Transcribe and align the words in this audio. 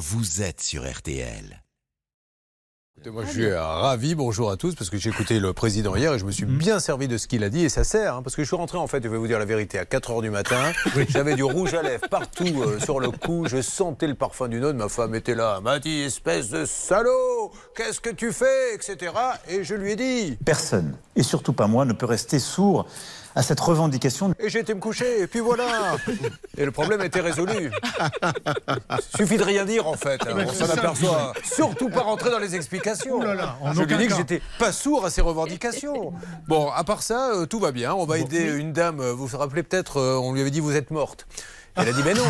vous 0.00 0.40
êtes 0.40 0.62
sur 0.62 0.90
RTL. 0.90 1.62
Moi, 3.06 3.24
je 3.26 3.30
suis 3.30 3.44
euh, 3.44 3.62
ravi. 3.62 4.14
Bonjour 4.14 4.50
à 4.50 4.56
tous, 4.56 4.74
parce 4.74 4.88
que 4.88 4.96
j'ai 4.96 5.10
écouté 5.10 5.40
le 5.40 5.52
président 5.52 5.94
hier 5.94 6.14
et 6.14 6.18
je 6.18 6.24
me 6.24 6.30
suis 6.30 6.46
bien 6.46 6.80
servi 6.80 7.06
de 7.06 7.18
ce 7.18 7.26
qu'il 7.26 7.44
a 7.44 7.50
dit 7.50 7.64
et 7.64 7.68
ça 7.68 7.84
sert. 7.84 8.14
hein, 8.16 8.22
parce 8.22 8.34
que 8.34 8.42
je 8.42 8.46
suis 8.46 8.56
rentré, 8.56 8.78
en 8.78 8.86
fait, 8.86 9.02
je 9.02 9.08
vais 9.08 9.18
vous 9.18 9.26
dire 9.26 9.38
la 9.38 9.44
vérité, 9.44 9.78
à 9.78 9.84
4 9.84 10.12
h 10.12 10.22
du 10.22 10.30
matin. 10.30 10.72
J'avais 11.08 11.34
du 11.34 11.42
rouge 11.42 11.74
à 11.74 11.82
lèvres 11.82 12.08
partout 12.08 12.62
euh, 12.62 12.78
sur 12.80 12.98
le 12.98 13.10
cou. 13.10 13.46
Je 13.46 13.60
sentais 13.60 14.06
le 14.06 14.14
parfum 14.14 14.48
d'une 14.48 14.64
autre. 14.64 14.78
Ma 14.78 14.88
femme 14.88 15.14
était 15.14 15.34
là. 15.34 15.56
Elle 15.58 15.64
m'a 15.64 15.78
dit, 15.78 16.00
espèce 16.00 16.48
de 16.48 16.64
salaud, 16.64 17.52
qu'est-ce 17.74 18.00
que 18.00 18.10
tu 18.10 18.32
fais 18.32 18.74
etc. 18.74 19.12
Et 19.48 19.64
je 19.64 19.74
lui 19.74 19.92
ai 19.92 19.96
dit. 19.96 20.38
Personne, 20.44 20.96
et 21.14 21.22
surtout 21.22 21.52
pas 21.52 21.66
moi, 21.66 21.84
ne 21.84 21.92
peut 21.92 22.06
rester 22.06 22.38
sourd 22.38 22.86
à 23.34 23.42
cette 23.42 23.60
revendication. 23.60 24.34
Et 24.38 24.48
j'ai 24.48 24.60
été 24.60 24.74
me 24.74 24.80
coucher, 24.80 25.22
et 25.22 25.26
puis 25.26 25.40
voilà. 25.40 25.96
Et 26.56 26.64
le 26.64 26.70
problème 26.70 27.00
était 27.02 27.20
résolu. 27.20 27.70
Suffit 29.16 29.36
de 29.36 29.44
rien 29.44 29.64
dire 29.64 29.86
en 29.86 29.94
fait, 29.94 30.20
hein, 30.26 30.44
on 30.46 30.52
s'en 30.52 30.70
aperçoit. 30.70 31.32
Surtout 31.44 31.88
pas 31.88 32.00
rentrer 32.00 32.30
dans 32.30 32.38
les 32.38 32.54
explications. 32.54 33.20
en 33.20 33.72
Je 33.72 33.78
lui 33.78 33.84
aucun 33.84 33.98
dis 33.98 34.08
que 34.08 34.14
j'étais 34.16 34.42
pas 34.58 34.72
sourd 34.72 35.04
à 35.04 35.10
ses 35.10 35.20
revendications. 35.20 36.12
Bon, 36.48 36.70
à 36.70 36.84
part 36.84 37.02
ça, 37.02 37.30
euh, 37.34 37.46
tout 37.46 37.60
va 37.60 37.72
bien. 37.72 37.94
On 37.94 38.04
va 38.04 38.18
aider 38.18 38.52
une 38.56 38.72
dame, 38.72 39.00
vous 39.00 39.26
vous 39.26 39.38
rappelez 39.38 39.62
peut-être, 39.62 39.98
euh, 39.98 40.16
on 40.16 40.32
lui 40.32 40.40
avait 40.40 40.50
dit 40.50 40.60
vous 40.60 40.76
êtes 40.76 40.90
morte. 40.90 41.26
Elle 41.76 41.88
a 41.88 41.92
dit 41.92 42.02
mais 42.04 42.14
non. 42.14 42.24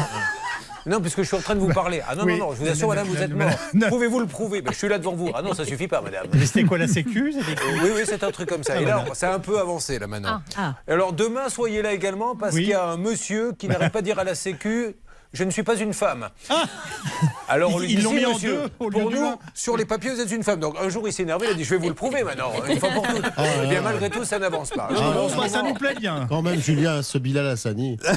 Non, 0.86 1.00
puisque 1.00 1.18
je 1.22 1.26
suis 1.26 1.36
en 1.36 1.40
train 1.40 1.54
de 1.54 1.60
vous 1.60 1.72
parler. 1.72 2.00
Ah 2.08 2.14
non, 2.14 2.24
Oui. 2.24 2.38
non, 2.38 2.48
non, 2.48 2.54
je 2.54 2.60
vous 2.62 2.68
assure, 2.68 2.88
madame, 2.88 3.06
vous 3.06 3.20
êtes 3.22 3.32
morte. 3.34 3.58
Pouvez-vous 3.88 4.20
le 4.20 4.26
prouver? 4.26 4.62
Ben, 4.62 4.72
Je 4.72 4.78
suis 4.78 4.88
là 4.88 4.98
devant 4.98 5.14
vous. 5.14 5.30
Ah 5.34 5.42
non, 5.42 5.54
ça 5.54 5.64
suffit 5.64 5.88
pas, 5.88 6.00
madame. 6.00 6.26
Mais 6.32 6.46
c'était 6.46 6.64
quoi 6.64 6.78
la 6.78 6.88
sécu 6.88 7.32
quoi 7.32 7.42
Oui, 7.84 7.90
oui, 7.96 8.02
c'est 8.04 8.22
un 8.24 8.30
truc 8.30 8.48
comme 8.48 8.62
ça. 8.64 8.80
Et 8.80 8.84
là, 8.84 9.04
c'est 9.14 9.26
un 9.26 9.38
peu 9.38 9.58
avancé, 9.58 9.98
là, 9.98 10.06
maintenant. 10.06 10.40
Ah. 10.56 10.74
Alors, 10.88 11.12
demain, 11.12 11.48
soyez 11.48 11.82
là 11.82 11.92
également, 11.92 12.34
parce 12.36 12.54
Oui. 12.54 12.62
qu'il 12.62 12.70
y 12.70 12.74
a 12.74 12.84
un 12.84 12.96
monsieur 12.96 13.52
qui 13.58 13.68
n'arrête 13.68 13.92
pas 13.92 14.00
de 14.00 14.06
dire 14.06 14.18
à 14.18 14.24
la 14.24 14.34
Sécu 14.34 14.94
je 15.32 15.44
ne 15.44 15.50
suis 15.50 15.62
pas 15.62 15.76
une 15.76 15.94
femme. 15.94 16.28
Alors 17.48 17.74
on 17.74 17.78
lui 17.78 17.92
Ils 17.92 18.00
dit 18.00 18.06
si, 18.06 18.14
mis 18.14 18.24
en 18.26 18.34
monsieur, 18.34 18.54
deux 18.62 18.68
pour 18.78 18.90
du 18.90 18.98
nous, 18.98 19.34
sur 19.54 19.76
les 19.76 19.84
papiers, 19.84 20.10
vous 20.10 20.20
êtes 20.20 20.30
une 20.30 20.42
femme. 20.42 20.60
Donc 20.60 20.76
un 20.80 20.88
jour, 20.88 21.06
il 21.08 21.12
s'est 21.12 21.22
énervé, 21.24 21.46
il 21.48 21.52
a 21.52 21.54
dit 21.54 21.64
je 21.64 21.70
vais 21.70 21.76
vous 21.78 21.88
le 21.88 21.94
prouver 21.94 22.22
maintenant, 22.22 22.52
une 22.68 22.78
fois 22.78 22.90
pour 22.90 23.06
toutes. 23.06 23.24
Eh 23.64 23.66
bien, 23.68 23.80
malgré 23.82 24.10
tout, 24.10 24.24
ça 24.24 24.38
n'avance 24.38 24.70
pas. 24.70 24.88
Ah, 24.90 24.94
bah, 24.94 25.48
ça 25.48 25.58
moment- 25.58 25.68
nous 25.70 25.74
plaît 25.74 25.94
bien. 25.98 26.26
Quand 26.28 26.42
même, 26.42 26.60
Julien, 26.60 27.02
ce 27.02 27.18
Bilal 27.18 27.46
Hassani. 27.48 27.98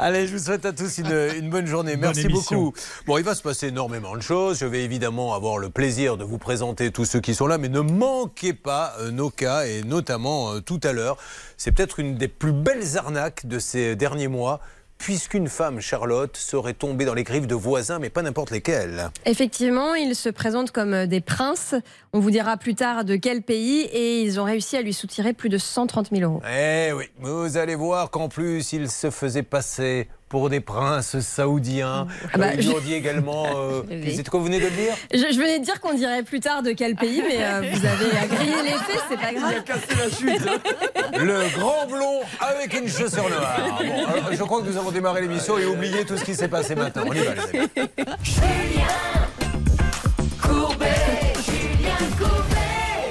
Allez, 0.00 0.26
je 0.26 0.36
vous 0.36 0.44
souhaite 0.44 0.64
à 0.66 0.72
tous 0.72 0.98
une, 0.98 1.28
une 1.36 1.50
bonne 1.50 1.66
journée. 1.66 1.96
Merci 1.96 2.28
beaucoup. 2.28 2.72
Bon, 3.06 3.18
il 3.18 3.24
va 3.24 3.34
se 3.34 3.42
passer 3.42 3.68
énormément 3.68 4.16
de 4.16 4.22
choses. 4.22 4.58
Je 4.58 4.66
vais 4.66 4.82
évidemment 4.84 5.34
avoir 5.34 5.58
le 5.58 5.70
plaisir 5.70 6.16
de 6.16 6.24
vous 6.24 6.38
présenter 6.38 6.90
tous 6.90 7.04
ceux 7.04 7.20
qui 7.20 7.34
sont 7.34 7.46
là, 7.46 7.58
mais 7.58 7.68
ne 7.68 7.80
manquez 7.80 8.52
pas 8.54 8.94
euh, 9.00 9.10
nos 9.10 9.30
cas 9.30 9.64
et 9.66 9.82
notamment 9.82 10.52
euh, 10.54 10.60
tout 10.60 10.80
à 10.82 10.92
l'heure. 10.92 11.16
C'est 11.56 11.72
peut-être 11.72 12.00
une 12.00 12.16
des 12.16 12.23
plus 12.28 12.52
belles 12.52 12.96
arnaques 12.96 13.46
de 13.46 13.58
ces 13.58 13.96
derniers 13.96 14.28
mois. 14.28 14.60
Puisqu'une 14.96 15.48
femme, 15.48 15.80
Charlotte, 15.80 16.36
serait 16.36 16.72
tombée 16.72 17.04
dans 17.04 17.14
les 17.14 17.24
griffes 17.24 17.48
de 17.48 17.54
voisins, 17.54 17.98
mais 17.98 18.10
pas 18.10 18.22
n'importe 18.22 18.50
lesquels. 18.52 19.10
Effectivement, 19.26 19.94
ils 19.94 20.14
se 20.14 20.28
présentent 20.28 20.70
comme 20.70 21.06
des 21.06 21.20
princes. 21.20 21.74
On 22.12 22.20
vous 22.20 22.30
dira 22.30 22.56
plus 22.56 22.74
tard 22.74 23.04
de 23.04 23.16
quel 23.16 23.42
pays 23.42 23.82
et 23.92 24.22
ils 24.22 24.40
ont 24.40 24.44
réussi 24.44 24.76
à 24.76 24.82
lui 24.82 24.94
soutirer 24.94 25.32
plus 25.32 25.48
de 25.48 25.58
130 25.58 26.10
000 26.10 26.22
euros. 26.22 26.40
Eh 26.48 26.92
oui, 26.92 27.06
vous 27.18 27.56
allez 27.56 27.74
voir 27.74 28.10
qu'en 28.10 28.28
plus, 28.28 28.72
ils 28.72 28.88
se 28.88 29.10
faisaient 29.10 29.42
passer 29.42 30.08
pour 30.28 30.50
des 30.50 30.60
princes 30.60 31.20
saoudiens. 31.20 32.06
Ah 32.32 32.38
bah, 32.38 32.46
Euh, 32.46 32.52
ils 32.56 32.62
je- 32.62 32.70
ont 32.70 32.80
dit 32.80 32.94
également. 32.94 33.46
Euh, 33.56 33.82
c'est 34.16 34.26
quoi 34.28 34.40
vous 34.40 34.46
venez 34.46 34.58
de 34.58 34.64
le 34.64 34.70
dire 34.70 34.94
Je, 35.12 35.18
je 35.18 35.38
venais 35.38 35.58
de 35.60 35.64
dire 35.64 35.80
qu'on 35.80 35.94
dirait 35.94 36.22
plus 36.22 36.40
tard 36.40 36.62
de 36.62 36.72
quel 36.72 36.96
pays, 36.96 37.22
mais 37.28 37.36
euh, 37.44 37.62
vous 37.72 37.86
avez 37.86 38.26
grillé 38.36 38.62
les 38.64 38.70
faits, 38.70 39.00
c'est 39.08 39.20
pas 39.20 39.32
grave. 39.32 39.54
Le 41.18 41.58
grand 41.58 41.86
blond 41.86 42.20
avec 42.40 42.74
une 42.78 42.88
chaussure 42.88 43.28
noire. 43.28 43.78
Bon, 43.78 44.06
alors, 44.06 44.32
je 44.32 44.42
crois 44.42 44.60
que 44.62 44.66
nous 44.66 44.76
avons 44.76 44.90
démarré 44.90 45.20
l'émission 45.20 45.58
et 45.58 45.66
oublié 45.66 46.04
tout 46.04 46.16
ce 46.16 46.24
qui 46.24 46.34
s'est 46.34 46.48
passé 46.48 46.74
maintenant. 46.74 47.04
On 47.06 47.12
y 47.12 47.18
va, 47.18 47.34
les 47.34 47.58
amis. 47.60 47.68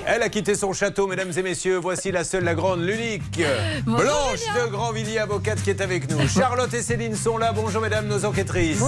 Elle 0.05 0.21
a 0.21 0.29
quitté 0.29 0.55
son 0.55 0.73
château, 0.73 1.07
mesdames 1.07 1.31
et 1.35 1.41
messieurs. 1.41 1.77
Voici 1.77 2.11
la 2.11 2.23
seule, 2.23 2.43
la 2.43 2.55
grande, 2.55 2.81
l'unique. 2.81 3.41
Blanche 3.85 4.41
de 4.55 4.69
Grandvilliers, 4.69 5.19
avocate, 5.19 5.61
qui 5.61 5.69
est 5.69 5.81
avec 5.81 6.09
nous. 6.09 6.27
Charlotte 6.27 6.73
et 6.73 6.81
Céline 6.81 7.15
sont 7.15 7.37
là. 7.37 7.53
Bonjour, 7.53 7.81
mesdames 7.81 8.07
nos 8.07 8.25
enquêtrices. 8.25 8.83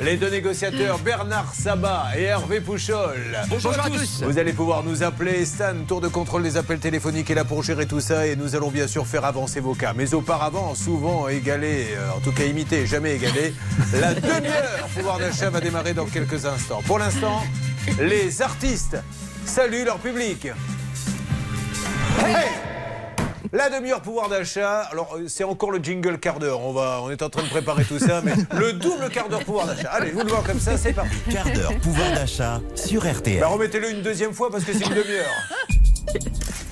Les 0.00 0.16
deux 0.16 0.30
négociateurs, 0.30 0.98
Bernard 0.98 1.54
Sabat 1.54 2.08
et 2.16 2.24
Hervé 2.24 2.60
Pouchol. 2.60 3.38
Bonjour, 3.48 3.72
à 3.72 3.88
tous. 3.88 4.22
Vous 4.22 4.38
allez 4.38 4.52
pouvoir 4.52 4.82
nous 4.82 5.02
appeler. 5.02 5.44
Stan, 5.46 5.74
tour 5.88 6.00
de 6.00 6.08
contrôle 6.08 6.42
des 6.42 6.56
appels 6.56 6.80
téléphoniques, 6.80 7.30
est 7.30 7.34
là 7.34 7.44
pour 7.44 7.62
gérer 7.62 7.86
tout 7.86 8.00
ça. 8.00 8.26
Et 8.26 8.36
nous 8.36 8.54
allons 8.54 8.70
bien 8.70 8.86
sûr 8.86 9.06
faire 9.06 9.24
avancer 9.24 9.60
vos 9.60 9.74
cas. 9.74 9.94
Mais 9.96 10.12
auparavant, 10.12 10.74
souvent 10.74 11.28
égalé, 11.28 11.86
euh, 11.92 12.16
en 12.16 12.20
tout 12.20 12.32
cas 12.32 12.44
imité, 12.44 12.86
jamais 12.86 13.14
égalé, 13.16 13.54
la 14.00 14.14
demi-heure 14.14 14.88
pouvoir 14.94 15.18
d'achat 15.18 15.48
va 15.48 15.60
démarrer 15.60 15.94
dans 15.94 16.06
quelques 16.06 16.44
instants. 16.44 16.82
Pour 16.86 16.98
l'instant, 16.98 17.42
les 17.98 18.42
artistes 18.42 18.96
saluent 19.44 19.84
leur 19.84 19.98
public. 19.98 20.48
Hey 22.24 22.62
la 23.54 23.68
demi-heure 23.68 24.00
pouvoir 24.00 24.30
d'achat, 24.30 24.80
alors 24.80 25.16
euh, 25.16 25.28
c'est 25.28 25.44
encore 25.44 25.70
le 25.70 25.78
jingle 25.78 26.18
quart 26.18 26.38
d'heure, 26.38 26.60
on, 26.60 26.72
va, 26.72 27.00
on 27.02 27.10
est 27.10 27.20
en 27.20 27.28
train 27.28 27.42
de 27.42 27.48
préparer 27.48 27.84
tout 27.84 27.98
ça, 27.98 28.22
mais 28.24 28.32
le 28.58 28.72
double 28.72 29.10
quart 29.10 29.28
d'heure 29.28 29.44
pouvoir 29.44 29.66
d'achat. 29.66 29.90
Allez, 29.90 30.10
vous 30.10 30.20
le 30.20 30.28
vois 30.28 30.42
comme 30.42 30.58
ça, 30.58 30.78
c'est 30.78 30.94
parti. 30.94 31.16
Quart 31.30 31.50
d'heure 31.52 31.76
pouvoir 31.82 32.12
d'achat 32.14 32.62
sur 32.74 33.06
RTL. 33.06 33.40
Bah, 33.40 33.48
remettez-le 33.48 33.90
une 33.90 34.00
deuxième 34.00 34.32
fois 34.32 34.50
parce 34.50 34.64
que 34.64 34.72
c'est 34.72 34.86
une 34.86 34.94
demi-heure. 34.94 36.71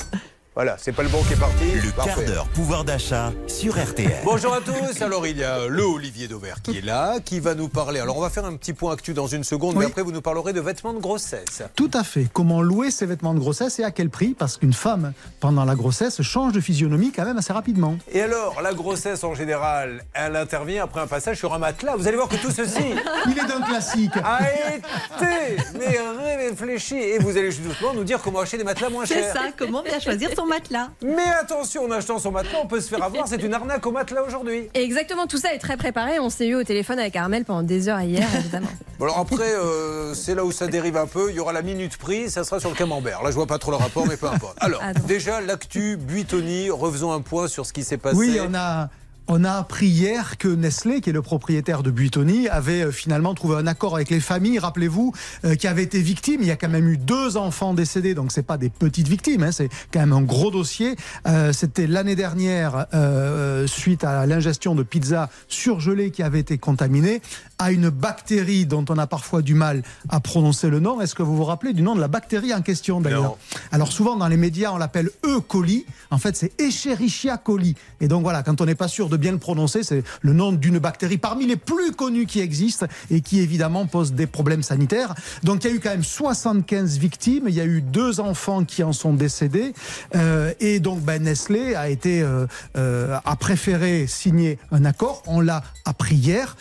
Voilà, 0.60 0.76
c'est 0.78 0.93
pas 0.93 1.03
le 1.03 1.09
bon 1.09 1.22
qui 1.22 1.32
est 1.32 1.41
parti. 1.41 1.65
Le 1.82 1.91
Parfait. 1.91 2.12
quart 2.16 2.25
d'heure 2.26 2.47
pouvoir 2.48 2.84
d'achat 2.84 3.32
sur 3.47 3.82
RTL. 3.82 4.12
Bonjour 4.26 4.53
à 4.53 4.60
tous. 4.60 5.00
Alors 5.00 5.26
il 5.26 5.38
y 5.38 5.43
a 5.43 5.66
le 5.66 5.82
Olivier 5.82 6.28
Dauvert 6.28 6.60
qui 6.60 6.76
est 6.76 6.84
là, 6.84 7.19
qui 7.25 7.41
va 7.41 7.54
nous 7.54 7.69
parler. 7.69 7.98
Alors 7.98 8.19
on 8.19 8.21
va 8.21 8.28
faire 8.28 8.44
un 8.44 8.54
petit 8.56 8.75
point 8.75 8.93
actu 8.93 9.15
dans 9.15 9.26
une 9.26 9.43
seconde, 9.43 9.76
mais 9.76 9.87
après 9.87 10.03
vous 10.03 10.12
nous 10.12 10.21
parlerez 10.21 10.53
de 10.53 10.60
vêtements 10.60 10.93
de 10.93 10.98
grossesse. 10.98 11.62
Tout 11.76 11.91
à 11.94 12.04
fait. 12.04 12.26
Comment 12.34 12.60
louer 12.60 12.91
ses 12.91 13.06
vêtements 13.06 13.32
de 13.32 13.38
grossesse 13.38 13.78
et 13.78 13.84
à 13.84 13.91
quel 13.91 14.10
prix? 14.10 14.34
Parce 14.38 14.59
qu'une 14.59 14.75
femme, 14.75 15.15
pendant 15.41 15.65
la 15.65 15.75
grossesse, 15.76 16.21
change 16.21 16.53
de 16.53 16.60
physionomie 16.60 17.10
quand 17.10 17.25
même 17.25 17.38
assez 17.38 17.54
rapidement. 17.54 17.97
Et 18.12 18.21
alors, 18.21 18.60
la 18.60 18.75
grossesse 18.75 19.25
en 19.25 19.34
général, 19.34 20.04
elle 20.12 20.37
intervient 20.37 20.84
après 20.84 21.00
un 21.00 21.06
passage 21.06 21.38
sur 21.38 21.54
un 21.54 21.59
matelas. 21.59 21.97
Vous 21.97 22.06
allez 22.06 22.19
voir 22.19 22.28
que 22.28 22.37
tout 22.37 22.50
ceci 22.50 22.84
Il 23.27 23.38
est 23.38 23.47
d'un 23.47 23.62
classique. 23.62 24.12
a 24.22 24.41
été 24.77 25.56
mais 25.78 25.98
réfléchi. 26.37 26.97
Et 26.97 27.19
vous 27.19 27.31
allez 27.31 27.50
justement 27.50 27.94
nous 27.94 28.04
dire 28.04 28.21
comment 28.21 28.41
acheter 28.41 28.59
des 28.59 28.65
matelas 28.65 28.91
moins 28.91 29.06
C'est 29.06 29.15
chers. 29.22 29.32
ça, 29.32 29.41
comment 29.56 29.82
bien 29.82 29.98
choisir 29.98 30.28
son 30.37 30.50
matelas 30.50 30.91
Mais 31.03 31.25
attention, 31.41 31.84
en 31.84 31.91
achetant 31.91 32.19
son 32.19 32.31
matelas, 32.33 32.59
on 32.62 32.66
peut 32.66 32.81
se 32.81 32.88
faire 32.88 33.03
avoir. 33.03 33.27
C'est 33.27 33.43
une 33.43 33.55
arnaque 33.55 33.87
au 33.87 33.93
matelas 33.93 34.22
aujourd'hui. 34.22 34.69
Et 34.75 34.83
exactement, 34.83 35.27
tout 35.27 35.38
ça 35.38 35.55
est 35.55 35.59
très 35.59 35.77
préparé. 35.78 36.19
On 36.19 36.28
s'est 36.28 36.47
eu 36.49 36.55
au 36.56 36.65
téléphone 36.65 36.99
avec 36.99 37.16
Armel 37.16 37.44
pendant 37.44 37.62
des 37.62 37.88
heures 37.88 38.00
hier, 38.03 38.28
évidemment. 38.38 38.69
Bon, 38.99 39.06
alors 39.06 39.19
après, 39.19 39.55
euh, 39.55 40.12
c'est 40.15 40.34
là 40.34 40.44
où 40.44 40.53
ça 40.53 40.66
dérive 40.66 40.97
un 40.99 41.06
peu. 41.06 41.31
Il 41.31 41.37
y 41.37 41.41
aura 41.41 41.53
la 41.55 41.62
minute 41.62 41.97
prix, 41.97 42.28
ça 42.28 42.44
sera 42.44 42.60
sur 42.60 42.69
le 42.69 42.77
camembert. 42.77 43.22
Là, 43.22 43.31
je 43.31 43.37
vois 43.37 43.47
pas 43.47 43.59
trop 43.59 43.71
le 43.71 43.78
rapport, 43.78 44.06
mais 44.06 44.16
peu 44.19 44.27
importe. 44.27 44.59
Alors, 44.60 44.81
Ah 44.84 44.93
non. 44.93 45.00
déjà, 45.06 45.41
l'actu 45.41 45.97
Buitoni. 45.97 46.69
Refaisons 46.71 47.12
un 47.12 47.21
point 47.22 47.49
sur 47.49 47.65
ce 47.65 47.72
qui 47.72 47.84
s'est 47.84 47.97
passé. 47.97 48.16
Oui, 48.16 48.39
on 48.47 48.53
a. 48.55 48.91
On 49.33 49.45
a 49.45 49.53
appris 49.53 49.87
hier 49.87 50.39
que 50.39 50.49
Nestlé, 50.49 51.01
qui 51.01 51.11
est 51.11 51.13
le 51.13 51.23
propriétaire 51.23 51.85
de 51.85 51.93
Buitoni, 51.93 52.49
avait 52.49 52.83
euh, 52.83 52.91
finalement 52.91 53.33
trouvé 53.33 53.55
un 53.55 53.67
accord 53.69 53.95
avec 53.95 54.11
les 54.11 54.19
familles, 54.19 54.59
rappelez-vous, 54.59 55.13
euh, 55.45 55.55
qui 55.55 55.69
avaient 55.69 55.85
été 55.85 56.03
victimes. 56.03 56.41
Il 56.41 56.49
y 56.49 56.51
a 56.51 56.57
quand 56.57 56.69
même 56.69 56.89
eu 56.89 56.97
deux 56.97 57.37
enfants 57.37 57.73
décédés, 57.73 58.15
donc 58.15 58.33
c'est 58.33 58.43
pas 58.43 58.59
des 58.59 58.71
petites 58.71 59.07
victimes, 59.07 59.45
hein, 59.45 59.53
c'est 59.53 59.69
quand 59.93 60.01
même 60.01 60.13
un 60.13 60.23
gros 60.23 60.51
dossier. 60.51 60.97
Euh, 61.29 61.53
C'était 61.53 61.87
l'année 61.87 62.17
dernière, 62.17 62.87
euh, 62.93 63.69
suite 63.69 64.03
à 64.03 64.27
l'ingestion 64.27 64.75
de 64.75 64.83
pizza 64.83 65.31
surgelée 65.47 66.11
qui 66.11 66.25
avait 66.25 66.41
été 66.41 66.59
contaminée, 66.59 67.23
à 67.60 67.71
une 67.71 67.91
bactérie 67.91 68.66
dont 68.66 68.84
on 68.88 68.98
a 68.98 69.06
parfois 69.06 69.43
du 69.43 69.54
mal 69.54 69.82
à 70.09 70.19
prononcer 70.19 70.69
le 70.69 70.81
nom. 70.81 71.00
Est-ce 71.00 71.15
que 71.15 71.22
vous 71.22 71.37
vous 71.37 71.44
rappelez 71.44 71.72
du 71.72 71.82
nom 71.82 71.94
de 71.94 72.00
la 72.00 72.09
bactérie 72.09 72.53
en 72.53 72.62
question 72.62 73.00
d'ailleurs 73.00 73.37
alors 73.71 73.93
souvent 73.93 74.16
dans 74.16 74.26
les 74.26 74.37
médias 74.37 74.72
on 74.72 74.78
l'appelle 74.78 75.10
E. 75.25 75.41
coli, 75.41 75.87
en 76.10 76.19
fait 76.19 76.37
c'est 76.37 76.60
Escherichia 76.60 77.37
coli. 77.37 77.76
Et 78.00 78.09
donc 78.09 78.22
voilà, 78.22 78.43
quand 78.43 78.60
on 78.60 78.66
n'est 78.66 78.75
pas 78.75 78.88
sûr 78.88 79.09
de 79.09 79.16
bien 79.16 79.32
le 79.32 79.38
prononcer, 79.38 79.82
c'est 79.84 80.03
le 80.22 80.32
nom 80.32 80.50
d'une 80.53 80.78
bactérie 80.78 81.18
parmi 81.18 81.47
les 81.47 81.57
plus 81.57 81.92
connues 81.92 82.27
qui 82.27 82.41
existent 82.41 82.86
et 83.10 83.21
qui 83.21 83.41
évidemment 83.41 83.86
pose 83.86 84.13
des 84.13 84.27
problèmes 84.27 84.63
sanitaires. 84.63 85.15
Donc 85.45 85.63
il 85.63 85.71
y 85.71 85.72
a 85.72 85.77
eu 85.77 85.80
quand 85.80 85.91
même 85.91 86.03
75 86.03 86.98
victimes, 86.98 87.45
il 87.47 87.54
y 87.54 87.60
a 87.60 87.66
eu 87.66 87.83
deux 87.83 88.18
enfants 88.18 88.65
qui 88.65 88.83
en 88.83 88.92
sont 88.92 89.13
décédés 89.13 89.74
Euh, 90.15 90.53
et 90.60 90.80
donc 90.80 91.01
ben, 91.01 91.22
Nestlé 91.22 91.74
a 91.74 91.89
été 91.89 92.22
euh, 92.22 92.47
euh, 92.77 93.18
a 93.24 93.36
préféré 93.36 94.06
signer 94.06 94.59
un 94.72 94.84
accord. 94.84 95.22
On 95.27 95.41
l'a 95.41 95.63
appris 95.84 96.16
hier 96.16 96.56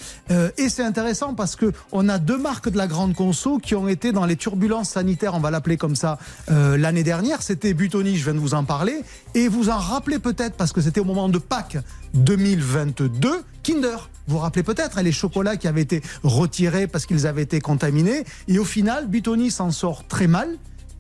et 0.58 0.70
c'est 0.70 0.84
intéressant 0.90 1.36
parce 1.36 1.56
que 1.56 1.72
on 1.92 2.10
a 2.10 2.18
deux 2.18 2.38
marques 2.38 2.70
de 2.70 2.78
la 2.78 2.88
grande 2.88 3.14
conso 3.14 3.60
qui 3.60 3.76
ont 3.76 3.88
été 3.88 4.12
dans 4.12 4.26
les 4.26 4.36
turbulences 4.36 4.90
sanitaires, 4.90 5.36
on 5.36 5.40
va 5.40 5.52
l'appeler 5.52 5.78
comme 5.78 5.96
ça, 5.96 6.18
euh, 6.50 6.78
l'année 6.78 7.04
dernière. 7.04 7.44
C'était 7.44 7.74
Butoni, 7.74 8.18
je 8.18 8.24
viens 8.24 8.34
de 8.34 8.40
vous 8.40 8.56
en 8.56 8.64
parler, 8.64 9.04
et 9.36 9.48
vous 9.48 9.70
en 9.70 9.78
rappelez 9.78 10.20
peut-être 10.20 10.56
parce 10.56 10.74
que 10.74 10.82
c'était 10.82 11.00
au 11.00 11.06
moment 11.06 11.30
de 11.30 11.38
Pâques 11.38 11.78
2022, 12.16 13.44
Kinder. 13.64 14.10
Vous 14.28 14.36
vous 14.36 14.42
rappelez 14.42 14.64
peut-être 14.64 15.00
les 15.02 15.12
chocolats 15.12 15.58
qui 15.58 15.68
avaient 15.68 15.82
été 15.82 16.02
retirés 16.24 16.88
parce 16.88 17.06
qu'ils 17.06 17.28
avaient 17.28 17.44
été 17.44 17.62
contaminés. 17.62 18.26
Et 18.48 18.60
au 18.60 18.66
final, 18.66 19.08
Butoni 19.08 19.52
s'en 19.52 19.72
sort 19.72 20.08
très 20.08 20.28
mal. 20.28 20.58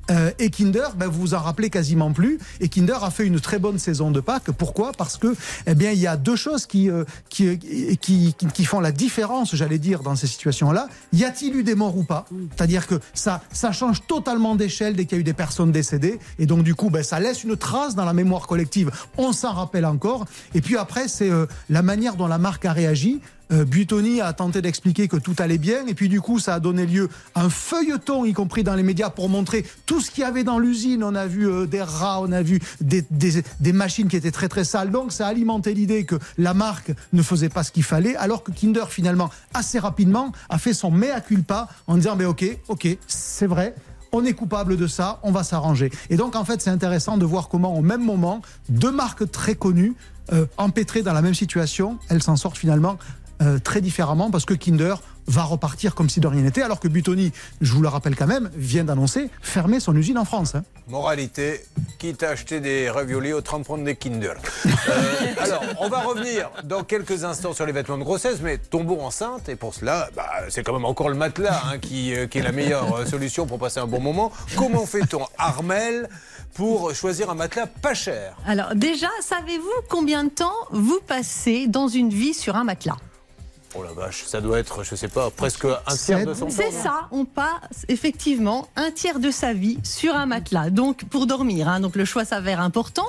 Euh, 0.09 0.31
et 0.39 0.49
Kinder, 0.49 0.95
ben, 0.95 1.07
vous 1.07 1.19
vous 1.19 1.33
en 1.33 1.39
rappelez 1.39 1.69
quasiment 1.69 2.11
plus. 2.11 2.39
Et 2.59 2.69
Kinder 2.69 3.03
a 3.03 3.11
fait 3.11 3.25
une 3.25 3.39
très 3.39 3.59
bonne 3.59 3.79
saison 3.79 4.11
de 4.11 4.19
Pâques. 4.19 4.51
Pourquoi? 4.51 4.91
Parce 4.91 5.17
que, 5.17 5.35
eh 5.67 5.75
bien, 5.75 5.91
il 5.91 5.99
y 5.99 6.07
a 6.07 6.17
deux 6.17 6.35
choses 6.35 6.65
qui, 6.65 6.89
euh, 6.89 7.03
qui, 7.29 7.57
qui, 7.99 8.35
qui, 8.35 8.65
font 8.65 8.79
la 8.79 8.91
différence, 8.91 9.55
j'allais 9.55 9.77
dire, 9.77 10.01
dans 10.01 10.15
ces 10.15 10.27
situations-là. 10.27 10.87
Y 11.13 11.25
a-t-il 11.25 11.55
eu 11.55 11.63
des 11.63 11.75
morts 11.75 11.97
ou 11.97 12.03
pas? 12.03 12.25
C'est-à-dire 12.55 12.87
que 12.87 12.95
ça, 13.13 13.41
ça 13.51 13.71
change 13.71 14.05
totalement 14.07 14.55
d'échelle 14.55 14.95
dès 14.95 15.05
qu'il 15.05 15.17
y 15.17 15.19
a 15.19 15.21
eu 15.21 15.23
des 15.23 15.33
personnes 15.33 15.71
décédées. 15.71 16.19
Et 16.37 16.45
donc, 16.45 16.63
du 16.63 16.75
coup, 16.75 16.89
ben, 16.89 17.03
ça 17.03 17.19
laisse 17.19 17.43
une 17.43 17.55
trace 17.55 17.95
dans 17.95 18.05
la 18.05 18.13
mémoire 18.13 18.47
collective. 18.47 18.91
On 19.17 19.33
s'en 19.33 19.53
rappelle 19.53 19.85
encore. 19.85 20.25
Et 20.53 20.61
puis 20.61 20.77
après, 20.77 21.07
c'est 21.07 21.29
euh, 21.29 21.45
la 21.69 21.81
manière 21.81 22.15
dont 22.15 22.27
la 22.27 22.37
marque 22.37 22.65
a 22.65 22.73
réagi. 22.73 23.21
Euh, 23.51 23.65
Butoni 23.65 24.21
a 24.21 24.31
tenté 24.33 24.61
d'expliquer 24.61 25.07
que 25.07 25.17
tout 25.17 25.35
allait 25.39 25.57
bien, 25.57 25.85
et 25.87 25.93
puis 25.93 26.09
du 26.09 26.21
coup, 26.21 26.39
ça 26.39 26.55
a 26.55 26.59
donné 26.59 26.85
lieu 26.85 27.09
à 27.35 27.43
un 27.43 27.49
feuilleton, 27.49 28.25
y 28.25 28.33
compris 28.33 28.63
dans 28.63 28.75
les 28.75 28.83
médias, 28.83 29.09
pour 29.09 29.29
montrer 29.29 29.65
tout 29.85 30.01
ce 30.01 30.11
qu'il 30.11 30.21
y 30.21 30.25
avait 30.25 30.43
dans 30.43 30.59
l'usine. 30.59 31.03
On 31.03 31.15
a 31.15 31.25
vu 31.25 31.47
euh, 31.47 31.65
des 31.65 31.81
rats, 31.81 32.21
on 32.21 32.31
a 32.31 32.41
vu 32.41 32.59
des, 32.81 33.03
machines 33.73 34.07
qui 34.07 34.15
étaient 34.15 34.31
très 34.31 34.49
très 34.49 34.63
sales. 34.63 34.91
Donc, 34.91 35.11
ça 35.11 35.27
a 35.27 35.29
alimenté 35.29 35.73
l'idée 35.73 36.05
que 36.05 36.15
la 36.37 36.53
marque 36.53 36.91
ne 37.13 37.21
faisait 37.21 37.49
pas 37.49 37.63
ce 37.63 37.71
qu'il 37.71 37.83
fallait, 37.83 38.15
alors 38.15 38.43
que 38.43 38.51
Kinder, 38.51 38.85
finalement, 38.89 39.29
assez 39.53 39.79
rapidement, 39.79 40.31
a 40.49 40.57
fait 40.57 40.73
son 40.73 40.91
mea 40.91 41.21
culpa 41.21 41.69
en 41.87 41.95
disant, 41.95 42.15
mais 42.15 42.25
ok, 42.25 42.45
ok, 42.67 42.87
c'est 43.07 43.47
vrai, 43.47 43.75
on 44.11 44.25
est 44.25 44.33
coupable 44.33 44.77
de 44.77 44.87
ça, 44.87 45.19
on 45.23 45.31
va 45.31 45.43
s'arranger. 45.43 45.91
Et 46.09 46.17
donc 46.17 46.35
en 46.35 46.45
fait 46.45 46.61
c'est 46.61 46.69
intéressant 46.69 47.17
de 47.17 47.25
voir 47.25 47.49
comment 47.49 47.75
au 47.77 47.81
même 47.81 48.03
moment, 48.03 48.41
deux 48.69 48.91
marques 48.91 49.29
très 49.31 49.55
connues, 49.55 49.95
euh, 50.31 50.45
empêtrées 50.57 51.01
dans 51.01 51.13
la 51.13 51.21
même 51.21 51.33
situation, 51.33 51.97
elles 52.09 52.21
s'en 52.21 52.35
sortent 52.35 52.57
finalement 52.57 52.97
euh, 53.41 53.59
très 53.59 53.81
différemment 53.81 54.31
parce 54.31 54.45
que 54.45 54.53
Kinder 54.53 54.95
va 55.29 55.43
repartir 55.43 55.95
comme 55.95 56.09
si 56.09 56.19
de 56.19 56.27
rien 56.27 56.41
n'était, 56.41 56.63
alors 56.63 56.79
que 56.79 56.87
Butoni, 56.87 57.31
je 57.61 57.71
vous 57.73 57.81
le 57.81 57.87
rappelle 57.87 58.15
quand 58.15 58.27
même, 58.27 58.49
vient 58.55 58.83
d'annoncer 58.83 59.29
fermer 59.41 59.79
son 59.79 59.95
usine 59.95 60.17
en 60.17 60.25
France. 60.25 60.55
Hein. 60.55 60.63
Moralité, 60.87 61.63
quitte 61.99 62.23
à 62.23 62.29
acheter 62.29 62.59
des 62.59 62.89
raviolis, 62.89 63.33
autant 63.33 63.61
prendre 63.61 63.83
des 63.83 63.95
Kinder. 63.95 64.33
Euh, 64.65 64.71
alors, 65.37 65.63
on 65.79 65.87
va 65.87 65.99
revenir 65.99 66.49
dans 66.63 66.83
quelques 66.83 67.23
instants 67.23 67.53
sur 67.53 67.65
les 67.67 67.71
vêtements 67.71 67.97
de 67.97 68.03
grossesse, 68.03 68.39
mais 68.41 68.57
tombeau 68.57 68.99
enceinte, 69.01 69.49
et 69.49 69.55
pour 69.55 69.75
cela, 69.75 70.09
bah, 70.15 70.27
c'est 70.49 70.63
quand 70.63 70.73
même 70.73 70.85
encore 70.85 71.09
le 71.09 71.15
matelas 71.15 71.61
hein, 71.65 71.77
qui, 71.77 72.15
euh, 72.15 72.25
qui, 72.25 72.39
est 72.39 72.43
la 72.43 72.51
meilleure 72.51 73.07
solution 73.07 73.45
pour 73.45 73.59
passer 73.59 73.79
un 73.79 73.87
bon 73.87 73.99
moment. 73.99 74.31
Comment 74.55 74.85
fait-on, 74.85 75.25
Armel 75.37 76.09
pour 76.55 76.95
choisir 76.95 77.29
un 77.29 77.35
matelas 77.35 77.67
pas 77.67 77.93
cher? 77.93 78.35
Alors 78.47 78.73
déjà, 78.73 79.09
savez-vous 79.21 79.69
combien 79.89 80.23
de 80.23 80.29
temps 80.29 80.55
vous 80.71 80.99
passez 81.05 81.67
dans 81.67 81.87
une 81.87 82.09
vie 82.09 82.33
sur 82.33 82.55
un 82.55 82.63
matelas? 82.63 82.97
Oh 83.75 83.83
la 83.83 83.91
vache, 83.91 84.23
ça 84.25 84.41
doit 84.41 84.57
être, 84.57 84.83
je 84.83 84.95
sais 84.95 85.07
pas, 85.07 85.29
presque 85.29 85.65
un 85.65 85.95
tiers 85.95 86.25
de 86.25 86.33
son 86.33 86.47
temps. 86.47 86.51
C'est 86.51 86.71
ça, 86.71 87.07
on 87.11 87.25
passe 87.25 87.85
effectivement 87.87 88.67
un 88.75 88.89
tiers 88.89 89.19
de 89.19 89.29
sa 89.29 89.53
vie 89.53 89.77
sur 89.83 90.15
un 90.15 90.25
matelas. 90.25 90.71
Donc 90.71 91.05
pour 91.05 91.27
dormir, 91.27 91.67
hein, 91.67 91.79
donc 91.79 91.95
le 91.95 92.03
choix 92.03 92.25
s'avère 92.25 92.61
important. 92.61 93.05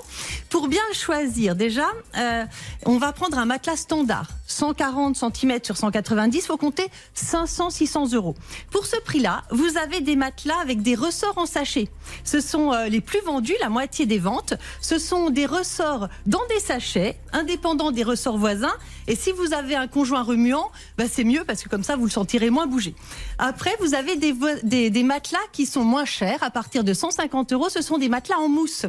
Pour 0.50 0.68
bien 0.68 0.82
le 0.90 0.94
choisir, 0.94 1.56
déjà, 1.56 1.86
euh, 2.18 2.44
on 2.84 2.98
va 2.98 3.12
prendre 3.12 3.38
un 3.38 3.46
matelas 3.46 3.76
standard, 3.76 4.28
140 4.46 5.16
cm 5.16 5.60
sur 5.62 5.78
190, 5.78 6.38
il 6.38 6.42
faut 6.42 6.56
compter 6.58 6.90
500-600 7.16 8.14
euros. 8.14 8.34
Pour 8.70 8.84
ce 8.84 8.96
prix-là, 9.00 9.44
vous 9.50 9.78
avez 9.78 10.02
des 10.02 10.16
matelas 10.16 10.58
avec 10.60 10.82
des 10.82 10.94
ressorts 10.94 11.38
en 11.38 11.46
sachet. 11.46 11.88
Ce 12.24 12.40
sont 12.40 12.72
euh, 12.72 12.88
les 12.88 13.00
plus 13.00 13.20
vendus, 13.22 13.54
la 13.60 13.70
moitié 13.70 14.04
des 14.04 14.18
ventes. 14.18 14.54
Ce 14.82 14.98
sont 14.98 15.30
des 15.30 15.46
ressorts 15.46 16.08
dans 16.26 16.46
des 16.50 16.60
sachets, 16.60 17.16
indépendants 17.32 17.92
des 17.92 18.02
ressorts 18.02 18.36
voisins. 18.36 18.74
Et 19.06 19.16
si 19.16 19.32
vous 19.32 19.54
avez 19.54 19.74
un 19.74 19.88
conjoint 19.88 20.22
remuant, 20.50 20.70
bah 20.98 21.04
c'est 21.10 21.24
mieux 21.24 21.44
parce 21.46 21.62
que 21.62 21.68
comme 21.68 21.82
ça, 21.84 21.96
vous 21.96 22.04
le 22.04 22.10
sentirez 22.10 22.50
moins 22.50 22.66
bouger. 22.66 22.94
Après, 23.38 23.74
vous 23.80 23.94
avez 23.94 24.16
des, 24.16 24.34
des, 24.62 24.90
des 24.90 25.02
matelas 25.02 25.38
qui 25.52 25.66
sont 25.66 25.84
moins 25.84 26.04
chers. 26.04 26.42
À 26.42 26.50
partir 26.50 26.84
de 26.84 26.92
150 26.94 27.52
euros, 27.52 27.68
ce 27.68 27.82
sont 27.82 27.98
des 27.98 28.08
matelas 28.08 28.38
en 28.38 28.48
mousse. 28.48 28.86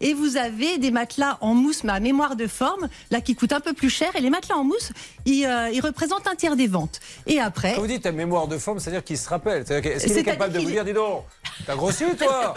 Et 0.00 0.12
vous 0.14 0.36
avez 0.36 0.78
des 0.78 0.90
matelas 0.90 1.38
en 1.40 1.54
mousse, 1.54 1.84
mais 1.84 1.92
à 1.92 2.00
mémoire 2.00 2.36
de 2.36 2.46
forme, 2.46 2.88
là 3.10 3.20
qui 3.20 3.34
coûtent 3.34 3.52
un 3.52 3.60
peu 3.60 3.72
plus 3.72 3.90
cher. 3.90 4.10
Et 4.16 4.20
les 4.20 4.30
matelas 4.30 4.56
en 4.56 4.64
mousse, 4.64 4.92
ils, 5.24 5.46
euh, 5.46 5.70
ils 5.72 5.80
représentent 5.80 6.26
un 6.26 6.34
tiers 6.34 6.56
des 6.56 6.66
ventes. 6.66 7.00
Et 7.26 7.40
après. 7.40 7.74
Quand 7.74 7.80
vous 7.82 7.86
dites 7.86 8.06
à 8.06 8.12
mémoire 8.12 8.48
de 8.48 8.58
forme, 8.58 8.78
c'est-à-dire 8.80 9.04
qu'il 9.04 9.18
se 9.18 9.28
rappelle. 9.28 9.62
Est-ce 9.62 10.06
qu'il 10.06 10.18
est, 10.18 10.22
capable 10.24 10.52
de 10.52 10.58
vous 10.60 10.70
dire, 10.70 10.84
dis 10.84 10.92
donc, 10.92 11.24
t'as 11.66 11.76
grossi 11.76 12.04
toi? 12.18 12.54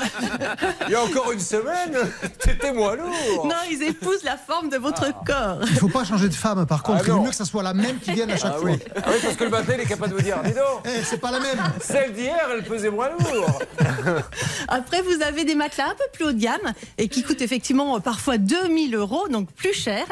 Il 0.87 0.91
y 0.91 0.95
a 0.95 1.03
encore 1.03 1.31
une 1.31 1.39
semaine, 1.39 1.95
t'étais 2.39 2.73
moins 2.73 2.95
lourd. 2.95 3.45
Non, 3.45 3.55
ils 3.69 3.83
épousent 3.83 4.23
la 4.23 4.37
forme 4.37 4.69
de 4.69 4.77
votre 4.77 5.05
Ah. 5.07 5.23
corps. 5.25 5.57
Il 5.67 5.73
ne 5.73 5.79
faut 5.79 5.89
pas 5.89 6.03
changer 6.03 6.27
de 6.29 6.33
femme, 6.33 6.65
par 6.65 6.83
contre. 6.83 6.99
Ah 7.01 7.03
il 7.05 7.09
est 7.11 7.13
non. 7.13 7.23
mieux 7.23 7.29
que 7.29 7.35
ça 7.35 7.45
soit 7.45 7.63
la 7.63 7.73
même 7.73 7.99
qui 7.99 8.11
vienne 8.11 8.31
à 8.31 8.37
chaque 8.37 8.46
Ah 8.53 8.57
fois. 8.59 8.69
oui. 8.71 8.79
Ah 8.95 9.01
oui, 9.09 9.15
parce 9.21 9.35
que 9.35 9.43
le 9.43 9.49
matin, 9.49 9.73
il 9.75 9.81
est 9.81 9.85
capable 9.85 10.11
de 10.11 10.15
vous 10.17 10.21
dire, 10.23 10.37
dis 10.43 10.51
donc, 10.51 10.83
Eh, 10.85 11.03
c'est 11.03 11.17
pas 11.19 11.31
la 11.31 11.39
même. 11.39 11.57
celle 11.81 12.13
d'hier, 12.13 12.37
elle 12.53 12.63
pesait 12.63 12.89
moins 12.89 13.09
lourd. 13.09 13.59
Après, 14.67 15.01
vous 15.01 15.21
avez 15.21 15.43
des 15.45 15.55
matelas 15.55 15.85
un 15.89 15.95
peu 15.95 16.03
plus 16.13 16.25
haut 16.25 16.31
de 16.31 16.39
gamme 16.41 16.73
et 16.97 17.07
qui 17.07 17.23
coûtent 17.23 17.41
effectivement 17.41 17.95
euh, 17.95 17.99
parfois 17.99 18.37
2000 18.37 18.95
euros, 18.95 19.27
donc 19.29 19.51
plus 19.51 19.73
cher. 19.73 20.05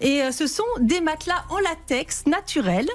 Et 0.00 0.22
euh, 0.22 0.32
ce 0.32 0.46
sont 0.46 0.64
des 0.80 1.00
matelas 1.00 1.44
en 1.50 1.58
latex 1.58 2.24
naturel 2.26 2.88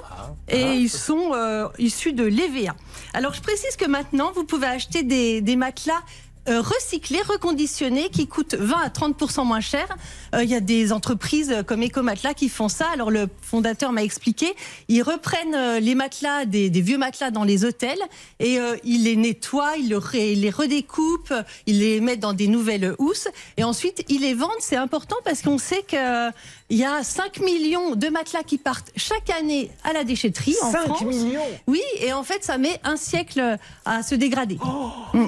et 0.48 0.72
ils 0.74 0.88
sont 0.90 1.32
euh, 1.34 1.68
issus 1.78 2.12
de 2.12 2.24
l'EVA. 2.24 2.74
Alors, 3.14 3.34
je 3.34 3.40
précise 3.40 3.76
que 3.76 3.86
maintenant, 3.86 4.32
vous 4.34 4.44
pouvez 4.44 4.66
acheter 4.66 5.02
des, 5.02 5.40
des 5.40 5.56
matelas 5.56 6.02
euh, 6.48 6.60
recyclés, 6.60 7.22
reconditionnés, 7.22 8.08
qui 8.10 8.26
coûtent 8.26 8.54
20 8.54 8.76
à 8.82 8.88
30% 8.88 9.44
moins 9.44 9.60
cher. 9.60 9.86
Euh, 10.34 10.42
Il 10.44 10.50
y 10.50 10.54
a 10.54 10.60
des 10.60 10.92
entreprises 10.92 11.54
comme 11.66 11.82
Ecomatelas 11.82 12.34
qui 12.34 12.48
font 12.48 12.68
ça. 12.68 12.86
Alors 12.92 13.10
le 13.10 13.28
fondateur 13.42 13.92
m'a 13.92 14.02
expliqué, 14.02 14.54
ils 14.88 15.02
reprennent 15.02 15.54
euh, 15.54 15.80
les 15.80 15.94
matelas, 15.94 16.44
des, 16.44 16.70
des 16.70 16.80
vieux 16.80 16.98
matelas 16.98 17.30
dans 17.30 17.44
les 17.44 17.64
hôtels 17.64 17.98
et 18.40 18.58
euh, 18.60 18.76
ils 18.84 19.04
les 19.04 19.16
nettoient, 19.16 19.76
ils, 19.76 19.88
le 19.88 19.98
ré- 19.98 20.32
ils 20.32 20.40
les 20.40 20.50
redécoupent, 20.50 21.34
ils 21.66 21.80
les 21.80 22.00
mettent 22.00 22.20
dans 22.20 22.32
des 22.32 22.48
nouvelles 22.48 22.94
housses 22.98 23.28
et 23.56 23.64
ensuite 23.64 24.04
ils 24.08 24.20
les 24.22 24.34
vendent. 24.34 24.50
C'est 24.60 24.76
important 24.76 25.16
parce 25.24 25.42
qu'on 25.42 25.58
sait 25.58 25.82
que 25.82 26.30
il 26.68 26.78
y 26.78 26.84
a 26.84 27.02
5 27.04 27.38
millions 27.40 27.94
de 27.94 28.08
matelas 28.08 28.42
qui 28.42 28.58
partent 28.58 28.90
chaque 28.96 29.30
année 29.30 29.70
à 29.84 29.92
la 29.92 30.02
déchetterie 30.02 30.56
en 30.62 30.72
5 30.72 30.78
France. 30.86 31.02
millions? 31.02 31.40
Oui, 31.68 31.80
et 32.00 32.12
en 32.12 32.24
fait, 32.24 32.42
ça 32.42 32.58
met 32.58 32.80
un 32.82 32.96
siècle 32.96 33.56
à 33.84 34.02
se 34.02 34.14
dégrader. 34.16 34.58
Mm. 35.14 35.26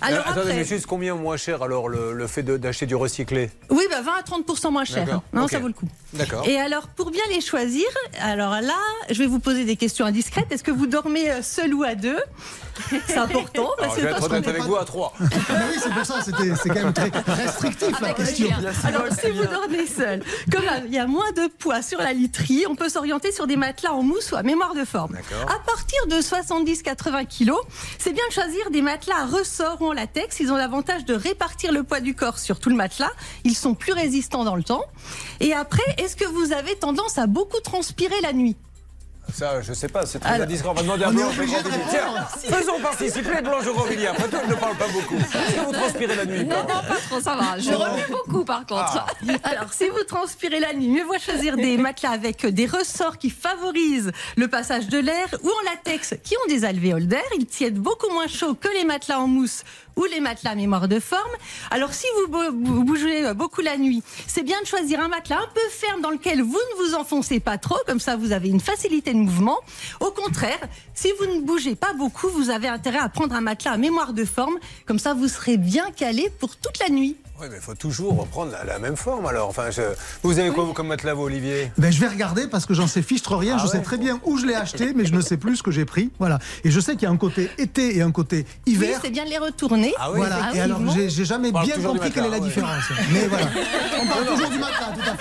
Alors 0.00 0.18
Euh, 0.20 0.22
attendez, 0.22 0.40
après, 0.40 0.54
mais 0.54 0.64
juste 0.64 0.86
combien 0.86 1.14
moins 1.14 1.36
cher 1.36 1.62
alors 1.62 1.88
le, 1.88 2.12
le 2.12 2.26
fait 2.26 2.42
d'acheter 2.42 2.86
du 2.86 2.94
recyclé? 2.94 3.50
Oui, 3.70 3.84
bah 3.90 4.00
20 4.02 4.12
à 4.18 4.22
30 4.22 4.64
moins 4.70 4.84
cher. 4.84 5.20
Non, 5.32 5.48
ça 5.48 5.58
vaut 5.58 5.68
le 5.68 5.72
coup. 5.72 5.88
D'accord. 6.12 6.46
Et 6.46 6.58
alors, 6.58 6.88
pour 6.88 7.10
bien 7.10 7.22
les 7.30 7.40
choisir, 7.40 7.86
alors 8.20 8.52
là, 8.60 8.78
je 9.10 9.18
vais 9.18 9.26
vous 9.26 9.40
poser 9.40 9.64
des 9.64 9.76
questions 9.76 10.06
indiscrètes. 10.06 10.46
Est-ce 10.50 10.62
que 10.62 10.70
vous 10.70 10.86
dormez 10.86 11.30
euh, 11.30 11.42
seul 11.42 11.74
ou 11.74 11.82
à 11.82 11.94
deux? 11.96 12.18
C'est 13.06 13.16
important. 13.18 13.62
Alors, 13.62 13.76
parce 13.78 13.94
je 13.96 14.00
que 14.00 14.06
vais 14.06 14.10
être 14.12 14.22
honnête 14.30 14.48
avec 14.48 14.62
vous 14.62 14.76
à 14.76 14.84
3. 14.84 15.12
Ah 15.20 15.24
oui, 15.70 15.78
c'est 15.82 15.92
pour 15.92 16.04
ça, 16.06 16.20
c'était- 16.22 16.54
c'est 16.60 16.68
quand 16.68 16.82
même 16.84 16.92
très 16.92 17.10
restrictif 17.26 18.00
la 18.00 18.14
question. 18.14 18.48
Alors, 18.84 19.04
si 19.12 19.30
vous 19.30 19.44
dormez 19.44 19.86
seul, 19.86 20.22
comme 20.52 20.62
il 20.86 20.92
y 20.94 20.98
a 20.98 21.06
moins 21.06 21.30
de 21.32 21.48
poids 21.58 21.82
sur 21.82 21.98
la 22.00 22.12
literie, 22.12 22.64
on 22.68 22.74
peut 22.76 22.88
s'orienter 22.88 23.32
sur 23.32 23.46
des 23.46 23.56
matelas 23.56 23.92
en 23.92 24.02
mousse 24.02 24.32
ou 24.32 24.36
à 24.36 24.42
mémoire 24.42 24.74
de 24.74 24.84
forme. 24.84 25.12
D'accord. 25.14 25.50
À 25.54 25.58
partir 25.60 26.06
de 26.08 26.16
70-80 26.20 27.26
kilos, 27.26 27.60
c'est 27.98 28.12
bien 28.12 28.24
de 28.28 28.32
choisir 28.34 28.70
des 28.70 28.82
matelas 28.82 29.22
à 29.22 29.26
ressort 29.26 29.73
ou 29.80 29.86
en 29.86 29.92
latex. 29.92 30.40
Ils 30.40 30.52
ont 30.52 30.56
l'avantage 30.56 31.04
de 31.04 31.14
répartir 31.14 31.72
le 31.72 31.82
poids 31.82 32.00
du 32.00 32.14
corps 32.14 32.38
sur 32.38 32.60
tout 32.60 32.70
le 32.70 32.76
matelas. 32.76 33.10
Ils 33.44 33.56
sont 33.56 33.74
plus 33.74 33.92
résistants 33.92 34.44
dans 34.44 34.56
le 34.56 34.64
temps. 34.64 34.84
Et 35.40 35.52
après, 35.52 35.82
est-ce 35.98 36.16
que 36.16 36.24
vous 36.24 36.52
avez 36.52 36.76
tendance 36.76 37.18
à 37.18 37.26
beaucoup 37.26 37.60
transpirer 37.60 38.20
la 38.22 38.32
nuit? 38.32 38.56
Ça, 39.32 39.62
je 39.62 39.72
sais 39.72 39.88
pas, 39.88 40.06
c'est 40.06 40.18
très 40.18 40.30
Alors, 40.30 40.44
indiscret. 40.44 40.68
On 40.68 40.74
va 40.74 40.82
demander 40.82 41.04
à 41.04 41.10
Blanche 41.10 41.34
faisons 41.34 42.80
participer 42.80 43.42
Blanche 43.42 43.64
Grandvilliers. 43.64 44.08
Après 44.08 44.28
tout, 44.28 44.36
elle 44.42 44.50
ne 44.50 44.54
parle 44.54 44.76
pas 44.76 44.88
beaucoup. 44.88 45.16
Est-ce 45.16 45.54
que 45.54 45.60
vous 45.64 45.72
transpirez 45.72 46.14
la 46.14 46.24
nuit 46.24 46.44
Non, 46.44 46.58
non, 46.60 46.66
pas 46.66 46.96
trop, 47.08 47.20
ça 47.20 47.34
va. 47.36 47.58
Je 47.58 47.72
remue 47.72 48.04
beaucoup 48.10 48.44
par 48.44 48.66
contre. 48.66 49.06
Alors, 49.42 49.72
si 49.72 49.88
vous 49.88 50.04
transpirez 50.06 50.60
la 50.60 50.72
nuit, 50.74 50.88
mieux 50.88 51.04
vaut 51.04 51.18
choisir 51.18 51.56
des 51.56 51.76
matelas 51.76 52.10
avec 52.10 52.46
des 52.46 52.66
ressorts 52.66 53.18
qui 53.18 53.30
favorisent 53.30 54.12
le 54.36 54.48
passage 54.48 54.88
de 54.88 54.98
l'air 54.98 55.26
ou 55.42 55.48
en 55.48 55.70
latex 55.70 56.14
qui 56.22 56.34
ont 56.36 56.48
des 56.48 56.64
alvéoles 56.64 57.06
d'air. 57.06 57.24
Ils 57.38 57.46
tiennent 57.46 57.78
beaucoup 57.78 58.10
moins 58.12 58.28
chaud 58.28 58.54
que 58.54 58.68
les 58.68 58.84
matelas 58.84 59.20
en 59.20 59.26
mousse 59.26 59.62
ou 59.96 60.04
les 60.04 60.20
matelas 60.20 60.54
mémoire 60.54 60.88
de 60.88 60.98
forme. 61.00 61.30
Alors, 61.70 61.92
si 61.92 62.06
vous 62.16 62.28
bou- 62.32 62.52
bou- 62.52 62.84
bougez 62.84 63.32
beaucoup 63.34 63.60
la 63.60 63.76
nuit, 63.76 64.02
c'est 64.26 64.42
bien 64.42 64.60
de 64.60 64.66
choisir 64.66 65.00
un 65.00 65.08
matelas 65.08 65.38
un 65.38 65.48
peu 65.54 65.60
ferme 65.70 66.00
dans 66.00 66.10
lequel 66.10 66.42
vous 66.42 66.58
ne 66.58 66.84
vous 66.84 66.94
enfoncez 66.94 67.40
pas 67.40 67.58
trop. 67.58 67.76
Comme 67.86 68.00
ça, 68.00 68.16
vous 68.16 68.32
avez 68.32 68.48
une 68.48 68.60
facilité 68.60 69.12
de 69.12 69.18
mouvement. 69.18 69.58
Au 70.00 70.10
contraire, 70.10 70.60
si 70.94 71.08
vous 71.18 71.26
ne 71.26 71.40
bougez 71.40 71.74
pas 71.76 71.92
beaucoup, 71.94 72.28
vous 72.28 72.50
avez 72.50 72.68
intérêt 72.68 72.98
à 72.98 73.08
prendre 73.08 73.34
un 73.34 73.40
matelas 73.40 73.72
à 73.72 73.76
mémoire 73.76 74.12
de 74.12 74.24
forme. 74.24 74.58
Comme 74.86 74.98
ça, 74.98 75.14
vous 75.14 75.28
serez 75.28 75.56
bien 75.56 75.90
calé 75.92 76.30
pour 76.40 76.56
toute 76.56 76.78
la 76.80 76.88
nuit. 76.88 77.16
Oui, 77.44 77.50
mais 77.50 77.58
il 77.58 77.62
faut 77.62 77.74
toujours 77.74 78.16
reprendre 78.18 78.52
la, 78.52 78.64
la 78.64 78.78
même 78.78 78.96
forme 78.96 79.26
alors. 79.26 79.48
Enfin, 79.50 79.70
je- 79.70 79.82
Vous 80.22 80.38
avez 80.38 80.48
quoi 80.50 80.64
vous, 80.64 80.72
comme 80.72 80.86
matelas, 80.86 81.12
vous, 81.12 81.24
Olivier? 81.24 81.70
Ben, 81.76 81.92
je 81.92 82.00
vais 82.00 82.08
regarder 82.08 82.46
parce 82.46 82.64
que 82.64 82.72
j'en 82.72 82.86
sais 82.86 83.02
fichtre 83.02 83.36
rien. 83.36 83.56
Ah 83.58 83.62
je 83.62 83.66
sais 83.70 83.80
très 83.82 83.98
bien 83.98 84.18
où 84.24 84.38
je 84.38 84.46
l'ai 84.46 84.54
acheté, 84.54 84.92
mais 84.94 85.04
je 85.04 85.12
ne 85.14 85.20
sais 85.20 85.36
plus 85.36 85.56
ce 85.56 85.62
que 85.62 85.70
j'ai 85.70 85.84
pris. 85.84 86.10
Voilà. 86.18 86.38
Et 86.64 86.70
je 86.70 86.80
sais 86.80 86.92
qu'il 86.92 87.02
y 87.02 87.06
a 87.06 87.10
un 87.10 87.18
côté 87.18 87.50
été 87.58 87.98
et 87.98 88.02
un 88.02 88.12
côté 88.12 88.46
Oui, 88.66 88.72
hiver. 88.72 88.98
c'est 89.02 89.10
bien 89.10 89.26
de 89.26 89.30
les 89.30 89.36
retourner. 89.38 89.92
Ah 89.98 90.10
oui, 90.10 90.16
voilà. 90.20 90.54
Et 90.54 90.60
alors, 90.60 90.80
j'ai 90.94 91.10
j'ai 91.10 91.24
jamais 91.26 91.52
bien 91.52 91.76
compris 91.84 92.10
quelle 92.10 92.24
est 92.24 92.30
la 92.30 92.38
ouais. 92.38 92.40
différence. 92.40 92.82
Mais 93.12 93.26
voilà. 93.26 93.46
On 94.02 94.06
parle 94.06 94.26
toujours 94.26 94.48
du 94.48 94.58
matelas, 94.58 94.94
tout 94.94 95.10
à 95.10 95.16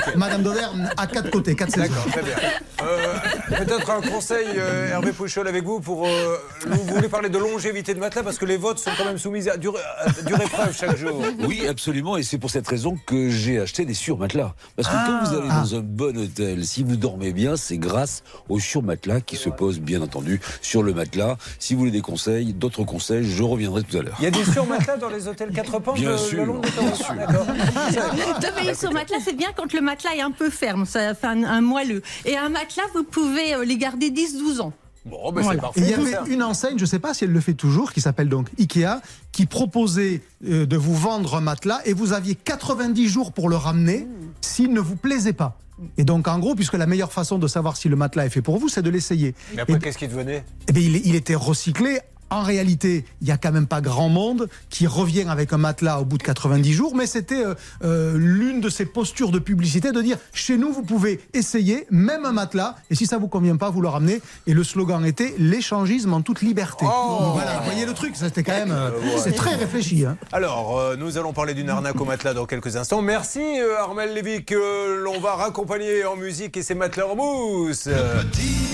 fait. 0.00 0.16
Madame 0.16 0.42
d'Auvergne 0.42 0.88
à 0.96 1.06
quatre 1.06 1.30
côtés, 1.30 1.54
quatre 1.54 1.70
saisons. 1.72 1.86
D'accord, 1.94 2.06
très 2.12 2.22
bien. 2.22 2.34
Euh, 2.82 3.14
Peut-être 3.56 3.90
un 3.90 4.00
conseil, 4.00 4.46
euh, 4.56 4.90
Hervé 4.90 5.12
Pouchol, 5.12 5.46
avec 5.48 5.64
vous, 5.64 5.78
pour. 5.80 6.06
euh, 6.06 6.36
vous 6.66 6.82
voulez 6.94 7.08
parler 7.08 7.28
de 7.28 7.38
longévité 7.38 7.94
de 7.94 8.00
matelas 8.00 8.22
parce 8.24 8.38
que 8.38 8.44
les 8.44 8.56
votes 8.56 8.78
sont 8.78 8.90
quand 8.98 9.04
même 9.04 9.18
soumis 9.18 9.48
à 9.48 9.56
dure, 9.56 9.74
à 10.00 10.10
dure 10.22 10.40
épreuve 10.40 10.76
chaque 10.76 10.96
jour. 10.96 11.22
Oui, 11.40 11.62
absolument, 11.68 12.16
et 12.16 12.22
c'est 12.22 12.38
pour 12.38 12.50
cette 12.50 12.66
raison 12.66 12.96
que 13.06 13.28
j'ai 13.28 13.60
acheté 13.60 13.84
des 13.84 13.94
surmatelas. 13.94 14.54
Parce 14.76 14.88
que 14.88 14.94
quand 14.94 15.24
vous 15.24 15.36
allez 15.36 15.48
dans 15.48 15.74
un 15.76 15.80
bon 15.80 16.16
hôtel, 16.16 16.66
si 16.66 16.82
vous 16.82 16.96
dormez 16.96 17.32
bien, 17.32 17.56
c'est 17.56 17.78
grâce 17.78 18.22
aux 18.48 18.58
surmatelas 18.58 19.20
qui 19.20 19.36
se 19.36 19.48
posent, 19.48 19.80
bien 19.80 20.02
entendu, 20.02 20.40
sur 20.62 20.82
le 20.82 20.92
matelas. 20.94 21.36
Si 21.58 21.74
vous 21.74 21.80
voulez 21.80 21.90
des 21.90 22.00
conseils, 22.00 22.52
d'autres 22.54 22.84
conseils, 22.84 23.24
je 23.24 23.42
reviendrai 23.42 23.82
tout 23.82 23.96
à 23.98 24.02
l'heure. 24.02 24.16
Il 24.18 24.24
y 24.24 24.26
a 24.26 24.30
des 24.30 24.44
surmatelas 24.44 24.96
dans 24.96 25.08
les 25.08 25.28
hôtels 25.28 25.52
4 25.52 25.78
pentes 25.80 25.96
Bien 25.96 26.12
le, 26.12 26.18
sûr, 26.18 26.38
le 26.38 26.44
long 26.46 26.58
des 26.60 26.70
bien 26.70 26.94
sûr. 26.94 27.14
D'accord. 27.14 27.46
Travailler 28.40 28.74
sur 28.74 28.92
matelas, 28.92 29.18
c'est 29.24 29.36
bien 29.36 29.48
quand 29.56 29.72
le 29.72 29.80
matelas 29.80 30.14
est 30.16 30.20
un 30.20 30.30
peu 30.30 30.50
ferme, 30.50 30.86
ça 30.86 31.14
fait 31.14 31.26
un, 31.26 31.44
un 31.44 31.60
moelleux. 31.60 32.02
Et 32.24 32.36
un 32.36 32.48
matelas, 32.48 32.84
vous 32.94 33.04
pouvez 33.04 33.54
euh, 33.54 33.64
les 33.64 33.76
garder 33.76 34.10
10-12 34.10 34.60
ans. 34.60 34.72
Bon, 35.10 35.32
ben 35.32 35.42
Voilà. 35.42 35.60
parfait. 35.60 35.80
Il 35.80 35.88
y 35.90 35.94
avait 35.94 36.12
ça. 36.12 36.24
une 36.28 36.42
enseigne, 36.42 36.76
je 36.78 36.82
ne 36.82 36.86
sais 36.88 36.98
pas 36.98 37.14
si 37.14 37.24
elle 37.24 37.32
le 37.32 37.40
fait 37.40 37.54
toujours, 37.54 37.92
qui 37.92 38.00
s'appelle 38.00 38.28
donc 38.28 38.48
Ikea, 38.58 39.00
qui 39.32 39.46
proposait 39.46 40.22
euh, 40.46 40.66
de 40.66 40.76
vous 40.76 40.94
vendre 40.94 41.36
un 41.36 41.40
matelas 41.40 41.80
et 41.84 41.92
vous 41.92 42.12
aviez 42.12 42.34
90 42.34 43.08
jours 43.08 43.32
pour 43.32 43.48
le 43.48 43.56
ramener 43.56 44.06
s'il 44.40 44.72
ne 44.72 44.80
vous 44.80 44.96
plaisait 44.96 45.32
pas. 45.32 45.58
Et 45.96 46.04
donc 46.04 46.26
en 46.28 46.38
gros, 46.40 46.54
puisque 46.56 46.74
la 46.74 46.86
meilleure 46.86 47.12
façon 47.12 47.38
de 47.38 47.46
savoir 47.46 47.76
si 47.76 47.88
le 47.88 47.94
matelas 47.96 48.26
est 48.26 48.30
fait 48.30 48.42
pour 48.42 48.58
vous, 48.58 48.68
c'est 48.68 48.82
de 48.82 48.90
l'essayer. 48.90 49.34
Mais 49.54 49.60
après, 49.62 49.74
Et- 49.74 49.78
qu'est-ce 49.78 49.98
qui 49.98 50.08
devenait? 50.08 50.44
Eh 50.68 50.72
bien, 50.72 50.82
il, 50.82 51.06
il 51.06 51.14
était 51.14 51.36
recyclé. 51.36 52.00
En 52.30 52.42
réalité, 52.42 53.04
il 53.20 53.26
n'y 53.26 53.30
a 53.32 53.36
quand 53.36 53.52
même 53.52 53.66
pas 53.66 53.80
grand 53.80 54.08
monde 54.08 54.48
qui 54.70 54.86
revient 54.86 55.26
avec 55.28 55.52
un 55.52 55.58
matelas 55.58 56.00
au 56.00 56.04
bout 56.04 56.18
de 56.18 56.22
90 56.22 56.72
jours, 56.72 56.94
mais 56.94 57.06
c'était 57.06 57.44
euh, 57.44 57.54
euh, 57.84 58.16
l'une 58.18 58.60
de 58.60 58.68
ces 58.68 58.84
postures 58.86 59.30
de 59.30 59.38
publicité 59.38 59.92
de 59.92 60.02
dire 60.02 60.18
chez 60.32 60.56
nous, 60.58 60.72
vous 60.72 60.82
pouvez 60.82 61.20
essayer 61.34 61.86
même 61.90 62.24
un 62.24 62.32
matelas, 62.32 62.76
et 62.90 62.94
si 62.94 63.06
ça 63.06 63.18
vous 63.18 63.28
convient 63.28 63.56
pas, 63.56 63.70
vous 63.70 63.80
le 63.80 63.88
ramenez. 63.88 64.20
Et 64.46 64.54
le 64.54 64.64
slogan 64.64 65.04
était 65.04 65.34
l'échangisme 65.38 66.12
en 66.12 66.20
toute 66.22 66.42
liberté. 66.42 66.84
Oh 66.88 67.30
voilà, 67.32 67.58
vous 67.58 67.64
voyez 67.64 67.86
le 67.86 67.94
truc, 67.94 68.12
c'était 68.14 68.42
quand 68.42 68.52
même. 68.52 68.70
euh, 68.72 68.90
c'est 69.22 69.32
très 69.34 69.54
réfléchi. 69.54 70.04
Hein. 70.04 70.16
Alors, 70.32 70.78
euh, 70.78 70.96
nous 70.96 71.18
allons 71.18 71.32
parler 71.32 71.54
d'une 71.54 71.70
arnaque 71.70 72.00
au 72.00 72.04
matelas 72.04 72.34
dans 72.34 72.46
quelques 72.46 72.76
instants. 72.76 73.02
Merci 73.02 73.40
euh, 73.40 73.78
Armel 73.80 74.12
Lévy 74.14 74.44
que 74.44 75.02
l'on 75.02 75.18
va 75.20 75.34
raccompagner 75.34 76.04
en 76.04 76.16
musique 76.16 76.56
et 76.56 76.62
ses 76.62 76.74
matelas 76.74 77.06
en 77.06 77.16
mousse. 77.16 77.88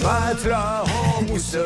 Matelas 0.03 0.85
en 1.19 1.23
mousse 1.23 1.57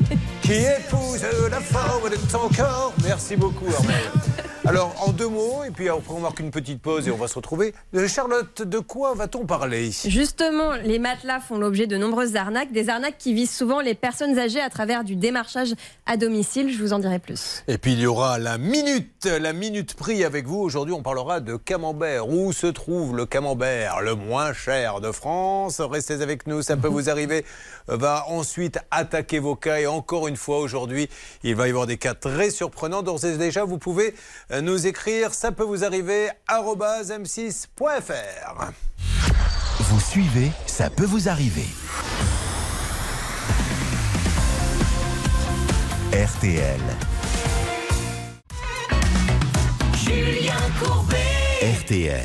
qui 0.42 0.52
épouse 0.52 1.22
la 1.50 1.60
forme 1.60 2.10
de 2.10 2.16
ton 2.30 2.48
corps. 2.48 2.92
Merci 3.04 3.36
beaucoup 3.36 3.66
Armel. 3.66 3.96
Alors, 4.68 4.94
en 5.00 5.12
deux 5.12 5.28
mots, 5.28 5.64
et 5.66 5.70
puis 5.70 5.88
après 5.88 6.12
on 6.12 6.20
marque 6.20 6.40
une 6.40 6.50
petite 6.50 6.82
pause 6.82 7.08
et 7.08 7.10
on 7.10 7.16
va 7.16 7.26
se 7.26 7.36
retrouver. 7.36 7.72
Euh, 7.94 8.06
Charlotte, 8.06 8.60
de 8.60 8.78
quoi 8.78 9.14
va-t-on 9.14 9.46
parler? 9.46 9.90
Justement, 10.04 10.72
les 10.84 10.98
matelas 10.98 11.40
font 11.40 11.56
l'objet 11.56 11.86
de 11.86 11.96
nombreuses 11.96 12.36
arnaques, 12.36 12.70
des 12.70 12.90
arnaques 12.90 13.16
qui 13.16 13.32
visent 13.32 13.50
souvent 13.50 13.80
les 13.80 13.94
personnes 13.94 14.38
âgées 14.38 14.60
à 14.60 14.68
travers 14.68 15.04
du 15.04 15.16
démarchage 15.16 15.74
à 16.04 16.18
domicile. 16.18 16.70
Je 16.70 16.82
vous 16.82 16.92
en 16.92 16.98
dirai 16.98 17.18
plus. 17.18 17.64
Et 17.66 17.78
puis 17.78 17.94
il 17.94 18.00
y 18.00 18.06
aura 18.06 18.38
la 18.38 18.58
minute, 18.58 19.24
la 19.24 19.54
minute 19.54 19.94
prix 19.94 20.22
avec 20.22 20.46
vous. 20.46 20.58
Aujourd'hui, 20.58 20.92
on 20.92 21.02
parlera 21.02 21.40
de 21.40 21.56
camembert. 21.56 22.28
Où 22.28 22.52
se 22.52 22.66
trouve 22.66 23.16
le 23.16 23.24
camembert? 23.24 24.02
Le 24.02 24.16
moins 24.16 24.52
cher 24.52 25.00
de 25.00 25.12
France? 25.12 25.80
Restez 25.80 26.20
avec 26.20 26.46
nous, 26.46 26.60
ça 26.60 26.76
peut 26.76 26.88
vous 26.88 27.08
arriver. 27.08 27.46
Va 27.86 28.26
ensuite 28.28 28.78
attaquer 28.90 29.38
vos 29.38 29.56
cas. 29.56 29.78
Et 29.78 29.86
encore 29.86 30.28
une 30.28 30.36
fois, 30.36 30.58
aujourd'hui, 30.58 31.08
il 31.42 31.54
va 31.54 31.66
y 31.66 31.70
avoir 31.70 31.86
des 31.86 31.98
cas 31.98 32.14
très 32.14 32.50
surprenants. 32.50 33.02
D'ores 33.02 33.24
et 33.24 33.36
déjà, 33.36 33.64
vous 33.64 33.78
pouvez 33.78 34.14
euh, 34.50 34.60
nous 34.60 34.86
écrire. 34.86 35.34
Ça 35.34 35.52
peut 35.52 35.64
vous 35.64 35.84
arriver 35.84 36.28
arobase 36.46 37.10
m6.fr. 37.10 38.72
Vous 39.80 40.00
suivez, 40.00 40.50
ça 40.66 40.90
peut 40.90 41.04
vous 41.04 41.28
arriver. 41.28 41.66
RTL. 46.12 46.80
Julien 49.94 50.54
Courbet. 50.80 51.27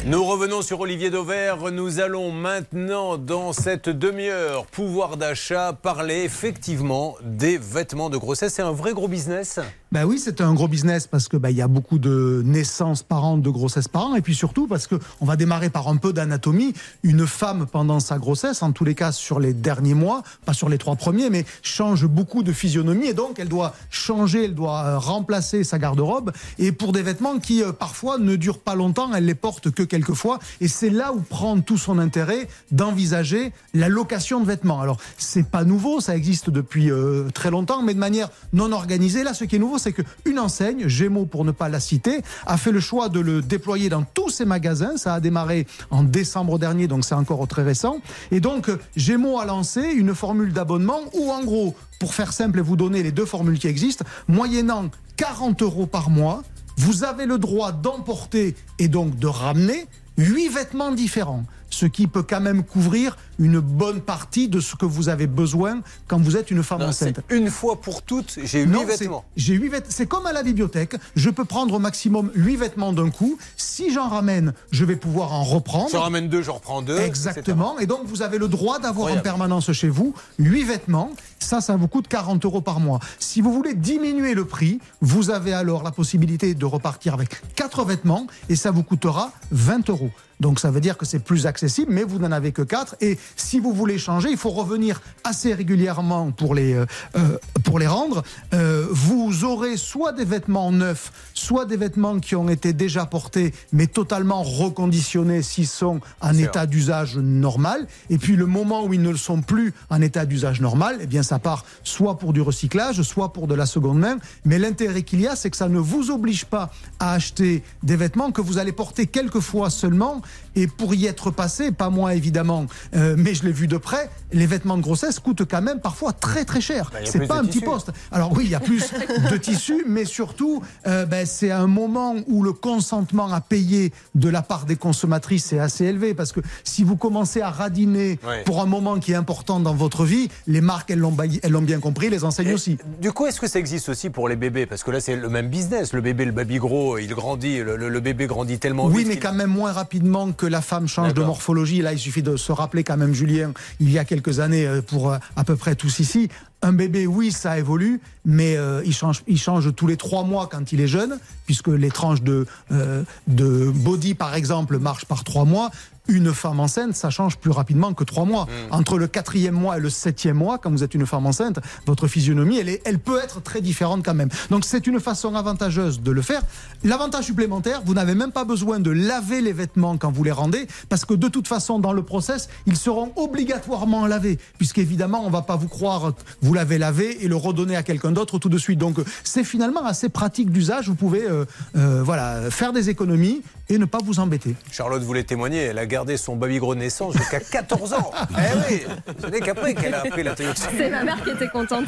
Nous 0.06 0.26
revenons 0.26 0.62
sur 0.62 0.82
Olivier 0.82 1.10
Dauvert. 1.10 1.72
Nous 1.72 2.02
allons 2.02 2.32
maintenant, 2.32 3.18
dans 3.18 3.54
cette 3.54 3.88
demi-heure, 3.88 4.66
pouvoir 4.66 5.16
d'achat, 5.16 5.72
parler 5.72 6.24
effectivement 6.24 7.16
des 7.22 7.58
vêtements 7.58 8.10
de 8.10 8.18
grossesse. 8.18 8.56
C'est 8.56 8.62
un 8.62 8.74
vrai 8.74 8.92
gros 8.92 9.08
business. 9.08 9.62
Ben 9.94 10.06
oui, 10.06 10.18
c'est 10.18 10.42
un 10.42 10.56
gros 10.56 10.68
business 10.68 11.06
parce 11.06 11.28
que 11.28 11.38
il 11.52 11.56
y 11.56 11.62
a 11.62 11.68
beaucoup 11.68 12.00
de 12.00 12.42
naissances 12.44 13.04
par 13.04 13.24
an, 13.26 13.38
de 13.38 13.50
grossesses 13.52 13.88
par 13.88 14.08
an, 14.08 14.16
et 14.16 14.22
puis 14.22 14.34
surtout 14.34 14.66
parce 14.66 14.88
que 14.88 14.96
on 15.22 15.26
va 15.26 15.36
démarrer 15.36 15.70
par 15.70 15.88
un 15.88 15.98
peu 15.98 16.14
d'anatomie. 16.14 16.74
Une 17.04 17.28
femme 17.28 17.68
pendant 17.72 18.00
sa 18.00 18.18
grossesse, 18.18 18.64
en 18.64 18.72
tous 18.72 18.86
les 18.86 18.96
cas 18.96 19.12
sur 19.12 19.40
les 19.40 19.54
derniers 19.54 19.94
mois, 19.94 20.24
pas 20.46 20.54
sur 20.54 20.68
les 20.68 20.80
trois 20.80 20.96
premiers, 20.96 21.30
mais 21.30 21.46
change 21.62 22.08
beaucoup 22.08 22.42
de 22.42 22.52
physionomie 22.52 23.06
et 23.06 23.14
donc 23.14 23.38
elle 23.38 23.50
doit 23.50 23.76
changer, 23.92 24.46
elle 24.46 24.56
doit 24.56 24.84
euh, 24.84 24.98
remplacer 24.98 25.64
sa 25.64 25.78
garde-robe 25.78 26.32
et 26.58 26.72
pour 26.72 26.92
des 26.92 27.04
vêtements 27.04 27.38
qui 27.38 27.62
euh, 27.62 27.72
parfois 27.72 28.18
ne 28.18 28.36
durent 28.36 28.62
pas 28.62 28.74
longtemps, 28.74 29.14
elle 29.14 29.26
les 29.28 29.36
porte 29.36 29.70
que 29.70 29.84
quelques 29.84 30.16
fois 30.16 30.40
et 30.60 30.68
c'est 30.68 30.90
là 30.90 31.14
où 31.14 31.20
prend 31.20 31.60
tout 31.60 31.78
son 31.78 32.00
intérêt 32.00 32.48
d'envisager 32.72 33.54
la 33.76 33.90
location 33.90 34.40
de 34.40 34.48
vêtements. 34.48 34.82
Alors 34.82 34.98
c'est 35.20 35.48
pas 35.48 35.64
nouveau, 35.64 36.02
ça 36.02 36.18
existe 36.18 36.50
depuis 36.50 36.90
euh, 36.90 37.30
très 37.32 37.52
longtemps, 37.52 37.84
mais 37.84 37.94
de 37.94 38.00
manière 38.00 38.32
non 38.54 38.72
organisée. 38.72 39.24
Là, 39.24 39.36
ce 39.36 39.44
qui 39.44 39.58
est 39.58 39.60
nouveau, 39.60 39.78
c'est 39.84 39.94
qu'une 39.94 40.40
enseigne, 40.40 40.88
Gémeaux 40.88 41.26
pour 41.26 41.44
ne 41.44 41.52
pas 41.52 41.70
la 41.70 41.80
citer, 41.80 42.22
a 42.46 42.58
fait 42.58 42.72
le 42.72 42.80
choix 42.80 43.10
de 43.10 43.20
le 43.20 43.42
déployer 43.42 43.90
dans 43.90 44.04
tous 44.04 44.30
ses 44.30 44.46
magasins. 44.46 44.98
Ça 44.98 45.16
a 45.16 45.20
démarré 45.20 45.68
en 45.92 46.04
décembre 46.04 46.58
dernier, 46.58 46.88
donc 46.88 47.04
c'est 47.04 47.16
encore 47.16 47.46
très 47.48 47.64
récent. 47.64 47.98
Et 48.32 48.40
donc, 48.40 48.72
Gémeaux 48.96 49.40
a 49.40 49.46
lancé 49.46 49.82
une 49.82 50.16
formule 50.16 50.54
d'abonnement 50.54 51.00
où, 51.14 51.32
en 51.32 51.44
gros, 51.44 51.76
pour 52.00 52.14
faire 52.14 52.32
simple 52.34 52.60
et 52.60 52.62
vous 52.62 52.78
donner 52.78 53.04
les 53.04 53.12
deux 53.12 53.26
formules 53.26 53.60
qui 53.60 53.68
existent, 53.68 54.06
moyennant 54.28 54.90
40 55.18 55.62
euros 55.62 55.86
par 55.86 56.10
mois, 56.10 56.44
vous 56.78 57.04
avez 57.04 57.26
le 57.26 57.38
droit 57.38 57.72
d'emporter 57.72 58.56
et 58.80 58.88
donc 58.88 59.20
de 59.20 59.28
ramener 59.28 59.86
huit 60.18 60.50
vêtements 60.50 60.92
différents, 60.92 61.44
ce 61.70 61.86
qui 61.86 62.08
peut 62.08 62.24
quand 62.24 62.42
même 62.42 62.64
couvrir 62.64 63.18
une 63.40 63.60
bonne 63.60 64.02
partie 64.02 64.48
de 64.48 64.60
ce 64.60 64.76
que 64.76 64.86
vous 64.86 65.10
avez 65.10 65.28
besoin 65.28 65.82
quand 66.08 66.20
vous 66.20 66.38
êtes 66.38 66.52
une 66.52 66.64
femme 66.64 66.80
Non, 66.80 66.88
enceinte. 66.88 67.20
Une 67.30 67.50
fois 67.50 67.80
pour 67.82 68.02
toutes, 68.02 68.38
j'ai 68.44 68.64
huit 68.64 68.86
vêtements. 68.86 69.26
J'ai 69.36 69.54
huit 69.54 69.70
vêtements. 69.70 69.90
C'est 69.90 70.08
comme 70.08 70.26
à 70.26 70.34
la 70.34 70.44
bibliothèque. 70.44 70.96
Je 71.16 71.30
peux 71.30 71.46
prendre 71.46 71.74
au 71.74 71.80
maximum 71.80 72.32
huit 72.36 72.56
vêtements 72.56 72.94
d'un 72.94 73.10
coup. 73.10 73.38
Si 73.58 73.94
j'en 73.94 74.08
ramène, 74.08 74.54
je 74.72 74.86
vais 74.86 74.96
pouvoir 74.96 75.34
en 75.34 75.44
reprendre. 75.44 75.90
J'en 75.92 76.02
ramène 76.02 76.30
deux, 76.30 76.42
j'en 76.42 76.54
reprends 76.54 76.82
deux. 76.82 77.00
Exactement. 77.00 77.80
Et 77.80 77.86
donc, 77.86 78.02
vous 78.06 78.22
avez 78.22 78.38
le 78.38 78.48
droit 78.48 78.80
d'avoir 78.80 79.12
en 79.12 79.20
permanence 79.20 79.72
chez 79.72 79.90
vous 79.90 80.14
huit 80.40 80.64
vêtements. 80.64 81.12
Ça, 81.40 81.62
ça 81.62 81.76
vous 81.76 81.88
coûte 81.88 82.08
40 82.08 82.46
euros 82.46 82.62
par 82.62 82.80
mois. 82.80 83.00
Si 83.20 83.42
vous 83.42 83.52
voulez 83.52 83.74
diminuer 83.74 84.34
le 84.34 84.46
prix, 84.46 84.80
vous 85.02 85.30
avez 85.30 85.54
alors 85.54 85.84
la 85.84 85.92
possibilité 85.92 86.54
de 86.54 86.66
repartir 86.66 87.14
avec 87.14 87.42
quatre 87.56 87.84
vêtements 87.84 88.28
et 88.50 88.56
ça 88.56 88.72
vous 88.72 88.84
coûtera 88.84 89.32
20 89.52 89.90
euros. 89.90 90.12
Donc 90.40 90.60
ça 90.60 90.72
veut 90.72 90.82
dire 90.82 90.98
que 90.98 91.06
c'est 91.06 91.20
plus 91.20 91.46
accessible, 91.46 91.94
mais 91.94 92.04
vous 92.04 92.20
n'en 92.20 92.32
avez 92.32 92.52
que 92.52 92.62
quatre. 92.62 92.96
Et 93.02 93.18
si 93.36 93.60
vous 93.60 93.74
voulez 93.74 93.98
changer, 93.98 94.30
il 94.30 94.38
faut 94.38 94.50
revenir 94.50 95.02
assez 95.24 95.54
régulièrement 95.54 96.32
pour 96.32 96.56
les, 96.56 96.74
euh, 96.74 96.86
euh, 97.16 97.38
pour 97.64 97.80
les 97.80 97.88
rendre. 97.88 98.24
Euh, 98.54 98.88
vous 98.90 99.44
aurez 99.44 99.78
soit 99.78 100.12
des 100.12 100.26
vêtements 100.26 100.72
neufs, 100.72 101.12
soit 101.44 101.66
des 101.66 101.76
vêtements 101.76 102.20
qui 102.20 102.38
ont 102.38 102.48
été 102.48 102.72
déjà 102.72 103.06
portés, 103.06 103.54
mais 103.74 103.88
totalement 103.88 104.44
reconditionnés 104.44 105.42
s'ils 105.42 105.68
sont 105.68 106.00
en 106.22 106.38
état 106.38 106.66
d'usage 106.66 107.18
normal. 107.18 107.86
Et 108.10 108.18
puis 108.18 108.38
le 108.38 108.46
moment 108.46 108.86
où 108.86 108.94
ils 108.94 109.02
ne 109.02 109.10
le 109.10 109.18
sont 109.18 109.42
plus 109.42 109.74
en 109.90 110.02
état 110.02 110.26
d'usage 110.26 110.62
normal, 110.62 111.00
eh 111.02 111.06
bien 111.06 111.22
ça 111.22 111.40
part 111.40 111.66
soit 111.84 112.18
pour 112.18 112.32
du 112.32 112.40
recyclage, 112.40 113.02
soit 113.02 113.34
pour 113.34 113.48
de 113.48 113.56
la 113.56 113.66
seconde 113.66 114.00
main. 114.00 114.18
Mais 114.46 114.58
l'intérêt 114.58 115.04
qu'il 115.04 115.20
y 115.20 115.28
a, 115.28 115.36
c'est 115.36 115.50
que 115.50 115.58
ça 115.58 115.68
ne 115.68 115.80
vous 115.80 116.12
oblige 116.12 116.46
pas 116.46 116.72
à 117.00 117.14
acheter 117.14 117.62
des 117.84 117.98
vêtements 117.98 118.32
que 118.32 118.42
vous 118.42 118.58
allez 118.58 118.72
porter 118.72 119.06
quelques 119.08 119.42
fois 119.42 119.70
seulement. 119.70 120.22
Et 120.56 120.68
pour 120.68 120.96
y 120.96 121.08
être 121.08 121.30
passé, 121.30 121.72
pas 121.72 121.90
moi 121.90 122.16
évidemment, 122.16 122.68
euh, 122.96 123.16
mais 123.18 123.34
je 123.34 123.44
l'ai 123.44 123.52
vu 123.52 123.68
de 123.68 123.78
près, 123.78 124.10
les 124.32 124.46
vêtements 124.46 124.78
de 124.78 124.82
grossesse 124.82 125.20
coûtent 125.20 125.46
quand 125.46 125.62
même 125.62 125.82
parfois 125.82 126.14
très 126.14 126.46
très 126.46 126.62
cher. 126.62 126.90
Bah, 126.94 127.00
c'est 127.04 127.28
pas 127.28 127.40
un 127.40 127.46
petit 127.46 127.62
poste. 127.62 127.92
Alors 128.14 128.32
oui, 128.32 128.46
il 128.46 128.52
y 128.52 128.56
a 128.56 128.62
plus 128.62 128.94
de 129.32 129.38
tissu, 129.38 129.84
mais 129.88 130.06
surtout, 130.06 130.62
euh, 130.88 131.06
ben, 131.06 131.26
c'est 131.34 131.52
un 131.52 131.68
moment 131.68 132.16
où 132.28 132.44
le 132.44 132.54
consentement 132.54 133.32
à 133.32 133.42
payer 133.42 133.92
de 134.16 134.30
la 134.30 134.42
part 134.42 134.66
des 134.66 134.76
consommatrices 134.76 135.52
est 135.54 135.60
assez 135.60 135.86
élevé. 135.86 136.14
Parce 136.14 136.32
que 136.32 136.40
si 136.64 136.84
vous 136.84 136.96
commencez 136.96 137.42
à 137.42 137.50
radiner 137.50 138.20
Ouais. 138.28 138.44
pour 138.46 138.62
un 138.62 138.66
moment 138.66 139.00
qui 139.00 139.12
est 139.12 139.16
important 139.16 139.60
dans 139.60 139.74
votre 139.74 140.06
vie, 140.06 140.30
les 140.48 140.62
marques, 140.62 140.92
elles 140.92 141.00
l'ont 141.00 141.62
bien 141.62 141.80
compris, 141.80 142.10
les 142.10 142.24
enseignes 142.24 142.54
aussi. 142.54 142.78
Du 143.02 143.12
coup, 143.12 143.26
est-ce 143.26 143.40
que 143.42 143.48
ça 143.48 143.60
existe 143.60 143.90
aussi 143.90 144.10
pour 144.10 144.30
les 144.30 144.36
bébés? 144.36 144.66
Parce 144.66 144.84
que 144.84 144.92
là, 144.92 145.00
c'est 145.00 145.16
le 145.16 145.30
même 145.30 145.50
business. 145.50 145.94
Le 145.94 146.02
bébé, 146.02 146.26
le 146.26 146.32
baby 146.32 146.58
gros, 146.58 146.98
il 146.98 147.08
grandit, 147.14 147.60
le, 147.60 147.76
le- 147.76 147.90
le 147.90 148.00
bébé 148.00 148.28
grandit 148.28 148.60
tellement 148.60 148.86
Oui, 148.86 149.00
vite. 149.00 149.08
mais 149.08 149.14
qu'il- 149.16 149.24
quand 149.24 149.34
même 149.34 149.50
moins 149.50 149.72
rapidement 149.72 150.32
que 150.32 150.46
la 150.46 150.62
femme 150.62 150.88
change 150.88 151.14
de 151.14 151.24
morphologie. 151.24 151.82
Là, 151.82 151.94
il 151.94 152.00
suffit 152.00 152.22
de 152.24 152.36
se 152.38 152.52
rappeler 152.52 152.84
quand 152.84 152.98
même, 152.98 153.14
Julien, 153.14 153.52
il 153.80 153.92
y 153.92 153.98
a 154.00 154.06
quelques 154.06 154.40
années, 154.40 154.66
euh, 154.68 154.82
pour 154.82 155.12
euh, 155.12 155.18
à 155.36 155.44
peu 155.44 155.56
près 155.56 155.76
tous 155.76 156.00
ici, 156.00 156.30
un 156.64 156.74
bébé, 156.74 157.06
oui, 157.06 157.32
ça 157.32 157.60
évolue, 157.60 158.00
mais 158.26 158.56
euh, 158.56 158.82
il, 158.86 158.94
change, 158.94 159.76
tous 159.76 159.88
les 159.88 159.98
trois 159.98 160.24
mois 160.24 160.48
quand 160.50 160.72
il 160.72 160.80
est 160.80 160.88
jeune, 160.88 161.20
puisque 161.46 161.68
les 161.68 161.92
tranches 161.92 162.22
de, 162.22 162.46
euh, 162.72 163.04
de 163.28 163.70
body, 163.70 164.14
par 164.14 164.34
exemple, 164.34 164.80
marchent 164.80 165.06
par 165.06 165.24
trois 165.24 165.46
mois. 165.46 165.70
Une 166.08 166.34
femme 166.34 166.60
enceinte, 166.60 166.96
ça 166.96 167.10
change 167.10 167.38
plus 167.38 167.52
rapidement 167.52 167.94
que 167.94 168.04
trois 168.04 168.26
mois. 168.26 168.48
Entre 168.72 168.98
le 168.98 169.08
quatrième 169.08 169.56
mois 169.56 169.78
et 169.78 169.80
le 169.80 169.90
septième 169.90 170.38
mois, 170.38 170.58
quand 170.58 170.70
vous 170.70 170.84
êtes 170.84 170.94
une 170.94 171.06
femme 171.06 171.26
enceinte, 171.26 171.60
votre 171.86 172.08
physionomie, 172.08 172.58
elle, 172.58 172.70
est, 172.70 172.82
elle 172.86 173.00
peut 173.00 173.20
être 173.20 173.42
très 173.42 173.62
différente 173.62 174.04
quand 174.04 174.14
même. 174.14 174.30
Donc 174.50 174.66
c'est 174.66 174.86
une 174.88 175.00
façon 175.00 175.36
avantageuse 175.36 176.02
de 176.02 176.12
le 176.12 176.22
faire. 176.22 176.42
L'avantage 176.84 177.26
supplémentaire, 177.26 177.82
vous 177.86 177.94
n'avez 177.94 178.16
même 178.16 178.32
pas 178.32 178.44
besoin 178.44 178.80
de 178.80 178.92
laver 178.92 179.42
les 179.42 179.54
vêtements 179.54 179.98
quand 179.98 180.12
vous 180.12 180.24
les 180.24 180.32
rendez, 180.32 180.68
parce 180.90 181.06
que 181.06 181.14
de 181.14 181.28
toute 181.28 181.48
façon, 181.48 181.80
dans 181.80 181.94
le 181.94 182.04
process, 182.04 182.50
ils 182.66 182.78
seront 182.78 183.14
obligatoirement 183.16 184.06
lavés, 184.06 184.40
puisqu'évidemment, 184.58 185.22
on 185.24 185.28
ne 185.28 185.32
va 185.32 185.42
pas 185.42 185.56
vous 185.56 185.70
croire 185.70 186.14
que 186.14 186.22
vous 186.42 186.54
l'avez 186.54 186.78
lavé 186.78 187.24
et 187.24 187.28
le 187.28 187.36
redonner 187.36 187.76
à 187.76 187.84
quelqu'un 187.84 188.12
d'autre 188.12 188.40
tout 188.40 188.50
de 188.50 188.58
suite. 188.58 188.80
Donc 188.80 188.98
c'est 189.24 189.44
finalement 189.44 189.86
assez 189.86 190.10
pratique 190.10 190.52
d'usage. 190.52 190.90
Vous 190.90 190.96
pouvez 190.96 191.24
euh, 191.24 191.46
euh, 191.78 192.02
voilà, 192.04 192.52
faire 192.52 192.74
des 192.74 192.90
économies 192.90 193.42
et 193.70 193.78
ne 193.78 193.86
pas 193.86 194.00
vous 194.04 194.20
embêter. 194.20 194.56
Charlotte 194.72 195.04
voulait 195.04 195.24
témoigner, 195.24 195.60
elle 195.60 195.80
a 195.94 195.98
gardé 195.98 196.18
son 196.18 196.36
baby 196.36 196.58
gros 196.58 196.74
naissance 196.74 197.16
jusqu'à 197.16 197.40
14 197.52 197.94
ans. 197.94 198.12
eh 198.32 198.72
oui, 198.72 198.84
ce 199.22 199.28
n'est 199.28 199.40
qu'après 199.42 199.76
qu'elle 199.76 199.94
a 199.94 200.00
appris 200.02 200.24
la 200.24 200.34
Toyota. 200.34 200.62
C'est 200.76 200.90
ma 200.90 201.04
mère 201.04 201.24
qui 201.24 201.30
était 201.30 201.48
contente. 201.50 201.86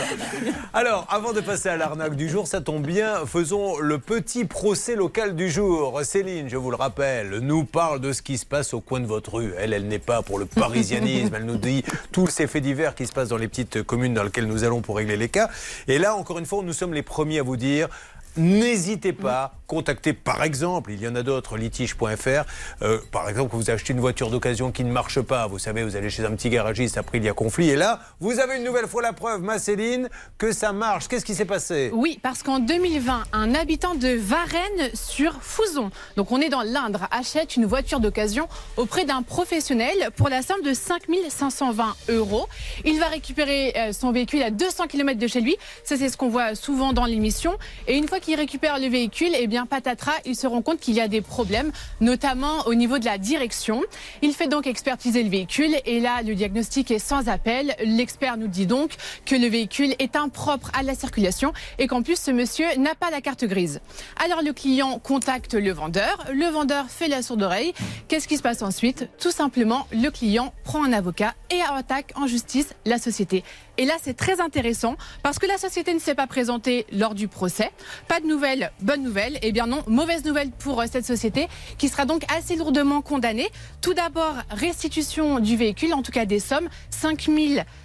Alors, 0.72 1.06
avant 1.10 1.32
de 1.32 1.40
passer 1.40 1.68
à 1.68 1.76
l'arnaque 1.76 2.16
du 2.16 2.28
jour, 2.28 2.46
ça 2.46 2.60
tombe 2.60 2.86
bien, 2.86 3.26
faisons 3.26 3.78
le 3.78 3.98
petit 3.98 4.44
procès 4.46 4.96
local 4.96 5.36
du 5.36 5.50
jour. 5.50 6.00
Céline, 6.04 6.48
je 6.48 6.56
vous 6.56 6.70
le 6.70 6.76
rappelle, 6.76 7.38
nous 7.40 7.64
parle 7.64 8.00
de 8.00 8.12
ce 8.12 8.22
qui 8.22 8.38
se 8.38 8.46
passe 8.46 8.72
au 8.72 8.80
coin 8.80 9.00
de 9.00 9.06
votre 9.06 9.34
rue. 9.34 9.52
Elle, 9.58 9.72
elle 9.74 9.86
n'est 9.88 9.98
pas 9.98 10.22
pour 10.22 10.38
le 10.38 10.46
parisianisme, 10.46 11.34
elle 11.34 11.44
nous 11.44 11.58
dit 11.58 11.84
tous 12.12 12.28
ces 12.28 12.46
faits 12.46 12.62
divers 12.62 12.94
qui 12.94 13.06
se 13.06 13.12
passent 13.12 13.28
dans 13.28 13.36
les 13.36 13.48
petites 13.48 13.82
communes 13.82 14.14
dans 14.14 14.22
lesquelles 14.24 14.46
nous 14.46 14.64
allons 14.64 14.80
pour 14.80 14.96
régler 14.96 15.16
les 15.16 15.28
cas. 15.28 15.50
Et 15.86 15.98
là, 15.98 16.14
encore 16.14 16.38
une 16.38 16.46
fois, 16.46 16.62
nous 16.62 16.72
sommes 16.72 16.94
les 16.94 17.02
premiers 17.02 17.40
à 17.40 17.42
vous 17.42 17.56
dire 17.56 17.88
N'hésitez 18.38 19.12
pas, 19.12 19.52
contactez 19.66 20.12
par 20.12 20.42
exemple, 20.42 20.92
il 20.92 21.00
y 21.02 21.08
en 21.08 21.14
a 21.16 21.22
d'autres, 21.22 21.56
litige.fr. 21.56 22.44
Euh, 22.82 22.98
par 23.10 23.28
exemple, 23.28 23.56
vous 23.56 23.70
achetez 23.70 23.92
une 23.92 24.00
voiture 24.00 24.30
d'occasion 24.30 24.70
qui 24.70 24.84
ne 24.84 24.92
marche 24.92 25.20
pas, 25.20 25.46
vous 25.46 25.58
savez, 25.58 25.82
vous 25.82 25.96
allez 25.96 26.08
chez 26.08 26.24
un 26.24 26.30
petit 26.30 26.48
garagiste, 26.48 26.98
après 26.98 27.18
il 27.18 27.24
y 27.24 27.28
a 27.28 27.32
conflit, 27.32 27.70
et 27.70 27.76
là, 27.76 28.00
vous 28.20 28.38
avez 28.38 28.56
une 28.58 28.64
nouvelle 28.64 28.86
fois 28.86 29.02
la 29.02 29.12
preuve, 29.12 29.42
ma 29.42 29.58
Céline, 29.58 30.08
que 30.38 30.52
ça 30.52 30.72
marche. 30.72 31.08
Qu'est-ce 31.08 31.24
qui 31.24 31.34
s'est 31.34 31.44
passé? 31.44 31.90
Oui, 31.92 32.20
parce 32.22 32.42
qu'en 32.42 32.60
2020, 32.60 33.24
un 33.32 33.54
habitant 33.54 33.94
de 33.94 34.08
Varennes 34.08 34.94
sur 34.94 35.42
Fouzon, 35.42 35.90
donc 36.16 36.30
on 36.30 36.40
est 36.40 36.48
dans 36.48 36.62
l'Indre, 36.62 37.08
achète 37.10 37.56
une 37.56 37.66
voiture 37.66 38.00
d'occasion 38.00 38.48
auprès 38.76 39.04
d'un 39.04 39.22
professionnel 39.22 40.10
pour 40.16 40.28
la 40.28 40.42
somme 40.42 40.62
de 40.62 40.72
5 40.74 41.02
520 41.28 41.96
euros. 42.10 42.46
Il 42.84 42.98
va 43.00 43.06
récupérer 43.06 43.72
euh, 43.76 43.92
son 43.92 44.12
véhicule 44.12 44.42
à 44.42 44.50
200 44.50 44.86
km 44.86 45.18
de 45.18 45.26
chez 45.26 45.40
lui. 45.40 45.56
Ça, 45.84 45.96
c'est 45.96 46.08
ce 46.08 46.16
qu'on 46.16 46.28
voit 46.28 46.54
souvent 46.54 46.92
dans 46.92 47.04
l'émission. 47.04 47.56
Et 47.86 47.96
une 47.96 48.08
fois 48.08 48.20
récupère 48.34 48.78
le 48.78 48.88
véhicule, 48.88 49.30
eh 49.34 49.46
bien, 49.46 49.66
patatras, 49.66 50.16
il 50.24 50.36
se 50.36 50.46
rend 50.46 50.62
compte 50.62 50.80
qu'il 50.80 50.94
y 50.94 51.00
a 51.00 51.08
des 51.08 51.20
problèmes, 51.20 51.72
notamment 52.00 52.66
au 52.66 52.74
niveau 52.74 52.98
de 52.98 53.04
la 53.04 53.18
direction. 53.18 53.82
Il 54.22 54.32
fait 54.32 54.48
donc 54.48 54.66
expertiser 54.66 55.22
le 55.22 55.30
véhicule 55.30 55.76
et 55.84 56.00
là, 56.00 56.22
le 56.22 56.34
diagnostic 56.34 56.90
est 56.90 56.98
sans 56.98 57.28
appel. 57.28 57.74
L'expert 57.84 58.36
nous 58.36 58.48
dit 58.48 58.66
donc 58.66 58.94
que 59.26 59.34
le 59.34 59.46
véhicule 59.46 59.94
est 59.98 60.16
impropre 60.16 60.70
à 60.78 60.82
la 60.82 60.94
circulation 60.94 61.52
et 61.78 61.86
qu'en 61.86 62.02
plus, 62.02 62.18
ce 62.18 62.30
monsieur 62.30 62.66
n'a 62.78 62.94
pas 62.94 63.10
la 63.10 63.20
carte 63.20 63.44
grise. 63.44 63.80
Alors, 64.22 64.42
le 64.42 64.52
client 64.52 64.98
contacte 64.98 65.54
le 65.54 65.72
vendeur. 65.72 66.26
Le 66.32 66.46
vendeur 66.46 66.86
fait 66.88 67.08
la 67.08 67.22
sourde 67.22 67.42
oreille. 67.42 67.72
Qu'est-ce 68.08 68.28
qui 68.28 68.36
se 68.36 68.42
passe 68.42 68.62
ensuite? 68.62 69.08
Tout 69.18 69.30
simplement, 69.30 69.86
le 69.92 70.10
client 70.10 70.52
prend 70.64 70.84
un 70.84 70.92
avocat 70.92 71.34
et 71.50 71.60
attaque 71.60 72.12
en 72.16 72.26
justice 72.26 72.74
la 72.84 72.98
société. 72.98 73.44
Et 73.78 73.84
là, 73.84 73.94
c'est 74.02 74.16
très 74.16 74.40
intéressant 74.40 74.96
parce 75.22 75.38
que 75.38 75.46
la 75.46 75.56
société 75.56 75.94
ne 75.94 76.00
s'est 76.00 76.16
pas 76.16 76.26
présentée 76.26 76.84
lors 76.92 77.14
du 77.14 77.28
procès. 77.28 77.70
Pas 78.08 78.18
de 78.18 78.26
nouvelles, 78.26 78.72
bonne 78.80 79.04
nouvelle. 79.04 79.38
Eh 79.40 79.52
bien 79.52 79.66
non, 79.68 79.84
mauvaise 79.86 80.24
nouvelle 80.24 80.50
pour 80.50 80.80
euh, 80.80 80.86
cette 80.90 81.06
société 81.06 81.46
qui 81.78 81.88
sera 81.88 82.04
donc 82.04 82.24
assez 82.36 82.56
lourdement 82.56 83.02
condamnée. 83.02 83.48
Tout 83.80 83.94
d'abord, 83.94 84.34
restitution 84.50 85.38
du 85.38 85.56
véhicule, 85.56 85.94
en 85.94 86.02
tout 86.02 86.10
cas 86.10 86.26
des 86.26 86.40
sommes, 86.40 86.68
5 86.90 87.28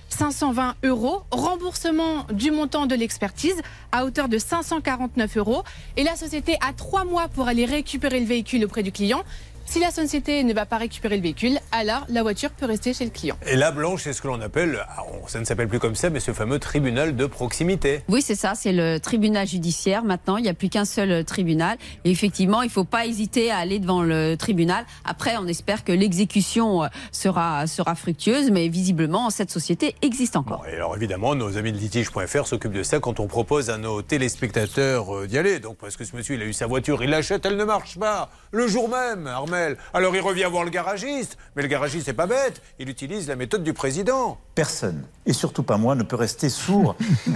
520 0.10 0.76
euros, 0.84 1.24
remboursement 1.32 2.26
du 2.32 2.52
montant 2.52 2.86
de 2.86 2.96
l'expertise 2.96 3.60
à 3.92 4.06
hauteur 4.06 4.30
de 4.30 4.38
549 4.38 5.38
euros. 5.38 5.64
Et 5.98 6.04
la 6.04 6.16
société 6.16 6.56
a 6.68 6.74
trois 6.74 7.04
mois 7.04 7.28
pour 7.28 7.48
aller 7.48 7.66
récupérer 7.66 8.20
le 8.20 8.26
véhicule 8.26 8.66
auprès 8.66 8.84
du 8.84 8.92
client. 8.92 9.24
Si 9.66 9.80
la 9.80 9.92
société 9.92 10.44
ne 10.44 10.54
va 10.54 10.66
pas 10.66 10.78
récupérer 10.78 11.16
le 11.18 11.24
véhicule, 11.24 11.58
alors 11.72 12.06
la 12.10 12.22
voiture 12.22 12.52
peut 12.52 12.66
rester 12.66 12.94
chez 12.94 13.06
le 13.06 13.10
client. 13.10 13.36
Et 13.48 13.56
là, 13.56 13.72
Blanche, 13.72 14.04
c'est 14.04 14.14
ce 14.14 14.22
que 14.22 14.28
l'on 14.28 14.40
appelle, 14.42 14.86
ah, 14.88 15.04
ça 15.28 15.40
ne 15.40 15.46
s'appelle 15.46 15.68
plus 15.68 15.80
comme 15.80 15.96
ça, 15.96 16.10
mais 16.10 16.20
ce 16.20 16.32
fameux 16.32 16.60
tribunal 16.60 17.16
de 17.16 17.26
proximité. 17.26 18.02
Oui, 18.08 18.22
c'est 18.22 18.36
ça, 18.36 18.54
c'est 18.56 18.74
le 18.74 19.00
tribunal 19.00 19.48
judiciaire 19.48 20.04
maintenant. 20.04 20.38
Il 20.38 20.44
n'y 20.44 20.50
a 20.50 20.54
plus 20.54 20.70
qu'un 20.70 20.86
seul 20.86 21.12
euh, 21.12 21.24
tribunal. 21.24 21.78
Et 22.04 22.12
effectivement, 22.12 22.62
il 22.62 22.68
ne 22.68 22.72
faut 22.72 22.84
pas 22.84 23.06
hésiter 23.08 23.50
à 23.50 23.58
aller 23.58 23.80
devant 23.80 24.04
le 24.04 24.36
tribunal. 24.36 24.86
Après, 25.06 25.38
on 25.38 25.48
espère 25.48 25.84
que 25.84 25.92
l'exécution 25.92 26.84
euh, 26.84 26.88
sera, 27.12 27.66
sera 27.66 27.96
fructueuse, 27.96 28.52
mais 28.52 28.68
visiblement, 28.68 29.30
cette 29.30 29.50
société 29.50 29.96
existe 30.02 30.36
encore. 30.36 30.66
Et 30.72 30.76
alors 30.76 30.96
évidemment, 30.96 31.36
nos 31.36 31.58
amis 31.58 31.72
de 31.72 31.78
litige.fr 31.78 32.46
s'occupent 32.46 32.74
de 32.74 32.84
ça 32.84 33.00
quand 33.00 33.20
on 33.20 33.28
propose 33.28 33.70
à 33.70 33.78
nos 33.78 34.02
téléspectateurs 34.02 35.16
euh, 35.16 35.28
d'y 35.28 35.38
aller. 35.38 35.60
Donc 35.60 35.78
parce 35.78 35.98
que 35.98 36.04
ce 36.04 36.16
monsieur, 36.16 36.36
il 36.36 36.42
a 36.42 36.46
eu 36.46 36.54
sa 36.54 36.68
voiture, 36.68 37.02
il 37.04 37.10
l'achète, 37.10 37.46
elle 37.46 37.58
ne 37.58 37.64
marche 37.64 37.98
pas. 37.98 38.30
Le 38.52 38.68
jour 38.68 38.88
même, 38.90 39.26
Armel. 39.26 39.53
Alors 39.94 40.16
il 40.16 40.22
revient 40.22 40.48
voir 40.50 40.64
le 40.64 40.70
garagiste. 40.70 41.38
Mais 41.56 41.62
le 41.62 41.68
garagiste, 41.68 42.06
c'est 42.06 42.14
pas 42.14 42.28
bête. 42.28 42.62
Il 42.80 42.90
utilise 42.90 43.28
la 43.28 43.36
méthode 43.36 43.64
du 43.64 43.74
président. 43.74 44.38
Personne, 44.56 45.04
et 45.26 45.34
surtout 45.34 45.64
pas 45.64 45.78
moi, 45.78 45.96
ne 45.96 46.04
peut 46.04 46.16
rester 46.16 46.50
sourd 46.50 46.96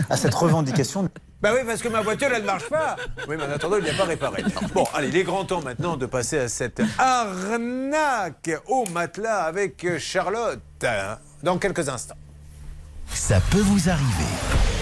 à 0.10 0.17
cette 0.17 0.34
revendication. 0.36 1.10
Bah 1.41 1.51
oui, 1.53 1.60
parce 1.67 1.82
que 1.82 1.88
ma 1.88 2.01
voiture, 2.01 2.30
elle 2.34 2.41
ne 2.41 2.47
marche 2.47 2.67
pas. 2.67 2.95
Oui, 3.27 3.36
mais 3.38 3.43
en 3.43 3.51
attendant, 3.51 3.77
il 3.77 3.84
n'y 3.84 3.89
a 3.91 3.93
pas 3.93 4.06
réparé. 4.06 4.43
Bon, 4.73 4.86
allez, 4.93 5.10
il 5.10 5.17
est 5.17 5.23
grand 5.23 5.45
temps 5.45 5.62
maintenant 5.62 5.95
de 5.95 6.08
passer 6.08 6.39
à 6.39 6.47
cette 6.49 6.82
arnaque 6.97 8.49
au 8.67 8.86
matelas 8.91 9.43
avec 9.43 9.99
Charlotte. 9.99 10.60
hein, 10.84 11.17
Dans 11.43 11.58
quelques 11.60 11.88
instants. 11.89 12.17
Ça 13.13 13.39
peut 13.51 13.60
vous 13.62 13.88
arriver. 13.89 14.77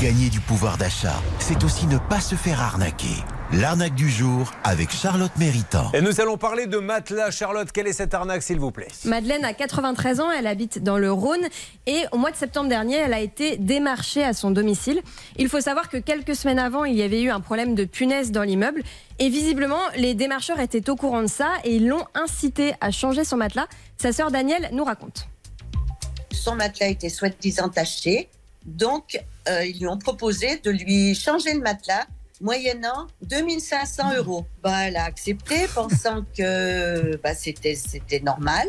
Gagner 0.00 0.30
du 0.30 0.40
pouvoir 0.40 0.78
d'achat, 0.78 1.20
c'est 1.40 1.62
aussi 1.62 1.86
ne 1.86 1.98
pas 1.98 2.22
se 2.22 2.34
faire 2.34 2.62
arnaquer. 2.62 3.22
L'arnaque 3.52 3.94
du 3.94 4.08
jour 4.08 4.50
avec 4.64 4.90
Charlotte 4.90 5.30
Méritant. 5.36 5.92
Et 5.92 6.00
nous 6.00 6.22
allons 6.22 6.38
parler 6.38 6.66
de 6.66 6.78
matelas. 6.78 7.30
Charlotte, 7.30 7.70
quelle 7.70 7.86
est 7.86 7.92
cette 7.92 8.14
arnaque, 8.14 8.42
s'il 8.42 8.58
vous 8.58 8.70
plaît? 8.70 8.88
Madeleine 9.04 9.44
a 9.44 9.52
93 9.52 10.20
ans, 10.20 10.30
elle 10.30 10.46
habite 10.46 10.82
dans 10.82 10.96
le 10.96 11.12
Rhône 11.12 11.46
et 11.86 12.04
au 12.12 12.16
mois 12.16 12.30
de 12.30 12.36
septembre 12.36 12.70
dernier, 12.70 12.96
elle 12.96 13.12
a 13.12 13.20
été 13.20 13.58
démarchée 13.58 14.24
à 14.24 14.32
son 14.32 14.50
domicile. 14.50 15.02
Il 15.36 15.50
faut 15.50 15.60
savoir 15.60 15.90
que 15.90 15.98
quelques 15.98 16.34
semaines 16.34 16.60
avant, 16.60 16.86
il 16.86 16.96
y 16.96 17.02
avait 17.02 17.20
eu 17.20 17.28
un 17.28 17.40
problème 17.40 17.74
de 17.74 17.84
punaise 17.84 18.32
dans 18.32 18.42
l'immeuble 18.42 18.82
et 19.18 19.28
visiblement, 19.28 19.82
les 19.96 20.14
démarcheurs 20.14 20.60
étaient 20.60 20.88
au 20.88 20.96
courant 20.96 21.20
de 21.20 21.28
ça 21.28 21.50
et 21.62 21.76
ils 21.76 21.86
l'ont 21.86 22.06
incité 22.14 22.72
à 22.80 22.90
changer 22.90 23.24
son 23.24 23.36
matelas. 23.36 23.66
Sa 23.98 24.14
sœur 24.14 24.30
Danielle 24.30 24.70
nous 24.72 24.84
raconte. 24.84 25.28
Son 26.32 26.54
matelas 26.54 26.88
était 26.88 27.10
soi-disant 27.10 27.68
taché, 27.68 28.30
donc 28.64 29.20
euh, 29.48 29.64
ils 29.64 29.78
lui 29.78 29.86
ont 29.86 29.98
proposé 29.98 30.58
de 30.58 30.70
lui 30.70 31.14
changer 31.14 31.54
le 31.54 31.60
matelas 31.60 32.06
moyennant 32.40 33.06
2500 33.22 34.16
euros. 34.16 34.46
Bah, 34.62 34.86
elle 34.88 34.96
a 34.96 35.04
accepté, 35.04 35.66
pensant 35.74 36.24
que 36.36 37.16
bah, 37.16 37.34
c'était 37.34 37.74
c'était 37.74 38.20
normal. 38.20 38.66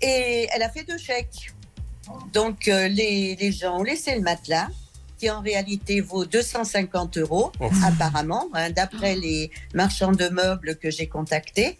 Et 0.00 0.48
elle 0.52 0.62
a 0.62 0.68
fait 0.68 0.84
deux 0.84 0.98
chèques. 0.98 1.52
Donc 2.32 2.68
euh, 2.68 2.88
les, 2.88 3.36
les 3.36 3.52
gens 3.52 3.80
ont 3.80 3.82
laissé 3.82 4.14
le 4.14 4.20
matelas, 4.20 4.68
qui 5.18 5.30
en 5.30 5.40
réalité 5.40 6.00
vaut 6.00 6.24
250 6.24 7.18
euros, 7.18 7.50
Oh. 7.60 7.68
apparemment, 7.84 8.48
hein, 8.54 8.70
d'après 8.70 9.16
les 9.16 9.50
marchands 9.74 10.12
de 10.12 10.28
meubles 10.28 10.76
que 10.76 10.90
j'ai 10.90 11.06
contactés. 11.08 11.78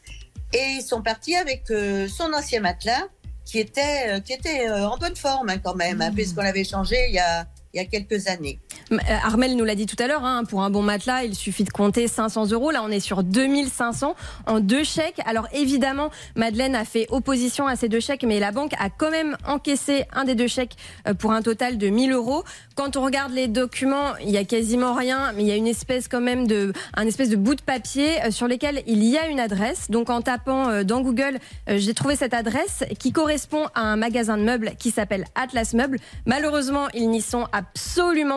Et 0.53 0.77
ils 0.79 0.83
sont 0.83 1.03
partis 1.03 1.37
avec 1.37 1.71
euh, 1.71 2.09
son 2.09 2.33
ancien 2.33 2.61
matelas, 2.61 3.09
qui 3.45 3.59
était, 3.59 4.09
euh, 4.09 4.21
qui 4.21 4.33
était 4.33 4.69
euh, 4.69 4.89
en 4.89 4.97
bonne 4.97 5.17
forme 5.17 5.51
hein, 5.51 5.59
quand 5.59 5.75
même, 5.75 6.01
hein, 6.01 6.13
puisqu'on 6.13 6.43
l'avait 6.43 6.65
changé 6.65 6.97
il 7.09 7.15
y 7.15 7.19
a, 7.19 7.47
il 7.77 7.83
y 7.83 7.83
a 7.83 7.89
quelques 7.89 8.29
années. 8.29 8.59
Euh, 8.91 8.97
Armel 9.23 9.55
nous 9.55 9.65
l'a 9.65 9.75
dit 9.75 9.85
tout 9.85 10.03
à 10.03 10.07
l'heure, 10.07 10.25
hein, 10.25 10.45
pour 10.45 10.63
un 10.63 10.71
bon 10.71 10.83
matelas, 10.83 11.25
il 11.25 11.35
suffit 11.35 11.65
de 11.65 11.71
compter 11.71 12.09
500 12.09 12.51
euros. 12.53 12.71
Là, 12.71 12.83
on 12.83 12.91
est 12.91 13.01
sur 13.01 13.23
2500 13.23 14.15
en 14.47 14.61
deux 14.61 14.83
chèques. 14.83 15.21
Alors 15.27 15.47
évidemment, 15.53 16.11
Madeleine 16.37 16.75
a 16.75 16.87
fait 16.87 17.07
opposition 17.11 17.67
à 17.67 17.77
ces 17.77 17.91
deux 17.91 18.01
chèques, 18.01 18.25
mais 18.25 18.41
la 18.41 18.51
banque 18.51 18.73
a 18.79 18.89
quand 18.89 19.11
même 19.11 19.37
encaissé 19.47 20.05
un 20.15 20.25
des 20.25 20.35
deux 20.35 20.47
chèques 20.47 20.77
euh, 21.07 21.13
pour 21.13 21.33
un 21.33 21.43
total 21.43 21.77
de 21.77 21.89
1000 21.89 22.13
euros. 22.13 22.45
Quand 22.77 22.97
on 22.97 23.03
regarde 23.03 23.33
les 23.33 23.47
documents, 23.47 24.17
il 24.23 24.31
y 24.31 24.39
a 24.39 24.45
quasiment 24.45 24.95
rien, 24.95 25.33
mais 25.35 25.43
il 25.43 25.49
y 25.49 25.53
a 25.53 25.57
une 25.57 25.67
espèce 25.67 26.09
quand 26.09 26.21
même 26.21 26.47
de, 26.47 26.73
un 26.95 27.07
espèce 27.07 27.29
de 27.29 27.37
bout 27.37 27.57
de 27.57 27.63
papier 27.63 28.23
euh, 28.25 28.31
sur 28.31 28.49
lequel 28.49 28.83
il 28.87 29.05
y 29.05 29.19
a 29.19 29.29
une 29.29 29.41
adresse. 29.41 29.91
Donc 29.91 30.09
en 30.09 30.23
tapant 30.23 30.83
dans 30.83 31.03
Google, 31.03 31.39
j'ai 31.69 31.95
trouvé 31.95 32.17
cette 32.17 32.35
adresse 32.35 32.85
qui 32.99 33.13
correspond 33.13 33.67
à 33.75 33.83
un 33.83 33.97
magasin 33.97 34.39
de 34.39 34.43
meubles 34.43 34.73
qui 34.79 34.91
s'appelle 34.91 35.27
Atlas 35.35 35.75
Meubles. 35.75 35.99
Malheureusement, 36.25 36.89
ils 36.95 37.11
n'y 37.11 37.21
sont 37.21 37.47
absolument 37.53 37.66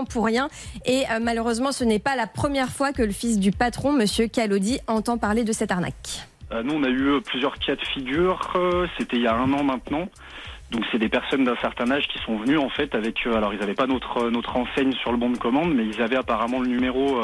pour 0.10 0.26
rien. 0.26 0.50
Et 0.86 1.04
euh, 1.12 1.20
malheureusement, 1.22 1.72
ce 1.72 1.84
n'est 1.84 2.00
pas 2.00 2.16
la 2.16 2.28
première 2.28 2.70
fois 2.70 2.94
que 2.94 3.02
le 3.02 3.12
fils 3.12 3.40
du 3.40 3.52
patron, 3.52 3.92
Monsieur 3.92 4.28
Calodi, 4.28 4.80
entend 4.88 5.18
parler 5.18 5.44
de 5.44 5.52
cette 5.52 5.72
arnaque. 5.72 6.28
Euh, 6.52 6.64
nous, 6.64 6.74
on 6.74 6.84
a 6.84 6.90
eu 6.90 7.22
plusieurs 7.22 7.58
cas 7.60 7.76
de 7.76 7.86
figure. 7.94 8.54
Euh, 8.56 8.88
C'était 8.98 9.18
il 9.18 9.24
y 9.24 9.28
a 9.28 9.36
un 9.36 9.52
an 9.54 9.64
maintenant. 9.64 10.08
Donc 10.72 10.84
c'est 10.92 11.00
des 11.00 11.10
personnes 11.10 11.46
d'un 11.46 11.56
certain 11.56 11.90
âge 11.90 12.08
qui 12.08 12.20
sont 12.20 12.38
venues 12.38 12.60
en 12.60 12.70
fait 12.70 12.94
avec 12.94 13.26
alors 13.26 13.56
ils 13.56 13.60
n'avaient 13.60 13.74
pas 13.74 13.88
notre 13.88 14.30
notre 14.30 14.56
enseigne 14.56 14.94
sur 14.94 15.12
le 15.12 15.18
bon 15.18 15.32
de 15.32 15.38
commande 15.40 15.74
mais 15.74 15.84
ils 15.84 16.00
avaient 16.00 16.16
apparemment 16.16 16.60
le 16.60 16.68
numéro 16.68 17.22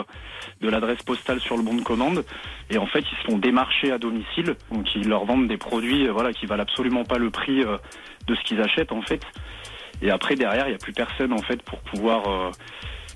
de 0.62 0.68
l'adresse 0.68 1.04
postale 1.04 1.40
sur 1.40 1.56
le 1.56 1.62
bon 1.62 1.76
de 1.76 1.84
commande 1.84 2.26
et 2.72 2.80
en 2.80 2.88
fait 2.88 3.02
ils 3.02 3.18
se 3.18 3.30
font 3.30 3.38
démarcher 3.38 3.92
à 3.92 4.00
domicile 4.00 4.56
donc 4.72 4.96
ils 4.96 5.08
leur 5.08 5.26
vendent 5.26 5.48
des 5.48 5.58
produits 5.58 6.08
voilà 6.08 6.34
qui 6.34 6.48
valent 6.48 6.64
absolument 6.64 7.04
pas 7.04 7.20
le 7.20 7.30
prix 7.30 7.64
de 7.64 8.34
ce 8.36 8.44
qu'ils 8.46 8.62
achètent 8.62 8.92
en 8.92 9.04
fait 9.04 9.22
et 10.02 10.12
après 10.12 10.36
derrière 10.36 10.68
il 10.68 10.70
n'y 10.70 10.76
a 10.76 10.80
plus 10.80 10.94
personne 10.94 11.34
en 11.34 11.42
fait 11.42 11.62
pour 11.64 11.80
pouvoir 11.80 12.52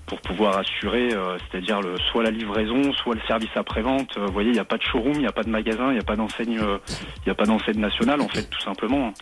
pour 0.10 0.20
pouvoir 0.22 0.58
assurer, 0.58 1.14
euh, 1.14 1.38
c'est-à-dire 1.38 1.82
le, 1.82 1.96
soit 2.12 2.24
la 2.24 2.32
livraison, 2.32 2.92
soit 2.94 3.14
le 3.14 3.22
service 3.28 3.52
après-vente. 3.56 4.18
Euh, 4.18 4.26
vous 4.26 4.34
voyez, 4.34 4.50
il 4.50 4.54
n'y 4.54 4.60
a 4.60 4.66
pas 4.66 4.78
de 4.78 4.82
showroom, 4.82 5.14
il 5.14 5.20
n'y 5.20 5.28
a 5.28 5.32
pas 5.32 5.44
de 5.44 5.50
magasin, 5.50 5.90
il 5.90 5.94
n'y 5.94 6.00
a 6.00 6.04
pas 6.04 6.16
d'enseigne, 6.16 6.60
euh, 6.60 6.80
il 7.18 7.28
n'y 7.28 7.32
a 7.32 7.36
pas 7.36 7.46
d'enseigne 7.46 7.80
nationale, 7.80 8.20
en 8.20 8.28
fait, 8.28 8.50
tout 8.50 8.60
simplement. 8.62 9.14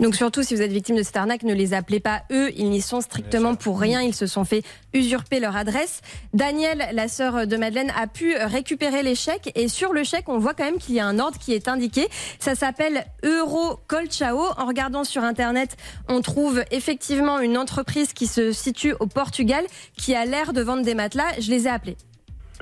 Donc 0.00 0.16
surtout, 0.16 0.42
si 0.42 0.54
vous 0.54 0.62
êtes 0.62 0.72
victime 0.72 0.96
de 0.96 1.02
cette 1.02 1.18
arnaque, 1.18 1.42
ne 1.42 1.52
les 1.52 1.74
appelez 1.74 2.00
pas 2.00 2.22
eux. 2.32 2.50
Ils 2.56 2.70
n'y 2.70 2.80
sont 2.80 3.02
strictement 3.02 3.54
pour 3.54 3.78
rien. 3.78 4.00
Ils 4.00 4.14
se 4.14 4.26
sont 4.26 4.46
fait 4.46 4.62
usurper 4.94 5.40
leur 5.40 5.56
adresse. 5.56 6.00
Daniel, 6.32 6.88
la 6.92 7.06
sœur 7.06 7.46
de 7.46 7.56
Madeleine, 7.58 7.92
a 7.94 8.06
pu 8.06 8.34
récupérer 8.34 9.02
les 9.02 9.14
chèques. 9.14 9.52
Et 9.54 9.68
sur 9.68 9.92
le 9.92 10.02
chèque, 10.02 10.30
on 10.30 10.38
voit 10.38 10.54
quand 10.54 10.64
même 10.64 10.78
qu'il 10.78 10.94
y 10.94 11.00
a 11.00 11.06
un 11.06 11.18
ordre 11.18 11.38
qui 11.38 11.52
est 11.52 11.68
indiqué. 11.68 12.08
Ça 12.38 12.54
s'appelle 12.54 13.04
Euro 13.24 13.78
Colchao. 13.88 14.40
En 14.56 14.64
regardant 14.64 15.04
sur 15.04 15.22
Internet, 15.22 15.76
on 16.08 16.22
trouve 16.22 16.64
effectivement 16.70 17.38
une 17.38 17.58
entreprise 17.58 18.14
qui 18.14 18.26
se 18.26 18.52
situe 18.52 18.94
au 19.00 19.06
Portugal, 19.06 19.66
qui 19.98 20.14
a 20.14 20.24
l'air 20.24 20.54
de 20.54 20.62
vendre 20.62 20.82
des 20.82 20.94
matelas. 20.94 21.38
Je 21.38 21.50
les 21.50 21.66
ai 21.66 21.70
appelés. 21.70 21.98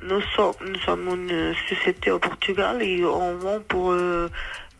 Nous 0.02 0.20
sommes, 0.34 0.54
nous 0.66 0.78
sommes 0.80 1.08
une 1.08 1.54
société 1.68 2.10
au 2.10 2.18
Portugal 2.18 2.82
et 2.82 3.04
on 3.04 3.36
vend 3.36 3.60
pour... 3.68 3.92
Euh, 3.92 4.28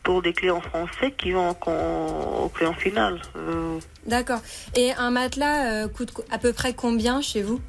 pour 0.03 0.21
des 0.21 0.33
clients 0.33 0.61
français 0.61 1.11
qui 1.17 1.31
vont 1.31 1.49
au 1.51 2.49
client 2.49 2.73
final. 2.73 3.21
Euh. 3.35 3.79
D'accord. 4.05 4.39
Et 4.75 4.91
un 4.93 5.11
matelas 5.11 5.83
euh, 5.83 5.87
coûte 5.87 6.13
à 6.31 6.37
peu 6.37 6.53
près 6.53 6.73
combien 6.73 7.21
chez 7.21 7.41
vous? 7.41 7.59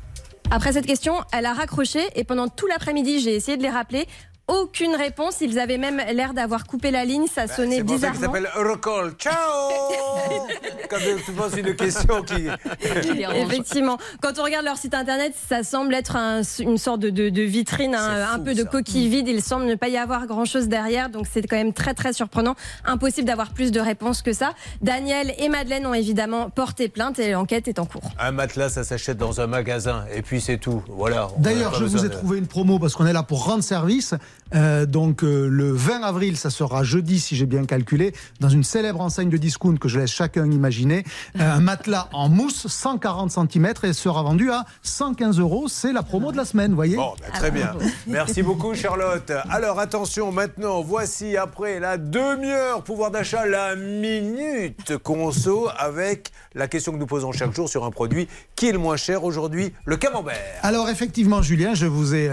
Après 0.50 0.72
cette 0.72 0.86
question, 0.86 1.14
elle 1.32 1.46
a 1.46 1.52
raccroché 1.52 2.00
et 2.16 2.24
pendant 2.24 2.48
tout 2.48 2.66
l'après-midi, 2.66 3.20
j'ai 3.20 3.34
essayé 3.36 3.56
de 3.56 3.62
les 3.62 3.70
rappeler 3.70 4.06
aucune 4.50 4.94
réponse. 4.94 5.40
Ils 5.40 5.58
avaient 5.58 5.78
même 5.78 6.02
l'air 6.12 6.34
d'avoir 6.34 6.66
coupé 6.66 6.90
la 6.90 7.04
ligne. 7.04 7.26
Ça 7.26 7.46
bah, 7.46 7.54
sonnait 7.54 7.82
bizarrement. 7.82 8.18
C'est 8.20 8.26
pour 8.26 8.36
ça 8.36 8.42
s'appelle 8.42 8.70
recall. 8.70 9.12
Ciao 9.18 9.34
Quand 10.90 10.96
tu 11.24 11.32
poses 11.32 11.56
une 11.56 11.74
question 11.74 12.22
qui. 12.22 12.48
Effectivement. 13.34 13.98
Quand 14.20 14.38
on 14.38 14.44
regarde 14.44 14.64
leur 14.64 14.76
site 14.76 14.94
internet, 14.94 15.34
ça 15.48 15.62
semble 15.62 15.94
être 15.94 16.16
une 16.60 16.78
sorte 16.78 17.00
de, 17.00 17.42
vitrine, 17.42 17.94
un, 17.94 18.38
peu 18.38 18.54
de 18.54 18.64
coquille 18.64 19.08
vide. 19.08 19.28
Il 19.28 19.42
semble 19.42 19.66
ne 19.66 19.74
pas 19.74 19.88
y 19.88 19.96
avoir 19.96 20.26
grand 20.26 20.44
chose 20.44 20.68
derrière. 20.68 21.10
Donc 21.10 21.26
c'est 21.30 21.42
quand 21.42 21.56
même 21.56 21.72
très 21.72 21.94
très 21.94 22.12
surprenant. 22.12 22.56
Impossible 22.84 23.26
d'avoir 23.26 23.52
plus 23.52 23.72
de 23.72 23.80
réponses 23.80 24.22
que 24.22 24.32
ça. 24.32 24.52
Daniel 24.82 25.34
et 25.38 25.48
Madeleine 25.48 25.86
ont 25.86 25.94
évidemment 25.94 26.50
porté 26.50 26.88
plainte 26.88 27.18
et 27.18 27.32
l'enquête 27.32 27.68
est 27.68 27.78
en 27.78 27.86
cours. 27.86 28.10
Un 28.18 28.32
matelas, 28.32 28.70
ça 28.70 28.84
s'achète 28.84 29.16
dans 29.16 29.40
un 29.40 29.46
magasin. 29.46 30.04
Et 30.14 30.22
puis 30.22 30.40
c'est 30.40 30.58
tout. 30.58 30.82
Voilà. 30.88 31.28
D'ailleurs, 31.38 31.74
je 31.74 31.84
vous 31.84 32.04
ai 32.04 32.10
trouvé 32.10 32.38
une 32.38 32.46
promo 32.46 32.78
parce 32.78 32.94
qu'on 32.94 33.06
est 33.06 33.12
là 33.12 33.22
pour 33.22 33.44
rendre 33.44 33.62
service. 33.62 34.14
Euh, 34.54 34.86
donc 34.86 35.22
euh, 35.22 35.48
le 35.48 35.72
20 35.72 36.02
avril, 36.02 36.36
ça 36.36 36.50
sera 36.50 36.82
jeudi 36.82 37.20
si 37.20 37.36
j'ai 37.36 37.46
bien 37.46 37.64
calculé, 37.64 38.12
dans 38.40 38.48
une 38.48 38.64
célèbre 38.64 39.00
enseigne 39.00 39.30
de 39.30 39.36
discount 39.36 39.76
que 39.76 39.88
je 39.88 39.98
laisse 39.98 40.10
chacun 40.10 40.50
imaginer, 40.50 41.04
euh, 41.38 41.52
un 41.52 41.60
matelas 41.60 42.08
en 42.12 42.28
mousse 42.28 42.66
140 42.66 43.30
cm 43.30 43.72
et 43.84 43.92
sera 43.92 44.22
vendu 44.22 44.50
à 44.50 44.64
115 44.82 45.38
euros. 45.38 45.68
C'est 45.68 45.92
la 45.92 46.02
promo 46.02 46.32
de 46.32 46.36
la 46.36 46.44
semaine, 46.44 46.74
voyez 46.74 46.96
Bon, 46.96 47.14
bah, 47.20 47.26
très 47.32 47.50
bien. 47.50 47.72
Merci 48.06 48.42
beaucoup 48.42 48.74
Charlotte. 48.74 49.32
Alors 49.50 49.78
attention, 49.78 50.32
maintenant, 50.32 50.82
voici 50.82 51.36
après 51.36 51.80
la 51.80 51.96
demi-heure 51.96 52.82
pouvoir 52.82 53.10
d'achat, 53.10 53.46
la 53.46 53.76
minute 53.76 54.96
conso 54.98 55.68
avec 55.78 56.30
la 56.54 56.66
question 56.66 56.92
que 56.92 56.98
nous 56.98 57.06
posons 57.06 57.32
chaque 57.32 57.54
jour 57.54 57.68
sur 57.68 57.84
un 57.84 57.90
produit 57.90 58.28
qui 58.56 58.68
est 58.68 58.72
le 58.72 58.78
moins 58.78 58.96
cher 58.96 59.24
aujourd'hui, 59.24 59.72
le 59.84 59.96
camembert. 59.96 60.36
Alors 60.62 60.88
effectivement, 60.88 61.42
Julien, 61.42 61.74
je 61.74 61.86
vous 61.86 62.14
ai 62.14 62.30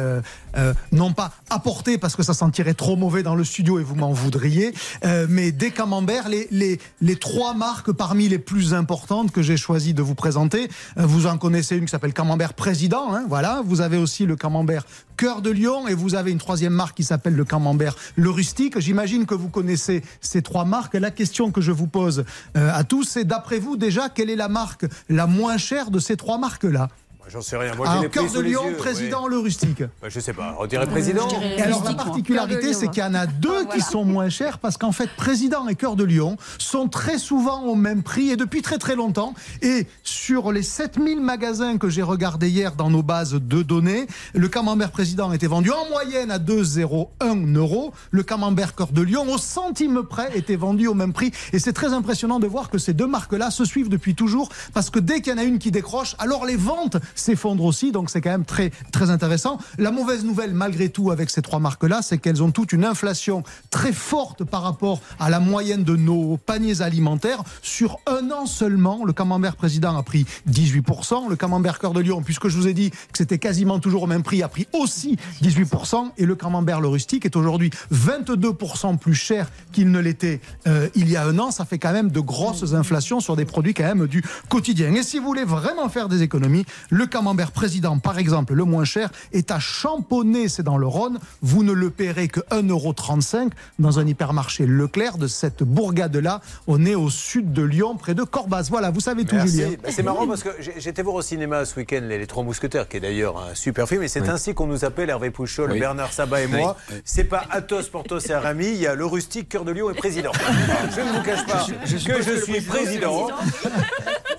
non 0.92 1.14
pas 1.14 1.32
apporté 1.50 1.98
parce 1.98 2.16
que 2.16 2.24
ça 2.24 2.34
sentirait 2.34 2.74
trop 2.74 2.96
mauvais 2.96 3.24
dans 3.24 3.36
le 3.36 3.44
studio 3.44 3.80
et 3.80 3.84
vous 3.84 3.96
m'en 3.96 4.12
voudriez. 4.12 4.74
Euh, 5.06 5.28
mais 5.30 5.52
des 5.52 5.72
camemberts, 5.72 6.30
les, 6.30 6.48
les, 6.52 6.80
les, 7.02 7.16
trois 7.16 7.54
marques 7.54 7.92
parmi 7.92 8.28
les 8.28 8.40
plus 8.40 8.74
importantes 8.74 9.32
que 9.32 9.42
j'ai 9.42 9.58
choisi 9.58 9.94
de 9.94 10.02
vous 10.02 10.16
présenter. 10.16 10.70
Euh, 10.98 11.06
vous 11.06 11.28
en 11.28 11.38
connaissez 11.38 11.78
une 11.78 11.86
qui 11.86 11.92
s'appelle 11.92 12.14
Camembert 12.14 12.54
Président. 12.54 13.14
Hein, 13.14 13.26
voilà. 13.28 13.62
Vous 13.66 13.82
avez 13.82 13.98
aussi 13.98 14.26
le 14.26 14.36
Camembert 14.36 14.86
Cœur 15.16 15.42
de 15.42 15.50
Lion 15.50 15.88
et 15.88 15.94
vous 15.94 16.16
avez 16.16 16.32
une 16.32 16.38
troisième 16.38 16.74
marque 16.74 16.98
qui 16.98 17.04
s'appelle 17.04 17.36
le 17.36 17.46
Camembert 17.46 17.96
Le 18.16 18.30
Rustique. 18.30 18.80
J'imagine 18.80 19.26
que 19.26 19.36
vous 19.36 19.50
connaissez 19.50 20.04
ces 20.22 20.42
trois 20.42 20.66
marques. 20.66 20.96
La 20.96 21.12
question 21.12 21.52
que 21.52 21.62
je 21.62 21.72
vous 21.72 21.88
pose 21.88 22.24
euh, 22.56 22.72
à 22.74 22.84
tous, 22.84 23.04
c'est 23.04 23.26
d'après 23.26 23.60
vous 23.60 23.78
déjà, 23.78 24.10
quelle 24.10 24.30
est 24.30 24.36
la 24.36 24.50
marque 24.50 24.86
la 25.10 25.28
moins 25.28 25.58
chère 25.58 25.92
de 25.92 26.00
ces 26.00 26.18
trois 26.18 26.38
marques-là? 26.38 26.90
J'en 27.30 27.42
sais 27.42 27.58
rien. 27.58 27.76
Moi, 27.76 27.88
j'ai 28.02 28.10
cœur 28.10 28.32
de 28.32 28.40
Lion, 28.40 28.74
président 28.78 29.28
le 29.28 29.38
rustique. 29.38 29.84
Bah, 30.02 30.08
je 30.08 30.20
sais 30.20 30.34
pas. 30.34 30.56
On 30.60 30.66
dirait 30.66 30.88
président. 30.88 31.28
et 31.58 31.62
alors 31.62 31.84
la 31.84 31.94
particularité, 31.94 32.74
c'est 32.74 32.88
qu'il 32.88 33.04
y 33.04 33.06
en 33.06 33.13
a 33.13 33.28
deux 33.28 33.66
qui 33.66 33.82
sont 33.82 34.06
moins 34.06 34.30
chers 34.30 34.60
parce 34.60 34.78
qu'en 34.78 34.94
fait, 34.94 35.10
président 35.18 35.68
et 35.68 35.76
cœur 35.76 35.98
de 35.98 36.06
Lion 36.06 36.38
sont 36.58 36.88
très 36.88 37.18
souvent 37.18 37.63
au 37.63 37.76
même 37.76 38.02
prix 38.02 38.30
et 38.30 38.38
depuis 38.38 38.62
très 38.62 38.78
très 38.78 38.96
longtemps. 38.96 39.34
Et 39.62 39.88
sur 40.04 40.54
les 40.54 40.63
7000 40.63 41.20
magasins 41.20 41.78
que 41.78 41.90
j'ai 41.90 42.02
regardés 42.02 42.50
hier 42.50 42.76
dans 42.76 42.90
nos 42.90 43.04
bases 43.04 43.34
de 43.34 43.62
données, 43.62 44.08
le 44.34 44.48
camembert 44.48 44.92
président 44.92 45.34
était 45.34 45.48
vendu 45.48 45.72
en 45.72 45.90
moyenne 45.90 46.32
à 46.32 46.40
2,01 46.40 47.56
euros. 47.58 47.94
Le 48.12 48.24
camembert 48.24 48.74
cœur 48.74 48.92
de 48.94 49.02
Lion, 49.02 49.30
au 49.30 49.38
centime 49.38 50.04
près, 50.04 50.38
était 50.38 50.56
vendu 50.56 50.88
au 50.88 50.94
même 50.94 51.12
prix. 51.12 51.32
Et 51.52 51.60
c'est 51.60 51.74
très 51.74 51.94
impressionnant 51.94 52.40
de 52.40 52.48
voir 52.48 52.70
que 52.70 52.78
ces 52.78 52.94
deux 52.94 53.08
marques-là 53.08 53.52
se 53.52 53.66
suivent 53.66 53.90
depuis 53.90 54.16
toujours 54.16 54.50
parce 54.74 54.90
que 54.90 55.00
dès 55.00 55.20
qu'il 55.22 55.34
y 55.34 55.36
en 55.36 55.40
a 55.40 55.44
une 55.44 55.60
qui 55.60 55.72
décroche, 55.72 56.16
alors 56.20 56.46
les 56.46 56.56
ventes 56.56 56.98
s'effondre 57.19 57.63
aussi. 57.63 57.91
Donc 57.91 58.10
c'est 58.10 58.21
quand 58.21 58.32
même 58.32 58.45
très, 58.45 58.71
très 58.91 59.10
intéressant. 59.10 59.58
La 59.77 59.91
mauvaise 59.91 60.23
nouvelle, 60.23 60.53
malgré 60.53 60.89
tout, 60.89 61.12
avec 61.12 61.30
ces 61.30 61.41
trois 61.41 61.60
marques-là, 61.60 62.01
c'est 62.01 62.17
qu'elles 62.17 62.43
ont 62.43 62.51
toutes 62.51 62.73
une 62.73 62.86
inflation 62.86 63.43
très 63.69 63.93
forte 63.93 64.43
par 64.43 64.63
rapport 64.63 65.01
à 65.19 65.30
la 65.30 65.39
moyenne 65.39 65.84
de 65.84 65.95
nos 65.95 66.38
paniers 66.38 66.82
alimentaires. 66.82 67.43
Sur 67.62 67.97
un 68.08 68.32
an 68.32 68.45
seulement, 68.45 69.03
le 69.06 69.13
camembert 69.13 69.56
président 69.56 69.97
a 69.97 70.03
pris 70.03 70.25
18%. 70.49 71.30
Le 71.30 71.36
camembert 71.36 71.80
cœur 71.80 71.93
de 71.93 72.01
lion, 72.01 72.21
puisque 72.21 72.47
je 72.47 72.58
vous 72.58 72.67
ai 72.67 72.73
dit 72.73 72.91
que 72.91 73.17
c'était 73.17 73.39
quasiment 73.39 73.80
toujours 73.80 74.03
au 74.03 74.08
même 74.08 74.23
prix, 74.23 74.43
a 74.43 74.47
pris 74.47 74.67
aussi 74.73 75.17
18%. 75.41 76.12
Et 76.17 76.25
le 76.25 76.36
camembert 76.36 76.82
le 76.82 76.88
rustique 76.88 77.25
est 77.25 77.36
aujourd'hui 77.36 77.71
22% 77.93 78.97
plus 78.97 79.15
cher 79.15 79.49
qu'il 79.71 79.91
ne 79.91 79.99
l'était 79.99 80.41
euh, 80.67 80.89
il 80.95 81.10
y 81.10 81.15
a 81.15 81.25
un 81.25 81.39
an. 81.39 81.51
Ça 81.51 81.65
fait 81.65 81.80
quand 81.80 81.93
même 81.93 82.12
de 82.12 82.19
grosses 82.19 82.73
inflations 82.73 83.19
sur 83.19 83.36
des 83.36 83.45
produits 83.45 83.73
quand 83.73 83.84
même 83.84 84.08
du 84.08 84.23
quotidien. 84.49 84.93
Et 84.93 85.03
si 85.03 85.19
vous 85.19 85.25
voulez 85.25 85.43
vraiment 85.43 85.89
faire 85.89 86.10
des 86.10 86.21
économies, 86.21 86.65
le 86.89 87.07
camembert 87.08 87.52
président, 87.52 87.98
par 88.00 88.20
exemple, 88.20 88.54
le 88.54 88.63
moins 88.63 88.86
cher, 88.86 89.10
est 89.34 89.52
à 89.52 89.60
Champonnet, 89.60 90.48
c'est 90.48 90.63
dans 90.63 90.78
le 90.78 90.88
Rhône. 90.88 91.20
Vous 91.41 91.63
ne 91.63 91.72
le 91.72 91.89
paierez 91.89 92.28
que 92.28 92.39
1,35€ 92.52 93.52
dans 93.80 94.00
un 94.00 94.08
hypermarché 94.08 94.65
Leclerc 94.65 95.17
de 95.17 95.28
cette 95.28 95.63
bourgade-là. 95.63 96.41
On 96.67 96.86
est 96.86 96.96
au 96.96 97.10
sud 97.10 97.54
de 97.54 97.63
Lyon, 97.63 97.96
près 97.96 98.13
de 98.13 98.24
Corbaz. 98.24 98.70
Voilà, 98.70 98.91
vous 98.91 99.00
savez 99.00 99.26
tout, 99.26 99.38
Julien. 99.39 99.70
Bah, 99.82 99.89
c'est 99.91 100.04
marrant 100.04 100.28
parce 100.28 100.43
que 100.43 100.50
j'étais 100.78 101.02
voir 101.02 101.15
au 101.15 101.22
cinéma 101.22 101.65
ce 101.65 101.76
week-end 101.78 102.02
Les, 102.04 102.28
Trois 102.28 102.43
Mousquetaires, 102.43 102.88
qui 102.88 102.98
est 102.98 103.02
d'ailleurs 103.02 103.38
un 103.38 103.56
super 103.56 103.88
film. 103.88 104.04
Et 104.04 104.08
c'est 104.08 104.28
ainsi 104.30 104.54
qu'on 104.54 104.67
nous 104.67 104.86
appelle 104.86 105.10
Hervé 105.10 105.32
Pouchol, 105.32 105.78
Bernard 105.80 106.13
Sabat 106.13 106.41
et 106.41 106.48
moi. 106.48 106.78
C'est 107.06 107.24
pas 107.24 107.43
Athos, 107.50 107.89
Portos 107.91 108.20
et 108.20 108.32
Aramis, 108.32 108.67
il 108.67 108.78
y 108.78 108.88
a 108.88 108.96
le 108.96 109.06
rustique, 109.06 109.50
cœur 109.50 109.65
de 109.65 109.72
Lyon 109.72 109.89
et 109.91 109.93
président. 109.93 110.32
je 110.96 111.02
ne 111.02 111.17
vous 111.17 111.24
cache 111.24 111.46
pas 111.46 111.65
que 111.65 112.22
je 112.22 112.43
suis 112.43 112.62
président. 112.62 113.30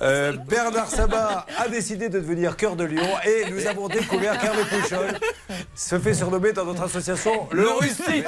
Euh, 0.00 0.33
Bernard 0.48 0.88
Sabat 0.88 1.46
a 1.59 1.68
décidé 1.68 2.09
de 2.09 2.20
devenir 2.20 2.57
cœur 2.59 2.75
de 2.75 2.85
lion 2.85 3.07
et 3.25 3.51
nous 3.51 3.66
avons 3.66 3.88
découvert 3.88 4.38
qu'Hervé 4.38 4.62
Pouchol 4.64 5.18
se 5.75 5.99
fait 5.99 6.12
surnommer 6.12 6.53
dans 6.53 6.64
notre 6.64 6.83
association 6.83 7.49
le 7.53 7.68
rustique. 7.71 8.27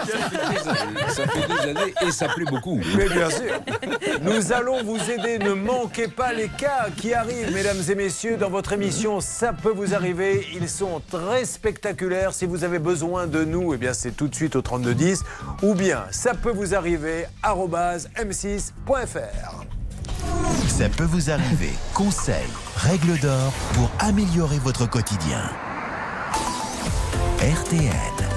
Ça 1.09 1.27
fait 1.27 1.49
des 1.49 1.71
années 1.71 1.95
et 2.07 2.13
ça 2.13 2.29
plaît 2.29 2.45
beaucoup. 2.49 2.81
Mais 2.97 3.09
bien 3.09 3.29
sûr. 3.29 3.61
Nous 4.23 4.53
allons 4.53 4.85
vous 4.85 5.11
aider. 5.11 5.39
Ne 5.41 5.53
manquez 5.53 6.07
pas 6.07 6.33
les 6.33 6.49
cas 6.49 6.87
qui 6.97 7.13
arrivent, 7.13 7.53
mesdames 7.53 7.83
et 7.91 7.95
messieurs, 7.97 8.37
dans 8.37 8.51
votre 8.51 8.73
émission. 8.73 9.21
Ça 9.21 9.53
peut 9.53 9.73
vous 9.73 9.95
arriver. 9.95 10.47
Ils 10.55 10.69
sont 10.69 11.03
très 11.11 11.45
spectaculaires. 11.45 12.33
Si 12.33 12.47
vous 12.47 12.63
avez 12.63 12.79
besoin 12.79 13.27
de 13.27 13.45
nous, 13.45 13.75
eh 13.75 13.79
bien, 13.79 13.93
c'est 13.93 14.13
tout 14.13 14.29
de 14.29 14.35
suite 14.35 14.55
au 14.55 14.63
3210. 14.63 15.25
Ou 15.63 15.75
bien, 15.75 16.05
ça 16.13 16.35
peut 16.35 16.53
vous 16.53 16.75
arriver, 16.75 17.27
arobase 17.43 18.09
m6.fr. 18.17 19.80
Ça 20.69 20.89
peut 20.89 21.05
vous 21.05 21.31
arriver. 21.31 21.73
Conseils, 21.95 22.35
règles 22.77 23.19
d'or 23.21 23.53
pour 23.75 23.91
améliorer 23.99 24.59
votre 24.59 24.87
quotidien. 24.87 25.43
RTL. 27.41 28.30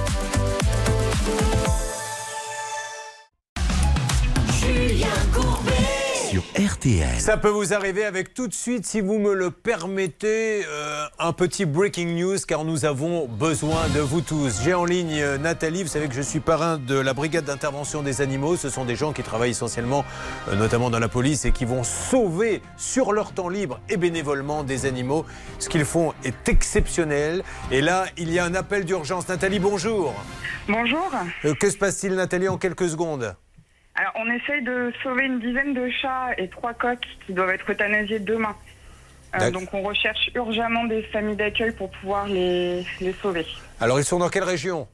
Sur 6.33 6.43
RTL. 6.57 7.19
Ça 7.19 7.37
peut 7.37 7.49
vous 7.49 7.75
arriver 7.75 8.03
avec 8.03 8.33
tout 8.33 8.47
de 8.47 8.55
suite, 8.55 8.87
si 8.87 9.01
vous 9.01 9.19
me 9.19 9.35
le 9.35 9.51
permettez, 9.51 10.65
euh, 10.65 11.05
un 11.19 11.31
petit 11.31 11.63
breaking 11.63 12.15
news 12.15 12.37
car 12.47 12.65
nous 12.65 12.85
avons 12.85 13.27
besoin 13.27 13.87
de 13.93 13.99
vous 13.99 14.21
tous. 14.21 14.63
J'ai 14.63 14.73
en 14.73 14.83
ligne 14.83 15.19
euh, 15.21 15.37
Nathalie, 15.37 15.83
vous 15.83 15.89
savez 15.89 16.07
que 16.07 16.15
je 16.15 16.23
suis 16.23 16.39
parrain 16.39 16.79
de 16.79 16.95
la 16.95 17.13
brigade 17.13 17.45
d'intervention 17.45 18.01
des 18.01 18.21
animaux. 18.21 18.55
Ce 18.55 18.69
sont 18.69 18.83
des 18.83 18.95
gens 18.95 19.13
qui 19.13 19.21
travaillent 19.21 19.51
essentiellement, 19.51 20.05
euh, 20.49 20.55
notamment 20.55 20.89
dans 20.89 20.97
la 20.97 21.07
police, 21.07 21.45
et 21.45 21.51
qui 21.51 21.65
vont 21.65 21.83
sauver 21.83 22.63
sur 22.77 23.13
leur 23.13 23.33
temps 23.33 23.49
libre 23.49 23.79
et 23.87 23.97
bénévolement 23.97 24.63
des 24.63 24.87
animaux. 24.87 25.27
Ce 25.59 25.69
qu'ils 25.69 25.85
font 25.85 26.15
est 26.23 26.49
exceptionnel. 26.49 27.43
Et 27.69 27.81
là, 27.81 28.05
il 28.17 28.33
y 28.33 28.39
a 28.39 28.45
un 28.45 28.55
appel 28.55 28.85
d'urgence. 28.85 29.27
Nathalie, 29.27 29.59
bonjour. 29.59 30.15
Bonjour. 30.67 31.11
Euh, 31.45 31.53
que 31.53 31.69
se 31.69 31.77
passe-t-il, 31.77 32.15
Nathalie, 32.15 32.47
en 32.47 32.57
quelques 32.57 32.89
secondes? 32.89 33.35
Alors, 33.95 34.13
on 34.15 34.29
essaye 34.31 34.63
de 34.63 34.91
sauver 35.03 35.25
une 35.25 35.39
dizaine 35.39 35.73
de 35.73 35.89
chats 36.01 36.31
et 36.37 36.49
trois 36.49 36.73
coqs 36.73 37.05
qui 37.25 37.33
doivent 37.33 37.51
être 37.51 37.69
euthanasiés 37.69 38.19
demain. 38.19 38.55
Euh, 39.39 39.51
donc, 39.51 39.73
on 39.73 39.81
recherche 39.81 40.31
urgemment 40.35 40.85
des 40.85 41.03
familles 41.03 41.35
d'accueil 41.35 41.71
pour 41.71 41.89
pouvoir 41.91 42.27
les, 42.27 42.85
les 43.01 43.13
sauver. 43.13 43.45
Alors, 43.79 43.99
ils 43.99 44.05
sont 44.05 44.19
dans 44.19 44.29
quelle 44.29 44.43
région? 44.43 44.87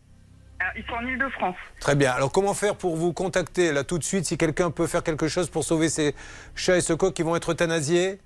Alors, 0.59 0.73
ils 0.75 0.83
sont 0.83 0.93
en 0.93 1.07
Ile-de-France. 1.07 1.55
Très 1.79 1.95
bien. 1.95 2.11
Alors, 2.11 2.31
comment 2.31 2.53
faire 2.53 2.75
pour 2.75 2.97
vous 2.97 3.13
contacter 3.13 3.71
là 3.71 3.85
tout 3.85 3.97
de 3.97 4.03
suite 4.03 4.25
si 4.25 4.37
quelqu'un 4.37 4.71
peut 4.71 4.87
faire 4.87 5.03
quelque 5.03 5.29
chose 5.29 5.49
pour 5.49 5.63
sauver 5.63 5.87
ces 5.87 6.13
chats 6.55 6.75
et 6.77 6.81
ce 6.81 6.91
coq 6.91 7.13
qui 7.13 7.23
vont 7.23 7.37
être 7.37 7.51
euthanasiés? 7.51 8.19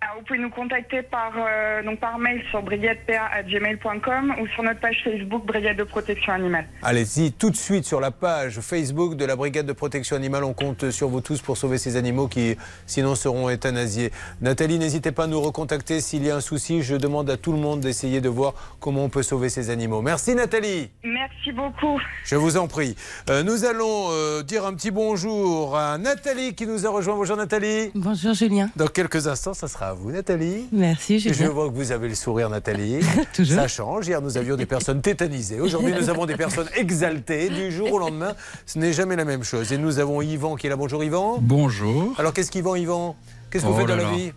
Alors, 0.00 0.18
vous 0.18 0.24
pouvez 0.24 0.38
nous 0.38 0.50
contacter 0.50 1.02
par, 1.02 1.32
euh, 1.36 1.82
donc 1.82 1.98
par 1.98 2.20
mail 2.20 2.40
sur 2.50 2.62
brigadepa.gmail.com 2.62 4.34
ou 4.40 4.46
sur 4.46 4.62
notre 4.62 4.78
page 4.78 5.00
Facebook 5.02 5.44
Brigade 5.44 5.76
de 5.76 5.82
protection 5.82 6.32
animale. 6.32 6.68
Allez-y 6.84 7.32
tout 7.32 7.50
de 7.50 7.56
suite 7.56 7.84
sur 7.84 8.00
la 8.00 8.12
page 8.12 8.60
Facebook 8.60 9.16
de 9.16 9.24
la 9.24 9.34
Brigade 9.34 9.66
de 9.66 9.72
protection 9.72 10.14
animale. 10.14 10.44
On 10.44 10.52
compte 10.52 10.92
sur 10.92 11.08
vous 11.08 11.20
tous 11.20 11.42
pour 11.42 11.56
sauver 11.56 11.78
ces 11.78 11.96
animaux 11.96 12.28
qui, 12.28 12.56
sinon, 12.86 13.16
seront 13.16 13.50
euthanasiés. 13.50 14.12
Nathalie, 14.40 14.78
n'hésitez 14.78 15.10
pas 15.10 15.24
à 15.24 15.26
nous 15.26 15.40
recontacter 15.40 16.00
s'il 16.00 16.24
y 16.24 16.30
a 16.30 16.36
un 16.36 16.40
souci. 16.40 16.82
Je 16.82 16.94
demande 16.94 17.28
à 17.28 17.36
tout 17.36 17.50
le 17.50 17.58
monde 17.58 17.80
d'essayer 17.80 18.20
de 18.20 18.28
voir 18.28 18.54
comment 18.78 19.02
on 19.02 19.08
peut 19.08 19.24
sauver 19.24 19.48
ces 19.48 19.68
animaux. 19.68 20.00
Merci 20.00 20.36
Nathalie. 20.36 20.90
Merci 21.02 21.50
beaucoup. 21.50 22.00
Je 22.22 22.36
vous 22.36 22.56
en 22.56 22.68
prie. 22.68 22.94
Euh, 23.30 23.42
nous 23.42 23.64
allons 23.64 24.10
euh, 24.10 24.44
dire 24.44 24.64
un 24.64 24.74
petit 24.74 24.92
bonjour 24.92 25.76
à 25.76 25.98
Nathalie 25.98 26.54
qui 26.54 26.68
nous 26.68 26.86
a 26.86 26.90
rejoint. 26.90 27.16
Bonjour 27.16 27.36
Nathalie. 27.36 27.90
Bonjour 27.96 28.32
Julien. 28.32 28.70
Dans 28.76 28.86
quelques 28.86 29.26
instants, 29.26 29.54
ça 29.54 29.66
sera 29.66 29.87
à 29.88 29.94
vous 29.94 30.10
Nathalie. 30.12 30.66
Merci 30.72 31.18
Je 31.18 31.32
Julien. 31.32 31.48
vois 31.50 31.68
que 31.68 31.74
vous 31.74 31.92
avez 31.92 32.08
le 32.08 32.14
sourire, 32.14 32.50
Nathalie. 32.50 33.00
Toujours. 33.32 33.56
Ça 33.56 33.68
change. 33.68 34.06
Hier, 34.06 34.20
nous 34.20 34.36
avions 34.36 34.56
des 34.56 34.66
personnes 34.66 35.00
tétanisées. 35.00 35.60
Aujourd'hui, 35.60 35.92
nous 35.98 36.10
avons 36.10 36.26
des 36.26 36.36
personnes 36.36 36.68
exaltées. 36.76 37.48
Du 37.48 37.70
jour 37.72 37.92
au 37.92 37.98
lendemain, 37.98 38.34
ce 38.66 38.78
n'est 38.78 38.92
jamais 38.92 39.16
la 39.16 39.24
même 39.24 39.44
chose. 39.44 39.72
Et 39.72 39.78
nous 39.78 39.98
avons 39.98 40.20
Yvan 40.22 40.56
qui 40.56 40.66
est 40.66 40.70
là. 40.70 40.76
Bonjour, 40.76 41.02
Yvan. 41.02 41.38
Bonjour. 41.40 42.14
Alors, 42.18 42.32
qu'est-ce 42.34 42.50
qu'Yvan, 42.50 42.76
Yvan? 42.76 43.16
Qu'est-ce 43.50 43.64
que 43.64 43.68
vous 43.68 43.74
Oh 43.74 43.78
faites 43.78 43.88
dans 43.88 43.96
la 43.96 44.10
vie? 44.12 44.32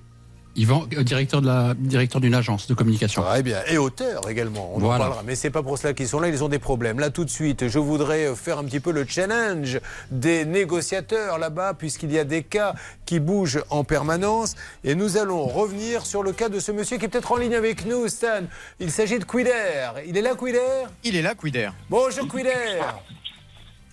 Yvan, 0.56 0.86
euh, 0.98 1.04
directeur 1.04 1.42
de 1.42 1.48
la 1.48 1.74
directeur 1.76 2.20
d'une 2.20 2.34
agence 2.34 2.68
de 2.68 2.74
communication. 2.74 3.22
Très 3.24 3.42
bien. 3.42 3.60
Et 3.70 3.78
auteur 3.78 4.30
également. 4.30 4.72
On 4.76 4.84
en 4.84 4.98
parlera. 4.98 5.24
Mais 5.26 5.36
c'est 5.36 5.50
pas 5.50 5.64
pour 5.64 5.78
cela 5.78 5.94
qu'ils 5.94 6.08
sont 6.08 6.20
là. 6.20 6.28
Ils 6.28 6.44
ont 6.44 6.50
des 6.50 6.60
problèmes. 6.60 7.00
Là, 7.00 7.10
tout 7.10 7.24
de 7.24 7.30
suite, 7.30 7.68
je 7.68 7.80
voudrais 7.80 8.26
euh, 8.26 8.36
faire 8.36 8.60
un 8.60 8.64
petit 8.66 8.80
peu 8.80 8.92
le 8.92 9.06
challenge 9.08 9.80
des 10.12 10.46
négociateurs 10.46 11.38
là-bas, 11.38 11.74
puisqu'il 11.74 12.12
y 12.12 12.20
a 12.20 12.26
des 12.26 12.44
cas 12.44 12.74
qui 13.06 13.20
bougent 13.20 13.64
en 13.70 13.84
permanence. 13.84 14.56
Et 14.84 14.96
nous 14.96 15.18
allons 15.18 15.46
revenir 15.46 16.06
sur 16.06 16.24
le 16.24 16.34
cas 16.34 16.50
de 16.50 16.60
ce 16.60 16.72
monsieur 16.72 16.98
qui 16.98 17.06
est 17.06 17.08
peut-être 17.08 17.32
en 17.32 17.38
ligne 17.38 17.56
avec 17.56 17.86
nous, 17.86 18.08
Stan. 18.08 18.44
Il 18.80 18.92
s'agit 18.92 19.20
de 19.20 19.26
Quider. 19.26 19.92
Il 20.06 20.18
est 20.18 20.22
là, 20.22 20.36
Quider? 20.36 20.60
Il 21.04 21.16
est 21.16 21.22
là, 21.22 21.34
Quider. 21.34 21.70
Bonjour, 21.90 22.28
Quider. 22.28 22.82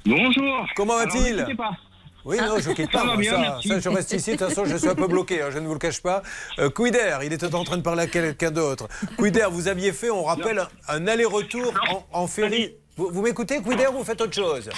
Bonjour. 0.05 0.67
Comment 0.75 0.97
va-t-il? 0.97 1.37
Ne 1.37 1.41
quittez 1.43 1.55
pas. 1.55 1.71
Oui, 2.29 2.37
non, 2.37 2.59
je 2.59 2.73
quitte 2.73 2.93
Ça 2.93 3.05
pas. 3.05 3.17
bien, 3.17 3.59
ça, 3.67 3.81
je 3.81 3.89
reste 3.89 4.13
ici. 4.13 4.33
De 4.33 4.37
toute 4.37 4.49
façon, 4.49 4.67
je 4.67 4.77
suis 4.77 4.87
un 4.89 4.95
peu 4.95 5.07
bloqué, 5.07 5.41
hein, 5.41 5.49
je 5.51 5.59
ne 5.59 5.67
vous 5.67 5.73
le 5.73 5.79
cache 5.79 6.03
pas. 6.03 6.23
Euh, 6.59 6.69
Quider, 6.69 7.17
il 7.25 7.33
était 7.33 7.55
en 7.55 7.65
train 7.65 7.79
de 7.79 7.83
parler 7.83 8.03
à 8.03 8.07
quelqu'un 8.07 8.51
d'autre. 8.51 8.87
Quider, 9.19 9.47
vous 9.51 9.67
aviez 9.67 9.93
fait, 9.95 10.11
on 10.11 10.25
rappelle, 10.25 10.59
un, 10.59 10.69
un 10.89 11.07
aller-retour 11.07 11.73
en, 11.91 12.07
en 12.13 12.27
ferry. 12.27 12.75
Vous, 12.99 13.09
vous 13.11 13.23
m'écoutez, 13.23 13.63
Quider, 13.63 13.87
ou 13.87 13.99
vous 13.99 14.05
faites 14.05 14.21
autre 14.21 14.35
chose? 14.35 14.69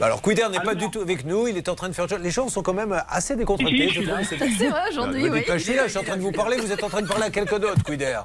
Alors, 0.00 0.20
Quider 0.20 0.46
n'est 0.50 0.60
pas 0.60 0.74
du 0.74 0.90
tout 0.90 1.00
avec 1.00 1.24
nous, 1.24 1.48
il 1.48 1.56
est 1.56 1.68
en 1.68 1.74
train 1.74 1.88
de 1.88 1.94
faire. 1.94 2.06
Les 2.18 2.30
gens 2.30 2.48
sont 2.48 2.62
quand 2.62 2.74
même 2.74 3.00
assez 3.08 3.34
décontractés. 3.34 3.88
Si, 3.88 3.94
si, 3.94 4.02
je 4.02 4.10
trouve. 4.10 4.18
je 4.20 4.24
suis 4.24 4.36
là. 4.36 4.46
C'est 4.58 4.68
vrai, 4.68 4.80
aujourd'hui, 4.90 5.24
me 5.24 5.30
oui. 5.30 5.44
je 5.48 5.58
suis 5.58 5.74
là, 5.74 5.84
je 5.84 5.90
suis 5.90 5.98
en 5.98 6.02
train 6.02 6.16
de 6.16 6.22
vous 6.22 6.32
parler, 6.32 6.56
vous 6.58 6.70
êtes 6.70 6.84
en 6.84 6.88
train 6.88 7.02
de 7.02 7.08
parler 7.08 7.24
à 7.24 7.30
quelqu'un 7.30 7.58
d'autre, 7.58 7.82
Quider. 7.82 8.18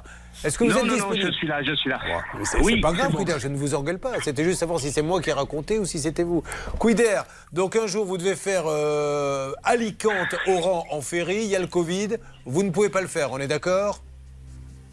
Est-ce 0.44 0.58
que 0.58 0.64
vous 0.64 0.70
non, 0.70 0.76
êtes 0.78 0.82
non, 0.84 0.88
non, 0.88 0.94
disponible 0.94 1.26
je 1.26 1.32
suis 1.32 1.46
là, 1.46 1.62
je 1.62 1.74
suis 1.74 1.90
là. 1.90 2.00
C'est 2.44 2.60
oui, 2.60 2.80
pas 2.80 2.92
grave, 2.92 3.12
bon. 3.12 3.18
Quider, 3.18 3.36
je 3.38 3.48
ne 3.48 3.56
vous 3.56 3.74
engueule 3.74 3.98
pas. 3.98 4.12
C'était 4.22 4.44
juste 4.44 4.60
savoir 4.60 4.80
si 4.80 4.90
c'est 4.92 5.02
moi 5.02 5.20
qui 5.22 5.30
ai 5.30 5.32
raconté 5.32 5.78
ou 5.78 5.84
si 5.84 5.98
c'était 5.98 6.24
vous. 6.24 6.42
Quider, 6.80 7.22
donc 7.52 7.76
un 7.76 7.86
jour 7.86 8.04
vous 8.04 8.18
devez 8.18 8.36
faire 8.36 8.64
euh, 8.66 9.52
Alicante, 9.62 10.34
Oran 10.46 10.84
en 10.90 11.00
ferry, 11.00 11.44
il 11.44 11.48
y 11.48 11.56
a 11.56 11.60
le 11.60 11.66
Covid, 11.66 12.16
vous 12.44 12.62
ne 12.62 12.70
pouvez 12.70 12.88
pas 12.88 13.00
le 13.00 13.08
faire, 13.08 13.32
on 13.32 13.38
est 13.38 13.48
d'accord? 13.48 14.02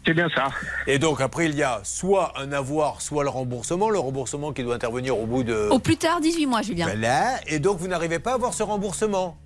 C'est 0.06 0.14
bien 0.14 0.28
ça. 0.34 0.48
Et 0.86 0.98
donc 0.98 1.20
après 1.20 1.46
il 1.46 1.54
y 1.54 1.62
a 1.62 1.80
soit 1.84 2.32
un 2.38 2.52
avoir, 2.52 3.02
soit 3.02 3.22
le 3.22 3.28
remboursement, 3.28 3.90
le 3.90 3.98
remboursement 3.98 4.52
qui 4.52 4.62
doit 4.62 4.74
intervenir 4.74 5.18
au 5.18 5.26
bout 5.26 5.44
de... 5.44 5.68
Au 5.70 5.78
plus 5.78 5.96
tard, 5.96 6.20
18 6.20 6.46
mois, 6.46 6.62
Julien. 6.62 6.86
Voilà, 6.86 7.38
et 7.46 7.58
donc 7.58 7.78
vous 7.78 7.88
n'arrivez 7.88 8.18
pas 8.18 8.32
à 8.32 8.34
avoir 8.34 8.54
ce 8.54 8.62
remboursement 8.62 9.36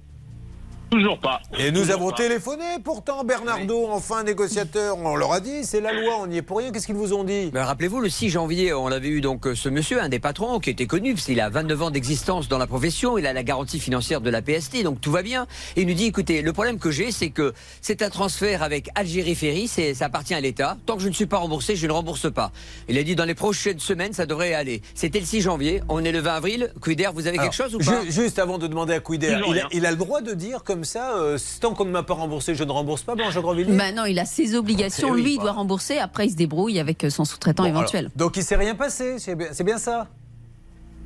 Toujours 0.94 1.18
pas. 1.18 1.40
Et 1.59 1.72
nous 1.72 1.80
Toujours 1.80 1.94
avons 1.96 2.11
pas. 2.11 2.16
téléphoné 2.18 2.64
pourtant, 2.85 3.24
Bernardo, 3.24 3.87
enfin 3.90 4.22
négociateur, 4.22 4.96
on 4.98 5.16
leur 5.16 5.33
a 5.33 5.40
dit, 5.40 5.64
c'est 5.64 5.80
la 5.80 5.92
loi, 5.92 6.18
on 6.20 6.28
n'y 6.28 6.37
est 6.37 6.42
pour 6.42 6.59
rien, 6.59 6.70
qu'est-ce 6.70 6.87
qu'ils 6.87 6.94
vous 6.94 7.12
ont 7.12 7.24
dit? 7.24 7.50
Ben, 7.52 7.64
Rappelez-vous, 7.64 7.98
le 8.00 8.09
6 8.09 8.30
janvier, 8.30 8.72
on 8.72 8.87
avait 8.87 9.09
eu 9.09 9.20
donc 9.20 9.48
euh, 9.48 9.57
ce 9.57 9.68
monsieur, 9.68 10.00
un 10.00 10.09
des 10.09 10.20
patrons, 10.20 10.61
qui 10.61 10.70
était 10.70 10.87
connu, 10.87 11.14
parce 11.14 11.26
qu'il 11.26 11.40
a 11.40 11.48
29 11.48 11.83
ans 11.83 11.90
d'existence 11.90 12.46
dans 12.46 12.59
la 12.59 12.68
profession, 12.68 13.18
il 13.18 13.26
a 13.26 13.33
la 13.33 13.42
garantie 13.42 13.80
financière 13.80 14.20
de 14.20 14.30
la 14.30 14.40
PST, 14.40 14.85
donc 14.85 15.00
tout 15.00 15.11
va 15.11 15.22
bien. 15.22 15.48
Et 15.74 15.80
il 15.83 15.88
nous 15.88 15.94
dit, 15.94 16.04
écoutez, 16.07 16.42
le 16.42 16.52
problème 16.52 16.78
que 16.78 16.92
j'ai, 16.92 17.11
c'est 17.11 17.30
que 17.30 17.54
c'est 17.80 18.00
un 18.02 18.11
transfert 18.11 18.62
avec 18.62 18.88
Algérie 18.94 19.35
Ferry, 19.35 19.66
c'est, 19.66 19.94
ça 19.94 20.04
appartient 20.07 20.35
à 20.35 20.40
l'État. 20.40 20.76
Tant 20.87 20.96
que 20.96 21.02
je 21.02 21.09
ne 21.09 21.14
suis 21.14 21.26
pas 21.26 21.38
remboursé, 21.38 21.74
je 21.74 21.88
ne 21.88 21.92
rembourse 21.92 22.33
pas. 22.33 22.52
Il 22.88 22.96
a 22.98 23.02
dit, 23.02 23.16
dans 23.16 23.24
les 23.24 23.35
prochaines 23.35 23.80
semaines, 23.80 24.12
ça 24.12 24.26
devrait 24.26 24.54
aller. 24.54 24.80
C'était 24.94 25.18
le 25.18 25.26
6 25.26 25.40
janvier, 25.40 25.83
on 25.88 26.04
est 26.04 26.12
le 26.12 26.20
20 26.20 26.35
avril. 26.35 26.72
Quider, 26.85 27.09
vous 27.12 27.26
avez 27.26 27.38
Alors, 27.38 27.50
quelque 27.50 27.62
chose 27.64 27.74
ou 27.74 27.78
pas? 27.78 28.02
ju- 28.04 28.12
Juste 28.12 28.38
avant 28.38 28.59
de 28.59 28.68
demander 28.68 28.94
à 28.94 29.00
Quider, 29.00 29.38
il 29.48 29.59
a, 29.59 29.66
il 29.72 29.87
a 29.87 29.90
le 29.90 29.96
droit 29.96 30.20
de 30.20 30.35
dire 30.35 30.62
comme 30.62 30.84
ça, 30.85 31.16
euh, 31.16 31.38
tant 31.61 31.75
qu'on 31.75 31.85
ne 31.85 31.90
m'a 31.90 32.03
pas 32.03 32.14
remboursé, 32.14 32.55
je 32.55 32.62
ne 32.64 32.70
rembourse 32.73 33.03
pas, 33.03 33.14
Blanche 33.14 33.37
Grandvilliers 33.37 33.77
Bah 33.77 33.92
non, 33.92 34.05
il 34.05 34.18
a 34.18 34.25
ses 34.25 34.55
obligations. 34.55 35.11
Oui, 35.11 35.23
Lui, 35.23 35.33
il 35.33 35.37
bah. 35.38 35.44
doit 35.44 35.53
rembourser. 35.53 35.99
Après, 35.99 36.27
il 36.27 36.31
se 36.31 36.37
débrouille 36.37 36.79
avec 36.79 37.03
euh, 37.05 37.11
son 37.11 37.25
sous-traitant 37.25 37.64
Bon, 37.64 37.68
éventuel. 37.70 38.07
alors, 38.07 38.16
donc 38.16 38.37
il 38.37 38.44
s'est 38.44 38.57
rien 38.57 38.75
passé, 38.75 39.18
c'est 39.18 39.35
bien, 39.35 39.49
c'est 39.53 39.64
bien 39.64 39.79
ça? 39.79 40.07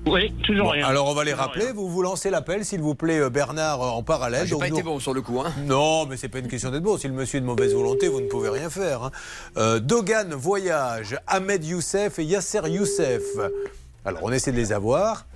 Oui, 0.07 0.33
toujours 0.45 0.67
Bon, 0.67 0.71
rien. 0.73 0.87
Alors 0.87 1.09
on 1.09 1.15
va 1.15 1.25
les 1.25 1.35
rappeler, 1.35 1.65
rien. 1.65 1.73
vous 1.75 1.89
vous 1.89 2.03
lancez 2.03 2.31
l'appel, 2.31 2.65
s'il 2.65 2.81
vous 2.81 2.95
plaît, 2.95 3.19
euh, 3.19 3.31
Bernard, 3.31 3.83
euh, 3.83 3.89
en 3.89 4.03
parallèle. 4.05 4.43
Ah, 4.45 4.47
J'ai 4.47 4.57
pas 4.57 4.69
nous- 4.69 4.77
été 4.77 4.83
bon 4.85 5.01
sur 5.01 5.13
le 5.13 5.21
coup, 5.23 5.41
hein. 5.41 5.53
Non, 5.67 6.07
mais 6.07 6.17
c'est 6.17 6.29
pas 6.29 6.39
une 6.39 6.47
question 6.49 6.71
d'être 6.71 6.85
bon. 6.85 6.97
Si 6.97 7.09
le 7.09 7.15
monsieur 7.15 7.39
est 7.39 7.41
de 7.41 7.47
mauvaise 7.47 7.75
volonté, 7.75 8.07
vous 8.09 8.21
ne 8.21 8.29
pouvez 8.29 8.49
rien 8.49 8.71
faire. 8.71 9.03
hein. 9.03 9.11
Euh, 9.57 9.81
Dogan 9.81 10.33
Voyage, 10.35 11.19
Ahmed 11.27 11.65
Youssef 11.65 12.19
et 12.21 12.25
Yasser 12.25 12.61
Youssef. 12.69 13.23
Alors 14.05 14.21
on 14.23 14.31
essaie 14.33 14.53
de 14.53 14.57
les 14.57 14.73
avoir. 14.73 15.27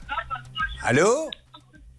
Allô? 0.85 1.29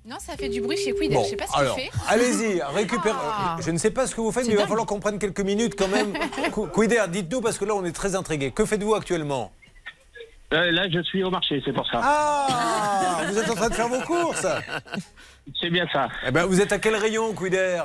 Non, 0.05 0.17
ça 0.19 0.35
fait 0.35 0.49
du 0.49 0.59
bruit 0.59 0.75
chez 0.77 0.93
Quider. 0.93 1.15
Bon, 1.15 1.23
je 1.23 1.29
sais 1.29 1.35
pas 1.37 1.47
ce 1.47 1.51
qu'il 1.53 1.61
alors, 1.61 1.75
fait. 1.77 1.89
allez-y, 2.09 2.61
récupère. 2.61 3.15
Ah. 3.17 3.55
Je 3.61 3.71
ne 3.71 3.77
sais 3.77 3.91
pas 3.91 4.05
ce 4.05 4.13
que 4.13 4.19
vous 4.21 4.31
faites, 4.33 4.43
C'est 4.43 4.49
mais 4.49 4.55
il 4.55 4.59
va 4.61 4.67
falloir 4.67 4.85
qu'on 4.85 4.99
prenne 4.99 5.17
quelques 5.17 5.39
minutes 5.39 5.75
quand 5.77 5.87
même. 5.87 6.13
Qu- 6.53 6.69
Quider, 6.73 7.03
dites-nous 7.07 7.39
parce 7.39 7.57
que 7.57 7.63
là 7.65 7.73
on 7.73 7.85
est 7.85 7.93
très 7.93 8.13
intrigués. 8.15 8.51
Que 8.51 8.65
faites-vous 8.65 8.95
actuellement? 8.95 9.51
Euh, 10.53 10.71
là, 10.71 10.87
je 10.89 11.01
suis 11.01 11.23
au 11.23 11.31
marché, 11.31 11.61
c'est 11.65 11.73
pour 11.73 11.87
ça. 11.89 11.99
Ah 12.03 13.21
Vous 13.27 13.37
êtes 13.39 13.49
en 13.49 13.55
train 13.55 13.69
de 13.69 13.73
faire 13.73 13.87
vos 13.87 14.01
courses? 14.01 14.45
C'est 15.59 15.69
bien 15.71 15.87
ça. 15.91 16.09
Eh 16.27 16.31
ben, 16.31 16.45
vous 16.45 16.61
êtes 16.61 16.71
à 16.71 16.77
quel 16.79 16.95
rayon, 16.95 17.33
Quider 17.33 17.81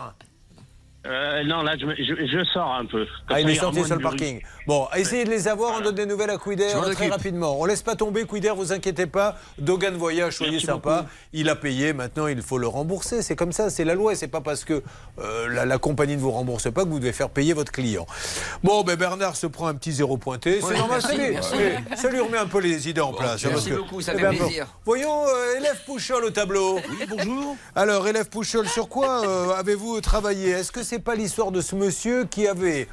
Euh, 1.09 1.43
non, 1.45 1.63
là, 1.63 1.75
je, 1.81 1.87
me- 1.87 1.95
je- 1.97 2.27
je 2.27 2.45
sors 2.53 2.75
un 2.75 2.85
peu. 2.85 3.07
Comme 3.27 3.37
Ah, 3.37 3.41
il 3.41 3.49
est 3.51 3.55
sorti 3.55 3.83
sur 3.85 3.95
le 3.97 4.01
bruit. 4.03 4.03
parking. 4.19 4.41
Bon, 4.67 4.87
essayez 4.95 5.25
de 5.25 5.31
les 5.31 5.49
avoir, 5.49 5.75
on 5.79 5.81
donne 5.81 5.95
des 5.95 6.05
nouvelles 6.07 6.29
à 6.31 6.37
Quider 6.37 6.67
m'en 6.75 6.83
très 6.83 6.93
occupe. 6.93 7.13
rapidement. 7.13 7.57
On 7.59 7.65
laisse 7.65 7.83
pas 7.83 7.95
tomber 7.97 8.27
Quider, 8.27 8.53
vous 8.55 8.73
inquiétez 8.73 9.07
pas. 9.07 9.37
Dogan 9.59 9.95
Voyage, 9.97 10.35
soyez 10.37 10.53
Merci 10.53 10.67
sympa. 10.67 10.97
beaucoup. 10.99 11.09
Il 11.33 11.49
a 11.49 11.57
payé, 11.57 11.93
maintenant 11.95 12.27
il 12.27 12.43
faut 12.43 12.59
le 12.59 12.67
rembourser. 12.69 13.23
C'est 13.23 13.37
comme 13.37 13.53
ça, 13.53 13.71
c'est 13.71 13.85
la 13.85 13.95
loi. 13.95 14.15
C'est 14.15 14.29
pas 14.29 14.43
parce 14.43 14.65
que 14.65 14.83
euh, 15.19 15.49
la, 15.49 15.65
la 15.65 15.79
compagnie 15.79 16.15
ne 16.17 16.21
vous 16.21 16.31
rembourse 16.31 16.71
pas 16.71 16.85
que 16.85 16.89
vous 16.91 16.99
devez 16.99 17.13
faire 17.13 17.31
payer 17.31 17.55
votre 17.55 17.73
client. 17.73 18.07
Bon, 18.63 18.83
ben 18.83 18.97
Bernard 18.97 19.37
se 19.37 19.47
prend 19.47 19.69
un 19.69 19.75
petit 19.75 19.93
zéro 19.93 20.19
pointé. 20.19 20.61
C'est 20.61 20.67
Oui, 20.67 20.79
normal, 20.79 21.01
merci, 21.07 21.35
ça 21.97 21.97
ça 21.97 22.09
lui 22.11 22.21
remet 22.21 22.39
un 22.39 22.47
peu 22.47 22.61
les 22.61 22.89
idées 22.89 23.01
en 23.01 23.13
place. 23.15 23.45
hein, 23.47 23.49
merci 23.51 23.71
parce 23.71 23.81
que- 23.81 23.83
beaucoup, 23.83 24.01
ça 24.03 24.13
eh 24.15 24.19
fait 24.19 24.23
ben, 24.25 24.33
bon. 24.37 24.45
plaisir. 24.45 24.67
Voyons, 24.85 25.25
euh, 25.27 25.57
élève 25.59 25.81
Pouchol 25.87 26.25
au 26.25 26.31
tableau. 26.31 26.77
Oui, 26.91 27.07
bonjour. 27.09 27.57
Alors, 27.75 28.07
élève 28.09 28.29
Pouchol, 28.29 28.67
sur 28.69 28.89
quoi 28.89 29.23
euh, 29.27 29.55
avez-vous 29.59 30.01
travaillé? 30.03 30.51
Est-ce 30.51 30.73
que 30.73 30.83
c'est 30.83 30.98
pas 31.01 31.15
l'histoire 31.15 31.51
de 31.51 31.61
ce 31.61 31.75
monsieur 31.75 32.25
qui 32.25 32.47
avait 32.47 32.89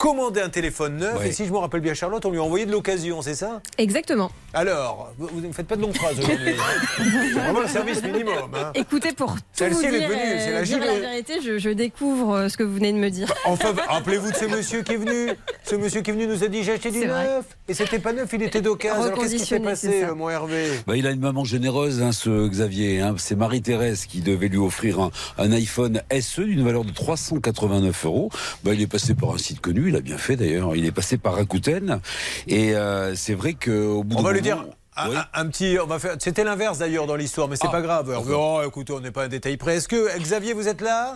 commandé 0.00 0.40
un 0.40 0.48
téléphone 0.48 0.96
neuf 0.96 1.18
Ouais. 1.18 1.28
et 1.28 1.32
si 1.32 1.44
je 1.44 1.52
me 1.52 1.58
rappelle 1.58 1.82
bien 1.82 1.92
Charlotte, 1.92 2.24
on 2.24 2.30
lui 2.30 2.38
a 2.38 2.42
envoyé 2.42 2.64
de 2.64 2.72
l'occasion, 2.72 3.20
c'est 3.20 3.34
ça? 3.34 3.60
Exactement. 3.76 4.30
Alors, 4.54 5.12
vous 5.18 5.40
ne 5.42 5.52
faites 5.52 5.66
pas 5.66 5.76
de 5.76 5.82
longues 5.82 5.94
phrases 5.94 6.18
aujourd'hui. 6.18 6.48
hein 6.50 6.98
c'est 6.98 7.38
vraiment 7.38 7.60
le 7.60 7.68
service 7.68 8.02
minimum. 8.02 8.50
hein. 8.54 8.72
Écoutez, 8.74 9.12
pour 9.12 9.34
tout 9.34 9.40
Celle-ci, 9.52 9.84
elle 9.84 9.94
est 9.96 9.98
dire, 9.98 10.08
venue, 10.08 10.20
euh, 10.22 10.38
c'est 10.38 10.52
la 10.52 10.62
dire 10.62 10.78
la 10.80 10.98
vérité, 10.98 11.34
je, 11.44 11.58
je 11.58 11.68
découvre 11.70 12.34
euh, 12.34 12.48
ce 12.48 12.56
que 12.56 12.62
vous 12.62 12.74
venez 12.74 12.92
de 12.94 12.98
me 12.98 13.10
dire. 13.10 13.30
Enfin, 13.44 13.74
rappelez-vous 13.88 14.30
de 14.30 14.36
ce 14.36 14.46
monsieur 14.46 14.82
qui 14.82 14.94
est 14.94 14.96
venu. 14.96 15.32
Ce 15.64 15.74
monsieur 15.76 16.00
qui 16.00 16.10
est 16.10 16.14
venu 16.14 16.26
nous 16.26 16.42
a 16.42 16.48
dit 16.48 16.62
j'ai 16.64 16.72
acheté 16.72 16.90
du 16.90 17.00
vrai. 17.06 17.24
neuf. 17.26 17.44
Et 17.68 17.74
c'était 17.74 17.98
pas 17.98 18.12
neuf, 18.14 18.30
il 18.32 18.42
était 18.42 18.62
d'occasion. 18.62 19.02
Alors 19.02 19.18
qu'est-ce 19.18 19.34
qui 19.36 19.44
s'est 19.46 19.60
passé, 19.60 20.02
euh, 20.04 20.14
mon 20.14 20.30
Hervé? 20.30 20.64
Bah, 20.86 20.96
il 20.96 21.06
a 21.06 21.10
une 21.10 21.20
maman 21.20 21.44
généreuse, 21.44 22.00
hein, 22.02 22.12
ce 22.12 22.48
Xavier. 22.48 23.00
hein. 23.02 23.14
C'est 23.18 23.36
Marie-Thérèse 23.36 24.06
qui 24.06 24.20
devait 24.22 24.48
lui 24.48 24.56
offrir 24.58 24.98
un, 25.00 25.10
un 25.38 25.52
iPhone 25.52 26.00
SE 26.20 26.40
d'une 26.40 26.64
valeur 26.64 26.84
de 26.84 26.90
389 26.92 28.06
euros. 28.06 28.30
Bah, 28.64 28.72
il 28.72 28.80
est 28.80 28.86
passé 28.86 29.14
par 29.14 29.34
un 29.34 29.38
site 29.38 29.60
connu, 29.60 29.89
il 29.90 29.96
a 29.96 30.00
bien 30.00 30.18
fait 30.18 30.36
d'ailleurs. 30.36 30.74
Il 30.74 30.84
est 30.86 30.92
passé 30.92 31.18
par 31.18 31.34
Rakuten. 31.34 32.00
Et 32.48 32.74
euh, 32.74 33.14
c'est 33.14 33.34
vrai 33.34 33.54
qu'au 33.54 34.02
bout 34.04 34.16
On 34.16 34.22
d'un 34.22 34.28
va 34.28 34.32
lui 34.32 34.40
moment- 34.48 34.62
dire. 34.62 34.72
Un, 34.96 35.16
un- 35.16 35.26
un 35.34 35.46
petit, 35.46 35.76
on 35.82 35.86
va 35.86 35.98
faire. 35.98 36.16
C'était 36.18 36.44
l'inverse 36.44 36.78
d'ailleurs 36.78 37.06
dans 37.06 37.14
l'histoire, 37.16 37.48
mais 37.48 37.56
c'est 37.56 37.68
Ah, 37.68 37.72
pas 37.72 37.80
grave. 37.80 38.20
Oh, 38.34 38.60
écoutez, 38.66 38.92
on 38.92 39.00
n'est 39.00 39.12
pas 39.12 39.24
un 39.24 39.28
détail 39.28 39.56
près. 39.56 39.76
Est-ce 39.76 39.88
que 39.88 40.18
Xavier, 40.18 40.52
vous 40.52 40.66
êtes 40.68 40.80
là? 40.80 41.14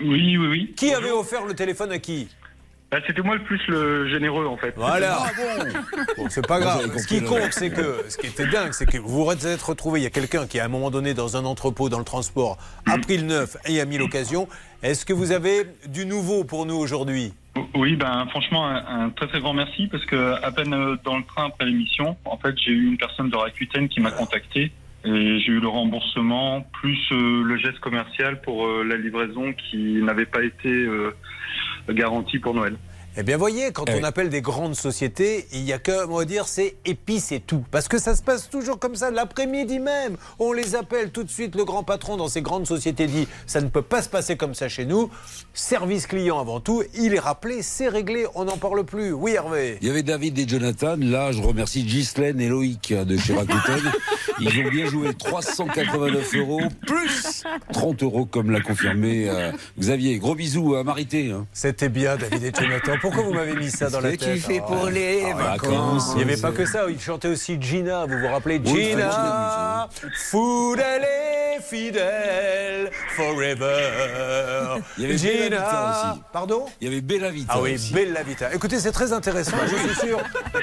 Oui, 0.00 0.36
oui, 0.36 0.46
oui. 0.48 0.74
Qui 0.76 0.92
avait 0.92 1.12
offert 1.12 1.44
le 1.46 1.54
téléphone 1.54 1.92
à 1.92 1.98
qui? 1.98 2.28
Bah, 2.92 2.98
C'était 3.06 3.22
moi 3.22 3.36
le 3.36 3.42
plus 3.42 3.60
le 3.68 4.06
généreux 4.08 4.46
en 4.46 4.58
fait. 4.58 4.74
Voilà. 4.76 5.22
Bon, 6.18 6.26
c'est 6.28 6.46
pas 6.46 6.60
grave. 6.60 6.94
Ce 6.98 7.06
qui 7.06 7.22
compte, 7.22 7.52
c'est 7.52 7.70
que 7.70 8.04
ce 8.08 8.18
qui 8.18 8.26
était 8.26 8.46
dingue, 8.46 8.72
c'est 8.72 8.84
que 8.84 8.98
vous 8.98 9.24
vous 9.24 9.46
êtes 9.46 9.62
retrouvé. 9.62 10.00
Il 10.00 10.02
y 10.02 10.06
a 10.06 10.10
quelqu'un 10.10 10.46
qui, 10.46 10.60
à 10.60 10.66
un 10.66 10.68
moment 10.68 10.90
donné, 10.90 11.14
dans 11.14 11.36
un 11.38 11.44
entrepôt, 11.46 11.88
dans 11.88 11.98
le 11.98 12.04
transport, 12.04 12.58
a 12.86 12.98
pris 12.98 13.16
le 13.16 13.24
neuf 13.24 13.56
et 13.66 13.80
a 13.80 13.86
mis 13.86 13.96
l'occasion. 13.96 14.46
Est-ce 14.82 15.06
que 15.06 15.14
vous 15.14 15.32
avez 15.32 15.62
du 15.88 16.04
nouveau 16.04 16.44
pour 16.44 16.66
nous 16.66 16.74
aujourd'hui? 16.74 17.32
Oui, 17.74 17.96
ben 17.96 18.26
franchement 18.30 18.66
un, 18.66 19.04
un 19.04 19.10
très 19.10 19.26
très 19.26 19.40
grand 19.40 19.54
merci 19.54 19.86
parce 19.86 20.04
que 20.04 20.34
à 20.42 20.52
peine 20.52 20.74
euh, 20.74 20.96
dans 21.04 21.16
le 21.16 21.24
train 21.24 21.46
après 21.46 21.66
l'émission, 21.66 22.16
en 22.24 22.36
fait 22.38 22.54
j'ai 22.58 22.72
eu 22.72 22.86
une 22.86 22.96
personne 22.96 23.30
de 23.30 23.36
Rakuten 23.36 23.88
qui 23.88 24.00
m'a 24.00 24.10
contacté 24.10 24.72
et 25.04 25.40
j'ai 25.40 25.52
eu 25.52 25.60
le 25.60 25.68
remboursement 25.68 26.62
plus 26.72 26.98
euh, 27.10 27.42
le 27.42 27.56
geste 27.56 27.80
commercial 27.80 28.40
pour 28.40 28.66
euh, 28.66 28.84
la 28.84 28.96
livraison 28.96 29.52
qui 29.52 30.00
n'avait 30.02 30.26
pas 30.26 30.42
été 30.42 30.68
euh, 30.68 31.10
garantie 31.90 32.38
pour 32.38 32.54
Noël. 32.54 32.76
Eh 33.14 33.22
bien, 33.22 33.36
voyez, 33.36 33.72
quand 33.72 33.84
on 33.90 34.02
appelle 34.04 34.30
des 34.30 34.40
grandes 34.40 34.74
sociétés, 34.74 35.46
il 35.52 35.64
n'y 35.64 35.72
a 35.74 35.78
qu'un 35.78 36.06
mot 36.06 36.20
à 36.20 36.24
dire, 36.24 36.48
c'est 36.48 36.76
et 36.86 36.94
puis 36.94 37.20
c'est 37.20 37.40
tout. 37.40 37.62
Parce 37.70 37.86
que 37.86 37.98
ça 37.98 38.16
se 38.16 38.22
passe 38.22 38.48
toujours 38.48 38.78
comme 38.78 38.96
ça, 38.96 39.10
l'après-midi 39.10 39.80
même. 39.80 40.16
On 40.38 40.52
les 40.54 40.74
appelle 40.76 41.10
tout 41.10 41.22
de 41.22 41.28
suite, 41.30 41.54
le 41.54 41.66
grand 41.66 41.82
patron 41.84 42.16
dans 42.16 42.28
ces 42.28 42.40
grandes 42.40 42.66
sociétés 42.66 43.06
dit, 43.06 43.28
ça 43.46 43.60
ne 43.60 43.68
peut 43.68 43.82
pas 43.82 44.00
se 44.00 44.08
passer 44.08 44.36
comme 44.38 44.54
ça 44.54 44.70
chez 44.70 44.86
nous. 44.86 45.10
Service 45.52 46.06
client 46.06 46.40
avant 46.40 46.60
tout, 46.60 46.82
il 46.94 47.12
est 47.12 47.18
rappelé, 47.18 47.60
c'est 47.60 47.88
réglé, 47.88 48.24
on 48.34 48.44
n'en 48.46 48.56
parle 48.56 48.82
plus. 48.84 49.12
Oui, 49.12 49.32
Hervé 49.32 49.76
Il 49.82 49.88
y 49.88 49.90
avait 49.90 50.02
David 50.02 50.38
et 50.38 50.48
Jonathan. 50.48 50.96
Là, 50.98 51.32
je 51.32 51.42
remercie 51.42 51.82
Ghislaine 51.82 52.40
et 52.40 52.48
Loïc 52.48 52.94
de 52.94 53.16
chez 53.18 53.34
Rakuten. 53.34 53.92
Ils 54.40 54.48
ont 54.66 54.70
bien 54.70 54.86
joué 54.86 55.12
389 55.14 56.34
euros 56.36 56.62
plus 56.86 57.44
30 57.72 58.02
euros, 58.02 58.24
comme 58.24 58.50
l'a 58.50 58.60
confirmé 58.62 59.28
euh, 59.28 59.52
Xavier. 59.78 60.18
Gros 60.18 60.34
bisous 60.34 60.74
à 60.76 60.82
Marité. 60.82 61.30
hein. 61.30 61.46
C'était 61.52 61.90
bien, 61.90 62.16
David 62.16 62.42
et 62.44 62.52
Jonathan. 62.58 62.94
Pourquoi 63.02 63.22
vous 63.24 63.32
m'avez 63.34 63.54
mis 63.54 63.70
ça 63.70 63.90
dans 63.90 64.00
la 64.00 64.12
Ce 64.12 64.16
tête 64.16 64.20
qu'il 64.30 64.40
fait 64.40 64.60
Oh. 64.62 64.66
pour 64.74 64.86
les 64.86 65.24
Ah, 65.32 65.34
vacances. 65.56 66.10
Il 66.12 66.18
n'y 66.18 66.22
avait 66.32 66.40
pas 66.40 66.52
que 66.52 66.64
ça, 66.64 66.84
il 66.88 67.00
chantait 67.00 67.28
aussi 67.28 67.58
Gina, 67.60 68.06
vous 68.06 68.16
vous 68.18 68.28
rappelez 68.28 68.60
Gina, 68.64 69.88
food 70.30 70.78
elle 70.78 71.02
est 71.02 71.60
fidèle 71.62 72.90
forever. 73.16 74.80
Il 74.98 75.04
y 75.04 75.06
avait 75.06 75.16
Bella 75.16 75.50
Vita 75.60 75.90
aussi. 76.12 76.20
Pardon 76.32 76.66
Il 76.80 76.84
y 76.88 76.90
avait 76.90 77.00
Bella 77.00 77.30
Vita. 77.30 77.52
Ah 77.56 77.60
oui, 77.62 77.74
aussi. 77.74 77.92
Bella 77.92 78.22
Vita. 78.22 78.52
Écoutez, 78.54 78.78
c'est 78.80 78.92
très 78.92 79.12
intéressant. 79.12 79.56
Je 79.66 79.76
suis 79.88 80.06
sûr 80.08 80.18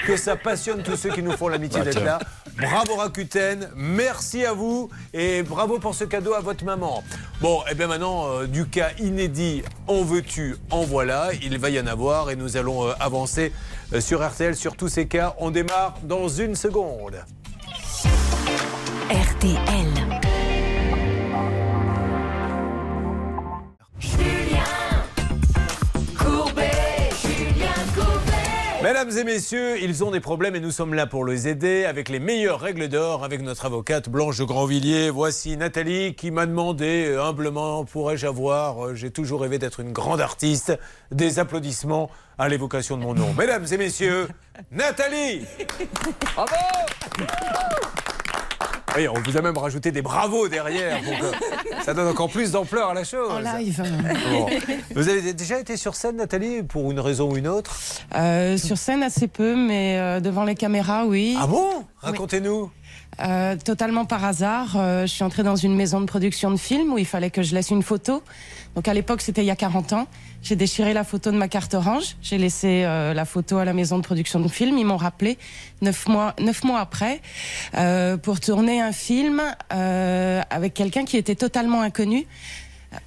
que 0.06 0.17
ça 0.17 0.36
passionne 0.36 0.82
tous 0.84 0.95
ceux 0.97 1.10
qui 1.12 1.21
nous 1.23 1.32
font 1.34 1.47
l'amitié 1.47 1.80
Bah, 1.80 1.86
d'être 1.86 2.04
là. 2.04 2.19
Bravo 2.58 2.95
Rakuten, 2.95 3.69
merci 3.75 4.45
à 4.45 4.52
vous 4.54 4.89
et 5.13 5.43
bravo 5.43 5.80
pour 5.80 5.95
ce 5.95 6.04
cadeau 6.04 6.34
à 6.34 6.41
votre 6.41 6.65
maman. 6.65 7.04
Bon, 7.39 7.62
et 7.71 7.75
bien 7.75 7.88
maintenant, 7.88 8.28
euh, 8.41 8.47
du 8.47 8.65
cas 8.67 8.89
inédit, 8.99 9.63
en 9.88 10.04
veux-tu, 10.04 10.58
en 10.71 10.82
voilà. 10.82 11.30
Il 11.41 11.58
va 11.58 11.69
y 11.69 11.80
en 11.80 11.88
avoir 11.88 12.29
et 12.30 12.36
nous 12.36 12.58
allons 12.58 12.88
euh, 12.88 12.94
avancer 13.00 13.52
euh, 13.94 14.02
sur 14.02 14.28
RTL 14.28 14.56
sur 14.56 14.76
tous 14.76 14.89
ces 14.89 15.08
cas. 15.08 15.36
On 15.39 15.52
démarre 15.52 15.96
dans 16.04 16.28
une 16.28 16.56
seconde. 16.56 17.24
RTL. 19.10 20.09
Mesdames 28.82 29.12
et 29.18 29.26
messieurs, 29.26 29.78
ils 29.82 30.06
ont 30.06 30.12
des 30.12 30.22
problèmes 30.22 30.56
et 30.56 30.62
nous 30.62 30.72
sommes 30.72 30.94
là 30.94 31.06
pour 31.06 31.26
les 31.26 31.50
aider 31.50 31.84
avec 31.84 32.08
les 32.08 32.20
meilleures 32.20 32.62
règles 32.62 32.88
d'or 32.88 33.26
avec 33.26 33.42
notre 33.42 33.65
avocate 33.65 34.08
Blanche 34.08 34.38
de 34.38 34.46
Grandvilliers. 34.46 35.10
Voici 35.10 35.58
Nathalie 35.58 36.15
qui 36.15 36.32
m'a 36.32 36.46
demandé 36.46 37.08
euh, 37.08 37.22
humblement 37.22 37.84
pourrais-je 37.84 38.26
avoir, 38.26 38.86
euh, 38.86 38.96
j'ai 38.96 39.12
toujours 39.12 39.42
rêvé 39.42 39.60
d'être 39.60 39.82
une 39.82 39.92
grande 39.92 40.22
artiste, 40.22 40.80
des 41.12 41.39
applaudissements 41.39 42.10
à 42.38 42.48
l'évocation 42.48 42.96
de 42.96 43.04
mon 43.04 43.13
nom. 43.13 43.34
Mesdames 43.38 43.65
et 43.70 43.78
messieurs, 43.78 44.30
Nathalie 44.72 45.46
Bravo 46.34 46.56
Oui, 48.95 49.08
on 49.08 49.13
vous 49.19 49.38
a 49.38 49.41
même 49.41 49.58
rajouté 49.58 49.91
des 49.91 50.02
bravos 50.02 50.47
derrière 50.47 50.99
pour 51.02 51.19
que 51.19 51.84
ça 51.86 51.93
donne 51.93 52.08
encore 52.08 52.30
plus 52.30 52.52
d'ampleur 52.52 52.89
à 52.89 52.93
la 52.93 53.04
chose. 53.04 53.32
En 53.32 53.39
live. 53.39 53.84
Bon. 54.32 54.47
Vous 54.95 55.10
avez 55.10 55.34
déjà 55.34 55.60
été 55.60 55.78
sur 55.78 55.95
scène, 55.95 56.17
Nathalie, 56.17 56.63
pour 56.63 56.91
une 56.91 56.99
raison 56.99 57.32
ou 57.32 57.38
une 57.38 57.47
autre? 57.47 57.75
Euh, 58.15 58.58
sur 58.58 58.78
scène 58.78 59.04
assez 59.04 59.28
peu, 59.28 59.56
mais 59.56 59.97
euh, 59.99 60.19
devant 60.19 60.43
les 60.43 60.56
caméras, 60.56 61.06
oui. 61.06 61.38
Ah 61.39 61.47
bon? 61.47 61.86
Racontez-nous. 61.97 62.71
Euh, 63.22 63.56
totalement 63.58 64.06
par 64.06 64.24
hasard, 64.24 64.76
euh, 64.76 65.02
je 65.02 65.08
suis 65.08 65.24
entrée 65.24 65.44
dans 65.44 65.56
une 65.56 65.76
maison 65.76 66.00
de 66.00 66.06
production 66.06 66.52
de 66.52 66.58
films 66.58 66.94
où 66.94 66.98
il 66.98 67.06
fallait 67.06 67.30
que 67.30 67.44
je 67.44 67.54
laisse 67.54 67.70
une 67.70 67.84
photo. 67.84 68.24
Donc 68.76 68.88
à 68.88 68.94
l'époque, 68.94 69.22
c'était 69.22 69.42
il 69.42 69.48
y 69.48 69.52
a 69.52 69.56
40 69.56 69.94
ans. 69.94 70.08
J'ai 70.42 70.56
déchiré 70.56 70.94
la 70.94 71.04
photo 71.04 71.32
de 71.32 71.38
ma 71.38 71.48
carte 71.48 71.74
orange. 71.74 72.16
J'ai 72.22 72.38
laissé 72.38 72.84
euh, 72.86 73.14
la 73.14 73.26
photo 73.26 73.58
à 73.58 73.66
la 73.66 73.74
maison 73.74 73.98
de 73.98 74.04
production 74.04 74.40
de 74.40 74.48
films. 74.48 74.78
Ils 74.78 74.86
m'ont 74.86 74.98
rappelé 74.98 75.38
neuf 75.82 76.08
mois, 76.08 76.34
neuf 76.40 76.64
mois 76.64 76.80
après 76.80 77.22
euh, 77.76 78.18
pour 78.18 78.40
tourner 78.40 78.82
un 78.82 78.92
film 78.92 79.42
euh, 79.74 80.42
avec 80.50 80.74
quelqu'un 80.74 81.06
qui 81.06 81.18
était 81.18 81.36
totalement 81.36 81.82
inconnu 81.82 82.26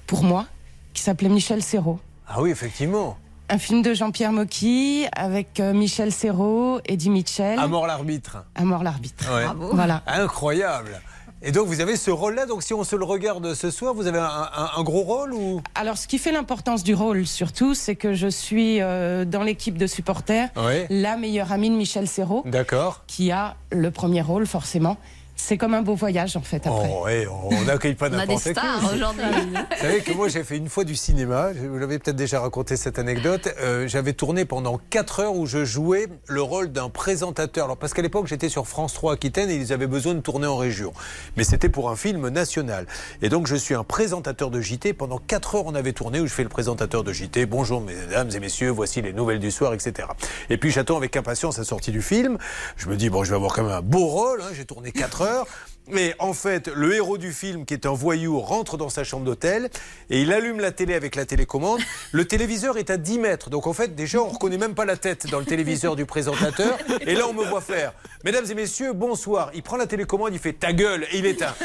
pour 0.05 0.23
moi, 0.23 0.45
qui 0.93 1.01
s'appelait 1.01 1.29
Michel 1.29 1.63
Serrault. 1.63 1.99
Ah 2.27 2.41
oui, 2.41 2.51
effectivement. 2.51 3.17
Un 3.53 3.59
film 3.59 3.83
de 3.83 3.93
Jean-Pierre 3.93 4.31
Mocky 4.31 5.05
avec 5.15 5.59
euh, 5.59 5.73
Michel 5.73 6.11
Serrault, 6.11 6.79
Eddie 6.87 7.11
Mitchell. 7.11 7.59
À 7.59 7.67
mort 7.67 7.85
l'arbitre. 7.85 8.43
À 8.55 8.63
mort 8.63 8.81
l'arbitre. 8.81 9.25
Ouais. 9.31 9.45
Voilà. 9.73 10.01
Incroyable. 10.07 10.99
Et 11.43 11.51
donc 11.51 11.67
vous 11.67 11.79
avez 11.79 11.95
ce 11.95 12.09
rôle-là, 12.09 12.47
donc 12.47 12.63
si 12.63 12.73
on 12.73 12.83
se 12.83 12.95
le 12.95 13.05
regarde 13.05 13.53
ce 13.53 13.69
soir, 13.69 13.93
vous 13.93 14.07
avez 14.07 14.17
un, 14.17 14.23
un- 14.25 14.69
un 14.75 14.81
gros 14.81 15.01
rôle 15.03 15.33
ou? 15.35 15.61
Alors, 15.75 15.99
ce 15.99 16.07
qui 16.07 16.17
fait 16.17 16.31
l'importance 16.31 16.83
du 16.83 16.95
rôle, 16.95 17.27
surtout, 17.27 17.75
c'est 17.75 17.95
que 17.95 18.15
je 18.15 18.27
suis 18.27 18.81
euh, 18.81 19.23
dans 19.23 19.43
l'équipe 19.43 19.77
de 19.77 19.85
supporters 19.85 20.49
la 20.89 21.15
meilleure 21.15 21.51
amie 21.51 21.69
de 21.69 21.75
Michel 21.75 22.07
Serrault, 22.07 22.41
D'accord. 22.47 23.03
qui 23.05 23.31
a 23.31 23.55
le 23.71 23.91
premier 23.91 24.23
rôle, 24.23 24.47
forcément. 24.47 24.97
C'est 25.45 25.57
comme 25.57 25.73
un 25.73 25.81
beau 25.81 25.93
voyage, 25.95 26.37
en 26.37 26.41
fait, 26.41 26.65
après. 26.65 26.89
Oh, 26.89 27.03
ouais, 27.03 27.27
on 27.27 27.63
n'accueille 27.63 27.95
pas 27.95 28.07
On 28.09 28.13
a 28.13 28.25
n'importe 28.25 28.45
des 28.45 28.53
qui. 28.53 28.95
aujourd'hui. 28.95 29.23
Vous 29.25 29.77
savez 29.81 29.99
que 29.99 30.13
moi 30.13 30.29
j'ai 30.29 30.43
fait 30.45 30.55
une 30.55 30.69
fois 30.69 30.85
du 30.85 30.95
cinéma, 30.95 31.49
je 31.53 31.67
vous 31.67 31.77
l'avais 31.77 31.99
peut-être 31.99 32.15
déjà 32.15 32.39
raconté 32.39 32.77
cette 32.77 32.97
anecdote, 32.97 33.49
Euh, 33.59 33.85
j'avais 33.85 34.13
tourné 34.13 34.45
pendant 34.45 34.79
4 34.89 35.19
heures 35.19 35.35
où 35.35 35.45
je 35.45 35.65
jouais 35.65 36.07
le 36.27 36.41
rôle 36.41 36.71
d'un 36.71 36.87
présentateur. 36.89 37.65
Alors 37.65 37.75
parce 37.75 37.93
qu'à 37.93 38.01
l'époque 38.01 38.27
j'étais 38.27 38.47
sur 38.47 38.67
France 38.67 38.93
3 38.93 39.13
Aquitaine 39.13 39.49
et 39.49 39.55
ils 39.55 39.73
avaient 39.73 39.87
besoin 39.87 40.13
de 40.13 40.21
tourner 40.21 40.47
en 40.47 40.55
région. 40.55 40.93
Mais 41.35 41.43
c'était 41.43 41.67
pour 41.67 41.89
un 41.89 41.97
film 41.97 42.29
national. 42.29 42.85
Et 43.21 43.27
donc 43.27 43.47
je 43.47 43.55
suis 43.55 43.75
un 43.75 43.83
présentateur 43.83 44.49
de 44.49 44.61
JT. 44.61 44.93
Pendant 44.93 45.17
4 45.17 45.55
heures 45.55 45.65
on 45.65 45.75
avait 45.75 45.91
tourné 45.93 46.21
où 46.21 46.27
je 46.27 46.33
fais 46.33 46.43
le 46.43 46.49
présentateur 46.49 47.03
de 47.03 47.11
JT. 47.11 47.47
Bonjour 47.47 47.81
mesdames 47.81 48.29
et 48.33 48.39
messieurs, 48.39 48.69
voici 48.69 49.01
les 49.01 49.11
nouvelles 49.11 49.39
du 49.39 49.51
soir, 49.51 49.73
etc. 49.73 50.07
Et 50.49 50.57
puis 50.57 50.71
j'attends 50.71 50.95
avec 50.95 51.17
impatience 51.17 51.57
la 51.57 51.65
sortie 51.65 51.91
du 51.91 52.01
film. 52.01 52.37
Je 52.77 52.87
me 52.87 52.95
dis 52.95 53.09
bon 53.09 53.25
je 53.25 53.31
vais 53.31 53.35
avoir 53.35 53.53
quand 53.53 53.63
même 53.63 53.73
un 53.73 53.81
beau 53.81 54.05
rôle, 54.07 54.41
hein. 54.41 54.51
j'ai 54.55 54.63
tourné 54.65 54.93
4 54.93 55.21
heures. 55.21 55.32
heures. 55.33 55.72
Mais 55.89 56.15
en 56.19 56.33
fait, 56.33 56.69
le 56.69 56.93
héros 56.95 57.17
du 57.17 57.33
film, 57.33 57.65
qui 57.65 57.73
est 57.73 57.85
un 57.85 57.93
voyou, 57.93 58.39
rentre 58.39 58.77
dans 58.77 58.89
sa 58.89 59.03
chambre 59.03 59.25
d'hôtel 59.25 59.69
et 60.09 60.21
il 60.21 60.31
allume 60.31 60.59
la 60.59 60.71
télé 60.71 60.93
avec 60.93 61.15
la 61.15 61.25
télécommande. 61.25 61.81
Le 62.11 62.25
téléviseur 62.25 62.77
est 62.77 62.89
à 62.89 62.97
10 62.97 63.19
mètres. 63.19 63.49
Donc 63.49 63.67
en 63.67 63.73
fait, 63.73 63.95
déjà, 63.95 64.19
on 64.19 64.27
ne 64.27 64.33
reconnaît 64.33 64.57
même 64.57 64.75
pas 64.75 64.85
la 64.85 64.97
tête 64.97 65.27
dans 65.27 65.39
le 65.39 65.45
téléviseur 65.45 65.95
du 65.95 66.05
présentateur. 66.05 66.77
Et 67.01 67.15
là, 67.15 67.27
on 67.27 67.33
me 67.33 67.43
voit 67.43 67.61
faire. 67.61 67.93
Mesdames 68.23 68.45
et 68.49 68.53
messieurs, 68.53 68.93
bonsoir. 68.93 69.51
Il 69.53 69.63
prend 69.63 69.77
la 69.77 69.87
télécommande, 69.87 70.33
il 70.33 70.39
fait 70.39 70.53
ta 70.53 70.73
gueule 70.73 71.05
et 71.11 71.17
il 71.17 71.25
éteint. 71.25 71.55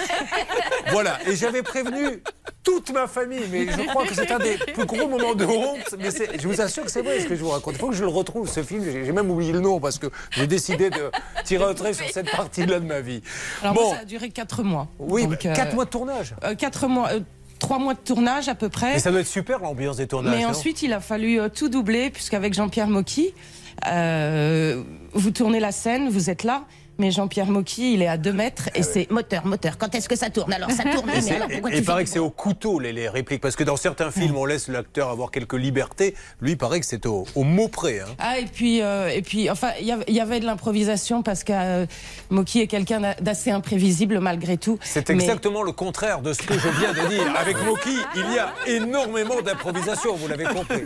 Voilà. 0.91 1.19
Et 1.29 1.37
j'avais 1.37 1.63
prévenu 1.63 2.23
toute 2.63 2.91
ma 2.93 3.07
famille, 3.07 3.45
mais 3.51 3.67
je 3.67 3.87
crois 3.89 4.07
que 4.07 4.15
c'est 4.15 4.31
un 4.31 4.39
des 4.39 4.57
plus 4.57 4.87
gros 4.87 5.07
moments 5.07 5.35
de 5.35 5.45
honte. 5.45 5.95
Mais 5.99 6.09
je 6.11 6.49
vous 6.49 6.61
assure 6.61 6.85
que 6.85 6.91
c'est 6.91 7.03
vrai 7.03 7.21
ce 7.21 7.27
que 7.27 7.35
je 7.37 7.43
vous 7.43 7.51
raconte. 7.51 7.75
Il 7.75 7.79
faut 7.79 7.91
que 7.91 7.95
je 7.95 8.05
le 8.05 8.09
retrouve, 8.09 8.49
ce 8.49 8.63
film. 8.63 8.83
J'ai 8.85 9.13
même 9.13 9.31
oublié 9.31 9.53
le 9.53 9.61
nom 9.61 9.81
parce 9.81 9.99
que 9.99 10.07
j'ai 10.31 10.47
décidé 10.47 10.89
de 10.89 11.11
tirer 11.45 11.65
un 11.65 11.75
trait 11.75 11.93
sur 11.93 12.09
cette 12.09 12.31
partie-là 12.31 12.81
de 12.81 12.87
ma 12.87 13.01
vie. 13.01 13.23
Alors 13.63 13.75
bon, 13.75 13.83
moi, 13.83 13.95
ça 13.97 14.01
a 14.01 14.05
duré 14.09 14.31
4 14.31 14.65
mois. 14.65 14.89
Oui, 14.99 15.23
Donc, 15.23 15.45
bah, 15.45 15.53
quatre 15.53 15.75
mois 15.75 15.85
de 15.85 15.91
tournage. 15.91 16.35
4 16.59 16.89
mois, 16.89 17.11
3 17.59 17.79
mois 17.79 17.95
de 17.95 18.01
tournage 18.01 18.49
à 18.49 18.55
peu 18.55 18.69
près. 18.69 18.95
mais 18.95 18.99
ça 18.99 19.11
doit 19.11 19.21
être 19.21 19.27
super 19.27 19.61
l'ambiance 19.61 19.99
des 19.99 20.07
tournages. 20.07 20.35
Mais 20.37 20.45
ensuite, 20.45 20.83
il 20.83 20.93
a 20.93 21.01
fallu 21.01 21.39
euh, 21.39 21.49
tout 21.49 21.69
doubler, 21.69 22.11
puisqu'avec 22.11 22.55
Jean-Pierre 22.55 22.89
Mocky, 22.89 23.33
euh, 23.87 24.83
vous 25.13 25.31
tournez 25.31 25.61
la 25.61 25.73
scène, 25.73 26.09
vous 26.09 26.31
êtes 26.31 26.43
là. 26.43 26.65
Mais 27.01 27.13
Jean-Pierre 27.13 27.47
Mocky, 27.47 27.95
il 27.95 28.03
est 28.03 28.09
à 28.09 28.17
2 28.17 28.33
mètres 28.33 28.71
et 28.75 28.83
c'est 28.83 29.09
moteur, 29.11 29.47
moteur. 29.47 29.79
Quand 29.79 29.95
est-ce 29.95 30.09
que 30.09 30.17
ça 30.17 30.31
tourne 30.31 30.53
Alors 30.53 30.71
ça 30.73 30.83
tourne, 30.93 31.09
Et, 31.11 31.21
mais 31.23 31.37
alors 31.37 31.49
pourquoi 31.49 31.71
il 31.71 31.85
paraît 31.85 32.03
que 32.03 32.11
c'est 32.11 32.19
au 32.19 32.31
couteau 32.31 32.81
les, 32.81 32.93
les 32.93 33.09
répliques 33.09 33.41
parce 33.41 33.55
que 33.55 33.63
dans 33.63 33.77
certains 33.77 34.11
films 34.11 34.37
on 34.37 34.45
laisse 34.45 34.67
l'acteur 34.67 35.09
avoir 35.11 35.31
quelques 35.31 35.53
libertés. 35.55 36.17
Lui, 36.41 36.53
il 36.53 36.59
paraît 36.59 36.81
que 36.81 36.87
c'est 36.87 37.07
au, 37.07 37.25
au 37.37 37.45
mot 37.45 37.69
près. 37.69 38.01
hein. 38.01 38.07
Ah 38.19 38.39
et 38.41 38.47
puis 38.47 38.83
euh, 38.83 39.09
et 39.15 39.23
puis 39.23 39.49
enfin 39.49 39.71
il 39.81 39.87
y 39.87 39.93
avait- 39.93 40.05
il 40.09 40.15
y 40.15 40.21
avait 40.21 40.41
de 40.41 40.45
l'improvisation 40.47 41.23
parce 41.23 41.45
que 41.45 41.53
euh, 41.55 41.87
Mocky 42.31 42.61
est 42.63 42.67
quelqu'un 42.67 42.99
d'a- 43.01 43.15
d'assez 43.15 43.53
imprévisible 43.53 44.19
malgré 44.19 44.57
tout. 44.57 44.79
C'est 44.83 45.09
Mais- 45.11 45.15
exactement 45.23 45.63
le 45.63 45.71
contraire 45.73 46.21
de 46.21 46.33
ce 46.33 46.43
que 46.43 46.55
je 46.59 46.69
viens 46.81 46.93
de 46.93 47.09
dire. 47.09 47.33
Avec 47.39 47.57
Moki, 47.65 47.97
il 48.17 48.33
y 48.35 48.39
a 48.41 48.53
énormément 48.67 49.41
d'improvisation, 49.41 50.17
vous 50.17 50.27
l'avez 50.27 50.45
compris. 50.47 50.83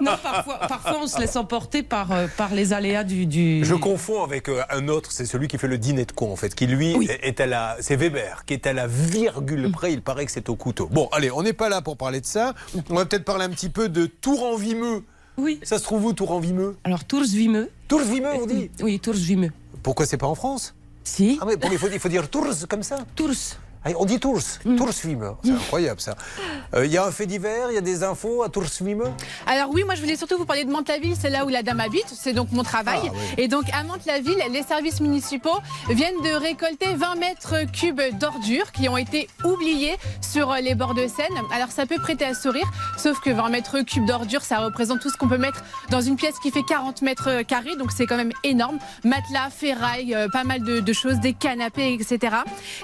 non 0.00 0.12
parfois, 0.22 0.58
parfois 0.68 0.98
on 1.02 1.06
se 1.06 1.20
laisse 1.20 1.36
emporter 1.36 1.82
par 1.82 2.12
euh, 2.12 2.26
par 2.36 2.54
les 2.54 2.72
aléas 2.72 3.04
du, 3.04 3.26
du... 3.26 3.64
Je 3.64 3.74
confonds 3.74 4.21
avec 4.24 4.48
euh, 4.48 4.62
un 4.70 4.88
autre, 4.88 5.12
c'est 5.12 5.26
celui 5.26 5.48
qui 5.48 5.58
fait 5.58 5.68
le 5.68 5.78
dîner 5.78 6.04
de 6.04 6.12
con 6.12 6.32
en 6.32 6.36
fait, 6.36 6.54
qui 6.54 6.66
lui 6.66 6.96
est 7.22 7.40
à 7.40 7.46
la, 7.46 7.76
c'est 7.80 7.96
Weber, 7.96 8.44
qui 8.44 8.54
est 8.54 8.66
à 8.66 8.72
la 8.72 8.86
virgule 8.86 9.70
près. 9.70 9.92
Il 9.92 10.02
paraît 10.02 10.26
que 10.26 10.32
c'est 10.32 10.48
au 10.48 10.56
couteau. 10.56 10.88
Bon, 10.90 11.08
allez, 11.12 11.30
on 11.30 11.42
n'est 11.42 11.52
pas 11.52 11.68
là 11.68 11.82
pour 11.82 11.96
parler 11.96 12.20
de 12.20 12.26
ça. 12.26 12.54
On 12.90 12.94
va 12.94 13.04
peut-être 13.06 13.24
parler 13.24 13.44
un 13.44 13.50
petit 13.50 13.70
peu 13.70 13.88
de 13.88 14.06
Tour 14.06 14.42
en 14.44 14.56
Vimeux. 14.56 15.04
Oui. 15.36 15.60
Ça 15.62 15.78
se 15.78 15.84
trouve 15.84 16.04
où 16.04 16.12
Tour 16.12 16.30
en 16.32 16.40
Vimeux 16.40 16.76
Alors 16.84 17.04
Tours 17.04 17.24
Vimeux. 17.24 17.70
Tours 17.88 18.02
Vimeux, 18.02 18.34
on 18.34 18.46
dit? 18.46 18.70
Oui, 18.82 19.00
Tours 19.00 19.14
Vimeux. 19.14 19.50
Pourquoi 19.82 20.06
c'est 20.06 20.18
pas 20.18 20.26
en 20.26 20.34
France? 20.34 20.74
Si. 21.04 21.38
Ah 21.40 21.44
mais 21.46 21.56
bon, 21.56 21.68
il 21.72 21.78
faut, 21.78 21.88
il 21.92 21.98
faut 21.98 22.08
dire 22.08 22.28
Tours 22.28 22.54
comme 22.68 22.82
ça. 22.82 22.98
Tours. 23.16 23.30
Ah, 23.84 23.90
on 23.98 24.04
dit 24.04 24.20
Tours, 24.20 24.40
Tours 24.76 24.90
Vimeux. 25.04 25.32
C'est 25.44 25.50
incroyable 25.52 26.00
ça. 26.00 26.14
Euh, 26.74 26.86
Il 26.86 26.92
y 26.92 26.96
a 26.96 27.04
un 27.04 27.10
fait 27.10 27.26
divers, 27.26 27.70
il 27.70 27.74
y 27.74 27.78
a 27.78 27.82
des 27.82 28.02
infos 28.02 28.42
à 28.42 28.48
Tours 28.48 28.64
Vimeux. 28.80 29.10
Alors 29.46 29.68
oui, 29.70 29.84
moi 29.84 29.94
je 29.94 30.00
voulais 30.00 30.16
surtout 30.16 30.38
vous 30.38 30.46
parler 30.46 30.64
de 30.64 30.70
Mantes-la-Ville, 30.70 31.14
c'est 31.20 31.28
là 31.28 31.44
où 31.44 31.50
la 31.50 31.62
dame 31.62 31.80
habite, 31.80 32.06
c'est 32.08 32.32
donc 32.32 32.50
mon 32.50 32.62
travail. 32.62 33.00
Ah, 33.04 33.10
oui. 33.12 33.34
Et 33.36 33.46
donc 33.48 33.64
à 33.74 33.82
Mantes-la-Ville, 33.84 34.38
les 34.50 34.62
services 34.62 35.00
municipaux 35.02 35.58
viennent 35.90 36.20
de 36.24 36.32
récolter 36.32 36.94
20 36.94 37.16
mètres 37.16 37.56
cubes 37.72 38.00
d'ordures 38.18 38.72
qui 38.72 38.88
ont 38.88 38.96
été 38.96 39.28
oubliées 39.44 39.96
sur 40.22 40.54
les 40.54 40.74
bords 40.74 40.94
de 40.94 41.06
Seine. 41.08 41.26
Alors 41.54 41.70
ça 41.72 41.84
peut 41.84 41.98
prêter 41.98 42.24
à 42.24 42.32
sourire, 42.32 42.66
sauf 42.96 43.20
que 43.20 43.28
20 43.28 43.50
mètres 43.50 43.80
cubes 43.82 44.06
d'ordures, 44.06 44.42
ça 44.42 44.60
représente 44.60 45.00
tout 45.00 45.10
ce 45.10 45.18
qu'on 45.18 45.28
peut 45.28 45.36
mettre 45.36 45.62
dans 45.90 46.00
une 46.00 46.16
pièce 46.16 46.38
qui 46.42 46.50
fait 46.50 46.62
40 46.66 47.02
mètres 47.02 47.42
carrés, 47.42 47.76
donc 47.76 47.92
c'est 47.92 48.06
quand 48.06 48.16
même 48.16 48.32
énorme. 48.44 48.78
Matelas, 49.04 49.50
ferraille, 49.50 50.14
euh, 50.14 50.28
pas 50.32 50.44
mal 50.44 50.62
de, 50.62 50.80
de 50.80 50.92
choses, 50.94 51.20
des 51.20 51.34
canapés, 51.34 51.92
etc. 51.92 52.34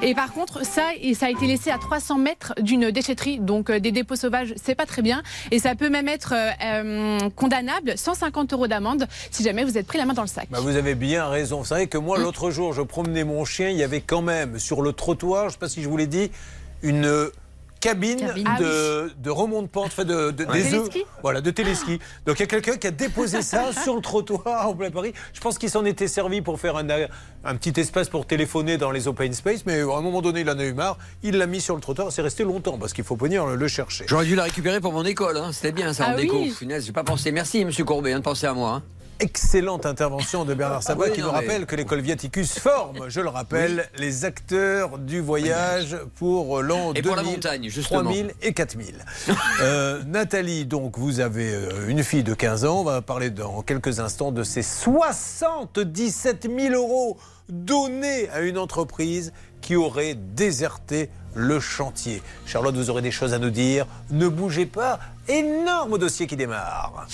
Et 0.02 0.14
par 0.14 0.30
contre, 0.34 0.66
ça, 0.66 0.87
et 1.00 1.14
ça 1.14 1.26
a 1.26 1.30
été 1.30 1.46
laissé 1.46 1.70
à 1.70 1.78
300 1.78 2.18
mètres 2.18 2.54
d'une 2.60 2.90
déchetterie, 2.90 3.38
donc 3.38 3.70
euh, 3.70 3.80
des 3.80 3.92
dépôts 3.92 4.16
sauvages, 4.16 4.54
c'est 4.62 4.74
pas 4.74 4.86
très 4.86 5.02
bien. 5.02 5.22
Et 5.50 5.58
ça 5.58 5.74
peut 5.74 5.88
même 5.88 6.08
être 6.08 6.34
euh, 6.34 6.50
euh, 6.64 7.30
condamnable, 7.30 7.96
150 7.96 8.52
euros 8.52 8.66
d'amende, 8.66 9.06
si 9.30 9.42
jamais 9.42 9.64
vous 9.64 9.78
êtes 9.78 9.86
pris 9.86 9.98
la 9.98 10.06
main 10.06 10.14
dans 10.14 10.22
le 10.22 10.28
sac. 10.28 10.48
Bah, 10.50 10.58
vous 10.60 10.76
avez 10.76 10.94
bien 10.94 11.28
raison. 11.28 11.58
Vous 11.58 11.66
savez 11.66 11.86
que 11.86 11.98
moi, 11.98 12.18
l'autre 12.18 12.50
jour, 12.50 12.72
je 12.72 12.82
promenais 12.82 13.24
mon 13.24 13.44
chien, 13.44 13.70
il 13.70 13.76
y 13.76 13.82
avait 13.82 14.00
quand 14.00 14.22
même 14.22 14.58
sur 14.58 14.82
le 14.82 14.92
trottoir, 14.92 15.42
je 15.42 15.46
ne 15.46 15.52
sais 15.52 15.58
pas 15.58 15.68
si 15.68 15.82
je 15.82 15.88
vous 15.88 15.96
l'ai 15.96 16.06
dit, 16.06 16.30
une 16.82 17.30
cabine, 17.80 18.18
Cabine. 18.20 18.48
de, 18.58 19.12
de 19.18 19.30
remonte-pente, 19.30 19.86
enfin 19.86 20.04
de, 20.04 20.30
de- 20.30 20.44
Ouais. 20.46 20.62
des 20.62 20.74
œufs. 20.74 20.88
Voilà, 21.22 21.40
de 21.40 21.50
téléski. 21.50 21.98
Donc 22.26 22.38
il 22.38 22.40
y 22.40 22.42
a 22.42 22.46
quelqu'un 22.46 22.76
qui 22.76 22.86
a 22.86 22.90
déposé 22.90 23.42
ça 23.42 23.72
sur 23.84 23.94
le 23.96 24.00
trottoir 24.02 24.68
en 24.68 24.74
plein 24.74 24.90
Paris. 24.90 25.12
Je 25.32 25.40
pense 25.40 25.58
qu'il 25.58 25.70
s'en 25.70 25.84
était 25.84 26.08
servi 26.08 26.40
pour 26.40 26.58
faire 26.58 26.76
un, 26.76 26.86
un 27.44 27.54
petit 27.56 27.78
espace 27.80 28.08
pour 28.08 28.26
téléphoner 28.26 28.78
dans 28.78 28.90
les 28.90 29.06
open 29.08 29.32
space, 29.32 29.64
mais 29.66 29.80
à 29.80 29.84
un 29.96 30.00
moment 30.00 30.22
donné, 30.22 30.40
il 30.40 30.50
en 30.50 30.58
a 30.58 30.64
eu 30.64 30.72
marre. 30.72 30.98
Il 31.22 31.36
l'a 31.38 31.46
mis 31.46 31.60
sur 31.60 31.74
le 31.74 31.80
trottoir. 31.80 32.10
C'est 32.12 32.22
resté 32.22 32.44
longtemps 32.44 32.78
parce 32.78 32.92
qu'il 32.92 33.04
faut 33.04 33.16
venir 33.16 33.46
le, 33.46 33.56
le 33.56 33.68
chercher. 33.68 34.04
J'aurais 34.08 34.24
dû 34.26 34.34
la 34.34 34.44
récupérer 34.44 34.80
pour 34.80 34.92
mon 34.92 35.04
école, 35.04 35.36
hein. 35.36 35.50
c'était 35.52 35.72
bien 35.72 35.92
ça 35.92 36.06
Ah 36.08 36.12
en 36.14 36.16
déco. 36.16 36.38
oui. 36.38 36.50
Funaise, 36.50 36.86
j'ai 36.86 36.92
pas 36.92 37.04
pensé. 37.04 37.30
Merci 37.32 37.64
Monsieur 37.64 37.84
Courbet 37.84 38.12
hein, 38.12 38.18
de 38.18 38.24
penser 38.24 38.46
à 38.46 38.54
moi. 38.54 38.70
hein. 38.70 38.82
Excellente 39.20 39.84
intervention 39.84 40.44
de 40.44 40.54
Bernard 40.54 40.82
Sabat 40.84 41.04
Ah 41.06 41.08
oui, 41.10 41.14
qui 41.16 41.20
nous 41.22 41.26
mais- 41.32 41.32
rappelle 41.38 41.66
que 41.66 41.74
l'école 41.74 42.00
Viaticus 42.00 42.58
forme, 42.58 43.08
je 43.08 43.20
le 43.20 43.28
rappelle, 43.28 43.88
les 43.98 44.24
acteurs 44.24 44.96
du 44.98 45.20
voyage 45.20 45.96
pour 46.14 46.62
l'an 46.62 46.92
Et 46.94 47.02
pour 47.02 47.16
la 47.16 47.22
2000, 47.22 47.34
montagne, 47.36 47.68
justement. 47.68 48.02
3000 48.04 48.32
et 48.42 48.52
4000. 48.52 49.04
Euh, 49.60 50.02
Nathalie, 50.06 50.66
donc 50.66 50.98
vous 50.98 51.18
avez 51.18 51.52
euh, 51.52 51.88
une 51.88 52.04
fille 52.04 52.22
de 52.22 52.32
15 52.34 52.64
ans. 52.64 52.80
On 52.80 52.84
va 52.84 53.02
parler 53.02 53.30
dans 53.30 53.62
quelques 53.62 53.98
instants 53.98 54.30
de 54.30 54.44
ces 54.44 54.62
77 54.62 56.48
000 56.56 56.74
euros 56.74 57.18
donnés 57.48 58.28
à 58.30 58.40
une 58.42 58.58
entreprise 58.58 59.32
qui 59.68 59.76
aurait 59.76 60.14
déserté 60.14 61.10
le 61.34 61.60
chantier. 61.60 62.22
Charlotte, 62.46 62.74
vous 62.74 62.88
aurez 62.88 63.02
des 63.02 63.10
choses 63.10 63.34
à 63.34 63.38
nous 63.38 63.50
dire. 63.50 63.86
Ne 64.10 64.26
bougez 64.26 64.64
pas. 64.64 64.98
Énorme 65.28 65.98
dossier 65.98 66.26
qui 66.26 66.36
démarre. 66.36 67.06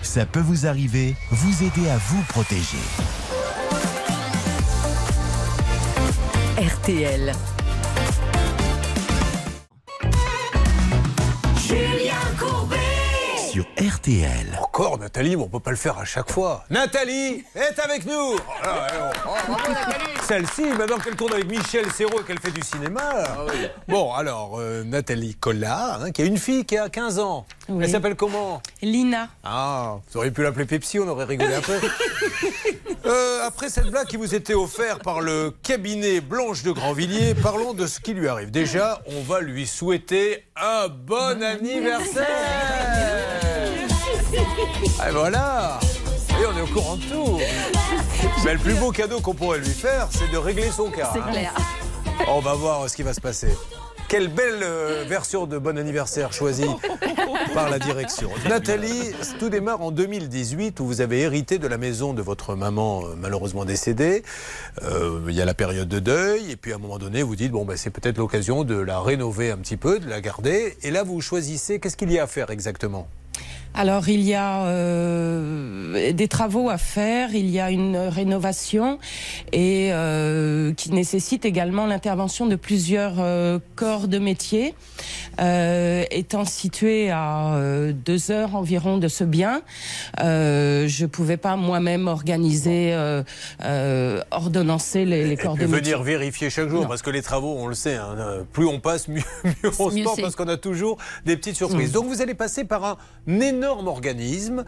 Ça 0.00 0.24
peut 0.24 0.40
vous 0.40 0.66
arriver, 0.66 1.14
vous 1.30 1.62
aider 1.62 1.90
à 1.90 1.98
vous 1.98 2.22
protéger. 2.22 2.78
RTL. 6.56 7.34
Sur 13.60 13.94
RTL. 13.94 14.58
Encore 14.60 14.98
Nathalie, 14.98 15.36
mais 15.36 15.42
on 15.42 15.48
peut 15.48 15.60
pas 15.60 15.70
le 15.70 15.76
faire 15.76 15.98
à 15.98 16.04
chaque 16.04 16.30
fois. 16.30 16.64
Nathalie 16.70 17.44
est 17.54 17.78
avec 17.82 18.06
nous. 18.06 18.12
Oh 18.12 18.64
là, 18.64 18.86
alors. 18.90 19.12
Celle-ci, 20.26 20.64
maintenant 20.78 20.98
qu'elle 20.98 21.16
tourne 21.16 21.32
avec 21.32 21.48
Michel 21.48 21.90
Serrault 21.92 22.20
et 22.20 22.24
qu'elle 22.24 22.38
fait 22.38 22.50
du 22.50 22.62
cinéma. 22.62 23.24
Bon, 23.88 24.12
alors, 24.12 24.58
euh, 24.58 24.84
Nathalie 24.84 25.34
Collard, 25.34 26.02
hein, 26.02 26.10
qui 26.10 26.22
a 26.22 26.24
une 26.24 26.38
fille 26.38 26.64
qui 26.64 26.78
a 26.78 26.88
15 26.88 27.18
ans. 27.18 27.46
Oui. 27.68 27.84
Elle 27.84 27.90
s'appelle 27.90 28.16
comment? 28.16 28.62
Lina. 28.82 29.28
Ah, 29.44 29.96
vous 30.10 30.18
auriez 30.18 30.30
pu 30.30 30.42
l'appeler 30.42 30.66
Pepsi, 30.66 30.98
on 30.98 31.08
aurait 31.08 31.24
rigolé 31.24 31.54
un 31.54 31.60
peu. 31.60 31.78
Euh, 33.06 33.46
après 33.46 33.70
cette 33.70 33.86
blague 33.86 34.06
qui 34.06 34.18
vous 34.18 34.34
était 34.34 34.54
offerte 34.54 35.02
par 35.02 35.22
le 35.22 35.54
cabinet 35.62 36.20
Blanche 36.20 36.62
de 36.62 36.70
Grandvilliers, 36.70 37.34
parlons 37.34 37.72
de 37.72 37.86
ce 37.86 37.98
qui 37.98 38.12
lui 38.12 38.28
arrive. 38.28 38.50
Déjà, 38.50 39.00
on 39.06 39.22
va 39.22 39.40
lui 39.40 39.66
souhaiter 39.66 40.44
un 40.54 40.88
bon 40.88 41.42
anniversaire. 41.42 43.16
Et 44.32 45.10
voilà. 45.12 45.78
Et 46.40 46.46
on 46.46 46.56
est 46.56 46.62
au 46.62 46.66
courant 46.66 46.96
de 46.96 47.02
tout. 47.02 47.38
Mais 48.44 48.54
le 48.54 48.58
plus 48.58 48.74
beau 48.74 48.90
cadeau 48.92 49.20
qu'on 49.20 49.34
pourrait 49.34 49.58
lui 49.58 49.66
faire, 49.66 50.08
c'est 50.10 50.30
de 50.30 50.38
régler 50.38 50.70
son 50.70 50.90
cas. 50.90 51.10
C'est 51.12 51.20
hein. 51.20 51.30
clair. 51.30 51.52
On 52.28 52.40
va 52.40 52.54
voir 52.54 52.88
ce 52.88 52.96
qui 52.96 53.02
va 53.02 53.12
se 53.12 53.20
passer. 53.20 53.48
Quelle 54.08 54.28
belle 54.28 54.62
euh, 54.62 55.04
version 55.06 55.46
de 55.46 55.56
bon 55.56 55.78
anniversaire 55.78 56.32
choisie 56.32 56.66
par 57.54 57.70
la 57.70 57.78
direction. 57.78 58.28
Nathalie, 58.48 59.12
tout 59.38 59.50
démarre 59.50 59.82
en 59.82 59.92
2018 59.92 60.80
où 60.80 60.86
vous 60.86 61.00
avez 61.00 61.20
hérité 61.20 61.58
de 61.58 61.68
la 61.68 61.78
maison 61.78 62.12
de 62.12 62.20
votre 62.20 62.56
maman 62.56 63.04
euh, 63.04 63.14
malheureusement 63.16 63.64
décédée. 63.64 64.24
Euh, 64.82 65.20
il 65.28 65.34
y 65.34 65.40
a 65.40 65.44
la 65.44 65.54
période 65.54 65.88
de 65.88 66.00
deuil 66.00 66.50
et 66.50 66.56
puis 66.56 66.72
à 66.72 66.76
un 66.76 66.78
moment 66.78 66.98
donné 66.98 67.22
vous 67.22 67.36
dites 67.36 67.52
bon 67.52 67.64
ben 67.64 67.76
c'est 67.76 67.90
peut-être 67.90 68.18
l'occasion 68.18 68.64
de 68.64 68.74
la 68.74 69.00
rénover 69.00 69.52
un 69.52 69.58
petit 69.58 69.76
peu, 69.76 70.00
de 70.00 70.08
la 70.08 70.20
garder. 70.20 70.76
Et 70.82 70.90
là 70.90 71.04
vous 71.04 71.20
choisissez 71.20 71.78
qu'est-ce 71.78 71.96
qu'il 71.96 72.10
y 72.10 72.18
a 72.18 72.24
à 72.24 72.26
faire 72.26 72.50
exactement? 72.50 73.06
Alors 73.74 74.08
il 74.08 74.22
y 74.22 74.34
a 74.34 74.64
euh, 74.64 76.12
des 76.12 76.28
travaux 76.28 76.68
à 76.68 76.78
faire, 76.78 77.34
il 77.34 77.48
y 77.48 77.60
a 77.60 77.70
une 77.70 77.96
rénovation 77.96 78.98
et 79.52 79.90
euh, 79.92 80.72
qui 80.74 80.90
nécessite 80.90 81.44
également 81.44 81.86
l'intervention 81.86 82.46
de 82.46 82.56
plusieurs 82.56 83.14
euh, 83.18 83.58
corps 83.76 84.08
de 84.08 84.18
métier. 84.18 84.74
Étant 85.38 86.44
situé 86.44 87.10
à 87.10 87.58
deux 87.94 88.30
heures 88.30 88.54
environ 88.54 88.98
de 88.98 89.08
ce 89.08 89.24
bien, 89.24 89.62
je 90.18 91.06
pouvais 91.06 91.38
pas 91.38 91.56
moi-même 91.56 92.08
organiser, 92.08 92.94
ordonnancer 94.30 95.06
les, 95.06 95.38
corps 95.38 95.56
de 95.56 95.64
métier. 95.64 95.78
venir 95.78 96.02
vérifier 96.02 96.50
chaque 96.50 96.68
jour, 96.68 96.82
Non. 96.82 96.88
parce 96.88 97.00
que 97.00 97.08
les 97.08 97.22
travaux, 97.22 97.56
on 97.58 97.68
le 97.68 97.74
sait, 97.74 97.94
hein, 97.94 98.44
plus 98.52 98.66
on 98.66 98.80
passe, 98.80 99.08
mieux, 99.08 99.22
mieux 99.44 99.70
on 99.78 99.88
se 99.88 99.94
Mieux 99.94 100.04
parce 100.20 100.36
qu'on 100.36 100.48
a 100.48 100.58
toujours 100.58 100.98
des 101.24 101.38
petites 101.38 101.56
surprises. 101.56 101.88
Mm. 101.88 101.92
Donc 101.92 102.06
vous 102.08 102.20
allez 102.20 102.34
passer 102.34 102.64
par 102.64 102.84
un 103.26 103.40
énorme 103.40 103.59
organisme, 103.62 104.64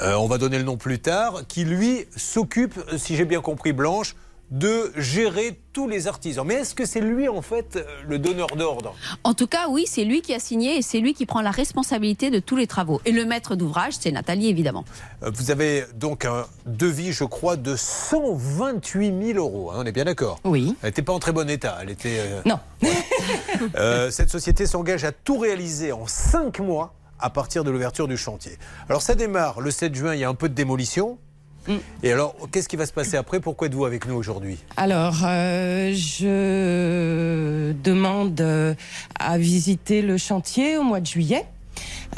euh, 0.00 0.14
on 0.14 0.26
va 0.26 0.38
donner 0.38 0.58
le 0.58 0.64
nom 0.64 0.76
plus 0.76 0.98
tard, 0.98 1.42
qui 1.48 1.64
lui 1.64 2.06
s'occupe, 2.16 2.74
si 2.96 3.16
j'ai 3.16 3.24
bien 3.24 3.40
compris 3.40 3.72
Blanche, 3.72 4.14
de 4.50 4.92
gérer 4.96 5.60
tous 5.74 5.86
les 5.88 6.06
artisans. 6.06 6.42
Mais 6.46 6.54
est-ce 6.54 6.74
que 6.74 6.86
c'est 6.86 7.02
lui, 7.02 7.28
en 7.28 7.42
fait, 7.42 7.76
euh, 7.76 7.84
le 8.08 8.18
donneur 8.18 8.46
d'ordre? 8.56 8.94
En 9.22 9.34
tout 9.34 9.46
cas, 9.46 9.68
oui, 9.68 9.84
c'est 9.86 10.04
lui 10.04 10.22
qui 10.22 10.32
a 10.32 10.38
signé 10.40 10.78
et 10.78 10.80
c'est 10.82 11.00
lui 11.00 11.12
qui 11.12 11.26
prend 11.26 11.42
la 11.42 11.50
responsabilité 11.50 12.30
de 12.30 12.38
tous 12.38 12.56
les 12.56 12.66
travaux. 12.66 12.98
Et 13.04 13.12
le 13.12 13.26
maître 13.26 13.56
d'ouvrage, 13.56 13.92
c'est 14.00 14.10
Nathalie, 14.10 14.48
évidemment. 14.48 14.86
Euh, 15.22 15.30
Vous 15.34 15.50
avez 15.50 15.84
donc 15.96 16.24
un 16.24 16.46
devis, 16.64 17.12
je 17.12 17.24
crois, 17.24 17.56
de 17.56 17.76
128 17.76 19.34
000 19.34 19.38
euros. 19.38 19.70
hein, 19.70 19.80
on 19.80 19.84
est 19.84 19.92
bien 19.92 20.04
d'accord? 20.06 20.40
Oui. 20.44 20.74
Elle 20.82 20.88
n'était 20.88 21.02
pas 21.02 21.12
en 21.12 21.18
très 21.18 21.32
bon 21.32 21.48
état. 21.50 21.76
Elle 21.82 21.90
était. 21.90 22.16
euh, 22.18 22.40
Non. 22.46 22.58
Euh, 23.76 24.10
cette 24.10 24.30
société 24.30 24.66
s'engage 24.66 25.04
à 25.04 25.10
tout 25.12 25.36
réaliser 25.38 25.90
en 25.92 26.06
5 26.06 26.60
mois 26.60 26.94
à 27.18 27.30
partir 27.30 27.64
de 27.64 27.70
l'ouverture 27.70 28.08
du 28.08 28.16
chantier. 28.16 28.52
Alors 28.88 29.02
ça 29.02 29.14
démarre 29.14 29.60
le 29.60 29.70
7 29.70 29.94
juin, 29.94 30.14
il 30.14 30.20
y 30.20 30.24
a 30.24 30.28
un 30.28 30.34
peu 30.34 30.48
de 30.48 30.54
démolition. 30.54 31.18
Mm. 31.66 31.76
Et 32.02 32.12
alors, 32.12 32.34
qu'est-ce 32.50 32.68
qui 32.68 32.76
va 32.76 32.86
se 32.86 32.92
passer 32.92 33.16
après? 33.16 33.40
Pourquoi 33.40 33.66
êtes-vous 33.66 33.84
avec 33.84 34.06
nous 34.06 34.14
aujourd'hui? 34.14 34.58
Alors, 34.76 35.16
euh, 35.24 35.92
je 35.92 37.72
demande 37.72 38.40
euh, 38.40 38.74
à 39.18 39.38
visiter 39.38 40.00
le 40.00 40.16
chantier 40.16 40.78
au 40.78 40.82
mois 40.82 41.00
de 41.00 41.06
juillet. 41.06 41.44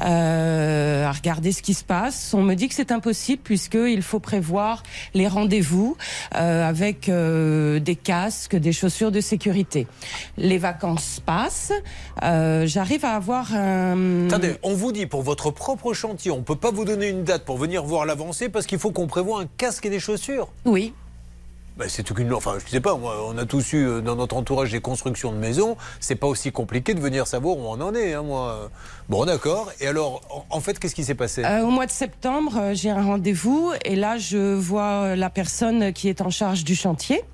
Euh, 0.01 1.07
à 1.07 1.13
regarder 1.13 1.53
ce 1.53 1.63
qui 1.63 1.75
se 1.75 1.85
passe. 1.85 2.35
On 2.35 2.43
me 2.43 2.55
dit 2.55 2.69
que 2.69 2.75
c'est 2.75 2.93
impossible 2.93 3.43
puisqu'il 3.43 4.03
faut 4.03 4.21
prévoir 4.21 4.83
les 5.15 5.29
rendez-vous 5.29 5.97
euh, 6.37 6.69
avec 6.69 7.09
euh, 7.09 7.81
des 7.81 7.97
casques, 7.97 8.57
des 8.57 8.73
chaussures 8.73 9.13
de 9.13 9.21
sécurité. 9.21 9.87
Les 10.37 10.59
vacances 10.59 11.21
passent. 11.25 11.73
J'arrive 12.23 13.05
à 13.05 13.15
avoir 13.15 13.55
un... 13.55 14.27
Attendez, 14.27 14.57
on 14.63 14.75
vous 14.75 14.93
dit 14.93 15.07
pour 15.07 15.23
votre 15.23 15.51
propre 15.51 15.93
chantier, 15.93 16.31
on 16.31 16.39
ne 16.39 16.43
peut 16.43 16.57
pas 16.57 16.71
vous 16.71 16.85
donner 16.85 17.09
une 17.09 17.25
date 17.25 17.45
pour 17.45 17.59
venir 17.59 17.85
voir 17.85 18.07
l'avancée 18.07 18.49
parce 18.49 18.67
qu'il 18.67 18.79
faut 18.79 18.91
qu'on 18.91 19.07
prévoie 19.07 19.41
un 19.41 19.47
casque 19.57 19.87
et 19.87 19.91
des 19.91 20.01
chaussures. 20.01 20.49
Oui. 20.65 20.93
Ben, 21.81 21.89
c'est 21.89 22.03
qu'une. 22.13 22.31
Enfin, 22.35 22.59
je 22.63 22.71
sais 22.71 22.83
pas, 22.83 22.95
on 22.95 23.39
a 23.39 23.47
tous 23.47 23.73
eu 23.73 23.87
euh, 23.87 24.01
dans 24.03 24.15
notre 24.15 24.37
entourage 24.37 24.71
des 24.71 24.83
constructions 24.83 25.33
de 25.33 25.39
maisons. 25.39 25.79
C'est 25.99 26.15
pas 26.15 26.27
aussi 26.27 26.53
compliqué 26.53 26.93
de 26.93 27.01
venir 27.01 27.27
savoir 27.27 27.57
où 27.57 27.63
on 27.63 27.81
en 27.81 27.95
est, 27.95 28.13
hein, 28.13 28.23
moi. 28.23 28.71
Bon, 29.09 29.25
d'accord. 29.25 29.73
Et 29.81 29.87
alors, 29.87 30.21
en, 30.51 30.61
fait, 30.61 30.79
qu'est-ce 30.79 30.95
qui 30.95 31.05
s'est 31.05 31.15
passé? 31.15 31.43
Euh, 31.43 31.63
au 31.63 31.71
mois 31.71 31.87
de 31.87 31.91
septembre, 31.91 32.59
euh, 32.61 32.75
j'ai 32.75 32.91
un 32.91 33.03
rendez-vous 33.03 33.73
et 33.87 33.97
là, 33.97 34.19
je 34.19 34.55
vois 34.55 35.17
la 35.17 35.31
personne 35.31 35.95
qui 35.95 36.11
est 36.11 36.21
en 36.21 36.29
charge 36.29 36.65
du 36.65 36.75
chantier, 36.77 37.25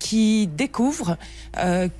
qui 0.00 0.48
découvre 0.48 1.16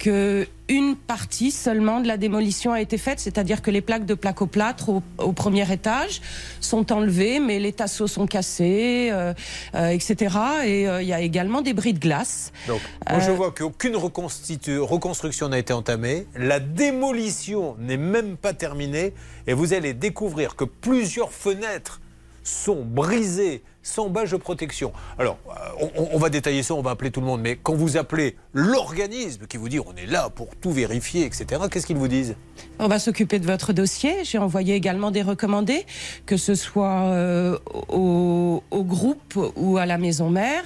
que 0.01 0.49
une 0.68 0.96
partie 0.96 1.50
seulement 1.50 2.00
de 2.00 2.08
la 2.08 2.16
démolition 2.16 2.72
a 2.72 2.80
été 2.80 2.96
faite, 2.96 3.20
c'est-à-dire 3.20 3.60
que 3.60 3.70
les 3.70 3.82
plaques 3.82 4.06
de 4.06 4.14
placoplâtre 4.14 4.88
au, 4.88 5.02
au 5.18 5.32
premier 5.32 5.70
étage 5.70 6.22
sont 6.60 6.90
enlevées, 6.90 7.38
mais 7.38 7.58
les 7.58 7.72
tasseaux 7.72 8.06
sont 8.06 8.26
cassés, 8.26 9.10
euh, 9.12 9.34
euh, 9.74 9.88
etc. 9.88 10.36
Et 10.64 10.88
euh, 10.88 11.02
il 11.02 11.08
y 11.08 11.12
a 11.12 11.20
également 11.20 11.60
des 11.60 11.74
bris 11.74 11.92
de 11.92 11.98
glace. 11.98 12.50
Donc, 12.66 12.80
moi, 13.10 13.20
je 13.20 13.30
Euh, 13.30 13.34
vois 13.34 13.52
qu'aucune 13.52 13.94
reconstruction 13.96 15.48
n'a 15.48 15.58
été 15.58 15.72
entamée. 15.74 16.26
La 16.34 16.60
démolition 16.60 17.76
n'est 17.78 17.98
même 17.98 18.36
pas 18.38 18.54
terminée. 18.54 19.12
Et 19.46 19.52
vous 19.52 19.74
allez 19.74 19.92
découvrir 19.92 20.56
que 20.56 20.64
plusieurs 20.64 21.32
fenêtres 21.32 22.00
sont 22.42 22.82
brisées 22.84 23.62
sans 23.85 24.09
bâche 24.09 24.30
de 24.32 24.37
protection. 24.39 24.93
Alors, 25.18 25.39
euh, 25.49 25.87
on, 25.97 26.09
on 26.14 26.18
va 26.18 26.30
détailler 26.30 26.62
ça, 26.64 26.74
on 26.74 26.82
va 26.82 26.91
appeler 26.91 27.11
tout 27.12 27.20
le 27.20 27.26
monde. 27.26 27.41
Mais 27.43 27.55
quand 27.62 27.74
vous 27.74 27.97
appelez 27.97 28.35
l'organisme 28.53 29.47
qui 29.47 29.57
vous 29.59 29.68
dit 29.68 29.78
on 29.78 29.95
est 29.95 30.07
là 30.07 30.30
pour 30.30 30.49
tout 30.57 30.72
vérifier, 30.72 31.24
etc., 31.26 31.61
qu'est-ce 31.70 31.87
qu'ils 31.87 31.99
vous 31.99 32.09
disent? 32.09 32.35
On 32.80 32.89
va 32.89 32.99
s'occuper 32.99 33.39
de 33.39 33.47
votre 33.47 33.72
dossier. 33.72 34.24
J'ai 34.24 34.39
envoyé 34.39 34.74
également 34.74 35.11
des 35.11 35.22
recommandés, 35.22 35.85
que 36.26 36.37
ce 36.37 36.55
soit 36.55 37.03
euh, 37.11 37.59
au, 37.89 38.62
au 38.70 38.82
groupe 38.85 39.39
ou 39.55 39.76
à 39.76 39.87
la 39.87 39.99
maison 39.99 40.30
mère. 40.30 40.64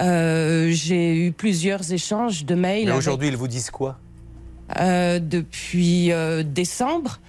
Euh, 0.00 0.70
J'ai 0.70 1.26
eu 1.26 1.32
plusieurs 1.32 1.92
échanges 1.92 2.44
de 2.46 2.54
mails 2.54 2.84
Mais 2.86 2.90
avec- 2.90 2.98
aujourd'hui, 2.98 3.28
ils 3.28 3.36
vous 3.36 3.48
disent 3.48 3.70
quoi? 3.70 3.98
Euh, 4.80 5.20
depuis 5.20 6.10
euh, 6.10 6.42
décembre. 6.42 7.20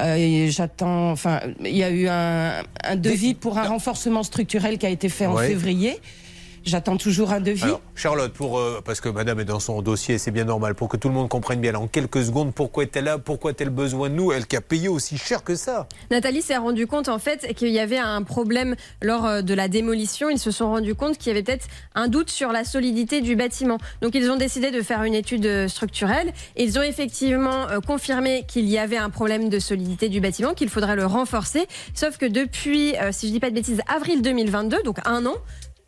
Euh, 0.00 0.48
J'attends. 0.50 1.10
Enfin, 1.10 1.40
il 1.60 1.76
y 1.76 1.82
a 1.82 1.90
eu 1.90 2.06
un, 2.08 2.62
un 2.84 2.96
devis 2.96 3.34
pour 3.34 3.58
un 3.58 3.64
renforcement 3.68 4.22
structurel 4.22 4.78
qui 4.78 4.86
a 4.86 4.90
été 4.90 5.08
fait 5.08 5.26
en 5.26 5.34
Ouais. 5.34 5.48
février. 5.48 5.98
J'attends 6.66 6.96
toujours 6.96 7.32
un 7.32 7.40
devis. 7.40 7.62
Alors, 7.62 7.80
Charlotte, 7.94 8.32
pour, 8.32 8.58
euh, 8.58 8.82
parce 8.84 9.00
que 9.00 9.08
madame 9.08 9.40
est 9.40 9.44
dans 9.44 9.60
son 9.60 9.82
dossier, 9.82 10.18
c'est 10.18 10.32
bien 10.32 10.44
normal, 10.44 10.74
pour 10.74 10.88
que 10.88 10.96
tout 10.96 11.08
le 11.08 11.14
monde 11.14 11.28
comprenne 11.28 11.60
bien 11.60 11.74
en 11.76 11.86
quelques 11.86 12.24
secondes 12.24 12.52
pourquoi 12.52 12.82
est-elle 12.82 13.04
là, 13.04 13.18
pourquoi 13.18 13.52
a-t-elle 13.52 13.70
besoin 13.70 14.10
de 14.10 14.14
nous, 14.14 14.32
elle 14.32 14.46
qui 14.46 14.56
a 14.56 14.60
payé 14.60 14.88
aussi 14.88 15.16
cher 15.16 15.44
que 15.44 15.54
ça. 15.54 15.86
Nathalie 16.10 16.42
s'est 16.42 16.56
rendu 16.56 16.86
compte 16.86 17.08
en 17.08 17.18
fait 17.18 17.54
qu'il 17.54 17.68
y 17.68 17.78
avait 17.78 17.98
un 17.98 18.22
problème 18.22 18.74
lors 19.00 19.24
euh, 19.26 19.42
de 19.42 19.54
la 19.54 19.68
démolition. 19.68 20.28
Ils 20.28 20.38
se 20.38 20.50
sont 20.50 20.70
rendus 20.70 20.94
compte 20.94 21.18
qu'il 21.18 21.28
y 21.28 21.30
avait 21.30 21.42
peut-être 21.42 21.68
un 21.94 22.08
doute 22.08 22.30
sur 22.30 22.52
la 22.52 22.64
solidité 22.64 23.20
du 23.20 23.36
bâtiment. 23.36 23.78
Donc 24.02 24.14
ils 24.14 24.30
ont 24.30 24.36
décidé 24.36 24.70
de 24.70 24.82
faire 24.82 25.02
une 25.04 25.14
étude 25.14 25.46
euh, 25.46 25.68
structurelle. 25.68 26.32
Ils 26.56 26.78
ont 26.78 26.82
effectivement 26.82 27.68
euh, 27.68 27.80
confirmé 27.80 28.44
qu'il 28.46 28.68
y 28.68 28.78
avait 28.78 28.96
un 28.96 29.10
problème 29.10 29.48
de 29.48 29.58
solidité 29.58 30.08
du 30.08 30.20
bâtiment, 30.20 30.54
qu'il 30.54 30.68
faudrait 30.68 30.96
le 30.96 31.06
renforcer. 31.06 31.66
Sauf 31.94 32.16
que 32.18 32.26
depuis, 32.26 32.96
euh, 32.96 33.10
si 33.12 33.28
je 33.28 33.32
dis 33.32 33.40
pas 33.40 33.50
de 33.50 33.54
bêtises, 33.54 33.80
avril 33.94 34.22
2022, 34.22 34.82
donc 34.82 34.98
un 35.04 35.26
an. 35.26 35.34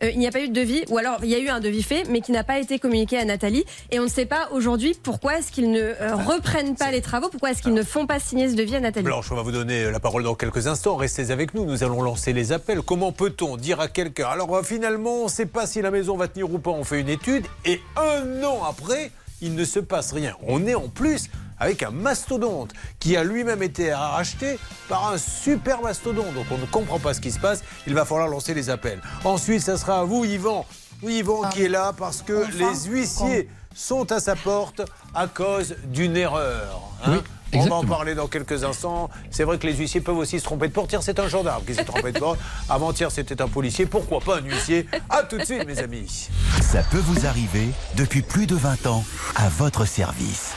Euh, 0.03 0.11
il 0.11 0.19
n'y 0.19 0.27
a 0.27 0.31
pas 0.31 0.41
eu 0.41 0.49
de 0.49 0.55
devis, 0.55 0.85
ou 0.89 0.99
alors 0.99 1.19
il 1.23 1.29
y 1.29 1.35
a 1.35 1.39
eu 1.39 1.49
un 1.49 1.61
devis 1.61 1.83
fait, 1.83 2.05
mais 2.09 2.21
qui 2.21 2.33
n'a 2.33 2.45
pas 2.45 2.59
été 2.59 2.79
communiqué 2.79 3.19
à 3.19 3.25
Nathalie. 3.25 3.65
Et 3.91 3.99
on 3.99 4.05
ne 4.05 4.09
sait 4.09 4.27
pas 4.27 4.49
aujourd'hui 4.53 4.97
pourquoi 5.03 5.39
est-ce 5.39 5.51
qu'ils 5.51 5.71
ne 5.71 5.81
euh, 5.81 6.15
reprennent 6.15 6.77
pas 6.77 6.91
les 6.91 7.03
travaux, 7.03 7.29
pourquoi 7.29 7.51
est-ce 7.51 7.63
qu'ils 7.63 7.75
ne 7.75 7.83
font 7.83 8.07
pas 8.07 8.21
signer 8.21 8.49
ce 8.49 8.55
devis 8.55 8.77
à 8.77 8.81
Nathalie. 8.81 9.05
Blanche, 9.05 9.31
on 9.33 9.35
va 9.35 9.43
vous 9.43 9.53
donner 9.53 9.91
la 9.91 10.01
parole 10.01 10.23
dans 10.23 10.35
quelques 10.35 10.67
instants. 10.67 10.97
Restez 10.97 11.31
avec 11.31 11.55
nous, 11.55 11.65
nous 11.65 11.83
allons 11.83 12.03
lancer 12.03 12.33
les 12.33 12.53
appels. 12.53 12.83
Comment 12.83 13.13
peut-on 13.13 13.57
dire 13.57 13.81
à 13.81 13.89
quelqu'un 13.89 14.29
Alors 14.29 14.55
euh, 14.55 14.63
finalement, 14.63 15.23
on 15.23 15.25
ne 15.25 15.31
sait 15.31 15.47
pas 15.47 15.67
si 15.67 15.83
la 15.83 15.91
maison 15.91 16.17
va 16.17 16.29
tenir 16.29 16.53
ou 16.53 16.59
pas, 16.59 16.71
on 16.71 16.85
fait 16.85 17.01
une 17.01 17.09
étude, 17.09 17.47
et 17.65 17.81
un 17.97 18.43
an 18.45 18.63
après, 18.69 19.11
il 19.41 19.55
ne 19.55 19.65
se 19.65 19.81
passe 19.81 20.13
rien. 20.13 20.35
On 20.47 20.67
est 20.67 20.75
en 20.75 20.89
plus 20.89 21.29
avec 21.61 21.83
un 21.83 21.91
mastodonte 21.91 22.73
qui 23.01 23.17
a 23.17 23.25
lui-même 23.25 23.63
été 23.63 23.93
racheté 23.93 24.59
par 24.89 25.13
un 25.13 25.19
super 25.19 25.83
mastodonte. 25.83 26.35
Donc 26.35 26.47
on 26.51 26.59
ne 26.59 26.67
comprend 26.67 26.99
pas 26.99 27.15
ce 27.15 27.21
qui 27.21 27.31
se 27.33 27.39
passe. 27.39 27.63
Il 27.87 27.95
va 27.95 28.05
falloir 28.05 28.29
lancer 28.29 28.55
les 28.55 28.71
appels. 28.71 29.01
Ensuite, 29.25 29.63
ça 29.63 29.77
sera 29.77 30.01
à 30.01 30.05
vous, 30.05 30.25
Yvan. 30.25 30.67
Oui, 31.03 31.19
Yvan 31.19 31.49
qui 31.51 31.65
est 31.65 31.69
là 31.69 31.93
parce 31.97 32.23
que 32.23 32.47
les 32.57 32.91
huissiers 32.91 33.49
sont 33.75 34.11
à 34.11 34.19
sa 34.21 34.35
porte 34.35 34.83
à 35.15 35.27
cause 35.29 35.77
d'une 35.87 36.17
erreur. 36.17 36.81
hein. 37.05 37.23
on 37.55 37.65
va 37.67 37.77
en 37.77 37.85
parler 37.85 38.15
dans 38.17 38.27
quelques 38.27 38.65
instants. 38.65 39.09
C'est 39.31 39.45
vrai 39.45 39.59
que 39.59 39.67
les 39.67 39.75
huissiers 39.77 40.01
peuvent 40.01 40.19
aussi 40.19 40.39
se 40.41 40.45
tromper 40.45 40.67
de 40.69 40.73
porte. 40.73 40.91
Hier, 40.93 41.03
c'est 41.03 41.19
un 41.21 41.29
gendarme 41.29 41.65
qui 41.65 41.75
s'est 41.75 41.85
trompé 41.85 42.11
de 42.13 42.19
porte. 42.19 42.39
Avant-hier, 42.69 43.11
c'était 43.13 43.41
un 43.41 43.49
policier. 43.49 43.87
Pourquoi 43.87 44.19
pas 44.21 44.39
un 44.39 44.43
huissier? 44.43 44.87
À 45.09 45.23
tout 45.23 45.39
de 45.39 45.45
suite, 45.45 45.65
mes 45.67 45.79
amis. 45.79 46.29
Ça 46.61 46.83
peut 46.91 46.99
vous 46.99 47.25
arriver 47.27 47.69
depuis 47.95 48.23
plus 48.23 48.47
de 48.47 48.57
20 48.57 48.87
ans 48.89 49.05
à 49.37 49.49
votre 49.49 49.87
service. 49.87 50.53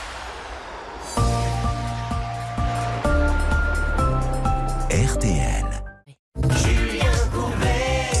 RTL. 4.90 5.66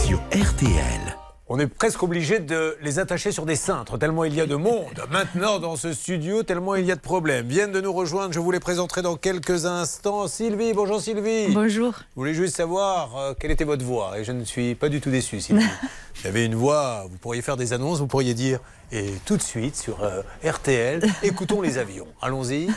Sur 0.04 0.18
RTL. 0.32 1.11
On 1.54 1.58
est 1.58 1.66
presque 1.66 2.02
obligé 2.02 2.38
de 2.38 2.78
les 2.80 2.98
attacher 2.98 3.30
sur 3.30 3.44
des 3.44 3.56
cintres, 3.56 3.98
tellement 3.98 4.24
il 4.24 4.34
y 4.34 4.40
a 4.40 4.46
de 4.46 4.54
monde 4.54 4.86
maintenant 5.10 5.58
dans 5.58 5.76
ce 5.76 5.92
studio, 5.92 6.42
tellement 6.42 6.76
il 6.76 6.86
y 6.86 6.90
a 6.90 6.94
de 6.94 7.00
problèmes. 7.00 7.46
Viennent 7.46 7.72
de 7.72 7.82
nous 7.82 7.92
rejoindre, 7.92 8.32
je 8.32 8.40
vous 8.40 8.50
les 8.50 8.58
présenterai 8.58 9.02
dans 9.02 9.16
quelques 9.16 9.66
instants. 9.66 10.28
Sylvie, 10.28 10.72
bonjour 10.72 10.98
Sylvie. 11.02 11.52
Bonjour. 11.52 11.92
Je 11.92 12.04
voulais 12.14 12.32
juste 12.32 12.56
savoir 12.56 13.14
euh, 13.18 13.34
quelle 13.38 13.50
était 13.50 13.64
votre 13.64 13.84
voix, 13.84 14.18
et 14.18 14.24
je 14.24 14.32
ne 14.32 14.44
suis 14.44 14.74
pas 14.74 14.88
du 14.88 15.02
tout 15.02 15.10
déçu, 15.10 15.42
Sylvie. 15.42 15.62
Vous 16.22 16.26
avez 16.26 16.46
une 16.46 16.54
voix, 16.54 17.04
vous 17.10 17.18
pourriez 17.18 17.42
faire 17.42 17.58
des 17.58 17.74
annonces, 17.74 17.98
vous 17.98 18.06
pourriez 18.06 18.32
dire, 18.32 18.58
et 18.90 19.12
tout 19.26 19.36
de 19.36 19.42
suite 19.42 19.76
sur 19.76 20.02
euh, 20.02 20.22
RTL, 20.42 21.02
écoutons 21.22 21.60
les 21.60 21.76
avions. 21.76 22.08
Allons-y. 22.22 22.70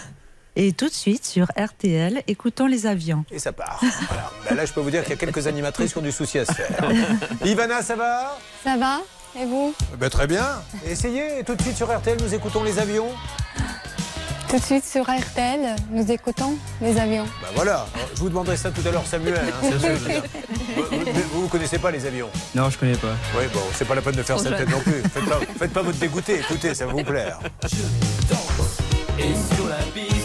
Et 0.57 0.71
tout 0.71 0.87
de 0.87 0.93
suite 0.93 1.25
sur 1.25 1.47
RTL, 1.57 2.23
écoutons 2.27 2.65
les 2.67 2.85
avions. 2.85 3.25
Et 3.29 3.39
ça 3.39 3.51
part. 3.51 3.79
Voilà. 4.07 4.31
Ben 4.49 4.55
là, 4.55 4.65
je 4.65 4.71
peux 4.71 4.79
vous 4.79 4.89
dire 4.91 5.01
qu'il 5.03 5.11
y 5.11 5.13
a 5.13 5.17
quelques 5.17 5.47
animatrices 5.47 5.91
qui 5.91 5.97
ont 5.97 6.01
du 6.01 6.13
souci 6.13 6.39
à 6.39 6.45
se 6.45 6.53
faire. 6.53 6.89
Ivana, 7.45 7.81
ça 7.81 7.95
va? 7.95 8.37
Ça 8.63 8.77
va 8.77 8.99
Et 9.39 9.45
vous? 9.45 9.73
Ben, 9.99 10.09
Très 10.09 10.27
bien. 10.27 10.45
Essayez, 10.87 11.39
et 11.39 11.43
tout 11.43 11.55
de 11.55 11.61
suite 11.61 11.75
sur 11.75 11.93
RTL, 11.93 12.17
nous 12.21 12.33
écoutons 12.33 12.63
les 12.63 12.79
avions. 12.79 13.07
Tout 14.47 14.57
de 14.59 14.63
suite 14.63 14.85
sur 14.85 15.03
RTL, 15.03 15.75
nous 15.89 16.09
écoutons 16.09 16.55
les 16.79 16.97
avions. 16.99 17.25
Ben 17.41 17.47
voilà, 17.55 17.85
je 18.13 18.19
vous 18.21 18.29
demanderai 18.29 18.55
ça 18.55 18.71
tout 18.71 18.87
à 18.87 18.91
l'heure, 18.91 19.05
Samuel. 19.05 19.35
hein, 19.35 19.53
c'est 19.61 19.71
ce 19.71 19.75
que 19.75 19.95
je 19.95 19.99
veux 19.99 20.09
dire. 20.09 20.23
vous, 20.77 20.83
vous, 21.33 21.41
vous 21.41 21.47
connaissez 21.49 21.79
pas 21.79 21.91
les 21.91 22.05
avions? 22.05 22.29
Non, 22.53 22.69
je 22.69 22.77
connais 22.77 22.95
pas. 22.95 23.15
Oui, 23.37 23.45
bon, 23.53 23.59
c'est 23.73 23.85
pas 23.85 23.95
la 23.95 24.01
peine 24.01 24.15
de 24.15 24.23
faire 24.23 24.37
Trop 24.37 24.45
cette 24.45 24.57
tête 24.57 24.69
non 24.69 24.79
plus. 24.79 25.01
Faites 25.13 25.25
pas, 25.25 25.39
faites 25.59 25.73
pas 25.73 25.81
votre 25.81 25.97
dégoûté, 25.97 26.39
écoutez, 26.39 26.73
ça 26.75 26.85
va 26.85 26.93
vous 26.93 27.03
plaire. 27.03 27.39
Et 29.17 29.33
sur 29.55 29.67
la 29.67 29.77
piste 29.93 30.24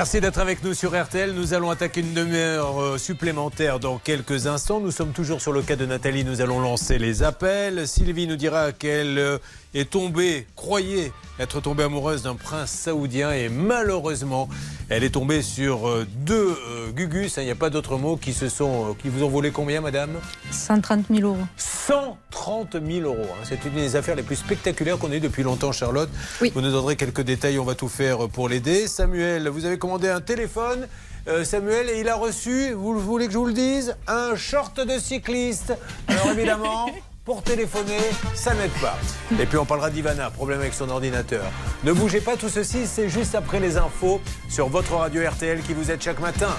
Merci 0.00 0.22
d'être 0.22 0.38
avec 0.38 0.64
nous 0.64 0.72
sur 0.72 0.98
RTL. 0.98 1.32
Nous 1.34 1.52
allons 1.52 1.68
attaquer 1.68 2.00
une 2.00 2.14
demi-heure 2.14 2.80
euh, 2.80 2.96
supplémentaire 2.96 3.78
dans 3.78 3.98
quelques 3.98 4.46
instants. 4.46 4.80
Nous 4.80 4.92
sommes 4.92 5.12
toujours 5.12 5.42
sur 5.42 5.52
le 5.52 5.60
cas 5.60 5.76
de 5.76 5.84
Nathalie. 5.84 6.24
Nous 6.24 6.40
allons 6.40 6.58
lancer 6.58 6.96
les 6.96 7.22
appels. 7.22 7.86
Sylvie 7.86 8.26
nous 8.26 8.36
dira 8.36 8.72
qu'elle 8.72 9.18
euh, 9.18 9.36
est 9.74 9.90
tombée, 9.90 10.46
croyez 10.56 11.12
être 11.38 11.60
tombée 11.60 11.82
amoureuse 11.82 12.22
d'un 12.22 12.34
prince 12.34 12.70
saoudien 12.70 13.32
et 13.32 13.50
malheureusement, 13.50 14.48
elle 14.90 15.02
est 15.04 15.10
tombée 15.10 15.40
sur 15.42 15.88
euh, 15.88 16.06
deux 16.26 16.56
euh, 16.68 16.90
gugus. 16.92 17.38
hein, 17.38 17.42
Il 17.42 17.46
n'y 17.46 17.50
a 17.50 17.54
pas 17.56 17.70
d'autre 17.70 17.96
mot 17.96 18.16
qui 18.16 18.32
se 18.34 18.48
sont, 18.48 18.90
euh, 18.90 18.94
qui 19.00 19.08
vous 19.08 19.22
ont 19.24 19.28
volé 19.28 19.50
combien, 19.50 19.80
madame? 19.80 20.10
130 20.50 21.06
000 21.10 21.26
euros. 21.28 21.38
130 21.56 22.76
000 22.84 23.06
euros. 23.06 23.16
hein. 23.32 23.44
C'est 23.44 23.64
une 23.64 23.74
des 23.74 23.96
affaires 23.96 24.16
les 24.16 24.22
plus 24.22 24.36
spectaculaires 24.36 24.98
qu'on 24.98 25.10
ait 25.12 25.16
eu 25.16 25.20
depuis 25.20 25.42
longtemps, 25.42 25.72
Charlotte. 25.72 26.10
Vous 26.40 26.60
nous 26.60 26.70
donnerez 26.70 26.96
quelques 26.96 27.22
détails, 27.22 27.58
on 27.58 27.64
va 27.64 27.74
tout 27.74 27.88
faire 27.88 28.28
pour 28.28 28.48
l'aider. 28.48 28.86
Samuel, 28.86 29.48
vous 29.48 29.64
avez 29.64 29.78
commandé 29.78 30.08
un 30.08 30.20
téléphone. 30.20 30.86
Euh, 31.28 31.44
Samuel, 31.44 31.90
et 31.90 32.00
il 32.00 32.08
a 32.08 32.14
reçu, 32.16 32.72
vous 32.72 32.98
voulez 32.98 33.26
que 33.26 33.32
je 33.32 33.38
vous 33.38 33.44
le 33.46 33.52
dise, 33.52 33.94
un 34.08 34.34
short 34.36 34.80
de 34.80 34.98
cycliste. 34.98 35.74
Alors 36.08 36.30
évidemment, 36.30 36.86
pour 37.24 37.42
téléphoner, 37.42 37.98
ça 38.34 38.54
n'aide 38.54 38.70
pas. 38.80 38.98
Et 39.40 39.46
puis 39.46 39.58
on 39.58 39.64
parlera 39.64 39.90
d'Ivana, 39.90 40.30
problème 40.30 40.60
avec 40.60 40.74
son 40.74 40.88
ordinateur. 40.88 41.44
Ne 41.84 41.92
bougez 41.92 42.20
pas, 42.20 42.36
tout 42.36 42.48
ceci, 42.48 42.86
c'est 42.86 43.08
juste 43.08 43.34
après 43.34 43.60
les 43.60 43.76
infos 43.76 44.20
sur 44.48 44.68
votre 44.68 44.94
radio 44.94 45.22
RTL 45.28 45.62
qui 45.62 45.74
vous 45.74 45.90
aide 45.90 46.02
chaque 46.02 46.20
matin. 46.20 46.50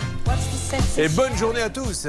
Et 0.98 1.10
bonne 1.10 1.36
journée 1.36 1.62
à 1.62 1.70
tous. 1.70 2.08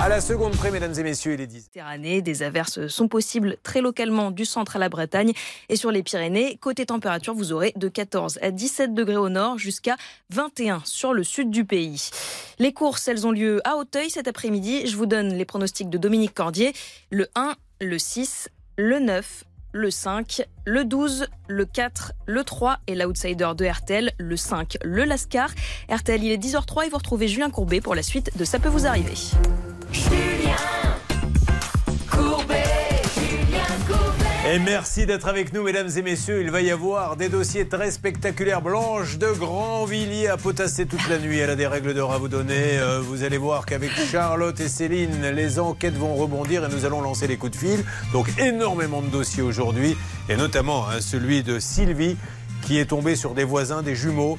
À 0.00 0.08
la 0.08 0.20
seconde 0.20 0.56
près, 0.56 0.70
mesdames 0.70 0.92
et 0.98 1.02
messieurs, 1.02 1.34
il 1.34 1.40
est 1.40 1.46
10. 1.46 1.54
Méditerranée. 1.54 2.22
Des 2.22 2.42
averses 2.42 2.86
sont 2.88 3.08
possibles 3.08 3.56
très 3.62 3.80
localement 3.80 4.30
du 4.30 4.44
centre 4.44 4.76
à 4.76 4.78
la 4.78 4.88
Bretagne 4.88 5.32
et 5.68 5.76
sur 5.76 5.90
les 5.90 6.02
Pyrénées. 6.02 6.58
Côté 6.60 6.84
température, 6.86 7.34
vous 7.34 7.52
aurez 7.52 7.72
de 7.76 7.88
14 7.88 8.38
à 8.42 8.50
17 8.50 8.92
degrés 8.92 9.16
au 9.16 9.28
nord 9.28 9.58
jusqu'à 9.58 9.96
21 10.30 10.82
sur 10.84 11.14
le 11.14 11.24
sud 11.24 11.50
du 11.50 11.64
pays. 11.64 12.10
Les 12.58 12.72
courses, 12.74 13.08
elles 13.08 13.26
ont 13.26 13.30
lieu 13.30 13.60
à 13.64 13.76
Auteuil 13.76 14.10
cet 14.10 14.28
après-midi. 14.28 14.86
Je 14.86 14.96
vous 14.96 15.06
donne 15.06 15.32
les 15.32 15.46
pronostics 15.46 15.88
de 15.88 15.96
Dominique 15.96 16.34
Cordier. 16.34 16.74
Le 17.12 17.26
1, 17.34 17.56
le 17.80 17.98
6, 17.98 18.50
le 18.76 19.00
9, 19.00 19.44
le 19.72 19.90
5, 19.90 20.44
le 20.64 20.84
12, 20.84 21.26
le 21.48 21.64
4, 21.64 22.12
le 22.26 22.44
3 22.44 22.78
et 22.86 22.94
l'outsider 22.94 23.50
de 23.56 23.66
RTL, 23.66 24.12
le 24.16 24.36
5, 24.36 24.78
le 24.84 25.02
Lascar. 25.02 25.50
RTL, 25.88 26.22
il 26.22 26.30
est 26.30 26.36
10h03 26.36 26.86
et 26.86 26.88
vous 26.88 26.98
retrouvez 26.98 27.26
Julien 27.26 27.50
Courbet 27.50 27.80
pour 27.80 27.96
la 27.96 28.04
suite 28.04 28.30
de 28.38 28.44
Ça 28.44 28.60
peut 28.60 28.68
vous 28.68 28.86
arriver. 28.86 29.14
Et 34.52 34.58
merci 34.58 35.06
d'être 35.06 35.28
avec 35.28 35.52
nous, 35.52 35.62
mesdames 35.62 35.90
et 35.96 36.02
messieurs. 36.02 36.40
Il 36.42 36.50
va 36.50 36.60
y 36.60 36.72
avoir 36.72 37.16
des 37.16 37.28
dossiers 37.28 37.68
très 37.68 37.92
spectaculaires. 37.92 38.60
Blanche 38.60 39.16
de 39.16 39.28
Grandvilliers 39.28 40.26
a 40.26 40.36
potassé 40.36 40.86
toute 40.86 41.08
la 41.08 41.20
nuit. 41.20 41.38
Elle 41.38 41.50
a 41.50 41.54
des 41.54 41.68
règles 41.68 41.94
d'or 41.94 42.12
à 42.12 42.18
vous 42.18 42.26
donner. 42.26 42.80
Euh, 42.80 43.00
vous 43.00 43.22
allez 43.22 43.38
voir 43.38 43.64
qu'avec 43.64 43.92
Charlotte 43.92 44.58
et 44.58 44.66
Céline, 44.66 45.24
les 45.30 45.60
enquêtes 45.60 45.96
vont 45.96 46.16
rebondir 46.16 46.64
et 46.64 46.68
nous 46.68 46.84
allons 46.84 47.00
lancer 47.00 47.28
les 47.28 47.36
coups 47.36 47.52
de 47.52 47.58
fil. 47.58 47.84
Donc 48.12 48.26
énormément 48.40 49.02
de 49.02 49.06
dossiers 49.06 49.44
aujourd'hui, 49.44 49.96
et 50.28 50.34
notamment 50.34 50.88
hein, 50.88 51.00
celui 51.00 51.44
de 51.44 51.60
Sylvie 51.60 52.16
qui 52.62 52.78
est 52.78 52.86
tombée 52.86 53.14
sur 53.14 53.34
des 53.34 53.44
voisins, 53.44 53.82
des 53.82 53.94
jumeaux 53.94 54.36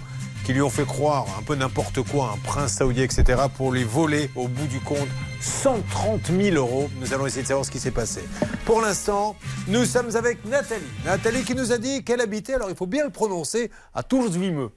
qui 0.52 0.56
lui 0.56 0.62
ont 0.64 0.70
fait 0.70 0.86
croire 0.86 1.26
un 1.40 1.44
peu 1.44 1.56
n'importe 1.56 2.02
quoi, 2.02 2.34
un 2.34 2.38
prince 2.44 2.74
saoudien, 2.74 3.06
etc., 3.06 3.44
pour 3.56 3.72
lui 3.72 3.86
voler 3.86 4.30
au 4.36 4.50
bout 4.50 4.68
du 4.68 4.82
compte 4.82 5.08
130 5.40 6.26
000 6.26 6.58
euros. 6.58 6.90
Nous 7.00 7.14
allons 7.14 7.26
essayer 7.26 7.44
de 7.44 7.48
savoir 7.48 7.66
ce 7.66 7.72
qui 7.72 7.80
s'est 7.80 7.90
passé. 7.92 8.22
Pour 8.66 8.82
l'instant, 8.82 9.38
nous 9.70 9.86
sommes 9.86 10.14
avec 10.14 10.44
Nathalie. 10.44 10.84
Nathalie 11.06 11.44
qui 11.46 11.56
nous 11.56 11.72
a 11.72 11.78
dit 11.78 12.04
qu'elle 12.04 12.20
habitait, 12.20 12.56
alors 12.56 12.70
il 12.70 12.76
faut 12.76 12.86
bien 12.86 13.06
le 13.06 13.12
prononcer, 13.12 13.72
à 13.94 14.04
Tours-Vimeux. 14.04 14.72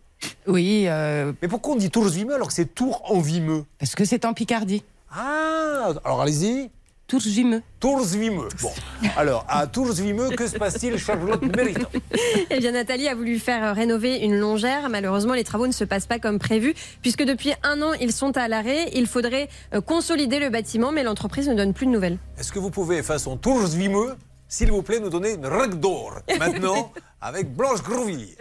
Oui. 0.47 0.85
euh, 0.87 1.33
Mais 1.43 1.49
pourquoi 1.49 1.75
on 1.75 1.77
dit 1.77 1.91
Tours-Vimeux 1.91 2.37
alors 2.37 2.47
que 2.47 2.55
c'est 2.55 2.73
Tours 2.73 3.03
en 3.11 3.19
Vimeux 3.19 3.65
Parce 3.81 3.97
que 3.97 4.05
c'est 4.05 4.25
en 4.27 4.33
Picardie. 4.33 4.85
Ah, 5.11 5.93
alors 6.05 6.21
allez-y. 6.23 6.71
Tours-Vimeux. 7.07 7.63
Tours-Vimeux. 7.81 8.49
Bon, 8.63 8.71
alors 9.17 9.45
à 9.49 9.67
Tours-Vimeux, 9.67 10.31
que 10.31 10.47
se 10.47 10.57
passe-t-il, 10.57 10.99
Charlotte 10.99 11.43
Méritant 11.55 11.91
Eh 12.51 12.59
bien, 12.59 12.73
Nathalie 12.73 13.09
a 13.09 13.15
voulu 13.15 13.39
faire 13.39 13.75
rénover 13.75 14.17
une 14.19 14.39
longère. 14.39 14.89
Malheureusement, 14.89 15.35
les 15.35 15.45
travaux 15.45 15.67
ne 15.67 15.73
se 15.73 15.85
passent 15.85 16.07
pas 16.07 16.19
comme 16.19 16.39
prévu, 16.39 16.75
puisque 17.03 17.23
depuis 17.23 17.53
un 17.63 17.83
an, 17.83 17.93
ils 18.01 18.13
sont 18.13 18.37
à 18.39 18.49
l'arrêt. 18.49 18.91
Il 18.95 19.07
faudrait 19.07 19.49
euh, 19.75 19.83
consolider 19.83 20.39
le 20.39 20.49
bâtiment, 20.49 20.93
mais 20.93 21.03
l'entreprise 21.03 21.49
ne 21.49 21.55
donne 21.55 21.75
plus 21.75 21.87
de 21.87 21.91
nouvelles. 21.91 22.19
Est-ce 22.39 22.53
que 22.53 22.59
vous 22.59 22.71
pouvez, 22.71 23.03
façon 23.03 23.37
Tours-Vimeux, 23.37 24.17
s'il 24.55 24.71
vous 24.71 24.83
plaît, 24.83 25.01
nous 25.01 25.11
donner 25.11 25.33
une 25.33 25.47
règle 25.47 25.81
d'or 25.81 26.21
maintenant 26.39 26.93
avec 27.21 27.53
Blanche 27.53 27.83
Grosvilliers 27.83 28.37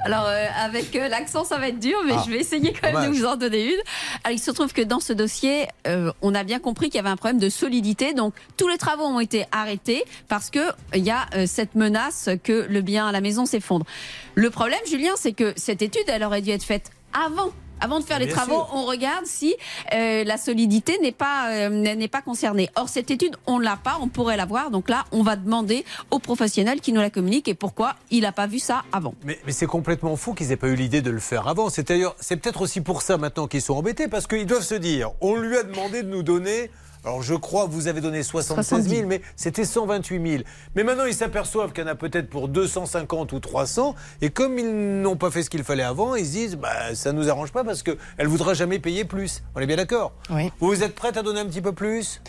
Alors, 0.00 0.26
euh, 0.26 0.46
avec 0.56 0.96
euh, 0.96 1.06
l'accent, 1.06 1.44
ça 1.44 1.56
va 1.56 1.68
être 1.68 1.78
dur, 1.78 1.96
mais 2.04 2.14
Ah, 2.16 2.22
je 2.26 2.32
vais 2.32 2.38
essayer 2.38 2.72
quand 2.72 2.88
même 2.88 2.94
dommage. 2.94 3.10
de 3.10 3.14
vous 3.14 3.24
en 3.26 3.36
donner 3.36 3.64
une. 3.66 3.80
Alors, 4.24 4.36
il 4.36 4.40
se 4.40 4.50
trouve 4.50 4.72
que 4.72 4.82
dans 4.82 4.98
ce 4.98 5.12
dossier, 5.12 5.68
euh, 5.86 6.10
on 6.20 6.34
a 6.34 6.42
bien 6.42 6.58
compris 6.58 6.86
qu'il 6.86 6.96
y 6.96 6.98
avait 6.98 7.10
un 7.10 7.16
problème 7.16 7.38
de 7.38 7.48
solidité. 7.48 8.12
Donc, 8.12 8.34
tous 8.56 8.66
les 8.66 8.76
travaux 8.76 9.04
ont 9.04 9.20
été 9.20 9.44
arrêtés 9.52 10.04
parce 10.26 10.50
que 10.50 10.72
il 10.96 11.04
y 11.04 11.12
a 11.12 11.26
cette 11.46 11.76
menace 11.76 12.28
que 12.42 12.66
le 12.68 12.80
bien 12.80 13.06
à 13.06 13.12
la 13.12 13.20
maison 13.20 13.46
s'effondre. 13.46 13.86
Le 14.34 14.50
problème, 14.50 14.80
Julien, 14.88 15.12
c'est 15.16 15.32
que 15.32 15.52
cette 15.56 15.82
étude, 15.82 16.04
elle 16.08 16.24
aurait 16.24 16.42
dû 16.42 16.50
être 16.50 16.64
faite 16.64 16.90
avant. 17.12 17.50
Avant 17.80 18.00
de 18.00 18.04
faire 18.04 18.18
les 18.18 18.26
Bien 18.26 18.34
travaux, 18.34 18.64
sûr. 18.66 18.70
on 18.74 18.84
regarde 18.84 19.26
si 19.26 19.54
euh, 19.94 20.24
la 20.24 20.36
solidité 20.36 20.98
n'est 21.00 21.12
pas 21.12 21.50
euh, 21.50 21.68
n'est 21.70 22.08
pas 22.08 22.22
concernée. 22.22 22.68
Or 22.76 22.88
cette 22.88 23.10
étude, 23.10 23.36
on 23.46 23.58
l'a 23.58 23.76
pas, 23.76 23.98
on 24.00 24.08
pourrait 24.08 24.36
l'avoir. 24.36 24.70
Donc 24.70 24.88
là, 24.88 25.04
on 25.12 25.22
va 25.22 25.36
demander 25.36 25.84
aux 26.10 26.18
professionnels 26.18 26.80
qui 26.80 26.92
nous 26.92 27.00
la 27.00 27.10
communiquent 27.10 27.48
et 27.48 27.54
pourquoi 27.54 27.96
il 28.10 28.22
n'a 28.22 28.32
pas 28.32 28.46
vu 28.46 28.58
ça 28.58 28.82
avant. 28.92 29.14
Mais, 29.24 29.38
mais 29.46 29.52
c'est 29.52 29.66
complètement 29.66 30.16
fou 30.16 30.34
qu'ils 30.34 30.52
aient 30.52 30.56
pas 30.56 30.68
eu 30.68 30.74
l'idée 30.76 31.02
de 31.02 31.10
le 31.10 31.20
faire 31.20 31.48
avant. 31.48 31.70
C'est 31.70 31.88
d'ailleurs, 31.88 32.16
c'est 32.20 32.36
peut-être 32.36 32.60
aussi 32.62 32.80
pour 32.80 33.02
ça 33.02 33.16
maintenant 33.18 33.46
qu'ils 33.46 33.62
sont 33.62 33.74
embêtés, 33.74 34.08
parce 34.08 34.26
qu'ils 34.26 34.46
doivent 34.46 34.62
se 34.64 34.74
dire, 34.74 35.10
on 35.20 35.36
lui 35.36 35.56
a 35.56 35.62
demandé 35.62 36.02
de 36.02 36.08
nous 36.08 36.22
donner. 36.22 36.70
Alors 37.04 37.22
je 37.22 37.34
crois 37.34 37.66
que 37.66 37.70
vous 37.70 37.88
avez 37.88 38.00
donné 38.00 38.22
76 38.22 38.88
000, 38.88 39.06
mais 39.06 39.22
c'était 39.36 39.64
128 39.64 40.30
000. 40.30 40.42
Mais 40.74 40.84
maintenant 40.84 41.06
ils 41.06 41.14
s'aperçoivent 41.14 41.72
qu'il 41.72 41.82
y 41.84 41.86
en 41.86 41.90
a 41.90 41.94
peut-être 41.94 42.28
pour 42.28 42.48
250 42.48 43.32
ou 43.32 43.40
300, 43.40 43.94
et 44.20 44.30
comme 44.30 44.58
ils 44.58 45.00
n'ont 45.00 45.16
pas 45.16 45.30
fait 45.30 45.42
ce 45.42 45.50
qu'il 45.50 45.64
fallait 45.64 45.82
avant, 45.82 46.14
ils 46.14 46.26
se 46.26 46.32
disent, 46.32 46.56
bah, 46.56 46.94
ça 46.94 47.12
nous 47.12 47.30
arrange 47.30 47.52
pas 47.52 47.64
parce 47.64 47.82
qu'elle 47.82 47.96
ne 48.18 48.26
voudra 48.26 48.54
jamais 48.54 48.78
payer 48.78 49.04
plus. 49.04 49.42
On 49.54 49.60
est 49.60 49.66
bien 49.66 49.76
d'accord? 49.76 50.12
Oui. 50.30 50.52
Vous 50.60 50.82
êtes 50.82 50.94
prête 50.94 51.16
à 51.16 51.22
donner 51.22 51.40
un 51.40 51.46
petit 51.46 51.62
peu 51.62 51.72
plus? 51.72 52.20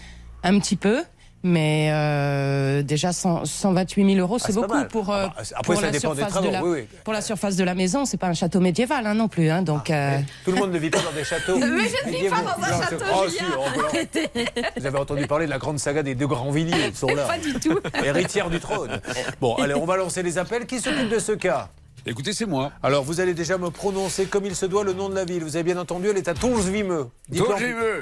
Un 0.43 0.59
petit 0.59 0.76
peu. 0.78 1.03
Mais 1.44 1.89
euh, 1.92 2.84
déjà 2.84 3.12
100 3.12 3.46
128 3.46 4.16
000 4.16 4.20
euros, 4.20 4.38
c'est 4.38 4.52
c'est 4.52 4.54
beaucoup 4.54 4.86
pour, 4.89 5.12
euh, 5.12 5.26
Ah 5.28 5.34
bah, 5.36 5.44
après, 5.56 5.74
pour 5.74 6.14
la 6.14 6.26
travaux, 6.28 6.50
oui, 6.64 6.80
oui. 6.82 6.88
pour 7.04 7.14
la 7.14 7.22
surface 7.22 7.56
de 7.56 7.64
la 7.64 7.74
maison. 7.74 8.06
C'est 8.06 8.18
pas 8.18 8.28
un 8.28 8.34
château 8.34 8.60
médiéval 8.60 9.08
hein, 9.08 9.16
non 9.16 9.28
plus. 9.28 9.50
Hein, 9.50 9.64
donc 9.64 9.89
euh, 9.89 10.20
Tout 10.46 10.52
le 10.52 10.58
monde 10.58 10.72
ne 10.72 10.78
vit 10.78 10.92
pas 10.92 11.02
dans 11.02 11.12
des 11.12 11.24
châteaux. 11.24 11.58
Mais 11.60 11.66
je 11.66 12.10
ne 12.10 12.18
vis 12.18 12.30
pas 12.30 12.42
dans 12.42 12.64
un 12.64 12.82
château, 12.82 13.06
oh, 13.14 13.28
si, 13.28 13.44
oh. 13.58 14.39
Vous 14.78 14.86
avez 14.86 14.98
entendu 15.00 15.26
parler 15.26 15.46
de 15.46 15.52
la 15.52 15.58
grande 15.58 15.80
saga 15.80 16.04
des 16.04 16.14
deux 16.14 16.28
grands 16.28 16.52
villiers, 16.52 16.89
ils 16.89 16.96
sont 16.96 17.08
là. 17.08 17.26
Pas 17.26 17.39
du 17.39 17.54
tout. 17.54 17.80
Héritière 18.04 18.50
du 18.50 18.60
trône. 18.60 19.02
Bon, 19.39 19.56
allez, 19.56 19.74
on 19.74 19.86
va 19.86 19.98
lancer 19.98 20.22
les 20.22 20.38
appels. 20.38 20.66
Qui 20.68 20.80
s'occupe 20.80 21.10
de 21.10 21.20
ce 21.20 21.32
cas? 21.32 21.70
Écoutez, 22.06 22.34
c'est 22.34 22.45
moi. 22.47 22.72
Alors, 22.82 23.04
vous 23.04 23.20
allez 23.20 23.34
déjà 23.36 23.58
me 23.60 23.70
prononcer 23.70 24.26
comme 24.26 24.45
il 24.45 24.56
se 24.56 24.66
doit 24.66 24.84
le 24.84 24.93
nom 24.93 25.08
de 25.08 25.14
la 25.16 25.24
ville. 25.24 25.43
Vous 25.43 25.56
avez 25.56 25.64
bien 25.64 25.78
entendu, 25.78 26.08
elle 26.10 26.18
est 26.18 26.28
à 26.28 26.32
en- 26.32 26.36
Tonsvimeux. 26.36 27.08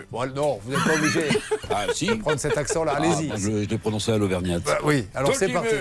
Bon, 0.09 0.25
non, 0.33 0.59
vous 0.63 0.71
n'êtes 0.71 0.83
pas 0.85 0.93
obligé 0.95 1.27
Ah, 1.69 1.85
si. 1.93 2.07
de 2.07 2.13
prendre 2.15 2.39
cet 2.39 2.57
accent-là. 2.57 2.93
Allez-y. 2.93 3.29
Ah, 3.31 3.35
je, 3.37 3.63
je 3.63 3.69
l'ai 3.69 3.77
prononcé 3.77 4.11
à 4.13 4.17
l'Auvergnate. 4.17 4.63
Bah 4.63 4.77
oui, 4.85 5.05
alors 5.13 5.35
c'est 5.35 5.49
parti. 5.49 5.75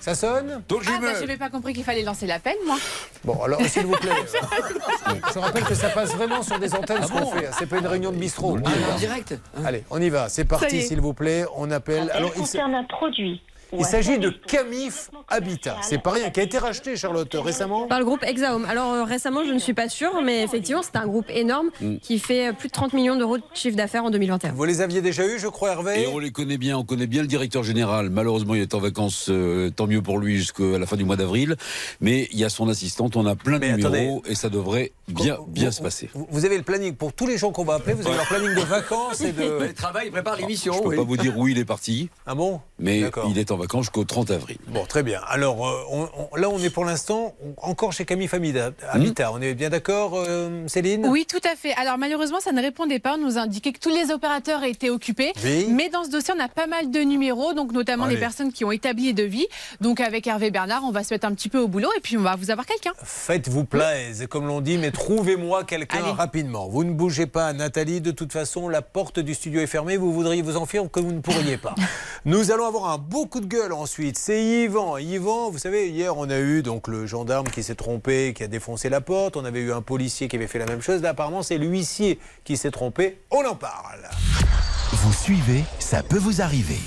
Ça 0.00 0.14
sonne 0.14 0.62
Ah, 0.70 0.98
bah, 1.02 1.08
j'avais 1.18 1.36
pas 1.36 1.50
compris 1.50 1.74
qu'il 1.74 1.84
fallait 1.84 2.02
lancer 2.04 2.26
l'appel, 2.26 2.54
moi. 2.66 2.76
Bon, 3.24 3.42
alors, 3.42 3.60
s'il 3.66 3.84
vous 3.84 3.96
plaît. 3.96 4.10
Je 5.34 5.38
rappelle 5.38 5.64
que 5.64 5.74
ça 5.74 5.88
passe 5.90 6.14
vraiment 6.14 6.42
sur 6.42 6.58
des 6.58 6.72
antennes, 6.74 7.02
ce 7.02 7.08
qu'on 7.12 7.26
fait. 7.32 7.50
C'est 7.58 7.66
pas 7.66 7.78
une 7.78 7.86
réunion 7.86 8.10
de 8.12 8.16
bistrot. 8.16 8.56
Va. 8.56 8.70
en 8.94 8.96
direct 8.98 9.34
Allez, 9.64 9.84
on 9.90 10.00
y 10.00 10.08
va. 10.08 10.28
C'est 10.28 10.44
parti, 10.44 10.80
s'il 10.82 11.00
vous 11.00 11.12
plaît. 11.14 11.44
On 11.56 11.70
appelle. 11.70 12.10
Alors, 12.14 12.32
il 12.36 12.42
s- 12.44 12.54
un 12.56 12.84
produit. 12.84 13.42
Il 13.78 13.84
s'agit 13.84 14.18
de 14.18 14.30
Camif 14.30 15.10
Habitat. 15.28 15.76
C'est 15.82 16.02
pas 16.02 16.10
rien. 16.12 16.30
Qui 16.30 16.40
a 16.40 16.42
été 16.42 16.58
racheté, 16.58 16.96
Charlotte, 16.96 17.34
récemment 17.34 17.86
Par 17.86 17.98
le 17.98 18.04
groupe 18.04 18.22
Exaome. 18.24 18.64
Alors 18.66 18.92
euh, 18.92 19.04
récemment, 19.04 19.44
je 19.44 19.52
ne 19.52 19.58
suis 19.58 19.74
pas 19.74 19.88
sûre, 19.88 20.20
mais 20.22 20.42
effectivement, 20.42 20.82
c'est 20.82 20.96
un 20.96 21.06
groupe 21.06 21.26
énorme 21.30 21.68
Mm. 21.80 21.96
qui 21.98 22.18
fait 22.18 22.48
euh, 22.48 22.52
plus 22.52 22.68
de 22.68 22.72
30 22.72 22.92
millions 22.94 23.16
d'euros 23.16 23.38
de 23.38 23.42
chiffre 23.54 23.76
d'affaires 23.76 24.04
en 24.04 24.10
2021. 24.10 24.52
Vous 24.52 24.64
les 24.64 24.80
aviez 24.80 25.00
déjà 25.02 25.24
eus, 25.26 25.38
je 25.38 25.46
crois, 25.48 25.70
Hervé 25.70 26.02
Et 26.02 26.06
on 26.08 26.18
les 26.18 26.30
connaît 26.30 26.58
bien, 26.58 26.76
on 26.76 26.84
connaît 26.84 27.06
bien 27.06 27.22
le 27.22 27.28
directeur 27.28 27.62
général. 27.62 28.10
Malheureusement, 28.10 28.54
il 28.54 28.62
est 28.62 28.74
en 28.74 28.80
vacances, 28.80 29.26
euh, 29.30 29.70
tant 29.70 29.86
mieux 29.86 30.02
pour 30.02 30.18
lui, 30.18 30.36
jusqu'à 30.36 30.78
la 30.78 30.86
fin 30.86 30.96
du 30.96 31.04
mois 31.04 31.16
d'avril. 31.16 31.56
Mais 32.00 32.28
il 32.32 32.38
y 32.38 32.44
a 32.44 32.48
son 32.48 32.68
assistante, 32.68 33.16
on 33.16 33.24
a 33.26 33.36
plein 33.36 33.58
de 33.58 33.66
Mais 33.66 33.76
numéros 33.76 34.22
et 34.26 34.34
ça 34.34 34.48
devrait 34.48 34.92
bien, 35.08 35.38
bien 35.48 35.70
se 35.70 35.80
passer. 35.82 36.10
Vous- 36.14 36.44
avez 36.44 36.56
le 36.56 36.62
planning 36.64 36.94
pour 36.94 37.12
tous 37.12 37.26
les 37.26 37.38
gens 37.38 37.52
qu'on 37.52 37.64
va 37.64 37.74
appeler. 37.74 37.94
Vous 37.94 38.06
avez 38.06 38.16
leur 38.16 38.26
planning 38.26 38.54
de 38.54 38.60
vacances 38.62 39.20
et 39.20 39.32
de. 39.32 39.42
Le 39.60 39.72
travail, 39.74 40.06
il 40.06 40.12
prépare 40.12 40.36
l'émission. 40.36 40.72
Je 40.74 40.80
peux 40.82 40.88
oui. 40.88 40.96
pas 40.96 41.02
vous 41.02 41.16
dire 41.16 41.36
où 41.38 41.46
il 41.48 41.58
est 41.58 41.64
parti, 41.64 42.08
Ah 42.26 42.34
bon? 42.34 42.60
Mais 42.78 43.02
il 43.28 43.38
est 43.38 43.50
en 43.50 43.56
vacances 43.60 43.82
jusqu'au 43.84 44.04
30 44.04 44.30
avril. 44.30 44.58
Bon, 44.68 44.84
très 44.86 45.02
bien. 45.02 45.20
Alors, 45.28 45.66
euh, 45.68 45.82
on- 45.90 46.08
on- 46.32 46.36
là, 46.36 46.48
on 46.48 46.58
est 46.58 46.70
pour 46.70 46.84
l'instant 46.84 47.34
encore 47.58 47.92
chez 47.92 48.04
Camille 48.04 48.26
Famida- 48.28 48.72
Habitat. 48.90 49.30
On 49.32 49.40
est 49.40 49.54
bien 49.54 49.68
d'accord, 49.70 50.12
euh, 50.16 50.66
Céline? 50.66 51.06
Oui, 51.06 51.26
tout 51.28 51.40
à 51.44 51.54
fait. 51.56 51.72
Alors 51.74 51.98
malheureusement, 51.98 52.40
ça 52.40 52.52
ne 52.52 52.60
répondait 52.60 52.98
pas. 52.98 53.14
On 53.14 53.18
nous 53.18 53.38
indiquait 53.38 53.72
que 53.72 53.78
tous 53.78 53.90
les 53.94 54.10
opérateurs 54.10 54.64
étaient 54.64 54.90
occupés. 54.90 55.32
Oui. 55.44 55.66
Mais 55.70 55.88
dans 55.88 56.04
ce 56.04 56.10
dossier, 56.10 56.34
on 56.36 56.40
a 56.42 56.48
pas 56.48 56.66
mal 56.66 56.90
de 56.90 57.00
numéros, 57.00 57.52
donc 57.54 57.72
notamment 57.72 58.04
Allez. 58.04 58.14
les 58.14 58.20
personnes 58.20 58.52
qui 58.52 58.64
ont 58.64 58.72
établi 58.72 59.06
les 59.06 59.12
devis. 59.12 59.46
Donc 59.80 60.00
avec 60.00 60.26
Hervé 60.26 60.50
Bernard, 60.50 60.82
on 60.84 60.90
va 60.90 61.04
se 61.04 61.12
mettre 61.14 61.26
un 61.26 61.34
petit 61.34 61.48
peu 61.48 61.58
au 61.58 61.68
boulot 61.68 61.90
et 61.96 62.00
puis 62.00 62.16
on 62.16 62.22
va 62.22 62.36
vous 62.36 62.50
avoir 62.50 62.66
quelqu'un. 62.66 62.92
Faites-vous 63.02 63.64
plaisir, 63.64 64.28
comme 64.28 64.46
l'on 64.46 64.60
dit, 64.60 64.78
mais 64.78 64.90
trouvez-moi 64.90 65.64
quelqu'un 65.64 66.02
rapidement. 66.12 66.68
Vous 66.68 66.84
ne 66.84 66.92
bougez 66.92 67.26
pas, 67.26 67.52
Nathalie. 67.52 68.00
De 68.00 68.10
toute 68.10 68.32
façon, 68.32 68.68
la 68.68 68.82
porte 68.82 69.18
du 69.20 69.34
studio 69.34 69.60
est 69.60 69.66
fermée. 69.66 69.96
Vous 69.96 70.12
voudriez 70.12 70.42
vous 70.42 70.56
enfuir 70.56 70.84
que 70.90 71.00
vous 71.00 71.12
ne 71.12 71.20
pourriez 71.20 71.56
pas. 71.56 71.74
Nous 72.24 72.50
allons 72.52 72.66
avoir 72.66 72.90
un 72.90 72.98
beau 72.98 73.26
coup 73.26 73.40
de 73.40 73.46
ensuite. 73.72 74.18
C'est 74.18 74.42
Yvan. 74.42 74.98
Yvan, 74.98 75.50
vous 75.50 75.58
savez, 75.58 75.90
hier, 75.90 76.16
on 76.16 76.28
a 76.30 76.38
eu 76.38 76.62
donc 76.62 76.88
le 76.88 77.06
gendarme 77.06 77.48
qui 77.48 77.62
s'est 77.62 77.74
trompé, 77.74 78.32
qui 78.34 78.42
a 78.42 78.48
défoncé 78.48 78.88
la 78.88 79.00
porte. 79.00 79.36
On 79.36 79.44
avait 79.44 79.60
eu 79.60 79.72
un 79.72 79.82
policier 79.82 80.28
qui 80.28 80.36
avait 80.36 80.46
fait 80.46 80.58
la 80.58 80.66
même 80.66 80.82
chose. 80.82 81.02
Là, 81.02 81.10
apparemment, 81.10 81.42
c'est 81.42 81.58
l'huissier 81.58 82.18
qui 82.44 82.56
s'est 82.56 82.70
trompé. 82.70 83.18
On 83.30 83.44
en 83.44 83.54
parle. 83.54 84.08
Vous 84.92 85.12
suivez, 85.12 85.64
ça 85.78 86.02
peut 86.02 86.18
vous 86.18 86.42
arriver. 86.42 86.78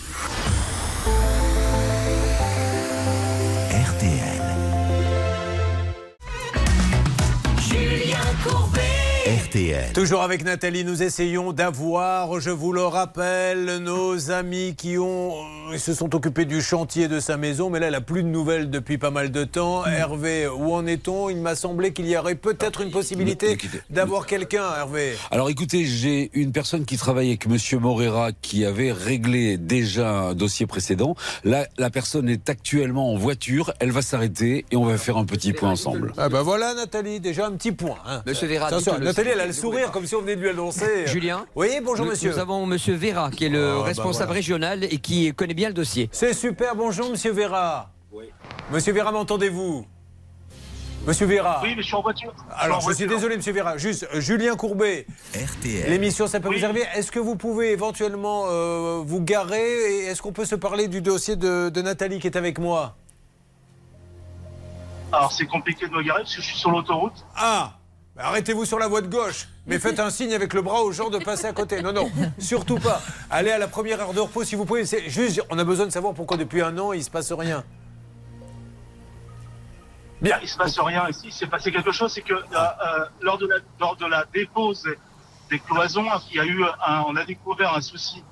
RTL. 9.54 9.94
Toujours 9.94 10.24
avec 10.24 10.44
Nathalie, 10.44 10.84
nous 10.84 11.04
essayons 11.04 11.54
d'avoir, 11.54 12.40
je 12.40 12.50
vous 12.50 12.74
le 12.74 12.82
rappelle, 12.84 13.78
nos 13.78 14.32
amis 14.32 14.74
qui 14.76 14.98
ont, 14.98 15.36
euh, 15.72 15.78
se 15.78 15.94
sont 15.94 16.16
occupés 16.16 16.46
du 16.46 16.60
chantier 16.60 17.08
de 17.08 17.20
sa 17.20 17.38
maison, 17.38 17.70
mais 17.70 17.80
là, 17.80 17.86
elle 17.88 17.92
n'a 17.94 18.02
plus 18.02 18.24
de 18.24 18.28
nouvelles 18.30 18.72
depuis 18.72 18.98
pas 18.98 19.12
mal 19.12 19.30
de 19.32 19.44
temps. 19.44 19.86
Hervé, 19.86 20.48
où 20.48 20.74
en 20.74 20.88
est-on? 20.88 21.30
Il 21.30 21.38
m'a 21.38 21.54
semblé 21.56 21.94
qu'il 21.94 22.08
y 22.08 22.18
aurait 22.18 22.34
peut-être 22.34 22.82
une 22.82 22.90
possibilité 22.90 23.60
d'avoir 23.92 24.26
quelqu'un, 24.26 24.64
Hervé. 24.76 25.14
Alors 25.30 25.52
écoutez, 25.52 25.86
j'ai 25.86 26.32
une 26.34 26.52
personne 26.52 26.86
qui 26.86 26.98
travaille 26.98 27.28
avec 27.28 27.46
Monsieur 27.46 27.78
Morera 27.78 28.32
qui 28.42 28.66
avait 28.66 28.92
réglé 28.92 29.58
déjà 29.58 30.10
un 30.10 30.34
dossier 30.34 30.66
précédent. 30.66 31.16
Là, 31.44 31.68
la 31.78 31.92
personne 31.92 32.28
est 32.28 32.50
actuellement 32.50 33.12
en 33.14 33.18
voiture, 33.18 33.72
elle 33.80 33.92
va 33.92 34.02
s'arrêter 34.02 34.66
et 34.72 34.76
on 34.76 34.84
va 34.86 34.98
faire 34.98 35.18
un 35.18 35.26
petit 35.26 35.54
point 35.54 35.70
ensemble. 35.70 36.12
Ah 36.18 36.28
ben 36.30 36.42
voilà, 36.42 36.74
Nathalie, 36.74 37.20
déjà 37.20 37.46
un 37.46 37.52
petit 37.52 37.72
point. 37.72 37.98
hein. 38.08 38.24
Monsieur 38.26 38.48
Vera, 38.48 38.68
Attention. 38.68 38.98
Nathalie, 38.98 39.30
elle 39.30 39.43
a 39.44 39.48
le 39.48 39.54
sourire 39.54 39.92
comme 39.92 40.06
si 40.06 40.16
on 40.16 40.22
venait 40.22 40.36
de 40.36 40.42
lui 40.42 40.50
annoncer. 40.50 41.06
Julien 41.08 41.46
Oui, 41.56 41.68
bonjour 41.84 42.06
nous, 42.06 42.12
monsieur. 42.12 42.32
Nous 42.32 42.40
avons 42.40 42.66
Monsieur 42.66 42.96
Vera, 42.96 43.30
qui 43.30 43.46
est 43.46 43.50
le 43.50 43.72
Ah, 43.74 43.76
bah 43.80 43.84
responsable 43.84 44.26
voilà. 44.28 44.34
régional 44.34 44.84
et 44.86 44.98
qui 44.98 45.34
connaît 45.34 45.54
bien 45.54 45.68
le 45.68 45.74
dossier. 45.74 46.10
C'est 46.12 46.34
super, 46.34 46.76
bonjour 46.76 47.10
monsieur 47.10 47.32
Vera. 47.32 47.90
Monsieur 48.72 48.94
Vera, 48.94 49.12
m'entendez-vous? 49.12 49.86
Monsieur 51.06 51.26
Vera. 51.26 51.60
Oui, 51.62 51.74
mais 51.76 51.82
je 51.82 51.88
suis 51.88 51.96
en 51.96 52.02
voiture. 52.02 52.34
Alors, 52.58 52.80
je 52.80 52.94
suis 52.94 53.06
désolé, 53.08 53.36
monsieur 53.36 53.52
Vera. 53.52 53.78
Juste, 53.78 54.08
euh, 54.14 54.22
Julien 54.22 54.56
Courbet. 54.56 55.06
RTL. 55.36 55.90
L'émission, 55.90 56.28
ça 56.28 56.40
peut 56.40 56.48
Oui. 56.48 56.60
vous 56.60 56.64
arriver. 56.66 56.84
Est-ce 56.96 57.12
que 57.12 57.20
vous 57.20 57.36
pouvez 57.36 57.72
éventuellement 57.72 58.46
euh, 58.48 59.02
vous 59.06 59.20
garer 59.20 59.60
et 59.60 60.06
est-ce 60.06 60.22
qu'on 60.22 60.32
peut 60.32 60.46
se 60.46 60.56
parler 60.56 60.88
du 60.88 61.02
dossier 61.02 61.36
de, 61.36 61.68
de 61.68 61.82
Nathalie 61.82 62.20
qui 62.20 62.28
est 62.28 62.38
avec 62.38 62.58
moi? 62.58 62.96
Alors, 65.12 65.34
c'est 65.34 65.46
compliqué 65.46 65.88
de 65.90 65.92
me 65.94 66.02
garer 66.04 66.22
parce 66.22 66.36
que 66.38 66.42
je 66.42 66.48
suis 66.48 66.58
sur 66.58 66.72
l'autoroute. 66.72 67.26
Ah 67.36 67.74
bah, 68.16 68.24
Arrêtez-vous 68.28 68.66
sur 68.66 68.80
la 68.80 68.88
voie 68.88 69.02
de 69.02 69.08
gauche, 69.08 69.48
mais 69.66 69.80
faites 69.80 70.00
un 70.00 70.10
signe 70.10 70.34
avec 70.34 70.54
le 70.54 70.62
bras 70.62 70.82
aux 70.84 70.92
gens 70.92 71.10
de 71.10 71.18
passer 71.20 71.46
à 71.48 71.54
côté. 71.54 71.82
Non, 71.82 71.94
non, 71.94 72.12
surtout 72.40 72.78
pas. 72.80 73.02
Allez 73.30 73.52
à 73.52 73.58
la 73.58 73.68
première 73.68 74.00
heure 74.02 74.14
de 74.14 74.20
repos 74.20 74.44
si 74.44 74.56
vous 74.56 74.66
pouvez. 74.66 74.86
C'est 74.86 75.10
juste, 75.10 75.42
on 75.50 75.58
a 75.60 75.64
besoin 75.64 75.86
de 75.86 75.92
savoir 75.92 76.14
pourquoi 76.14 76.38
depuis 76.38 76.62
un 76.62 76.78
an 76.78 76.94
il 76.94 77.04
se 77.04 77.10
passe 77.10 77.32
rien. 77.32 77.64
Bien. 80.22 80.40
Il 80.42 80.48
se 80.48 80.58
passe 80.58 80.80
rien 80.80 81.08
ici. 81.10 81.24
Il 81.26 81.34
s'est 81.34 81.48
passé 81.48 81.72
quelque 81.72 81.92
chose, 81.92 82.14
c'est 82.14 82.22
que 82.22 82.34
euh, 82.34 82.38
euh, 82.54 83.06
lors, 83.22 83.38
de 83.38 83.46
la, 83.48 83.56
lors 83.80 83.96
de 83.98 84.06
la 84.06 84.26
dépose 84.34 84.88
des 85.50 85.60
cloisons, 85.60 86.06
il 86.32 86.38
y 86.38 86.40
a 86.40 86.46
eu 86.46 86.64
un, 86.86 87.02
on 87.08 87.16
a 87.18 87.26
découvert 87.26 87.76
un 87.76 87.82
souci. 87.82 88.24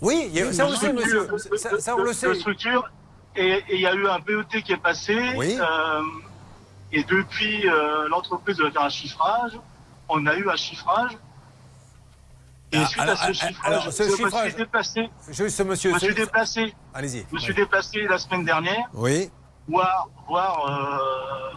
Oui, 0.00 0.26
il 0.28 0.36
y 0.38 0.40
a- 0.42 0.52
ça 0.52 0.66
on 0.66 0.70
le 0.70 0.76
sait, 0.76 0.92
monsieur. 0.92 1.26
De- 1.26 1.56
Ça, 1.56 1.80
ça, 1.80 1.94
on 1.96 1.98
de- 1.98 2.02
le 2.04 2.08
de 2.10 2.14
sait. 2.14 2.32
structure. 2.34 2.88
Et 3.34 3.62
et 3.68 3.74
il 3.76 3.80
y 3.80 3.86
a 3.86 3.94
eu 3.94 4.06
un 4.08 4.18
BET 4.20 4.62
qui 4.62 4.72
est 4.72 4.76
passé. 4.76 5.16
Oui. 5.36 5.56
euh, 5.60 6.00
et 6.92 7.04
depuis, 7.04 7.68
euh, 7.68 8.08
l'entreprise 8.08 8.56
devait 8.56 8.70
faire 8.70 8.82
un 8.82 8.88
chiffrage. 8.90 9.52
On 10.08 10.26
a 10.26 10.34
eu 10.36 10.48
un 10.48 10.56
chiffrage. 10.56 11.12
Et 12.72 12.78
Ah, 12.78 12.86
suite 12.86 13.02
alors, 13.02 13.20
à 13.22 13.26
ce 13.26 13.32
chiffrage, 13.32 13.72
alors, 13.72 13.92
ce 13.92 14.02
je 14.04 14.22
me 14.24 14.30
suis 14.30 14.54
déplacé. 14.54 15.10
Juste 15.28 15.56
ce 15.56 15.62
monsieur. 15.64 15.90
Je 15.90 15.94
me 15.94 15.98
suis 16.00 16.14
déplacé. 16.14 16.74
Allez-y. 16.94 17.26
Je 17.28 17.34
me 17.34 17.40
suis 17.40 17.54
déplacé 17.54 18.02
la 18.02 18.18
semaine 18.18 18.44
dernière, 18.44 18.84
Oui. 18.94 19.30
voir, 19.68 20.08
voir 20.28 20.66
euh, 20.68 21.56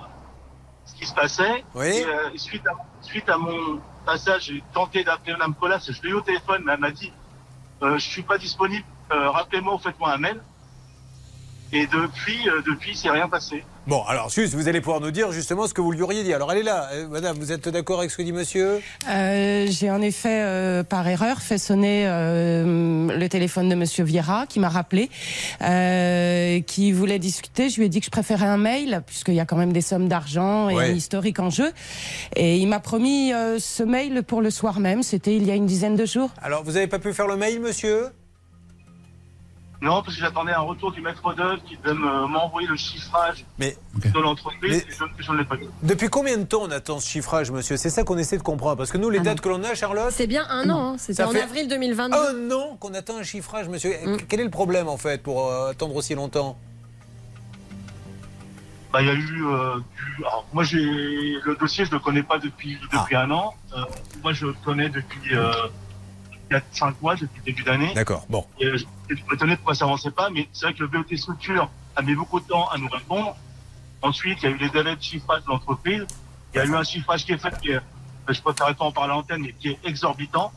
ce 0.86 0.96
qui 0.96 1.06
se 1.06 1.14
passait. 1.14 1.64
Oui. 1.76 1.86
Et, 1.88 2.06
euh, 2.06 2.30
suite, 2.38 2.66
à, 2.68 2.72
suite 3.02 3.30
à 3.30 3.38
mon 3.38 3.80
passage, 4.06 4.46
j'ai 4.46 4.64
tenté 4.74 5.04
d'appeler 5.04 5.34
Mme 5.34 5.54
Colas. 5.56 5.88
Je 5.88 6.02
l'ai 6.02 6.10
eu 6.10 6.14
au 6.16 6.22
téléphone, 6.22 6.64
mais 6.66 6.74
elle 6.74 6.80
m'a 6.80 6.92
dit 6.92 7.12
euh, 7.84 7.98
Je 7.98 8.10
suis 8.10 8.24
pas 8.24 8.38
disponible, 8.40 8.86
euh, 9.12 9.30
rappelez-moi 9.30 9.76
ou 9.76 9.80
faites-moi 9.80 10.12
un 10.14 10.18
mail. 10.18 10.42
Et 11.72 11.86
depuis, 11.88 12.50
euh, 12.50 12.62
depuis, 12.64 12.96
c'est 12.96 13.10
rien 13.10 13.28
passé. 13.30 13.64
Bon, 13.86 14.02
alors 14.08 14.30
juste, 14.30 14.54
vous 14.54 14.70
allez 14.70 14.80
pouvoir 14.80 15.02
nous 15.02 15.12
dire 15.12 15.34
justement 15.34 15.68
ce 15.68 15.74
que 15.74 15.82
vous 15.82 15.92
lui 15.92 16.02
auriez 16.02 16.24
dit. 16.24 16.34
Alors 16.34 16.50
elle 16.54 16.60
est 16.60 16.64
là, 16.64 16.88
Euh, 16.94 17.08
madame, 17.10 17.36
vous 17.38 17.52
êtes 17.52 17.68
d'accord 17.68 18.00
avec 18.00 18.12
ce 18.12 18.18
que 18.18 18.22
dit 18.24 18.32
monsieur? 18.32 18.80
Euh, 19.10 19.68
J'ai 19.70 19.92
en 19.92 20.02
effet, 20.02 20.42
euh, 20.42 20.84
par 20.84 21.06
erreur, 21.06 21.40
fait 21.42 21.58
sonner 21.58 22.06
euh, 22.08 23.08
le 23.14 23.28
téléphone 23.28 23.68
de 23.68 23.76
Monsieur 23.76 24.06
Vieira, 24.06 24.46
qui 24.48 24.62
m'a 24.62 24.70
rappelé, 24.70 25.10
qui 26.66 26.92
voulait 26.94 27.20
discuter. 27.20 27.70
Je 27.70 27.78
lui 27.80 27.88
ai 27.88 27.90
dit 27.90 28.00
que 28.00 28.06
je 28.06 28.12
préférais 28.12 28.46
un 28.46 28.58
mail, 28.58 29.02
puisqu'il 29.06 29.36
y 29.36 29.42
a 29.42 29.46
quand 29.46 29.58
même 29.58 29.74
des 29.74 29.82
sommes 29.82 30.08
d'argent 30.08 30.70
et 30.70 30.76
Ouais. 30.76 30.86
un 30.86 30.94
historique 30.94 31.40
en 31.40 31.50
jeu. 31.50 31.72
Et 32.38 32.58
il 32.58 32.68
m'a 32.68 32.80
promis 32.80 33.34
ce 33.60 33.84
mail 33.84 34.24
pour 34.24 34.42
le 34.42 34.50
soir 34.50 34.80
même. 34.80 35.04
C'était 35.04 35.36
il 35.36 35.46
y 35.46 35.52
a 35.52 35.56
une 35.56 35.66
dizaine 35.66 35.98
de 35.98 36.06
jours. 36.06 36.30
Alors, 36.42 36.64
vous 36.64 36.72
n'avez 36.74 36.88
pas 36.88 37.00
pu 37.00 37.12
faire 37.14 37.28
le 37.28 37.36
mail, 37.36 37.60
monsieur? 37.60 38.06
Non, 39.84 40.02
parce 40.02 40.16
que 40.16 40.22
j'attendais 40.22 40.54
un 40.54 40.62
retour 40.62 40.94
du 40.94 41.02
maître 41.02 41.34
d'œuvre 41.34 41.62
qui 41.66 41.76
devait 41.78 41.94
me- 41.94 42.26
m'envoyer 42.28 42.70
le 42.70 42.78
chiffrage 42.78 43.44
Mais- 43.60 43.76
de 43.96 44.18
l'entreprise. 44.20 44.86
Je, 44.90 45.04
je 45.24 45.32
ne 45.34 45.38
l'ai 45.40 45.44
pas 45.44 45.56
eu. 45.56 45.66
Depuis 45.82 46.08
combien 46.10 46.38
de 46.38 46.46
temps 46.46 46.62
on 46.62 46.72
attend 46.72 47.00
ce 47.02 47.10
chiffrage, 47.10 47.52
monsieur? 47.52 47.76
C'est 47.76 47.90
ça 47.90 48.04
qu'on 48.06 48.18
essaie 48.18 48.38
de 48.38 48.44
comprendre. 48.44 48.78
Parce 48.78 48.92
que 48.92 48.98
nous, 48.98 49.10
les 49.10 49.20
dates 49.20 49.42
que 49.42 49.50
l'on 49.50 49.62
a, 49.64 49.76
Charlotte 49.76 50.12
C'est 50.12 50.26
bien 50.28 50.46
un 50.50 50.70
an, 50.70 50.94
hein. 50.94 50.96
c'était 50.98 51.24
en 51.24 51.32
fait 51.32 51.42
avril 51.42 51.68
2022. 51.68 52.16
Un 52.18 52.52
an 52.56 52.78
qu'on 52.80 52.94
attend 52.94 53.18
un 53.18 53.24
chiffrage, 53.24 53.68
monsieur. 53.68 53.94
Quel 54.30 54.40
est 54.40 54.46
le 54.46 54.50
problème, 54.50 54.88
en 54.88 54.98
fait, 54.98 55.22
pour 55.22 55.50
euh, 55.52 55.72
attendre 55.72 55.96
aussi 55.98 56.16
longtemps? 56.16 56.58
Bah, 58.94 59.02
il 59.02 59.08
y 59.08 59.12
a 59.12 59.14
eu. 59.16 59.46
euh, 59.48 59.76
du- 60.18 60.24
alors, 60.24 60.46
moi, 60.54 60.64
j'ai 60.64 60.80
le 60.80 61.56
dossier, 61.60 61.84
je 61.84 61.92
le 61.92 62.00
connais 62.00 62.24
pas 62.24 62.38
depuis 62.38 62.78
depuis 62.92 63.16
un 63.16 63.30
an. 63.32 63.54
Euh, 63.76 63.82
moi, 64.24 64.34
je 64.34 64.46
le 64.46 64.54
connais 64.64 64.88
depuis 64.90 65.34
euh, 65.36 65.52
4-5 66.60 66.94
mois, 67.02 67.16
depuis 67.16 67.40
le 67.40 67.44
début 67.46 67.64
d'année. 67.64 67.94
D'accord, 67.94 68.26
bon. 68.30 68.46
Et 68.60 68.66
euh, 68.66 68.78
j'étais 69.10 69.22
étonné 69.34 69.56
pourquoi 69.56 69.76
ça 69.76 69.86
avançait 69.86 70.12
pas, 70.12 70.30
mais 70.30 70.48
c'est 70.54 70.66
vrai 70.66 70.74
que 70.74 70.82
le 70.84 70.88
BOT 70.88 71.16
structure 71.18 71.70
a 71.96 72.02
mis 72.02 72.16
beaucoup 72.16 72.40
de 72.40 72.46
temps 72.46 72.68
à 72.70 72.78
nous 72.78 72.88
répondre. 72.90 73.36
Ensuite, 74.02 74.40
il 74.44 74.50
y 74.50 74.54
a 74.54 74.56
eu 74.56 74.58
les 74.58 74.70
délais 74.70 74.96
de 74.96 75.02
chiffrage 75.02 75.44
de 75.44 75.50
l'entreprise. 75.50 76.06
Il 76.54 76.58
y 76.58 76.60
a 76.62 76.66
eu 76.66 76.76
un 76.76 76.84
chiffrage 76.84 77.26
qui 77.26 77.32
est 77.34 77.38
fait, 77.38 77.58
qui 77.62 77.72
est, 77.72 77.80
je 78.30 78.42
préférerais 78.42 78.74
pas 78.76 78.86
en 78.86 78.92
parler 78.92 79.12
à 79.12 79.16
l'antenne, 79.16 79.42
mais 79.42 79.54
qui 79.54 79.70
est 79.70 79.80
exorbitant. 79.86 80.52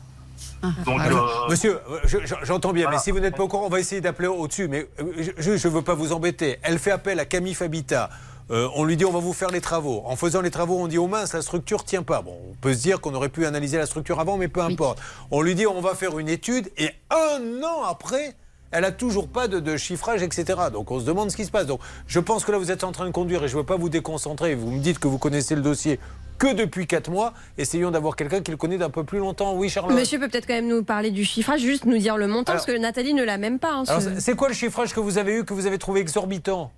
Donc, 0.85 0.99
Ah 1.01 1.07
euh, 1.07 1.49
Monsieur, 1.49 1.79
je- 2.03 2.19
je- 2.25 2.35
j'entends 2.43 2.71
bien, 2.73 2.83
Voilà. 2.83 2.97
mais 2.97 3.03
si 3.03 3.09
vous 3.11 3.19
n'êtes 3.19 3.35
pas 3.35 3.43
au 3.43 3.47
courant, 3.47 3.65
on 3.65 3.69
va 3.69 3.79
essayer 3.79 4.01
d'appeler 4.01 4.27
au-dessus. 4.27 4.67
Mais 4.67 4.87
euh, 4.99 5.31
je 5.37 5.51
ne 5.51 5.73
veux 5.73 5.81
pas 5.81 5.95
vous 5.95 6.11
embêter. 6.13 6.57
Elle 6.61 6.77
fait 6.77 6.91
appel 6.91 7.19
à 7.19 7.25
Camille 7.25 7.55
Fabita. 7.55 8.09
Euh, 8.49 8.69
on 8.75 8.85
lui 8.85 8.95
dit 8.95 9.03
on 9.05 9.11
va 9.11 9.19
vous 9.19 9.33
faire 9.33 9.49
les 9.49 9.59
travaux. 9.61 10.03
En 10.05 10.15
faisant 10.15 10.41
les 10.41 10.51
travaux, 10.51 10.77
on 10.79 10.87
dit 10.87 10.97
oh 10.97 11.07
mince, 11.07 11.33
la 11.33 11.41
structure 11.41 11.83
tient 11.83 12.03
pas. 12.03 12.21
Bon, 12.21 12.37
on 12.51 12.53
peut 12.55 12.73
se 12.73 12.79
dire 12.81 13.01
qu'on 13.01 13.13
aurait 13.13 13.29
pu 13.29 13.45
analyser 13.45 13.77
la 13.77 13.85
structure 13.85 14.19
avant, 14.19 14.37
mais 14.37 14.47
peu 14.47 14.61
importe. 14.61 14.99
On 15.31 15.41
lui 15.41 15.53
dit 15.55 15.67
on 15.67 15.81
va 15.81 15.95
faire 15.95 16.17
une 16.17 16.29
étude 16.29 16.69
et 16.77 16.89
un 17.09 17.61
an 17.63 17.83
après, 17.83 18.35
elle 18.71 18.85
a 18.85 18.91
toujours 18.91 19.27
pas 19.27 19.47
de, 19.49 19.59
de 19.59 19.75
chiffrage, 19.75 20.23
etc. 20.23 20.45
Donc 20.71 20.91
on 20.91 20.99
se 20.99 21.05
demande 21.05 21.29
ce 21.29 21.35
qui 21.35 21.43
se 21.45 21.51
passe. 21.51 21.65
Donc 21.65 21.81
je 22.07 22.19
pense 22.21 22.45
que 22.45 22.51
là 22.53 22.57
vous 22.57 22.71
êtes 22.71 22.83
en 22.85 22.91
train 22.93 23.05
de 23.05 23.11
conduire 23.11 23.43
et 23.43 23.47
je 23.49 23.53
ne 23.55 23.59
veux 23.61 23.65
pas 23.65 23.75
vous 23.75 23.89
déconcentrer. 23.89 24.55
Vous 24.55 24.71
me 24.71 24.79
dites 24.79 24.99
que 24.99 25.07
vous 25.09 25.17
connaissez 25.17 25.53
le 25.55 25.61
dossier 25.61 25.99
que 26.37 26.53
depuis 26.53 26.87
4 26.87 27.09
mois. 27.11 27.33
Essayons 27.57 27.91
d'avoir 27.91 28.15
quelqu'un 28.15 28.41
qui 28.41 28.51
le 28.51 28.57
connaît 28.57 28.77
d'un 28.77 28.89
peu 28.91 29.03
plus 29.03 29.17
longtemps. 29.19 29.55
Oui, 29.55 29.67
Charlotte. 29.69 29.97
Monsieur 29.97 30.19
peut 30.19 30.29
peut-être 30.29 30.45
quand 30.47 30.53
même 30.53 30.67
nous 30.67 30.83
parler 30.83 31.11
du 31.11 31.25
chiffrage, 31.25 31.59
juste 31.61 31.83
nous 31.85 31.97
dire 31.97 32.15
le 32.15 32.27
montant, 32.27 32.53
Alors- 32.53 32.63
parce 32.65 32.77
que 32.77 32.79
Nathalie 32.79 33.13
ne 33.13 33.23
l'a 33.23 33.37
même 33.37 33.59
pas. 33.59 33.83
hein, 33.87 33.99
ce- 33.99 34.19
c'est 34.21 34.35
quoi 34.35 34.47
le 34.47 34.53
chiffrage 34.53 34.93
que 34.93 34.99
vous 35.01 35.17
avez 35.17 35.33
eu, 35.39 35.43
que 35.43 35.53
vous 35.53 35.65
avez 35.65 35.77
trouvé 35.79 35.99
exorbitant? 35.99 36.71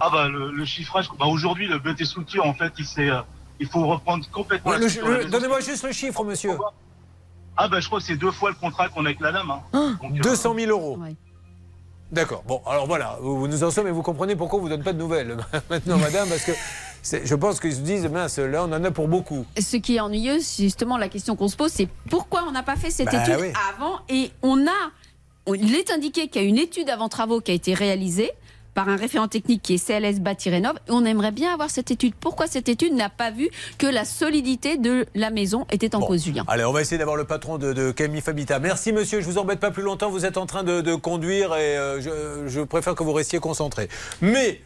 Ah 0.00 0.10
bah 0.10 0.28
le, 0.28 0.50
le 0.50 0.64
chiffrage, 0.64 1.08
bah 1.18 1.26
aujourd'hui 1.26 1.66
le 1.66 1.78
BT 1.78 2.04
structure 2.04 2.46
en 2.46 2.54
fait 2.54 2.72
il 2.78 2.84
s'est, 2.86 3.10
euh, 3.10 3.20
il 3.60 3.66
faut 3.68 3.86
reprendre 3.86 4.24
complètement. 4.30 4.70
Ouais. 4.72 5.24
Donnez-moi 5.26 5.60
juste 5.60 5.84
le 5.84 5.92
chiffre, 5.92 6.24
monsieur. 6.24 6.52
Ah 7.56 7.68
bah 7.68 7.80
je 7.80 7.86
crois 7.88 7.98
que 7.98 8.04
c'est 8.06 8.16
deux 8.16 8.30
fois 8.30 8.50
le 8.50 8.56
contrat 8.56 8.88
qu'on 8.88 9.04
a 9.04 9.08
avec 9.08 9.20
la 9.20 9.32
dame. 9.32 9.50
Hein. 9.50 9.60
Ah. 9.72 9.90
Donc, 10.02 10.16
euh, 10.18 10.20
200 10.22 10.54
000 10.54 10.70
euros. 10.70 10.98
D'accord. 12.10 12.42
Bon, 12.46 12.62
alors 12.66 12.86
voilà, 12.86 13.18
vous, 13.20 13.38
vous 13.38 13.48
nous 13.48 13.64
en 13.64 13.70
sommes 13.70 13.86
et 13.86 13.90
vous 13.90 14.02
comprenez 14.02 14.34
pourquoi 14.34 14.58
on 14.58 14.62
vous 14.62 14.68
donne 14.70 14.82
pas 14.82 14.92
de 14.94 14.98
nouvelles 14.98 15.36
maintenant, 15.70 15.98
madame, 15.98 16.28
parce 16.28 16.44
que 16.44 16.52
je 17.24 17.34
pense 17.34 17.60
qu'ils 17.60 17.74
se 17.74 17.80
disent, 17.80 18.06
mince, 18.08 18.38
là, 18.38 18.62
on 18.64 18.72
en 18.72 18.82
a 18.84 18.90
pour 18.90 19.08
beaucoup. 19.08 19.44
Ce 19.60 19.76
qui 19.76 19.96
est 19.96 20.00
ennuyeux, 20.00 20.40
c'est 20.40 20.62
justement 20.62 20.96
la 20.96 21.08
question 21.10 21.36
qu'on 21.36 21.48
se 21.48 21.56
pose, 21.56 21.70
c'est 21.70 21.88
pourquoi 22.08 22.44
on 22.48 22.52
n'a 22.52 22.62
pas 22.62 22.76
fait 22.76 22.90
cette 22.90 23.12
Bah 23.12 23.22
étude 23.22 23.36
oui. 23.40 23.52
avant 23.74 23.98
Et 24.08 24.30
on 24.42 24.66
a, 24.66 24.90
on- 25.46 25.52
il 25.54 25.74
est 25.74 25.90
indiqué 25.90 26.28
qu'il 26.28 26.40
y 26.42 26.44
a 26.46 26.48
une 26.48 26.56
étude 26.58 26.88
avant 26.88 27.08
travaux 27.10 27.40
qui 27.42 27.50
a 27.50 27.54
été 27.54 27.74
réalisée 27.74 28.30
par 28.78 28.88
un 28.88 28.94
référent 28.96 29.26
technique 29.26 29.60
qui 29.62 29.74
est 29.74 29.84
CLS 29.84 30.20
Bâti 30.20 30.50
Rénov. 30.50 30.76
Et 30.86 30.92
on 30.92 31.04
aimerait 31.04 31.32
bien 31.32 31.52
avoir 31.52 31.68
cette 31.68 31.90
étude. 31.90 32.14
Pourquoi 32.14 32.46
cette 32.46 32.68
étude 32.68 32.94
n'a 32.94 33.08
pas 33.08 33.32
vu 33.32 33.50
que 33.76 33.88
la 33.88 34.04
solidité 34.04 34.76
de 34.76 35.04
la 35.16 35.30
maison 35.30 35.66
était 35.72 35.96
en 35.96 36.00
cause, 36.00 36.24
Julien? 36.24 36.44
Allez, 36.46 36.64
on 36.64 36.70
va 36.72 36.80
essayer 36.80 36.96
d'avoir 36.96 37.16
le 37.16 37.24
patron 37.24 37.58
de, 37.58 37.72
de 37.72 37.90
Camille 37.90 38.20
Fabita. 38.20 38.60
Merci, 38.60 38.92
monsieur. 38.92 39.20
Je 39.20 39.26
vous 39.26 39.38
embête 39.38 39.58
pas 39.58 39.72
plus 39.72 39.82
longtemps. 39.82 40.10
Vous 40.10 40.24
êtes 40.24 40.36
en 40.36 40.46
train 40.46 40.62
de, 40.62 40.80
de 40.80 40.94
conduire 40.94 41.56
et 41.56 41.76
euh, 41.76 42.00
je, 42.00 42.48
je 42.48 42.60
préfère 42.60 42.94
que 42.94 43.02
vous 43.02 43.12
restiez 43.12 43.40
concentré. 43.40 43.88
Mais. 44.20 44.60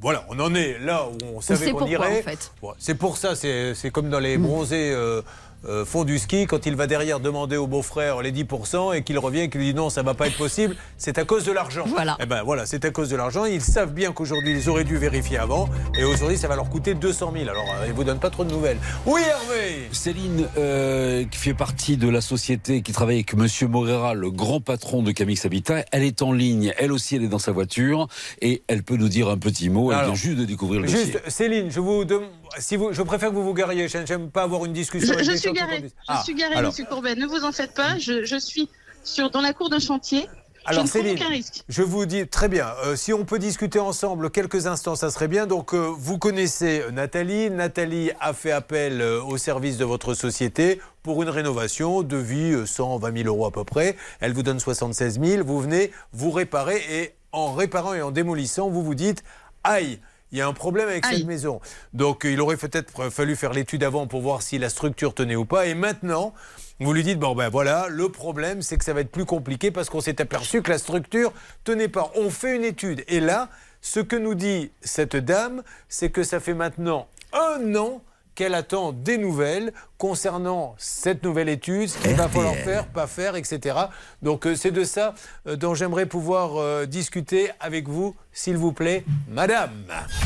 Voilà, 0.00 0.26
on 0.28 0.38
en 0.38 0.54
est 0.54 0.78
là 0.80 1.06
où 1.08 1.36
on 1.36 1.40
savait 1.40 1.70
qu'on 1.70 1.86
irait. 1.86 2.18
en 2.20 2.22
fait? 2.22 2.52
Bon, 2.60 2.74
c'est 2.76 2.94
pour 2.94 3.16
ça, 3.16 3.34
c'est 3.34 3.74
c'est 3.74 3.90
comme 3.90 4.10
dans 4.10 4.18
les 4.18 4.36
bronzés 4.36 4.90
euh, 4.92 5.22
euh, 5.68 5.84
font 5.84 6.04
du 6.04 6.18
ski, 6.18 6.46
quand 6.46 6.66
il 6.66 6.76
va 6.76 6.86
derrière 6.86 7.20
demander 7.20 7.56
au 7.56 7.66
beau-frère 7.66 8.22
les 8.22 8.32
10% 8.32 8.94
et 8.96 9.02
qu'il 9.02 9.18
revient 9.18 9.40
et 9.40 9.50
qu'il 9.50 9.60
lui 9.60 9.68
dit 9.68 9.74
non, 9.74 9.90
ça 9.90 10.02
va 10.02 10.14
pas 10.14 10.26
être 10.26 10.36
possible, 10.36 10.76
c'est 10.98 11.18
à 11.18 11.24
cause 11.24 11.44
de 11.44 11.52
l'argent. 11.52 11.84
Voilà. 11.86 12.16
Eh 12.20 12.26
ben 12.26 12.42
voilà, 12.42 12.66
c'est 12.66 12.84
à 12.84 12.90
cause 12.90 13.08
de 13.10 13.16
l'argent. 13.16 13.44
Ils 13.44 13.60
savent 13.60 13.92
bien 13.92 14.12
qu'aujourd'hui, 14.12 14.52
ils 14.52 14.68
auraient 14.68 14.84
dû 14.84 14.96
vérifier 14.96 15.38
avant 15.38 15.68
et 15.98 16.04
aujourd'hui, 16.04 16.36
ça 16.38 16.48
va 16.48 16.56
leur 16.56 16.68
coûter 16.70 16.94
200 16.94 17.32
000. 17.36 17.48
Alors, 17.48 17.64
euh, 17.80 17.86
ils 17.86 17.92
vous 17.92 18.04
donnent 18.04 18.18
pas 18.18 18.30
trop 18.30 18.44
de 18.44 18.50
nouvelles. 18.50 18.78
Oui, 19.06 19.20
Hervé 19.26 19.88
Céline, 19.92 20.48
euh, 20.58 21.24
qui 21.30 21.38
fait 21.38 21.54
partie 21.54 21.96
de 21.96 22.08
la 22.08 22.20
société 22.20 22.82
qui 22.82 22.92
travaille 22.92 23.16
avec 23.16 23.34
Monsieur 23.34 23.68
Morera, 23.68 24.14
le 24.14 24.30
grand 24.30 24.60
patron 24.60 25.02
de 25.02 25.12
Camix 25.12 25.44
Habitat, 25.44 25.84
elle 25.92 26.02
est 26.02 26.22
en 26.22 26.32
ligne. 26.32 26.72
Elle 26.78 26.92
aussi, 26.92 27.16
elle 27.16 27.24
est 27.24 27.28
dans 27.28 27.38
sa 27.38 27.52
voiture 27.52 28.08
et 28.42 28.62
elle 28.68 28.82
peut 28.82 28.96
nous 28.96 29.08
dire 29.08 29.28
un 29.28 29.38
petit 29.38 29.68
mot. 29.70 29.92
Elle 29.92 29.98
Alors, 29.98 30.14
vient 30.14 30.22
juste 30.22 30.38
de 30.38 30.44
découvrir 30.44 30.80
le 30.80 30.86
dossier. 30.86 31.04
Juste, 31.06 31.20
Céline, 31.28 31.70
je 31.70 31.80
vous 31.80 32.04
dem- 32.04 32.22
si 32.58 32.76
vous, 32.76 32.92
je 32.92 33.02
préfère 33.02 33.30
que 33.30 33.34
vous 33.34 33.44
vous 33.44 33.54
gariez. 33.54 33.88
Je 33.88 33.98
n'aime 33.98 34.30
pas 34.30 34.42
avoir 34.42 34.64
une 34.64 34.72
discussion. 34.72 35.08
Je, 35.08 35.12
avec 35.14 35.24
je 35.30 35.36
suis 35.36 35.52
conduisent. 35.52 35.90
je 35.96 36.04
Ah, 36.08 36.22
suis 36.24 36.34
garée, 36.34 36.54
alors, 36.54 36.70
Monsieur 36.70 36.84
Courbet. 36.84 37.14
Ne 37.14 37.26
vous 37.26 37.44
en 37.44 37.52
faites 37.52 37.74
pas. 37.74 37.98
Je, 37.98 38.24
je 38.24 38.36
suis 38.38 38.68
sur, 39.02 39.30
dans 39.30 39.40
la 39.40 39.52
cour 39.52 39.70
d'un 39.70 39.78
chantier. 39.78 40.28
Alors 40.66 40.86
je 40.86 40.92
Céline, 40.92 41.16
aucun 41.18 41.28
risque. 41.28 41.62
je 41.68 41.82
vous 41.82 42.06
dis 42.06 42.26
très 42.26 42.48
bien. 42.48 42.68
euh, 42.86 42.96
si 42.96 43.12
on 43.12 43.26
peut 43.26 43.38
discuter 43.38 43.78
ensemble 43.78 44.30
quelques 44.30 44.66
instants, 44.66 44.96
ça 44.96 45.10
serait 45.10 45.28
bien. 45.28 45.46
Donc 45.46 45.74
euh, 45.74 45.92
vous 45.94 46.16
connaissez 46.16 46.82
Nathalie. 46.90 47.50
Nathalie 47.50 48.12
a 48.18 48.32
fait 48.32 48.50
appel 48.50 49.02
euh, 49.02 49.22
au 49.22 49.36
service 49.36 49.76
de 49.76 49.84
votre 49.84 50.14
société 50.14 50.80
pour 51.02 51.22
une 51.22 51.28
rénovation 51.28 52.02
de 52.02 52.16
vie 52.16 52.52
euh, 52.54 52.64
120 52.64 53.14
000 53.24 53.28
euros 53.28 53.44
à 53.44 53.50
peu 53.50 53.64
près. 53.64 53.94
Elle 54.20 54.32
vous 54.32 54.42
donne 54.42 54.58
76 54.58 55.20
000. 55.22 55.44
Vous 55.44 55.60
venez 55.60 55.90
vous 56.14 56.30
réparer 56.30 56.82
et 56.90 57.14
en 57.32 57.52
réparant 57.52 57.92
et 57.92 58.00
en 58.00 58.10
démolissant, 58.10 58.70
vous 58.70 58.82
vous 58.82 58.94
dites 58.94 59.22
aïe. 59.64 59.98
Il 60.34 60.38
y 60.38 60.40
a 60.40 60.48
un 60.48 60.52
problème 60.52 60.88
avec 60.88 61.06
cette 61.06 61.26
maison. 61.26 61.60
Donc, 61.92 62.26
euh, 62.26 62.32
il 62.32 62.40
aurait 62.40 62.56
peut-être 62.56 63.08
fallu 63.10 63.36
faire 63.36 63.52
l'étude 63.52 63.84
avant 63.84 64.08
pour 64.08 64.20
voir 64.20 64.42
si 64.42 64.58
la 64.58 64.68
structure 64.68 65.14
tenait 65.14 65.36
ou 65.36 65.44
pas. 65.44 65.66
Et 65.66 65.74
maintenant, 65.74 66.34
vous 66.80 66.92
lui 66.92 67.04
dites, 67.04 67.20
bon 67.20 67.36
ben 67.36 67.48
voilà, 67.48 67.86
le 67.88 68.08
problème 68.08 68.60
c'est 68.60 68.76
que 68.76 68.84
ça 68.84 68.92
va 68.92 69.02
être 69.02 69.12
plus 69.12 69.26
compliqué 69.26 69.70
parce 69.70 69.88
qu'on 69.88 70.00
s'est 70.00 70.20
aperçu 70.20 70.60
que 70.60 70.72
la 70.72 70.78
structure 70.78 71.32
tenait 71.62 71.86
pas. 71.86 72.10
On 72.16 72.30
fait 72.30 72.56
une 72.56 72.64
étude. 72.64 73.04
Et 73.06 73.20
là, 73.20 73.48
ce 73.80 74.00
que 74.00 74.16
nous 74.16 74.34
dit 74.34 74.72
cette 74.80 75.14
dame, 75.14 75.62
c'est 75.88 76.10
que 76.10 76.24
ça 76.24 76.40
fait 76.40 76.54
maintenant 76.54 77.06
un 77.32 77.76
an 77.76 78.02
qu'elle 78.34 78.54
attend 78.54 78.92
des 78.92 79.18
nouvelles 79.18 79.72
concernant 79.98 80.74
cette 80.78 81.22
nouvelle 81.22 81.48
étude, 81.48 81.88
ce 81.88 81.98
qu'il 81.98 82.14
va 82.14 82.28
falloir 82.28 82.54
faire, 82.54 82.86
pas 82.86 83.06
faire, 83.06 83.36
etc. 83.36 83.76
Donc 84.22 84.46
euh, 84.46 84.54
c'est 84.54 84.70
de 84.70 84.84
ça 84.84 85.14
euh, 85.46 85.56
dont 85.56 85.74
j'aimerais 85.74 86.06
pouvoir 86.06 86.56
euh, 86.56 86.86
discuter 86.86 87.50
avec 87.60 87.88
vous, 87.88 88.14
s'il 88.32 88.56
vous 88.56 88.72
plaît, 88.72 89.04
madame. 89.28 89.84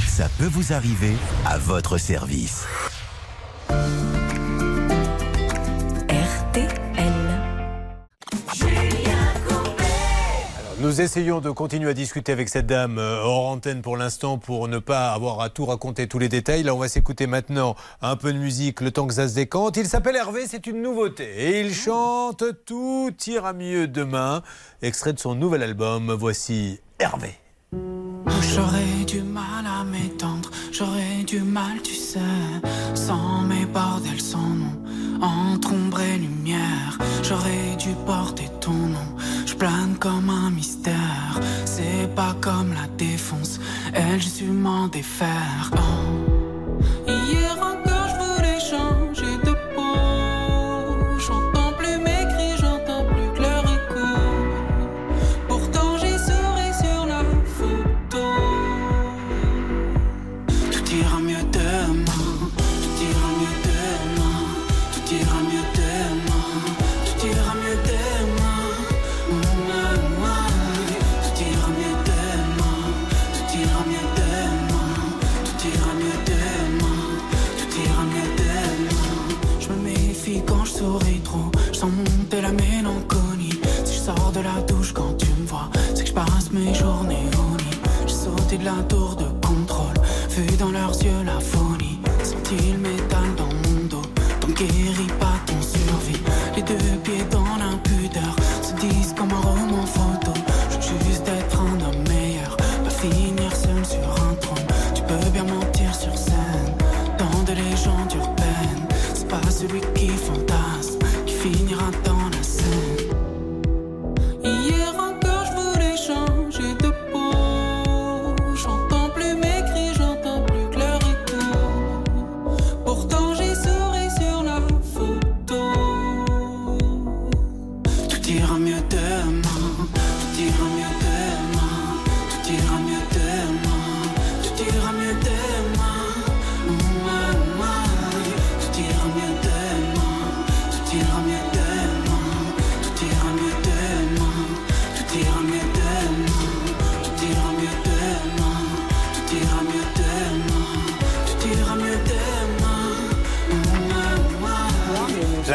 Ça 0.09 0.29
peut 0.39 0.47
vous 0.47 0.73
arriver 0.73 1.15
à 1.47 1.59
votre 1.59 1.99
service. 1.99 2.67
Nous 10.81 11.01
essayons 11.01 11.41
de 11.41 11.51
continuer 11.51 11.91
à 11.91 11.95
discuter 11.95 12.31
avec 12.31 12.49
cette 12.49 12.67
dame 12.67 12.99
euh, 12.99 13.21
hors 13.21 13.49
antenne 13.49 13.83
pour 13.83 13.97
l'instant 13.97 14.39
pour 14.39 14.69
ne 14.69 14.79
pas 14.79 15.11
avoir 15.11 15.41
à 15.41 15.51
tout 15.51 15.65
raconter 15.67 16.07
tous 16.07 16.21
les 16.21 16.29
détails. 16.29 16.63
Là, 16.63 16.73
on 16.73 16.79
va 16.79 16.87
s'écouter 16.87 17.27
maintenant 17.27 17.75
un 18.01 18.15
peu 18.15 18.33
de 18.33 18.39
musique 18.39 18.81
le 18.81 18.93
temps 18.93 19.09
que 19.09 19.15
ça 19.15 19.27
se 19.27 19.35
décante. 19.35 19.77
Il 19.77 19.87
s'appelle 19.87 20.15
Hervé, 20.15 20.47
c'est 20.47 20.69
une 20.69 20.81
nouveauté. 20.81 21.25
Et 21.37 21.61
il 21.63 21.75
chante 21.75 22.45
Tout 22.65 23.13
ira 23.27 23.55
mieux 23.55 23.89
demain. 23.89 24.43
Extrait 24.81 25.13
de 25.13 25.19
son 25.19 25.35
nouvel 25.35 25.65
album. 25.65 26.13
Voici 26.13 26.79
Hervé. 27.01 27.35
J'aurais 28.55 29.05
du 29.05 29.23
mal 29.23 29.67
à 29.67 29.83
m'étendre, 29.83 30.51
j'aurais 30.73 31.25
du 31.27 31.41
mal, 31.41 31.83
tu 31.83 31.95
sais, 31.95 32.21
sans 32.95 33.43
mes 33.43 33.67
bordels, 33.67 34.21
sans 34.21 34.39
nom, 34.39 35.21
entre 35.21 35.73
ombre 35.73 36.01
et 36.01 36.19
lumière. 36.19 36.99
J'aurais 37.23 37.77
dû 37.79 37.91
porter 38.07 38.49
plane 39.59 39.97
comme 39.99 40.31
un 40.31 40.51
mystère. 40.51 41.41
C'est 41.65 42.09
pas 42.15 42.35
comme 42.41 42.73
la 42.73 42.87
défonce, 42.97 43.61
elle, 43.93 44.21
je 44.21 44.29
su 44.29 44.45
m'en 44.45 44.87
défaire. 44.87 45.71
Oh. 45.75 46.28
La 88.69 88.98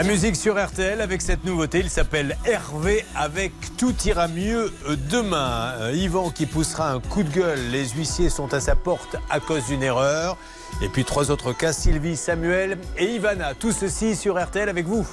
Musique 0.06 0.36
sur 0.36 0.62
RTL 0.62 1.00
avec 1.00 1.22
cette 1.22 1.46
nouveauté, 1.46 1.80
il 1.80 1.90
s'appelle 1.90 2.38
Hervé 2.46 3.06
avec 3.16 3.54
Tout 3.78 3.96
ira 4.06 4.28
mieux 4.28 4.72
demain. 5.10 5.72
Euh, 5.80 5.94
Yvan 5.96 6.30
qui 6.30 6.46
poussera 6.46 6.92
un 6.92 7.00
coup 7.00 7.24
de 7.24 7.30
gueule, 7.30 7.60
les 7.72 7.88
huissiers 7.90 8.30
sont 8.30 8.54
à 8.54 8.60
sa 8.60 8.76
porte 8.76 9.16
à 9.30 9.40
cause 9.40 9.66
d'une 9.68 9.82
erreur. 9.82 10.38
Et 10.82 10.90
puis 10.90 11.06
trois 11.06 11.32
autres 11.32 11.54
cas, 11.54 11.72
Sylvie, 11.72 12.18
Samuel 12.18 12.78
et 12.98 13.16
Ivana. 13.16 13.54
Tout 13.54 13.72
ceci 13.72 14.18
sur 14.18 14.42
RTL 14.42 14.68
avec 14.68 14.86
vous. 14.86 15.08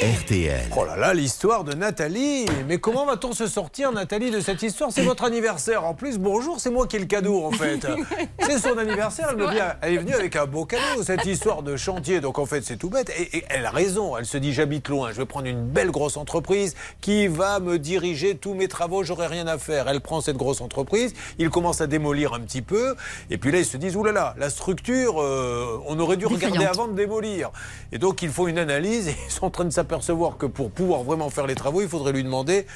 RTL. 0.00 0.60
Oh 0.76 0.84
là 0.84 0.96
là, 0.96 1.12
l'histoire 1.12 1.64
de 1.64 1.72
Nathalie. 1.74 2.46
Mais 2.68 2.78
comment 2.78 3.04
va-t-on 3.04 3.32
se 3.32 3.48
sortir, 3.48 3.90
Nathalie, 3.90 4.30
de 4.30 4.38
cette 4.38 4.62
histoire? 4.62 4.92
C'est 4.92 5.02
votre 5.02 5.24
anniversaire. 5.24 5.84
En 5.84 5.94
plus, 5.94 6.18
bonjour, 6.18 6.60
c'est 6.60 6.70
moi 6.70 6.86
qui 6.86 6.94
ai 6.94 6.98
le 7.00 7.06
cadeau, 7.06 7.44
en 7.44 7.50
fait. 7.50 7.84
C'est 8.40 8.60
son 8.60 8.78
anniversaire. 8.78 9.30
Elle, 9.30 9.36
me 9.36 9.50
dit, 9.50 9.58
elle 9.82 9.94
est 9.94 9.98
venue 9.98 10.14
avec 10.14 10.36
un 10.36 10.46
beau 10.46 10.64
cadeau, 10.66 11.02
cette 11.02 11.26
histoire 11.26 11.64
de 11.64 11.76
chantier. 11.76 12.20
Donc, 12.20 12.38
en 12.38 12.46
fait, 12.46 12.62
c'est 12.62 12.76
tout 12.76 12.88
bête. 12.88 13.10
Et, 13.18 13.38
et 13.38 13.44
elle 13.50 13.66
a 13.66 13.70
raison. 13.70 14.16
Elle 14.16 14.24
se 14.24 14.38
dit, 14.38 14.52
j'habite 14.52 14.88
loin. 14.88 15.10
Je 15.10 15.16
vais 15.16 15.26
prendre 15.26 15.46
une 15.46 15.66
belle 15.66 15.90
grosse 15.90 16.16
entreprise 16.16 16.74
qui 17.00 17.26
va 17.26 17.58
me 17.58 17.78
diriger 17.78 18.36
tous 18.36 18.54
mes 18.54 18.68
travaux. 18.68 19.02
J'aurai 19.02 19.26
rien 19.26 19.46
à 19.48 19.58
faire. 19.58 19.88
Elle 19.88 20.00
prend 20.00 20.20
cette 20.20 20.36
grosse 20.36 20.60
entreprise. 20.60 21.12
Il 21.38 21.50
commence 21.50 21.80
à 21.80 21.88
démolir 21.88 22.32
un 22.32 22.40
petit 22.40 22.62
peu. 22.62 22.94
Et 23.30 23.36
puis 23.36 23.50
là, 23.50 23.58
ils 23.58 23.66
se 23.66 23.76
disent, 23.76 23.96
oulala, 23.96 24.34
la 24.38 24.48
structure, 24.48 25.20
euh, 25.20 25.82
on 25.86 25.98
aurait 25.98 26.16
dû 26.16 26.26
regarder 26.26 26.64
avant 26.64 26.86
de 26.86 26.94
démolir. 26.94 27.50
Et 27.92 27.98
donc, 27.98 28.22
il 28.22 28.30
faut 28.30 28.46
une 28.48 28.58
analyse. 28.58 29.08
Et 29.08 29.16
ils 29.26 29.32
sont 29.32 29.44
en 29.44 29.50
train 29.50 29.64
de 29.64 29.72
s'apercevoir 29.88 30.36
que 30.36 30.44
pour 30.44 30.70
pouvoir 30.70 31.02
vraiment 31.02 31.30
faire 31.30 31.46
les 31.46 31.54
travaux, 31.54 31.80
il 31.80 31.88
faudrait 31.88 32.12
lui 32.12 32.22
demander 32.22 32.66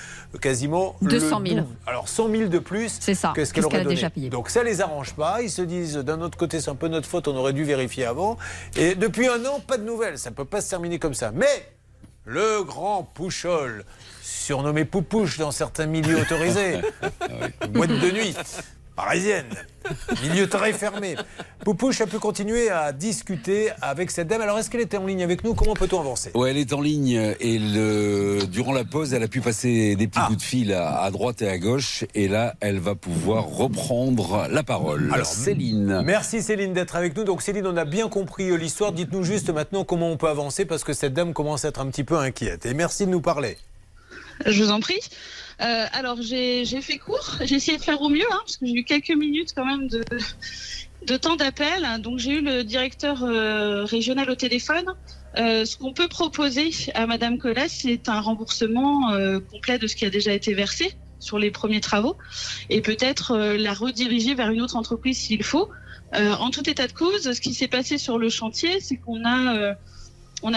quasiment 0.40 0.96
le 1.02 1.10
200 1.10 1.28
000. 1.46 1.60
double. 1.60 1.66
Alors 1.86 2.08
100 2.08 2.30
000 2.30 2.48
de 2.48 2.58
plus 2.58 2.96
C'est 3.00 3.14
ça, 3.14 3.32
que 3.36 3.44
ce 3.44 3.52
qu'elle 3.52 3.64
qu'est-ce 3.64 3.66
aurait 3.66 3.72
qu'elle 3.72 3.80
a 3.80 3.84
donné. 3.84 3.94
déjà 3.96 4.08
payé. 4.10 4.30
Donc 4.30 4.48
ça 4.48 4.62
les 4.62 4.80
arrange 4.80 5.12
pas. 5.12 5.42
Ils 5.42 5.50
se 5.50 5.60
disent 5.60 5.96
d'un 5.96 6.22
autre 6.22 6.38
côté 6.38 6.60
c'est 6.60 6.70
un 6.70 6.74
peu 6.74 6.88
notre 6.88 7.06
faute, 7.06 7.28
on 7.28 7.36
aurait 7.36 7.52
dû 7.52 7.64
vérifier 7.64 8.06
avant. 8.06 8.38
Et 8.76 8.94
depuis 8.94 9.28
un 9.28 9.44
an, 9.44 9.60
pas 9.60 9.76
de 9.76 9.84
nouvelles. 9.84 10.18
Ça 10.18 10.30
peut 10.30 10.46
pas 10.46 10.62
se 10.62 10.70
terminer 10.70 10.98
comme 10.98 11.12
ça. 11.14 11.32
Mais 11.32 11.68
le 12.24 12.62
grand 12.64 13.02
Pouchol, 13.02 13.84
surnommé 14.22 14.86
Poupouche 14.86 15.36
dans 15.38 15.50
certains 15.50 15.86
milieux 15.86 16.18
autorisés, 16.18 16.80
boîte 17.70 17.90
de 17.90 18.10
nuit 18.10 18.34
parisienne, 18.96 19.46
milieu 20.22 20.48
très 20.48 20.72
fermé. 20.72 21.16
Poupouche 21.64 22.00
a 22.00 22.06
pu 22.06 22.18
continuer 22.18 22.70
à 22.70 22.92
discuter 22.92 23.70
avec 23.80 24.10
cette 24.10 24.28
dame. 24.28 24.40
Alors 24.42 24.58
est-ce 24.58 24.68
qu'elle 24.70 24.80
était 24.80 24.96
en 24.96 25.06
ligne 25.06 25.22
avec 25.22 25.44
nous? 25.44 25.54
Comment 25.54 25.74
peut-on 25.74 26.00
avancer? 26.00 26.30
Ouais, 26.34 26.50
elle 26.50 26.56
est 26.56 26.72
en 26.72 26.80
ligne 26.80 27.34
et 27.40 27.58
le, 27.58 28.40
durant 28.46 28.72
la 28.72 28.84
pause, 28.84 29.14
elle 29.14 29.22
a 29.22 29.28
pu 29.28 29.40
passer 29.40 29.94
des 29.96 30.06
petits 30.08 30.18
Ah. 30.22 30.26
coups 30.26 30.38
de 30.38 30.42
fil 30.44 30.72
à, 30.72 31.00
à 31.02 31.10
droite 31.10 31.40
et 31.42 31.48
à 31.48 31.58
gauche. 31.58 32.04
Et 32.14 32.28
là, 32.28 32.54
elle 32.60 32.78
va 32.80 32.94
pouvoir 32.94 33.44
reprendre 33.46 34.46
la 34.50 34.62
parole. 34.62 35.10
Alors, 35.12 35.26
Céline. 35.26 36.02
Merci 36.04 36.42
Céline 36.42 36.72
d'être 36.72 36.96
avec 36.96 37.16
nous. 37.16 37.24
Donc 37.24 37.42
Céline, 37.42 37.66
on 37.66 37.76
a 37.76 37.84
bien 37.84 38.08
compris 38.08 38.50
euh, 38.50 38.56
l'histoire. 38.56 38.92
Dites-nous 38.92 39.22
juste 39.24 39.50
maintenant 39.50 39.84
comment 39.84 40.10
on 40.10 40.16
peut 40.16 40.28
avancer 40.28 40.64
parce 40.64 40.84
que 40.84 40.92
cette 40.92 41.14
dame 41.14 41.32
commence 41.32 41.64
à 41.64 41.68
être 41.68 41.80
un 41.80 41.86
petit 41.86 42.04
peu 42.04 42.16
inquiète. 42.18 42.66
Et 42.66 42.74
merci 42.74 43.06
de 43.06 43.10
nous 43.10 43.20
parler. 43.20 43.56
Je 44.46 44.62
vous 44.64 44.70
en 44.70 44.80
prie. 44.80 44.98
Euh, 45.62 45.86
alors, 45.92 46.20
j'ai 46.20 46.64
fait 46.80 46.98
court. 46.98 47.36
J'ai 47.42 47.56
essayé 47.56 47.78
de 47.78 47.82
faire 47.82 48.00
au 48.02 48.08
mieux, 48.08 48.26
hein, 48.30 48.40
parce 48.40 48.56
que 48.56 48.66
j'ai 48.66 48.74
eu 48.74 48.84
quelques 48.84 49.10
minutes 49.10 49.52
quand 49.54 49.64
même 49.64 49.88
de, 49.88 51.16
temps 51.16 51.36
d'appel. 51.36 52.00
Donc, 52.00 52.18
j'ai 52.18 52.38
eu 52.38 52.40
le 52.40 52.64
directeur 52.64 53.22
euh, 53.22 53.84
régional 53.84 54.28
au 54.30 54.34
téléphone. 54.34 54.86
Euh, 55.38 55.64
ce 55.64 55.76
qu'on 55.76 55.92
peut 55.92 56.08
proposer 56.08 56.70
à 56.94 57.06
Madame 57.06 57.38
Collas, 57.38 57.68
c'est 57.68 58.08
un 58.08 58.20
remboursement 58.20 59.12
complet 59.50 59.78
de 59.78 59.86
ce 59.86 59.96
qui 59.96 60.04
a 60.04 60.10
déjà 60.10 60.32
été 60.32 60.54
versé 60.54 60.92
sur 61.20 61.38
les 61.38 61.52
premiers 61.52 61.80
travaux 61.80 62.16
et 62.68 62.80
peut-être 62.80 63.36
la 63.36 63.72
rediriger 63.72 64.34
vers 64.34 64.50
une 64.50 64.60
autre 64.60 64.74
entreprise 64.74 65.18
s'il 65.18 65.44
faut. 65.44 65.70
En 66.12 66.50
tout 66.50 66.68
état 66.68 66.88
de 66.88 66.92
cause, 66.92 67.32
ce 67.32 67.40
qui 67.40 67.54
s'est 67.54 67.68
passé 67.68 67.96
sur 67.96 68.18
le 68.18 68.28
chantier, 68.28 68.80
c'est 68.80 68.96
qu'on 68.96 69.24
a, 69.24 69.76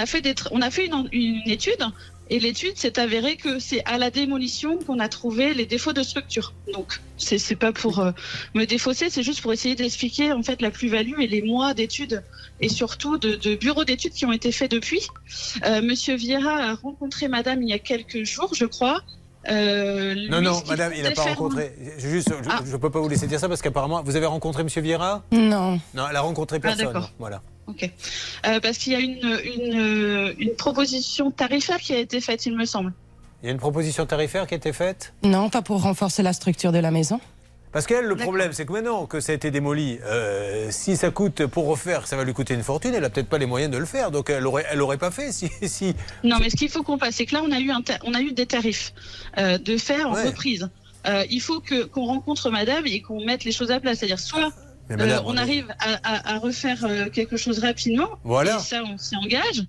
fait, 0.05 0.89
une 1.11 1.49
étude 1.49 1.85
et 2.29 2.39
l'étude 2.39 2.77
s'est 2.77 2.97
avérée 2.99 3.35
que 3.37 3.59
c'est 3.59 3.83
à 3.85 3.97
la 3.97 4.09
démolition 4.11 4.77
qu'on 4.77 4.99
a 4.99 5.07
trouvé 5.09 5.53
les 5.53 5.65
défauts 5.65 5.93
de 5.93 6.01
structure. 6.03 6.53
Donc, 6.73 6.99
c'est 7.17 7.37
c'est 7.37 7.55
pas 7.55 7.71
pour 7.71 7.99
euh, 7.99 8.11
me 8.55 8.65
défausser, 8.65 9.09
c'est 9.09 9.23
juste 9.23 9.41
pour 9.41 9.53
essayer 9.53 9.75
d'expliquer 9.75 10.31
en 10.31 10.41
fait 10.43 10.61
la 10.61 10.71
plus-value 10.71 11.19
et 11.19 11.27
les 11.27 11.41
mois 11.41 11.73
d'études 11.73 12.23
et 12.61 12.69
surtout 12.69 13.17
de, 13.17 13.35
de 13.35 13.55
bureaux 13.55 13.83
d'études 13.83 14.13
qui 14.13 14.25
ont 14.25 14.31
été 14.31 14.51
faits 14.51 14.71
depuis. 14.71 15.01
Euh, 15.65 15.81
Monsieur 15.81 16.15
Vieira 16.15 16.55
a 16.57 16.73
rencontré 16.75 17.27
Madame 17.27 17.61
il 17.61 17.69
y 17.69 17.73
a 17.73 17.79
quelques 17.79 18.23
jours, 18.23 18.51
je 18.55 18.65
crois. 18.65 19.01
Euh, 19.47 20.15
Non, 20.29 20.41
non, 20.41 20.59
madame, 20.67 20.91
il 20.95 21.03
n'a 21.03 21.11
pas 21.11 21.21
rencontré. 21.21 21.75
Je- 21.99 22.07
Juste, 22.09 22.29
je 22.65 22.71
ne 22.71 22.77
peux 22.77 22.89
pas 22.89 22.99
vous 22.99 23.09
laisser 23.09 23.27
dire 23.27 23.39
ça 23.39 23.47
parce 23.47 23.61
qu'apparemment, 23.61 24.01
vous 24.03 24.15
avez 24.15 24.25
rencontré 24.25 24.63
M. 24.63 24.69
Vieira? 24.83 25.23
Non. 25.31 25.79
Non, 25.93 26.05
elle 26.09 26.15
a 26.15 26.21
rencontré 26.21 26.57
Ah, 26.57 26.61
personne. 26.61 27.03
voilà. 27.19 27.43
Ok. 27.67 27.89
Euh, 28.47 28.59
parce 28.59 28.77
qu'il 28.77 28.93
y 28.93 28.95
a 28.95 28.99
une, 28.99 29.39
une, 29.43 30.35
une 30.37 30.55
proposition 30.55 31.31
tarifaire 31.31 31.79
qui 31.79 31.93
a 31.93 31.97
été 31.99 32.21
faite, 32.21 32.45
il 32.45 32.55
me 32.55 32.65
semble. 32.65 32.93
Il 33.41 33.47
y 33.47 33.49
a 33.49 33.51
une 33.51 33.59
proposition 33.59 34.05
tarifaire 34.05 34.47
qui 34.47 34.53
a 34.53 34.57
été 34.57 34.71
faite? 34.73 35.13
Non, 35.23 35.49
pas 35.49 35.61
pour 35.61 35.81
renforcer 35.81 36.23
la 36.23 36.33
structure 36.33 36.71
de 36.71 36.79
la 36.79 36.91
maison. 36.91 37.19
Parce 37.71 37.87
qu'elle, 37.87 38.05
le 38.05 38.15
problème, 38.15 38.53
c'est 38.53 38.65
que 38.65 38.71
maintenant 38.71 39.05
que 39.05 39.19
ça 39.19 39.33
a 39.33 39.35
été 39.35 39.51
démoli, 39.51 39.99
euh, 40.05 40.67
si 40.71 40.95
ça 40.95 41.09
coûte 41.11 41.45
pour 41.47 41.65
refaire, 41.67 42.07
ça 42.07 42.15
va 42.15 42.23
lui 42.23 42.33
coûter 42.33 42.53
une 42.53 42.63
fortune. 42.63 42.93
Elle 42.93 43.01
n'a 43.01 43.09
peut-être 43.09 43.27
pas 43.27 43.37
les 43.37 43.45
moyens 43.45 43.69
de 43.69 43.77
le 43.77 43.85
faire, 43.85 44.11
donc 44.11 44.29
elle 44.29 44.47
aurait, 44.47 44.65
elle 44.71 44.81
aurait 44.81 44.97
pas 44.97 45.11
fait 45.11 45.33
si. 45.33 45.49
si... 45.67 45.93
Non, 46.23 46.37
mais 46.39 46.49
ce 46.49 46.55
qu'il 46.55 46.69
faut 46.69 46.83
qu'on 46.83 46.97
fasse, 46.97 47.15
c'est 47.15 47.25
que 47.25 47.35
là, 47.35 47.41
on 47.43 47.51
a 47.51 47.59
eu, 47.59 47.71
un 47.71 47.81
ta- 47.81 47.99
on 48.05 48.13
a 48.13 48.21
eu 48.21 48.31
des 48.31 48.45
tarifs 48.45 48.93
euh, 49.37 49.57
de 49.57 49.75
faire 49.77 50.07
en 50.09 50.13
Ouais. 50.13 50.25
reprise. 50.27 50.69
Euh, 51.05 51.25
il 51.29 51.41
faut 51.41 51.59
que 51.59 51.83
qu'on 51.83 52.05
rencontre 52.05 52.49
Madame 52.49 52.87
et 52.87 53.01
qu'on 53.01 53.23
mette 53.25 53.43
les 53.43 53.51
choses 53.51 53.71
à 53.71 53.79
plat. 53.81 53.93
C'est-à-dire, 53.93 54.19
soit 54.19 54.45
euh, 54.45 54.49
madame, 54.89 55.23
on 55.25 55.37
arrive 55.37 55.67
à, 55.79 55.93
à- 56.03 56.35
à 56.35 56.39
refaire 56.39 56.83
euh, 56.85 57.09
quelque 57.09 57.37
chose 57.37 57.59
rapidement, 57.59 58.09
Voilà. 58.23 58.57
et 58.57 58.59
ça, 58.59 58.81
on 58.83 58.97
s'y 58.97 59.15
engage. 59.15 59.63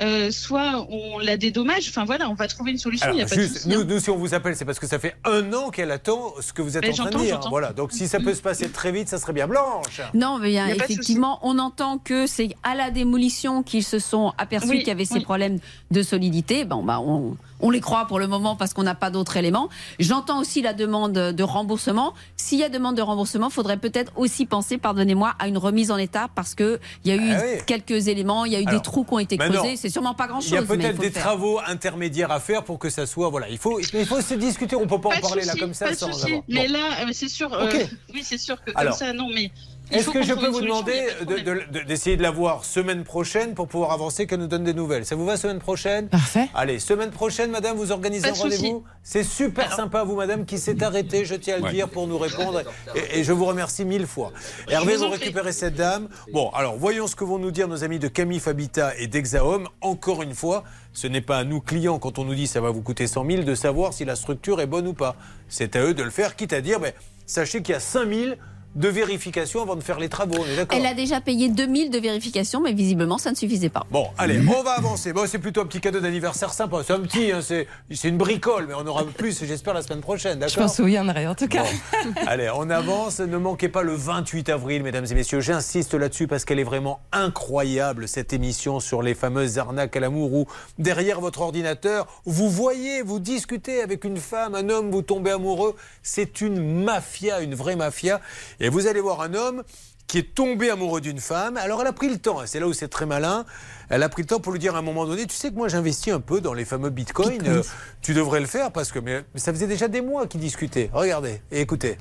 euh, 0.00 0.30
soit 0.30 0.86
on 0.90 1.18
la 1.18 1.36
dédommage. 1.36 1.86
Enfin 1.90 2.04
voilà, 2.06 2.28
on 2.30 2.34
va 2.34 2.48
trouver 2.48 2.72
une 2.72 2.78
solution. 2.78 3.10
Il 3.12 3.18
y 3.18 3.22
a 3.22 3.26
pas 3.26 3.36
de 3.36 3.40
juste, 3.42 3.54
souci, 3.58 3.68
nous, 3.68 3.80
hein. 3.82 3.84
nous, 3.86 4.00
si 4.00 4.08
on 4.10 4.16
vous 4.16 4.32
appelle, 4.34 4.56
c'est 4.56 4.64
parce 4.64 4.78
que 4.80 4.86
ça 4.86 4.98
fait 4.98 5.14
un 5.24 5.52
an 5.52 5.68
qu'elle 5.70 5.90
attend 5.90 6.32
ce 6.40 6.52
que 6.54 6.62
vous 6.62 6.76
êtes 6.78 6.82
Mais 6.82 6.90
en 6.98 7.04
train 7.04 7.10
de 7.10 7.18
dire. 7.18 7.34
j'entends. 7.34 7.50
Voilà. 7.50 7.72
Donc, 7.74 7.92
si 7.92 8.08
ça 8.08 8.18
peut 8.18 8.34
se 8.34 8.40
passer 8.40 8.70
très 8.70 8.90
vite, 8.90 9.08
ça 9.08 9.18
serait 9.18 9.34
bien. 9.34 9.46
Blanche 9.46 10.00
Non, 10.14 10.38
mais 10.38 10.50
il 10.50 10.54
y 10.54 10.58
a- 10.58 10.68
Y 10.68 10.72
a 10.72 10.76
pas 10.76 10.86
de 10.86 10.92
effectivement, 10.92 11.38
on 11.42 11.58
entend 11.58 11.98
que 11.98 12.26
c'est 12.26 12.48
à 12.64 12.74
la 12.74 12.90
démolition 12.90 13.62
qu'ils 13.62 13.84
se 13.84 13.98
sont 13.98 14.32
aperçus 14.38 14.70
Oui, 14.70 14.78
qu'il 14.78 14.88
y 14.88 14.92
avait 14.92 15.04
ces 15.04 15.20
problèmes 15.20 15.58
de 15.90 16.02
solidité. 16.02 16.64
Bon, 16.64 16.82
bah, 16.82 16.98
on, 16.98 17.36
on 17.62 17.70
les 17.70 17.80
croit 17.80 18.06
pour 18.06 18.18
le 18.18 18.26
moment 18.26 18.56
parce 18.56 18.74
qu'on 18.74 18.82
n'a 18.82 18.94
pas 18.94 19.10
d'autres 19.10 19.36
éléments. 19.36 19.68
J'entends 19.98 20.40
aussi 20.40 20.60
la 20.62 20.74
demande 20.74 21.12
de 21.12 21.42
remboursement. 21.42 22.12
S'il 22.36 22.58
y 22.58 22.64
a 22.64 22.68
demande 22.68 22.96
de 22.96 23.02
remboursement, 23.02 23.48
faudrait 23.50 23.76
peut-être 23.78 24.12
aussi 24.16 24.46
penser, 24.46 24.78
pardonnez-moi, 24.78 25.34
à 25.38 25.48
une 25.48 25.58
remise 25.58 25.90
en 25.90 25.96
état 25.96 26.28
parce 26.34 26.54
que 26.54 26.80
il 27.04 27.14
y 27.14 27.18
a 27.18 27.22
eu 27.22 27.30
Ah 27.32 27.40
oui. 27.42 27.58
quelques 27.66 28.08
éléments, 28.08 28.44
il 28.44 28.52
y 28.52 28.56
a 28.56 28.60
eu 28.60 28.66
Alors, 28.66 28.80
des 28.80 28.84
trous 28.84 29.04
qui 29.04 29.14
ont 29.14 29.18
été 29.18 29.36
creusés. 29.38 29.76
C'est 29.76 29.88
sûrement 29.90 30.14
pas 30.14 30.26
grand-chose. 30.26 30.50
Il 30.50 30.54
y 30.54 30.58
a 30.58 30.62
peut-être 30.62 30.98
des 30.98 31.10
faire. 31.10 31.22
travaux 31.22 31.60
intermédiaires 31.66 32.30
à 32.32 32.40
faire 32.40 32.64
pour 32.64 32.78
que 32.78 32.90
ça 32.90 33.06
soit. 33.06 33.30
Voilà, 33.30 33.48
il 33.48 33.58
faut, 33.58 33.78
il 33.80 34.06
faut 34.06 34.20
se 34.20 34.34
discuter. 34.34 34.76
On 34.76 34.86
peut 34.86 35.00
pas, 35.00 35.10
Pas 35.10 35.16
en 35.18 35.20
parler 35.20 35.44
là 35.44 35.54
comme 35.58 35.72
ça 35.74 35.86
pas 35.86 35.92
de 35.92 35.96
sans 35.96 36.12
souci. 36.12 36.26
avoir. 36.26 36.42
Mais 36.48 36.66
Bon. 36.66 36.72
là, 36.74 36.78
euh, 37.02 37.10
c'est 37.12 37.28
sûr. 37.28 37.52
euh, 37.52 37.70
oui, 38.12 38.22
c'est 38.24 38.38
sûr 38.38 38.62
que 38.64 38.70
Alors, 38.74 38.98
comme 38.98 39.06
ça, 39.08 39.12
non. 39.12 39.28
Mais 39.34 39.44
il 39.44 39.71
Est-ce 39.90 40.08
que 40.08 40.22
je 40.22 40.32
peux 40.32 40.48
vous 40.48 40.60
demander 40.62 40.92
pas 41.18 41.24
de 41.26 41.38
de- 41.40 41.60
de- 41.80 41.84
d'essayer 41.84 42.16
de 42.16 42.22
la 42.22 42.30
voir 42.30 42.64
semaine 42.64 43.04
prochaine 43.04 43.54
pour 43.54 43.68
pouvoir 43.68 43.90
avancer, 43.92 44.26
qu'elle 44.26 44.40
nous 44.40 44.46
donne 44.46 44.64
des 44.64 44.72
nouvelles 44.72 45.04
Ça 45.04 45.16
vous 45.16 45.26
va 45.26 45.36
semaine 45.36 45.58
prochaine? 45.58 46.08
Parfait. 46.08 46.48
Allez, 46.54 46.78
semaine 46.78 47.10
prochaine, 47.10 47.50
madame, 47.50 47.76
vous 47.76 47.92
organisez 47.92 48.28
un 48.28 48.32
rendez-vous 48.32 48.84
C'est 49.02 49.24
super 49.24 49.74
sympa, 49.74 50.02
vous, 50.04 50.16
madame, 50.16 50.46
qui 50.46 50.58
s'est 50.58 50.82
arrêtée, 50.82 51.24
je 51.26 51.34
tiens 51.34 51.56
à 51.56 51.58
le 51.58 51.64
Ouais. 51.64 51.72
dire, 51.72 51.88
pour 51.90 52.06
nous 52.06 52.16
répondre. 52.16 52.62
Et, 52.94 53.18
et 53.20 53.24
je 53.24 53.32
vous 53.32 53.44
remercie 53.44 53.84
mille 53.84 54.06
fois. 54.06 54.32
Hervé, 54.68 54.96
vous 54.96 55.08
récupérez 55.10 55.52
cette 55.52 55.74
dame. 55.74 56.08
Bon, 56.32 56.48
alors, 56.50 56.76
voyons 56.78 57.06
ce 57.06 57.16
que 57.16 57.24
vont 57.24 57.38
nous 57.38 57.50
dire 57.50 57.68
nos 57.68 57.84
amis 57.84 57.98
de 57.98 58.08
Camif 58.08 58.48
Habitat 58.48 58.92
et 58.98 59.08
d'Exaom. 59.08 59.68
Encore 59.82 60.22
une 60.22 60.34
fois, 60.34 60.64
ce 60.94 61.06
n'est 61.06 61.20
pas 61.20 61.38
à 61.38 61.44
nous, 61.44 61.60
clients, 61.60 61.98
quand 61.98 62.18
on 62.18 62.24
nous 62.24 62.34
dit 62.34 62.46
ça 62.46 62.60
va 62.62 62.70
vous 62.70 62.82
coûter 62.82 63.06
100 63.06 63.26
000, 63.30 63.42
de 63.42 63.54
savoir 63.54 63.92
si 63.92 64.04
la 64.06 64.16
structure 64.16 64.60
est 64.62 64.66
bonne 64.66 64.86
ou 64.86 64.94
pas. 64.94 65.16
C'est 65.48 65.76
à 65.76 65.82
eux 65.84 65.92
de 65.92 66.02
le 66.02 66.10
faire, 66.10 66.34
quitte 66.36 66.52
à 66.54 66.60
dire, 66.62 66.80
ben, 66.80 66.92
sachez 67.26 67.60
qu'il 67.62 67.72
y 67.74 67.76
a 67.76 67.80
5 67.80 68.08
000 68.08 68.34
de 68.74 68.88
vérification 68.88 69.62
avant 69.62 69.76
de 69.76 69.82
faire 69.82 69.98
les 69.98 70.08
travaux. 70.08 70.36
On 70.38 70.46
est 70.46 70.56
d'accord 70.56 70.78
Elle 70.78 70.86
a 70.86 70.94
déjà 70.94 71.20
payé 71.20 71.48
2000 71.48 71.90
de 71.90 71.98
vérification, 71.98 72.60
mais 72.60 72.72
visiblement, 72.72 73.18
ça 73.18 73.30
ne 73.30 73.36
suffisait 73.36 73.68
pas. 73.68 73.86
Bon, 73.90 74.08
allez, 74.18 74.40
on 74.40 74.62
va 74.62 74.72
avancer. 74.72 75.12
Bon, 75.12 75.26
c'est 75.26 75.38
plutôt 75.38 75.60
un 75.60 75.66
petit 75.66 75.80
cadeau 75.80 76.00
d'anniversaire 76.00 76.52
sympa. 76.52 76.78
C'est 76.86 76.92
un 76.92 77.00
petit, 77.00 77.32
hein, 77.32 77.40
c'est 77.42 77.66
une 78.08 78.16
bricole, 78.16 78.66
mais 78.68 78.74
on 78.74 78.86
aura 78.86 79.04
plus, 79.04 79.44
j'espère, 79.44 79.74
la 79.74 79.82
semaine 79.82 80.00
prochaine, 80.00 80.34
Je 80.34 80.46
d'accord 80.46 80.62
m'en 80.64 80.68
souviendrai 80.68 81.26
en 81.26 81.34
tout 81.34 81.48
cas. 81.48 81.64
Bon. 82.04 82.12
Allez, 82.26 82.50
on 82.54 82.70
avance. 82.70 83.20
Ne 83.20 83.36
manquez 83.36 83.68
pas 83.68 83.82
le 83.82 83.94
28 83.94 84.48
avril, 84.48 84.82
mesdames 84.82 85.06
et 85.10 85.14
messieurs. 85.14 85.40
J'insiste 85.40 85.94
là-dessus 85.94 86.26
parce 86.26 86.44
qu'elle 86.44 86.58
est 86.58 86.64
vraiment 86.64 87.00
incroyable, 87.12 88.08
cette 88.08 88.32
émission 88.32 88.80
sur 88.80 89.02
les 89.02 89.14
fameuses 89.14 89.58
arnaques 89.58 89.96
à 89.96 90.00
l'amour 90.00 90.32
où, 90.32 90.46
derrière 90.78 91.20
votre 91.20 91.42
ordinateur, 91.42 92.06
vous 92.24 92.48
voyez, 92.48 93.02
vous 93.02 93.18
discutez 93.18 93.82
avec 93.82 94.04
une 94.04 94.18
femme, 94.18 94.54
un 94.54 94.68
homme, 94.68 94.90
vous 94.90 95.02
tombez 95.02 95.30
amoureux. 95.30 95.76
C'est 96.02 96.40
une 96.40 96.82
mafia, 96.84 97.40
une 97.40 97.54
vraie 97.54 97.76
mafia. 97.76 98.20
Et 98.62 98.68
vous 98.68 98.86
allez 98.86 99.00
voir 99.00 99.20
un 99.20 99.34
homme 99.34 99.64
qui 100.06 100.18
est 100.18 100.34
tombé 100.34 100.70
amoureux 100.70 101.00
d'une 101.00 101.18
femme. 101.18 101.56
Alors 101.56 101.80
elle 101.80 101.88
a 101.88 101.92
pris 101.92 102.08
le 102.08 102.18
temps, 102.18 102.42
et 102.42 102.46
c'est 102.46 102.60
là 102.60 102.68
où 102.68 102.72
c'est 102.72 102.86
très 102.86 103.06
malin. 103.06 103.44
Elle 103.88 104.04
a 104.04 104.08
pris 104.08 104.22
le 104.22 104.28
temps 104.28 104.38
pour 104.38 104.52
lui 104.52 104.60
dire 104.60 104.76
à 104.76 104.78
un 104.78 104.82
moment 104.82 105.04
donné, 105.04 105.26
tu 105.26 105.34
sais 105.34 105.50
que 105.50 105.56
moi 105.56 105.66
j'investis 105.66 106.12
un 106.12 106.20
peu 106.20 106.40
dans 106.40 106.54
les 106.54 106.64
fameux 106.64 106.90
bitcoins. 106.90 107.42
Euh, 107.46 107.62
tu 108.02 108.14
devrais 108.14 108.38
le 108.38 108.46
faire 108.46 108.70
parce 108.70 108.92
que 108.92 109.00
mais, 109.00 109.24
mais 109.34 109.40
ça 109.40 109.52
faisait 109.52 109.66
déjà 109.66 109.88
des 109.88 110.00
mois 110.00 110.28
qu'ils 110.28 110.40
discutaient. 110.40 110.90
Regardez 110.92 111.42
et 111.50 111.60
écoutez. 111.60 111.98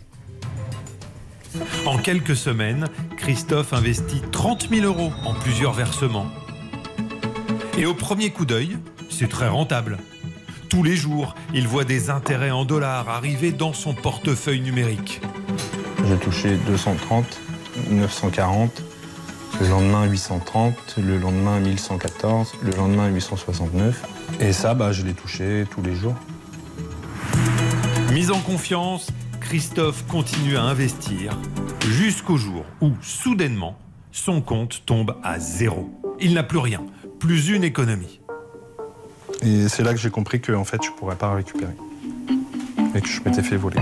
En 1.88 1.98
quelques 1.98 2.36
semaines, 2.36 2.88
Christophe 3.18 3.74
investit 3.74 4.22
30 4.32 4.70
000 4.70 4.86
euros 4.86 5.12
en 5.26 5.34
plusieurs 5.34 5.74
versements. 5.74 6.28
Et 7.76 7.88
au 7.88 7.96
premier 7.96 8.30
coup 8.30 8.46
d'œil, 8.46 8.78
c'est 9.10 9.30
très 9.30 9.48
rentable. 9.48 9.98
Tous 10.70 10.84
les 10.84 10.96
jours, 10.96 11.34
il 11.56 11.68
voit 11.68 11.86
des 11.86 12.12
intérêts 12.12 12.52
en 12.52 12.66
dollars 12.66 13.10
arriver 13.10 13.52
dans 13.52 13.74
son 13.74 13.96
portefeuille 13.96 14.62
numérique. 14.62 15.22
J'ai 16.12 16.18
touché 16.18 16.58
230, 16.68 17.40
940, 17.90 18.84
le 19.62 19.68
lendemain 19.70 20.04
830, 20.04 20.98
le 20.98 21.18
lendemain 21.18 21.62
1114, 21.62 22.52
le 22.64 22.72
lendemain 22.72 23.08
869. 23.08 24.04
Et 24.42 24.52
ça, 24.52 24.74
bah, 24.74 24.92
je 24.92 25.04
l'ai 25.06 25.14
touché 25.14 25.64
tous 25.72 25.82
les 25.82 25.96
jours. 25.96 26.16
Mise 28.12 28.30
en 28.30 28.42
confiance, 28.42 29.08
Christophe 29.40 30.06
continue 30.08 30.58
à 30.58 30.64
investir 30.64 31.38
jusqu'au 31.88 32.36
jour 32.36 32.66
où, 32.82 32.90
soudainement, 33.02 33.78
son 34.12 34.42
compte 34.42 34.84
tombe 34.86 35.16
à 35.24 35.40
zéro. 35.40 35.90
Il 36.20 36.34
n'a 36.34 36.44
plus 36.44 36.60
rien, 36.60 36.82
plus 37.20 37.48
une 37.48 37.64
économie. 37.64 38.20
Et 39.44 39.70
c'est 39.70 39.84
là 39.84 39.94
que 39.94 40.00
j'ai 40.00 40.12
compris 40.12 40.42
que 40.42 40.52
en 40.52 40.66
fait, 40.66 40.84
je 40.84 40.92
pourrais 40.92 41.16
pas 41.16 41.34
récupérer. 41.34 41.72
Et 42.94 43.02
que 43.02 43.08
je 43.08 43.22
m'étais 43.24 43.42
fait 43.42 43.56
voler. 43.56 43.80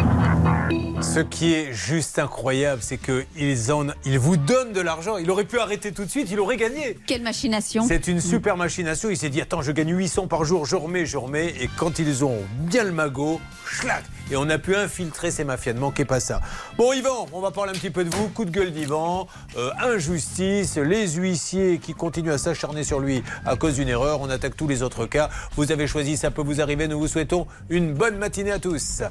Ce 1.01 1.20
qui 1.20 1.53
est 1.53 1.74
juste 1.74 2.20
incroyable, 2.20 2.82
c'est 2.84 2.97
qu'ils 2.97 3.72
en, 3.72 3.88
ils 4.05 4.20
vous 4.20 4.38
donnent 4.38 4.74
de 4.74 4.82
l'argent. 4.82 5.18
Il 5.18 5.32
aurait 5.32 5.45
pu 5.45 5.60
arrêter 5.60 5.91
tout 5.91 6.05
de 6.05 6.10
suite, 6.10 6.30
il 6.32 6.39
aurait 6.39 6.57
gagné. 6.57 6.97
Quelle 7.07 7.24
machination 7.24 7.84
C'est 7.88 8.07
une 8.07 8.22
super 8.22 8.57
machination. 8.57 9.10
Il 9.10 9.18
s'est 9.18 9.30
dit 9.30 9.41
Attends, 9.41 9.62
je 9.62 9.72
gagne 9.72 9.95
800 9.95 10.28
par 10.28 10.43
jour, 10.45 10.66
je 10.66 10.76
remets, 10.76 11.05
je 11.05 11.18
remets. 11.18 11.53
Et 11.60 11.70
quand 11.78 11.99
ils 11.99 12.24
ont 12.24 12.38
bien 12.60 12.84
le 12.84 12.91
magot, 12.91 13.41
schlac 13.66 14.03
Et 14.32 14.36
on 14.38 14.49
a 14.49 14.57
pu 14.57 14.75
infiltrer 14.75 15.32
ces 15.32 15.43
mafias. 15.43 15.73
Ne 15.73 15.80
manquez 15.80 16.05
pas 16.05 16.19
ça. 16.19 16.41
Bon, 16.77 16.93
Yvan, 16.93 17.27
on 17.34 17.41
va 17.41 17.51
parler 17.51 17.71
un 17.71 17.75
petit 17.75 17.89
peu 17.89 18.03
de 18.03 18.13
vous. 18.15 18.27
Coup 18.30 18.45
de 18.45 18.51
gueule 18.51 18.71
d'Yvan. 18.71 19.27
Euh, 19.57 19.71
injustice. 19.82 20.77
Les 20.77 21.07
huissiers 21.07 21.80
qui 21.80 21.93
continuent 21.93 22.32
à 22.32 22.38
s'acharner 22.38 22.84
sur 22.84 22.99
lui 22.99 23.23
à 23.45 23.55
cause 23.55 23.75
d'une 23.75 23.89
erreur. 23.89 24.21
On 24.21 24.30
attaque 24.30 24.55
tous 24.55 24.67
les 24.67 24.84
autres 24.84 25.05
cas. 25.05 25.30
Vous 25.55 25.71
avez 25.71 25.88
choisi, 25.88 26.17
ça 26.17 26.32
peut 26.32 26.43
vous 26.43 26.61
arriver. 26.61 26.88
Nous 26.88 26.99
vous 26.99 27.07
souhaitons 27.07 27.47
une 27.69 27.93
bonne 27.93 28.17
matinée 28.17 28.51
à 28.51 28.59
tous. 28.59 29.01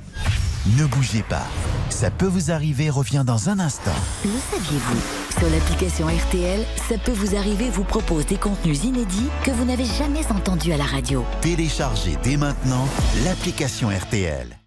Ne 0.76 0.84
bougez 0.86 1.22
pas. 1.22 1.46
Ça 1.88 2.10
peut 2.10 2.26
vous 2.26 2.50
arriver 2.50 2.90
revient 2.90 3.24
dans 3.26 3.48
un 3.48 3.58
instant. 3.58 3.94
Le 4.24 4.30
saviez-vous? 4.50 5.00
Sur 5.38 5.48
l'application 5.50 6.06
RTL, 6.06 6.64
ça 6.88 6.98
peut 6.98 7.12
vous 7.12 7.36
arriver 7.36 7.70
vous 7.70 7.84
propose 7.84 8.26
des 8.26 8.36
contenus 8.36 8.84
inédits 8.84 9.30
que 9.44 9.50
vous 9.50 9.64
n'avez 9.64 9.84
jamais 9.84 10.26
entendus 10.30 10.72
à 10.72 10.76
la 10.76 10.84
radio. 10.84 11.24
Téléchargez 11.40 12.18
dès 12.22 12.36
maintenant 12.36 12.88
l'application 13.24 13.88
RTL. 13.88 14.57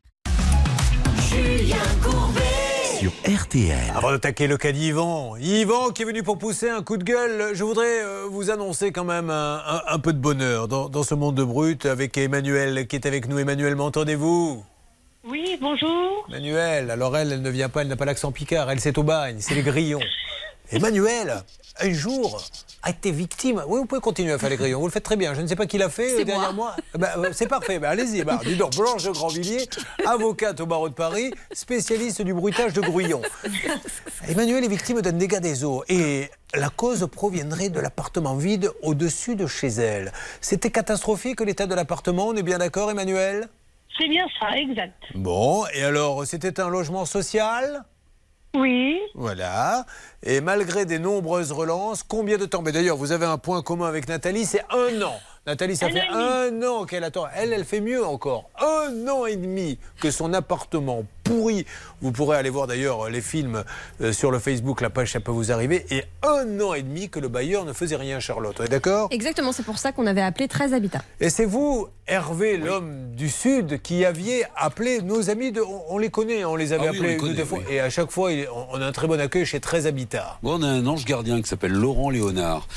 Julien 1.32 1.78
Courbet. 2.04 3.00
Sur 3.00 3.12
RTL. 3.26 3.78
Avant 3.96 4.12
d'attaquer 4.12 4.48
le 4.48 4.58
cas 4.58 4.72
d'Yvan, 4.72 5.36
Yvan 5.38 5.90
qui 5.92 6.02
est 6.02 6.06
venu 6.06 6.24
pour 6.24 6.38
pousser 6.38 6.70
un 6.70 6.84
coup 6.84 6.98
de 6.98 7.04
gueule, 7.04 7.52
je 7.54 7.64
voudrais 7.64 8.04
euh, 8.04 8.26
vous 8.30 8.52
annoncer 8.52 8.92
quand 8.92 9.06
même 9.06 9.30
un, 9.30 9.62
un- 9.66 9.82
un 9.88 10.00
peu 10.00 10.12
de 10.14 10.20
bonheur 10.20 10.68
dans, 10.68 10.90
dans 10.90 11.04
ce 11.04 11.16
monde 11.16 11.36
de 11.36 11.44
brut 11.44 11.86
avec 11.86 12.18
Emmanuel 12.18 12.86
qui 12.88 12.96
est 12.98 13.06
avec 13.06 13.28
nous. 13.28 13.40
Emmanuel, 13.40 13.76
m'entendez-vous? 13.76 14.64
Oui, 15.24 15.58
bonjour. 15.62 16.26
Emmanuel, 16.30 16.92
alors 16.92 17.16
elle, 17.16 17.32
elle 17.32 17.42
ne 17.42 17.50
vient 17.50 17.70
pas, 17.70 17.82
elle 17.82 17.88
n'a 17.88 17.96
pas 17.96 18.06
l'accent 18.06 18.32
picard, 18.32 18.70
elle 18.70 18.80
c'est 18.82 18.98
au 18.98 19.04
bagne, 19.04 19.38
c'est 19.40 19.56
les 19.56 19.64
grillons. 19.64 20.00
Emmanuel, 20.72 21.44
un 21.80 21.94
jour, 21.94 22.42
a 22.84 22.90
été 22.90 23.12
victime. 23.12 23.64
Oui, 23.68 23.80
vous 23.80 23.86
pouvez 23.86 24.02
continuer 24.02 24.32
à 24.32 24.38
faire 24.38 24.50
les 24.50 24.58
grillons, 24.58 24.80
vous 24.80 24.88
le 24.88 24.92
faites 24.92 25.04
très 25.04 25.16
bien. 25.16 25.34
Je 25.34 25.42
ne 25.42 25.48
sais 25.48 25.56
pas 25.56 25.66
qui 25.66 25.78
l'a 25.78 25.90
fait 25.90 26.10
C'est 26.10 26.22
euh, 26.22 26.26
derrière 26.26 26.54
moi. 26.54 26.76
moi. 26.76 27.00
Bah, 27.00 27.14
euh, 27.18 27.30
c'est 27.32 27.48
parfait, 27.48 27.80
bah, 27.80 27.90
allez-y. 27.90 28.24
Bah, 28.24 28.40
dis 28.44 28.56
donc, 28.56 28.76
Blanche 28.76 29.04
de 29.04 29.12
Grandvilliers, 29.12 29.70
avocate 30.06 30.60
au 30.62 30.66
barreau 30.66 30.90
de 30.90 30.94
Paris, 30.94 31.32
spécialiste 31.52 32.22
du 32.22 32.34
bruitage 32.34 32.74
de 32.74 32.82
grouillons. 32.82 33.22
Emmanuel 34.28 34.64
est 34.64 34.68
victime 34.68 35.02
d'un 35.02 35.12
dégât 35.12 35.40
des 35.40 35.64
eaux 35.64 35.84
et 35.90 36.30
la 36.56 36.70
cause 36.70 37.08
proviendrait 37.12 37.70
de 37.70 37.80
l'appartement 37.80 38.36
vide 38.36 38.72
au-dessus 38.82 39.36
de 39.36 39.48
chez 39.48 39.68
elle. 39.68 40.12
C'était 40.42 40.72
catastrophique 40.72 41.42
l'état 41.42 41.68
de 41.68 41.76
l'appartement, 41.76 42.28
on 42.28 42.36
est 42.36 42.44
bien 42.44 42.58
d'accord 42.58 42.90
Emmanuel? 42.92 43.48
C'est 43.98 44.08
bien 44.08 44.26
ça, 44.40 44.58
exact. 44.58 44.96
Bon, 45.16 45.66
et 45.74 45.84
alors 45.84 46.26
c'était 46.26 46.60
un 46.60 46.70
logement 46.70 47.06
social? 47.06 47.84
Oui. 48.54 49.00
Voilà. 49.16 49.86
Et 50.24 50.42
malgré 50.42 50.86
des 50.86 51.00
nombreuses 51.00 51.52
relances, 51.52 52.04
combien 52.04 52.38
de 52.38 52.46
temps? 52.46 52.62
Mais 52.62 52.72
d'ailleurs, 52.72 52.98
vous 52.98 53.12
avez 53.12 53.26
un 53.26 53.38
point 53.38 53.62
commun 53.62 53.88
avec 53.88 54.08
Nathalie, 54.08 54.46
c'est 54.46 54.64
un 54.72 55.02
an. 55.02 55.14
Nathalie, 55.48 55.76
ça 55.76 55.88
Un 55.88 55.90
fait 55.90 56.08
an 56.10 56.16
un 56.18 56.64
an 56.64 56.86
qu'elle 56.86 57.04
attend. 57.04 57.26
Elle, 57.36 57.54
elle 57.54 57.66
fait 57.66 57.82
mieux 57.82 58.06
encore. 58.06 58.50
Un 58.60 59.08
an 59.08 59.26
et 59.26 59.36
demi 59.38 59.80
que 60.00 60.12
son 60.12 60.34
appartement 60.34 61.06
pourri. 61.32 61.66
Vous 62.02 62.12
pourrez 62.12 62.38
aller 62.38 62.50
voir 62.50 62.68
d'ailleurs 62.68 63.10
les 63.10 63.22
films 63.22 63.64
euh, 64.02 64.12
sur 64.14 64.32
le 64.32 64.40
Facebook, 64.40 64.82
la 64.82 64.90
page, 64.90 65.12
ça 65.12 65.20
peut 65.20 65.32
vous 65.32 65.52
arriver. 65.52 65.86
Et 65.92 66.04
un 66.24 66.60
an 66.62 66.74
et 66.74 66.82
demi 66.82 67.10
que 67.10 67.20
le 67.20 67.28
bailleur 67.28 67.66
ne 67.66 67.74
faisait 67.74 67.96
rien, 67.96 68.20
Charlotte. 68.20 68.56
On 68.60 68.64
est 68.64 68.70
d'accord? 68.70 69.08
Exactement, 69.12 69.52
c'est 69.52 69.64
pour 69.64 69.78
ça 69.78 69.92
qu'on 69.92 70.08
avait 70.08 70.22
appelé 70.22 70.48
13 70.48 70.74
Habitats. 70.74 71.04
et 71.20 71.30
c'est 71.30 71.46
vous, 71.46 71.88
Hervé, 72.08 72.58
l'homme 72.58 73.12
du 73.16 73.30
Sud, 73.30 73.82
qui 73.82 74.04
aviez 74.04 74.44
appelé 74.58 75.02
nos 75.02 75.30
amis, 75.30 75.52
de, 75.52 75.62
on, 75.62 75.82
on 75.96 75.98
les 75.98 76.10
connaît, 76.10 76.44
on 76.44 76.56
les 76.56 76.74
avait 76.74 76.88
Ah 76.88 76.92
oui, 76.92 76.98
appelés 76.98 77.10
les 77.10 77.14
une 77.16 77.20
ou 77.20 77.24
connaît, 77.24 77.36
deux 77.36 77.46
fois. 77.46 77.60
oui. 77.60 77.76
Et 77.76 77.80
à 77.80 77.90
chaque 77.90 78.12
fois, 78.12 78.32
on, 78.54 78.78
on 78.78 78.82
a 78.82 78.86
un 78.86 78.92
très 78.92 79.08
bon 79.08 79.20
accueil 79.20 79.46
chez 79.46 79.60
13 79.60 79.88
Habitats. 79.88 80.40
Bon, 80.44 80.60
on 80.60 80.64
a 80.64 80.68
un 80.68 80.86
ange 80.88 81.06
gardien 81.06 81.42
qui 81.42 81.48
s'appelle 81.48 81.72
Laurent 81.72 82.10
Léonard. 82.10 82.68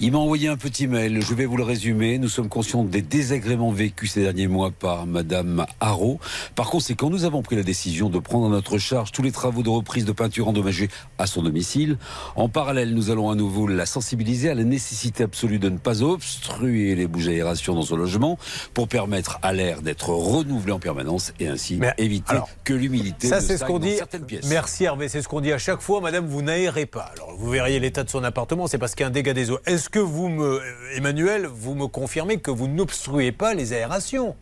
Il 0.00 0.12
m'a 0.12 0.18
envoyé 0.18 0.48
un 0.48 0.56
petit 0.56 0.86
mail, 0.86 1.20
je 1.20 1.34
vais 1.34 1.44
vous 1.44 1.56
le 1.56 1.64
résumer. 1.64 2.18
Nous 2.18 2.28
sommes 2.28 2.48
conscients 2.48 2.84
des 2.84 3.02
désagréments 3.02 3.72
vécus 3.72 4.12
ces 4.12 4.22
derniers 4.22 4.46
mois 4.46 4.70
par 4.70 5.06
Madame 5.06 5.66
Haro. 5.80 6.18
Par 6.54 6.70
conséquent, 6.70 7.10
nous 7.10 7.24
avons 7.24 7.42
pris 7.42 7.56
la 7.56 7.62
décision 7.64 7.97
de 8.06 8.20
prendre 8.20 8.46
à 8.46 8.48
notre 8.48 8.78
charge 8.78 9.10
tous 9.10 9.22
les 9.22 9.32
travaux 9.32 9.64
de 9.64 9.68
reprise 9.68 10.04
de 10.04 10.12
peinture 10.12 10.46
endommagée 10.46 10.88
à 11.18 11.26
son 11.26 11.42
domicile. 11.42 11.98
En 12.36 12.48
parallèle, 12.48 12.94
nous 12.94 13.10
allons 13.10 13.30
à 13.30 13.34
nouveau 13.34 13.66
la 13.66 13.86
sensibiliser 13.86 14.50
à 14.50 14.54
la 14.54 14.62
nécessité 14.62 15.24
absolue 15.24 15.58
de 15.58 15.68
ne 15.68 15.78
pas 15.78 16.02
obstruer 16.02 16.94
les 16.94 17.08
bouches 17.08 17.26
d'aération 17.26 17.74
dans 17.74 17.82
son 17.82 17.96
logement 17.96 18.38
pour 18.74 18.86
permettre 18.86 19.40
à 19.42 19.52
l'air 19.52 19.82
d'être 19.82 20.10
renouvelé 20.10 20.72
en 20.72 20.78
permanence 20.78 21.32
et 21.40 21.48
ainsi 21.48 21.80
éviter 21.98 22.30
alors, 22.30 22.48
que 22.62 22.74
l'humidité 22.74 23.28
ne 23.28 23.40
c'est 23.40 23.58
ce 23.58 23.64
qu'on 23.64 23.80
dit. 23.80 23.96
certaines 23.96 24.24
pièces. 24.24 24.46
Merci 24.48 24.84
Hervé, 24.84 25.08
c'est 25.08 25.22
ce 25.22 25.28
qu'on 25.28 25.40
dit 25.40 25.52
à 25.52 25.58
chaque 25.58 25.80
fois. 25.80 26.00
Madame, 26.00 26.26
vous 26.26 26.42
n'aérez 26.42 26.86
pas. 26.86 27.10
Alors, 27.16 27.34
vous 27.36 27.50
verriez 27.50 27.80
l'état 27.80 28.04
de 28.04 28.10
son 28.10 28.22
appartement, 28.22 28.68
c'est 28.68 28.78
parce 28.78 28.94
qu'il 28.94 29.02
y 29.02 29.04
a 29.04 29.08
un 29.08 29.10
dégât 29.10 29.34
des 29.34 29.50
eaux. 29.50 29.58
Est-ce 29.66 29.88
que 29.88 29.98
vous 29.98 30.28
me, 30.28 30.60
Emmanuel, 30.94 31.46
vous 31.46 31.74
me 31.74 31.88
confirmez 31.88 32.38
que 32.38 32.50
vous 32.50 32.68
n'obstruez 32.68 33.32
pas 33.32 33.54
les 33.54 33.72
aérations? 33.72 34.36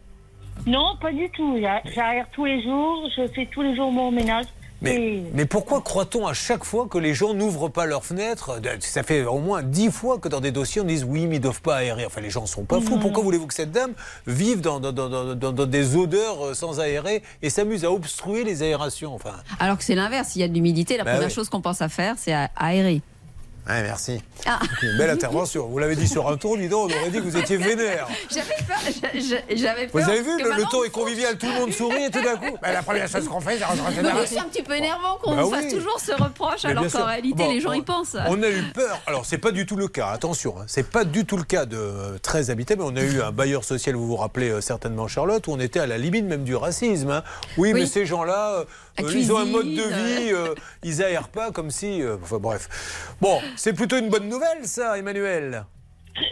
Non, 0.67 0.97
pas 1.01 1.13
du 1.13 1.29
tout. 1.31 1.59
J'a- 1.61 1.83
J'aère 1.85 2.27
tous 2.33 2.45
les 2.45 2.63
jours, 2.63 3.09
je 3.17 3.27
fais 3.29 3.47
tous 3.47 3.63
les 3.63 3.75
jours 3.77 3.91
mon 3.93 4.11
ménage. 4.11 4.47
mais, 4.83 5.47
pourquoi 5.49 5.81
croit-on 5.81 6.27
à 6.27 6.35
chaque 6.35 6.63
fois 6.65 6.87
que 6.87 6.99
les 6.99 7.15
gens 7.15 7.33
n'ouvrent 7.35 7.69
pas 7.71 7.87
leurs 7.87 8.05
fenêtres 8.05 8.61
Ça 8.81 9.03
fait 9.03 9.25
au 9.25 9.39
moins 9.39 9.63
dix 9.63 9.91
fois 9.91 10.19
que 10.19 10.29
dans 10.29 10.41
des 10.41 10.51
dossiers 10.53 10.83
on 10.83 10.85
dise 10.85 11.03
oui, 11.05 11.27
mais 11.27 11.37
ils 11.37 11.39
ne 11.39 11.45
doivent 11.45 11.63
pas 11.63 11.77
aérer. 11.77 12.05
Enfin, 12.05 12.21
les 12.21 12.29
gens 12.31 12.45
sont 12.47 12.65
pas 12.65 12.81
fous. 12.81 12.97
Mhm. 12.97 13.01
Pourquoi 13.01 13.23
voulez-vous 13.23 13.47
que 13.47 13.55
cette 13.55 13.73
dame 13.73 13.95
vive 14.27 14.61
dans, 14.61 14.79
dans- 14.79 14.93
dans- 14.93 15.09
dans- 15.09 15.35
dans- 15.35 15.53
dans 15.53 15.67
des 15.67 15.97
odeurs 15.97 16.47
euh, 16.49 16.55
sans 16.55 16.79
aérer 16.81 17.23
et 17.43 17.49
s'amuse 17.49 17.85
à 17.85 17.91
obstruer 17.91 18.45
les 18.45 18.63
aérations 18.63 19.15
Enfin, 19.15 19.35
Alors 19.61 19.79
que 19.79 19.85
c'est 19.85 19.95
l'inverse. 19.95 20.29
S'il 20.29 20.43
y 20.43 20.45
a 20.45 20.49
de 20.49 20.55
l'humidité, 20.55 20.97
la 20.99 21.05
Bah 21.05 21.13
première 21.13 21.29
oui. 21.29 21.35
chose 21.35 21.49
qu'on 21.49 21.61
pense 21.63 21.81
à 21.81 21.89
faire, 21.89 22.17
c'est 22.19 22.35
à 22.35 22.51
aérer. 22.57 23.01
Ouais, 23.69 23.83
merci. 23.83 24.23
Ah. 24.47 24.59
Une 24.83 24.97
belle 24.99 25.11
intervention. 25.11 25.67
Vous 25.67 25.79
l'avez 25.79 25.97
dit 25.97 26.09
sur 26.09 26.29
un 26.29 26.37
tour, 26.37 26.57
dis 26.57 26.69
donc, 26.69 26.91
on 26.95 27.01
aurait 27.01 27.11
dit 27.11 27.19
que 27.19 27.23
vous 27.25 27.37
étiez 27.37 27.57
vénère. 27.57 28.07
J'avais 28.31 28.57
peur. 28.67 28.77
J'avais 29.51 29.87
Vous 29.87 29.99
peur. 29.99 30.09
avez 30.09 30.23
vu, 30.23 30.43
le, 30.43 30.51
le 30.57 30.63
ton 30.71 30.85
est 30.85 30.91
convivial, 30.91 31.37
tout 31.39 31.47
le 31.47 31.53
monde 31.55 31.73
sourit 31.73 32.05
et 32.05 32.11
tout 32.11 32.23
d'un 32.23 32.37
coup. 32.37 32.57
bah, 32.63 32.73
la 32.73 32.83
première 32.83 33.09
chose 33.09 33.29
qu'on 33.29 33.41
fait, 33.41 33.59
c'est 33.59 33.65
rentrer 33.65 34.03
dans 34.03 34.27
c'est 34.27 34.39
un 34.39 34.45
petit 34.45 34.63
peu 34.63 34.75
énervant 34.75 35.17
qu'on 35.23 35.35
Bah 35.37 35.57
fasse 35.61 35.73
toujours 35.73 36.01
ce 36.01 36.13
reproche, 36.13 36.65
Mais 36.65 36.71
alors 36.71 36.87
qu'en 36.91 37.05
réalité, 37.05 37.37
Bon, 37.37 37.51
les 37.51 37.61
gens 37.61 37.71
on- 37.71 37.75
y 37.75 37.83
pensent. 37.83 38.17
On 38.29 38.43
a 38.43 38.49
eu 38.49 38.63
peur. 38.75 39.01
Alors, 39.07 39.25
c'est 39.27 39.39
pas 39.39 39.51
du 39.53 39.67
tout 39.67 39.77
le 39.77 39.89
cas, 39.89 40.09
attention. 40.09 40.55
hein. 40.61 40.65
C'est 40.67 40.89
pas 40.91 41.05
du 41.05 41.25
tout 41.25 41.37
le 41.37 41.45
cas 41.45 41.67
de 41.67 41.77
euh, 41.77 42.19
13 42.23 42.51
habités, 42.51 42.77
mais 42.77 42.85
on 42.85 42.97
a 42.97 43.03
eu 43.03 43.21
un 43.23 43.33
bailleur 43.33 43.65
social, 43.65 43.95
vous 43.95 44.07
vous 44.07 44.17
rappelez 44.17 44.51
euh, 44.51 44.61
certainement, 44.61 45.09
Charlotte, 45.09 45.47
où 45.47 45.53
on 45.53 45.61
était 45.61 45.81
à 45.81 45.87
la 45.87 45.99
limite 45.99 46.25
même 46.25 46.45
du 46.45 46.55
racisme. 46.57 47.11
hein. 47.11 47.23
Oui, 47.59 47.73
Oui. 47.73 47.81
mais 47.81 47.87
ces 47.87 48.07
gens-là, 48.07 48.65
euh, 49.01 49.13
ils 49.15 49.33
ont 49.33 49.39
un 49.39 49.45
mode 49.45 49.67
de 49.67 49.83
vie, 49.83 50.33
euh, 50.33 50.55
ils 50.83 51.01
aèrent 51.01 51.29
pas 51.29 51.51
comme 51.51 51.71
si. 51.71 52.03
euh, 52.03 52.17
enfin, 52.23 52.39
bref. 52.39 52.69
Bon, 53.21 53.41
c'est 53.57 53.73
plutôt 53.73 53.97
une 53.99 54.09
bonne 54.09 54.29
nouvelle, 54.29 54.67
ça, 54.67 54.99
Emmanuel. 54.99 55.67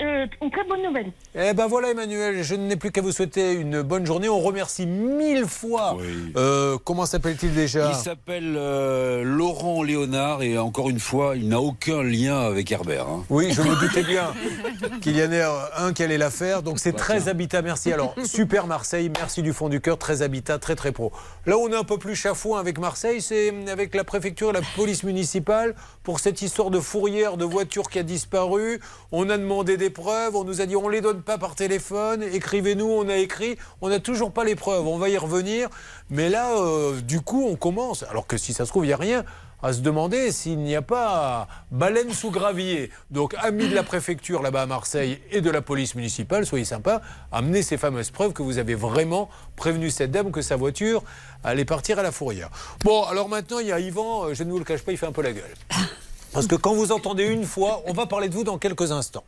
Euh, 0.01 0.27
une 0.43 0.51
très 0.51 0.65
bonne 0.65 0.83
nouvelle. 0.83 1.13
Eh 1.35 1.53
ben 1.53 1.67
voilà 1.67 1.91
Emmanuel, 1.91 2.43
je 2.43 2.55
n'ai 2.55 2.77
plus 2.77 2.91
qu'à 2.91 3.01
vous 3.03 3.13
souhaiter 3.13 3.53
une 3.53 3.83
bonne 3.83 4.07
journée. 4.07 4.29
On 4.29 4.41
remercie 4.41 4.87
mille 4.87 5.47
fois. 5.47 5.97
Euh, 6.37 6.79
comment 6.85 7.07
s'appelle-t-il 7.07 7.53
déjà? 7.55 7.91
Il 7.91 7.95
s'appelle 7.95 8.55
euh, 8.57 9.23
Laurent 9.25 9.83
Léonard 9.83 10.43
et 10.43 10.59
encore 10.59 10.89
une 10.91 11.01
fois, 11.01 11.37
il 11.37 11.49
n'a 11.49 11.61
aucun 11.61 12.03
lien 12.03 12.41
avec 12.41 12.71
Herbert. 12.73 13.07
hein. 13.09 13.25
Oui, 13.31 13.53
je 13.53 13.61
me 13.63 13.79
doutais 13.81 14.03
bien 14.05 14.33
qu'il 15.01 15.17
y 15.19 15.23
en 15.23 15.33
ait 15.33 15.45
un 15.77 15.93
qui 15.93 16.03
allait 16.03 16.19
la 16.19 16.31
faire. 16.31 16.63
Donc 16.63 16.79
c'est 16.79 16.93
13 16.93 17.29
habitats, 17.29 17.63
merci. 17.63 17.93
Alors, 17.93 18.15
super 18.25 18.67
Marseille, 18.67 19.11
merci 19.19 19.43
du 19.43 19.53
fond 19.53 19.69
du 19.69 19.81
cœur, 19.81 19.99
13 19.99 20.23
habitats, 20.23 20.59
très 20.59 20.77
très 20.77 20.93
pro. 20.93 21.13
Là, 21.47 21.59
on 21.59 21.69
est 21.69 21.77
un 21.77 21.85
peu 21.85 21.99
plus 21.99 22.15
chafouin 22.17 22.59
avec 22.61 22.79
Marseille, 22.79 23.21
c'est 23.21 23.53
avec 23.71 23.95
la 23.95 24.05
préfecture 24.05 24.51
et 24.51 24.55
la 24.55 24.61
police 24.77 25.03
municipale 25.03 25.75
pour 26.03 26.21
cette 26.21 26.41
histoire 26.43 26.71
de 26.71 26.81
fourrière 26.81 27.37
de 27.37 27.45
voiture 27.45 27.91
qui 27.91 27.99
a 27.99 28.03
disparu. 28.03 28.81
On 29.13 29.29
a 29.31 29.37
demandé 29.37 29.74
des 29.77 29.91
preuves, 29.91 30.37
on 30.37 30.45
nous 30.45 30.61
a 30.61 30.67
dit 30.67 30.77
on 30.77 30.89
les 30.89 31.01
donne 31.01 31.23
pas 31.23 31.39
par 31.39 31.55
téléphone, 31.55 32.23
écrivez-nous, 32.23 32.87
on 32.87 33.09
a 33.09 33.17
écrit, 33.17 33.57
on 33.81 33.89
n'a 33.89 34.01
toujours 34.01 34.33
pas 34.33 34.45
les 34.45 34.55
preuves, 34.55 34.87
on 34.87 34.99
va 34.99 35.09
y 35.09 35.19
revenir. 35.19 35.69
Mais 36.11 36.29
là, 36.29 36.57
euh, 36.57 37.01
du 37.01 37.21
coup, 37.21 37.47
on 37.49 37.57
commence, 37.57 38.03
alors 38.05 38.27
que 38.27 38.37
si 38.37 38.53
ça 38.53 38.65
se 38.65 38.71
trouve, 38.71 38.85
il 38.85 38.89
n'y 38.89 38.95
a 38.95 38.99
rien, 38.99 39.25
à 39.65 39.73
se 39.73 39.81
demander 39.81 40.31
s'il 40.31 40.59
n'y 40.59 40.77
a 40.77 40.83
pas 40.83 41.49
baleine 41.71 42.13
sous 42.13 42.31
gravier. 42.31 42.91
Donc, 43.11 43.35
amis 43.39 43.67
de 43.67 43.75
la 43.75 43.83
préfecture 43.83 44.43
là-bas 44.43 44.63
à 44.63 44.67
Marseille 44.67 45.21
et 45.31 45.41
de 45.41 45.51
la 45.51 45.63
police 45.63 45.95
municipale, 45.95 46.45
soyez 46.45 46.67
sympas, 46.67 47.01
amenez 47.33 47.63
ces 47.63 47.79
fameuses 47.79 48.11
preuves 48.11 48.35
que 48.35 48.43
vous 48.43 48.59
avez 48.59 48.75
vraiment 48.75 49.31
prévenu 49.57 49.91
cette 49.91 50.11
dame 50.11 50.33
que 50.33 50.43
sa 50.43 50.57
voiture 50.57 51.03
allait 51.43 51.65
partir 51.65 51.99
à 51.99 52.03
la 52.03 52.13
fourrière. 52.13 52.51
Bon, 52.85 53.05
alors 53.05 53.31
maintenant, 53.31 53.59
il 53.59 53.69
y 53.69 53.73
a 53.73 53.81
Yvan, 53.81 54.27
euh, 54.27 54.35
je 54.35 54.45
ne 54.45 54.51
vous 54.51 54.59
le 54.59 54.65
cache 54.65 54.83
pas, 54.83 54.93
il 54.93 54.99
fait 54.99 55.07
un 55.07 55.13
peu 55.13 55.23
la 55.23 55.33
gueule. 55.33 55.55
Parce 56.35 56.49
que 56.49 56.57
quand 56.57 56.75
vous 56.75 56.91
entendez 56.91 57.25
une 57.27 57.45
fois, 57.45 57.83
on 57.87 57.93
va 57.93 58.07
parler 58.07 58.29
de 58.29 58.35
vous 58.35 58.43
dans 58.43 58.59
quelques 58.59 58.91
instants. 58.91 59.23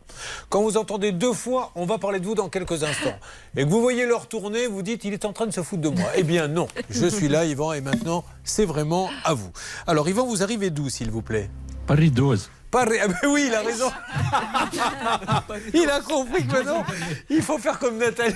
Quand 0.48 0.60
vous 0.62 0.76
entendez 0.76 1.12
deux 1.12 1.32
fois, 1.32 1.70
on 1.76 1.86
va 1.86 1.98
parler 1.98 2.18
de 2.18 2.26
vous 2.26 2.34
dans 2.34 2.48
quelques 2.48 2.82
instants. 2.82 3.14
Et 3.56 3.62
que 3.62 3.68
vous 3.68 3.80
voyez 3.80 4.06
leur 4.06 4.26
tourner, 4.26 4.66
vous 4.66 4.82
dites, 4.82 5.04
il 5.04 5.12
est 5.12 5.24
en 5.24 5.32
train 5.32 5.46
de 5.46 5.52
se 5.52 5.62
foutre 5.62 5.82
de 5.82 5.88
moi. 5.88 6.10
Eh 6.16 6.24
bien 6.24 6.48
non, 6.48 6.66
je 6.90 7.06
suis 7.06 7.28
là, 7.28 7.44
Yvan, 7.44 7.72
et 7.74 7.80
maintenant, 7.80 8.24
c'est 8.42 8.64
vraiment 8.64 9.08
à 9.24 9.34
vous. 9.34 9.50
Alors, 9.86 10.08
Yvan, 10.08 10.26
vous 10.26 10.42
arrivez 10.42 10.70
d'où, 10.70 10.90
s'il 10.90 11.12
vous 11.12 11.22
plaît? 11.22 11.48
Paris 11.86 12.10
12. 12.10 12.50
Paris. 12.72 12.98
Ah 13.00 13.06
ben 13.06 13.28
oui, 13.28 13.44
il 13.46 13.54
a 13.54 13.62
raison. 13.62 13.90
il 15.74 15.88
a 15.88 16.00
compris 16.00 16.44
que 16.44 16.52
maintenant, 16.52 16.84
il 17.30 17.40
faut 17.40 17.58
faire 17.58 17.78
comme 17.78 17.98
Nathalie. 17.98 18.34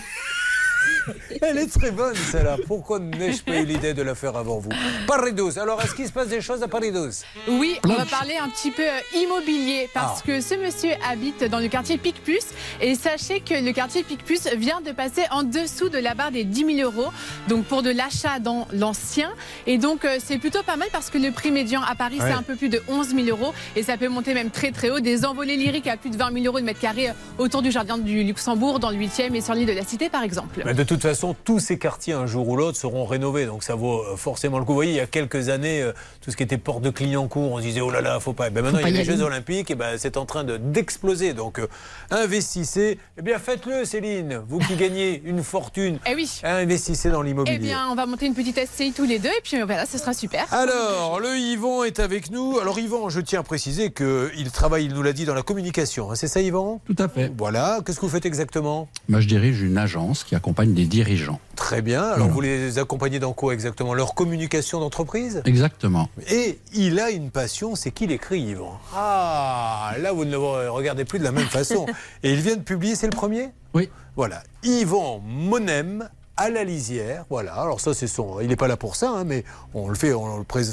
Elle 1.42 1.58
est 1.58 1.66
très 1.72 1.90
bonne, 1.90 2.14
celle-là. 2.14 2.56
Pourquoi 2.66 2.98
n'ai-je 2.98 3.42
pas 3.42 3.56
eu 3.60 3.64
l'idée 3.64 3.94
de 3.94 4.02
la 4.02 4.14
faire 4.14 4.36
avant 4.36 4.58
vous 4.58 4.68
Paris 5.06 5.32
12. 5.32 5.58
Alors, 5.58 5.80
est-ce 5.82 5.94
qu'il 5.94 6.06
se 6.06 6.12
passe 6.12 6.28
des 6.28 6.40
choses 6.40 6.62
à 6.62 6.68
Paris 6.68 6.92
12 6.92 7.22
Oui, 7.48 7.78
on 7.84 7.88
va 7.94 8.04
parler 8.04 8.36
un 8.36 8.48
petit 8.48 8.70
peu 8.70 8.82
euh, 8.82 9.18
immobilier 9.22 9.88
parce 9.94 10.20
Ah. 10.20 10.26
que 10.26 10.40
ce 10.40 10.54
monsieur 10.54 10.90
habite 11.10 11.44
dans 11.44 11.58
le 11.58 11.68
quartier 11.68 11.98
Picpus 11.98 12.44
et 12.80 12.94
sachez 12.94 13.40
que 13.40 13.54
le 13.54 13.72
quartier 13.72 14.02
Picpus 14.02 14.48
vient 14.56 14.80
de 14.80 14.92
passer 14.92 15.22
en 15.30 15.42
dessous 15.42 15.88
de 15.88 15.98
la 15.98 16.14
barre 16.14 16.30
des 16.30 16.44
10 16.44 16.76
000 16.76 16.90
euros 16.90 17.10
donc 17.48 17.64
pour 17.64 17.82
de 17.82 17.90
l'achat 17.90 18.38
dans 18.38 18.66
l'ancien 18.72 19.30
et 19.66 19.78
donc 19.78 20.04
euh, 20.04 20.18
c'est 20.24 20.38
plutôt 20.38 20.62
pas 20.62 20.76
mal 20.76 20.88
parce 20.92 21.10
que 21.10 21.18
le 21.18 21.30
prix 21.30 21.50
médian 21.50 21.80
à 21.82 21.94
Paris 21.94 22.18
Ouais. 22.20 22.26
c'est 22.26 22.32
un 22.36 22.42
peu 22.42 22.56
plus 22.56 22.68
de 22.68 22.82
11 22.88 23.08
000 23.14 23.28
euros 23.28 23.54
et 23.76 23.82
ça 23.82 23.96
peut 23.96 24.08
monter 24.08 24.34
même 24.34 24.50
très 24.50 24.72
très 24.72 24.90
haut 24.90 25.00
des 25.00 25.24
envolées 25.24 25.56
lyriques 25.56 25.86
à 25.86 25.96
plus 25.96 26.10
de 26.10 26.16
20 26.16 26.32
000 26.34 26.44
euros 26.46 26.60
de 26.60 26.64
mètre 26.64 26.80
carré 26.80 27.08
euh, 27.08 27.12
autour 27.38 27.62
du 27.62 27.70
jardin 27.70 27.98
du 27.98 28.22
Luxembourg 28.24 28.78
dans 28.80 28.90
le 28.90 28.96
8e 28.96 29.34
et 29.34 29.40
sur 29.40 29.54
l'île 29.54 29.66
de 29.66 29.72
la 29.72 29.84
Cité 29.84 30.08
par 30.08 30.22
exemple. 30.22 30.62
Mais 30.70 30.74
de 30.76 30.84
toute 30.84 31.02
façon, 31.02 31.34
tous 31.44 31.58
ces 31.58 31.78
quartiers, 31.80 32.12
un 32.12 32.26
jour 32.26 32.48
ou 32.48 32.54
l'autre, 32.56 32.78
seront 32.78 33.04
rénovés. 33.04 33.44
Donc 33.44 33.64
ça 33.64 33.74
vaut 33.74 34.02
euh, 34.04 34.14
forcément 34.16 34.60
le 34.60 34.64
coup. 34.64 34.70
Vous 34.70 34.76
voyez, 34.76 34.92
il 34.92 34.96
y 34.96 35.00
a 35.00 35.06
quelques 35.08 35.48
années, 35.48 35.82
euh, 35.82 35.90
tout 36.20 36.30
ce 36.30 36.36
qui 36.36 36.44
était 36.44 36.58
porte 36.58 36.80
de 36.82 36.90
Clignancourt, 36.90 37.50
on 37.50 37.56
se 37.56 37.62
disait, 37.62 37.80
oh 37.80 37.90
là 37.90 38.00
là, 38.00 38.20
faut 38.20 38.34
pas. 38.34 38.50
Ben 38.50 38.62
maintenant, 38.62 38.78
Faut 38.78 38.86
il 38.86 38.92
y 38.94 39.00
a 39.00 39.02
les 39.02 39.04
Jeux. 39.04 39.20
Olympiques, 39.22 39.72
et 39.72 39.74
ben 39.74 39.96
c'est 39.98 40.16
en 40.16 40.26
train 40.26 40.44
de- 40.44 40.58
d'exploser. 40.58 41.32
Donc 41.34 41.58
euh, 41.58 41.66
investissez. 42.10 42.98
Eh 43.18 43.22
bien, 43.22 43.38
faites-le, 43.40 43.84
Céline. 43.84 44.40
Vous 44.48 44.58
qui 44.60 44.76
gagnez 44.76 45.20
une 45.24 45.42
fortune. 45.42 45.98
Eh 46.06 46.14
oui. 46.14 46.30
Investissez 46.44 47.10
dans 47.10 47.22
l'immobilier. 47.22 47.56
Eh 47.60 47.64
bien, 47.64 47.88
on 47.90 47.94
va 47.96 48.06
monter 48.06 48.26
une 48.26 48.34
petite 48.34 48.58
SCI 48.64 48.92
tous 48.92 49.04
les 49.06 49.18
deux 49.18 49.28
et 49.30 49.40
puis 49.42 49.60
voilà, 49.62 49.86
ce 49.86 49.98
sera 49.98 50.12
super. 50.14 50.46
Alors, 50.52 51.18
le 51.20 51.36
Yvan 51.36 51.82
est 51.84 51.98
avec 51.98 52.30
nous. 52.30 52.58
Alors, 52.60 52.78
Yvan, 52.78 53.08
je 53.08 53.20
tiens 53.20 53.40
à 53.40 53.42
préciser 53.42 53.90
qu'il 53.90 54.50
travaille, 54.52 54.84
il 54.84 54.94
nous 54.94 55.02
l'a 55.02 55.12
dit, 55.12 55.24
dans 55.24 55.34
la 55.34 55.42
communication. 55.42 56.10
hein. 56.10 56.14
C'est 56.14 56.28
ça, 56.28 56.40
Yvan? 56.40 56.80
Tout 56.86 56.96
à 56.98 57.08
fait. 57.08 57.32
Voilà. 57.36 57.80
Qu'est-ce 57.84 57.96
que 57.98 58.06
vous 58.06 58.12
faites 58.12 58.26
exactement? 58.26 58.88
Moi, 59.08 59.20
je 59.20 59.26
dirige 59.28 59.62
une 59.62 59.78
agence 59.78 60.22
qui 60.24 60.34
accompagne 60.34 60.59
des 60.66 60.86
dirigeants. 60.86 61.40
Très 61.56 61.82
bien. 61.82 62.02
Alors, 62.02 62.28
vous 62.28 62.40
les 62.40 62.78
accompagnez 62.78 63.18
dans 63.18 63.32
quoi 63.32 63.52
exactement? 63.54 63.94
Leur 63.94 64.14
communication 64.14 64.80
d'entreprise? 64.80 65.42
Exactement. 65.44 66.08
Et 66.30 66.58
il 66.72 66.98
a 67.00 67.10
une 67.10 67.30
passion, 67.30 67.74
c'est 67.76 67.90
qu'il 67.90 68.12
écrit, 68.12 68.40
Yvan. 68.40 68.78
Ah, 68.94 69.92
là, 70.00 70.12
vous 70.12 70.24
ne 70.24 70.30
le 70.32 70.38
regardez 70.70 71.04
plus 71.04 71.18
de 71.18 71.24
la 71.24 71.32
même 71.32 71.46
façon. 71.48 71.86
Et 72.22 72.32
il 72.32 72.40
vient 72.40 72.56
de 72.56 72.62
publier, 72.62 72.94
c'est 72.96 73.06
le 73.06 73.16
premier? 73.16 73.50
Oui. 73.74 73.88
Voilà. 74.16 74.42
Yvan 74.62 75.20
Monem 75.24 76.08
à 76.40 76.48
la 76.50 76.64
lisière. 76.64 77.24
Voilà. 77.28 77.52
Alors, 77.54 77.80
ça, 77.80 77.92
c'est 77.92 78.06
son. 78.06 78.40
Il 78.40 78.48
n'est 78.48 78.56
pas 78.56 78.66
là 78.68 78.76
pour 78.76 78.96
ça, 78.96 79.10
hein, 79.10 79.24
mais 79.24 79.44
on 79.74 79.88
le 79.88 79.94
fait, 79.94 80.12
on 80.14 80.38
le, 80.38 80.44
prés- 80.44 80.64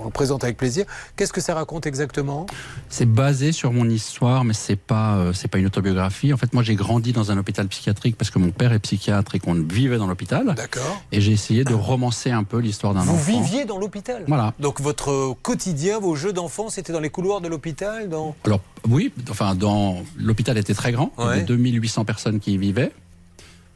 on 0.00 0.04
le 0.06 0.10
présente 0.10 0.42
avec 0.42 0.56
plaisir. 0.56 0.84
Qu'est-ce 1.16 1.32
que 1.32 1.40
ça 1.40 1.54
raconte 1.54 1.86
exactement? 1.86 2.46
C'est 2.88 3.06
basé 3.06 3.52
sur 3.52 3.72
mon 3.72 3.88
histoire, 3.88 4.44
mais 4.44 4.54
c'est 4.54 4.76
pas 4.76 5.16
euh, 5.16 5.32
c'est 5.32 5.48
pas 5.48 5.58
une 5.58 5.66
autobiographie. 5.66 6.32
En 6.32 6.36
fait, 6.36 6.52
moi, 6.52 6.62
j'ai 6.62 6.74
grandi 6.74 7.12
dans 7.12 7.30
un 7.30 7.38
hôpital 7.38 7.68
psychiatrique 7.68 8.16
parce 8.18 8.30
que 8.30 8.38
mon 8.40 8.50
père 8.50 8.72
est 8.72 8.80
psychiatre 8.80 9.34
et 9.34 9.38
qu'on 9.38 9.54
vivait 9.54 9.98
dans 9.98 10.06
l'hôpital. 10.08 10.54
D'accord. 10.56 11.00
Et 11.12 11.20
j'ai 11.20 11.32
essayé 11.32 11.64
de 11.64 11.74
romancer 11.74 12.30
un 12.30 12.44
peu 12.44 12.58
l'histoire 12.58 12.92
d'un 12.94 13.02
Vous 13.02 13.14
enfant. 13.14 13.40
viviez 13.42 13.64
dans 13.64 13.78
l'hôpital? 13.78 14.24
Voilà. 14.26 14.54
Donc, 14.58 14.80
votre 14.80 15.34
quotidien, 15.42 16.00
vos 16.00 16.16
jeux 16.16 16.32
d'enfants, 16.32 16.68
c'était 16.68 16.92
dans 16.92 17.00
les 17.00 17.10
couloirs 17.10 17.40
de 17.40 17.48
l'hôpital 17.48 18.08
dans... 18.08 18.34
Alors 18.44 18.60
oui, 18.88 19.12
enfin 19.30 19.54
dans 19.54 20.02
l'hôpital 20.18 20.58
était 20.58 20.74
très 20.74 20.90
grand, 20.90 21.12
il 21.18 21.24
y 21.24 21.28
avait 21.28 21.42
2800 21.42 22.04
personnes 22.04 22.40
qui 22.40 22.54
y 22.54 22.58
vivaient. 22.58 22.90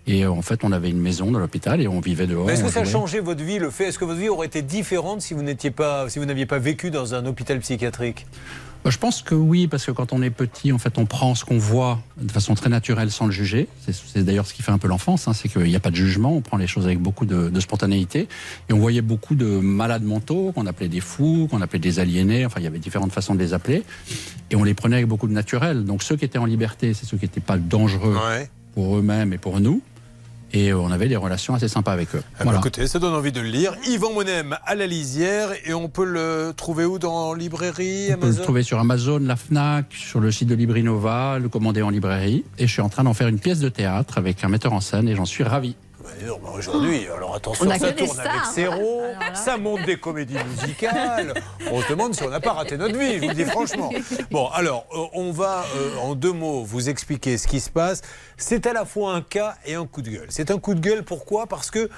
Et 0.08 0.24
euh, 0.24 0.30
en 0.30 0.42
fait, 0.42 0.62
on 0.62 0.72
avait 0.72 0.90
une 0.90 1.00
maison 1.00 1.30
dans 1.32 1.38
l'hôpital 1.38 1.80
et 1.80 1.88
on 1.88 2.00
vivait 2.00 2.26
dehors. 2.26 2.48
Est-ce 2.50 2.62
que 2.62 2.70
ça 2.70 2.80
a 2.80 2.84
changé 2.84 3.20
votre 3.20 3.42
vie, 3.42 3.58
le 3.58 3.70
fait 3.70 3.84
Est-ce 3.88 3.98
que 3.98 4.04
votre 4.04 4.20
vie 4.20 4.28
aurait 4.28 4.46
été 4.46 4.62
différente 4.62 5.20
si 5.22 5.34
vous 5.34 5.42
n'étiez 5.42 5.70
pas, 5.70 6.08
si 6.08 6.18
vous 6.18 6.24
n'aviez 6.26 6.46
pas 6.46 6.58
vécu 6.58 6.90
dans 6.90 7.14
un 7.14 7.26
hôpital 7.26 7.58
psychiatrique? 7.58 8.26
Bah, 8.84 8.90
Je 8.90 8.98
pense 8.98 9.20
que 9.22 9.34
oui, 9.34 9.66
parce 9.66 9.84
que 9.84 9.90
quand 9.90 10.12
on 10.12 10.22
est 10.22 10.30
petit, 10.30 10.70
en 10.70 10.78
fait, 10.78 10.96
on 10.98 11.06
prend 11.06 11.34
ce 11.34 11.44
qu'on 11.44 11.58
voit 11.58 11.98
de 12.20 12.30
façon 12.30 12.54
très 12.54 12.68
naturelle 12.70 13.10
sans 13.10 13.26
le 13.26 13.32
juger. 13.32 13.66
C'est- 13.88 14.22
d'ailleurs 14.22 14.46
ce 14.46 14.54
qui 14.54 14.62
fait 14.62 14.70
un 14.70 14.78
peu 14.78 14.86
l'enfance, 14.86 15.26
hein, 15.26 15.32
c'est 15.32 15.48
qu'il 15.48 15.62
n'y 15.64 15.74
a 15.74 15.80
pas 15.80 15.90
de 15.90 15.96
jugement, 15.96 16.32
on 16.36 16.40
prend 16.40 16.56
les 16.56 16.68
choses 16.68 16.84
avec 16.84 17.00
beaucoup 17.00 17.26
de, 17.26 17.48
de 17.48 17.60
spontanéité. 17.60 18.28
Et 18.68 18.72
on 18.72 18.78
voyait 18.78 19.02
beaucoup 19.02 19.34
de 19.34 19.46
malades 19.46 20.04
mentaux 20.04 20.52
qu'on 20.54 20.66
appelait 20.66 20.88
des 20.88 21.00
fous, 21.00 21.48
qu'on 21.50 21.62
appelait 21.62 21.80
des 21.80 21.98
aliénés, 21.98 22.46
enfin 22.46 22.60
il 22.60 22.64
y 22.64 22.68
avait 22.68 22.78
différentes 22.78 23.10
façons 23.12 23.34
de 23.34 23.40
les 23.40 23.54
appeler. 23.54 23.82
Et 24.50 24.54
on 24.56 24.62
les 24.62 24.74
prenait 24.74 24.96
avec 24.96 25.08
beaucoup 25.08 25.26
de 25.26 25.32
naturel. 25.32 25.84
Donc 25.84 26.04
ceux 26.04 26.14
qui 26.16 26.24
étaient 26.24 26.38
en 26.38 26.44
liberté, 26.46 26.94
c'est 26.94 27.06
ceux 27.06 27.16
qui 27.16 27.24
n'étaient 27.24 27.40
pas 27.40 27.58
dangereux 27.58 28.16
pour 28.74 28.96
eux-mêmes 28.98 29.32
et 29.32 29.38
pour 29.38 29.58
nous. 29.58 29.82
Et 30.52 30.72
on 30.72 30.90
avait 30.90 31.08
des 31.08 31.16
relations 31.16 31.54
assez 31.54 31.68
sympas 31.68 31.92
avec 31.92 32.14
eux. 32.14 32.22
Ah 32.38 32.44
bah, 32.44 32.54
Écoutez, 32.58 32.86
ça 32.86 32.98
donne 32.98 33.14
envie 33.14 33.32
de 33.32 33.40
le 33.40 33.48
lire. 33.48 33.74
Yvan 33.88 34.12
Monem 34.12 34.56
à 34.64 34.74
la 34.74 34.86
lisière 34.86 35.50
et 35.64 35.74
on 35.74 35.88
peut 35.88 36.04
le 36.04 36.52
trouver 36.56 36.84
où? 36.84 36.98
Dans 36.98 37.34
librairie 37.34 38.06
On 38.10 38.14
peut 38.14 38.20
le 38.20 38.26
Amazon? 38.28 38.42
trouver 38.42 38.62
sur 38.62 38.78
Amazon, 38.78 39.18
la 39.18 39.36
Fnac, 39.36 39.86
sur 39.92 40.20
le 40.20 40.30
site 40.30 40.48
de 40.48 40.54
Librinova, 40.54 41.38
le 41.38 41.48
commander 41.48 41.82
en 41.82 41.90
librairie. 41.90 42.44
Et 42.58 42.66
je 42.66 42.72
suis 42.72 42.80
en 42.82 42.88
train 42.88 43.04
d'en 43.04 43.12
faire 43.14 43.28
une 43.28 43.38
pièce 43.40 43.58
de 43.60 43.68
théâtre 43.68 44.18
avec 44.18 44.44
un 44.44 44.48
metteur 44.48 44.72
en 44.72 44.80
scène 44.80 45.08
et 45.08 45.14
j'en 45.16 45.24
suis 45.26 45.44
ravi. 45.44 45.76
Bah, 46.06 46.34
bah, 46.42 46.50
Aujourd'hui, 46.56 47.06
alors 47.14 47.34
attention, 47.34 47.66
On 47.66 47.70
a 47.70 47.78
ça 47.78 47.92
tourne 47.92 48.18
avec. 48.20 48.44
Serrault, 48.54 49.02
ça 49.34 49.56
monte 49.56 49.84
des 49.84 49.96
comédies 49.96 50.38
musicales. 50.50 51.34
On 51.70 51.82
se 51.82 51.88
demande 51.88 52.14
si 52.14 52.22
on 52.22 52.30
n'a 52.30 52.40
pas 52.40 52.52
raté 52.52 52.76
notre 52.76 52.96
vie, 52.96 53.14
je 53.14 53.20
vous 53.22 53.28
le 53.28 53.34
dis 53.34 53.44
franchement. 53.44 53.90
Bon, 54.30 54.48
alors, 54.48 54.86
euh, 54.92 55.04
on 55.14 55.32
va 55.32 55.64
euh, 55.76 55.96
en 55.98 56.14
deux 56.14 56.32
mots 56.32 56.62
vous 56.64 56.88
expliquer 56.88 57.38
ce 57.38 57.46
qui 57.46 57.60
se 57.60 57.70
passe. 57.70 58.02
C'est 58.36 58.66
à 58.66 58.72
la 58.72 58.84
fois 58.84 59.14
un 59.14 59.22
cas 59.22 59.56
et 59.64 59.74
un 59.74 59.86
coup 59.86 60.02
de 60.02 60.10
gueule. 60.10 60.26
C'est 60.30 60.50
un 60.50 60.58
coup 60.58 60.74
de 60.74 60.80
gueule, 60.80 61.04
pourquoi? 61.04 61.46
Parce 61.46 61.70
que 61.70 61.88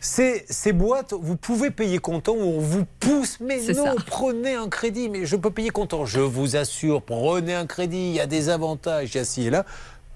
ces, 0.00 0.44
ces 0.50 0.72
boîtes, 0.72 1.14
vous 1.18 1.36
pouvez 1.36 1.70
payer 1.70 1.98
comptant 1.98 2.34
ou 2.34 2.42
on 2.42 2.60
vous 2.60 2.84
pousse. 3.00 3.38
Mais 3.40 3.58
non, 3.72 3.84
ça. 3.84 3.94
prenez 4.06 4.54
un 4.54 4.68
crédit. 4.68 5.08
Mais 5.08 5.24
je 5.24 5.36
peux 5.36 5.50
payer 5.50 5.70
comptant. 5.70 6.04
Je 6.04 6.20
vous 6.20 6.56
assure, 6.56 7.02
prenez 7.02 7.54
un 7.54 7.66
crédit. 7.66 8.10
Il 8.10 8.14
y 8.14 8.20
a 8.20 8.26
des 8.26 8.50
avantages, 8.50 9.14
il 9.14 9.18
y 9.18 9.20
a 9.20 9.24
ci 9.24 9.46
et 9.46 9.50
là. 9.50 9.64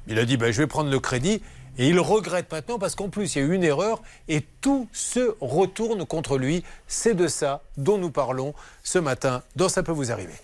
Il 0.06 0.18
a 0.18 0.24
dit, 0.24 0.36
ben, 0.36 0.52
je 0.52 0.62
vais 0.62 0.66
prendre 0.66 0.90
le 0.90 1.00
crédit. 1.00 1.42
Et 1.78 1.88
il 1.88 2.00
regrette 2.00 2.50
maintenant 2.50 2.78
parce 2.78 2.94
qu'en 2.96 3.08
plus, 3.08 3.34
il 3.34 3.38
y 3.38 3.42
a 3.42 3.44
eu 3.46 3.54
une 3.54 3.64
erreur 3.64 4.02
et 4.26 4.44
tout 4.60 4.88
se 4.92 5.36
retourne 5.40 6.04
contre 6.04 6.36
lui. 6.36 6.64
C'est 6.88 7.14
de 7.14 7.28
ça 7.28 7.62
dont 7.76 7.98
nous 7.98 8.10
parlons 8.10 8.52
ce 8.82 8.98
matin 8.98 9.42
dans 9.54 9.68
Ça 9.68 9.82
peut 9.82 9.92
vous 9.92 10.10
arriver. 10.10 10.34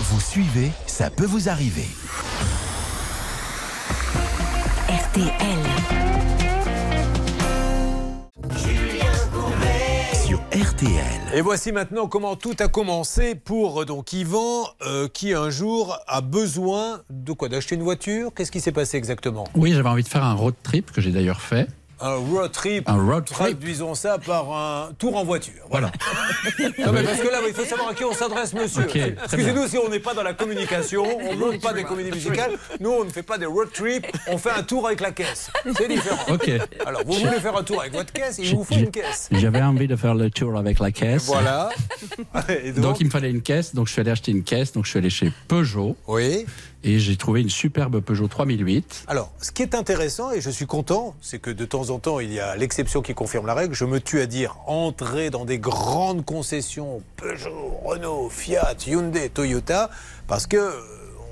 Vous 0.00 0.20
suivez, 0.20 0.70
ça 0.86 1.10
peut 1.10 1.26
vous 1.26 1.48
arriver. 1.48 1.86
RTL. 4.88 5.97
RTL. 10.58 10.90
Et 11.34 11.40
voici 11.40 11.70
maintenant 11.70 12.08
comment 12.08 12.34
tout 12.34 12.56
a 12.58 12.66
commencé 12.66 13.36
pour 13.36 13.82
euh, 13.82 13.84
donc 13.84 14.12
Yvan 14.12 14.64
euh, 14.82 15.06
qui 15.06 15.32
un 15.32 15.50
jour 15.50 15.96
a 16.08 16.20
besoin 16.20 17.02
de 17.10 17.32
quoi? 17.32 17.48
D'acheter 17.48 17.76
une 17.76 17.84
voiture? 17.84 18.32
Qu'est-ce 18.34 18.50
qui 18.50 18.60
s'est 18.60 18.72
passé 18.72 18.96
exactement? 18.96 19.44
Oui, 19.54 19.72
j'avais 19.72 19.88
envie 19.88 20.02
de 20.02 20.08
faire 20.08 20.24
un 20.24 20.34
road 20.34 20.54
trip 20.64 20.90
que 20.90 21.00
j'ai 21.00 21.12
d'ailleurs 21.12 21.40
fait. 21.40 21.68
Un 22.00 22.14
road 22.14 22.52
trip. 22.52 22.88
Un 22.88 23.04
road 23.04 23.24
trip. 23.24 23.36
Traduisons 23.36 23.94
ça 23.94 24.18
par 24.18 24.52
un 24.52 24.90
tour 24.98 25.16
en 25.16 25.24
voiture. 25.24 25.52
Voilà. 25.70 25.90
Non, 26.78 26.92
mais 26.92 27.02
parce 27.02 27.20
que 27.20 27.28
là, 27.28 27.38
il 27.46 27.52
faut 27.54 27.64
savoir 27.64 27.88
à 27.88 27.94
qui 27.94 28.04
on 28.04 28.12
s'adresse, 28.12 28.52
monsieur. 28.52 28.86
Excusez-nous 29.24 29.66
si 29.68 29.78
on 29.78 29.88
n'est 29.88 29.98
pas 30.00 30.14
dans 30.14 30.22
la 30.22 30.32
communication, 30.32 31.04
on 31.20 31.32
ne 31.34 31.38
monte 31.38 31.60
pas 31.60 31.72
des 31.72 31.84
comédies 31.84 32.10
musicales. 32.10 32.52
Nous, 32.80 32.90
on 32.90 33.04
ne 33.04 33.10
fait 33.10 33.22
pas 33.22 33.38
des 33.38 33.46
road 33.46 33.68
trips, 33.72 34.06
on 34.28 34.38
fait 34.38 34.50
un 34.50 34.62
tour 34.62 34.86
avec 34.86 35.00
la 35.00 35.10
caisse. 35.10 35.50
C'est 35.76 35.88
différent. 35.88 36.18
Ok. 36.32 36.50
Alors, 36.86 37.02
vous 37.04 37.14
voulez 37.14 37.40
faire 37.40 37.56
un 37.56 37.62
tour 37.62 37.80
avec 37.80 37.92
votre 37.92 38.12
caisse, 38.12 38.38
il 38.38 38.54
vous 38.54 38.64
faut 38.64 38.74
une 38.74 38.90
caisse. 38.90 39.28
J'avais 39.32 39.62
envie 39.62 39.88
de 39.88 39.96
faire 39.96 40.14
le 40.14 40.30
tour 40.30 40.56
avec 40.56 40.78
la 40.78 40.90
caisse. 40.90 41.26
Voilà. 41.26 41.70
Et 42.64 42.72
donc, 42.72 42.82
donc, 42.82 43.00
il 43.00 43.06
me 43.06 43.10
fallait 43.10 43.30
une 43.30 43.42
caisse, 43.42 43.74
donc 43.74 43.86
je 43.86 43.92
suis 43.92 44.00
allé 44.00 44.10
acheter 44.10 44.32
une 44.32 44.42
caisse, 44.44 44.72
donc 44.72 44.84
je 44.84 44.90
suis 44.90 44.98
allé 44.98 45.10
chez 45.10 45.32
Peugeot. 45.48 45.96
Oui. 46.06 46.46
Et 46.84 46.98
j'ai 47.00 47.16
trouvé 47.16 47.40
une 47.40 47.50
superbe 47.50 48.00
Peugeot 48.00 48.28
3008. 48.28 49.04
Alors, 49.08 49.32
ce 49.42 49.50
qui 49.50 49.62
est 49.62 49.74
intéressant, 49.74 50.30
et 50.30 50.40
je 50.40 50.48
suis 50.50 50.66
content, 50.66 51.14
c'est 51.20 51.40
que 51.40 51.50
de 51.50 51.64
temps 51.64 51.90
en 51.90 51.98
temps, 51.98 52.20
il 52.20 52.32
y 52.32 52.38
a 52.38 52.54
l'exception 52.56 53.02
qui 53.02 53.14
confirme 53.14 53.46
la 53.46 53.54
règle. 53.54 53.74
Je 53.74 53.84
me 53.84 54.00
tue 54.00 54.20
à 54.20 54.26
dire 54.26 54.56
entrer 54.66 55.30
dans 55.30 55.44
des 55.44 55.58
grandes 55.58 56.24
concessions 56.24 57.02
Peugeot, 57.16 57.80
Renault, 57.84 58.28
Fiat, 58.30 58.76
Hyundai, 58.86 59.28
Toyota, 59.28 59.90
parce 60.28 60.46
que 60.46 60.56
euh, 60.56 60.70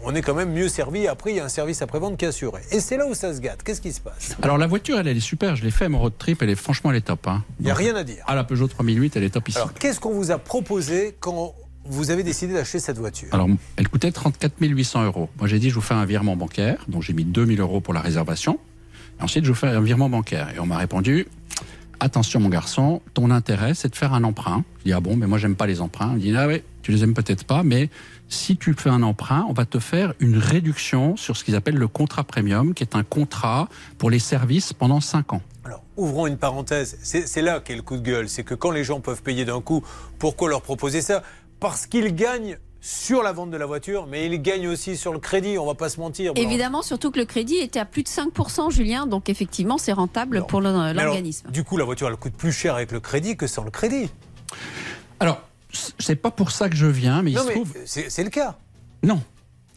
on 0.03 0.15
est 0.17 0.23
quand 0.23 0.35
même 0.35 0.53
mieux 0.53 0.69
servi. 0.69 1.07
Après, 1.07 1.31
il 1.31 1.37
y 1.37 1.41
a 1.41 1.45
un 1.45 1.49
service 1.49 1.81
après-vente 1.81 2.17
qui 2.17 2.25
est 2.25 2.29
assuré. 2.29 2.61
Et 2.73 2.81
c'est 2.81 2.97
là 2.97 3.07
où 3.07 3.15
ça 3.15 3.33
se 3.35 3.41
gâte. 3.41 3.63
Qu'est-ce 3.63 3.81
qui 3.81 3.93
se 3.93 4.01
passe? 4.01 4.37
Alors 4.43 4.59
la 4.59 4.67
voiture, 4.67 4.99
elle, 4.99 5.07
elle 5.09 5.17
est 5.17 5.21
super. 5.21 5.55
Je 5.57 5.65
l'ai 5.65 5.71
fait, 5.71 5.89
mon 5.89 6.01
road 6.01 6.13
trip. 6.19 6.43
Elle 6.43 6.51
est 6.51 6.55
franchement, 6.57 6.91
elle 6.91 6.97
est 6.99 7.01
top. 7.03 7.27
hein. 7.29 7.45
Il 7.61 7.67
n'y 7.67 7.71
a 7.71 7.75
rien 7.75 7.95
à 7.95 8.03
dire. 8.05 8.23
À 8.27 8.35
la 8.35 8.43
Peugeot 8.45 8.67
3008, 8.67 9.17
elle 9.17 9.23
est 9.25 9.31
top 9.31 9.49
ici. 9.49 9.59
Alors, 9.59 9.73
qu'est-ce 9.75 10.01
qu'on 10.01 10.13
vous 10.13 10.31
a 10.33 10.39
proposé 10.39 11.15
quand 11.21 11.55
vous 11.89 12.11
avez 12.11 12.23
décidé 12.23 12.55
d'acheter 12.55 12.79
cette 12.79 12.99
voiture 12.99 13.29
Alors, 13.33 13.49
elle 13.77 13.89
coûtait 13.89 14.13
34 14.13 14.55
800 14.61 15.05
euros. 15.05 15.29
Moi, 15.39 15.49
j'ai 15.49 15.59
dit, 15.59 15.71
je 15.71 15.75
vous 15.75 15.81
fais 15.81 15.95
un 15.95 16.05
virement 16.05 16.37
bancaire. 16.37 16.85
Donc, 16.89 17.03
j'ai 17.03 17.13
mis 17.13 17.25
2000 17.25 17.61
euros 17.61 17.81
pour 17.81 17.95
la 17.95 18.01
réservation. 18.01 18.59
Et 19.19 19.23
ensuite, 19.23 19.45
je 19.45 19.51
vous 19.51 19.57
fais 19.57 19.69
un 19.69 19.81
virement 19.81 20.09
bancaire. 20.09 20.49
Et 20.55 20.61
on 20.61 20.67
m'a 20.67 20.77
répondu, 20.77 21.27
attention, 22.01 22.41
mon 22.41 22.49
garçon, 22.49 23.01
ton 23.15 23.31
intérêt, 23.31 23.75
c'est 23.75 23.89
de 23.89 23.97
faire 23.97 24.13
un 24.13 24.25
emprunt. 24.25 24.65
Je 24.81 24.85
dis, 24.85 24.93
ah 24.93 25.01
bon, 25.01 25.17
mais 25.17 25.27
moi, 25.27 25.39
j'aime 25.39 25.57
pas 25.57 25.67
les 25.67 25.81
emprunts. 25.81 26.15
Il 26.17 26.21
dit, 26.21 26.37
ah 26.37 26.47
oui, 26.47 26.63
tu 26.83 26.93
les 26.93 27.03
aimes 27.03 27.15
peut-être 27.15 27.45
pas, 27.45 27.63
mais 27.63 27.91
si 28.29 28.57
tu 28.57 28.75
fais 28.75 28.91
un 28.91 29.03
emprunt, 29.03 29.47
on 29.49 29.53
va 29.53 29.67
te 29.67 29.79
faire 29.79 30.15
une 30.21 30.39
réduction 30.39 31.17
sur 31.17 31.37
ce 31.37 31.45
qu'ils 31.45 31.57
appellent 31.57 31.77
le 31.77 31.89
contrat 31.89 32.25
premium, 32.25 32.75
qui 32.75 32.83
est 32.83 32.97
un 32.97 33.05
contrat 33.05 33.69
pour 33.99 34.11
les 34.11 34.19
services 34.19 34.73
pendant 34.73 35.01
5 35.01 35.33
ans. 35.33 35.43
Alors, 35.65 35.83
ouvrons 35.97 36.27
une 36.27 36.37
parenthèse. 36.37 36.99
C'est 37.03 37.43
là 37.43 37.61
qu'est 37.61 37.75
le 37.75 37.83
coup 37.83 37.97
de 37.97 38.03
gueule. 38.03 38.29
C'est 38.29 38.45
que 38.45 38.55
quand 38.55 38.71
les 38.71 38.85
gens 38.85 39.01
peuvent 39.01 39.23
payer 39.23 39.45
d'un 39.45 39.61
coup, 39.61 39.83
pourquoi 40.19 40.49
leur 40.49 40.63
proposer 40.63 41.01
ça? 41.01 41.23
Parce 41.61 41.87
qu'ils 41.87 42.15
gagnent 42.15 42.59
sur 42.81 43.23
la 43.23 43.33
vente 43.33 43.51
de 43.51 43.57
la 43.57 43.67
voiture, 43.67 44.07
mais 44.07 44.27
ils 44.27 44.41
gagnent 44.41 44.69
aussi 44.69 44.97
sur 44.97 45.13
le 45.13 45.19
crédit. 45.19 45.59
On 45.59 45.67
va 45.67 45.75
pas 45.75 45.89
se 45.89 45.99
mentir. 45.99 46.33
Évidemment, 46.37 46.83
surtout 46.83 47.11
que 47.11 47.19
le 47.19 47.25
crédit 47.25 47.57
était 47.57 47.81
à 47.81 47.85
plus 47.85 48.05
de 48.05 48.09
5%, 48.09 48.71
Julien, 48.71 49.07
donc 49.07 49.29
effectivement, 49.29 49.77
c'est 49.77 49.93
rentable 49.93 50.47
pour 50.47 50.61
l'organisme. 50.61 51.51
Du 51.51 51.65
coup, 51.65 51.77
la 51.77 51.85
voiture, 51.85 52.09
elle 52.09 52.17
coûte 52.17 52.35
plus 52.35 52.53
cher 52.53 52.77
avec 52.77 52.93
le 52.93 53.01
crédit 53.01 53.37
que 53.37 53.47
sans 53.47 53.65
le 53.65 53.71
crédit. 53.71 54.09
Alors, 55.19 55.41
c'est 55.99 56.17
pas 56.17 56.31
pour 56.31 56.53
ça 56.53 56.69
que 56.69 56.77
je 56.77 56.87
viens, 56.87 57.23
mais 57.23 57.33
il 57.33 57.39
se 57.39 57.47
mais 57.47 57.53
trouve. 57.55 57.73
c'est 57.85 58.09
c'est 58.09 58.25
le 58.25 58.31
cas. 58.31 58.57
Non. 59.03 59.21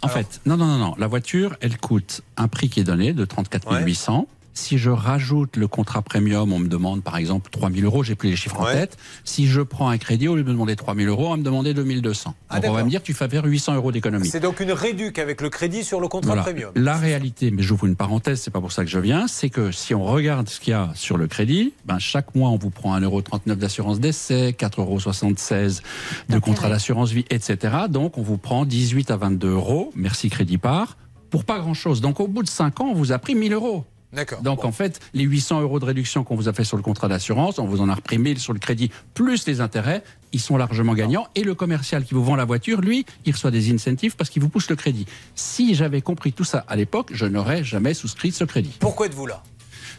En 0.01 0.07
fait, 0.07 0.39
non, 0.45 0.55
non, 0.55 0.65
non, 0.65 0.77
non. 0.77 0.95
La 0.97 1.07
voiture, 1.07 1.57
elle 1.59 1.77
coûte 1.77 2.21
un 2.37 2.47
prix 2.47 2.69
qui 2.69 2.79
est 2.79 2.85
donné 2.85 3.11
de 3.11 3.25
34 3.25 3.83
800. 3.83 4.27
Si 4.59 4.77
je 4.77 4.89
rajoute 4.89 5.55
le 5.55 5.67
contrat 5.69 6.01
premium, 6.01 6.51
on 6.51 6.59
me 6.59 6.67
demande 6.67 7.01
par 7.01 7.15
exemple 7.17 7.49
3 7.49 7.71
000 7.71 7.85
euros, 7.85 8.03
j'ai 8.03 8.15
plus 8.15 8.29
les 8.29 8.35
chiffres 8.35 8.59
en 8.59 8.65
Ouais. 8.65 8.73
tête. 8.73 8.97
Si 9.23 9.47
je 9.47 9.61
prends 9.61 9.87
un 9.89 9.97
crédit, 9.97 10.27
au 10.27 10.35
lieu 10.35 10.43
de 10.43 10.47
me 10.47 10.53
demander 10.53 10.75
3 10.75 10.95
000 10.95 11.07
euros, 11.09 11.27
on 11.27 11.31
va 11.31 11.37
me 11.37 11.43
demander 11.43 11.73
2 11.73 11.83
200. 12.01 12.35
Ah, 12.49 12.59
on 12.67 12.71
va 12.73 12.83
me 12.83 12.89
dire, 12.89 13.01
tu 13.01 13.13
fais 13.13 13.29
faire 13.29 13.45
800 13.45 13.75
euros 13.75 13.91
d'économie. 13.93 14.27
C'est 14.27 14.41
donc 14.41 14.59
une 14.59 14.73
réduc 14.73 15.17
avec 15.17 15.39
le 15.41 15.49
crédit 15.49 15.83
sur 15.85 16.01
le 16.01 16.07
contrat 16.09 16.27
Voilà. 16.35 16.43
premium. 16.43 16.71
La 16.75 16.97
réalité, 16.97 17.51
mais 17.51 17.63
j'ouvre 17.63 17.85
une 17.85 17.95
parenthèse, 17.95 18.41
c'est 18.41 18.51
pas 18.51 18.59
pour 18.59 18.73
ça 18.73 18.83
que 18.83 18.89
je 18.89 18.99
viens, 18.99 19.27
c'est 19.27 19.49
que 19.49 19.71
si 19.71 19.95
on 19.95 20.03
regarde 20.03 20.49
ce 20.49 20.59
qu'il 20.59 20.71
y 20.71 20.73
a 20.75 20.91
sur 20.93 21.17
le 21.17 21.27
crédit, 21.27 21.73
ben 21.85 21.97
chaque 21.97 22.35
mois 22.35 22.49
on 22.49 22.57
vous 22.57 22.69
prend 22.69 22.99
1,39€ 22.99 23.55
d'assurance 23.55 23.99
d'essai, 24.01 24.53
4,76€ 24.59 25.81
de 26.27 26.39
contrat 26.39 26.69
d'assurance 26.69 27.11
vie, 27.11 27.25
etc. 27.29 27.75
Donc 27.89 28.17
on 28.17 28.21
vous 28.21 28.37
prend 28.37 28.65
18 28.65 29.09
à 29.11 29.15
22 29.17 29.49
euros, 29.51 29.91
merci 29.95 30.29
crédit 30.29 30.57
par, 30.57 30.97
pour 31.29 31.45
pas 31.45 31.59
grand 31.59 31.73
chose. 31.73 32.01
Donc 32.01 32.19
au 32.19 32.27
bout 32.27 32.43
de 32.43 32.49
5 32.49 32.81
ans, 32.81 32.87
on 32.89 32.93
vous 32.93 33.11
a 33.13 33.19
pris 33.19 33.35
1000 33.35 33.53
euros. 33.53 33.85
D'accord. 34.11 34.41
Donc 34.41 34.65
en 34.65 34.71
fait, 34.71 34.99
les 35.13 35.23
800 35.23 35.61
euros 35.61 35.79
de 35.79 35.85
réduction 35.85 36.23
qu'on 36.23 36.35
vous 36.35 36.49
a 36.49 36.53
fait 36.53 36.63
sur 36.63 36.77
le 36.77 36.83
contrat 36.83 37.07
d'assurance, 37.07 37.59
on 37.59 37.65
vous 37.65 37.81
en 37.81 37.89
a 37.89 37.95
repris 37.95 38.17
1000 38.17 38.39
sur 38.39 38.53
le 38.53 38.59
crédit, 38.59 38.89
plus 39.13 39.45
les 39.45 39.61
intérêts, 39.61 40.03
ils 40.31 40.39
sont 40.39 40.57
largement 40.57 40.93
gagnants. 40.93 41.27
Et 41.35 41.43
le 41.43 41.53
commercial 41.53 42.03
qui 42.03 42.15
vous 42.15 42.23
vend 42.23 42.35
la 42.35 42.45
voiture, 42.45 42.81
lui, 42.81 43.05
il 43.25 43.33
reçoit 43.33 43.51
des 43.51 43.71
incentives 43.71 44.15
parce 44.15 44.29
qu'il 44.29 44.41
vous 44.41 44.49
pousse 44.49 44.69
le 44.69 44.75
crédit. 44.75 45.05
Si 45.35 45.75
j'avais 45.75 46.01
compris 46.01 46.33
tout 46.33 46.43
ça 46.43 46.65
à 46.67 46.75
l'époque, 46.75 47.11
je 47.13 47.25
n'aurais 47.25 47.63
jamais 47.63 47.93
souscrit 47.93 48.31
ce 48.31 48.43
crédit. 48.43 48.77
Pourquoi 48.79 49.05
êtes-vous 49.05 49.27
là? 49.27 49.43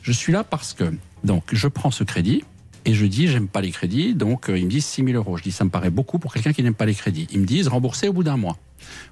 Je 0.03 0.13
suis 0.13 0.33
là 0.33 0.43
parce 0.43 0.73
que 0.73 0.93
donc 1.23 1.45
je 1.53 1.69
prends 1.69 1.91
ce 1.91 2.05
crédit. 2.05 2.43
Et 2.87 2.95
je 2.95 3.05
dis, 3.05 3.29
j'aime 3.29 3.47
pas 3.47 3.61
les 3.61 3.73
crédits, 3.73 4.15
donc 4.15 4.49
euh, 4.49 4.59
ils 4.59 4.65
me 4.65 4.71
disent 4.71 4.87
6 4.87 5.05
000 5.05 5.17
euros. 5.17 5.37
Je 5.37 5.43
dis, 5.43 5.53
ça 5.53 5.65
me 5.65 5.71
paraît 5.71 5.91
beaucoup 5.91 6.19
pour 6.19 6.33
quelqu'un 6.33 6.55
qui 6.55 6.63
n'aime 6.63 6.75
pas 6.75 6.87
les 6.87 6.95
crédits. 6.95 7.27
Ils 7.31 7.41
me 7.41 7.45
disent, 7.45 7.69
rembourser 7.69 8.09
au 8.09 8.15
bout 8.15 8.23
d'un 8.23 8.39
mois. 8.39 8.57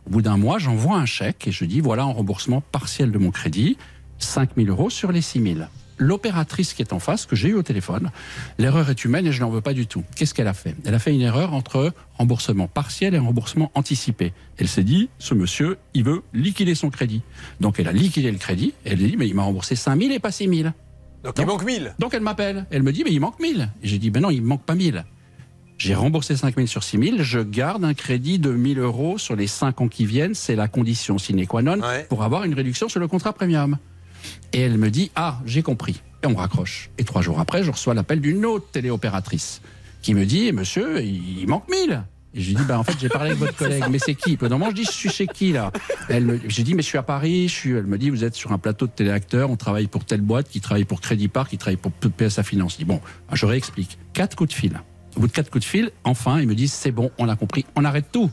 Au 0.06 0.10
bout 0.10 0.22
d'un 0.22 0.38
mois, 0.38 0.58
j'envoie 0.58 0.96
un 0.96 1.04
chèque 1.04 1.46
et 1.46 1.52
je 1.52 1.66
dis, 1.66 1.80
voilà 1.80 2.04
un 2.04 2.12
remboursement 2.12 2.62
partiel 2.72 3.12
de 3.12 3.18
mon 3.18 3.30
crédit, 3.30 3.76
5 4.18 4.50
000 4.56 4.68
euros 4.68 4.90
sur 4.90 5.12
les 5.12 5.22
6 5.22 5.42
000. 5.54 5.60
L'opératrice 6.00 6.74
qui 6.74 6.82
est 6.82 6.92
en 6.92 7.00
face, 7.00 7.26
que 7.26 7.34
j'ai 7.34 7.48
eu 7.48 7.54
au 7.54 7.62
téléphone, 7.62 8.10
l'erreur 8.58 8.88
est 8.88 9.04
humaine 9.04 9.26
et 9.26 9.32
je 9.32 9.40
n'en 9.40 9.50
veux 9.50 9.60
pas 9.60 9.72
du 9.72 9.88
tout. 9.88 10.04
Qu'est-ce 10.14 10.32
qu'elle 10.32 10.46
a 10.46 10.54
fait? 10.54 10.76
Elle 10.84 10.94
a 10.94 11.00
fait 11.00 11.12
une 11.12 11.22
erreur 11.22 11.54
entre 11.54 11.92
remboursement 12.14 12.68
partiel 12.68 13.14
et 13.14 13.18
remboursement 13.18 13.72
anticipé. 13.74 14.32
Elle 14.58 14.68
s'est 14.68 14.84
dit, 14.84 15.08
ce 15.18 15.34
monsieur, 15.34 15.76
il 15.94 16.04
veut 16.04 16.22
liquider 16.32 16.76
son 16.76 16.90
crédit. 16.90 17.22
Donc 17.60 17.80
elle 17.80 17.88
a 17.88 17.92
liquidé 17.92 18.30
le 18.30 18.38
crédit 18.38 18.74
et 18.84 18.92
elle 18.92 19.04
a 19.04 19.08
dit, 19.08 19.16
mais 19.16 19.26
il 19.26 19.34
m'a 19.34 19.42
remboursé 19.42 19.74
5 19.74 20.00
000 20.00 20.12
et 20.12 20.20
pas 20.20 20.30
6 20.30 20.48
000. 20.48 20.70
Donc, 21.24 21.34
il 21.36 21.46
manque 21.46 21.64
1000. 21.64 21.94
Donc 21.98 22.14
elle 22.14 22.22
m'appelle. 22.22 22.66
Elle 22.70 22.84
me 22.84 22.92
dit, 22.92 23.02
mais 23.02 23.10
il 23.10 23.18
manque 23.18 23.40
1000. 23.40 23.68
Et 23.82 23.88
j'ai 23.88 23.98
dit, 23.98 24.10
ben 24.10 24.20
non, 24.20 24.30
il 24.30 24.40
me 24.40 24.46
manque 24.46 24.62
pas 24.62 24.76
1000. 24.76 25.04
J'ai 25.78 25.94
remboursé 25.96 26.36
5 26.36 26.54
000 26.54 26.66
sur 26.68 26.84
6 26.84 26.98
000. 26.98 27.16
Je 27.20 27.40
garde 27.40 27.84
un 27.84 27.94
crédit 27.94 28.38
de 28.38 28.50
1000 28.50 28.78
euros 28.78 29.18
sur 29.18 29.34
les 29.34 29.48
5 29.48 29.80
ans 29.80 29.88
qui 29.88 30.06
viennent. 30.06 30.34
C'est 30.34 30.54
la 30.54 30.68
condition 30.68 31.18
sine 31.18 31.44
qua 31.46 31.62
non 31.62 31.80
pour 32.08 32.22
avoir 32.22 32.44
une 32.44 32.54
réduction 32.54 32.88
sur 32.88 33.00
le 33.00 33.08
contrat 33.08 33.32
premium. 33.32 33.78
Et 34.52 34.60
elle 34.60 34.78
me 34.78 34.90
dit, 34.90 35.10
ah, 35.14 35.40
j'ai 35.46 35.62
compris. 35.62 36.02
Et 36.22 36.26
on 36.26 36.34
raccroche. 36.34 36.90
Et 36.98 37.04
trois 37.04 37.22
jours 37.22 37.38
après, 37.38 37.62
je 37.62 37.70
reçois 37.70 37.94
l'appel 37.94 38.20
d'une 38.20 38.44
autre 38.44 38.70
téléopératrice 38.70 39.60
qui 40.02 40.14
me 40.14 40.24
dit, 40.24 40.52
monsieur, 40.52 41.02
il 41.02 41.46
manque 41.46 41.68
1000. 41.70 42.04
Et 42.34 42.40
j'ai 42.40 42.54
dit, 42.54 42.62
bah, 42.66 42.78
en 42.78 42.84
fait, 42.84 42.94
j'ai 43.00 43.08
parlé 43.08 43.30
avec 43.30 43.40
votre 43.40 43.56
collègue, 43.56 43.84
mais 43.90 43.98
c'est 43.98 44.14
qui? 44.14 44.36
Normalement, 44.40 44.70
je 44.70 44.76
dis, 44.76 44.84
je 44.84 44.90
suis 44.90 45.08
chez 45.08 45.26
qui, 45.26 45.52
là? 45.52 45.72
Elle 46.08 46.24
me, 46.24 46.40
J'ai 46.46 46.62
dit, 46.62 46.74
mais 46.74 46.82
je 46.82 46.88
suis 46.88 46.98
à 46.98 47.02
Paris. 47.02 47.48
Je 47.48 47.54
suis, 47.54 47.70
elle 47.72 47.86
me 47.86 47.98
dit, 47.98 48.10
vous 48.10 48.22
êtes 48.22 48.34
sur 48.34 48.52
un 48.52 48.58
plateau 48.58 48.86
de 48.86 48.92
téléacteurs, 48.92 49.50
on 49.50 49.56
travaille 49.56 49.86
pour 49.86 50.04
telle 50.04 50.20
boîte, 50.20 50.48
qui 50.48 50.60
travaille 50.60 50.84
pour 50.84 51.00
Crédit 51.00 51.28
Park, 51.28 51.50
qui 51.50 51.58
travaille 51.58 51.78
pour 51.78 51.90
PSA 51.92 52.42
Finance. 52.42 52.72
Je 52.72 52.78
dis, 52.78 52.84
bon, 52.84 53.00
je 53.32 53.46
réexplique. 53.46 53.98
Quatre 54.12 54.36
coups 54.36 54.50
de 54.50 54.54
fil. 54.54 54.80
Au 55.16 55.20
bout 55.20 55.26
de 55.26 55.32
quatre 55.32 55.50
coups 55.50 55.64
de 55.64 55.68
fil, 55.68 55.90
enfin, 56.04 56.38
ils 56.40 56.46
me 56.46 56.54
disent, 56.54 56.72
c'est 56.72 56.92
bon, 56.92 57.10
on 57.18 57.28
a 57.28 57.34
compris, 57.34 57.64
on 57.76 57.84
arrête 57.84 58.06
tout. 58.12 58.30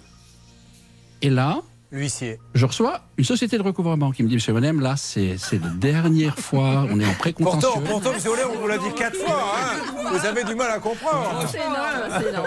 Et 1.21 1.29
là, 1.29 1.61
L'huissier. 1.95 2.39
je 2.53 2.65
reçois 2.65 3.01
une 3.17 3.23
société 3.23 3.57
de 3.57 3.63
recouvrement 3.63 4.11
qui 4.11 4.21
me 4.21 4.27
dit, 4.27 4.33
monsieur 4.35 4.51
Monem, 4.51 4.81
là, 4.81 4.95
c'est 4.97 5.37
c'est 5.37 5.61
la 5.61 5.69
dernière 5.69 6.37
fois, 6.37 6.85
on 6.91 6.99
est 6.99 7.05
en 7.05 7.13
précontentieux. 7.13 7.69
Pourtant, 7.69 7.81
pourtant, 7.89 8.11
monsieur 8.13 8.31
Ollet, 8.31 8.41
on 8.53 8.59
vous 8.59 8.67
l'a 8.67 8.77
dit 8.77 8.91
quatre 8.97 9.15
fois. 9.15 9.53
hein. 9.55 10.09
Vous 10.11 10.25
avez 10.25 10.43
du 10.43 10.55
mal 10.55 10.71
à 10.71 10.79
comprendre. 10.79 11.45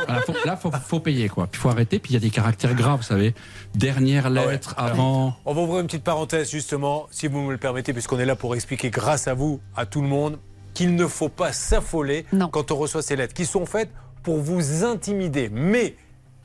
Voilà, 0.07 0.21
faut- 0.23 0.35
là, 0.45 0.57
faut, 0.57 0.71
faut 0.71 1.01
payer, 1.01 1.29
quoi. 1.29 1.47
Puis 1.47 1.61
faut 1.61 1.69
arrêter. 1.71 1.99
Puis 1.99 2.11
il 2.11 2.15
y 2.15 2.17
a 2.17 2.21
des 2.21 2.31
caractères 2.31 2.75
graves, 2.75 2.99
vous 2.99 3.03
savez. 3.07 3.35
Dernière 3.75 4.29
lettre 4.31 4.75
avant. 4.77 5.35
On 5.45 5.55
va 5.55 5.61
ouvrir 5.63 5.81
une 5.81 5.87
petite 5.87 6.05
parenthèse 6.05 6.51
justement, 6.51 7.07
si 7.11 7.27
vous 7.27 7.41
me 7.41 7.53
le 7.53 7.59
permettez, 7.59 7.93
puisqu'on 7.93 8.19
est 8.19 8.27
là 8.27 8.37
pour 8.37 8.55
expliquer 8.55 8.91
grâce 8.91 9.29
à 9.29 9.35
vous, 9.35 9.61
à 9.77 9.87
tout 9.87 10.03
le 10.03 10.09
monde, 10.09 10.39
qu'il 10.75 10.95
ne 10.95 11.07
faut 11.07 11.29
pas 11.31 11.53
s'affoler 11.53 12.27
quand 12.53 12.71
on 12.71 12.77
reçoit 12.77 13.03
ces 13.03 13.17
lettres, 13.17 13.35
qui 13.35 13.47
sont 13.47 13.67
faites 13.67 13.91
pour 14.23 14.39
vous 14.39 14.85
intimider. 14.85 15.49
Mais 15.51 15.97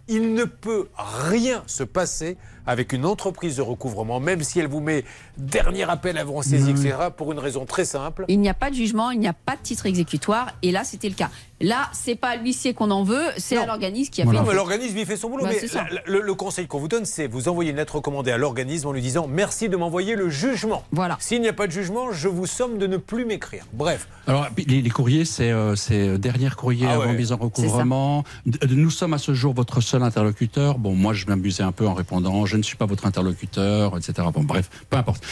il 0.08 0.34
ne 0.34 0.44
peut 0.46 0.88
rien 0.98 1.64
se 1.68 1.84
passer 1.84 2.38
avec 2.66 2.94
une 2.94 3.06
entreprise 3.06 3.58
de 3.58 3.62
recouvrement, 3.62 4.20
même 4.20 4.44
si 4.44 4.60
elle 4.60 4.68
vous 4.68 4.80
met 4.80 5.04
dernier 5.38 5.84
appel 5.90 6.18
avant 6.18 6.42
saisie, 6.42 6.72
etc., 6.72 6.96
pour 7.16 7.32
une 7.32 7.40
raison 7.40 7.66
très 7.66 7.86
simple. 7.86 8.26
Il 8.28 8.40
n'y 8.40 8.50
a 8.50 8.54
pas 8.54 8.70
de 8.70 8.76
jugement, 8.76 9.12
il 9.12 9.20
n'y 9.20 9.28
a 9.28 9.34
pas 9.34 9.56
de 9.56 9.62
titre 9.62 9.86
exécutoire, 9.86 10.52
et 10.62 10.72
là 10.72 10.84
c'était 10.84 11.10
le 11.10 11.16
cas. 11.16 11.30
Là, 11.62 11.90
c'est 11.94 12.16
pas 12.16 12.30
à 12.32 12.36
l'huissier 12.36 12.74
qu'on 12.74 12.92
en 12.92 13.04
veut, 13.04 13.24
c'est 13.38 13.56
à 13.56 13.66
l'organisme 13.66 14.12
qui 14.12 14.22
a 14.22 14.26
Non, 14.26 14.32
fait. 14.44 14.50
mais 14.50 14.54
l'organisme, 14.54 14.98
il 14.98 15.06
fait 15.06 15.16
son 15.16 15.30
boulot. 15.30 15.46
Bah, 15.46 15.52
mais 15.54 15.68
la- 15.74 16.02
le, 16.06 16.20
le 16.20 16.34
conseil 16.34 16.68
qu'on 16.68 16.80
vous 16.80 16.90
donne, 16.90 17.06
c'est 17.06 17.26
vous 17.28 17.48
envoyer 17.48 17.72
une 17.72 17.78
lettre 17.78 17.96
recommandée 17.96 18.32
à 18.32 18.38
l'organisme 18.38 18.90
en 18.90 18.92
lui 18.92 19.02
disant 19.02 19.28
merci 19.30 19.70
de 19.70 19.78
m'envoyer 19.78 20.16
le 20.16 20.30
jugement. 20.30 20.84
Voilà. 20.92 21.16
S'il 21.22 21.40
n'y 21.42 21.48
a 21.48 21.54
pas 21.54 21.68
de 21.68 21.72
jugement, 21.72 22.12
je 22.12 22.28
vous 22.28 22.48
somme 22.48 22.78
de 22.80 22.86
ne 22.88 22.98
plus 22.98 23.24
m'écrire. 23.24 23.66
Bref. 23.72 24.10
Alors, 24.28 24.48
les, 24.58 24.82
les 24.82 24.90
courriers, 24.90 25.24
c'est 25.24 25.52
euh, 25.52 25.78
c'est, 25.78 26.06
euh, 26.06 26.18
dernier 26.18 26.50
courrier 26.50 26.86
Ah 26.90 26.96
avant 26.96 27.06
ouais. 27.06 27.14
mise 27.14 27.32
en 27.32 27.38
recouvrement. 27.38 28.26
Nous 28.70 28.90
sommes 28.90 29.14
à 29.14 29.18
ce 29.18 29.34
jour 29.34 29.54
votre 29.54 29.80
seul 29.80 30.04
interlocuteur. 30.04 30.78
Bon, 30.80 30.94
moi, 30.96 31.14
je 31.14 31.26
m'amusais 31.28 31.64
un 31.64 31.72
peu 31.72 31.88
en 31.88 31.94
répondant 31.94 32.46
je 32.54 32.58
ne 32.58 32.64
suis 32.64 32.78
pas 32.78 32.86
votre 32.86 33.06
interlocuteur, 33.08 33.98
etc. 33.98 34.28
Bon, 34.34 34.44
bref, 34.44 34.70
peu 34.90 34.98
importe. 34.98 35.24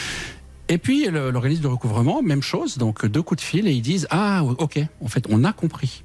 Et 0.68 0.78
puis, 0.78 1.06
l'organisme 1.08 1.62
de 1.62 1.68
recouvrement, 1.68 2.20
même 2.22 2.42
chose. 2.42 2.78
Donc, 2.78 3.06
deux 3.06 3.22
coups 3.22 3.40
de 3.42 3.46
fil 3.46 3.66
et 3.68 3.72
ils 3.72 3.80
disent 3.82 4.06
ah, 4.10 4.42
ok, 4.44 4.80
en 5.00 5.08
fait, 5.08 5.24
on 5.30 5.44
a 5.44 5.52
compris. 5.52 6.02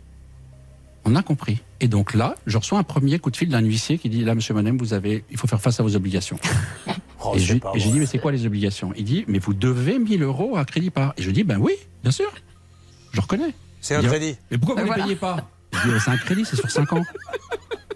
On 1.05 1.15
a 1.15 1.23
compris. 1.23 1.61
Et 1.79 1.87
donc 1.87 2.13
là, 2.13 2.35
je 2.47 2.57
reçois 2.57 2.77
un 2.77 2.83
premier 2.83 3.17
coup 3.17 3.31
de 3.31 3.37
fil 3.37 3.49
d'un 3.49 3.61
huissier 3.61 3.97
qui 3.97 4.09
dit 4.09 4.23
là, 4.25 4.35
monsieur 4.35 4.53
Monem, 4.53 4.77
vous 4.77 4.93
avez, 4.93 5.23
il 5.31 5.37
faut 5.37 5.47
faire 5.47 5.61
face 5.61 5.79
à 5.79 5.83
vos 5.83 5.95
obligations. 5.95 6.39
Oh, 7.19 7.33
et 7.35 7.39
je- 7.39 7.55
et 7.55 7.59
j'ai 7.79 7.89
dit, 7.89 7.99
mais 7.99 8.05
c'est 8.05 8.19
quoi 8.19 8.31
les 8.31 8.45
obligations? 8.45 8.93
Il 8.95 9.03
dit, 9.03 9.25
mais 9.27 9.39
vous 9.39 9.55
devez 9.55 9.97
1000 9.97 10.21
euros 10.21 10.55
à 10.55 10.63
crédit 10.65 10.91
par. 10.91 11.13
Et 11.17 11.23
je 11.23 11.31
dis, 11.31 11.43
ben 11.43 11.57
oui, 11.57 11.73
bien 12.03 12.11
sûr. 12.11 12.31
Je 13.11 13.19
reconnais. 13.19 13.55
C'est 13.81 13.95
un 13.95 14.01
dit, 14.01 14.07
crédit. 14.07 14.35
Mais 14.51 14.59
pourquoi 14.59 14.75
vous 14.75 14.81
ne 14.81 14.85
voilà. 14.85 15.03
payez 15.03 15.15
pas? 15.15 15.49
Je 15.73 15.89
dis, 15.89 15.95
c'est 16.05 16.11
un 16.11 16.17
crédit, 16.17 16.45
c'est 16.45 16.55
sur 16.57 16.69
5 16.69 16.93
ans. 16.93 17.01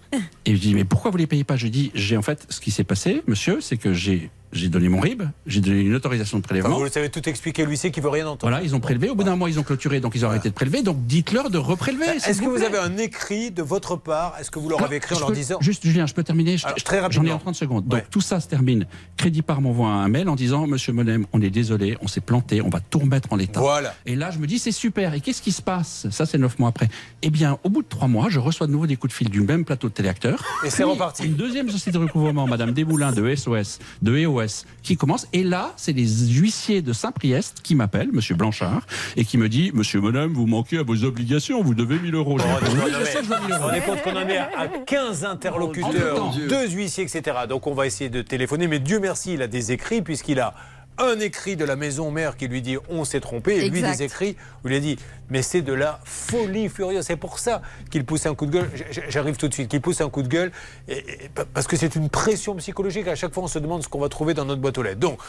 Et 0.46 0.56
je 0.56 0.62
dis, 0.62 0.74
mais 0.74 0.84
pourquoi 0.84 1.12
vous 1.12 1.18
ne 1.18 1.24
les 1.24 1.28
payez 1.28 1.44
pas? 1.44 1.56
Je 1.56 1.68
dis, 1.68 1.92
j'ai 1.96 2.18
en 2.18 2.22
fait, 2.22 2.46
ce 2.50 2.60
qui 2.60 2.72
s'est 2.72 2.84
passé, 2.84 3.24
monsieur, 3.28 3.62
c'est 3.62 3.78
que 3.78 3.94
j'ai 3.94 4.30
j'ai 4.54 4.68
donné 4.70 4.90
mon 4.90 5.00
RIB, 5.00 5.24
j'ai 5.46 5.62
donné 5.62 5.80
une 5.82 5.96
autorisation 5.96 6.38
de 6.38 6.42
Enfin, 6.44 6.50
prélèvement. 6.50 6.78
vous 6.78 6.84
le 6.84 6.90
savez 6.90 7.10
tout 7.10 7.28
expliquer, 7.30 7.66
l'huissier 7.66 7.92
qui 7.92 8.02
veut 8.02 8.10
rien 8.10 8.26
entendre. 8.28 8.52
Voilà, 8.52 8.62
ils 8.64 8.76
ont 8.76 8.80
prélevé. 8.80 9.10
Au 9.10 9.16
bout 9.16 9.24
d'un 9.24 9.36
mois, 9.36 9.50
ils 9.50 9.60
ont 9.60 9.64
clôturé, 9.64 10.00
donc 10.00 10.14
ils 10.16 10.26
ont 10.26 10.30
arrêté 10.30 10.50
de 10.50 10.54
prélever. 10.54 10.82
Donc 10.84 11.06
dites-leur 11.06 11.50
de 11.50 11.58
reprélever. 11.58 12.06
Est-ce 12.26 12.42
que 12.42 12.46
vous 12.48 12.64
avez 12.64 12.78
un 12.78 12.98
écrit 12.98 13.52
de 13.52 13.62
votre 13.64 13.96
part 13.96 14.36
Est-ce 14.40 14.52
que 14.52 14.60
vous 14.60 14.70
leur 14.70 14.80
Alors, 14.80 14.88
avez 14.90 14.98
écrit 14.98 15.16
en 15.16 15.20
leur 15.20 15.28
peux- 15.30 15.34
disant 15.36 15.58
Juste, 15.62 15.84
Julien, 15.86 16.06
je 16.06 16.14
peux 16.14 16.24
terminer 16.24 16.58
Je- 16.58 16.66
Alors, 16.66 16.76
très 16.78 16.98
J'en 16.98 17.02
ai 17.04 17.06
rapidement. 17.06 17.36
en 17.36 17.40
30 17.40 17.56
secondes. 17.56 17.88
Donc, 17.88 18.10
tout 18.10 18.22
ça 18.22 18.40
se 18.40 18.48
termine. 18.48 18.86
Crédit 19.18 19.42
Par 19.42 19.62
m'envoie 19.62 19.90
un 19.90 20.08
mail 20.08 20.28
en 20.30 20.36
disant 20.36 20.68
Monsieur 20.68 20.94
Monem, 20.94 21.26
on 21.34 21.42
est 21.42 21.50
désolé, 21.50 21.98
on 22.02 22.08
s'est 22.08 22.22
planté, 22.22 22.62
on 22.62 22.70
va 22.70 22.80
tout 22.80 23.00
remettre 23.00 23.32
en 23.32 23.36
l'état. 23.38 23.60
Voilà. 23.60 23.96
Et 24.06 24.16
là, 24.16 24.32
je 24.32 24.40
me 24.40 24.48
dis 24.48 24.60
C'est 24.60 24.72
super. 24.72 25.14
Et 25.14 25.22
qu'est-ce 25.22 25.42
qui 25.42 25.52
se 25.52 25.62
passe? 25.62 26.08
Ça, 26.12 26.26
c'est 26.26 26.38
neuf 26.38 26.60
mois 26.60 26.70
après. 26.70 26.90
Eh 27.22 27.30
bien, 27.30 27.58
au 27.64 27.70
bout 27.70 27.82
de 27.84 27.88
trois 27.88 28.08
mois, 28.08 28.28
je 28.30 28.40
reçois 28.40 28.68
de 28.68 28.72
nouveau 28.72 28.86
des 28.88 28.96
coups 28.98 29.14
de 29.14 29.18
fil 29.18 29.30
du 29.30 29.42
même 29.42 29.66
plateau 29.66 29.88
de 29.90 29.94
téléacteurs. 29.94 30.44
Et 30.66 30.70
c'est 30.70 30.84
reparti. 30.84 31.24
Une 31.26 31.34
deuxième 31.36 31.70
société 31.70 31.98
de 31.98 32.04
recouvrement, 32.04 32.48
Madame 32.48 32.72
Desmoulins 32.72 33.12
de 33.12 33.34
SOS, 33.36 33.80
de 34.02 34.18
EOS, 34.18 34.41
Qui 34.84 34.98
commence. 34.98 35.28
Et 35.34 35.44
là, 35.44 35.74
c'est 35.78 35.94
les 35.94 36.08
huissiers 36.30 36.82
de 36.82 36.94
Saint-Priest 36.94 37.60
qui 37.64 37.76
m'appellent, 37.76 38.12
Monsieur 38.12 38.36
Blanchard, 38.36 38.86
et 39.16 39.26
qui 39.26 39.38
me 39.38 39.50
dit 39.50 39.72
Monsieur 39.74 40.02
Bonhomme, 40.02 40.34
vous 40.34 40.48
manquez 40.48 40.78
à 40.78 40.84
vos 40.84 41.04
obligations, 41.04 41.62
vous 41.64 41.74
devez 41.74 42.00
1000 42.00 42.16
euros. 42.16 42.38
Oh, 42.40 42.44
Oui, 42.64 42.92
je 43.00 43.06
sais, 43.06 43.20
mais 43.22 43.24
je 43.24 43.30
veux 43.30 43.40
1000 43.48 43.52
euros. 43.54 43.66
On 43.70 43.74
est 43.74 43.82
compte 43.82 44.02
qu'on 44.02 44.16
en 44.16 44.28
est 44.28 44.38
à 44.38 44.68
15 44.86 45.26
interlocuteurs, 45.26 46.34
deux 46.50 46.70
huissiers, 46.70 47.04
etc. 47.04 47.38
Donc 47.48 47.68
on 47.68 47.74
va 47.74 47.86
essayer 47.86 48.10
de 48.10 48.22
téléphoner. 48.22 48.68
Mais 48.68 48.80
Dieu 48.80 49.00
merci, 49.00 49.34
il 49.34 49.42
a 49.42 49.48
des 49.48 49.72
écrits 49.72 50.02
puisqu'il 50.02 50.40
a 50.40 50.54
un 50.98 51.20
écrit 51.20 51.56
de 51.56 51.66
la 51.66 51.76
maison 51.76 52.12
mère 52.12 52.38
qui 52.38 52.48
lui 52.48 52.62
dit 52.62 52.78
on 52.90 53.06
s'est 53.06 53.20
trompé 53.22 53.56
et 53.56 53.70
lui 53.70 53.80
Exact. 53.80 53.98
des 53.98 54.04
écrits 54.04 54.38
où 54.64 54.68
il 54.68 54.76
a 54.76 54.80
dit 54.80 54.98
mais 55.30 55.42
c'est 55.42 55.62
de 55.62 55.74
la 55.74 56.00
folie 56.04 56.70
furieuse 56.70 57.06
c'est 57.06 57.16
pour 57.16 57.40
ça 57.40 57.62
qu'il 57.90 58.06
pousse 58.06 58.26
un 58.26 58.36
coup 58.36 58.46
de 58.46 58.52
gueule. 58.52 58.70
J'arrive 59.10 59.38
tout 59.38 59.48
de 59.48 59.54
suite. 59.54 59.70
Qu'il 59.70 59.82
pousse 59.82 60.02
un 60.02 60.10
coup 60.10 60.22
de 60.24 60.28
gueule 60.28 60.52
et- 60.88 60.98
et- 60.98 61.30
parce 61.54 61.68
que 61.68 61.76
c'est 61.78 61.96
une 61.96 62.10
pression 62.10 62.56
psychologique. 62.58 63.08
À 63.08 63.16
chaque 63.16 63.34
fois 63.34 63.44
on 63.44 63.48
se 63.48 63.60
demande 63.60 63.82
ce 63.84 63.88
qu'on 63.88 64.00
va 64.00 64.10
trouver 64.10 64.34
dans 64.34 64.46
notre 64.46 64.62
boîte 64.62 64.78
aux 64.78 64.84
lettres. 64.84 65.00
Donc 65.00 65.20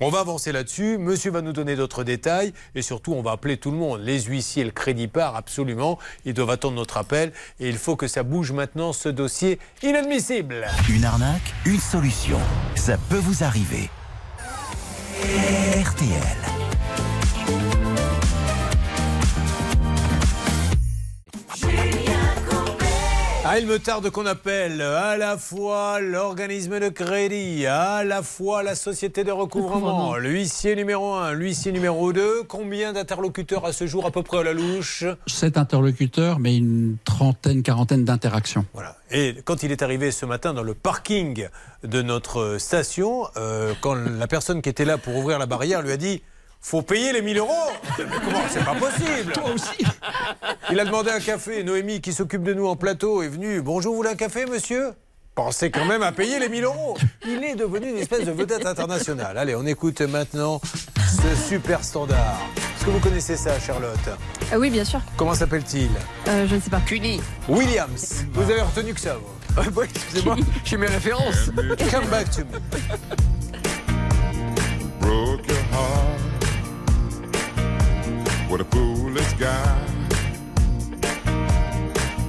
on 0.00 0.10
va 0.10 0.18
avancer 0.20 0.50
là-dessus. 0.52 0.98
Monsieur 0.98 1.30
va 1.30 1.40
nous 1.42 1.52
donner 1.52 1.76
d'autres 1.76 2.02
détails. 2.04 2.52
Et 2.74 2.82
surtout 2.82 3.12
on 3.14 3.22
va 3.22 3.30
appeler 3.32 3.56
tout 3.56 3.70
le 3.70 3.76
monde. 3.76 4.00
Les 4.02 4.20
huissiers 4.22 4.64
le 4.64 4.70
crédit 4.72 5.06
part 5.08 5.36
absolument. 5.36 5.98
Ils 6.24 6.34
doivent 6.34 6.50
attendre 6.50 6.76
notre 6.76 6.96
appel. 6.96 7.32
Et 7.60 7.68
il 7.68 7.76
faut 7.78 7.96
que 7.96 8.08
ça 8.08 8.22
bouge 8.24 8.52
maintenant 8.52 8.92
ce 8.92 9.08
dossier 9.08 9.58
inadmissible. 9.82 10.66
Une 10.90 11.04
arnaque, 11.04 11.54
une 11.64 11.78
solution. 11.80 12.40
Ça 12.74 12.98
peut 13.08 13.16
vous 13.18 13.44
arriver. 13.44 13.88
RTL. 15.12 17.11
Ah, 23.54 23.58
il 23.58 23.66
me 23.66 23.78
tarde 23.78 24.08
qu'on 24.08 24.24
appelle 24.24 24.80
à 24.80 25.18
la 25.18 25.36
fois 25.36 26.00
l'organisme 26.00 26.80
de 26.80 26.88
crédit, 26.88 27.66
à 27.66 28.02
la 28.02 28.22
fois 28.22 28.62
la 28.62 28.74
société 28.74 29.24
de 29.24 29.30
recouvrement, 29.30 30.16
l'huissier 30.16 30.74
numéro 30.74 31.12
1, 31.12 31.34
l'huissier 31.34 31.70
numéro 31.70 32.14
2. 32.14 32.44
Combien 32.44 32.94
d'interlocuteurs 32.94 33.66
à 33.66 33.74
ce 33.74 33.86
jour, 33.86 34.06
à 34.06 34.10
peu 34.10 34.22
près 34.22 34.38
à 34.38 34.42
la 34.42 34.54
louche 34.54 35.04
Sept 35.26 35.58
interlocuteurs, 35.58 36.38
mais 36.38 36.56
une 36.56 36.96
trentaine, 37.04 37.62
quarantaine 37.62 38.06
d'interactions. 38.06 38.64
Voilà. 38.72 38.96
Et 39.10 39.36
quand 39.44 39.62
il 39.62 39.70
est 39.70 39.82
arrivé 39.82 40.12
ce 40.12 40.24
matin 40.24 40.54
dans 40.54 40.62
le 40.62 40.72
parking 40.72 41.46
de 41.84 42.00
notre 42.00 42.56
station, 42.56 43.26
euh, 43.36 43.74
quand 43.82 43.92
la 43.92 44.28
personne 44.28 44.62
qui 44.62 44.70
était 44.70 44.86
là 44.86 44.96
pour 44.96 45.14
ouvrir 45.14 45.38
la 45.38 45.44
barrière 45.44 45.82
lui 45.82 45.92
a 45.92 45.98
dit 45.98 46.22
faut 46.62 46.80
payer 46.82 47.12
les 47.12 47.20
1000 47.22 47.38
euros 47.38 47.52
Mais 47.98 48.04
comment 48.24 48.42
C'est 48.48 48.64
pas 48.64 48.74
possible 48.74 49.32
Toi 49.32 49.50
aussi 49.52 49.84
Il 50.70 50.80
a 50.80 50.84
demandé 50.84 51.10
un 51.10 51.20
café. 51.20 51.62
Noémie, 51.64 52.00
qui 52.00 52.12
s'occupe 52.12 52.42
de 52.44 52.54
nous 52.54 52.66
en 52.66 52.76
plateau, 52.76 53.22
est 53.22 53.28
venue. 53.28 53.60
Bonjour, 53.60 53.92
vous 53.92 53.98
voulez 53.98 54.10
un 54.10 54.16
café, 54.16 54.46
monsieur? 54.46 54.92
Pensez 55.34 55.70
quand 55.70 55.84
même 55.86 56.02
à 56.02 56.12
payer 56.12 56.38
les 56.38 56.48
1000 56.48 56.64
euros. 56.64 56.96
Il 57.26 57.42
est 57.42 57.54
devenu 57.54 57.88
une 57.88 57.96
espèce 57.98 58.24
de 58.24 58.32
vedette 58.32 58.66
internationale. 58.66 59.36
Allez, 59.38 59.54
on 59.54 59.66
écoute 59.66 60.00
maintenant 60.02 60.60
ce 60.96 61.48
super 61.48 61.82
standard. 61.82 62.38
Est-ce 62.56 62.84
que 62.84 62.90
vous 62.90 63.00
connaissez 63.00 63.36
ça, 63.36 63.58
Charlotte? 63.58 63.98
Ah 64.52 64.58
oui, 64.58 64.68
bien 64.70 64.84
sûr. 64.84 65.00
Comment 65.16 65.34
s'appelle-t-il? 65.34 65.90
Euh, 66.28 66.46
je 66.46 66.54
ne 66.56 66.60
sais 66.60 66.68
pas. 66.70 66.80
Cuny. 66.80 67.20
Williams. 67.48 68.24
Vous 68.32 68.42
avez 68.42 68.60
retenu 68.60 68.92
que 68.92 69.00
ça, 69.00 69.16
vous 69.16 69.62
Oui, 69.76 69.86
excusez-moi, 69.94 70.36
j'ai 70.64 70.76
mes 70.76 70.86
références. 70.86 71.50
Come 71.90 72.06
back 72.10 72.30
to 72.30 72.40
me. 72.40 72.60
broke 75.00 75.46
your 75.48 75.58
heart. 75.72 76.11
What 78.52 78.60
a 78.60 78.64
foolish 78.64 79.32
guy. 79.38 79.86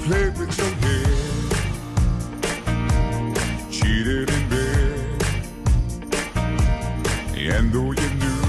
Played 0.06 0.38
with 0.38 0.58
your 0.58 0.74
head. 0.84 1.52
Cheated 3.70 4.30
in 4.30 4.50
bed. 4.50 5.24
And 7.36 7.74
though 7.74 7.92
you 7.92 8.10
knew 8.22 8.42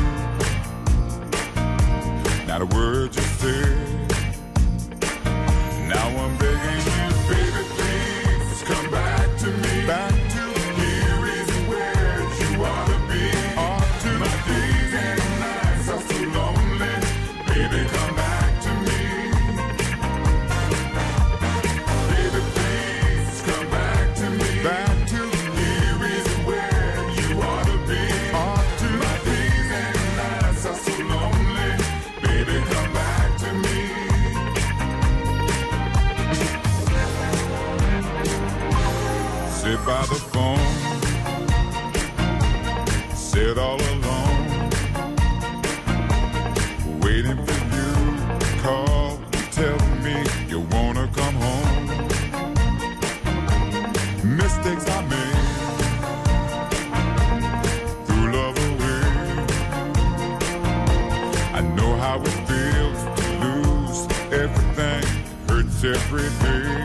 not 2.47 2.63
a 2.63 2.67
word 2.67 3.17
you 3.17 3.23
said, 3.23 3.84
every 65.85 66.31
day. 66.41 66.84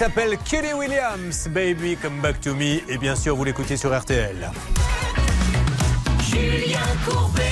S'appelle 0.00 0.38
Kelly 0.38 0.72
Williams, 0.72 1.46
Baby 1.48 1.94
Come 1.94 2.22
Back 2.22 2.40
to 2.40 2.54
Me. 2.54 2.80
Et 2.90 2.96
bien 2.96 3.14
sûr, 3.14 3.36
vous 3.36 3.44
l'écoutez 3.44 3.76
sur 3.76 3.94
RTL. 3.94 4.50
Julien 6.22 6.78
Courbet. 7.06 7.42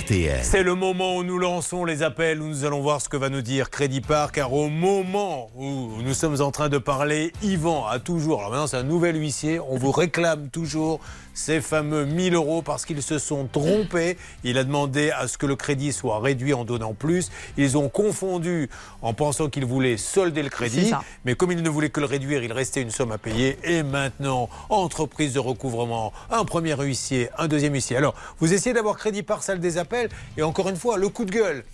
RTL. 0.00 0.40
C'est 0.42 0.64
le 0.64 0.74
moment 0.74 1.18
où 1.18 1.22
nous 1.22 1.38
lançons 1.38 1.84
les 1.84 2.02
appels, 2.02 2.42
où 2.42 2.48
nous 2.48 2.64
allons 2.64 2.80
voir 2.80 3.00
ce 3.00 3.08
que 3.08 3.16
va 3.16 3.28
nous 3.28 3.42
dire 3.42 3.70
Crédit 3.70 4.00
Par, 4.00 4.32
car 4.32 4.52
au 4.52 4.68
moment 4.68 5.50
où 5.54 6.02
nous 6.02 6.14
sommes 6.14 6.40
en 6.40 6.50
train 6.50 6.68
de 6.68 6.78
parler, 6.78 7.32
Yvan 7.44 7.86
a 7.86 8.00
toujours, 8.00 8.40
alors 8.40 8.50
maintenant 8.50 8.66
c'est 8.66 8.76
un 8.76 8.82
nouvel 8.82 9.14
huissier, 9.16 9.60
on 9.60 9.76
vous 9.76 9.92
réclame 9.92 10.48
toujours 10.48 10.98
ces 11.34 11.60
fameux 11.60 12.04
1000 12.06 12.34
euros 12.34 12.62
parce 12.62 12.86
qu'ils 12.86 13.02
se 13.02 13.18
sont 13.18 13.46
trompés. 13.46 14.16
Il 14.44 14.56
a 14.56 14.64
demandé 14.64 15.10
à 15.10 15.28
ce 15.28 15.36
que 15.36 15.46
le 15.46 15.56
crédit 15.56 15.92
soit 15.92 16.20
réduit 16.20 16.54
en 16.54 16.64
donnant 16.64 16.94
plus. 16.94 17.30
Ils 17.56 17.76
ont 17.76 17.88
confondu 17.88 18.70
en 19.02 19.12
pensant 19.12 19.50
qu'ils 19.50 19.66
voulaient 19.66 19.96
solder 19.96 20.42
le 20.42 20.48
crédit, 20.48 20.92
mais 21.24 21.34
comme 21.34 21.52
ils 21.52 21.62
ne 21.62 21.68
voulaient 21.68 21.90
que 21.90 22.00
le 22.00 22.06
réduire, 22.06 22.42
il 22.42 22.52
restait 22.52 22.80
une 22.80 22.90
somme 22.90 23.12
à 23.12 23.18
payer. 23.18 23.58
Et 23.64 23.82
maintenant, 23.82 24.48
entreprise 24.68 25.34
de 25.34 25.40
recouvrement, 25.40 26.12
un 26.30 26.44
premier 26.44 26.74
huissier, 26.74 27.28
un 27.36 27.48
deuxième 27.48 27.74
huissier. 27.74 27.96
Alors, 27.96 28.14
vous 28.38 28.52
essayez 28.52 28.72
d'avoir 28.72 28.96
crédit 28.96 29.22
par 29.22 29.42
salle 29.42 29.60
des 29.60 29.76
appels, 29.76 30.08
et 30.36 30.42
encore 30.42 30.68
une 30.68 30.76
fois, 30.76 30.96
le 30.96 31.08
coup 31.08 31.24
de 31.24 31.32
gueule, 31.32 31.64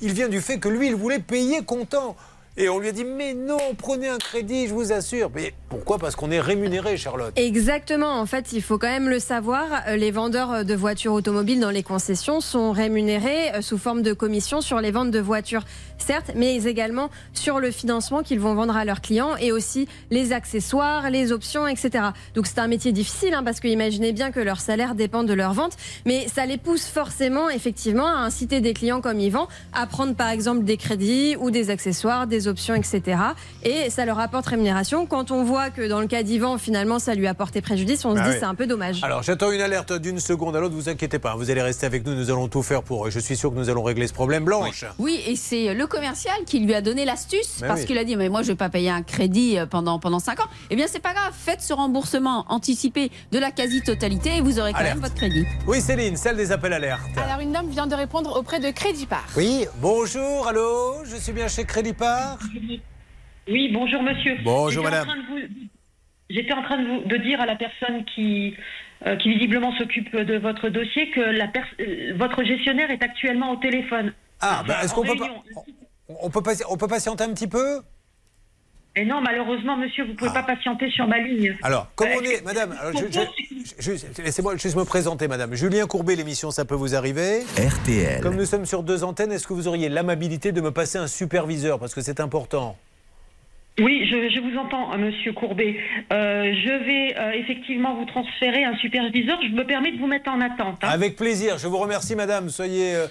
il 0.00 0.12
vient 0.14 0.28
du 0.28 0.40
fait 0.40 0.58
que 0.58 0.68
lui, 0.68 0.88
il 0.88 0.94
voulait 0.94 1.18
payer 1.18 1.62
comptant. 1.62 2.16
Et 2.56 2.68
on 2.68 2.78
lui 2.80 2.88
a 2.88 2.92
dit 2.92 3.04
mais 3.04 3.32
non, 3.32 3.58
prenez 3.78 4.08
un 4.08 4.18
crédit, 4.18 4.66
je 4.66 4.74
vous 4.74 4.92
assure. 4.92 5.30
Mais 5.34 5.54
pourquoi? 5.68 5.98
Parce 5.98 6.16
qu'on 6.16 6.30
est 6.30 6.40
rémunéré, 6.40 6.96
Charlotte. 6.96 7.32
Exactement. 7.36 8.18
En 8.20 8.26
fait, 8.26 8.52
il 8.52 8.60
faut 8.60 8.76
quand 8.76 8.88
même 8.88 9.08
le 9.08 9.18
savoir. 9.20 9.66
euh, 9.86 9.96
Les 9.96 10.10
vendeurs 10.10 10.64
de 10.64 10.74
voitures 10.74 11.12
automobiles 11.12 11.60
dans 11.60 11.70
les 11.70 11.84
concessions 11.84 12.40
sont 12.40 12.72
rémunérés 12.72 13.54
euh, 13.54 13.62
sous 13.62 13.78
forme 13.78 14.02
de 14.02 14.12
commission 14.12 14.60
sur 14.60 14.80
les 14.80 14.90
ventes 14.90 15.12
de 15.12 15.20
voitures, 15.20 15.62
certes, 15.96 16.32
mais 16.34 16.56
également 16.64 17.08
sur 17.34 17.60
le 17.60 17.70
financement 17.70 18.22
qu'ils 18.22 18.40
vont 18.40 18.54
vendre 18.54 18.76
à 18.76 18.84
leurs 18.84 19.00
clients 19.00 19.36
et 19.36 19.52
aussi 19.52 19.86
les 20.10 20.32
accessoires, 20.32 21.08
les 21.08 21.30
options, 21.32 21.68
etc. 21.68 22.04
Donc 22.34 22.46
c'est 22.48 22.58
un 22.58 22.68
métier 22.68 22.90
difficile 22.92 23.32
hein, 23.34 23.44
parce 23.44 23.60
que 23.60 23.68
imaginez 23.68 24.12
bien 24.12 24.32
que 24.32 24.40
leur 24.40 24.60
salaire 24.60 24.94
dépend 24.96 25.22
de 25.22 25.32
leur 25.34 25.52
vente, 25.54 25.76
mais 26.04 26.26
ça 26.26 26.46
les 26.46 26.58
pousse 26.58 26.86
forcément, 26.86 27.48
effectivement, 27.48 28.06
à 28.08 28.18
inciter 28.20 28.60
des 28.60 28.74
clients 28.74 29.00
comme 29.00 29.20
Yvan 29.20 29.46
à 29.72 29.86
prendre 29.86 30.14
par 30.16 30.30
exemple 30.30 30.64
des 30.64 30.76
crédits 30.76 31.36
ou 31.38 31.50
des 31.52 31.70
accessoires, 31.70 32.26
des 32.26 32.39
options, 32.48 32.74
etc. 32.74 33.18
Et 33.62 33.90
ça 33.90 34.04
leur 34.04 34.18
apporte 34.18 34.46
rémunération. 34.46 35.06
Quand 35.06 35.30
on 35.30 35.44
voit 35.44 35.70
que 35.70 35.86
dans 35.88 36.00
le 36.00 36.06
cas 36.06 36.22
d'Yvan, 36.22 36.58
finalement, 36.58 36.98
ça 36.98 37.14
lui 37.14 37.26
a 37.26 37.34
porté 37.34 37.60
préjudice, 37.60 38.04
on 38.04 38.14
se 38.14 38.20
Ah 38.20 38.24
dit 38.24 38.30
oui. 38.30 38.36
c'est 38.40 38.44
un 38.46 38.54
peu 38.54 38.66
dommage. 38.66 39.00
Alors 39.02 39.22
j'attends 39.22 39.50
une 39.50 39.60
alerte 39.60 39.92
d'une 39.92 40.20
seconde 40.20 40.56
à 40.56 40.60
l'autre, 40.60 40.74
vous 40.74 40.88
inquiétez 40.88 41.18
pas, 41.18 41.34
vous 41.36 41.50
allez 41.50 41.62
rester 41.62 41.86
avec 41.86 42.04
nous, 42.06 42.14
nous 42.14 42.30
allons 42.30 42.48
tout 42.48 42.62
faire 42.62 42.82
pour. 42.82 43.10
Je 43.10 43.18
suis 43.18 43.36
sûr 43.36 43.50
que 43.50 43.56
nous 43.56 43.68
allons 43.70 43.82
régler 43.82 44.06
ce 44.06 44.12
problème. 44.12 44.44
Blanche. 44.44 44.84
Oui, 44.98 45.20
et 45.26 45.36
c'est 45.36 45.74
le 45.74 45.86
commercial 45.86 46.34
qui 46.46 46.60
lui 46.60 46.74
a 46.74 46.80
donné 46.80 47.04
l'astuce 47.04 47.58
Mais 47.60 47.68
parce 47.68 47.80
oui. 47.80 47.86
qu'il 47.86 47.98
a 47.98 48.04
dit 48.04 48.16
mais 48.16 48.28
moi 48.28 48.42
je 48.42 48.48
vais 48.48 48.54
pas 48.54 48.68
payer 48.70 48.90
un 48.90 49.02
crédit 49.02 49.58
euh, 49.58 49.66
pendant 49.66 49.98
pendant 49.98 50.18
5 50.18 50.40
ans. 50.40 50.46
Eh 50.70 50.76
bien 50.76 50.86
c'est 50.88 50.98
pas 51.00 51.12
grave, 51.12 51.32
faites 51.36 51.60
ce 51.62 51.72
remboursement 51.72 52.46
anticipé 52.48 53.10
de 53.32 53.38
la 53.38 53.50
quasi-totalité 53.50 54.36
et 54.36 54.40
vous 54.40 54.58
aurez 54.60 54.72
quand 54.72 54.78
Alerte. 54.78 54.94
même 54.96 55.02
votre 55.04 55.14
crédit. 55.14 55.44
Oui, 55.66 55.80
Céline, 55.80 56.16
celle 56.16 56.36
des 56.36 56.52
appels 56.52 56.72
alertes. 56.72 57.00
Alors 57.22 57.40
une 57.40 57.52
dame 57.52 57.68
vient 57.68 57.86
de 57.86 57.94
répondre 57.94 58.36
auprès 58.38 58.60
de 58.60 58.70
Crédit 58.70 59.06
Par. 59.06 59.24
Oui, 59.36 59.66
bonjour, 59.80 60.46
allô, 60.48 60.98
je 61.04 61.16
suis 61.16 61.32
bien 61.32 61.48
chez 61.48 61.64
Crédit 61.64 61.92
Oui, 63.48 63.70
bonjour 63.72 64.02
monsieur. 64.02 64.36
Bonjour, 64.44 64.84
madame. 64.84 65.08
J'étais 66.28 66.52
en 66.52 66.62
train 66.62 66.78
de, 66.78 66.86
vous, 66.86 67.00
de 67.08 67.16
dire 67.16 67.40
à 67.40 67.46
la 67.46 67.56
personne 67.56 68.04
qui, 68.14 68.54
euh, 69.06 69.16
qui 69.16 69.30
visiblement 69.32 69.76
s'occupe 69.76 70.14
de 70.14 70.36
votre 70.38 70.68
dossier 70.68 71.10
que 71.10 71.20
la 71.20 71.50
euh, 71.80 72.12
votre 72.16 72.44
gestionnaire 72.44 72.90
est 72.90 73.02
actuellement 73.02 73.50
au 73.52 73.56
téléphone. 73.56 74.12
Ah, 74.40 74.62
bah, 74.66 74.76
est-ce 74.84 74.94
qu'on 74.94 75.04
peut 75.04 75.16
pas. 75.16 75.28
On 76.08 76.30
peut, 76.30 76.42
passer- 76.42 76.64
on 76.68 76.76
peut 76.76 76.88
patienter 76.88 77.24
un 77.24 77.32
petit 77.34 77.48
peu? 77.48 77.80
Et 79.00 79.04
non, 79.06 79.22
malheureusement, 79.22 79.78
monsieur, 79.78 80.04
vous 80.04 80.10
ne 80.10 80.16
pouvez 80.16 80.30
pas 80.32 80.42
patienter 80.42 80.90
sur 80.90 81.06
ma 81.06 81.18
ligne. 81.20 81.56
Ah. 81.62 81.68
Alors, 81.68 81.86
comme 81.96 82.08
Euh, 82.08 82.16
on 82.20 82.22
est, 82.22 82.44
madame, 82.44 82.74
laissez-moi 84.22 84.56
juste 84.56 84.76
me 84.76 84.84
présenter, 84.84 85.26
madame. 85.26 85.54
Julien 85.54 85.86
Courbet, 85.86 86.16
l'émission, 86.16 86.50
ça 86.50 86.66
peut 86.66 86.74
vous 86.74 86.94
arriver. 86.94 87.40
RTL. 87.56 88.20
Comme 88.20 88.36
nous 88.36 88.44
sommes 88.44 88.66
sur 88.66 88.82
deux 88.82 89.02
antennes, 89.02 89.32
est-ce 89.32 89.46
que 89.46 89.54
vous 89.54 89.68
auriez 89.68 89.88
l'amabilité 89.88 90.52
de 90.52 90.60
me 90.60 90.70
passer 90.70 90.98
un 90.98 91.06
superviseur? 91.06 91.78
Parce 91.78 91.94
que 91.94 92.02
c'est 92.02 92.20
important. 92.20 92.76
Oui, 93.80 94.06
je, 94.10 94.28
je 94.34 94.40
vous 94.40 94.58
entends, 94.58 94.92
euh, 94.92 94.98
monsieur 94.98 95.32
Courbet. 95.32 95.76
Euh, 96.12 96.52
je 96.52 96.84
vais 96.84 97.18
euh, 97.18 97.30
effectivement 97.40 97.94
vous 97.94 98.04
transférer 98.04 98.64
un 98.64 98.76
superviseur. 98.76 99.38
Je 99.42 99.54
me 99.54 99.64
permets 99.64 99.92
de 99.92 99.98
vous 99.98 100.08
mettre 100.08 100.30
en 100.30 100.42
attente. 100.42 100.76
hein. 100.82 100.88
Avec 100.90 101.16
plaisir. 101.16 101.56
Je 101.56 101.66
vous 101.68 101.78
remercie, 101.78 102.14
madame. 102.16 102.50
Soyez. 102.50 102.94
euh, 102.96 103.06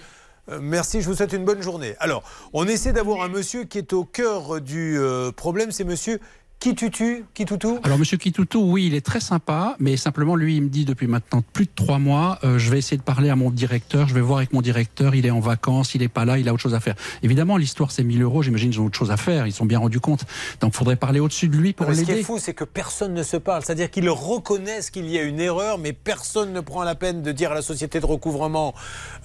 merci, 0.62 1.02
je 1.02 1.08
vous 1.08 1.16
souhaite 1.16 1.34
une 1.34 1.46
bonne 1.46 1.62
journée. 1.62 1.96
Alors, 2.00 2.24
on 2.54 2.68
essaie 2.68 2.94
d'avoir 2.94 3.22
un 3.22 3.28
monsieur 3.28 3.64
qui 3.64 3.78
est 3.78 3.94
au 3.94 4.04
cœur 4.04 4.62
du 4.62 4.98
euh, 4.98 5.32
problème. 5.32 5.72
C'est 5.72 5.84
monsieur 5.84 6.20
Kitutu, 6.60 7.24
Kitoutou 7.34 7.80
Alors, 7.84 7.98
Monsieur 7.98 8.18
Kitoutou, 8.18 8.62
oui, 8.62 8.88
il 8.88 8.94
est 8.94 9.06
très 9.06 9.22
sympa, 9.22 9.78
mais 9.80 9.96
simplement, 9.96 10.36
lui, 10.36 10.58
il 10.58 10.64
me 10.64 10.68
dit 10.68 10.84
depuis 10.84 11.08
maintenant 11.08 11.42
plus 11.54 11.68
de 11.68 11.72
trois 11.74 12.00
mois, 12.00 12.38
euh, 12.44 12.60
je 12.60 12.70
vais 12.70 12.78
essayer 12.78 12.98
de 12.98 13.02
parler 13.02 13.30
à 13.30 13.38
mon 13.38 13.50
directeur, 13.50 14.10
je 14.10 14.14
vais 14.14 14.20
voir 14.20 14.40
avec 14.40 14.52
mon 14.52 14.62
directeur, 14.62 15.16
il 15.16 15.26
est 15.26 15.32
en 15.32 15.40
vacances, 15.40 15.96
il 15.96 16.04
est 16.04 16.10
pas 16.10 16.26
là, 16.26 16.38
il 16.38 16.50
a 16.50 16.54
autre 16.54 16.62
chose 16.62 16.74
à 16.74 16.82
faire. 16.82 16.96
Évidemment, 17.24 17.56
l'histoire, 17.56 17.92
c'est 17.92 18.04
1000 18.04 18.22
euros, 18.22 18.44
j'imagine 18.44 18.72
qu'ils 18.72 18.82
ont 18.82 18.88
autre 18.88 18.98
chose 18.98 19.10
à 19.10 19.16
faire, 19.16 19.48
ils 19.48 19.54
se 19.54 19.60
sont 19.60 19.66
bien 19.66 19.80
rendus 19.80 20.02
compte. 20.02 20.26
Donc, 20.60 20.74
faudrait 20.74 20.98
parler 20.98 21.22
au-dessus 21.22 21.48
de 21.48 21.56
lui 21.56 21.72
pour 21.72 21.88
mais 21.88 21.96
ce 21.96 22.02
qui 22.02 22.12
est 22.12 22.16
l'aider. 22.16 22.26
fou, 22.26 22.40
c'est 22.40 22.54
que 22.54 22.66
personne 22.66 23.14
ne 23.14 23.24
se 23.24 23.38
parle. 23.38 23.64
C'est-à-dire 23.64 23.90
qu'ils 23.90 24.10
reconnaissent 24.10 24.90
qu'il 24.90 25.10
y 25.10 25.18
a 25.18 25.24
une 25.24 25.40
erreur, 25.40 25.78
mais 25.78 25.94
personne 25.94 26.52
ne 26.52 26.60
prend 26.60 26.84
la 26.84 26.96
peine 26.96 27.22
de 27.22 27.32
dire 27.32 27.54
à 27.54 27.56
la 27.56 27.62
société 27.62 28.02
de 28.02 28.06
recouvrement 28.06 28.76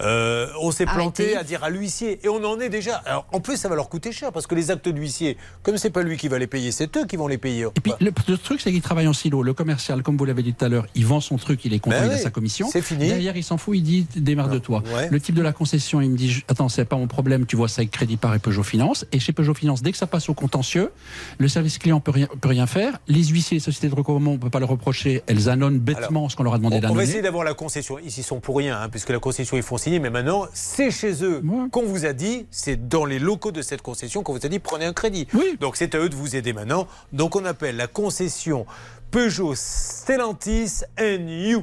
euh, 0.01 0.47
on 0.61 0.71
s'est 0.71 0.87
planté, 0.87 1.37
à 1.37 1.43
dire 1.43 1.65
à 1.65 1.71
l'huissier. 1.71 2.21
Et 2.23 2.29
on 2.29 2.45
en 2.45 2.61
est 2.61 2.69
déjà. 2.69 2.99
Alors, 3.07 3.27
en 3.33 3.41
plus, 3.41 3.57
ça 3.57 3.69
va 3.69 3.75
leur 3.75 3.89
coûter 3.89 4.13
cher 4.13 4.31
parce 4.31 4.47
que 4.47 4.55
les 4.55 4.71
actes 4.71 4.89
d'huissier, 4.89 5.37
comme 5.65 5.79
c'est 5.79 5.91
pas 5.91 6.03
lui 6.03 6.17
qui 6.17 6.29
va 6.29 6.39
les 6.39 6.47
payer, 6.47 6.71
c'est 6.71 6.97
eux 6.97 7.07
qui 7.07 7.17
vont 7.17 7.24
les 7.29 7.39
payer. 7.39 7.67
Et 7.77 7.81
puis, 7.81 7.93
le, 8.01 8.13
le 8.29 8.39
truc, 8.39 8.61
c'est 8.61 8.71
qu'il 8.73 8.83
travaille 8.83 9.09
en 9.09 9.13
silo. 9.13 9.43
Le 9.43 9.53
commercial, 9.55 10.03
comme 10.03 10.17
vous 10.17 10.25
l'avez 10.25 10.43
dit 10.43 10.55
tout 10.55 10.65
à 10.65 10.69
l'heure, 10.69 10.87
il 10.95 11.07
vend 11.07 11.21
son 11.21 11.37
truc, 11.37 11.65
il 11.65 11.73
est 11.75 11.79
content, 11.79 11.97
Ben 12.01 12.07
il 12.07 12.13
a 12.13 12.15
oui, 12.17 12.21
sa 12.21 12.31
commission. 12.31 12.69
c'est 12.71 12.83
fini. 12.83 13.09
Derrière, 13.09 13.37
il 13.37 13.45
s'en 13.45 13.57
fout, 13.59 13.77
il 13.77 13.83
dit 13.83 14.07
démarre 14.17 14.49
de 14.49 14.59
toi. 14.59 14.83
Ouais. 14.95 15.09
Le 15.11 15.21
type 15.21 15.35
de 15.35 15.43
la 15.43 15.53
concession, 15.53 16.01
il 16.01 16.11
me 16.11 16.17
dit 16.17 16.43
attends, 16.49 16.69
c'est 16.69 16.85
pas 16.85 16.97
mon 16.97 17.07
problème, 17.07 17.47
tu 17.47 17.57
vois 17.57 17.69
ça 17.69 17.81
avec 17.81 17.91
Crédit 17.91 18.17
Par 18.17 18.35
et 18.35 18.39
Peugeot 18.39 18.63
Finance. 18.63 19.07
Et 19.13 19.19
chez 19.21 19.33
Peugeot 19.33 19.55
Finance, 19.55 19.83
dès 19.83 19.93
que 19.93 19.99
ça 19.99 20.07
passe 20.07 20.29
au 20.29 20.35
contentieux, 20.35 20.91
le 21.39 21.49
service 21.49 21.79
client 21.79 22.01
peut 22.01 22.11
rien, 22.11 22.29
peut 22.41 22.49
rien 22.49 22.67
faire. 22.67 22.99
Les 23.09 23.25
huissiers, 23.25 23.57
les 23.57 23.61
sociétés 23.61 23.89
de 23.89 23.95
recouvrement, 23.95 24.33
on 24.33 24.39
peut 24.39 24.51
pas 24.51 24.59
le 24.61 24.65
reprocher. 24.67 25.23
Elles 25.27 25.49
annonnent 25.49 25.79
bêtement 25.79 26.29
ce 26.29 26.37
qu'on 26.37 26.43
leur 26.45 26.55
a 26.55 26.59
demandé 26.59 26.77
On, 26.77 26.79
on 26.79 26.81
va 26.83 26.89
d'annoncer. 26.89 27.09
essayer 27.09 27.23
d'avoir 27.23 27.45
la 27.45 27.55
concession. 27.55 27.99
Ils 27.99 28.09
y 28.19 28.23
sont 28.23 28.41
pour 28.41 28.57
rien, 28.59 28.81
hein, 28.81 28.89
puisque 28.89 29.11
la 29.11 29.19
concession, 29.19 29.57
ils 29.57 29.63
font 29.63 29.77
signer. 29.79 29.99
Mais 29.99 30.11
maintenant, 30.11 30.47
c'est 30.53 30.91
chez 30.91 31.23
eux 31.25 31.43
qu'on 31.71 31.85
vous 31.85 32.05
a 32.07 32.13
dit, 32.13 32.47
c'est 32.51 32.89
dans 32.89 33.05
les 33.05 33.19
locaux 33.19 33.53
de 33.53 33.63
cette 33.63 33.83
concession 33.83 34.23
qu'on 34.23 34.33
vous 34.35 34.45
a 34.45 34.49
dit, 34.49 34.59
prenez 34.59 34.85
un 34.85 34.93
crédit. 34.93 35.27
Donc 35.61 35.77
c'est 35.77 35.95
à 35.95 35.99
eux 35.99 36.09
de 36.09 36.15
vous 36.15 36.37
aider 36.37 36.53
maintenant. 36.53 36.87
Donc 37.15 37.37
on 37.37 37.45
appelle 37.45 37.77
la 37.77 37.87
concession 37.87 38.67
Peugeot 39.13 39.55
Stellantis 39.55 40.83
NU 40.99 41.59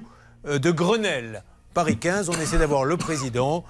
euh, 0.48 0.60
de 0.60 0.72
Grenelle. 0.72 1.44
Paris 1.74 1.98
15, 1.98 2.30
on 2.30 2.40
essaie 2.40 2.58
d'avoir 2.58 2.86
le 2.86 2.96
président, 2.96 3.66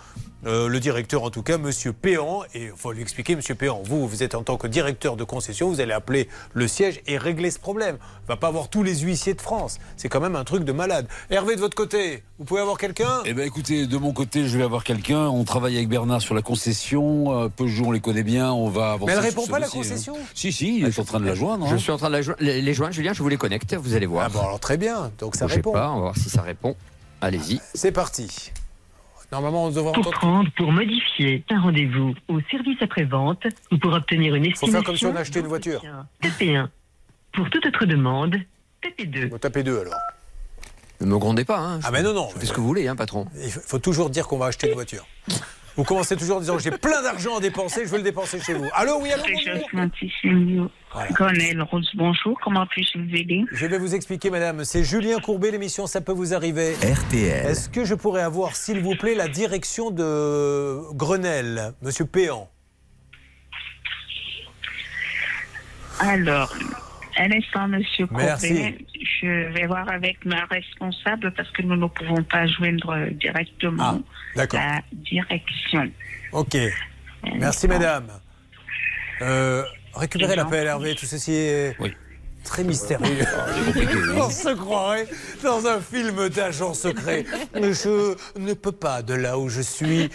euh, 0.46 0.68
le 0.68 0.80
directeur 0.80 1.24
en 1.24 1.30
tout 1.30 1.44
cas, 1.44 1.58
Monsieur 1.58 1.94
Péan, 1.94 2.42
et 2.54 2.66
il 2.66 2.74
faut 2.76 2.92
lui 2.92 3.02
expliquer, 3.02 3.36
Monsieur 3.36 3.56
Péan, 3.56 3.82
vous, 3.84 4.08
vous 4.08 4.24
êtes 4.24 4.36
en 4.36 4.44
tant 4.44 4.58
que 4.58 4.68
directeur 4.68 5.16
de 5.16 5.24
concession, 5.24 5.70
vous 5.70 5.82
allez 5.82 5.94
appeler 5.94 6.28
le 6.54 6.68
siège 6.68 7.02
et 7.08 7.18
régler 7.18 7.52
ce 7.52 7.60
problème. 7.60 7.98
On 8.26 8.28
va 8.28 8.38
pas 8.38 8.48
avoir 8.48 8.70
tous 8.70 8.84
les 8.84 9.00
huissiers 9.00 9.34
de 9.34 9.42
France, 9.42 9.78
c'est 9.98 10.10
quand 10.10 10.20
même 10.22 10.36
un 10.36 10.44
truc 10.44 10.64
de 10.64 10.72
malade. 10.72 11.08
Hervé, 11.30 11.56
de 11.56 11.62
votre 11.62 11.76
côté, 11.76 12.24
vous 12.40 12.46
pouvez 12.46 12.62
avoir 12.62 12.78
quelqu'un? 12.78 13.22
Eh 13.26 13.34
ben 13.34 13.46
écoutez, 13.46 13.86
de 13.88 13.98
mon 13.98 14.14
côté, 14.14 14.48
je 14.48 14.58
vais 14.58 14.64
avoir 14.64 14.84
quelqu'un. 14.84 15.28
On 15.28 15.44
travaille 15.44 15.76
avec 15.78 15.90
Bernard 15.90 16.22
sur 16.22 16.34
la 16.34 16.42
concession. 16.42 17.44
Euh, 17.44 17.50
Peugeot, 17.50 17.86
on 17.86 17.92
les 17.92 18.00
connaît 18.00 18.24
bien. 18.24 18.52
On 18.52 18.70
va 18.70 18.94
avancer. 18.94 19.12
Mais 19.12 19.18
elle 19.18 19.26
répond 19.26 19.46
pas, 19.46 19.60
la 19.60 19.68
dossier, 19.68 19.82
concession? 19.82 20.16
Hein. 20.18 20.26
Si, 20.34 20.52
si, 20.52 20.80
il 20.80 20.86
est 20.86 21.00
en 21.00 21.04
train 21.04 21.20
de 21.20 21.26
la 21.26 21.36
joindre. 21.36 21.68
Je 21.68 21.76
hein. 21.76 21.78
suis 21.78 21.92
en 21.92 21.98
train 21.98 22.08
de 22.08 22.14
la 22.14 22.22
jo- 22.24 22.34
les, 22.40 22.62
les 22.62 22.74
joindre, 22.74 22.94
Julien, 22.94 23.14
je 23.14 23.22
vous 23.22 23.30
les 23.30 23.38
connecte, 23.38 23.76
vous 23.76 23.94
allez 23.94 24.08
voir. 24.08 24.26
Ah 24.26 24.30
bon, 24.30 24.40
alors 24.40 24.60
très 24.60 24.78
bien, 24.78 25.12
donc 25.20 25.36
ça 25.36 25.46
Bougez 25.46 25.58
répond. 25.58 25.72
pas, 25.74 25.90
on 25.92 25.96
va 25.96 26.02
voir 26.02 26.18
si 26.18 26.30
ça 26.30 26.42
répond. 26.42 26.76
Allez-y. 27.22 27.62
C'est 27.76 27.92
parti. 27.92 28.52
Normalement, 29.32 29.66
on 29.66 29.70
devrait 29.70 29.94
Pour 29.94 30.00
entendre. 30.08 30.18
prendre, 30.20 30.52
pour 30.58 30.72
modifier 30.72 31.44
un 31.50 31.62
rendez-vous 31.62 32.14
au 32.28 32.40
service 32.52 32.78
après-vente 32.82 33.46
ou 33.72 33.78
pour 33.78 33.94
obtenir 33.94 34.36
une 34.36 34.44
Faut 34.44 34.50
estimation. 34.52 34.72
faire 34.80 34.84
comme 34.86 34.98
si 34.98 35.06
on 35.06 35.16
achetait 35.16 35.40
une 35.40 35.48
voiture. 35.48 35.82
Tapez 36.22 36.56
1. 36.56 36.70
Pour 37.34 37.50
toute 37.50 37.66
autre 37.66 37.86
demande, 37.86 38.36
tapez 38.82 39.06
2. 39.06 39.30
Vous 39.30 39.38
tapez 39.38 39.64
deux 39.64 39.80
alors. 39.80 39.96
Ne 41.00 41.06
me 41.06 41.18
grondez 41.18 41.46
pas. 41.46 41.60
Hein. 41.60 41.80
Ah 41.84 41.92
mais 41.92 42.04
non, 42.04 42.14
non. 42.14 42.28
Faites 42.30 42.46
ce 42.46 42.54
que 42.54 42.60
vous 42.60 42.68
voulez, 42.68 42.88
hein, 42.88 42.96
patron. 42.96 43.26
Il 43.42 43.50
faut 43.50 43.62
faut 43.62 43.80
toujours 43.80 44.10
dire 44.10 44.28
qu'on 44.28 44.38
va 44.38 44.48
acheter 44.48 44.68
une 44.68 44.74
voiture. 44.76 45.06
Vous 45.78 45.84
commencez 45.84 46.18
toujours 46.18 46.38
en 46.38 46.40
disant 46.42 46.60
j'ai 46.60 46.72
plein 46.72 47.02
d'argent 47.02 47.38
à 47.38 47.40
dépenser, 47.40 47.86
je 47.86 47.90
veux 47.90 47.98
le 47.98 48.04
dépenser 48.04 48.40
chez 48.42 48.54
vous. 48.54 48.68
Allô, 48.74 49.00
oui, 49.02 49.12
allô, 49.12 49.24
bonjour. 49.34 50.70
Colonel 51.16 51.62
Rose, 51.62 51.90
bonjour. 51.96 52.38
Comment 52.44 52.66
puis-je 52.68 53.00
vous 53.00 53.16
aider? 53.16 53.46
Je 53.52 53.66
vais 53.66 53.78
vous 53.78 53.96
expliquer, 53.96 54.30
madame. 54.30 54.66
C'est 54.66 54.84
Julien 54.84 55.20
Courbet, 55.20 55.52
l'émission 55.52 55.88
Ça 55.88 56.02
peut 56.02 56.12
vous 56.12 56.34
arriver. 56.34 56.74
RTL. 56.74 57.46
Est-ce 57.46 57.70
que 57.70 57.86
je 57.86 57.96
pourrais 57.96 58.24
avoir, 58.24 58.56
s'il 58.56 58.82
vous 58.82 58.96
plaît, 58.96 59.16
la 59.16 59.30
direction 59.30 59.92
de 59.92 60.94
Grenelle, 60.94 61.74
monsieur 61.82 62.06
Péan? 62.06 62.50
Alors, 66.00 66.54
un 67.18 67.32
instant, 67.32 67.68
monsieur 67.68 68.08
Courbet. 68.08 68.78
Je 69.22 69.54
vais 69.54 69.68
voir 69.68 69.90
avec 69.90 70.24
ma 70.26 70.46
responsable 70.46 71.32
parce 71.34 71.50
que 71.52 71.62
nous 71.62 71.76
ne 71.76 71.88
pouvons 71.88 72.24
pas 72.24 72.48
joindre 72.48 73.10
directement 73.12 74.04
Ah, 74.36 74.48
la 74.54 74.82
direction. 74.92 75.92
Ok. 76.32 76.58
Merci, 77.38 77.68
madame. 77.68 78.08
Euh, 79.22 79.64
récupérez 79.94 80.36
l'appel, 80.36 80.68
Hervé. 80.68 80.96
Tout 80.96 81.06
ceci 81.06 81.34
est 81.34 81.76
très 82.44 82.64
mystérieux. 82.64 83.26
On 84.18 84.30
se 84.30 84.50
croirait 84.56 85.08
dans 85.44 85.66
un 85.68 85.80
film 85.80 86.30
d'agent 86.30 86.74
secret. 86.74 87.26
Je 87.56 88.16
ne 88.38 88.54
peux 88.54 88.72
pas, 88.72 89.02
de 89.02 89.14
là 89.14 89.38
où 89.38 89.50
je 89.50 89.62
suis, 89.62 90.10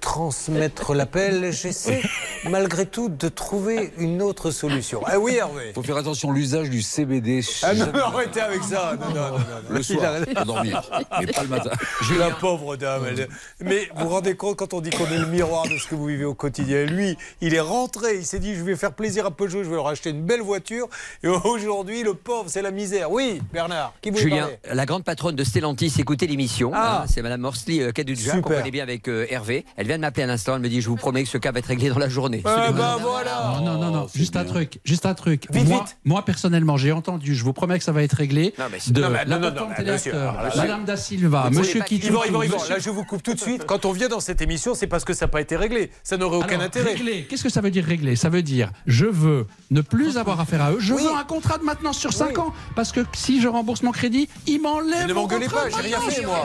transmettre 0.00 0.94
l'appel. 0.94 1.52
J'essaie, 1.52 2.02
malgré 2.48 2.86
tout, 2.86 3.08
de 3.08 3.28
trouver 3.28 3.92
une 3.98 4.22
autre 4.22 4.50
solution. 4.50 5.00
Ah 5.06 5.18
oui, 5.18 5.36
Hervé 5.36 5.72
faut 5.74 5.82
faire 5.82 5.96
attention 5.96 6.30
à 6.30 6.34
l'usage 6.34 6.70
du 6.70 6.82
CBD. 6.82 7.40
Ah 7.62 7.74
non, 7.74 7.86
arrêtez 7.94 8.40
avec 8.40 8.62
ça. 8.62 8.94
Non, 9.00 9.08
non, 9.08 9.38
non. 9.38 9.44
Le 9.70 9.82
soir, 9.82 10.14
pour 10.34 10.44
dormir, 10.44 10.82
mais 11.20 11.26
pas 11.26 11.42
le 11.42 11.48
matin. 11.48 11.70
La 12.18 12.30
pauvre 12.30 12.76
dame. 12.76 13.04
elle- 13.08 13.28
Mais 13.60 13.88
vous 13.96 14.04
vous 14.04 14.08
rendez 14.10 14.36
compte 14.36 14.56
quand 14.56 14.74
on 14.74 14.80
dit 14.80 14.90
qu'on 14.90 15.06
est 15.06 15.18
le 15.18 15.26
miroir 15.26 15.64
de 15.68 15.78
ce 15.78 15.86
que 15.86 15.94
vous 15.94 16.06
vivez 16.06 16.24
au 16.24 16.34
quotidien. 16.34 16.84
Lui, 16.84 17.16
il 17.40 17.54
est 17.54 17.60
rentré, 17.60 18.16
il 18.16 18.26
s'est 18.26 18.38
dit 18.38 18.54
je 18.54 18.62
vais 18.62 18.76
faire 18.76 18.92
plaisir 18.92 19.26
à 19.26 19.30
Peugeot, 19.30 19.64
je 19.64 19.68
vais 19.70 19.76
leur 19.76 19.88
acheter 19.88 20.10
une 20.10 20.22
belle 20.24 20.42
voiture. 20.42 20.88
Et 21.22 21.28
aujourd'hui, 21.28 21.68
aujourd'hui, 21.72 22.02
le 22.02 22.12
pauvre, 22.14 22.44
c'est 22.48 22.60
la 22.60 22.70
misère. 22.70 23.10
Oui, 23.10 23.40
Bernard, 23.52 23.94
qui 24.02 24.10
vous 24.10 24.18
Julien, 24.18 24.50
la 24.70 24.84
grande 24.84 25.04
patronne 25.04 25.34
de 25.36 25.42
Stellantis, 25.42 25.92
écoutez 25.98 26.26
l'émission. 26.26 26.70
Ah. 26.74 27.02
hein, 27.02 27.06
c'est 27.08 27.22
Madame 27.22 27.40
Morsley 27.40 27.80
euh, 27.80 27.92
Kadudja, 27.92 28.32
qu'on 28.40 28.42
connaît 28.42 28.70
bien 28.70 28.82
avec 28.82 29.08
euh, 29.08 29.26
Hervé. 29.30 29.64
Elle 29.76 29.86
vient 29.86 29.96
de 29.96 30.02
m'appeler 30.02 30.24
à 30.24 30.26
l'instant. 30.26 30.54
Elle 30.56 30.60
me 30.62 30.68
dit 30.68 30.82
Je 30.82 30.88
vous 30.88 30.96
promets 30.96 31.22
que 31.22 31.28
ce 31.30 31.38
cas 31.38 31.50
va 31.50 31.60
être 31.60 31.66
réglé 31.66 31.88
dans 31.88 31.98
la 31.98 32.10
journée. 32.10 32.42
Ah 32.44 32.70
bah 32.72 32.98
voilà 33.00 33.54
Non, 33.58 33.64
non, 33.64 33.78
non, 33.80 33.90
non. 33.90 34.06
juste 34.14 34.36
un 34.36 34.44
truc, 34.44 34.80
juste 34.84 35.06
un 35.06 35.14
truc. 35.14 35.46
Vite, 35.50 35.66
moi, 35.68 35.84
vite. 35.86 35.96
moi, 36.04 36.24
personnellement, 36.24 36.76
j'ai 36.76 36.92
entendu, 36.92 37.34
je 37.34 37.42
vous 37.42 37.54
promets 37.54 37.78
que 37.78 37.84
ça 37.84 37.92
va 37.92 38.02
être 38.02 38.12
réglé. 38.16 38.52
Non, 38.58 38.66
mais 38.70 38.78
c'est- 38.78 38.92
de 38.92 39.00
non, 39.00 39.08
mais- 39.10 39.24
non, 39.24 39.30
la 39.30 39.38
non, 39.38 39.48
patente 39.52 39.68
non, 39.70 39.74
mais 39.78 39.92
monsieur, 39.92 40.12
Madame 40.56 40.84
Da 40.84 40.96
Silva, 40.98 41.48
Monsieur. 41.50 41.82
Yvan, 41.90 42.24
Yvan, 42.24 42.42
Yvan, 42.42 42.58
là 42.68 42.78
je 42.78 42.90
vous 42.90 43.04
coupe 43.04 43.22
tout 43.22 43.32
de 43.34 43.40
suite. 43.40 43.64
Quand 43.66 43.84
on 43.86 43.92
vient 43.92 44.08
dans 44.08 44.20
cette 44.20 44.42
émission, 44.42 44.74
c'est 44.74 44.86
parce 44.86 45.04
que 45.04 45.14
ça 45.14 45.24
n'a 45.24 45.30
pas 45.30 45.40
été 45.40 45.56
réglé. 45.56 45.90
Ça 46.02 46.16
n'aurait 46.18 46.36
aucun 46.36 46.56
Alors, 46.56 46.62
intérêt. 46.64 46.92
régler, 46.92 47.24
Qu'est-ce 47.28 47.42
que 47.42 47.48
ça 47.48 47.60
veut 47.62 47.70
dire 47.70 47.84
régler 47.84 48.16
Ça 48.16 48.28
veut 48.28 48.42
dire 48.42 48.70
je 48.86 49.06
veux 49.06 49.46
ne 49.70 49.80
plus 49.80 50.18
avoir 50.18 50.40
affaire 50.40 50.62
à 50.62 50.72
eux. 50.72 50.78
Je 50.80 50.92
Oui. 50.94 51.02
veux 51.02 51.14
un 51.16 51.24
contrat 51.24 51.56
de 51.58 51.61
maintenance 51.62 51.98
sur 51.98 52.12
5 52.12 52.38
ans. 52.38 52.52
Parce 52.74 52.92
que 52.92 53.00
si 53.14 53.40
je 53.40 53.48
rembourse 53.48 53.82
mon 53.82 53.92
crédit, 53.92 54.28
ils 54.46 54.60
m'enlèvent. 54.60 55.02
Mais 55.02 55.06
ne 55.06 55.14
m'engueulez 55.14 55.48
pas, 55.48 55.68
j'ai 55.70 55.80
rien 55.80 56.00
fait 56.00 56.24
moi. 56.24 56.42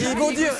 Ils 0.00 0.18
vont 0.18 0.32
dire. 0.32 0.52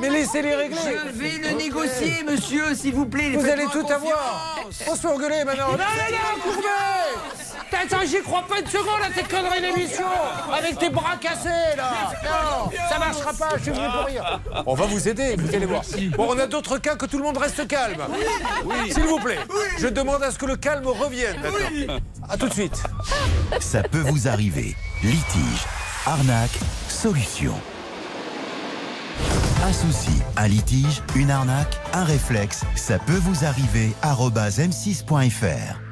mais 0.00 0.10
laissez-les 0.10 0.54
régler. 0.54 0.78
Je 1.06 1.18
vais 1.18 1.50
le 1.50 1.56
négocier, 1.56 2.22
monsieur, 2.24 2.74
s'il 2.74 2.94
vous 2.94 3.06
plaît. 3.06 3.36
Vous 3.36 3.48
allez 3.48 3.66
tout 3.66 3.86
avoir. 3.90 4.58
On 4.88 4.94
se 4.94 5.00
fait 5.00 5.08
engueuler 5.08 5.44
maintenant. 5.44 5.72
Non, 5.72 5.78
non, 5.78 5.84
non, 6.10 6.42
Courbet 6.42 7.39
Attends, 7.72 8.04
j'y 8.06 8.20
crois 8.22 8.42
pas 8.42 8.60
une 8.60 8.66
seconde 8.66 9.00
à 9.04 9.10
tes 9.10 9.22
conneries 9.22 9.60
d'émission 9.60 10.06
Avec 10.52 10.78
tes 10.78 10.90
bras 10.90 11.16
cassés, 11.16 11.76
là 11.76 11.92
Non, 12.24 12.70
ça 12.88 12.98
marchera 12.98 13.32
pas, 13.32 13.56
je 13.56 13.62
suis 13.62 13.72
venu 13.72 13.86
pour 13.90 14.04
rire. 14.04 14.40
On 14.66 14.74
va 14.74 14.86
vous 14.86 15.08
aider, 15.08 15.36
vous 15.36 15.54
allez 15.54 15.66
voir. 15.66 15.82
Bon, 16.16 16.26
on 16.30 16.38
a 16.38 16.46
d'autres 16.46 16.78
cas 16.78 16.96
que 16.96 17.06
tout 17.06 17.16
le 17.18 17.24
monde 17.24 17.38
reste 17.38 17.66
calme. 17.66 18.02
Oui. 18.64 18.92
S'il 18.92 19.04
vous 19.04 19.18
plaît, 19.18 19.38
je 19.78 19.86
demande 19.88 20.22
à 20.22 20.30
ce 20.30 20.38
que 20.38 20.46
le 20.46 20.56
calme 20.56 20.86
revienne 20.86 21.36
maintenant. 21.40 21.98
À 22.28 22.36
tout 22.36 22.48
de 22.48 22.54
suite. 22.54 22.82
Ça 23.60 23.82
peut 23.82 24.00
vous 24.00 24.28
arriver. 24.28 24.76
Litige, 25.02 25.66
arnaque, 26.06 26.58
solution. 26.88 27.54
Un 29.64 29.72
souci, 29.72 30.22
un 30.36 30.48
litige, 30.48 31.02
une 31.14 31.30
arnaque, 31.30 31.78
un 31.92 32.04
réflexe, 32.04 32.62
ça 32.74 32.98
peut 32.98 33.20
vous 33.22 33.44
arriver. 33.44 33.92
arobase 34.02 34.58
m6.fr. 34.58 35.89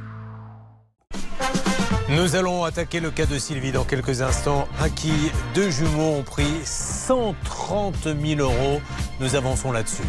Nous 2.10 2.36
allons 2.36 2.64
attaquer 2.64 3.00
le 3.00 3.10
cas 3.10 3.26
de 3.26 3.38
Sylvie 3.38 3.70
dans 3.70 3.84
quelques 3.84 4.22
instants, 4.22 4.66
à 4.80 4.88
qui 4.88 5.12
deux 5.54 5.68
jumeaux 5.68 6.16
ont 6.16 6.22
pris 6.22 6.64
130 6.64 8.08
000 8.18 8.40
euros. 8.40 8.80
Nous 9.20 9.36
avançons 9.36 9.72
là-dessus. 9.72 10.04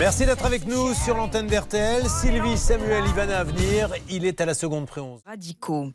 Merci 0.00 0.26
d'être 0.26 0.44
avec 0.44 0.66
nous 0.66 0.92
sur 0.92 1.16
l'antenne 1.16 1.46
d'RTL. 1.46 2.08
Sylvie, 2.08 2.56
Samuel, 2.56 3.04
Ivana 3.06 3.38
à 3.38 3.44
venir. 3.44 3.90
Il 4.10 4.26
est 4.26 4.40
à 4.40 4.44
la 4.44 4.54
seconde 4.54 4.86
pré 4.86 5.00
11. 5.00 5.20
radicaux. 5.24 5.92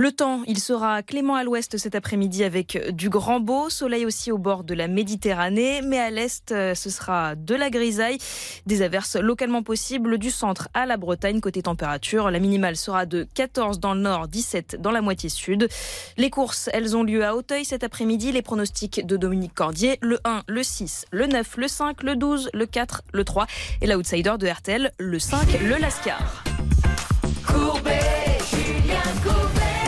Le 0.00 0.12
temps, 0.12 0.42
il 0.46 0.60
sera 0.60 1.02
clément 1.02 1.34
à 1.34 1.42
l'ouest 1.42 1.76
cet 1.76 1.96
après-midi 1.96 2.44
avec 2.44 2.78
du 2.92 3.08
grand 3.08 3.40
beau, 3.40 3.68
soleil 3.68 4.06
aussi 4.06 4.30
au 4.30 4.38
bord 4.38 4.62
de 4.62 4.72
la 4.72 4.86
Méditerranée, 4.86 5.82
mais 5.82 5.98
à 5.98 6.08
l'est, 6.08 6.52
euh, 6.52 6.76
ce 6.76 6.88
sera 6.88 7.34
de 7.34 7.56
la 7.56 7.68
grisaille, 7.68 8.18
des 8.64 8.82
averses 8.82 9.16
localement 9.16 9.64
possibles 9.64 10.18
du 10.18 10.30
centre 10.30 10.68
à 10.72 10.86
la 10.86 10.96
Bretagne 10.96 11.40
côté 11.40 11.62
température. 11.62 12.30
La 12.30 12.38
minimale 12.38 12.76
sera 12.76 13.06
de 13.06 13.26
14 13.34 13.80
dans 13.80 13.92
le 13.92 14.00
nord, 14.00 14.28
17 14.28 14.76
dans 14.80 14.87
la 14.90 15.00
moitié 15.00 15.28
sud. 15.28 15.68
Les 16.16 16.30
courses, 16.30 16.68
elles 16.72 16.96
ont 16.96 17.02
lieu 17.02 17.24
à 17.24 17.34
Auteuil 17.34 17.64
cet 17.64 17.84
après-midi. 17.84 18.32
Les 18.32 18.42
pronostics 18.42 19.06
de 19.06 19.16
Dominique 19.16 19.54
Cordier, 19.54 19.98
le 20.00 20.18
1, 20.24 20.42
le 20.46 20.62
6, 20.62 21.06
le 21.10 21.26
9, 21.26 21.56
le 21.56 21.68
5, 21.68 22.02
le 22.02 22.16
12, 22.16 22.50
le 22.52 22.66
4, 22.66 23.02
le 23.12 23.24
3 23.24 23.46
et 23.82 23.86
l'outsider 23.86 24.34
de 24.38 24.48
RTL, 24.48 24.92
le 24.98 25.18
5, 25.18 25.60
le 25.62 25.76
Lascar. 25.80 26.44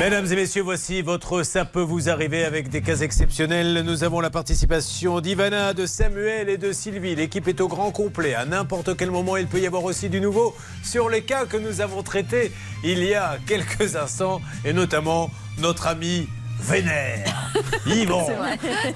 Mesdames 0.01 0.33
et 0.33 0.35
messieurs, 0.35 0.63
voici 0.63 1.03
votre 1.03 1.43
Ça 1.43 1.67
peut 1.67 1.83
vous 1.83 2.09
arriver 2.09 2.47
avec 2.47 2.71
des 2.71 2.81
cas 2.81 2.97
exceptionnels. 2.97 3.83
Nous 3.85 4.03
avons 4.03 4.21
la 4.21 4.31
participation 4.31 5.21
d'Ivana, 5.21 5.75
de 5.75 5.85
Samuel 5.85 6.49
et 6.49 6.57
de 6.57 6.73
Sylvie. 6.73 7.15
L'équipe 7.15 7.47
est 7.49 7.61
au 7.61 7.69
grand 7.69 7.91
complet. 7.91 8.33
À 8.33 8.47
n'importe 8.47 8.97
quel 8.97 9.11
moment, 9.11 9.37
il 9.37 9.47
peut 9.47 9.61
y 9.61 9.67
avoir 9.67 9.85
aussi 9.85 10.09
du 10.09 10.23
nouveau 10.23 10.57
sur 10.83 11.11
les 11.11 11.21
cas 11.21 11.45
que 11.45 11.59
nous 11.59 11.83
avons 11.83 12.03
traités 12.03 12.51
il 12.83 13.05
y 13.05 13.13
a 13.13 13.37
quelques 13.47 13.95
instants, 13.95 14.41
et 14.65 14.73
notamment 14.73 15.31
notre 15.59 15.87
ami 15.87 16.31
Vénère, 16.61 17.53
Yvon, 17.87 18.27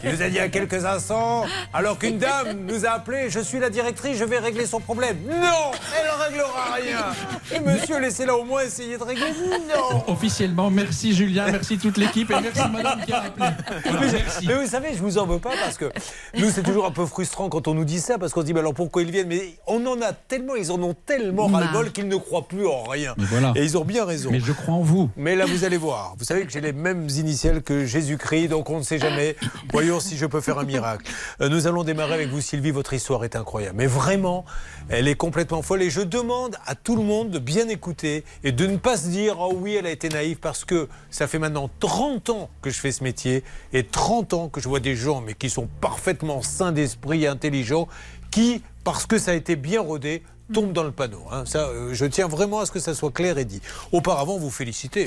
qui 0.00 0.06
nous 0.08 0.22
a 0.22 0.28
dit 0.28 0.34
il 0.34 0.34
y 0.34 0.38
a 0.38 0.48
quelques 0.48 0.84
instants, 0.84 1.44
alors 1.72 1.98
qu'une 1.98 2.18
dame 2.18 2.58
nous 2.66 2.84
a 2.84 2.90
appelé, 2.90 3.30
je 3.30 3.40
suis 3.40 3.58
la 3.58 3.70
directrice, 3.70 4.18
je 4.18 4.24
vais 4.24 4.38
régler 4.38 4.66
son 4.66 4.80
problème. 4.80 5.16
Non, 5.26 5.70
elle 5.96 6.06
ne 6.06 6.24
réglera 6.24 6.74
rien. 6.74 7.56
Et 7.56 7.60
monsieur, 7.60 7.98
laissez-la 7.98 8.36
au 8.36 8.44
moins 8.44 8.62
essayer 8.62 8.98
de 8.98 9.02
régler. 9.02 9.32
Non. 9.68 10.04
Officiellement, 10.08 10.70
merci 10.70 11.14
Julien, 11.14 11.46
merci 11.50 11.78
toute 11.78 11.96
l'équipe 11.96 12.30
et 12.30 12.40
merci 12.40 12.68
madame 12.70 13.00
qui 13.04 13.12
a 13.12 13.22
appelé. 13.22 13.46
Voilà, 13.84 14.00
mais, 14.00 14.12
merci. 14.12 14.46
mais 14.46 14.54
vous 14.54 14.66
savez, 14.66 14.88
je 14.94 14.98
vous 14.98 15.18
en 15.18 15.26
veux 15.26 15.38
pas 15.38 15.52
parce 15.62 15.78
que 15.78 15.90
nous, 16.36 16.50
c'est 16.50 16.62
toujours 16.62 16.86
un 16.86 16.90
peu 16.90 17.06
frustrant 17.06 17.48
quand 17.48 17.66
on 17.68 17.74
nous 17.74 17.84
dit 17.84 18.00
ça, 18.00 18.18
parce 18.18 18.32
qu'on 18.32 18.40
se 18.40 18.46
dit, 18.46 18.54
mais 18.54 18.60
alors 18.60 18.74
pourquoi 18.74 19.02
ils 19.02 19.10
viennent? 19.10 19.28
Mais 19.28 19.56
on 19.66 19.84
en 19.86 20.00
a 20.02 20.12
tellement, 20.12 20.54
ils 20.54 20.70
en 20.70 20.82
ont 20.82 20.94
tellement 21.06 21.46
ras-le-bol 21.46 21.92
qu'ils 21.92 22.08
ne 22.08 22.16
croient 22.16 22.46
plus 22.46 22.66
en 22.66 22.84
rien. 22.84 23.14
Mais 23.16 23.24
voilà. 23.24 23.52
Et 23.56 23.64
ils 23.64 23.78
ont 23.78 23.84
bien 23.84 24.04
raison. 24.04 24.30
Mais 24.30 24.40
je 24.40 24.52
crois 24.52 24.74
en 24.74 24.82
vous. 24.82 25.10
Mais 25.16 25.34
là, 25.36 25.46
vous 25.46 25.64
allez 25.64 25.76
voir. 25.76 26.14
Vous 26.18 26.24
savez 26.24 26.44
que 26.44 26.52
j'ai 26.52 26.60
les 26.60 26.72
mêmes 26.72 27.08
initiales 27.08 27.53
que 27.62 27.84
Jésus-Christ, 27.84 28.48
donc 28.48 28.70
on 28.70 28.78
ne 28.78 28.82
sait 28.82 28.98
jamais. 28.98 29.36
Voyons 29.72 30.00
si 30.00 30.16
je 30.16 30.26
peux 30.26 30.40
faire 30.40 30.58
un 30.58 30.64
miracle. 30.64 31.10
Euh, 31.40 31.48
nous 31.48 31.66
allons 31.66 31.84
démarrer 31.84 32.14
avec 32.14 32.28
vous, 32.28 32.40
Sylvie. 32.40 32.70
Votre 32.70 32.92
histoire 32.92 33.24
est 33.24 33.36
incroyable. 33.36 33.76
Mais 33.76 33.86
vraiment, 33.86 34.44
elle 34.88 35.08
est 35.08 35.14
complètement 35.14 35.62
folle. 35.62 35.82
Et 35.82 35.90
je 35.90 36.00
demande 36.00 36.56
à 36.66 36.74
tout 36.74 36.96
le 36.96 37.02
monde 37.02 37.30
de 37.30 37.38
bien 37.38 37.68
écouter 37.68 38.24
et 38.42 38.52
de 38.52 38.66
ne 38.66 38.76
pas 38.76 38.96
se 38.96 39.08
dire 39.08 39.36
Oh 39.38 39.52
oui, 39.54 39.74
elle 39.74 39.86
a 39.86 39.90
été 39.90 40.08
naïve, 40.08 40.38
parce 40.38 40.64
que 40.64 40.88
ça 41.10 41.26
fait 41.26 41.38
maintenant 41.38 41.70
30 41.80 42.30
ans 42.30 42.50
que 42.62 42.70
je 42.70 42.78
fais 42.78 42.92
ce 42.92 43.04
métier 43.04 43.44
et 43.72 43.84
30 43.84 44.34
ans 44.34 44.48
que 44.48 44.60
je 44.60 44.68
vois 44.68 44.80
des 44.80 44.96
gens, 44.96 45.20
mais 45.20 45.34
qui 45.34 45.50
sont 45.50 45.68
parfaitement 45.80 46.42
sains 46.42 46.72
d'esprit 46.72 47.24
et 47.24 47.28
intelligents, 47.28 47.88
qui, 48.30 48.62
parce 48.82 49.06
que 49.06 49.18
ça 49.18 49.30
a 49.30 49.34
été 49.34 49.56
bien 49.56 49.80
rodé, 49.80 50.22
tombent 50.52 50.72
dans 50.72 50.82
le 50.84 50.92
panneau. 50.92 51.22
hein. 51.32 51.44
Ça, 51.46 51.68
euh, 51.68 51.90
je 51.94 52.04
tiens 52.06 52.28
vraiment 52.28 52.60
à 52.60 52.66
ce 52.66 52.70
que 52.72 52.80
ça 52.80 52.94
soit 52.94 53.10
clair 53.10 53.38
et 53.38 53.44
dit. 53.44 53.60
Auparavant, 53.92 54.36
vous 54.38 54.50
félicitez. 54.50 55.06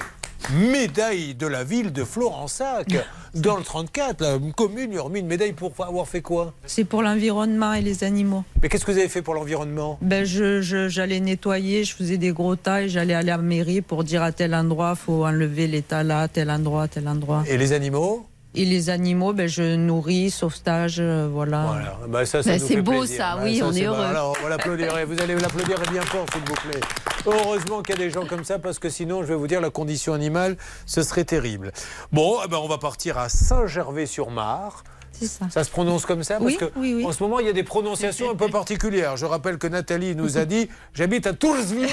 Médaille 0.51 1.34
de 1.35 1.47
la 1.47 1.64
ville 1.64 1.91
de 1.91 2.03
Florensac, 2.03 2.88
dans 3.34 3.57
le 3.57 3.64
34, 3.64 4.22
la 4.22 4.38
commune 4.55 4.91
lui 4.91 4.97
a 4.97 5.01
remis 5.01 5.19
une 5.19 5.27
médaille 5.27 5.53
pour 5.53 5.72
avoir 5.85 6.07
fait 6.07 6.22
quoi? 6.22 6.53
C'est 6.65 6.84
pour 6.85 7.01
l'environnement 7.01 7.73
et 7.73 7.81
les 7.81 8.03
animaux. 8.03 8.43
Mais 8.61 8.69
qu'est-ce 8.69 8.85
que 8.85 8.91
vous 8.91 8.97
avez 8.99 9.09
fait 9.09 9.22
pour 9.22 9.34
l'environnement? 9.34 9.97
Ben 10.01 10.23
je, 10.26 10.61
je- 10.61 10.88
j'allais 10.89 11.19
nettoyer, 11.19 11.84
je 11.84 11.95
faisais 11.95 12.18
des 12.18 12.31
gros 12.31 12.55
tas 12.55 12.84
et 12.84 12.89
j'allais 12.89 13.14
aller 13.15 13.31
à 13.31 13.38
la 13.38 13.43
mairie 13.43 13.81
pour 13.81 14.03
dire 14.03 14.22
à 14.23 14.31
tel 14.31 14.53
endroit, 14.55 14.95
faut 14.95 15.26
enlever 15.26 15.68
les 15.68 15.81
tas 15.81 16.03
là, 16.03 16.27
tel 16.27 16.49
endroit, 16.51 16.88
tel 16.88 17.07
endroit. 17.07 17.43
Et 17.47 17.57
les 17.57 17.73
animaux? 17.73 18.26
Et 18.59 18.65
les 18.65 18.89
animaux, 18.89 19.34
ben 19.34 19.47
je 19.47 19.75
nourris, 19.75 20.31
sauvetage, 20.31 20.97
euh, 20.99 21.29
voilà. 21.31 21.65
Voilà. 21.67 21.99
Bah, 22.07 22.25
ça, 22.25 22.41
ça 22.41 22.49
Ben, 22.49 22.59
c'est 22.59 22.81
beau, 22.81 22.99
plaisir. 23.01 23.17
ça, 23.17 23.35
Bah, 23.35 23.41
oui, 23.43 23.61
on 23.63 23.71
est 23.71 23.84
heureux. 23.84 24.03
Alors, 24.03 24.35
on 24.43 24.47
l'applaudirait. 24.47 25.05
Vous 25.05 25.21
allez 25.21 25.35
l'applaudir 25.35 25.77
bien 25.91 26.01
fort, 26.01 26.25
s'il 26.34 26.41
vous 26.41 26.69
plaît. 26.69 26.79
Heureusement 27.27 27.84
qu'il 27.84 27.93
y 27.99 28.01
a 28.01 28.05
des 28.05 28.09
gens 28.09 28.25
comme 28.25 28.43
ça, 28.43 28.57
parce 28.57 28.79
que 28.79 28.89
sinon, 28.89 29.21
je 29.21 29.27
vais 29.27 29.35
vous 29.35 29.45
dire, 29.45 29.61
la 29.61 29.69
condition 29.69 30.13
animale, 30.13 30.57
ce 30.88 31.03
serait 31.03 31.23
terrible. 31.23 31.71
Bon, 32.11 32.38
eh 32.43 32.47
ben, 32.47 32.57
on 32.57 32.67
va 32.67 32.79
partir 32.79 33.19
à 33.19 33.29
Saint-Gervais-sur-Mar. 33.29 34.84
Ça. 35.26 35.49
Ça 35.49 35.64
se 35.64 35.69
prononce 35.69 36.06
comme 36.06 36.23
ça 36.23 36.38
Oui, 36.39 36.57
Parce 36.60 36.72
que 36.72 36.80
oui, 36.80 36.94
oui. 36.95 37.06
en 37.06 37.11
ce 37.11 37.23
moment, 37.23 37.39
il 37.39 37.45
y 37.48 37.49
a 37.49 37.53
des 37.53 37.64
prononciations 37.64 38.30
un 38.31 38.35
peu 38.35 38.49
particulières. 38.49 39.18
Je 39.18 39.26
rappelle 39.26 39.57
que 39.57 39.68
Nathalie 39.68 40.15
nous 40.15 40.38
a 40.38 40.45
dit 40.45 40.69
J'habite 40.94 41.26
à 41.27 41.34
Toursville. 41.34 41.88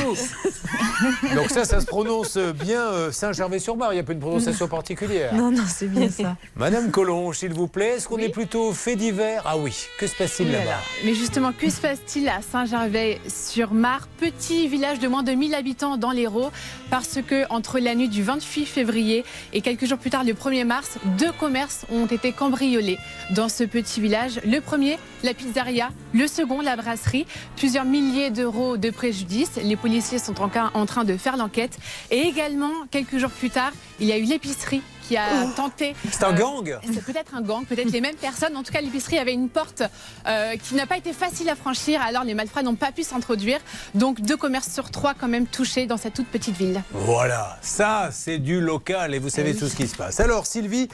Donc, 1.34 1.50
ça, 1.50 1.64
ça 1.64 1.80
se 1.80 1.86
prononce 1.86 2.36
bien 2.36 2.80
euh, 2.80 3.12
Saint-Gervais-sur-Mar. 3.12 3.92
Il 3.92 3.96
n'y 3.96 4.00
a 4.00 4.04
pas 4.04 4.12
une 4.12 4.20
prononciation 4.20 4.68
particulière. 4.68 5.34
Non, 5.34 5.50
non, 5.50 5.64
c'est 5.66 5.86
bien 5.88 6.08
ça. 6.10 6.36
Madame 6.56 6.90
Collonge, 6.90 7.38
s'il 7.38 7.52
vous 7.52 7.66
plaît, 7.68 7.96
est-ce 7.96 8.08
qu'on 8.08 8.18
est 8.18 8.28
plutôt 8.28 8.72
fait 8.72 8.96
divers? 8.96 9.42
Ah 9.44 9.56
oui, 9.56 9.74
que 9.98 10.06
se 10.06 10.14
passe-t-il 10.14 10.52
là-bas? 10.52 10.78
Mais 11.04 11.14
justement, 11.14 11.52
que 11.52 11.68
se 11.70 11.80
passe-t-il 11.80 12.28
à 12.28 12.40
Saint-Gervais-sur-Mar, 12.42 14.08
petit 14.18 14.68
village 14.68 14.98
de 14.98 15.08
moins 15.08 15.22
de 15.22 15.32
1000 15.32 15.54
habitants 15.54 15.96
dans 15.96 16.10
l'Hérault 16.10 16.50
Parce 16.90 17.18
que 17.26 17.44
entre 17.50 17.78
la 17.78 17.94
nuit 17.94 18.08
du 18.08 18.22
28 18.22 18.66
février 18.66 19.24
et 19.52 19.60
quelques 19.60 19.86
jours 19.86 19.98
plus 19.98 20.10
tard, 20.10 20.24
le 20.24 20.32
1er 20.32 20.64
mars, 20.64 20.98
deux 21.18 21.32
commerces 21.32 21.84
ont 21.92 22.06
été 22.06 22.32
cambriolés 22.32 22.98
dans 23.30 23.48
ce 23.48 23.64
petit 23.64 24.00
village. 24.00 24.40
Le 24.44 24.60
premier, 24.60 24.98
la 25.22 25.34
pizzeria. 25.34 25.90
Le 26.12 26.26
second, 26.26 26.60
la 26.60 26.76
brasserie. 26.76 27.26
Plusieurs 27.56 27.84
milliers 27.84 28.30
d'euros 28.30 28.76
de 28.76 28.90
préjudice. 28.90 29.50
Les 29.62 29.76
policiers 29.76 30.18
sont 30.18 30.40
en, 30.42 30.50
en 30.74 30.86
train 30.86 31.04
de 31.04 31.16
faire 31.16 31.36
l'enquête. 31.36 31.78
Et 32.10 32.20
également, 32.20 32.72
quelques 32.90 33.18
jours 33.18 33.30
plus 33.30 33.50
tard, 33.50 33.72
il 34.00 34.06
y 34.06 34.12
a 34.12 34.18
eu 34.18 34.24
l'épicerie 34.24 34.82
qui 35.08 35.16
a 35.18 35.26
tenté. 35.54 35.94
C'est 36.10 36.24
un 36.24 36.32
gang 36.32 36.78
C'est 36.92 37.04
peut-être 37.04 37.34
un 37.34 37.42
gang, 37.42 37.64
peut-être 37.66 37.90
les 37.92 38.00
mêmes 38.00 38.14
personnes. 38.16 38.56
En 38.56 38.62
tout 38.62 38.72
cas, 38.72 38.80
l'épicerie 38.80 39.18
avait 39.18 39.34
une 39.34 39.50
porte 39.50 39.82
euh, 40.26 40.56
qui 40.56 40.74
n'a 40.74 40.86
pas 40.86 40.96
été 40.96 41.12
facile 41.12 41.48
à 41.50 41.56
franchir. 41.56 42.00
Alors, 42.00 42.24
les 42.24 42.32
malfrats 42.32 42.62
n'ont 42.62 42.74
pas 42.74 42.90
pu 42.90 43.02
s'introduire. 43.02 43.58
Donc, 43.94 44.22
deux 44.22 44.36
commerces 44.38 44.72
sur 44.72 44.90
trois 44.90 45.12
quand 45.12 45.28
même 45.28 45.46
touchés 45.46 45.86
dans 45.86 45.98
cette 45.98 46.14
toute 46.14 46.28
petite 46.28 46.56
ville. 46.56 46.82
Voilà, 46.92 47.58
ça 47.60 48.08
c'est 48.12 48.38
du 48.38 48.60
local 48.62 49.14
et 49.14 49.18
vous 49.18 49.28
savez 49.28 49.50
Eh 49.50 49.52
oui. 49.52 49.58
tout 49.58 49.68
ce 49.68 49.76
qui 49.76 49.86
se 49.88 49.94
passe. 49.96 50.20
Alors 50.20 50.46
Sylvie, 50.46 50.88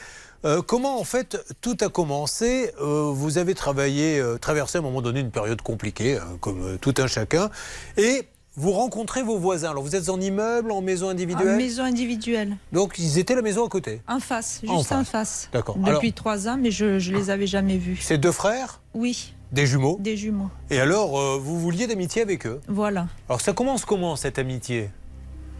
euh, 0.45 0.61
comment 0.61 0.99
en 0.99 1.03
fait 1.03 1.37
tout 1.61 1.77
a 1.81 1.89
commencé 1.89 2.71
Euh, 2.81 3.11
Vous 3.13 3.37
avez 3.37 3.53
travaillé, 3.55 4.19
euh, 4.19 4.37
traversé 4.37 4.77
à 4.77 4.81
un 4.81 4.83
moment 4.83 5.01
donné 5.01 5.19
une 5.19 5.31
période 5.31 5.61
compliquée, 5.61 6.17
hein, 6.17 6.37
comme 6.39 6.77
tout 6.79 6.93
un 6.97 7.07
chacun, 7.07 7.49
et 7.97 8.27
vous 8.57 8.71
rencontrez 8.71 9.23
vos 9.23 9.37
voisins. 9.37 9.69
Alors 9.71 9.83
vous 9.83 9.95
êtes 9.95 10.09
en 10.09 10.19
immeuble, 10.19 10.71
en 10.71 10.81
maison 10.81 11.07
En 11.07 11.11
individuelle 11.11 11.55
maison 11.57 11.83
individuelle. 11.83 12.57
Donc 12.73 12.95
ils 12.99 13.17
étaient 13.17 13.35
la 13.35 13.41
maison 13.41 13.65
à 13.65 13.69
côté? 13.69 14.01
En 14.07 14.19
face, 14.19 14.59
juste 14.61 14.91
En 14.91 14.99
en 14.99 15.03
face. 15.05 15.47
D'accord. 15.53 15.77
Depuis 15.77 15.89
Alors- 15.89 16.13
trois 16.15 16.47
ans, 16.49 16.57
mais 16.59 16.71
je 16.71 16.85
ne 16.85 17.17
les 17.17 17.29
avais 17.29 17.47
jamais 17.47 17.77
vus. 17.77 17.97
C'est 18.01 18.17
deux 18.17 18.31
frères? 18.33 18.81
Oui, 18.93 19.33
Des 19.53 19.65
jumeaux? 19.67 19.97
Des 20.01 20.15
jumeaux. 20.17 20.49
Et 20.69 20.79
alors, 20.79 21.39
vous 21.39 21.59
vouliez 21.59 21.85
d'amitié 21.87 22.21
avec 22.21 22.45
eux? 22.47 22.59
Voilà. 22.67 23.07
Alors 23.29 23.41
ça 23.41 23.51
commence 23.53 23.83
comment 23.85 24.15
cette 24.15 24.39
amitié? 24.39 24.89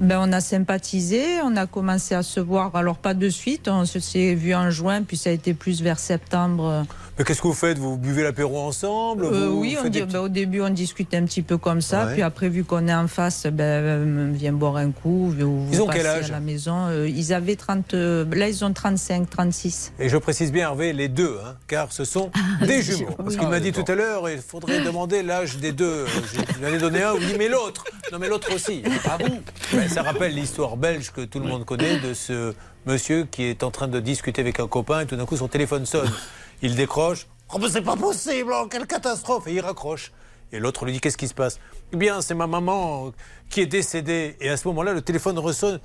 Ben, 0.01 0.17
on 0.19 0.31
a 0.33 0.41
sympathisé, 0.41 1.21
on 1.43 1.55
a 1.55 1.67
commencé 1.67 2.15
à 2.15 2.23
se 2.23 2.39
voir, 2.39 2.75
alors 2.75 2.97
pas 2.97 3.13
de 3.13 3.29
suite, 3.29 3.67
on 3.67 3.85
se 3.85 3.99
s'est 3.99 4.33
vu 4.33 4.55
en 4.55 4.71
juin, 4.71 5.03
puis 5.03 5.15
ça 5.15 5.29
a 5.29 5.33
été 5.33 5.53
plus 5.53 5.81
vers 5.83 5.99
septembre. 5.99 6.85
Mais 7.19 7.23
qu'est-ce 7.23 7.39
que 7.41 7.47
vous 7.47 7.53
faites? 7.53 7.77
Vous 7.77 7.97
buvez 7.97 8.23
l'apéro 8.23 8.59
ensemble? 8.61 9.25
Euh, 9.25 9.49
Vous 9.49 9.59
oui, 9.59 9.77
on 9.79 9.87
dit- 9.89 9.99
petits- 10.01 10.11
ben, 10.13 10.19
au 10.21 10.27
début 10.29 10.61
on 10.61 10.69
discute 10.71 11.13
un 11.13 11.23
petit 11.25 11.43
peu 11.43 11.57
comme 11.59 11.81
ça, 11.81 12.07
Ouais. 12.07 12.13
puis 12.13 12.21
après 12.23 12.49
vu 12.49 12.63
qu'on 12.63 12.87
est 12.87 12.93
en 12.93 13.07
face, 13.07 13.45
ben, 13.45 13.61
euh, 13.63 14.31
viens 14.33 14.53
boire 14.53 14.77
un 14.77 14.89
coup, 14.91 15.29
vous 15.37 15.67
Ils 15.71 15.81
ont 15.81 15.85
passez 15.85 15.99
quel 15.99 16.07
âge? 16.07 16.29
à 16.29 16.33
la 16.33 16.39
maison. 16.39 16.87
Euh, 16.87 17.07
ils 17.07 17.31
avaient 17.31 17.55
30, 17.55 17.93
euh, 17.93 18.25
là 18.33 18.49
ils 18.49 18.65
ont 18.65 18.73
35, 18.73 19.29
36. 19.29 19.93
Et 19.99 20.09
je 20.09 20.17
précise 20.17 20.51
bien, 20.51 20.63
Hervé, 20.69 20.93
les 20.93 21.09
deux, 21.09 21.37
hein, 21.45 21.55
car 21.67 21.91
ce 21.93 22.05
sont 22.05 22.31
des 22.65 22.81
jumeaux. 22.81 23.11
Parce 23.17 23.35
qu'il 23.35 23.45
Ah, 23.45 23.49
m'a 23.49 23.59
dit 23.59 23.69
d'accord. 23.71 23.85
tout 23.85 23.91
à 23.91 23.95
l'heure, 23.95 24.29
il 24.31 24.39
faudrait 24.39 24.81
demander 24.83 25.21
l'âge 25.21 25.57
des 25.57 25.73
deux. 25.73 26.05
Je 26.07 26.59
lui 26.59 26.71
en 26.71 26.73
ai 26.75 26.79
donné 26.79 27.03
un, 27.03 27.13
il 27.21 27.27
dit, 27.27 27.35
mais 27.37 27.49
l'autre? 27.49 27.83
Non, 28.11 28.17
mais 28.19 28.29
l'autre 28.29 28.53
aussi. 28.55 28.81
Ah 29.05 29.17
bon 29.19 29.41
Ouais, 29.77 29.87
Ça 29.93 30.03
rappelle 30.03 30.33
l'histoire 30.33 30.77
belge 30.77 31.11
que 31.11 31.21
tout 31.21 31.39
le 31.39 31.47
monde 31.47 31.65
connaît 31.65 31.99
de 31.99 32.13
ce 32.13 32.53
monsieur 32.85 33.25
qui 33.25 33.43
est 33.43 33.61
en 33.61 33.71
train 33.71 33.89
de 33.89 33.99
discuter 33.99 34.41
avec 34.41 34.61
un 34.61 34.67
copain 34.67 35.01
et 35.01 35.05
tout 35.05 35.17
d'un 35.17 35.25
coup 35.25 35.35
son 35.35 35.49
téléphone 35.49 35.85
sonne. 35.85 36.09
Il 36.61 36.75
décroche. 36.75 37.27
Oh, 37.53 37.57
mais 37.59 37.67
c'est 37.67 37.81
pas 37.81 37.97
possible, 37.97 38.53
oh, 38.55 38.67
quelle 38.69 38.87
catastrophe 38.87 39.47
Et 39.47 39.53
il 39.53 39.59
raccroche. 39.59 40.13
Et 40.53 40.59
l'autre 40.59 40.85
lui 40.85 40.93
dit, 40.93 41.01
qu'est-ce 41.01 41.17
qui 41.17 41.27
se 41.27 41.33
passe? 41.33 41.59
Eh 41.91 41.97
bien, 41.97 42.21
c'est 42.21 42.35
ma 42.35 42.47
maman 42.47 43.11
qui 43.49 43.61
est 43.61 43.65
décédée. 43.65 44.37
Et 44.39 44.47
à 44.47 44.55
ce 44.55 44.67
moment-là, 44.69 44.93
le 44.93 45.01
téléphone 45.01 45.37
ressonne. 45.37 45.81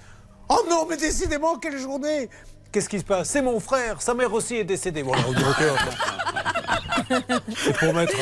Oh 0.48 0.64
non, 0.70 0.86
mais 0.88 0.96
décidément, 0.96 1.58
quelle 1.58 1.78
journée 1.78 2.28
Qu'est-ce 2.70 2.88
qui 2.88 3.00
se 3.00 3.04
passe 3.04 3.30
C'est 3.30 3.42
mon 3.42 3.58
frère, 3.58 4.00
sa 4.00 4.14
mère 4.14 4.32
aussi 4.32 4.56
est 4.56 4.64
décédée. 4.64 5.02
Voilà, 5.02 5.22
on 5.26 5.32
dit, 5.32 5.42
ok, 5.42 5.64
enfin. 5.72 6.45
C'est 7.56 7.76
pour 7.78 7.94
mettre 7.94 8.14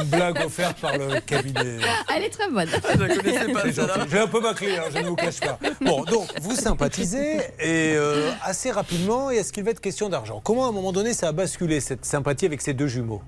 une 0.00 0.06
blague 0.06 0.44
offerte 0.44 0.78
par 0.80 0.96
le 0.96 1.20
cabinet. 1.20 1.78
Elle 2.14 2.24
est 2.24 2.30
très 2.30 2.50
bonne. 2.50 2.68
C'est 2.68 3.72
gentil. 3.74 4.00
J'ai 4.10 4.18
un 4.18 4.26
peu 4.26 4.40
maclé, 4.40 4.76
hein, 4.76 4.84
je 4.94 4.98
ne 5.00 5.06
vous 5.08 5.16
cache 5.16 5.40
pas. 5.40 5.58
Bon, 5.80 6.04
donc, 6.04 6.28
vous 6.42 6.54
sympathisez 6.54 7.36
et 7.60 7.94
euh, 7.96 8.30
assez 8.42 8.70
rapidement, 8.70 9.30
et 9.30 9.36
est-ce 9.36 9.52
qu'il 9.52 9.64
va 9.64 9.70
être 9.70 9.80
question 9.80 10.08
d'argent? 10.08 10.40
Comment, 10.44 10.66
à 10.66 10.68
un 10.68 10.72
moment 10.72 10.92
donné, 10.92 11.12
ça 11.14 11.28
a 11.28 11.32
basculé, 11.32 11.80
cette 11.80 12.04
sympathie 12.04 12.46
avec 12.46 12.60
ces 12.62 12.74
deux 12.74 12.86
jumeaux? 12.88 13.22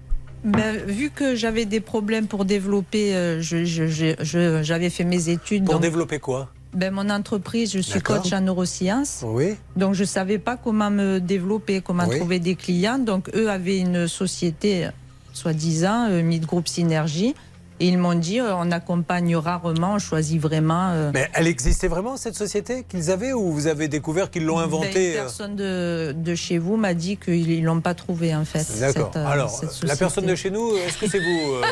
Ben, 0.45 0.77
vu 0.87 1.11
que 1.11 1.35
j'avais 1.35 1.65
des 1.65 1.81
problèmes 1.81 2.27
pour 2.29 2.45
développer, 2.45 3.15
euh, 3.17 3.41
je- 3.41 3.65
je- 3.65 3.89
je- 3.89 4.15
je- 4.21 4.63
j'avais 4.63 4.89
fait 4.91 5.03
mes 5.05 5.31
études. 5.31 5.65
Pour 5.65 5.75
donc- 5.75 5.83
développer 5.83 6.21
quoi? 6.21 6.49
Ben, 6.75 6.93
Mon 6.93 7.11
entreprise, 7.11 7.73
je 7.73 7.81
suis 7.81 8.01
coach 8.01 8.33
en 8.33 8.41
neurosciences. 8.41 9.23
Oui. 9.27 9.57
Donc 9.77 9.95
je 9.95 10.03
ne 10.03 10.07
savais 10.07 10.39
pas 10.39 10.57
comment 10.57 10.91
me 10.91 11.19
développer, 11.19 11.81
comment 11.81 12.07
Oui. 12.09 12.19
trouver 12.19 12.39
des 12.39 12.55
clients. 12.55 12.99
Donc 12.99 13.31
eux 13.35 13.51
avaient 13.51 13.79
une 13.79 14.09
société, 14.09 14.87
euh, 14.87 14.91
soi-disant, 15.33 16.09
euh, 16.11 16.23
Meet 16.23 16.47
Group 16.47 16.69
Synergie. 16.69 17.35
Et 17.81 17.89
ils 17.89 17.99
m'ont 17.99 18.15
dit, 18.15 18.41
euh, 18.41 18.55
on 18.57 18.71
accompagne 18.71 19.37
rarement, 19.37 19.95
on 19.95 19.99
choisit 19.99 20.41
vraiment. 20.41 20.91
euh, 20.91 21.11
Mais 21.15 21.29
elle 21.35 21.47
existait 21.47 21.89
vraiment, 21.89 22.17
cette 22.17 22.35
société 22.35 22.85
qu'ils 22.89 23.11
avaient, 23.11 23.33
ou 23.33 23.53
vous 23.53 23.67
avez 23.67 23.89
découvert 23.89 24.31
qu'ils 24.31 24.45
l'ont 24.45 24.57
ben, 24.59 24.65
inventée 24.65 25.17
euh 25.17 25.21
personne 25.23 25.55
de, 25.57 26.13
de 26.17 26.35
chez 26.35 26.59
vous 26.59 26.77
m'a 26.77 26.95
dit 26.95 27.17
qu'ils 27.17 27.61
ne 27.63 27.67
l'ont 27.67 27.81
pas 27.81 27.95
trouvé 27.95 28.35
en 28.35 28.45
fait. 28.45 28.67
D'accord. 28.81 29.11
euh, 29.17 29.27
Alors, 29.27 29.51
cette 29.51 29.83
la 29.89 29.97
personne 29.97 30.27
de 30.27 30.35
chez 30.35 30.51
nous, 30.51 30.77
est-ce 30.77 30.99
que 30.99 31.09
c'est 31.09 31.19
vous 31.21 31.53
euh, 31.55 31.63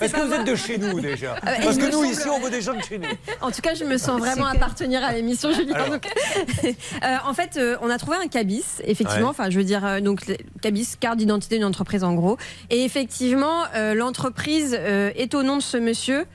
Est-ce 0.00 0.12
que 0.12 0.20
vous 0.20 0.28
moi. 0.28 0.36
êtes 0.40 0.46
de 0.46 0.54
chez 0.54 0.78
nous 0.78 1.00
déjà 1.00 1.34
Parce 1.62 1.76
que 1.76 1.86
nous, 1.86 1.92
semble- 2.02 2.06
ici, 2.08 2.28
on 2.28 2.40
veut 2.40 2.50
des 2.50 2.60
gens 2.62 2.74
de 2.74 2.82
chez 2.82 2.98
nous. 2.98 3.08
En 3.40 3.50
tout 3.50 3.60
cas, 3.62 3.74
je 3.74 3.84
me 3.84 3.96
sens 3.98 4.18
vraiment 4.20 4.46
appartenir 4.46 5.02
à 5.04 5.12
l'émission, 5.12 5.52
Julien. 5.52 5.74
Alors. 5.74 5.88
Donc, 5.90 6.06
euh, 6.64 7.16
en 7.26 7.34
fait, 7.34 7.56
euh, 7.56 7.76
on 7.82 7.90
a 7.90 7.98
trouvé 7.98 8.16
un 8.22 8.28
cabis, 8.28 8.64
effectivement. 8.84 9.24
Ouais. 9.28 9.30
Enfin, 9.30 9.50
je 9.50 9.58
veux 9.58 9.64
dire, 9.64 9.84
euh, 9.84 10.00
donc 10.00 10.20
cabis, 10.60 10.94
carte 11.00 11.16
d'identité 11.18 11.56
d'une 11.56 11.64
entreprise, 11.64 12.04
en 12.04 12.14
gros. 12.14 12.36
Et 12.70 12.84
effectivement, 12.84 13.62
euh, 13.74 13.94
l'entreprise 13.94 14.76
euh, 14.78 15.10
est 15.16 15.34
au 15.34 15.42
nom 15.42 15.53
de 15.56 15.62
ce 15.62 15.76
monsieur. 15.76 16.26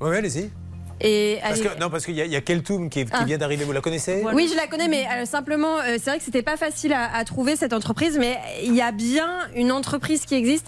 Oui, 0.00 0.16
allez-y. 0.16 0.50
Et 1.02 1.38
Parce 1.40 1.60
allez- 1.60 1.68
que, 1.70 1.78
non, 1.80 1.88
parce 1.88 2.04
qu'il 2.04 2.14
y, 2.14 2.20
a- 2.20 2.26
il 2.26 2.30
y 2.32 2.36
a 2.36 2.42
Keltoum 2.42 2.90
qui, 2.90 3.04
qui 3.06 3.10
Ah. 3.14 3.24
vient 3.24 3.38
d'arriver, 3.38 3.64
vous 3.64 3.72
la 3.72 3.80
connaissez? 3.80 4.22
Oui, 4.34 4.48
je 4.50 4.56
la 4.56 4.66
connais, 4.66 4.86
mais 4.88 5.06
euh, 5.10 5.24
simplement, 5.24 5.78
euh, 5.78 5.96
c'est 5.98 6.10
vrai 6.10 6.18
que 6.18 6.24
c'était 6.24 6.42
pas 6.42 6.58
facile 6.58 6.92
à, 6.92 7.10
à 7.14 7.24
trouver 7.24 7.56
cette 7.56 7.72
entreprise, 7.72 8.18
mais 8.18 8.36
il 8.62 8.74
y 8.74 8.82
a 8.82 8.92
bien 8.92 9.28
une 9.56 9.72
entreprise 9.72 10.26
qui 10.26 10.34
existe 10.34 10.66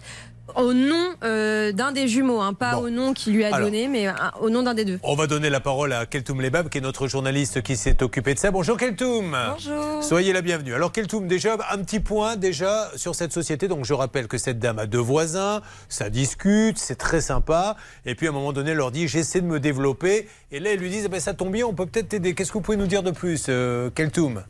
au 0.57 0.73
nom 0.73 1.15
euh, 1.23 1.73
d'un 1.73 1.93
des 1.93 2.09
jumeaux, 2.09 2.41
hein, 2.41 2.55
pas 2.55 2.79
au 2.79 2.91
nom 2.91 3.13
qu'il 3.13 3.35
lui 3.35 3.45
a 3.45 3.49
Alors. 3.55 3.61
donné, 3.61 3.89
mais 3.89 4.09
euh, 4.09 4.13
au 4.41 4.51
nom 4.51 4.63
d'un 4.63 4.75
des 4.75 4.85
deux. 4.85 4.99
On 5.03 5.15
va 5.15 5.27
donner 5.27 5.51
la 5.51 5.61
parole 5.61 5.93
à 5.93 6.07
Keltoum 6.07 6.41
Lebab, 6.41 6.69
qui 6.69 6.79
est 6.79 6.83
notre 6.83 7.09
journaliste 7.09 7.63
qui 7.63 7.77
s'est 7.77 8.03
occupé 8.03 8.35
de 8.35 8.39
ça. 8.39 8.51
Bonjour 8.51 8.77
Keltoum. 8.77 9.37
Bonjour. 9.53 10.03
Soyez 10.03 10.33
la 10.33 10.43
bienvenue. 10.43 10.75
Alors 10.75 10.93
Keltoum, 10.93 11.27
déjà, 11.29 11.57
un 11.71 11.79
petit 11.79 12.01
point 12.01 12.37
déjà 12.37 12.91
sur 12.97 13.15
cette 13.15 13.33
société. 13.33 13.69
Donc 13.69 13.85
je 13.85 13.95
rappelle 13.95 14.29
que 14.29 14.39
cette 14.39 14.59
dame 14.59 14.79
a 14.79 14.87
deux 14.87 14.99
voisins, 14.99 15.61
ça 15.89 16.11
discute, 16.11 16.79
c'est 16.79 16.97
très 16.97 17.21
sympa. 17.21 17.77
Et 18.07 18.15
puis 18.15 18.27
à 18.27 18.31
un 18.31 18.33
moment 18.33 18.53
donné, 18.53 18.71
elle 18.73 18.77
leur 18.79 18.91
dit 18.91 19.09
j'essaie 19.09 19.41
de 19.41 19.47
me 19.47 19.61
développer. 19.61 20.29
Et 20.51 20.61
là, 20.61 20.73
ils 20.73 20.79
lui 20.79 20.91
disent 20.91 21.05
Eh 21.07 21.09
ben, 21.09 21.21
ça 21.21 21.35
tombe 21.35 21.53
bien, 21.53 21.67
on 21.67 21.75
peut 21.75 21.87
peut-être 21.87 22.09
t'aider. 22.09 22.35
Qu'est-ce 22.35 22.51
que 22.51 22.59
vous 22.59 22.63
pouvez 22.63 22.77
nous 22.77 22.87
dire 22.87 23.03
de 23.03 23.11
plus, 23.11 23.47
euh, 23.49 23.91
Keltoum? 23.91 24.43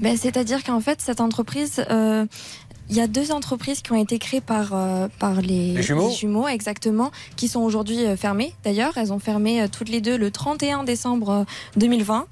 Ben, 0.00 0.16
C'est-à-dire 0.16 0.62
qu'en 0.62 0.80
fait, 0.80 1.00
cette 1.00 1.20
entreprise, 1.20 1.84
euh, 1.90 2.24
il 2.90 2.96
y 2.96 3.00
a 3.00 3.06
deux 3.06 3.32
entreprises 3.32 3.82
qui 3.82 3.92
ont 3.92 4.00
été 4.00 4.18
créées 4.18 4.40
par, 4.40 4.70
euh, 4.72 5.08
par 5.18 5.40
les, 5.40 5.72
Les 5.74 5.82
jumeaux 5.82 6.48
exactement, 6.48 7.10
qui 7.36 7.48
sont 7.48 7.60
aujourd'hui 7.60 8.04
euh, 8.06 8.16
fermées. 8.16 8.54
D'ailleurs, 8.64 8.96
elles 8.96 9.12
ont 9.12 9.18
fermé 9.18 9.62
euh, 9.62 9.68
toutes 9.70 9.88
les 9.90 10.00
deux 10.00 10.16
le 10.16 10.30
31 10.30 10.84
décembre 10.84 11.30
euh, 11.30 11.44
2020. 11.76 12.26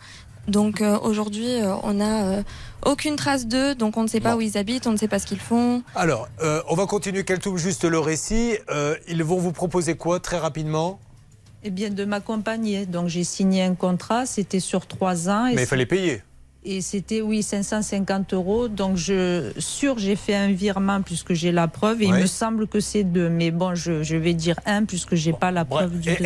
Donc 0.49 0.81
euh, 0.81 0.97
aujourd'hui, 1.03 1.47
euh, 1.61 1.75
on 1.83 1.95
n'a 1.95 2.25
euh, 2.27 2.43
aucune 2.85 3.17
trace 3.17 3.47
d'eux, 3.47 3.75
donc 3.75 3.97
on 3.97 4.03
ne 4.05 4.09
sait 4.09 4.21
pas 4.21 4.37
où 4.37 4.41
ils 4.41 4.57
habitent, 4.57 4.87
on 4.87 4.93
ne 4.93 4.97
sait 4.97 5.09
pas 5.09 5.19
ce 5.19 5.27
qu'ils 5.27 5.41
font. 5.41 5.83
Alors, 5.97 6.29
euh, 6.41 6.63
on 6.69 6.77
va 6.77 6.87
continuer 6.87 7.25
Keltoum 7.25 7.57
juste 7.59 7.85
le 7.85 7.99
récit. 7.99 8.57
Euh, 8.71 8.95
ils 9.09 9.23
vont 9.25 9.39
vous 9.39 9.51
proposer 9.53 9.97
quoi 9.97 10.21
très 10.21 10.39
rapidement? 10.39 11.01
Eh 11.65 11.71
bien, 11.71 11.91
de 11.91 12.05
m'accompagner. 12.05 12.87
Donc 12.87 13.09
j'ai 13.09 13.25
signé 13.25 13.65
un 13.65 13.75
contrat, 13.75 14.25
c'était 14.25 14.61
sur 14.61 14.87
trois 14.87 15.29
ans. 15.29 15.47
et 15.47 15.55
Mais 15.57 15.63
il 15.63 15.67
fallait 15.67 15.85
payer. 15.85 16.23
Et 16.69 16.81
c'était, 16.81 17.21
oui, 17.21 17.45
550 17.45 18.35
euros. 18.35 18.67
Donc, 18.67 18.97
je, 18.97 19.53
sûr, 19.59 19.99
j'ai 19.99 20.17
fait 20.17 20.35
un 20.35 20.51
virement 20.51 21.01
puisque 21.01 21.33
j'ai 21.33 21.53
la 21.53 21.69
preuve. 21.69 22.03
Et 22.03 22.11
Ouais. 22.11 22.19
il 22.19 22.23
me 22.23 22.27
semble 22.27 22.67
que 22.67 22.81
c'est 22.81 23.05
deux. 23.05 23.29
Mais 23.29 23.53
bon, 23.53 23.77
je, 23.77 24.03
je 24.03 24.17
vais 24.17 24.35
dire 24.35 24.57
un 24.67 24.85
puisque 24.85 25.15
j'ai 25.15 25.33
pas 25.33 25.53
la 25.53 25.65
preuve 25.65 26.01
du 26.01 26.11
Et- 26.11 26.17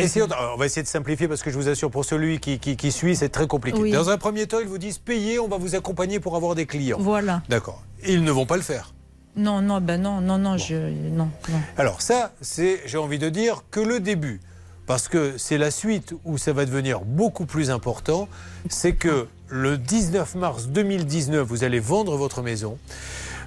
on 0.53 0.57
va 0.57 0.65
essayer 0.65 0.81
de 0.81 0.87
simplifier 0.87 1.27
parce 1.27 1.43
que 1.43 1.51
je 1.51 1.57
vous 1.57 1.69
assure, 1.69 1.91
pour 1.91 2.05
celui 2.05 2.39
qui, 2.39 2.57
qui- 2.57 2.75
qui 2.75 2.91
suit, 2.91 3.15
c'est 3.15 3.29
très 3.29 3.45
compliqué. 3.45 3.77
Oui. 3.79 3.91
Dans 3.91 4.09
un 4.09 4.17
premier 4.17 4.47
temps, 4.47 4.59
ils 4.59 4.67
vous 4.67 4.79
disent 4.79 4.97
payez, 4.97 5.37
on 5.39 5.47
va 5.47 5.57
vous 5.57 5.75
accompagner 5.75 6.19
pour 6.19 6.35
avoir 6.35 6.55
des 6.55 6.65
clients. 6.65 6.97
Voilà. 6.99 7.43
D'accord. 7.47 7.83
Et 8.03 8.13
Ils 8.13 8.23
ne 8.23 8.31
vont 8.31 8.47
pas 8.47 8.55
le 8.57 8.63
faire. 8.63 8.93
Non, 9.35 9.61
non, 9.61 9.79
ben 9.79 10.01
non, 10.01 10.21
non, 10.21 10.39
non, 10.39 10.57
je, 10.57 10.75
non, 10.75 11.29
non. 11.49 11.59
Alors 11.77 12.01
ça, 12.01 12.33
c'est, 12.41 12.81
j'ai 12.87 12.97
envie 12.97 13.19
de 13.19 13.29
dire, 13.29 13.63
que 13.69 13.79
le 13.79 13.99
début. 13.99 14.41
Parce 14.87 15.07
que 15.07 15.35
c'est 15.37 15.57
la 15.59 15.71
suite 15.71 16.13
où 16.25 16.37
ça 16.37 16.51
va 16.51 16.65
devenir 16.65 17.01
beaucoup 17.01 17.45
plus 17.45 17.69
important. 17.69 18.27
C'est 18.69 18.93
que 18.93 19.27
le 19.51 19.77
19 19.77 20.35
mars 20.35 20.67
2019, 20.67 21.45
vous 21.45 21.65
allez 21.65 21.81
vendre 21.81 22.15
votre 22.15 22.41
maison. 22.41 22.77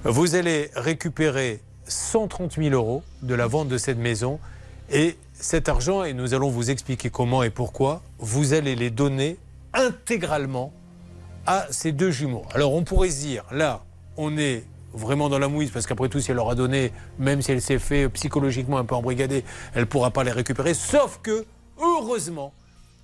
Vous 0.03 0.35
allez 0.35 0.69
récupérer 0.75 1.59
130 1.87 2.57
000 2.57 2.75
euros 2.75 3.01
de 3.23 3.33
la 3.33 3.47
vente 3.47 3.69
de 3.69 3.79
cette 3.79 3.97
maison. 3.97 4.39
Et 4.91 5.17
cet 5.33 5.67
argent, 5.67 6.03
et 6.03 6.13
nous 6.13 6.35
allons 6.35 6.51
vous 6.51 6.69
expliquer 6.69 7.09
comment 7.09 7.41
et 7.41 7.49
pourquoi, 7.49 8.03
vous 8.19 8.53
allez 8.53 8.75
les 8.75 8.91
donner 8.91 9.37
intégralement 9.73 10.71
à 11.47 11.65
ces 11.71 11.91
deux 11.91 12.11
jumeaux. 12.11 12.45
Alors 12.53 12.75
on 12.75 12.83
pourrait 12.83 13.09
se 13.09 13.21
dire, 13.21 13.43
là, 13.51 13.83
on 14.15 14.37
est 14.37 14.63
vraiment 14.93 15.27
dans 15.27 15.39
la 15.39 15.47
mouise, 15.47 15.71
parce 15.71 15.87
qu'après 15.87 16.07
tout, 16.07 16.19
si 16.19 16.29
elle 16.29 16.37
leur 16.37 16.51
a 16.51 16.55
donné, 16.55 16.93
même 17.17 17.41
si 17.41 17.51
elle 17.51 17.61
s'est 17.63 17.79
fait 17.79 18.07
psychologiquement 18.09 18.77
un 18.77 18.85
peu 18.85 18.93
embrigader, 18.93 19.43
elle 19.73 19.81
ne 19.81 19.85
pourra 19.85 20.11
pas 20.11 20.23
les 20.23 20.31
récupérer. 20.31 20.75
Sauf 20.75 21.19
que, 21.23 21.45
heureusement, 21.81 22.53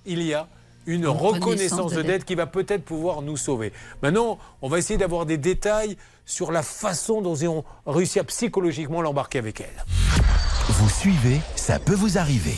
il 0.06 0.22
y 0.22 0.34
a 0.34 0.46
une 0.86 1.06
Reconnaissance 1.06 1.92
de 1.92 1.98
de 1.98 2.02
dette. 2.02 2.24
qui 2.24 2.34
va 2.34 2.46
peut-être 2.46 2.84
pouvoir 2.84 3.22
nous 3.22 3.36
sauver. 3.36 3.72
Maintenant, 4.02 4.38
on 4.60 4.68
va 4.68 4.78
essayer 4.78 4.98
d'avoir 4.98 5.26
des 5.26 5.38
détails 5.38 5.96
sur 6.24 6.52
la 6.52 6.62
façon 6.62 7.20
dont 7.20 7.34
ils 7.34 7.48
ont 7.48 7.64
réussi 7.86 8.18
à 8.18 8.24
psychologiquement 8.24 9.02
l'embarquer 9.02 9.38
avec 9.38 9.60
elle. 9.60 9.84
Vous 10.68 10.88
suivez, 10.88 11.40
ça 11.56 11.78
peut 11.78 11.94
vous 11.94 12.18
arriver. 12.18 12.56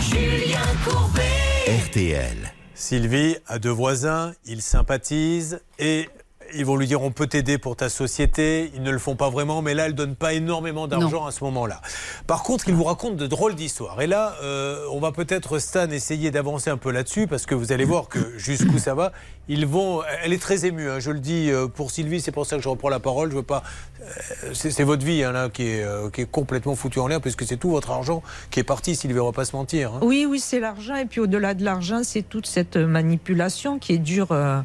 Julien 0.00 0.60
Courbet. 0.84 1.86
RTL. 1.86 2.52
Sylvie 2.74 3.36
a 3.46 3.58
deux 3.58 3.70
voisins, 3.70 4.32
ils 4.44 4.62
sympathisent 4.62 5.60
et 5.78 6.08
ils 6.54 6.64
vont 6.64 6.76
lui 6.76 6.86
dire 6.86 7.02
on 7.02 7.10
peut 7.10 7.26
t'aider 7.26 7.58
pour 7.58 7.76
ta 7.76 7.88
société. 7.88 8.70
Ils 8.74 8.82
ne 8.82 8.90
le 8.90 8.98
font 8.98 9.16
pas 9.16 9.30
vraiment, 9.30 9.62
mais 9.62 9.74
là, 9.74 9.86
elle 9.86 9.94
donne 9.94 10.14
pas 10.14 10.32
énormément 10.34 10.86
d'argent 10.88 11.26
à 11.26 11.30
ce 11.32 11.44
moment-là. 11.44 11.80
Par 12.26 12.42
contre, 12.42 12.68
ils 12.68 12.74
vous 12.74 12.84
racontent 12.84 13.14
de 13.16 13.26
drôles 13.26 13.54
d'histoires. 13.54 14.00
Et 14.00 14.06
là, 14.06 14.34
euh, 14.42 14.84
on 14.92 15.00
va 15.00 15.12
peut-être, 15.12 15.58
Stan, 15.58 15.88
essayer 15.90 16.30
d'avancer 16.30 16.70
un 16.70 16.76
peu 16.76 16.90
là-dessus, 16.90 17.26
parce 17.26 17.46
que 17.46 17.54
vous 17.54 17.72
allez 17.72 17.84
voir 17.84 18.08
que 18.08 18.18
jusqu'où 18.38 18.78
ça 18.78 18.94
va. 18.94 19.12
Ils 19.50 19.64
vont. 19.66 20.02
Elle 20.22 20.32
est 20.34 20.42
très 20.42 20.66
émue. 20.66 20.90
hein, 20.90 20.98
je 21.00 21.10
le 21.10 21.20
dis 21.20 21.50
euh, 21.50 21.68
pour 21.68 21.90
Sylvie, 21.90 22.20
c'est 22.20 22.32
pour 22.32 22.44
ça 22.44 22.56
que 22.56 22.62
je 22.62 22.68
reprends 22.68 22.90
la 22.90 23.00
parole. 23.00 23.30
Je 23.30 23.36
veux 23.36 23.42
pas. 23.42 23.62
euh, 24.02 24.50
c'est 24.52 24.70
c'est 24.70 24.84
votre 24.84 25.04
vie 25.06 25.24
hein, 25.24 25.32
là 25.32 25.48
qui 25.48 25.62
est, 25.68 25.82
euh, 25.82 26.10
qui 26.10 26.20
est 26.20 26.30
complètement 26.30 26.74
foutue 26.74 26.98
en 26.98 27.06
l'air, 27.08 27.20
puisque 27.22 27.44
c'est 27.46 27.56
tout 27.56 27.70
votre 27.70 27.90
argent 27.90 28.22
qui 28.50 28.60
est 28.60 28.64
parti. 28.64 28.94
Sylvie, 28.94 29.18
on 29.20 29.24
va 29.26 29.32
pas 29.32 29.46
se 29.46 29.56
mentir. 29.56 29.94
hein. 29.94 30.00
Oui, 30.02 30.26
oui, 30.28 30.38
c'est 30.38 30.60
l'argent. 30.60 30.96
Et 30.96 31.06
puis 31.06 31.20
au-delà 31.20 31.54
de 31.54 31.64
l'argent, 31.64 32.00
c'est 32.04 32.22
toute 32.22 32.46
cette 32.46 32.76
manipulation 32.76 33.78
qui 33.78 33.94
est 33.94 33.98
dure. 33.98 34.32
euh, 34.32 34.60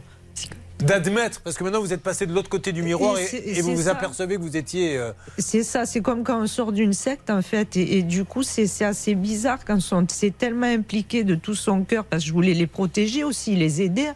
D'admettre, 0.86 1.42
parce 1.42 1.58
que 1.58 1.64
maintenant 1.64 1.80
vous 1.82 1.94
êtes 1.94 2.02
passé 2.04 2.26
de 2.26 2.34
l'autre 2.34 2.50
côté 2.50 2.72
du 2.72 2.82
miroir 2.84 3.18
et, 3.18 3.24
Et 3.24 3.26
c'est- 3.28 3.38
et 3.48 3.62
vous 3.62 3.76
vous 3.76 3.84
ça. 3.84 3.92
apercevez 3.92 4.36
que 4.36 4.42
vous 4.42 4.58
étiez. 4.58 4.98
euh, 4.98 5.12
C'est 5.38 5.64
ça, 5.64 5.86
c'est 5.86 6.02
comme 6.02 6.24
quand 6.24 6.42
on 6.42 6.48
sort 6.48 6.72
d'une 6.72 6.94
secte 6.94 7.30
en 7.30 7.42
fait, 7.42 7.76
et, 7.78 7.98
et 8.00 8.04
du 8.04 8.26
coup 8.26 8.44
c'est 8.44 8.68
c'est 8.68 8.86
assez 8.86 9.16
bizarre 9.16 9.60
quand 9.66 9.80
on 9.92 10.06
s'est 10.10 10.34
tellement 10.38 10.68
impliqué 10.68 11.24
de 11.24 11.36
tout 11.36 11.56
son 11.56 11.84
cœur 11.84 12.04
parce 12.06 12.24
que 12.24 12.28
je 12.30 12.34
voulais 12.34 12.54
les 12.54 12.68
protéger 12.68 13.24
aussi, 13.24 13.56
les 13.56 13.82
aider. 13.82 14.08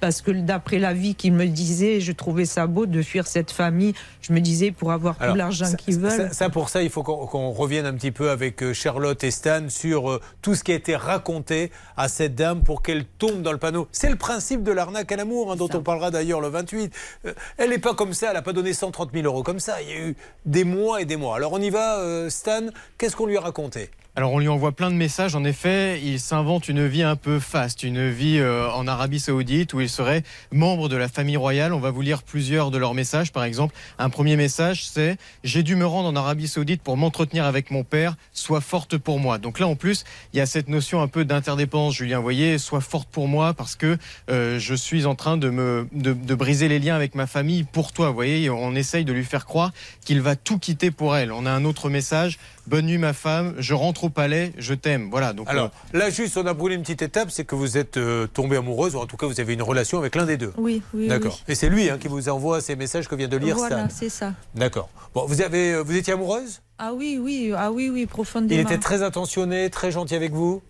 Parce 0.00 0.20
que 0.20 0.30
d'après 0.30 0.78
la 0.78 0.92
vie 0.92 1.14
qu'ils 1.14 1.32
me 1.32 1.46
disaient, 1.46 2.00
je 2.00 2.12
trouvais 2.12 2.44
ça 2.44 2.66
beau 2.66 2.86
de 2.86 3.02
fuir 3.02 3.26
cette 3.26 3.50
famille. 3.50 3.94
Je 4.20 4.32
me 4.32 4.40
disais 4.40 4.70
pour 4.70 4.92
avoir 4.92 5.16
Alors, 5.18 5.32
tout 5.32 5.38
l'argent 5.38 5.72
qu'ils 5.76 5.98
veulent. 5.98 6.10
Ça, 6.10 6.32
ça, 6.32 6.50
pour 6.50 6.68
ça, 6.68 6.82
il 6.82 6.90
faut 6.90 7.02
qu'on 7.02 7.50
revienne 7.50 7.86
un 7.86 7.94
petit 7.94 8.10
peu 8.10 8.30
avec 8.30 8.62
euh, 8.62 8.72
Charlotte 8.72 9.22
et 9.24 9.30
Stan 9.30 9.68
sur 9.68 10.10
euh, 10.10 10.20
tout 10.42 10.54
ce 10.54 10.62
qui 10.62 10.72
a 10.72 10.74
été 10.74 10.94
raconté 10.94 11.70
à 11.96 12.08
cette 12.08 12.34
dame 12.34 12.62
pour 12.62 12.82
qu'elle 12.82 13.04
tombe 13.04 13.42
dans 13.42 13.52
le 13.52 13.58
panneau. 13.58 13.88
C'est 13.92 14.10
le 14.10 14.16
principe 14.16 14.62
de 14.62 14.72
l'arnaque 14.72 15.10
à 15.10 15.16
l'amour, 15.16 15.52
hein, 15.52 15.56
dont 15.56 15.68
on 15.72 15.82
parlera 15.82 16.10
d'ailleurs 16.10 16.40
le 16.40 16.48
28. 16.48 16.94
Euh, 17.24 17.32
elle 17.56 17.70
n'est 17.70 17.78
pas 17.78 17.94
comme 17.94 18.12
ça, 18.12 18.28
elle 18.28 18.34
n'a 18.34 18.42
pas 18.42 18.52
donné 18.52 18.72
130 18.72 19.10
000 19.12 19.24
euros 19.24 19.42
comme 19.42 19.60
ça. 19.60 19.80
Il 19.82 19.88
y 19.88 19.92
a 19.92 20.08
eu 20.08 20.16
des 20.46 20.64
mois 20.64 21.00
et 21.00 21.04
des 21.04 21.16
mois. 21.16 21.36
Alors 21.36 21.52
on 21.52 21.60
y 21.60 21.70
va, 21.70 21.98
euh, 21.98 22.30
Stan. 22.30 22.66
Qu'est-ce 22.98 23.16
qu'on 23.16 23.26
lui 23.26 23.36
a 23.36 23.40
raconté? 23.40 23.90
Alors 24.18 24.32
on 24.32 24.40
lui 24.40 24.48
envoie 24.48 24.72
plein 24.72 24.90
de 24.90 24.96
messages. 24.96 25.36
En 25.36 25.44
effet, 25.44 26.00
il 26.02 26.18
s'invente 26.18 26.68
une 26.68 26.88
vie 26.88 27.04
un 27.04 27.14
peu 27.14 27.38
faste, 27.38 27.84
une 27.84 28.10
vie 28.10 28.40
euh, 28.40 28.68
en 28.72 28.88
Arabie 28.88 29.20
Saoudite 29.20 29.74
où 29.74 29.80
il 29.80 29.88
serait 29.88 30.24
membre 30.50 30.88
de 30.88 30.96
la 30.96 31.06
famille 31.06 31.36
royale. 31.36 31.72
On 31.72 31.78
va 31.78 31.92
vous 31.92 32.00
lire 32.00 32.24
plusieurs 32.24 32.72
de 32.72 32.78
leurs 32.78 32.94
messages. 32.94 33.30
Par 33.30 33.44
exemple, 33.44 33.76
un 33.96 34.10
premier 34.10 34.34
message, 34.34 34.88
c'est 34.88 35.18
j'ai 35.44 35.62
dû 35.62 35.76
me 35.76 35.86
rendre 35.86 36.08
en 36.08 36.16
Arabie 36.16 36.48
Saoudite 36.48 36.82
pour 36.82 36.96
m'entretenir 36.96 37.44
avec 37.44 37.70
mon 37.70 37.84
père. 37.84 38.16
Sois 38.32 38.60
forte 38.60 38.98
pour 38.98 39.20
moi. 39.20 39.38
Donc 39.38 39.60
là, 39.60 39.68
en 39.68 39.76
plus, 39.76 40.02
il 40.32 40.38
y 40.38 40.40
a 40.40 40.46
cette 40.46 40.68
notion 40.68 41.00
un 41.00 41.06
peu 41.06 41.24
d'interdépendance. 41.24 41.94
Julien, 41.94 42.18
voyez, 42.18 42.58
sois 42.58 42.80
forte 42.80 43.08
pour 43.08 43.28
moi 43.28 43.54
parce 43.54 43.76
que 43.76 43.98
euh, 44.30 44.58
je 44.58 44.74
suis 44.74 45.06
en 45.06 45.14
train 45.14 45.36
de 45.36 45.48
me 45.48 45.86
de, 45.92 46.12
de 46.12 46.34
briser 46.34 46.66
les 46.66 46.80
liens 46.80 46.96
avec 46.96 47.14
ma 47.14 47.28
famille 47.28 47.62
pour 47.62 47.92
toi. 47.92 48.10
Voyez, 48.10 48.50
on 48.50 48.74
essaye 48.74 49.04
de 49.04 49.12
lui 49.12 49.24
faire 49.24 49.46
croire 49.46 49.70
qu'il 50.04 50.20
va 50.20 50.34
tout 50.34 50.58
quitter 50.58 50.90
pour 50.90 51.14
elle. 51.14 51.30
On 51.30 51.46
a 51.46 51.52
un 51.52 51.64
autre 51.64 51.88
message. 51.88 52.36
Bonne 52.68 52.84
nuit 52.84 52.98
ma 52.98 53.14
femme, 53.14 53.54
je 53.56 53.72
rentre 53.72 54.04
au 54.04 54.08
palais, 54.10 54.52
je 54.58 54.74
t'aime. 54.74 55.08
Voilà. 55.10 55.32
Donc 55.32 55.48
Alors 55.48 55.70
euh, 55.94 55.98
là, 55.98 56.10
juste, 56.10 56.36
on 56.36 56.44
a 56.44 56.52
brûlé 56.52 56.74
une 56.74 56.82
petite 56.82 57.00
étape, 57.00 57.30
c'est 57.30 57.46
que 57.46 57.54
vous 57.54 57.78
êtes 57.78 57.96
euh, 57.96 58.26
tombée 58.26 58.58
amoureuse, 58.58 58.94
ou 58.94 58.98
en 58.98 59.06
tout 59.06 59.16
cas, 59.16 59.26
vous 59.26 59.40
avez 59.40 59.54
une 59.54 59.62
relation 59.62 59.96
avec 59.96 60.14
l'un 60.14 60.26
des 60.26 60.36
deux. 60.36 60.52
Oui, 60.58 60.82
oui. 60.92 61.08
D'accord. 61.08 61.40
Et 61.48 61.54
c'est 61.54 61.70
lui 61.70 61.88
hein, 61.88 61.96
qui 61.98 62.08
vous 62.08 62.28
envoie 62.28 62.60
ces 62.60 62.76
messages 62.76 63.08
que 63.08 63.14
vient 63.14 63.26
de 63.26 63.38
oui. 63.38 63.46
lire 63.46 63.56
Voilà, 63.56 63.88
Stan. 63.88 63.96
c'est 63.98 64.10
ça. 64.10 64.34
D'accord. 64.54 64.90
Bon, 65.14 65.24
vous, 65.24 65.40
avez, 65.40 65.72
euh, 65.72 65.80
vous 65.82 65.96
étiez 65.96 66.12
amoureuse? 66.12 66.60
Ah 66.78 66.92
oui, 66.92 67.18
oui, 67.18 67.54
ah 67.56 67.72
oui, 67.72 67.88
oui, 67.90 68.04
profondément. 68.04 68.60
Il 68.60 68.62
était 68.62 68.76
très 68.76 69.02
attentionné, 69.02 69.70
très 69.70 69.90
gentil 69.90 70.14
avec 70.14 70.32
vous? 70.32 70.60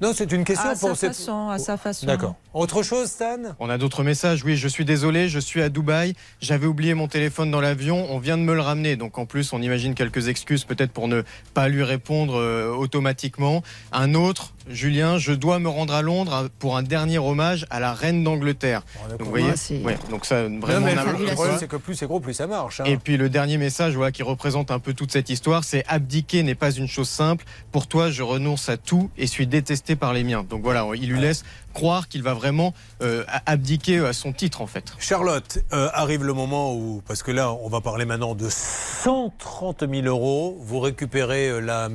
Non, 0.00 0.12
c'est 0.14 0.30
une 0.32 0.44
question 0.44 0.68
à 0.68 0.74
pour 0.76 0.90
sa 0.90 0.94
cette- 0.94 1.14
façon, 1.16 1.48
à 1.48 1.58
sa 1.58 1.76
façon. 1.78 2.06
D'accord. 2.06 2.34
Autre 2.52 2.82
chose, 2.82 3.08
Stan? 3.08 3.36
On 3.60 3.70
a 3.70 3.78
d'autres 3.78 4.02
messages. 4.02 4.42
Oui, 4.44 4.56
je 4.56 4.68
suis 4.68 4.84
désolé, 4.84 5.28
je 5.28 5.38
suis 5.38 5.62
à 5.62 5.68
Dubaï. 5.68 6.14
J'avais 6.40 6.66
oublié 6.66 6.94
mon 6.94 7.06
téléphone 7.08 7.50
dans 7.50 7.60
l'avion. 7.60 8.06
On 8.10 8.18
vient 8.18 8.36
de 8.38 8.42
me 8.42 8.54
le 8.54 8.60
ramener. 8.60 8.96
Donc 8.96 9.18
en 9.18 9.26
plus, 9.26 9.52
on 9.52 9.60
imagine 9.62 9.94
quelques 9.94 10.28
excuses 10.28 10.64
peut-être 10.64 10.90
pour 10.92 11.08
ne 11.08 11.22
pas 11.54 11.68
lui 11.68 11.82
répondre 11.82 12.36
euh, 12.38 12.70
automatiquement. 12.74 13.62
Un 13.92 14.14
autre, 14.14 14.52
Julien, 14.68 15.16
je 15.18 15.32
dois 15.32 15.58
me 15.58 15.68
rendre 15.68 15.94
à 15.94 16.02
Londres 16.02 16.48
pour 16.58 16.76
un 16.76 16.82
dernier 16.82 17.18
hommage 17.18 17.66
à 17.70 17.78
la 17.80 17.92
reine 17.94 18.24
d'Angleterre. 18.24 18.82
donc 19.10 19.22
vous 19.22 19.30
voyez, 19.30 19.52
Ouais, 19.84 19.96
donc 20.10 20.24
ça 20.26 20.48
Non, 20.48 20.60
vraiment. 20.60 20.86
mais 20.86 20.94
on 20.94 20.98
a- 20.98 21.04
le 21.12 21.34
problème, 21.34 21.56
c'est 21.58 21.68
que 21.68 21.76
plus 21.76 21.94
c'est 21.94 22.06
gros, 22.06 22.20
plus 22.20 22.34
ça 22.34 22.46
marche. 22.46 22.80
hein. 22.80 22.84
Et 22.86 22.96
puis 22.96 23.16
le 23.16 23.28
dernier 23.28 23.58
message 23.58 23.94
voilà, 23.94 24.12
qui 24.12 24.22
représente 24.22 24.70
un 24.70 24.78
peu 24.78 24.92
toute 24.94 25.12
cette 25.12 25.30
histoire, 25.30 25.62
c'est 25.64 25.84
abdiquer 25.88 26.42
n'est 26.42 26.54
pas 26.54 26.70
une 26.72 26.88
chose 26.88 27.08
simple. 27.08 27.44
Pour 27.70 27.86
toi, 27.86 28.10
je 28.10 28.22
renonce 28.22 28.68
à 28.68 28.76
tout 28.76 29.10
et 29.18 29.26
suis 29.26 29.46
détesté 29.46 29.85
par 29.94 30.12
les 30.12 30.24
miens. 30.24 30.42
Donc 30.48 30.62
voilà, 30.62 30.84
il 30.96 31.08
lui 31.08 31.20
laisse 31.20 31.44
croire 31.74 32.08
qu'il 32.08 32.22
va 32.22 32.32
vraiment 32.34 32.72
euh, 33.02 33.22
abdiquer 33.44 33.98
à 33.98 34.12
son 34.14 34.32
titre 34.32 34.62
en 34.62 34.66
fait. 34.66 34.84
Charlotte, 34.98 35.58
euh, 35.74 35.88
arrive 35.92 36.24
le 36.24 36.32
moment 36.32 36.74
où, 36.74 37.02
parce 37.06 37.22
que 37.22 37.30
là, 37.30 37.52
on 37.52 37.68
va 37.68 37.80
parler 37.82 38.06
maintenant 38.06 38.34
de 38.34 38.48
130 38.48 39.84
000 39.88 40.06
euros. 40.06 40.56
Vous 40.60 40.80
récupérez 40.80 41.48
euh, 41.50 41.60
la- 41.60 41.88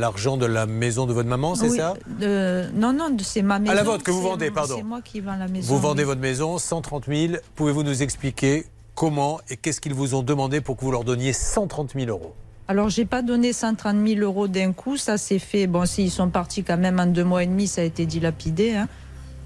l'argent 0.00 0.36
de 0.36 0.46
la 0.46 0.66
maison 0.66 1.06
de 1.06 1.12
votre 1.12 1.28
maman, 1.28 1.54
c'est 1.56 1.68
Oui, 1.68 1.76
ça? 1.76 1.94
de- 2.20 2.66
Non, 2.74 2.92
non, 2.92 3.10
de- 3.10 3.22
c'est 3.24 3.42
ma 3.42 3.58
maison. 3.58 3.72
À 3.72 3.74
la 3.74 3.82
vôtre 3.82 4.04
que 4.04 4.10
vous 4.12 4.22
vendez, 4.22 4.50
pardon. 4.50 4.76
C'est 4.76 4.82
moi 4.84 5.00
qui 5.02 5.20
vends 5.20 5.36
la 5.36 5.48
maison. 5.48 5.74
Vous 5.74 5.80
vendez 5.80 6.02
oui. 6.02 6.06
votre 6.06 6.20
maison, 6.20 6.58
130 6.58 7.06
000. 7.08 7.34
Pouvez-vous 7.56 7.82
nous 7.82 8.02
expliquer 8.02 8.64
comment 8.94 9.40
et 9.50 9.56
qu'est-ce 9.56 9.80
qu'ils 9.80 9.94
vous 9.94 10.14
ont 10.14 10.22
demandé 10.22 10.60
pour 10.60 10.76
que 10.76 10.82
vous 10.84 10.92
leur 10.92 11.02
donniez 11.04 11.32
130 11.32 11.92
000 11.94 12.06
euros? 12.08 12.34
Alors, 12.66 12.88
j'ai 12.88 13.04
pas 13.04 13.20
donné 13.22 13.52
130 13.52 14.06
000 14.06 14.20
euros 14.20 14.48
d'un 14.48 14.72
coup. 14.72 14.96
Ça 14.96 15.18
s'est 15.18 15.38
fait. 15.38 15.66
Bon, 15.66 15.84
s'ils 15.86 16.10
sont 16.10 16.30
partis 16.30 16.64
quand 16.64 16.78
même 16.78 16.98
en 16.98 17.06
deux 17.06 17.24
mois 17.24 17.42
et 17.42 17.46
demi, 17.46 17.66
ça 17.66 17.82
a 17.82 17.84
été 17.84 18.06
dilapidé. 18.06 18.72
hein. 18.74 18.88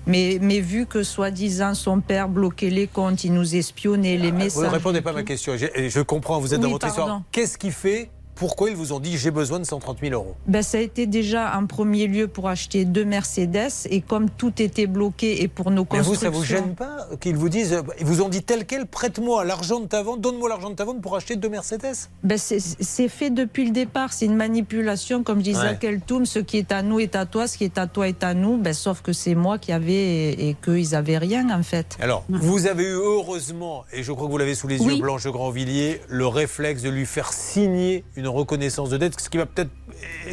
Mais, 0.07 0.39
mais 0.41 0.61
vu 0.61 0.87
que 0.87 1.03
soi-disant 1.03 1.75
son 1.75 2.01
père 2.01 2.29
bloquait 2.29 2.71
les 2.71 2.87
comptes, 2.87 3.25
il 3.25 3.35
nous 3.35 3.55
espionnait 3.57 4.17
les 4.17 4.33
messages. 4.33 4.63
Vous 4.63 4.69
ne 4.69 4.73
répondez 4.75 5.03
pas 5.03 5.11
à 5.11 5.15
ma 5.15 5.23
question. 5.23 5.55
Je, 5.57 6.01
comprends, 6.01 6.41
vous 6.41 6.55
êtes 6.55 6.61
dans 6.61 6.71
votre 6.71 6.87
histoire. 6.87 7.23
Qu'est-ce 7.31 7.59
qui 7.59 7.71
fait 7.71 8.09
Pourquoi 8.39 8.71
ils 8.71 8.77
vous 8.77 8.93
ont 8.93 9.01
dit 9.01 9.19
j'ai 9.19 9.33
besoin 9.33 9.59
de 9.59 9.65
130 9.65 9.99
000 10.01 10.13
euros? 10.15 10.37
Ben, 10.47 10.63
ça 10.63 10.79
a 10.79 10.81
été 10.81 11.07
déjà 11.07 11.57
en 11.59 11.67
premier 11.67 12.07
lieu 12.07 12.29
pour 12.29 12.49
acheter 12.49 12.85
deux 12.85 13.05
Mercedes 13.05 13.71
et 13.91 14.01
comme 14.01 14.31
tout 14.31 14.53
était 14.63 14.87
bloqué 14.87 15.43
et 15.43 15.49
pour 15.49 15.73
nos 15.73 15.83
Mais 15.91 15.99
vous, 15.99 16.11
constructions. 16.13 16.21
ça 16.33 16.39
vous 16.39 16.45
gêne 16.45 16.75
pas 16.77 17.09
qu'ils 17.21 17.37
vous 17.37 17.49
disent, 17.49 17.73
euh, 17.73 17.83
ils 17.99 18.07
vous 18.07 18.23
ont 18.23 18.29
dit 18.29 18.43
tel 18.45 18.65
quel, 18.65 18.87
prête-moi 18.87 19.45
l'argent 19.45 19.81
de 19.81 19.87
ta 19.87 20.03
vente, 20.05 20.21
donne-moi 20.21 20.49
l'argent 20.49 20.71
de 20.71 20.77
ta 20.77 20.85
vente 20.85 21.03
pour 21.03 21.17
acheter 21.17 21.35
deux 21.35 21.49
Mercedes? 21.49 22.09
Ben, 22.23 22.39
c'est- 22.39 23.09
fait 23.09 23.31
depuis 23.31 23.65
le 23.65 23.73
départ, 23.73 24.13
c'est 24.13 24.27
une 24.27 24.37
manipulation, 24.37 25.23
comme 25.25 25.43
disait 25.43 25.59
Ouais. 25.59 25.79
Keltoum, 25.81 26.25
ce 26.27 26.39
qui 26.39 26.59
est 26.59 26.71
à 26.71 26.83
nous 26.83 27.01
est 27.01 27.17
à 27.17 27.27
toi, 27.27 27.49
ce 27.49 27.59
qui 27.59 27.65
est 27.65 27.77
à 27.79 27.87
toi 27.89 28.07
est 28.09 28.23
à 28.23 28.35
nous, 28.35 28.57
ben, 28.57 28.73
sauf 28.73 29.01
que 29.03 29.13
c'est 29.13 29.35
moi 29.35 29.59
qui 29.59 29.73
avais 29.73 29.93
et, 29.95 30.51
et 30.51 30.57
qu'ils 30.63 30.91
n'avaient 30.91 31.19
rien 31.19 31.51
en 31.51 31.63
fait. 31.65 31.97
Alors, 32.01 32.25
vous 32.29 32.67
avez 32.69 32.85
eu 32.85 32.93
heureusement, 32.95 33.85
et 33.93 34.03
je 34.05 34.13
crois 34.13 34.27
que 34.27 34.31
vous 34.31 34.39
l'avez 34.39 34.55
sous 34.55 34.69
les 34.69 34.79
Oui. 34.81 34.95
yeux, 34.97 35.03
Blanche 35.03 35.25
de 35.25 35.31
Grandvilliers, 35.31 36.01
le 36.09 36.27
réflexe 36.29 36.83
de 36.83 36.91
lui 36.91 37.07
faire 37.07 37.33
signer 37.33 38.05
une 38.15 38.28
reconnaissance 38.31 38.91
de 38.91 38.97
dette, 38.97 39.21
ce 39.21 39.29
qui 39.29 39.37
va 39.39 39.47
peut-être, 39.47 39.71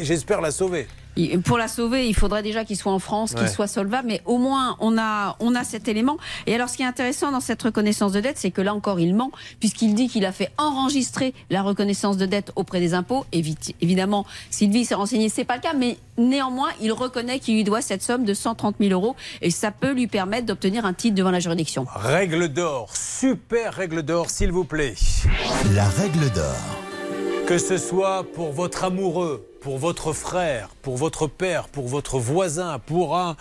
j'espère, 0.00 0.40
la 0.40 0.50
sauver. 0.50 0.86
Pour 1.46 1.56
la 1.56 1.66
sauver, 1.66 2.06
il 2.08 2.14
faudrait 2.14 2.42
déjà 2.42 2.66
qu'il 2.66 2.76
soit 2.76 2.92
en 2.92 2.98
France, 2.98 3.30
qu'il 3.30 3.40
Ouais. 3.40 3.48
soit 3.48 3.66
solvable, 3.68 4.06
mais 4.06 4.20
au 4.26 4.36
moins 4.36 4.76
on 4.80 4.98
a, 4.98 5.34
on 5.40 5.54
a 5.54 5.64
cet 5.64 5.88
élément. 5.88 6.18
Et 6.46 6.54
alors 6.54 6.68
ce 6.68 6.76
qui 6.76 6.82
est 6.82 6.86
intéressant 6.86 7.32
dans 7.32 7.40
cette 7.40 7.62
reconnaissance 7.62 8.12
de 8.12 8.20
dette, 8.20 8.36
c'est 8.36 8.50
que 8.50 8.60
là 8.60 8.74
encore 8.74 9.00
il 9.00 9.14
ment, 9.14 9.30
puisqu'il 9.58 9.94
dit 9.94 10.08
qu'il 10.08 10.26
a 10.26 10.32
fait 10.32 10.50
enregistrer 10.58 11.32
la 11.48 11.62
reconnaissance 11.62 12.18
de 12.18 12.26
dette 12.26 12.52
auprès 12.54 12.80
des 12.80 12.92
impôts. 12.92 13.24
Évi- 13.32 13.72
évidemment, 13.80 14.26
Sylvie 14.50 14.84
s'est 14.84 14.94
renseignée, 14.94 15.30
c'est 15.30 15.46
pas 15.46 15.56
le 15.56 15.62
cas, 15.62 15.72
mais 15.72 15.96
néanmoins 16.18 16.68
il 16.82 16.92
reconnaît 16.92 17.38
qu'il 17.38 17.54
lui 17.54 17.64
doit 17.64 17.80
cette 17.80 18.02
somme 18.02 18.26
de 18.26 18.34
130 18.34 18.76
000 18.78 18.92
euros 18.92 19.16
et 19.40 19.50
ça 19.50 19.70
peut 19.70 19.92
lui 19.92 20.08
permettre 20.08 20.44
d'obtenir 20.44 20.84
un 20.84 20.92
titre 20.92 21.14
devant 21.14 21.30
la 21.30 21.40
juridiction. 21.40 21.86
Règle 21.94 22.48
d'or, 22.48 22.94
super 22.94 23.72
règle 23.72 24.02
d'or, 24.02 24.28
s'il 24.28 24.52
vous 24.52 24.64
plaît. 24.64 24.94
La 25.74 25.88
règle 25.88 26.28
d'or. 26.34 26.56
Que 27.46 27.58
ce 27.58 27.78
soit 27.78 28.24
pour 28.34 28.50
votre 28.50 28.82
amoureux, 28.82 29.46
pour 29.60 29.78
votre 29.78 30.12
frère, 30.12 30.70
pour 30.82 30.96
votre 30.96 31.28
père, 31.28 31.68
pour 31.68 31.86
votre 31.86 32.18
voisin, 32.18 32.80
pour 32.80 33.16
un, 33.16 33.36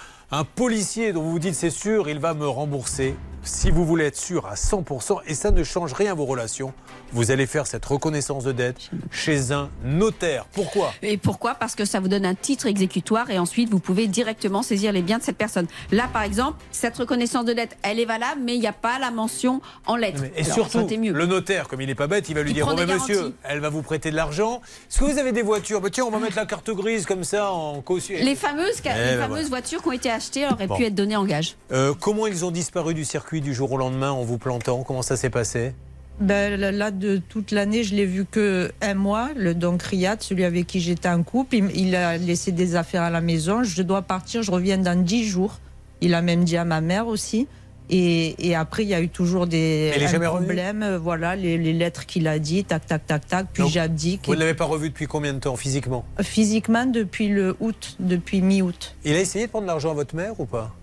policier 0.56 1.11
dont 1.11 1.23
vous 1.23 1.32
vous 1.32 1.40
dites 1.40 1.56
c'est 1.56 1.72
sûr, 1.72 2.07
il 2.07 2.19
va 2.19 2.36
me 2.36 2.48
rembourser. 2.48 3.15
Si 3.41 3.72
vous 3.72 3.84
voulez 3.84 4.06
être 4.06 4.18
sûr 4.18 4.45
à 4.45 4.53
100%, 4.53 5.22
et 5.26 5.34
ça 5.34 5.49
ne 5.49 5.64
change 5.64 5.94
rien 5.94 6.14
vos 6.14 6.26
relations, 6.26 6.72
vous 7.16 7.32
allez 7.32 7.48
faire 7.48 7.66
cette 7.66 7.86
reconnaissance 7.86 8.44
de 8.44 8.52
dette 8.52 8.92
chez 9.10 9.52
un 9.54 9.70
notaire. 9.84 10.46
Pourquoi? 10.52 10.94
Et 11.02 11.18
pourquoi? 11.18 11.56
Parce 11.56 11.74
que 11.74 11.86
ça 11.86 12.00
vous 12.02 12.10
donne 12.10 12.26
un 12.26 12.36
titre 12.36 12.68
exécutoire 12.68 13.30
et 13.32 13.40
ensuite 13.40 13.70
vous 13.70 13.80
pouvez 13.80 14.08
directement 14.08 14.62
saisir 14.62 14.92
les 14.92 15.02
biens 15.02 15.18
de 15.18 15.24
cette 15.24 15.38
personne. 15.38 15.66
Là, 15.92 16.10
par 16.12 16.24
exemple, 16.24 16.58
cette 16.72 16.98
reconnaissance 16.98 17.46
de 17.46 17.54
dette, 17.54 17.78
elle 17.84 18.00
est 18.00 18.06
valable, 18.06 18.42
mais 18.44 18.56
il 18.56 18.60
n'y 18.60 18.68
a 18.68 18.74
pas 18.74 19.00
la 19.00 19.12
mention 19.12 19.62
en 19.86 19.96
lettres. 19.96 20.24
Et 20.36 20.44
Alors, 20.44 20.54
surtout, 20.70 20.88
mieux. 21.00 21.14
le 21.14 21.26
notaire, 21.26 21.68
comme 21.70 21.80
il 21.82 21.88
n'est 21.88 21.96
pas 21.96 22.08
bête, 22.08 22.28
il 22.30 22.36
va 22.36 22.44
lui 22.44 22.52
Il 22.52 22.54
dire 22.54 22.68
des 22.76 22.86
ben, 22.86 22.94
monsieur, 22.96 23.34
elle 23.44 23.60
va 23.62 23.70
vous 23.70 23.82
prêter 23.82 24.12
de 24.12 24.16
l'argent. 24.16 24.62
Est-ce 24.90 25.00
que 25.00 25.06
vous 25.06 25.18
avez 25.18 25.32
des 25.32 25.42
voitures? 25.42 25.80
Bah, 25.82 25.90
Tiens, 25.90 26.04
on 26.06 26.12
va 26.12 26.20
mettre 26.20 26.36
la 26.36 26.46
carte 26.46 26.70
grise 26.72 27.06
comme 27.06 27.24
ça 27.24 27.50
en 27.52 27.82
caution. 27.82 28.16
Les 28.20 28.36
fameuses, 28.36 28.82
Eh 28.84 28.90
les 28.90 29.18
fameuses 29.18 29.28
voilà. 29.30 29.48
voitures 29.48 29.82
qui 29.82 29.88
ont 29.88 29.94
été 29.94 30.12
achetées 30.12 30.46
auraient 30.48 30.68
Bon. 30.68 30.76
pu 30.76 30.84
être 30.84 30.96
données 30.96 31.16
en 31.16 31.26
gage. 31.26 31.56
Euh, 31.72 31.94
comment 31.98 32.28
ils 32.28 32.44
ont 32.44 32.52
disparu 32.52 32.94
du 32.94 33.06
circuit 33.06 33.40
du 33.40 33.54
jour 33.54 33.72
au 33.72 33.78
lendemain 33.78 34.12
en 34.12 34.24
vous 34.24 34.38
plantant? 34.38 34.84
Comment 34.84 35.02
ça 35.02 35.16
s'est 35.16 35.30
passé? 35.30 35.74
Ben, 36.20 36.60
là, 36.60 36.92
de 36.92 37.18
toute 37.18 37.52
l'année, 37.52 37.84
je 37.84 37.94
l'ai 37.94 38.06
vu 38.06 38.26
que 38.26 38.72
un 38.82 38.94
mois. 38.94 39.30
Le 39.36 39.54
donc 39.54 39.84
Riyad, 39.84 40.22
celui 40.22 40.46
avec 40.46 40.66
qui 40.68 40.80
j'étais 40.80 41.10
en 41.10 41.24
couple, 41.24 41.56
il, 41.56 41.72
il 41.76 41.96
a 41.96 42.18
laissé 42.18 42.52
des 42.54 42.76
affaires 42.76 43.02
à 43.04 43.10
la 43.10 43.22
maison. 43.22 43.64
Je 43.64 43.82
dois 43.82 44.02
partir, 44.02 44.42
je 44.42 44.52
reviens 44.52 44.78
dans 44.78 44.98
dix 45.02 45.26
jours. 45.26 45.60
Il 46.02 46.14
a 46.14 46.22
même 46.22 46.44
dit 46.46 46.58
à 46.58 46.64
ma 46.66 46.80
mère 46.82 47.08
aussi. 47.08 47.48
Et, 47.90 48.48
et 48.50 48.56
après, 48.56 48.84
il 48.84 48.90
y 48.90 48.96
a 48.96 49.02
eu 49.02 49.10
toujours 49.10 49.46
des 49.46 49.90
Mais 49.92 49.98
il 49.98 50.04
est 50.04 50.08
un 50.08 50.12
jamais 50.12 50.26
revenu 50.26 50.46
problème. 50.48 50.82
euh, 50.82 50.98
Voilà, 50.98 51.36
les, 51.36 51.58
les 51.58 51.72
lettres 51.74 52.06
qu'il 52.08 52.28
a 52.28 52.40
dit, 52.40 52.64
tac, 52.64 52.86
tac, 52.88 53.06
tac, 53.06 53.28
tac. 53.28 53.46
Puis 53.54 53.68
j'abdique. 53.70 54.22
Vous 54.26 54.34
ne 54.34 54.40
l'avez 54.40 54.56
pas 54.56 54.66
revu 54.66 54.90
depuis 54.90 55.06
combien 55.06 55.34
de 55.34 55.40
temps 55.40 55.56
physiquement? 55.56 56.04
Physiquement, 56.22 56.86
depuis 56.88 57.28
le 57.28 57.56
août, 57.60 57.96
depuis 58.00 58.42
mi-août. 58.42 58.96
Il 59.06 59.14
a 59.14 59.20
essayé 59.20 59.46
de 59.46 59.52
prendre 59.52 59.68
l'argent 59.68 59.92
à 59.92 59.94
votre 59.94 60.16
mère 60.16 60.40
ou 60.40 60.46
pas? 60.46 60.74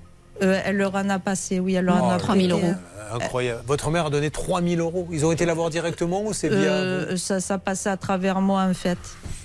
Euh, 0.42 0.60
elle 0.64 0.76
leur 0.76 0.94
en 0.94 1.08
a 1.10 1.18
passé, 1.18 1.60
oui, 1.60 1.74
elle 1.74 1.84
leur 1.84 2.02
en 2.02 2.10
a 2.10 2.16
Oh, 2.16 2.18
prêté. 2.18 2.52
euh, 2.52 2.72
Incroyable. 3.14 3.62
Votre 3.66 3.90
mère 3.90 4.06
a 4.06 4.10
donné 4.10 4.30
3000 4.30 4.80
euros. 4.80 5.06
Ils 5.12 5.26
ont 5.26 5.32
été 5.32 5.44
la 5.44 5.52
voir 5.52 5.68
directement 5.68 6.22
ou 6.24 6.32
c'est 6.32 6.48
via 6.48 6.56
Euh, 6.72 7.16
ça, 7.18 7.40
ça 7.40 7.58
passait 7.58 7.90
à 7.90 7.98
travers 7.98 8.40
moi 8.40 8.62
en 8.62 8.72
fait. 8.72 8.96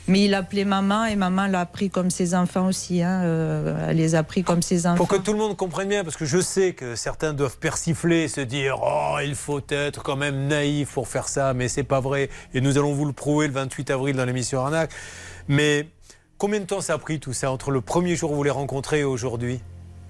Mais 0.07 0.23
il 0.23 0.33
appelait 0.33 0.63
maman 0.63 1.03
et 1.05 1.17
maman 1.17 1.47
l'a 1.47 1.65
pris 1.65 1.89
comme 1.89 2.09
ses 2.09 2.33
enfants 2.33 2.67
aussi. 2.67 3.03
hein. 3.03 3.23
Euh, 3.25 3.87
elle 3.89 3.97
les 3.97 4.15
a 4.15 4.23
pris 4.23 4.41
comme 4.43 4.61
ses 4.61 4.87
enfants. 4.87 4.95
Pour 4.95 5.09
que 5.09 5.17
tout 5.17 5.33
le 5.33 5.37
monde 5.39 5.57
comprenne 5.57 5.89
bien, 5.89 6.05
parce 6.05 6.15
que 6.15 6.23
je 6.23 6.39
sais 6.39 6.71
que 6.73 6.95
certains 6.95 7.33
doivent 7.33 7.57
persifler, 7.57 8.29
se 8.29 8.39
dire 8.39 8.77
Oh, 8.81 9.17
il 9.21 9.35
faut 9.35 9.59
être 9.69 10.01
quand 10.01 10.15
même 10.15 10.47
naïf 10.47 10.93
pour 10.93 11.09
faire 11.09 11.27
ça, 11.27 11.53
mais 11.53 11.67
c'est 11.67 11.83
pas 11.83 11.99
vrai. 11.99 12.29
Et 12.53 12.61
nous 12.61 12.77
allons 12.77 12.93
vous 12.93 13.05
le 13.05 13.11
prouver 13.11 13.47
le 13.47 13.53
28 13.53 13.91
avril 13.91 14.15
dans 14.15 14.23
l'émission 14.25 14.61
Arnaque. 14.61 14.91
Mais 15.49 15.89
combien 16.37 16.61
de 16.61 16.65
temps 16.65 16.79
ça 16.79 16.93
a 16.93 16.97
pris 16.97 17.19
tout 17.19 17.33
ça 17.33 17.51
entre 17.51 17.69
le 17.71 17.81
premier 17.81 18.15
jour 18.15 18.31
où 18.31 18.35
vous 18.35 18.43
les 18.43 18.49
rencontrez 18.49 18.99
et 18.99 19.03
aujourd'hui? 19.03 19.59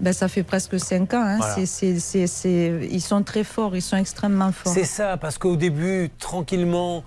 Ben, 0.00 0.12
ça 0.12 0.28
fait 0.28 0.42
presque 0.44 0.78
cinq 0.78 1.12
ans. 1.14 1.22
hein. 1.24 1.38
Voilà. 1.38 1.56
Ils 1.58 3.00
sont 3.00 3.22
très 3.22 3.44
forts, 3.44 3.74
ils 3.74 3.82
sont 3.82 3.96
extrêmement 3.96 4.52
forts. 4.52 4.72
C'est 4.72 4.84
ça, 4.84 5.16
parce 5.16 5.38
qu'au 5.38 5.56
début, 5.56 6.10
tranquillement, 6.18 7.02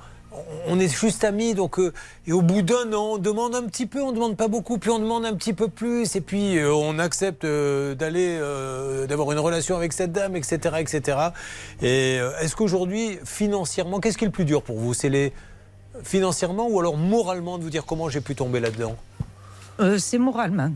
on 0.67 0.79
est 0.79 0.87
juste 0.87 1.23
amis, 1.23 1.53
donc 1.53 1.79
euh, 1.79 1.93
et 2.25 2.31
au 2.33 2.41
bout 2.41 2.61
d'un 2.61 2.91
an, 2.93 3.13
on 3.13 3.17
demande 3.17 3.55
un 3.55 3.63
petit 3.63 3.85
peu, 3.85 4.01
on 4.01 4.11
demande 4.11 4.37
pas 4.37 4.47
beaucoup, 4.47 4.77
puis 4.77 4.89
on 4.89 4.99
demande 4.99 5.25
un 5.25 5.33
petit 5.35 5.53
peu 5.53 5.67
plus, 5.67 6.15
et 6.15 6.21
puis 6.21 6.57
euh, 6.57 6.73
on 6.73 6.99
accepte 6.99 7.43
euh, 7.43 7.95
d'aller, 7.95 8.39
d'avoir 9.07 9.31
une 9.31 9.39
relation 9.39 9.75
avec 9.75 9.93
cette 9.93 10.11
dame, 10.11 10.35
etc., 10.35 10.75
etc. 10.79 11.17
Et 11.81 12.15
est-ce 12.41 12.55
qu'aujourd'hui, 12.55 13.19
financièrement, 13.25 13.99
qu'est-ce 13.99 14.17
qui 14.17 14.23
est 14.25 14.27
le 14.27 14.33
plus 14.33 14.45
dur 14.45 14.63
pour 14.63 14.77
vous? 14.77 14.93
C'est 14.93 15.09
les 15.09 15.33
financièrement 16.03 16.67
ou 16.69 16.79
alors 16.79 16.95
moralement 16.97 17.57
de 17.57 17.63
vous 17.63 17.69
dire 17.69 17.85
comment 17.85 18.07
j'ai 18.09 18.21
pu 18.21 18.33
tomber 18.35 18.59
là-dedans? 18.61 18.95
C'est 19.97 20.17
moralement. 20.17 20.71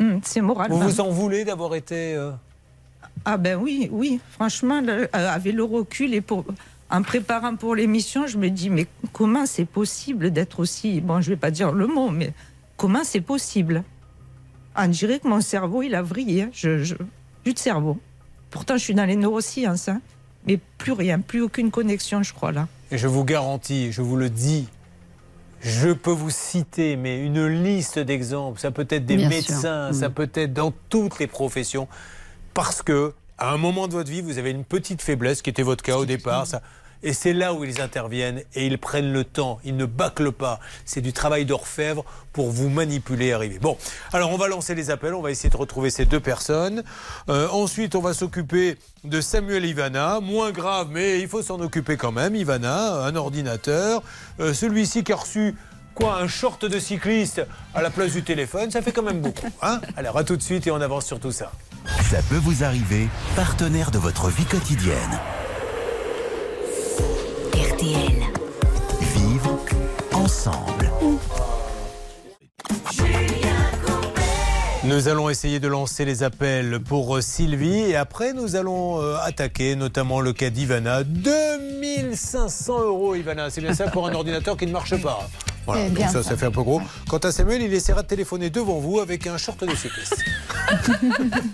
Hum, 0.00 0.20
c'est 0.24 0.40
moralement. 0.40 0.76
Vous 0.78 0.88
vous 0.88 1.00
en 1.00 1.10
voulez 1.10 1.44
d'avoir 1.44 1.74
été 1.74 2.14
euh, 2.14 2.32
Ah 3.24 3.36
ben 3.36 3.56
oui, 3.60 3.88
oui. 3.92 4.20
Franchement, 4.30 4.80
là, 4.80 4.92
euh, 4.92 5.06
avec 5.12 5.54
le 5.54 5.62
recul 5.64 6.14
et 6.14 6.20
pour, 6.20 6.44
en 6.90 7.02
préparant 7.02 7.56
pour 7.56 7.74
l'émission, 7.74 8.26
je 8.26 8.36
me 8.38 8.48
dis 8.50 8.70
mais 8.70 8.86
comment 9.12 9.46
c'est 9.46 9.64
possible 9.64 10.30
d'être 10.32 10.60
aussi 10.60 11.00
bon, 11.00 11.20
je 11.20 11.30
vais 11.30 11.36
pas 11.36 11.50
dire 11.50 11.72
le 11.72 11.86
mot, 11.86 12.10
mais 12.10 12.32
comment 12.76 13.04
c'est 13.04 13.20
possible? 13.20 13.84
On 14.76 14.88
dirait 14.88 15.20
que 15.20 15.28
mon 15.28 15.40
cerveau 15.40 15.82
il 15.82 15.94
a 15.94 16.02
vrillé. 16.02 16.42
hein. 16.42 16.50
Je, 16.52 16.82
je- 16.82 16.96
plus 17.44 17.54
de 17.54 17.58
cerveau. 17.58 17.98
Pourtant, 18.50 18.74
je 18.76 18.82
suis 18.82 18.94
dans 18.94 19.04
les 19.04 19.16
neurosciences, 19.16 19.88
hein. 19.88 20.00
mais 20.46 20.58
plus 20.78 20.92
rien, 20.92 21.20
plus 21.20 21.42
aucune 21.42 21.70
connexion, 21.70 22.22
je 22.22 22.32
crois 22.34 22.50
là. 22.52 22.66
Et 22.90 22.98
je 22.98 23.06
vous 23.06 23.24
garantis, 23.24 23.92
je 23.92 24.02
vous 24.02 24.16
le 24.16 24.30
dis, 24.30 24.68
je 25.64 25.88
peux 25.90 26.10
vous 26.12 26.30
citer, 26.30 26.94
mais 26.96 27.18
une 27.24 27.46
liste 27.46 27.98
d'exemples. 27.98 28.60
Ça 28.60 28.70
peut 28.70 28.86
être 28.90 29.06
des 29.06 29.16
Bien 29.16 29.28
médecins, 29.30 29.90
sûr. 29.90 29.98
ça 30.00 30.08
Mm. 30.10 30.12
peut 30.12 30.30
être 30.34 30.52
dans 30.52 30.72
toutes 30.90 31.18
les 31.18 31.26
professions. 31.26 31.88
Parce 32.52 32.82
que, 32.82 33.14
à 33.38 33.50
un 33.52 33.56
moment 33.56 33.88
de 33.88 33.94
votre 33.94 34.10
vie, 34.10 34.20
vous 34.20 34.38
avez 34.38 34.50
une 34.50 34.64
petite 34.64 35.00
faiblesse, 35.02 35.42
qui 35.42 35.50
était 35.50 35.62
votre 35.62 35.82
cas 35.82 35.96
au 35.96 36.04
départ. 36.04 36.46
ça- 36.46 36.62
et 37.04 37.12
c'est 37.12 37.34
là 37.34 37.52
où 37.52 37.64
ils 37.64 37.80
interviennent 37.82 38.42
et 38.54 38.66
ils 38.66 38.78
prennent 38.78 39.12
le 39.12 39.24
temps, 39.24 39.60
ils 39.62 39.76
ne 39.76 39.84
bâclent 39.84 40.32
pas. 40.32 40.58
C'est 40.86 41.02
du 41.02 41.12
travail 41.12 41.44
d'orfèvre 41.44 42.04
pour 42.32 42.50
vous 42.50 42.70
manipuler 42.70 43.26
et 43.26 43.32
arriver. 43.34 43.58
Bon, 43.60 43.76
alors 44.12 44.32
on 44.32 44.38
va 44.38 44.48
lancer 44.48 44.74
les 44.74 44.90
appels, 44.90 45.14
on 45.14 45.20
va 45.20 45.30
essayer 45.30 45.50
de 45.50 45.56
retrouver 45.56 45.90
ces 45.90 46.06
deux 46.06 46.18
personnes. 46.18 46.82
Euh, 47.28 47.46
ensuite, 47.50 47.94
on 47.94 48.00
va 48.00 48.14
s'occuper 48.14 48.78
de 49.04 49.20
Samuel 49.20 49.66
Ivana, 49.66 50.20
moins 50.20 50.50
grave, 50.50 50.88
mais 50.90 51.20
il 51.20 51.28
faut 51.28 51.42
s'en 51.42 51.60
occuper 51.60 51.98
quand 51.98 52.10
même. 52.10 52.34
Ivana, 52.34 53.04
un 53.04 53.14
ordinateur. 53.16 54.02
Euh, 54.40 54.54
Celui-ci 54.54 55.04
qui 55.04 55.12
a 55.12 55.16
reçu 55.16 55.54
quoi 55.94 56.16
Un 56.16 56.26
short 56.26 56.64
de 56.64 56.78
cycliste 56.78 57.46
à 57.74 57.82
la 57.82 57.90
place 57.90 58.12
du 58.12 58.22
téléphone, 58.22 58.70
ça 58.70 58.80
fait 58.80 58.92
quand 58.92 59.02
même 59.02 59.20
beaucoup. 59.20 59.46
Hein? 59.62 59.80
Alors 59.96 60.16
à 60.16 60.24
tout 60.24 60.36
de 60.36 60.42
suite 60.42 60.66
et 60.66 60.70
on 60.70 60.80
avance 60.80 61.04
sur 61.04 61.20
tout 61.20 61.32
ça. 61.32 61.52
Ça 62.10 62.18
peut 62.30 62.40
vous 62.42 62.64
arriver, 62.64 63.08
partenaire 63.36 63.90
de 63.90 63.98
votre 63.98 64.28
vie 64.28 64.46
quotidienne. 64.46 65.20
RTL. 67.84 68.12
Vivre 69.14 69.58
ensemble. 70.14 70.90
Nous 74.84 75.08
allons 75.08 75.28
essayer 75.28 75.60
de 75.60 75.68
lancer 75.68 76.04
les 76.04 76.22
appels 76.22 76.80
pour 76.80 77.16
euh, 77.16 77.20
Sylvie 77.20 77.80
et 77.80 77.96
après 77.96 78.32
nous 78.32 78.56
allons 78.56 79.00
euh, 79.02 79.16
attaquer 79.22 79.76
notamment 79.76 80.20
le 80.20 80.32
cas 80.32 80.50
d'Ivana. 80.50 81.04
2500 81.04 82.80
euros 82.84 83.14
Ivana, 83.14 83.50
c'est 83.50 83.60
bien 83.60 83.74
ça 83.74 83.88
pour 83.90 84.06
un 84.06 84.14
ordinateur 84.14 84.56
qui 84.56 84.66
ne 84.66 84.72
marche 84.72 85.00
pas. 85.02 85.28
Voilà, 85.66 85.82
C'est 85.82 85.88
donc 85.88 85.96
bien 85.98 86.08
ça, 86.08 86.22
ça. 86.22 86.30
ça 86.30 86.36
fait 86.36 86.46
un 86.46 86.50
peu 86.50 86.62
gros. 86.62 86.80
Quant 87.08 87.18
à 87.18 87.32
Samuel, 87.32 87.62
il 87.62 87.72
essaiera 87.72 88.02
de 88.02 88.06
téléphoner 88.06 88.50
devant 88.50 88.78
vous 88.78 89.00
avec 89.00 89.26
un 89.26 89.38
short 89.38 89.64
de 89.64 89.74
cycliste. 89.74 90.16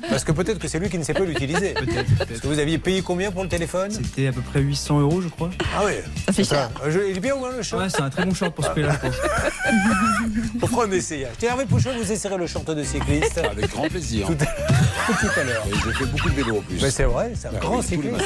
Parce 0.08 0.24
que 0.24 0.32
peut-être 0.32 0.58
que 0.58 0.68
c'est 0.68 0.78
lui 0.78 0.88
qui 0.88 0.98
ne 0.98 1.04
sait 1.04 1.14
pas 1.14 1.24
l'utiliser. 1.24 1.74
Parce 1.74 2.40
que 2.40 2.46
vous 2.46 2.58
aviez 2.58 2.78
payé 2.78 3.02
combien 3.02 3.30
pour 3.30 3.42
le 3.42 3.48
téléphone? 3.48 3.90
C'était 3.90 4.28
à 4.28 4.32
peu 4.32 4.40
près 4.40 4.60
800 4.60 5.00
euros, 5.00 5.20
je 5.20 5.28
crois. 5.28 5.50
Ah 5.76 5.82
oui. 5.84 5.92
Ça 6.26 6.32
fait 6.32 6.44
Ça, 6.44 6.70
euh, 6.84 6.90
je- 6.90 7.10
il 7.10 7.16
est 7.16 7.20
bien 7.20 7.34
ou 7.34 7.44
hein, 7.44 7.50
le 7.56 7.62
short? 7.62 7.82
Ouais, 7.82 7.88
c'est 7.88 8.00
un 8.02 8.10
très 8.10 8.24
bon 8.24 8.34
short 8.34 8.54
pour 8.54 8.64
ce 8.64 8.70
prix-là, 8.70 8.92
je 9.02 9.08
pense. 9.08 9.16
On 10.62 10.66
fera 10.66 10.84
un 10.84 10.90
essayage. 10.92 11.32
Tiens, 11.38 11.50
Hervé 11.50 11.64
Pouchon, 11.66 11.90
vous 11.96 12.10
essayerez 12.12 12.38
le 12.38 12.46
short 12.46 12.70
de 12.70 12.82
cycliste. 12.82 13.38
Avec 13.38 13.70
grand 13.70 13.88
plaisir. 13.88 14.26
Tout 14.26 14.36
à, 14.40 15.12
tout 15.12 15.40
à 15.40 15.44
l'heure. 15.44 15.64
Et 15.68 15.74
je 15.74 15.90
fais 15.90 16.06
beaucoup 16.06 16.28
de 16.30 16.34
vélo 16.34 16.58
en 16.58 16.62
plus. 16.62 16.80
Mais 16.82 16.90
c'est 16.90 17.04
vrai, 17.04 17.32
c'est 17.40 17.48
un 17.48 17.52
Ah 17.56 17.60
grand 17.60 17.78
oui, 17.78 17.84
cycliste. 17.84 18.16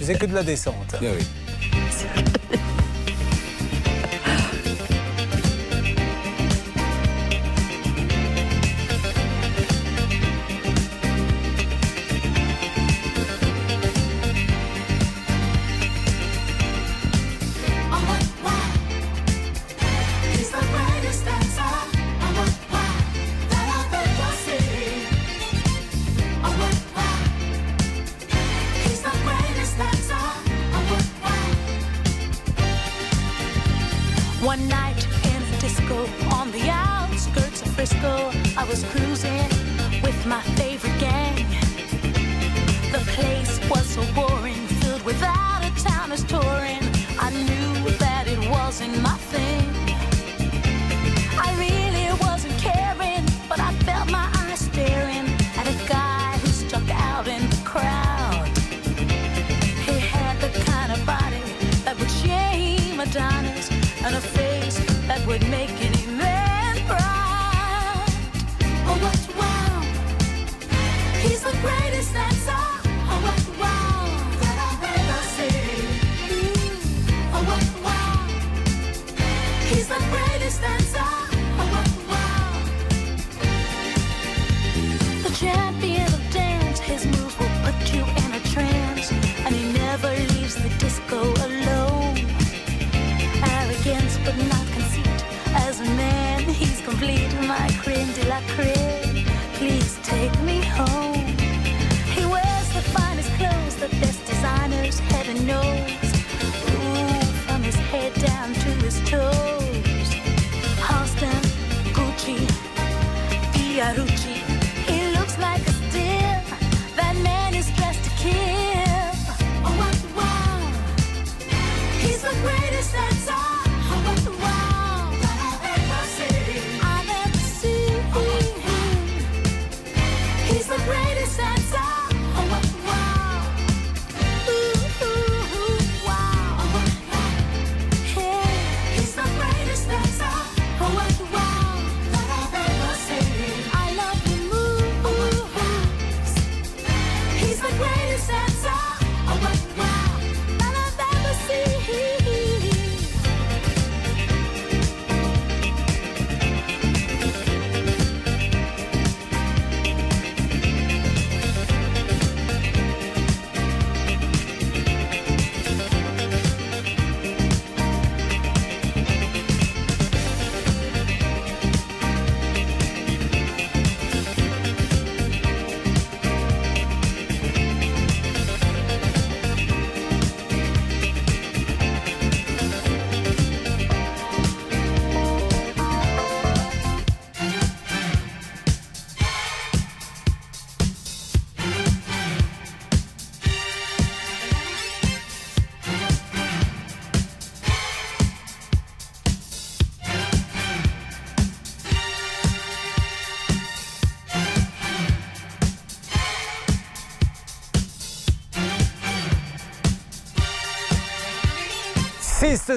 C'est 0.00 0.14
que 0.18 0.26
de 0.26 0.34
la 0.34 0.42
descente. 0.42 0.74
Ah 0.94 0.96
oui. 1.02 1.24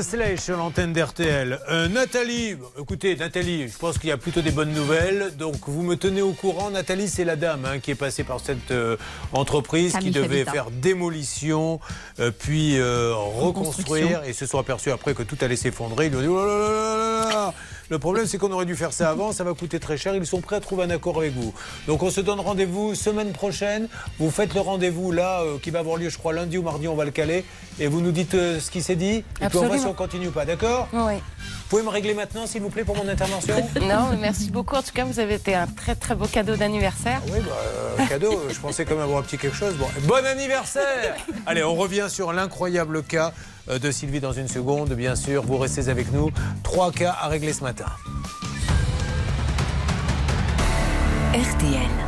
Slay 0.04 0.38
sur 0.38 0.58
l'antenne 0.58 0.92
d'RTL. 0.92 1.60
Euh, 1.70 1.88
Nathalie, 1.88 2.58
écoutez, 2.78 3.16
Nathalie, 3.16 3.70
je 3.70 3.78
pense 3.78 3.98
qu'il 3.98 4.10
y 4.10 4.12
a 4.12 4.18
plutôt 4.18 4.42
des 4.42 4.52
bonnes 4.52 4.74
nouvelles. 4.74 5.34
Donc, 5.38 5.56
vous 5.66 5.82
me 5.82 5.96
tenez 5.96 6.22
au 6.22 6.34
courant. 6.34 6.70
Nathalie, 6.70 7.08
c'est 7.08 7.24
la 7.24 7.38
dame 7.38 7.66
hein, 7.66 7.80
qui 7.80 7.92
est 7.92 7.96
passée 7.96 8.24
par 8.24 8.40
cette 8.42 8.72
euh, 8.72 8.98
entreprise 9.32 9.94
Camille 9.94 10.12
qui 10.12 10.14
devait 10.14 10.42
Habitat. 10.42 10.52
faire 10.52 10.72
démolition, 10.72 11.80
euh, 12.20 12.32
puis 12.38 12.80
reconstruire. 12.82 14.24
Et 14.26 14.34
se 14.34 14.46
sont 14.46 14.60
aperçus 14.60 14.92
après 14.92 15.14
que 15.14 15.24
tout 15.24 15.38
allait 15.42 15.56
s'effondrer. 15.56 16.08
Ils 16.08 16.12
lui 16.12 16.18
ont 16.18 16.22
dit 16.22 16.28
oh 16.28 16.46
là 16.46 16.58
là 16.58 16.70
là 16.70 16.98
là 16.98 17.30
là. 17.30 17.54
Le 17.90 18.00
problème, 18.00 18.26
c'est 18.26 18.38
qu'on 18.38 18.52
aurait 18.52 18.66
dû 18.66 18.76
faire 18.76 18.94
ça 18.94 19.10
avant. 19.10 19.32
Ça 19.34 19.44
va 19.44 19.54
coûter 19.54 19.80
très 19.80 19.98
cher. 19.98 20.16
Ils 20.16 20.26
sont 20.26 20.42
prêts 20.42 20.56
à 20.56 20.60
trouver 20.60 20.84
un 20.84 20.90
accord 20.90 21.18
avec 21.18 21.34
vous. 21.34 21.54
Donc, 21.88 22.02
on 22.02 22.10
se 22.10 22.22
donne 22.22 22.40
rendez-vous 22.40 22.96
semaine 22.96 23.32
prochaine. 23.34 23.88
Vous 24.20 24.32
faites 24.32 24.54
le 24.54 24.62
rendez-vous 24.62 25.12
là, 25.12 25.42
euh, 25.42 25.58
qui 25.60 25.70
va 25.70 25.80
avoir 25.80 25.98
lieu, 25.98 26.10
je 26.10 26.18
crois, 26.18 26.34
lundi 26.34 26.58
ou 26.58 26.64
mardi. 26.64 26.88
On 26.88 26.96
va 26.96 27.06
le 27.06 27.12
caler. 27.12 27.46
Et 27.80 27.88
vous 27.88 28.02
nous 28.02 28.12
dites 28.12 28.36
euh, 28.36 28.60
ce 28.60 28.70
qui 28.70 28.82
s'est 28.82 28.96
dit. 28.96 29.24
Et 29.42 29.50
puis, 29.50 29.58
on 29.58 29.68
voit 29.68 29.78
si 29.78 29.86
on 29.86 29.94
continue 29.94 30.28
ou 30.28 30.32
pas. 30.32 30.46
D'accord 30.46 30.88
Oui. 30.94 31.16
Vous 31.16 31.70
pouvez 31.70 31.84
me 31.84 31.90
régler 31.90 32.14
maintenant, 32.14 32.46
s'il 32.46 32.62
vous 32.62 32.70
plaît, 32.70 32.84
pour 32.84 32.96
mon 32.96 33.08
intervention 33.08 33.56
Non, 33.82 34.10
mais 34.12 34.18
merci 34.18 34.52
beaucoup. 34.52 34.76
En 34.76 34.84
tout 34.84 34.92
cas, 34.94 35.06
vous 35.06 35.20
avez 35.20 35.36
été 35.36 35.56
un 35.56 35.66
très 35.66 35.96
très 35.96 36.14
beau 36.16 36.28
cadeau 36.28 36.56
d'anniversaire. 36.56 37.22
Oui, 37.28 37.40
bah, 37.40 37.52
euh, 38.00 38.06
cadeau, 38.06 38.44
je 38.52 38.60
pensais 38.60 38.86
quand 38.86 38.94
même 38.94 39.04
avoir 39.04 39.20
un 39.20 39.24
petit 39.24 39.38
quelque 39.38 39.58
chose. 39.58 39.74
Bon, 39.76 39.88
bon 40.04 40.26
anniversaire 40.26 41.16
Allez, 41.48 41.64
on 41.64 41.74
revient 41.76 42.08
sur 42.10 42.32
l'incroyable 42.32 43.02
cas 43.04 43.34
euh, 43.70 43.80
de 43.80 43.92
Sylvie 43.92 44.20
dans 44.20 44.34
une 44.34 44.48
seconde, 44.48 44.94
bien 44.94 45.16
sûr. 45.16 45.44
Vous 45.44 45.58
restez 45.58 45.90
avec 45.90 46.12
nous. 46.12 46.32
Trois 46.62 46.92
cas 46.92 47.16
à 47.20 47.28
régler 47.28 47.54
ce 47.54 47.64
matin. 47.64 47.86
RTL. 51.34 52.03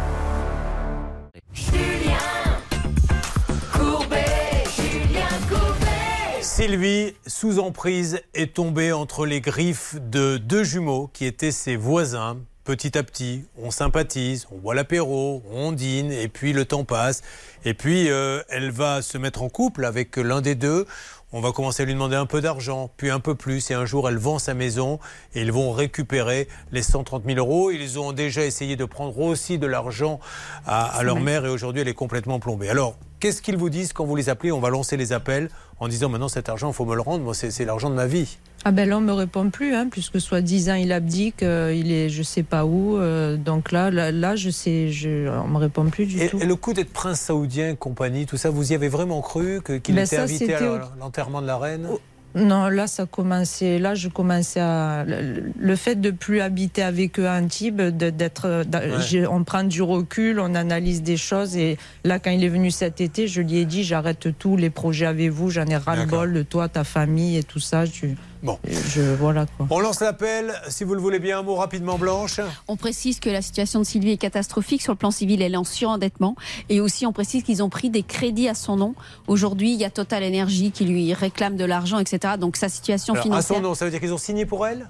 Sylvie, 6.57 7.14
sous 7.27 7.60
emprise, 7.60 8.22
est 8.34 8.53
tombée 8.53 8.94
entre 8.94 9.26
les 9.26 9.41
griffes 9.41 9.98
de 9.99 10.38
deux 10.38 10.64
jumeaux 10.64 11.10
qui 11.11 11.26
étaient 11.26 11.52
ses 11.52 11.76
voisins. 11.76 12.38
Petit 12.64 12.98
à 12.98 13.03
petit, 13.03 13.44
on 13.61 13.72
sympathise, 13.72 14.48
on 14.53 14.60
boit 14.60 14.73
l'apéro, 14.73 15.44
on 15.52 15.73
dîne, 15.73 16.14
et 16.14 16.30
puis 16.30 16.53
le 16.53 16.64
temps 16.64 16.86
passe. 16.86 17.23
Et 17.65 17.73
puis, 17.73 18.10
euh, 18.10 18.41
elle 18.48 18.72
va 18.72 19.02
se 19.02 19.18
mettre 19.18 19.44
en 19.44 19.49
couple 19.49 19.84
avec 19.84 20.15
l'un 20.15 20.40
des 20.40 20.56
deux. 20.56 20.86
On 21.34 21.41
va 21.41 21.52
commencer 21.52 21.84
à 21.84 21.86
lui 21.86 21.94
demander 21.94 22.15
un 22.15 22.26
peu 22.26 22.40
d'argent, 22.40 22.90
puis 22.95 23.10
un 23.10 23.19
peu 23.19 23.36
plus. 23.36 23.69
Et 23.69 23.73
un 23.73 23.86
jour, 23.86 24.07
elle 24.07 24.18
vend 24.18 24.40
sa 24.40 24.53
maison 24.53 24.99
et 25.34 25.41
ils 25.41 25.52
vont 25.52 25.73
récupérer 25.73 26.48
les 26.72 26.84
130 26.84 27.26
000 27.26 27.38
euros. 27.38 27.69
Ils 27.69 27.99
ont 27.99 28.14
déjà 28.14 28.45
essayé 28.45 28.77
de 28.77 28.86
prendre 28.86 29.19
aussi 29.19 29.60
de 29.60 29.68
l'argent 29.68 30.22
à, 30.65 30.86
à 30.86 31.03
leur 31.03 31.19
mère 31.19 31.45
et 31.45 31.49
aujourd'hui, 31.49 31.82
elle 31.82 31.90
est 31.90 31.94
complètement 31.94 32.40
plombée. 32.40 32.69
Alors, 32.69 32.95
qu'est-ce 33.20 33.42
qu'ils 33.42 33.58
vous 33.58 33.70
disent 33.70 33.94
quand 33.94 34.06
vous 34.06 34.16
les 34.16 34.30
appelez 34.30 34.52
On 34.52 34.60
va 34.60 34.70
lancer 34.70 34.98
les 34.98 35.14
appels 35.14 35.50
en 35.80 35.88
disant 35.88 36.10
maintenant 36.10 36.28
cet 36.30 36.50
argent, 36.50 36.70
il 36.70 36.74
faut 36.74 36.86
me 36.86 36.96
le 36.96 37.02
rendre. 37.02 37.24
Moi, 37.24 37.34
c'est 37.34 37.66
l'argent 37.66 37.90
de 37.90 37.96
ma 37.96 38.08
vie. 38.08 38.38
Ah 38.68 38.72
ben 38.72 38.90
là, 38.90 38.98
on 38.98 39.02
me 39.02 39.12
répond 39.14 39.50
plus, 39.52 39.76
hein, 39.76 39.88
puisque 39.92 40.20
soi-disant 40.20 40.74
il 40.74 40.92
abdique, 40.92 41.44
euh, 41.44 41.72
il 41.76 41.92
est 41.92 42.10
je 42.10 42.24
sais 42.24 42.42
pas 42.42 42.66
où. 42.66 42.98
euh, 42.98 43.38
donc 43.38 43.72
là, 43.72 43.92
là, 43.92 44.12
là, 44.12 44.36
je 44.36 44.50
sais, 44.50 44.90
je, 44.90 45.30
on 45.30 45.48
me 45.50 45.58
répond 45.58 45.86
plus 45.90 46.08
du 46.08 46.20
Et, 46.20 46.30
tout. 46.30 46.40
et 46.40 46.46
le 46.46 46.56
coup 46.56 46.74
d'être 46.74 46.92
prince 46.92 47.20
saoudien 47.22 47.76
compagnie, 47.76 48.26
tout 48.26 48.38
ça, 48.38 48.50
vous 48.50 48.72
y 48.72 48.76
avez 48.76 48.88
vraiment 48.88 49.22
cru 49.22 49.62
qu'il 49.64 49.94
Ben 49.96 50.06
était 50.06 50.16
ça, 50.16 50.24
invité 50.24 50.56
à 50.56 50.82
l'enterrement 51.00 51.42
de 51.44 51.48
la 51.48 51.58
reine? 51.60 51.88
Non, 52.36 52.68
là, 52.68 52.86
ça 52.86 53.06
commençait. 53.06 53.80
Là, 53.80 53.95
je 53.95 54.10
commençais 54.10 54.60
à. 54.60 55.06
Le, 55.06 55.76
fait 55.76 55.95
de 55.95 56.12
plus 56.12 56.41
habiter 56.41 56.84
avec 56.84 57.18
eux 57.20 57.28
à 57.28 57.38
Antibes, 57.38 57.82
d'être. 57.82 58.66
Ouais. 58.74 59.26
On 59.28 59.44
prend 59.44 59.64
du 59.64 59.82
recul, 59.82 60.40
on 60.40 60.53
analyse 60.53 61.02
des 61.02 61.16
choses. 61.18 61.56
Et 61.56 61.78
là, 62.03 62.20
quand 62.20 62.32
il 62.32 62.44
est 62.44 62.49
venu 62.49 62.72
cet 62.72 62.99
été, 62.99 63.28
je 63.28 63.41
lui 63.41 63.57
ai 63.57 63.66
dit 63.66 63.84
j'arrête 63.84 64.28
tous 64.38 64.57
les 64.57 64.70
projets 64.70 65.06
avec 65.06 65.30
vous, 65.30 65.49
j'en 65.49 65.66
ai 65.66 65.78
ras-le-bol 65.78 66.34
de 66.34 66.44
toi, 66.44 66.68
ta 66.68 66.84
famille 66.84 67.38
et 67.38 67.44
tout 67.44 67.60
ça. 67.60 67.88
Tu, 67.88 68.18
bon. 68.45 68.57
Je, 68.69 69.01
voilà 69.15 69.45
quoi. 69.57 69.67
On 69.69 69.80
lance 69.80 69.99
l'appel, 70.01 70.53
si 70.69 70.84
vous 70.84 70.93
le 70.95 71.01
voulez 71.01 71.19
bien, 71.19 71.39
un 71.39 71.43
mot 71.43 71.55
rapidement, 71.55 71.97
Blanche. 71.97 72.39
On 72.67 72.77
précise 72.77 73.19
que 73.19 73.30
la 73.30 73.41
situation 73.41 73.80
de 73.80 73.85
Sylvie 73.85 74.11
est 74.11 74.17
catastrophique. 74.17 74.81
Sur 74.81 74.93
le 74.93 74.97
plan 74.97 75.11
civil, 75.11 75.41
elle 75.41 75.53
est 75.53 75.57
en 75.57 75.63
surendettement. 75.63 76.35
Et 76.69 76.80
aussi, 76.80 77.05
on 77.05 77.11
précise 77.13 77.43
qu'ils 77.43 77.61
ont 77.63 77.69
pris 77.69 77.89
des 77.89 78.03
crédits 78.03 78.47
à 78.47 78.53
son 78.53 78.77
nom. 78.77 78.95
Aujourd'hui, 79.27 79.73
il 79.73 79.80
y 79.80 79.85
a 79.85 79.89
Total 79.89 80.23
Energy 80.23 80.72
qui 80.72 80.85
lui 80.85 81.13
réclame 81.13 81.57
de 81.57 81.65
l'argent, 81.65 81.99
etc. 81.99 82.35
Donc 82.39 82.55
sa 82.55 82.69
situation 82.69 83.13
Alors, 83.13 83.22
à 83.23 83.23
financière. 83.23 83.57
son 83.57 83.63
nom, 83.63 83.76
ça 83.76 83.85
veut 83.85 83.91
dire 83.91 83.99
qu'ils 83.99 84.13
ont 84.13 84.17
signé 84.17 84.45
pour 84.45 84.65
elle 84.67 84.89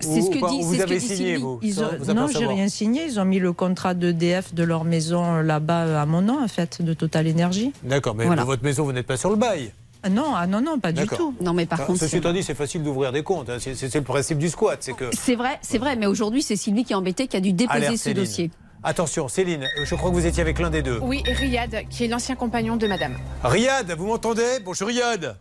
C'est 0.00 0.20
ce 0.22 0.28
que 0.30 0.34
dit- 0.50 0.62
Vous 0.62 0.72
ce 0.74 0.78
que 0.78 0.82
avez 0.82 1.00
signé, 1.00 1.36
vous 1.36 1.58
Ils 1.62 1.80
ont- 1.80 1.88
vous 2.00 2.12
non, 2.12 2.26
j'ai 2.26 2.46
rien 2.46 2.68
signé. 2.68 3.04
Ils 3.06 3.20
ont 3.20 3.24
mis 3.24 3.38
le 3.38 3.52
contrat 3.52 3.94
d'EDF 3.94 4.52
de 4.54 4.62
leur 4.64 4.84
maison 4.84 5.36
euh, 5.36 5.42
là-bas 5.42 5.84
euh, 5.84 6.02
à 6.02 6.06
mon 6.06 6.20
nom, 6.20 6.42
en 6.42 6.48
fait, 6.48 6.82
de 6.82 6.92
Total 6.94 7.28
Energy. 7.30 7.72
D'accord, 7.82 8.14
mais 8.14 8.26
Voilà. 8.26 8.42
dans 8.42 8.46
votre 8.46 8.64
maison, 8.64 8.84
vous 8.84 8.92
n'êtes 8.92 9.06
pas 9.06 9.16
sur 9.16 9.30
le 9.30 9.36
bail. 9.36 9.72
Ah 10.06 10.10
non, 10.10 10.34
ah 10.36 10.46
non, 10.46 10.60
non, 10.60 10.78
pas 10.78 10.92
du 10.92 11.06
tout. 11.06 11.34
Non, 11.40 11.54
mais 11.54 11.64
par 11.64 11.80
Ah, 11.80 11.84
contre, 11.86 11.98
Ceci 12.00 12.10
c'est- 12.12 12.16
étant 12.18 12.32
dit, 12.34 12.42
c'est 12.42 12.54
facile 12.54 12.82
d'ouvrir 12.82 13.10
des 13.10 13.22
comptes. 13.22 13.48
hein. 13.48 13.56
C'est 13.58 13.74
c'est 13.74 13.92
le 13.94 14.04
principe 14.04 14.36
du 14.38 14.50
squat. 14.50 14.76
C'est 14.82 14.92
que. 14.92 15.08
C'est 15.14 15.34
vrai, 15.34 15.58
c'est 15.62 15.78
vrai, 15.78 15.96
mais 15.96 16.04
aujourd'hui, 16.06 16.42
c'est 16.42 16.56
Sylvie 16.56 16.84
qui 16.84 16.92
est 16.92 16.96
embêtée, 16.96 17.26
qui 17.26 17.36
a 17.38 17.40
dû 17.40 17.54
déposer 17.54 17.78
Alerte, 17.78 17.96
ce 17.96 18.02
Céline. 18.04 18.22
dossier. 18.22 18.50
Attention, 18.82 19.28
Céline, 19.28 19.66
je 19.82 19.94
crois 19.94 20.10
que 20.10 20.14
vous 20.14 20.26
étiez 20.26 20.42
avec 20.42 20.58
l'un 20.58 20.68
des 20.68 20.82
deux. 20.82 20.98
Oui, 21.00 21.22
Riyad, 21.26 21.88
qui 21.88 22.04
est 22.04 22.08
l'ancien 22.08 22.36
compagnon 22.36 22.76
de 22.76 22.86
madame. 22.86 23.16
Riyad, 23.42 23.90
vous 23.92 24.06
m'entendez? 24.06 24.58
Bonjour 24.62 24.88
Riyad. 24.88 25.38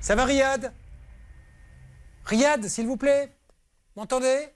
Ça 0.00 0.14
va 0.14 0.26
Riyad? 0.26 0.70
Riyad, 2.26 2.64
s'il 2.68 2.86
vous 2.86 2.98
plaît? 2.98 3.32
M'entendez? 3.96 4.48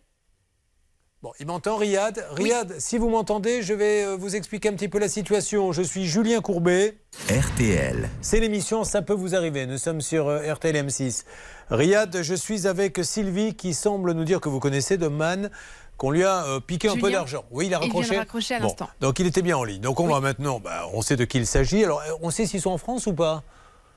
Bon, 1.21 1.33
il 1.41 1.47
m'entend 1.47 1.77
Riyad. 1.77 2.25
Riyad, 2.31 2.77
si 2.79 2.97
vous 2.97 3.09
m'entendez, 3.09 3.61
je 3.63 3.75
vais 3.75 4.05
euh, 4.05 4.17
vous 4.17 4.37
expliquer 4.37 4.69
un 4.69 4.75
petit 4.75 4.89
peu 4.89 5.01
la 5.01 5.09
situation. 5.09 5.73
Je 5.73 5.83
suis 5.83 6.07
Julien 6.07 6.41
Courbet. 6.41 6.97
RTL. 7.29 8.09
C'est 8.21 8.39
l'émission 8.39 8.85
Ça 8.85 9.03
peut 9.03 9.15
vous 9.15 9.35
arriver. 9.35 9.67
Nous 9.67 9.79
sommes 9.79 10.01
sur 10.01 10.29
euh, 10.29 10.53
RTL 10.53 10.77
M6. 10.77 11.25
Riyad, 11.71 12.23
je 12.23 12.35
suis 12.35 12.69
avec 12.69 13.01
Sylvie 13.03 13.57
qui 13.57 13.75
semble 13.75 14.13
nous 14.13 14.23
dire 14.23 14.41
que 14.41 14.49
vous 14.49 14.61
connaissez 14.61 14.97
de 14.97 15.09
Man 15.09 15.51
qu'on 15.97 16.13
lui 16.13 16.23
a 16.23 16.45
euh, 16.45 16.61
piqué 16.61 16.89
un 16.89 16.97
peu 16.97 17.11
d'argent. 17.11 17.45
Oui, 17.51 17.67
il 17.67 17.75
a 17.75 17.81
Il 17.83 17.91
vient 17.91 17.91
de 17.91 17.95
raccroché. 17.97 18.17
raccrocher 18.19 18.55
à 18.55 18.59
Bon, 18.61 18.65
l'instant. 18.67 18.89
donc 19.01 19.19
il 19.19 19.27
était 19.27 19.43
bien 19.43 19.57
en 19.57 19.65
ligne. 19.65 19.81
Donc 19.81 19.99
on 19.99 20.07
va 20.07 20.21
maintenant, 20.21 20.61
bah, 20.61 20.85
on 20.95 21.03
sait 21.03 21.17
de 21.17 21.25
qui 21.25 21.39
il 21.39 21.47
s'agit. 21.49 21.83
Alors 21.83 22.01
on 22.23 22.31
sait 22.31 22.47
s'ils 22.47 22.61
sont 22.61 22.71
en 22.71 22.79
France 22.79 23.09
ou 23.09 23.13
pas? 23.13 23.43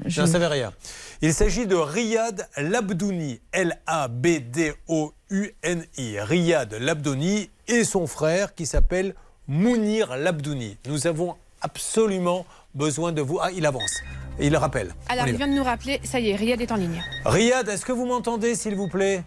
Je 0.03 0.21
n'en 0.21 0.25
savais 0.27 0.47
rien. 0.47 0.73
Il 1.21 1.31
s'agit 1.35 1.67
de 1.67 1.75
Riyad 1.75 2.49
Labdouni, 2.57 3.39
L-A-B-D-O-U-N-I. 5.31 6.19
Riyad 6.19 6.73
Labdouni 6.73 7.49
et 7.67 7.83
son 7.83 8.07
frère 8.07 8.53
qui 8.53 8.65
s'appelle 8.65 9.15
Mounir 9.47 10.15
Labdouni. 10.17 10.77
Nous 10.87 11.07
avons 11.07 11.35
absolument 11.61 12.45
besoin 12.75 13.11
de 13.11 13.21
vous. 13.21 13.39
Ah, 13.41 13.51
il 13.51 13.65
avance. 13.65 14.01
Il 14.39 14.55
rappelle. 14.55 14.93
Alors, 15.09 15.27
il 15.27 15.35
vient 15.35 15.47
de 15.47 15.53
nous 15.53 15.63
rappeler, 15.63 15.99
ça 16.03 16.19
y 16.19 16.29
est, 16.29 16.35
Riyad 16.35 16.61
est 16.61 16.71
en 16.71 16.75
ligne. 16.75 17.01
Riyad, 17.25 17.67
est-ce 17.69 17.85
que 17.85 17.91
vous 17.91 18.05
m'entendez, 18.05 18.55
s'il 18.55 18.75
vous 18.75 18.87
plaît? 18.87 19.23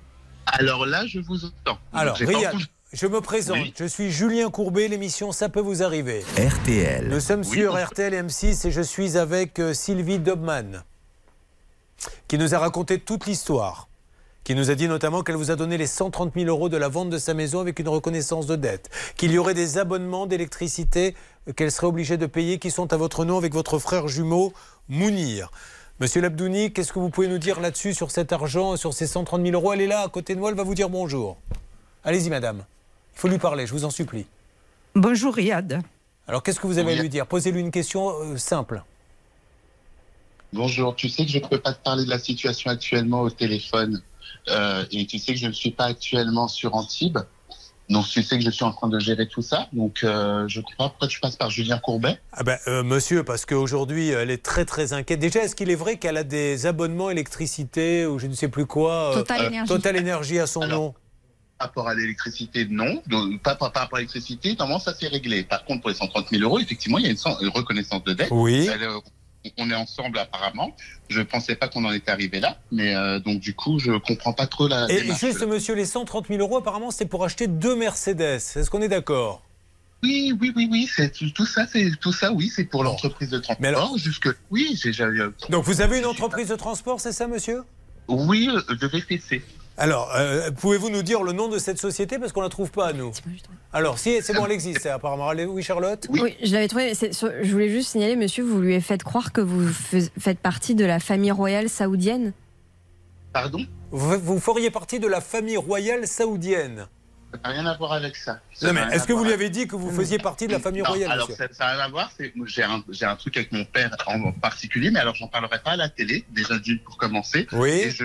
Alors 0.46 0.86
là, 0.86 1.06
je 1.06 1.20
vous 1.20 1.44
entends. 1.44 1.78
Alors, 1.92 2.16
Riyad, 2.16 2.56
je 2.92 3.06
me 3.06 3.20
présente. 3.20 3.56
Oui. 3.58 3.74
Je 3.78 3.84
suis 3.84 4.10
Julien 4.10 4.50
Courbet. 4.50 4.88
L'émission 4.88 5.32
Ça 5.32 5.48
peut 5.48 5.60
vous 5.60 5.82
arriver. 5.82 6.24
RTL. 6.38 7.08
Nous 7.08 7.20
sommes 7.20 7.40
Oui, 7.42 7.58
sur. 7.58 7.76
RTL 7.82 8.12
M6 8.26 8.66
et 8.66 8.70
je 8.70 8.80
suis 8.82 9.16
avec 9.16 9.58
euh, 9.58 9.72
Sylvie 9.74 10.18
Dobman, 10.18 10.82
qui 12.28 12.38
nous 12.38 12.54
a 12.54 12.58
raconté 12.58 12.98
toute 12.98 13.26
l'histoire, 13.26 13.88
qui 14.44 14.54
nous 14.54 14.70
a 14.70 14.74
dit 14.74 14.88
notamment 14.88 15.22
qu'elle 15.22 15.36
vous 15.36 15.50
a 15.50 15.56
donné 15.56 15.78
les 15.78 15.86
130 15.86 16.34
000 16.34 16.46
euros 16.46 16.68
de 16.68 16.76
la 16.76 16.88
vente 16.88 17.10
de 17.10 17.18
sa 17.18 17.34
maison 17.34 17.60
avec 17.60 17.78
une 17.78 17.88
reconnaissance 17.88 18.46
de 18.46 18.56
dette, 18.56 18.90
qu'il 19.16 19.32
y 19.32 19.38
aurait 19.38 19.54
des 19.54 19.78
abonnements 19.78 20.26
d'électricité 20.26 21.14
qu'elle 21.56 21.72
serait 21.72 21.86
obligée 21.86 22.16
de 22.16 22.26
payer 22.26 22.58
qui 22.58 22.70
sont 22.70 22.92
à 22.92 22.96
votre 22.96 23.24
nom 23.24 23.38
avec 23.38 23.54
votre 23.54 23.78
frère 23.78 24.06
jumeau 24.06 24.52
Mounir. 24.88 25.50
Monsieur 26.00 26.20
Labdouni, 26.20 26.72
qu'est-ce 26.72 26.92
que 26.92 26.98
vous 26.98 27.08
pouvez 27.08 27.28
nous 27.28 27.38
dire 27.38 27.60
là-dessus, 27.60 27.94
sur 27.94 28.10
cet 28.10 28.32
argent, 28.32 28.76
sur 28.76 28.92
ces 28.92 29.06
130 29.06 29.42
000 29.42 29.54
euros? 29.54 29.72
Elle 29.72 29.80
est 29.80 29.86
là, 29.86 30.02
à 30.02 30.08
côté 30.08 30.34
de 30.34 30.40
moi, 30.40 30.50
elle 30.50 30.56
va 30.56 30.62
vous 30.62 30.74
dire 30.74 30.90
bonjour. 30.90 31.38
Allez-y, 32.04 32.28
madame. 32.28 32.64
Il 33.14 33.20
faut 33.20 33.28
lui 33.28 33.38
parler, 33.38 33.66
je 33.66 33.72
vous 33.72 33.84
en 33.84 33.90
supplie. 33.90 34.26
Bonjour 34.94 35.34
Riyad. 35.34 35.82
Alors, 36.26 36.42
qu'est-ce 36.42 36.60
que 36.60 36.66
vous 36.66 36.78
avez 36.78 36.98
à 36.98 37.02
lui 37.02 37.08
dire? 37.08 37.26
Posez-lui 37.26 37.60
une 37.60 37.70
question 37.70 38.10
euh, 38.10 38.36
simple. 38.36 38.82
Bonjour, 40.52 40.94
tu 40.94 41.08
sais 41.08 41.24
que 41.24 41.30
je 41.30 41.38
ne 41.38 41.46
peux 41.46 41.60
pas 41.60 41.72
te 41.72 41.82
parler 41.82 42.04
de 42.04 42.10
la 42.10 42.18
situation 42.18 42.70
actuellement 42.70 43.22
au 43.22 43.30
téléphone. 43.30 44.02
Euh, 44.48 44.84
et 44.90 45.06
tu 45.06 45.18
sais 45.18 45.32
que 45.34 45.38
je 45.38 45.46
ne 45.46 45.52
suis 45.52 45.70
pas 45.70 45.86
actuellement 45.86 46.48
sur 46.48 46.74
Antibes. 46.74 47.18
Donc 47.90 48.08
tu 48.08 48.22
sais 48.22 48.38
que 48.38 48.44
je 48.44 48.50
suis 48.50 48.64
en 48.64 48.72
train 48.72 48.88
de 48.88 48.98
gérer 48.98 49.28
tout 49.28 49.42
ça. 49.42 49.68
Donc 49.72 50.00
euh, 50.04 50.48
je 50.48 50.60
crois 50.60 50.88
pourquoi 50.88 51.08
tu 51.08 51.20
passes 51.20 51.36
par 51.36 51.50
Julien 51.50 51.78
Courbet? 51.78 52.18
Ah 52.32 52.42
ben, 52.42 52.58
euh, 52.66 52.82
monsieur, 52.82 53.24
parce 53.24 53.44
qu'aujourd'hui, 53.44 54.08
elle 54.08 54.30
est 54.30 54.42
très 54.42 54.64
très 54.64 54.92
inquiète. 54.92 55.20
Déjà, 55.20 55.42
est-ce 55.42 55.54
qu'il 55.54 55.70
est 55.70 55.74
vrai 55.76 55.98
qu'elle 55.98 56.16
a 56.16 56.24
des 56.24 56.66
abonnements 56.66 57.10
électricité 57.10 58.06
ou 58.06 58.18
je 58.18 58.26
ne 58.26 58.34
sais 58.34 58.48
plus 58.48 58.66
quoi 58.66 59.10
euh, 59.10 59.14
Total 59.16 59.46
Énergie. 59.46 59.68
Total 59.68 59.96
Énergie 59.96 60.38
à 60.38 60.46
son 60.46 60.66
nom? 60.66 60.94
Par 61.58 61.68
rapport 61.68 61.88
à 61.88 61.94
l'électricité, 61.94 62.66
non. 62.68 63.02
Donc, 63.06 63.40
pas 63.42 63.54
par, 63.54 63.70
rapport 63.72 63.96
à 63.96 64.00
l'électricité, 64.00 64.56
normalement 64.58 64.80
ça 64.80 64.94
s'est 64.94 65.08
réglé. 65.08 65.44
Par 65.44 65.64
contre, 65.64 65.82
pour 65.82 65.90
les 65.90 65.96
130 65.96 66.30
000 66.30 66.42
euros, 66.42 66.58
effectivement, 66.58 66.98
il 66.98 67.06
y 67.06 67.08
a 67.08 67.10
une, 67.10 67.48
reconnaissance 67.50 68.02
de 68.04 68.14
dette. 68.14 68.28
Oui. 68.30 68.68
Elle, 68.72 68.82
euh, 68.82 68.98
on 69.58 69.70
est 69.70 69.74
ensemble 69.74 70.18
apparemment. 70.18 70.74
Je 71.08 71.18
ne 71.20 71.24
pensais 71.24 71.54
pas 71.54 71.68
qu'on 71.68 71.84
en 71.84 71.92
était 71.92 72.10
arrivé 72.10 72.40
là. 72.40 72.58
Mais 72.72 72.94
euh, 72.94 73.18
donc 73.18 73.40
du 73.40 73.54
coup, 73.54 73.78
je 73.78 73.92
comprends 73.98 74.32
pas 74.32 74.46
trop 74.46 74.68
la 74.68 74.90
Et 74.90 75.02
démarche. 75.02 75.20
juste, 75.20 75.46
monsieur, 75.46 75.74
les 75.74 75.84
130 75.86 76.28
000 76.28 76.40
euros, 76.40 76.58
apparemment, 76.58 76.90
c'est 76.90 77.06
pour 77.06 77.24
acheter 77.24 77.46
deux 77.46 77.76
Mercedes. 77.76 78.20
Est-ce 78.56 78.70
qu'on 78.70 78.82
est 78.82 78.88
d'accord? 78.88 79.42
Oui, 80.02 80.36
oui, 80.38 80.52
oui, 80.54 80.68
oui, 80.70 80.88
c'est 80.94 81.10
tout, 81.12 81.30
tout 81.30 81.46
ça, 81.46 81.66
c'est 81.66 81.90
tout 81.98 82.12
ça, 82.12 82.30
oui, 82.32 82.52
c'est 82.54 82.64
pour 82.64 82.84
l'entreprise 82.84 83.30
de 83.30 83.38
transport. 83.38 83.62
Mais 83.62 83.68
alors- 83.68 83.96
jusque, 83.96 84.28
oui, 84.50 84.78
j'ai, 84.82 84.92
Donc, 85.48 85.64
vous 85.64 85.80
avez 85.80 85.98
une 85.98 86.04
entreprise 86.04 86.48
de 86.48 86.56
transport, 86.56 87.00
c'est 87.00 87.12
ça, 87.12 87.26
monsieur? 87.26 87.62
Oui, 88.08 88.50
euh, 88.52 88.74
de 88.74 88.86
VPC. 88.86 89.42
Alors, 89.76 90.14
euh, 90.14 90.52
pouvez-vous 90.52 90.88
nous 90.88 91.02
dire 91.02 91.22
le 91.24 91.32
nom 91.32 91.48
de 91.48 91.58
cette 91.58 91.78
société 91.78 92.18
parce 92.18 92.32
qu'on 92.32 92.42
la 92.42 92.48
trouve 92.48 92.70
pas 92.70 92.92
nous 92.92 93.12
Alors, 93.72 93.98
si 93.98 94.22
c'est 94.22 94.32
bon, 94.32 94.46
elle 94.46 94.52
existe 94.52 94.86
apparemment. 94.86 95.28
Allez, 95.28 95.46
Oui, 95.46 95.62
Charlotte. 95.62 96.06
Oui, 96.10 96.36
je 96.42 96.52
l'avais 96.52 96.68
trouvé. 96.68 96.94
sur- 96.94 97.32
Je 97.42 97.50
voulais 97.50 97.68
juste 97.70 97.90
signaler, 97.90 98.14
monsieur, 98.14 98.44
vous 98.44 98.60
lui 98.60 98.80
faites 98.80 99.02
croire 99.02 99.32
que 99.32 99.40
vous 99.40 99.68
faites 100.18 100.38
partie 100.38 100.76
de 100.76 100.84
la 100.84 101.00
famille 101.00 101.32
royale 101.32 101.68
saoudienne. 101.68 102.32
Pardon 103.32 103.66
Vous, 103.90 104.18
vous 104.20 104.38
feriez 104.38 104.70
partie 104.70 105.00
de 105.00 105.08
la 105.08 105.20
famille 105.20 105.56
royale 105.56 106.06
saoudienne. 106.06 106.86
Ça 107.32 107.40
n'a 107.42 107.48
rien 107.48 107.66
à 107.66 107.76
voir 107.76 107.94
avec 107.94 108.14
ça. 108.14 108.38
Ça 108.52 108.68
Non, 108.68 108.74
mais 108.74 108.94
est-ce 108.94 109.08
que 109.08 109.12
vous 109.12 109.24
lui 109.24 109.32
avez 109.32 109.50
dit 109.50 109.66
que 109.66 109.74
vous 109.74 109.90
faisiez 109.90 110.18
partie 110.18 110.46
de 110.46 110.52
la 110.52 110.60
famille 110.60 110.82
Non, 110.82 110.90
royale 110.90 111.10
Alors, 111.10 111.28
monsieur 111.28 111.48
ça 111.50 111.64
n'a 111.64 111.72
rien 111.72 111.80
à 111.80 111.88
voir. 111.88 112.12
J'ai 112.46 112.62
un, 113.06 113.16
truc 113.16 113.36
avec 113.36 113.50
mon 113.50 113.64
père 113.64 113.90
en 114.06 114.30
particulier, 114.30 114.92
mais 114.92 115.00
alors, 115.00 115.16
j'en 115.16 115.26
parlerai 115.26 115.58
pas 115.58 115.72
à 115.72 115.76
la 115.76 115.88
télé, 115.88 116.24
déjà 116.30 116.58
d'une 116.60 116.78
pour 116.78 116.96
commencer. 116.96 117.48
Oui. 117.50 117.70
Et 117.70 117.90
je 117.90 118.04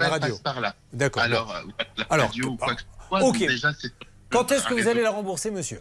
La 0.00 0.10
passe 0.10 0.20
radio. 0.20 0.38
par 0.42 0.60
là. 0.60 0.74
D'accord. 0.92 1.22
Alors, 1.22 1.54
euh, 1.54 1.62
la 1.96 2.04
Alors, 2.10 2.26
radio 2.26 2.46
ou 2.48 2.56
quoi 2.56 2.74
que 2.74 2.80
ce 2.82 2.86
soit, 3.08 3.32
déjà, 3.48 3.72
c'est- 3.74 3.92
Quand 4.30 4.50
est-ce 4.52 4.66
que 4.66 4.74
vous 4.74 4.88
allez 4.88 5.02
la 5.02 5.10
rembourser, 5.10 5.50
monsieur? 5.50 5.80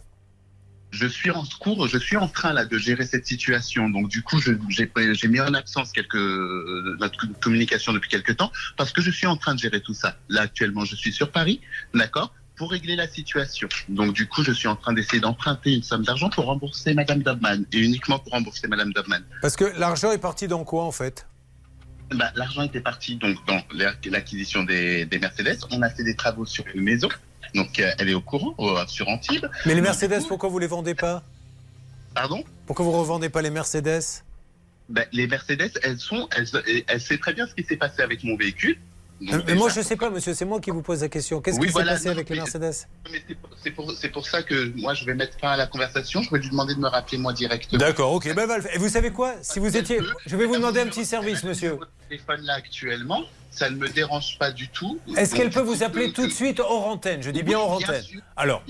Je 0.91 1.05
suis 1.05 1.29
en 1.29 1.43
cours, 1.59 1.87
je 1.87 1.99
suis 1.99 2.17
en 2.17 2.27
train 2.27 2.51
là 2.51 2.65
de 2.65 2.77
gérer 2.79 3.05
cette 3.05 3.27
situation. 3.27 3.89
Donc 3.89 4.07
du 4.09 4.23
coup, 4.23 4.39
j'ai 4.41 5.27
mis 5.27 5.39
en 5.39 5.53
absence 5.53 5.91
quelques 5.91 6.15
euh, 6.15 6.97
communication 7.41 7.93
depuis 7.93 8.09
quelques 8.09 8.35
temps 8.37 8.51
parce 8.75 8.91
que 8.91 8.99
je 9.01 9.11
suis 9.11 9.27
en 9.27 9.37
train 9.37 9.53
de 9.53 9.59
gérer 9.59 9.81
tout 9.81 9.93
ça. 9.93 10.17
Là 10.29 10.41
actuellement, 10.41 10.85
je 10.85 10.95
suis 10.95 11.11
sur 11.13 11.31
Paris, 11.31 11.61
d'accord, 11.93 12.33
pour 12.55 12.71
régler 12.71 12.95
la 12.95 13.07
situation. 13.07 13.69
Donc 13.87 14.13
du 14.13 14.27
coup, 14.27 14.43
je 14.43 14.51
suis 14.51 14.67
en 14.67 14.75
train 14.75 14.93
d'essayer 14.93 15.19
d'emprunter 15.19 15.75
une 15.75 15.83
somme 15.83 16.03
d'argent 16.03 16.31
pour 16.31 16.45
rembourser 16.45 16.95
Madame 16.95 17.21
Dobman 17.21 17.65
et 17.71 17.77
uniquement 17.77 18.17
pour 18.17 18.31
rembourser 18.31 18.67
Madame 18.67 18.91
Dobman. 18.91 19.21
Parce 19.43 19.55
que 19.55 19.65
l'argent 19.77 20.11
est 20.11 20.17
parti 20.17 20.47
dans 20.47 20.63
quoi 20.63 20.85
en 20.85 20.91
fait? 20.91 21.27
Bah, 22.15 22.31
L'argent 22.35 22.63
était 22.63 22.81
parti 22.81 23.15
donc 23.17 23.37
dans 23.45 23.61
l'acquisition 24.05 24.63
des, 24.63 25.05
des 25.05 25.19
Mercedes. 25.19 25.59
On 25.71 25.81
a 25.81 25.89
fait 25.89 26.03
des 26.03 26.15
travaux 26.15 26.45
sur 26.45 26.65
une 26.73 26.81
maison, 26.81 27.09
donc 27.53 27.79
euh, 27.79 27.91
elle 27.99 28.09
est 28.09 28.13
au 28.13 28.21
courant 28.21 28.55
euh, 28.59 28.85
sur 28.87 29.07
Antibes. 29.07 29.45
Mais 29.65 29.73
les 29.73 29.81
Donc, 29.81 29.89
Mercedes, 29.89 30.27
pourquoi 30.27 30.49
vous 30.49 30.59
les 30.59 30.67
vendez 30.67 30.95
pas? 30.95 31.23
Pardon? 32.15 32.43
Pourquoi 32.65 32.85
vous 32.85 32.91
revendez 32.91 33.29
pas 33.29 33.41
les 33.41 33.51
Mercedes? 33.51 34.01
Ben, 34.89 35.05
les 35.11 35.27
Mercedes, 35.27 35.71
elles 35.83 35.99
sont, 35.99 36.27
elles, 36.35 36.47
elles 36.87 36.99
savent 37.01 37.19
très 37.19 37.33
bien 37.33 37.45
ce 37.45 37.53
qui 37.53 37.63
s'est 37.63 37.77
passé 37.77 38.01
avec 38.01 38.23
mon 38.23 38.35
véhicule. 38.35 38.77
Mais 39.21 39.55
moi, 39.55 39.67
déjà- 39.67 39.81
je 39.81 39.87
sais 39.87 39.95
pas, 39.97 40.09
monsieur, 40.09 40.33
c'est 40.33 40.45
moi 40.45 40.59
qui 40.59 40.71
vous 40.71 40.81
pose 40.81 41.01
la 41.01 41.09
question. 41.09 41.41
Qu'est-ce 41.41 41.59
Oui, 41.59 41.67
qui 41.67 41.73
voilà, 41.73 41.91
s'est 41.91 41.95
passé 41.97 42.05
non, 42.07 42.11
avec 42.13 42.29
les 42.29 42.35
Mercedes 42.37 42.71
c'est 43.61 44.09
pour- 44.11 44.25
ça 44.25 44.43
que 44.43 44.71
moi, 44.77 44.93
je 44.93 45.05
vais 45.05 45.13
mettre 45.13 45.37
fin 45.39 45.49
à 45.49 45.57
la 45.57 45.67
conversation. 45.67 46.21
Je 46.21 46.29
vais 46.31 46.39
lui 46.39 46.49
demander 46.49 46.75
de 46.75 46.79
me 46.79 46.87
rappeler 46.87 47.17
moi 47.17 47.33
directement. 47.33 47.79
D'accord, 47.79 48.13
ok, 48.13 48.33
ben, 48.33 48.47
faire. 48.47 48.75
Et 48.75 48.77
vous 48.77 48.89
savez 48.89 49.11
quoi 49.11 49.33
Si 49.41 49.59
vous 49.59 49.75
étiez. 49.75 49.99
Je 50.25 50.35
vais 50.35 50.45
vous 50.45 50.55
demander 50.55 50.79
un 50.81 50.87
petit 50.87 51.05
service, 51.05 51.43
monsieur. 51.43 51.77
Le 51.79 51.87
téléphone 52.07 52.41
là 52.45 52.53
actuellement, 52.53 53.23
ça 53.51 53.69
ne 53.69 53.75
me 53.75 53.87
dérange 53.89 54.37
pas 54.39 54.51
du 54.51 54.69
tout. 54.69 54.99
Est-ce 55.17 55.35
qu'elle 55.35 55.49
peut 55.49 55.61
vous 55.61 55.83
appeler 55.83 56.11
tout 56.13 56.25
de 56.25 56.31
suite 56.31 56.59
hors 56.59 56.87
antenne 56.87 57.21
Je 57.21 57.31
dis 57.31 57.43
bien 57.43 57.57
hors 57.59 57.71
antenne. 57.71 58.03
Alors, 58.37 58.63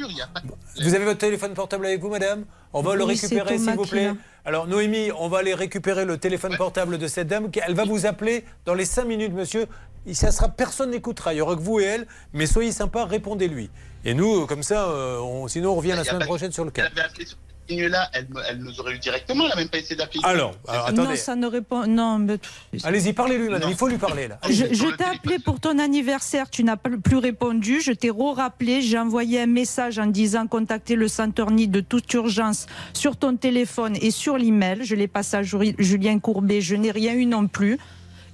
vous 0.81 0.95
avez 0.95 1.05
votre 1.05 1.19
téléphone 1.19 1.53
portable 1.53 1.85
avec 1.85 2.01
vous, 2.01 2.09
madame 2.09 2.45
On 2.73 2.81
va 2.81 2.95
le 2.95 3.03
récupérer, 3.03 3.57
s'il 3.57 3.73
vous 3.73 3.85
plaît. 3.85 4.05
l'a. 4.07 4.13
Alors, 4.45 4.67
Noémie, 4.67 5.11
on 5.19 5.27
va 5.27 5.39
aller 5.39 5.53
récupérer 5.53 6.05
le 6.05 6.17
téléphone 6.17 6.55
portable 6.57 6.97
de 6.97 7.07
cette 7.07 7.27
dame. 7.27 7.49
Elle 7.67 7.75
va 7.75 7.83
vous 7.85 8.05
appeler 8.05 8.45
dans 8.65 8.73
les 8.73 8.85
5 8.85 9.05
minutes, 9.05 9.33
monsieur. 9.33 9.65
Il- 10.09 10.15
Ça 10.15 10.31
sera, 10.31 10.49
personne 10.49 10.91
n'écoutera. 10.91 11.33
Il 11.33 11.37
y 11.37 11.41
aura 11.41 11.55
que 11.55 11.61
vous 11.61 11.79
et 11.79 11.83
elle. 11.85 12.07
Mais 12.33 12.45
soyez 12.47 12.71
sympa, 12.71 13.05
répondez-lui. 13.05 13.69
Et 14.05 14.13
nous, 14.13 14.45
comme 14.47 14.63
ça, 14.63 14.87
euh, 14.89 15.19
on- 15.19 15.47
sinon, 15.47 15.71
on 15.71 15.75
revient 15.75 15.89
la 15.95 16.03
semaine 16.03 16.25
prochaine 16.25 16.51
sur 16.51 16.65
le 16.65 16.71
cas. 16.71 16.83
Elle 16.85 16.91
avait 16.99 17.07
appelé 17.09 17.25
sur 17.25 17.37
cette 17.37 17.77
ligne-là, 17.77 18.09
elle, 18.13 18.27
nous 18.59 18.79
aurait 18.79 18.93
eu 18.95 18.97
directement. 18.99 19.43
Elle 19.43 19.49
n'a 19.49 19.55
même 19.57 19.69
pas 19.69 19.77
essayé 19.77 19.95
d'appeler. 19.95 20.21
Alors, 20.23 20.55
alors, 20.67 20.87
attendez. 20.87 21.09
Non, 21.09 21.15
ça 21.15 21.35
ne 21.35 21.45
répond. 21.47 21.85
Non, 21.85 22.17
mais. 22.17 22.37
Allez-y, 22.83 23.13
parlez-lui, 23.13 23.49
madame. 23.49 23.69
Il 23.69 23.75
faut 23.75 23.87
lui 23.87 23.97
parler, 23.97 24.27
là. 24.27 24.39
Je, 24.49 24.73
je 24.73 24.95
t'ai 24.95 25.03
appelé 25.03 25.37
pour 25.37 25.59
ton 25.59 25.77
anniversaire, 25.77 26.49
tu 26.49 26.63
n'as 26.63 26.77
pas 26.77 26.89
plus 27.03 27.17
répondu. 27.17 27.81
Je 27.81 27.91
t'ai 27.91 28.09
re-rappelé, 28.09 28.81
j'ai 28.81 28.97
envoyé 28.97 29.41
un 29.41 29.45
message 29.47 29.99
en 29.99 30.07
disant 30.07 30.47
contacter 30.47 30.95
le 30.95 31.07
Centorni 31.07 31.67
de 31.67 31.81
toute 31.81 32.11
urgence 32.13 32.65
sur 32.93 33.17
ton 33.17 33.35
téléphone 33.35 33.95
et 34.01 34.09
sur 34.11 34.37
l'email. 34.37 34.79
Je 34.83 34.95
l'ai 34.95 35.07
passé 35.07 35.37
à 35.37 35.43
Julien 35.43 36.17
Courbet, 36.19 36.61
je 36.61 36.75
n'ai 36.75 36.89
rien 36.91 37.13
eu 37.13 37.25
non 37.27 37.47
plus. 37.47 37.77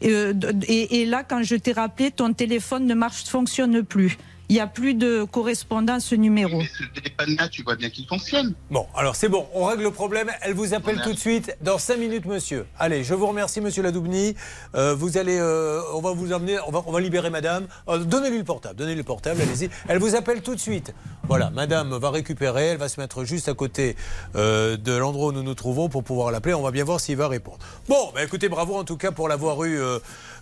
Et, 0.02 0.12
euh, 0.12 0.34
et 0.68 1.06
là, 1.06 1.24
quand 1.24 1.44
je 1.44 1.56
t'ai 1.56 1.74
rappelé, 1.74 2.12
ton 2.12 2.34
téléphone 2.34 2.86
ne 2.86 2.94
marche, 2.94 3.26
fonctionne 3.26 3.84
plus. 3.84 4.18
Il 4.50 4.54
n'y 4.54 4.60
a 4.60 4.68
plus 4.68 4.94
de 4.94 5.24
correspondant 5.24 5.96
à 5.96 6.00
ce 6.00 6.16
numéro. 6.16 6.62
Ce 6.62 6.84
téléphone-là, 7.02 7.50
tu 7.50 7.64
vois 7.64 7.76
bien 7.76 7.90
qu'il 7.90 8.08
fonctionne. 8.08 8.54
Bon, 8.70 8.86
alors 8.96 9.16
c'est 9.16 9.30
bon, 9.30 9.48
on 9.54 9.66
règle 9.66 9.84
le 9.84 9.92
problème. 9.92 10.30
Elle 10.42 10.54
vous 10.54 10.74
appelle 10.74 11.02
tout 11.02 11.14
de 11.14 11.20
suite 11.20 11.58
dans 11.62 11.78
5 11.78 11.98
minutes, 11.98 12.26
monsieur. 12.26 12.66
Allez, 12.78 13.04
je 13.04 13.14
vous 13.14 13.28
remercie, 13.28 13.62
monsieur 13.62 13.82
Ladoubny. 13.82 14.36
Euh, 14.76 14.94
vous 14.94 15.18
allez, 15.18 15.38
euh, 15.40 15.82
on 15.94 16.02
va 16.02 16.12
vous 16.14 16.32
emmener, 16.32 16.58
on 16.68 16.72
va, 16.72 16.84
on 16.86 16.92
va 16.92 17.02
libérer 17.02 17.30
madame. 17.30 17.68
Euh, 17.88 18.00
donnez-lui 18.00 18.38
le 18.38 18.44
portable, 18.44 18.76
donnez-lui 18.76 18.98
le 18.98 19.04
portable, 19.04 19.42
allez-y. 19.42 19.70
Elle 19.88 20.00
vous 20.00 20.16
appelle 20.16 20.42
tout 20.42 20.54
de 20.54 20.60
suite. 20.60 20.94
Voilà, 21.28 21.50
madame 21.50 21.96
va 21.98 22.12
récupérer, 22.12 22.68
elle 22.68 22.78
va 22.78 22.88
se 22.88 23.00
mettre 23.00 23.24
juste 23.24 23.50
à 23.50 23.56
côté 23.56 23.96
euh, 24.36 24.78
de 24.78 24.94
l'endroit 24.94 25.30
où 25.30 25.32
nous 25.32 25.42
nous 25.42 25.56
trouvons 25.56 25.90
pour 25.90 26.04
pouvoir 26.04 26.32
l'appeler. 26.32 26.54
On 26.54 26.62
va 26.62 26.72
bien 26.72 26.84
voir 26.84 27.00
s'il 27.00 27.18
va 27.18 27.28
répondre. 27.28 27.58
Bon, 27.88 28.12
bah 28.14 28.24
écoutez, 28.24 28.48
bravo 28.48 28.76
en 28.76 28.84
tout 28.84 28.98
cas 28.98 29.12
pour 29.12 29.28
l'avoir 29.28 29.64
eu, 29.64 29.80
euh, 29.80 29.98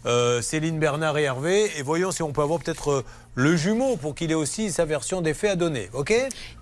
euh, 0.05 0.41
Céline, 0.41 0.79
Bernard 0.79 1.17
et 1.17 1.23
Hervé. 1.23 1.71
Et 1.77 1.81
voyons 1.81 2.11
si 2.11 2.23
on 2.23 2.31
peut 2.31 2.41
avoir 2.41 2.59
peut-être 2.59 2.91
euh, 2.91 3.05
le 3.35 3.55
jumeau 3.55 3.95
pour 3.97 4.15
qu'il 4.15 4.31
ait 4.31 4.35
aussi 4.35 4.71
sa 4.71 4.85
version 4.85 5.21
des 5.21 5.33
faits 5.33 5.51
à 5.51 5.55
donner, 5.55 5.89
ok? 5.93 6.13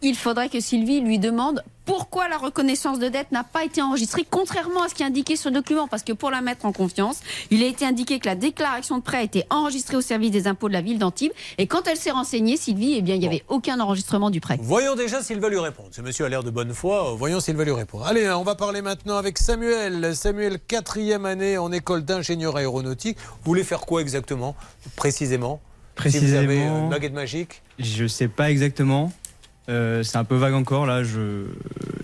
Il 0.02 0.16
faudrait 0.16 0.50
que 0.50 0.60
Sylvie 0.60 1.02
lui 1.02 1.20
demande 1.20 1.64
pourquoi 1.86 2.30
la 2.30 2.38
reconnaissance 2.38 3.00
de 3.00 3.10
dette 3.10 3.32
n'a 3.32 3.44
pas 3.44 3.66
été 3.66 3.82
enregistrée, 3.82 4.26
contrairement 4.30 4.84
à 4.84 4.88
ce 4.88 4.94
qui 4.94 5.04
est 5.04 5.06
indiqué 5.06 5.36
sur 5.36 5.50
le 5.50 5.56
document. 5.56 5.88
Parce 5.88 6.04
que 6.04 6.14
pour 6.14 6.32
la 6.32 6.42
mettre 6.42 6.66
en 6.66 6.72
confiance, 6.72 7.20
il 7.50 7.62
a 7.64 7.66
été 7.66 7.86
indiqué 7.86 8.20
que 8.20 8.28
la 8.28 8.36
déclaration 8.36 8.98
de 8.98 9.04
prêt 9.04 9.18
a 9.18 9.24
été 9.24 9.44
enregistrée 9.50 9.98
au 9.98 10.02
service 10.02 10.32
des 10.32 10.48
impôts 10.48 10.70
de 10.70 10.74
la 10.74 10.82
ville 10.82 11.00
d'Antibes. 11.00 11.32
Et 11.58 11.68
quand 11.68 11.88
elle 11.88 11.98
s'est 11.98 12.12
renseignée, 12.12 12.56
Sylvie, 12.56 12.94
eh 12.98 13.02
bien, 13.02 13.16
il 13.16 13.20
n'y 13.20 13.28
avait 13.28 13.44
aucun 13.50 13.80
enregistrement 13.80 14.30
du 14.30 14.40
prêt. 14.40 14.58
Voyons 14.62 14.96
déjà 14.96 15.22
s'il 15.22 15.40
va 15.40 15.50
lui 15.50 15.60
répondre. 15.60 15.90
Ce 15.92 16.02
monsieur 16.02 16.26
a 16.26 16.30
l'air 16.30 16.44
de 16.44 16.52
bonne 16.52 16.74
foi. 16.74 17.16
Voyons 17.18 17.40
s'il 17.40 17.58
va 17.58 17.66
lui 17.66 17.72
répondre. 17.72 18.06
Allez, 18.06 18.30
on 18.32 18.44
va 18.44 18.56
parler 18.56 18.82
maintenant 18.82 19.18
avec 19.18 19.38
Samuel. 19.38 20.16
Samuel, 20.16 20.60
quatrième 20.60 21.26
année 21.26 21.58
en 21.58 21.72
école 21.72 22.06
d'ingénieur 22.06 22.56
aéronautique. 22.56 23.18
Vous 23.18 23.52
voulez 23.52 23.64
faire 23.64 23.82
quoi 23.82 24.02
exactement, 24.02 24.56
précisément? 24.96 25.60
Si 26.06 26.18
vous 26.20 26.34
avez 26.34 26.46
Précisément. 26.48 26.84
une 26.86 26.90
baguette 26.90 27.14
magique 27.14 27.62
Je 27.80 28.08
sais 28.08 28.28
pas 28.28 28.50
exactement. 28.52 29.12
Euh, 29.70 30.02
c'est 30.04 30.18
un 30.18 30.24
peu 30.24 30.36
vague 30.36 30.56
encore. 30.56 30.86
Là, 30.88 31.04
je 31.04 31.46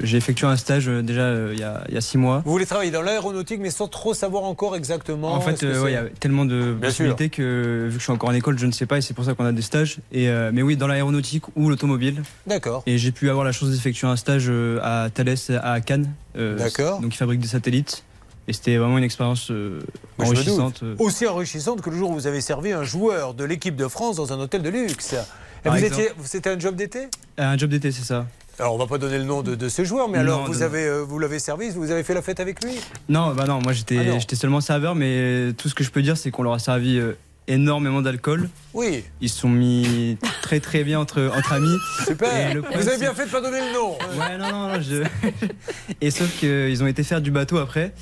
j'ai 0.03 0.15
effectué 0.17 0.45
un 0.45 0.55
stage 0.57 0.87
euh, 0.87 1.01
déjà 1.01 1.21
euh, 1.21 1.49
il 1.53 1.59
y, 1.59 1.63
a, 1.63 1.83
il 1.89 1.95
y 1.95 1.97
a 1.97 2.01
six 2.01 2.17
mois. 2.19 2.43
Vous 2.45 2.51
voulez 2.51 2.67
travailler 2.67 2.91
dans 2.91 3.01
l'aéronautique, 3.01 3.59
mais 3.59 3.71
sans 3.71 3.87
trop 3.87 4.13
savoir 4.13 4.43
encore 4.43 4.75
exactement. 4.75 5.33
En 5.33 5.41
fait, 5.41 5.63
euh, 5.63 5.81
ouais, 5.81 5.91
il 5.91 5.93
y 5.95 5.97
a 5.97 6.03
tellement 6.19 6.45
de 6.45 6.73
Bien 6.73 6.89
possibilités 6.89 7.29
que 7.29 7.85
vu 7.85 7.93
que 7.93 7.99
je 7.99 8.03
suis 8.03 8.11
encore 8.11 8.29
en 8.29 8.33
école, 8.33 8.59
je 8.59 8.67
ne 8.67 8.71
sais 8.71 8.85
pas 8.85 8.99
et 8.99 9.01
c'est 9.01 9.15
pour 9.15 9.25
ça 9.25 9.33
qu'on 9.33 9.43
a 9.45 9.51
des 9.51 9.63
stages. 9.63 9.97
Et 10.11 10.29
euh, 10.29 10.51
mais 10.53 10.61
oui, 10.61 10.77
dans 10.77 10.87
l'aéronautique 10.87 11.45
ou 11.55 11.69
l'automobile. 11.69 12.21
D'accord. 12.45 12.83
Et 12.85 12.99
j'ai 12.99 13.11
pu 13.11 13.29
avoir 13.29 13.43
la 13.43 13.51
chance 13.51 13.69
d'effectuer 13.71 14.05
un 14.07 14.15
stage 14.17 14.45
euh, 14.49 14.79
à 14.83 15.09
Thales 15.09 15.35
à 15.61 15.81
Cannes. 15.81 16.13
euh, 16.37 16.57
D'accord. 16.59 17.01
Donc 17.01 17.15
ils 17.15 17.17
fabriquent 17.17 17.41
des 17.41 17.47
satellites. 17.47 18.03
Et 18.47 18.53
c'était 18.53 18.77
vraiment 18.77 18.97
une 18.97 19.03
expérience 19.03 19.51
euh, 19.51 19.79
enrichissante. 20.19 20.81
euh. 20.83 20.95
Aussi 20.99 21.27
enrichissante 21.27 21.81
que 21.81 21.89
le 21.89 21.97
jour 21.97 22.11
où 22.11 22.13
vous 22.13 22.27
avez 22.27 22.39
servi 22.41 22.71
un 22.71 22.83
joueur 22.83 23.33
de 23.33 23.43
l'équipe 23.43 23.75
de 23.75 23.87
France 23.87 24.15
dans 24.15 24.31
un 24.31 24.39
hôtel 24.39 24.61
de 24.61 24.69
luxe. 24.69 25.13
Et 25.13 25.17
Par 25.63 25.73
vous 25.77 25.83
exemple. 25.83 26.01
étiez, 26.03 26.13
c'était 26.23 26.49
un 26.51 26.59
job 26.59 26.75
d'été? 26.75 27.07
Un 27.37 27.57
job 27.57 27.69
d'été, 27.69 27.91
c'est 27.91 28.03
ça. 28.05 28.25
Alors 28.59 28.73
on 28.73 28.77
va 28.77 28.87
pas 28.87 28.97
donner 28.97 29.17
le 29.17 29.23
nom 29.25 29.43
de, 29.43 29.53
de 29.53 29.69
ce 29.69 29.83
joueur, 29.83 30.07
mais 30.09 30.17
alors 30.19 30.39
Non, 30.39 30.45
vous 30.45 30.55
non, 30.55 30.61
avez, 30.63 30.85
euh, 30.85 31.01
vous 31.03 31.19
l'avez 31.19 31.37
servi, 31.39 31.69
vous 31.69 31.91
avez 31.91 32.03
fait 32.03 32.13
la 32.15 32.21
fête 32.23 32.39
avec 32.39 32.63
lui? 32.63 32.71
Non, 33.09 33.33
bah 33.35 33.45
non, 33.45 33.59
moi 33.61 33.71
j'étais 33.73 33.97
Ah 33.99 34.17
j'étais 34.17 34.35
seulement 34.35 34.61
serveur, 34.61 34.95
mais 34.95 35.51
tout 35.57 35.69
ce 35.69 35.75
que 35.75 35.83
je 35.83 35.91
peux 35.91 36.01
dire, 36.01 36.17
c'est 36.17 36.31
qu'on 36.31 36.41
leur 36.41 36.53
a 36.53 36.59
servi 36.59 36.97
euh, 36.97 37.13
énormément 37.47 38.01
d'alcool. 38.01 38.49
Oui. 38.73 39.03
Ils 39.21 39.29
se 39.29 39.41
sont 39.41 39.49
mis 39.49 40.17
très 40.41 40.59
très 40.59 40.83
bien 40.83 40.99
entre, 40.99 41.29
entre 41.37 41.53
amis. 41.53 41.75
Super. 42.07 42.55
Et 42.55 42.59
Vous 42.59 42.87
avez 42.87 42.97
bien 42.97 43.13
fait 43.13 43.25
de 43.27 43.31
pas 43.31 43.41
donner 43.41 43.59
le 43.59 43.73
nom. 43.73 43.91
Ouais, 44.19 44.37
non, 44.39 44.51
non, 44.51 44.67
non. 44.73 44.81
je- 44.81 45.03
Et 46.01 46.09
sauf 46.09 46.29
qu'ils 46.39 46.81
ont 46.81 46.87
été 46.87 47.03
faire 47.03 47.21
du 47.21 47.29
bateau 47.29 47.57
après. 47.57 47.93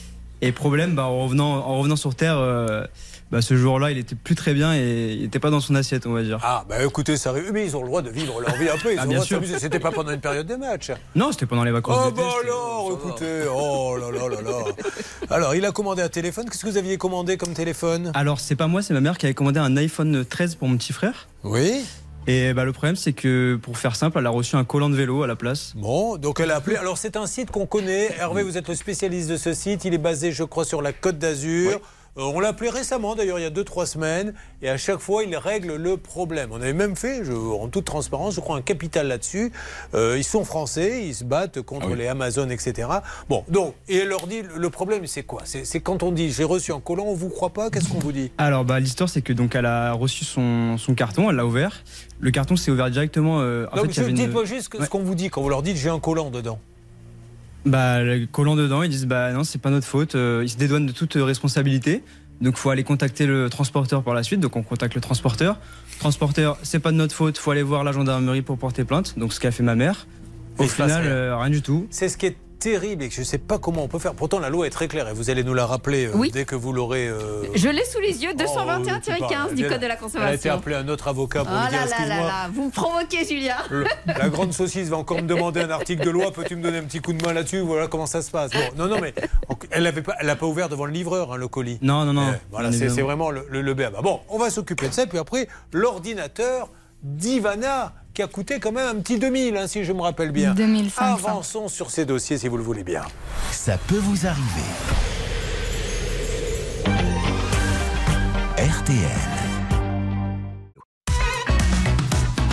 Et 0.41 0.51
problème, 0.51 0.95
bah, 0.95 1.03
en, 1.05 1.23
revenant, 1.23 1.53
en 1.65 1.77
revenant 1.79 1.95
sur 1.95 2.13
Terre, 2.15 2.37
euh, 2.37 2.85
bah, 3.31 3.41
ce 3.41 3.55
jour-là, 3.55 3.91
il 3.91 3.97
était 3.97 4.15
plus 4.15 4.35
très 4.35 4.53
bien 4.53 4.73
et 4.75 5.13
il 5.13 5.21
n'était 5.23 5.39
pas 5.39 5.49
dans 5.49 5.59
son 5.59 5.73
assiette, 5.75 6.05
on 6.05 6.11
va 6.13 6.21
dire. 6.23 6.39
Ah, 6.43 6.63
bah 6.69 6.83
écoutez, 6.83 7.17
ça 7.17 7.31
arrive. 7.31 7.51
Mais 7.53 7.65
ils 7.65 7.75
ont 7.75 7.81
le 7.81 7.87
droit 7.87 8.01
de 8.01 8.09
vivre 8.09 8.39
leur 8.41 8.55
vie 8.55 8.69
un 8.69 8.77
peu. 8.77 8.93
Ils 8.93 8.99
Ah, 8.99 9.03
ont 9.03 9.07
le 9.07 9.13
droit 9.15 9.25
sûr. 9.25 9.41
C'était 9.57 9.79
pas 9.79 9.91
pendant 9.91 10.11
une 10.11 10.19
période 10.19 10.45
de 10.45 10.55
match. 10.55 10.91
Non, 11.15 11.31
c'était 11.31 11.45
pendant 11.45 11.63
les 11.63 11.71
vacances 11.71 11.97
Oh 12.07 12.11
bah 12.11 12.23
alors, 12.43 12.91
écoutez, 12.93 13.41
oh 13.51 13.97
là 13.97 14.11
là 14.11 14.27
là 14.29 14.41
là. 14.41 14.57
Alors, 15.31 15.55
il 15.55 15.65
a 15.65 15.71
commandé 15.71 16.01
un 16.01 16.09
téléphone. 16.09 16.45
Qu'est-ce 16.49 16.63
que 16.65 16.69
vous 16.69 16.77
aviez 16.77 16.97
commandé 16.97 17.37
comme 17.37 17.53
téléphone? 17.53 18.11
Alors, 18.13 18.39
c'est 18.39 18.55
pas 18.55 18.67
moi, 18.67 18.81
c'est 18.81 18.93
ma 18.93 19.01
mère 19.01 19.17
qui 19.17 19.25
avait 19.25 19.33
commandé 19.33 19.59
un 19.59 19.75
iPhone 19.77 20.23
13 20.25 20.55
pour 20.55 20.67
mon 20.67 20.77
petit 20.77 20.93
frère. 20.93 21.27
Oui. 21.43 21.83
Et 22.27 22.53
bah, 22.53 22.65
le 22.65 22.71
problème, 22.71 22.95
c'est 22.95 23.13
que 23.13 23.59
pour 23.61 23.77
faire 23.77 23.95
simple, 23.95 24.17
elle 24.19 24.25
a 24.25 24.31
reçu 24.31 24.55
un 24.55 24.63
collant 24.63 24.89
de 24.89 24.95
vélo 24.95 25.21
à 25.21 25.27
la 25.27 25.35
place. 25.35 25.73
Bon, 25.75 26.17
donc 26.17 26.39
elle 26.39 26.51
a 26.51 26.55
appelé. 26.55 26.75
Alors, 26.75 26.97
c'est 26.97 27.17
un 27.17 27.27
site 27.27 27.51
qu'on 27.51 27.67
connaît. 27.67 28.15
Hervé, 28.17 28.41
vous 28.41 28.57
êtes 28.57 28.67
le 28.67 28.75
spécialiste 28.75 29.29
de 29.29 29.37
ce 29.37 29.53
site. 29.53 29.85
Il 29.85 29.93
est 29.93 29.99
basé, 29.99 30.31
je 30.31 30.43
crois, 30.43 30.65
sur 30.65 30.81
la 30.81 30.91
Côte 30.91 31.19
d'Azur. 31.19 31.79
On 32.17 32.39
l'a 32.39 32.49
appelé 32.49 32.69
récemment, 32.69 33.15
d'ailleurs, 33.15 33.39
il 33.39 33.43
y 33.43 33.45
a 33.45 33.49
2-3 33.49 33.85
semaines, 33.85 34.33
et 34.61 34.69
à 34.69 34.77
chaque 34.77 34.99
fois, 34.99 35.23
il 35.23 35.35
règle 35.35 35.75
le 35.75 35.97
problème. 35.97 36.49
On 36.51 36.61
avait 36.61 36.73
même 36.73 36.95
fait, 36.95 37.23
je- 37.25 37.33
en 37.33 37.67
toute 37.67 37.85
transparence, 37.85 38.35
je 38.35 38.39
crois, 38.39 38.55
un 38.57 38.61
capital 38.61 39.07
là-dessus. 39.07 39.51
Euh, 39.93 40.15
ils 40.17 40.23
sont 40.23 40.43
français, 40.45 41.05
ils 41.05 41.15
se 41.15 41.23
battent 41.23 41.61
contre 41.61 41.93
les 41.95 42.07
Amazon, 42.07 42.49
etc. 42.49 42.87
Bon, 43.29 43.43
donc, 43.49 43.73
et 43.89 43.97
elle 43.97 44.07
leur 44.09 44.27
dit, 44.27 44.41
le 44.55 44.69
problème, 44.69 45.05
c'est 45.07 45.23
quoi? 45.23 45.41
C'est 45.45 45.79
quand 45.79 46.03
on 46.03 46.11
dit, 46.11 46.31
j'ai 46.31 46.43
reçu 46.43 46.71
un 46.71 46.79
collant, 46.79 47.05
on 47.05 47.15
vous 47.15 47.29
croit 47.29 47.49
pas? 47.51 47.69
Qu'est-ce 47.69 47.89
qu'on 47.89 47.99
vous 47.99 48.11
dit? 48.11 48.31
Alors, 48.37 48.63
bah, 48.65 48.79
l'histoire, 48.79 49.09
c'est 49.09 49.21
que 49.21 49.33
donc 49.33 49.55
elle 49.55 49.65
a 49.65 49.91
reçu 49.93 50.23
son, 50.25 50.77
son 50.77 50.95
carton, 50.95 51.29
elle 51.29 51.35
l'a 51.35 51.45
ouvert. 51.45 51.83
Le 52.19 52.31
carton 52.31 52.55
s'est 52.55 52.71
ouvert 52.71 52.89
directement. 52.89 53.41
euh, 53.41 53.65
en 53.71 53.75
Non, 53.77 53.81
fait, 53.83 54.01
mais 54.01 54.07
une- 54.09 54.15
dites-moi 54.15 54.45
juste 54.45 54.81
ce 54.81 54.89
qu'on 54.89 55.03
vous 55.03 55.15
dit 55.15 55.29
quand 55.29 55.41
vous 55.41 55.49
leur 55.49 55.61
dites, 55.63 55.75
j'ai 55.77 55.89
un 55.89 55.99
collant 55.99 56.29
dedans. 56.31 56.59
Bah, 57.65 57.99
collant 58.31 58.55
dedans, 58.55 58.83
ils 58.83 58.89
disent 58.89 59.07
bah 59.07 59.31
non, 59.31 59.43
c'est 59.43 59.59
pas 59.59 59.69
notre 59.71 59.87
faute. 59.87 60.15
euh, 60.15 60.41
ils 60.43 60.49
se 60.49 60.57
dédouanent 60.57 60.85
de 60.85 60.91
toute 60.91 61.15
euh, 61.15 61.23
responsabilité. 61.23 62.03
Donc, 62.41 62.57
faut 62.57 62.69
aller 62.69 62.83
contacter 62.83 63.25
le 63.25 63.49
transporteur 63.49 64.03
par 64.03 64.13
la 64.13 64.21
suite. 64.21 64.39
Donc, 64.41 64.55
on 64.57 64.61
contacte 64.63 64.93
le 64.93 65.01
transporteur. 65.01 65.57
Transporteur, 65.99 66.57
c'est 66.63 66.79
pas 66.79 66.91
de 66.91 66.97
notre 66.97 67.15
faute. 67.15 67.37
Faut 67.37 67.51
aller 67.51 67.63
voir 67.63 67.83
la 67.83 67.91
gendarmerie 67.93 68.41
pour 68.41 68.57
porter 68.57 68.83
plainte. 68.83 69.17
Donc, 69.17 69.31
ce 69.33 69.39
qu'a 69.39 69.51
fait 69.51 69.63
ma 69.63 69.75
mère. 69.75 70.05
Au 70.57 70.63
final, 70.63 71.01
rien. 71.03 71.11
euh, 71.11 71.37
rien 71.37 71.49
du 71.49 71.61
tout. 71.61 71.87
C'est 71.89 72.09
ce 72.09 72.17
qui 72.17 72.27
est 72.27 72.37
terrible 72.59 73.03
et 73.03 73.09
que 73.09 73.13
je 73.15 73.21
ne 73.21 73.25
sais 73.25 73.37
pas 73.37 73.57
comment 73.59 73.83
on 73.83 73.87
peut 73.87 73.99
faire. 73.99 74.13
Pourtant, 74.13 74.39
la 74.39 74.49
loi 74.49 74.67
est 74.67 74.69
très 74.71 74.87
claire 74.87 75.07
et 75.07 75.13
vous 75.13 75.29
allez 75.29 75.43
nous 75.43 75.53
la 75.53 75.65
rappeler 75.65 76.07
euh, 76.07 76.11
Oui. 76.15 76.31
dès 76.31 76.45
que 76.45 76.55
vous 76.55 76.73
l'aurez. 76.73 77.07
euh, 77.07 77.43
Je 77.55 77.69
l'ai 77.69 77.83
sous 77.85 77.99
les 77.99 78.23
yeux, 78.23 78.31
oh, 78.33 78.41
221-15 78.41 79.53
du 79.55 79.67
Code 79.67 79.79
de 79.81 79.85
la 79.85 79.85
Elle 79.85 79.91
a 79.91 79.93
été 79.93 79.97
consommation. 79.99 80.53
appelée 80.53 80.75
un 80.75 80.87
autre 80.87 81.07
avocat 81.07 81.41
Oh 81.43 81.45
pour 81.45 81.53
lui 81.53 81.69
dire 81.69 81.71
là 81.71 81.77
là 81.77 81.85
là 81.85 81.85
excuse-moi. 81.97 82.27
là, 82.27 82.49
vous 82.53 82.65
me 82.65 82.71
provoquez, 82.71 83.25
Julien. 83.25 83.55
le- 83.69 83.85
la 84.07 84.29
grande 84.29 84.53
saucisse 84.53 84.89
va 84.89 84.97
encore 84.97 85.17
me 85.21 85.27
demander 85.27 85.61
un 85.61 85.69
article 85.69 86.03
de 86.05 86.09
loi. 86.09 86.31
Peux-tu 86.31 86.55
me 86.55 86.61
donner 86.63 86.77
un 86.79 86.83
petit 86.83 86.99
coup 87.01 87.13
de 87.13 87.23
main 87.25 87.33
là-dessus? 87.33 87.59
Voilà 87.59 87.87
comment 87.87 88.05
ça 88.07 88.21
se 88.21 88.31
passe. 88.31 88.51
Bon, 88.51 88.59
non, 88.83 88.87
non, 88.87 88.99
mais 89.01 89.13
elle 89.71 89.83
n'avait 89.83 90.01
pas, 90.01 90.15
ouvert 90.45 90.69
devant 90.69 90.85
le 90.85 90.91
livreur 90.91 91.33
hein, 91.33 91.37
le 91.37 91.47
colis. 91.47 91.77
Non, 91.81 92.05
non, 92.05 92.13
non. 92.13 92.31
Eh, 92.33 92.37
voilà, 92.51 92.71
c'est 92.71 92.87
vraiment 93.01 93.31
le, 93.31 93.45
le, 93.49 93.61
le 93.61 93.73
béaba. 93.73 94.01
Bon, 94.01 94.19
on 94.29 94.37
va 94.37 94.49
s'occuper 94.49 94.87
de 94.89 94.93
ça. 94.93 95.05
Puis 95.07 95.17
après, 95.17 95.47
l'ordinateur 95.71 96.69
d'Ivana, 97.03 97.93
qui 98.13 98.21
a 98.21 98.27
coûté 98.27 98.59
quand 98.59 98.71
même 98.71 98.97
un 98.97 98.99
petit 99.01 99.19
2000, 99.19 99.57
hein, 99.57 99.67
si 99.67 99.83
je 99.83 99.93
me 99.93 100.01
rappelle 100.01 100.31
bien. 100.31 100.53
2500. 100.53 101.27
Avançons 101.27 101.67
sur 101.67 101.91
ces 101.91 102.05
dossiers, 102.05 102.37
si 102.37 102.47
vous 102.47 102.57
le 102.57 102.63
voulez 102.63 102.83
bien. 102.83 103.03
Ça 103.51 103.77
peut 103.77 103.97
vous 103.97 104.25
arriver. 104.25 104.45
RTL. 108.57 108.97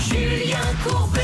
Julien 0.01 0.59
Courbet. 0.85 1.21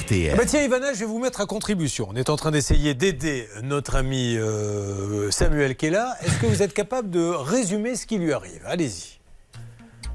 RTL. 0.00 0.36
Bah 0.36 0.42
tiens, 0.44 0.62
Ivana, 0.64 0.92
je 0.92 1.00
vais 1.00 1.04
vous 1.06 1.18
mettre 1.20 1.40
à 1.40 1.46
contribution. 1.46 2.08
On 2.10 2.16
est 2.16 2.28
en 2.30 2.36
train 2.36 2.50
d'essayer 2.50 2.94
d'aider 2.94 3.48
notre 3.62 3.94
ami 3.96 4.36
euh, 4.36 5.30
Samuel 5.30 5.76
qui 5.76 5.86
est 5.86 5.90
là. 5.90 6.16
Est-ce 6.22 6.38
que 6.40 6.46
vous 6.46 6.62
êtes 6.62 6.74
capable 6.74 7.10
de 7.10 7.20
résumer 7.28 7.94
ce 7.94 8.06
qui 8.06 8.18
lui 8.18 8.32
arrive? 8.32 8.60
Allez-y. 8.66 9.17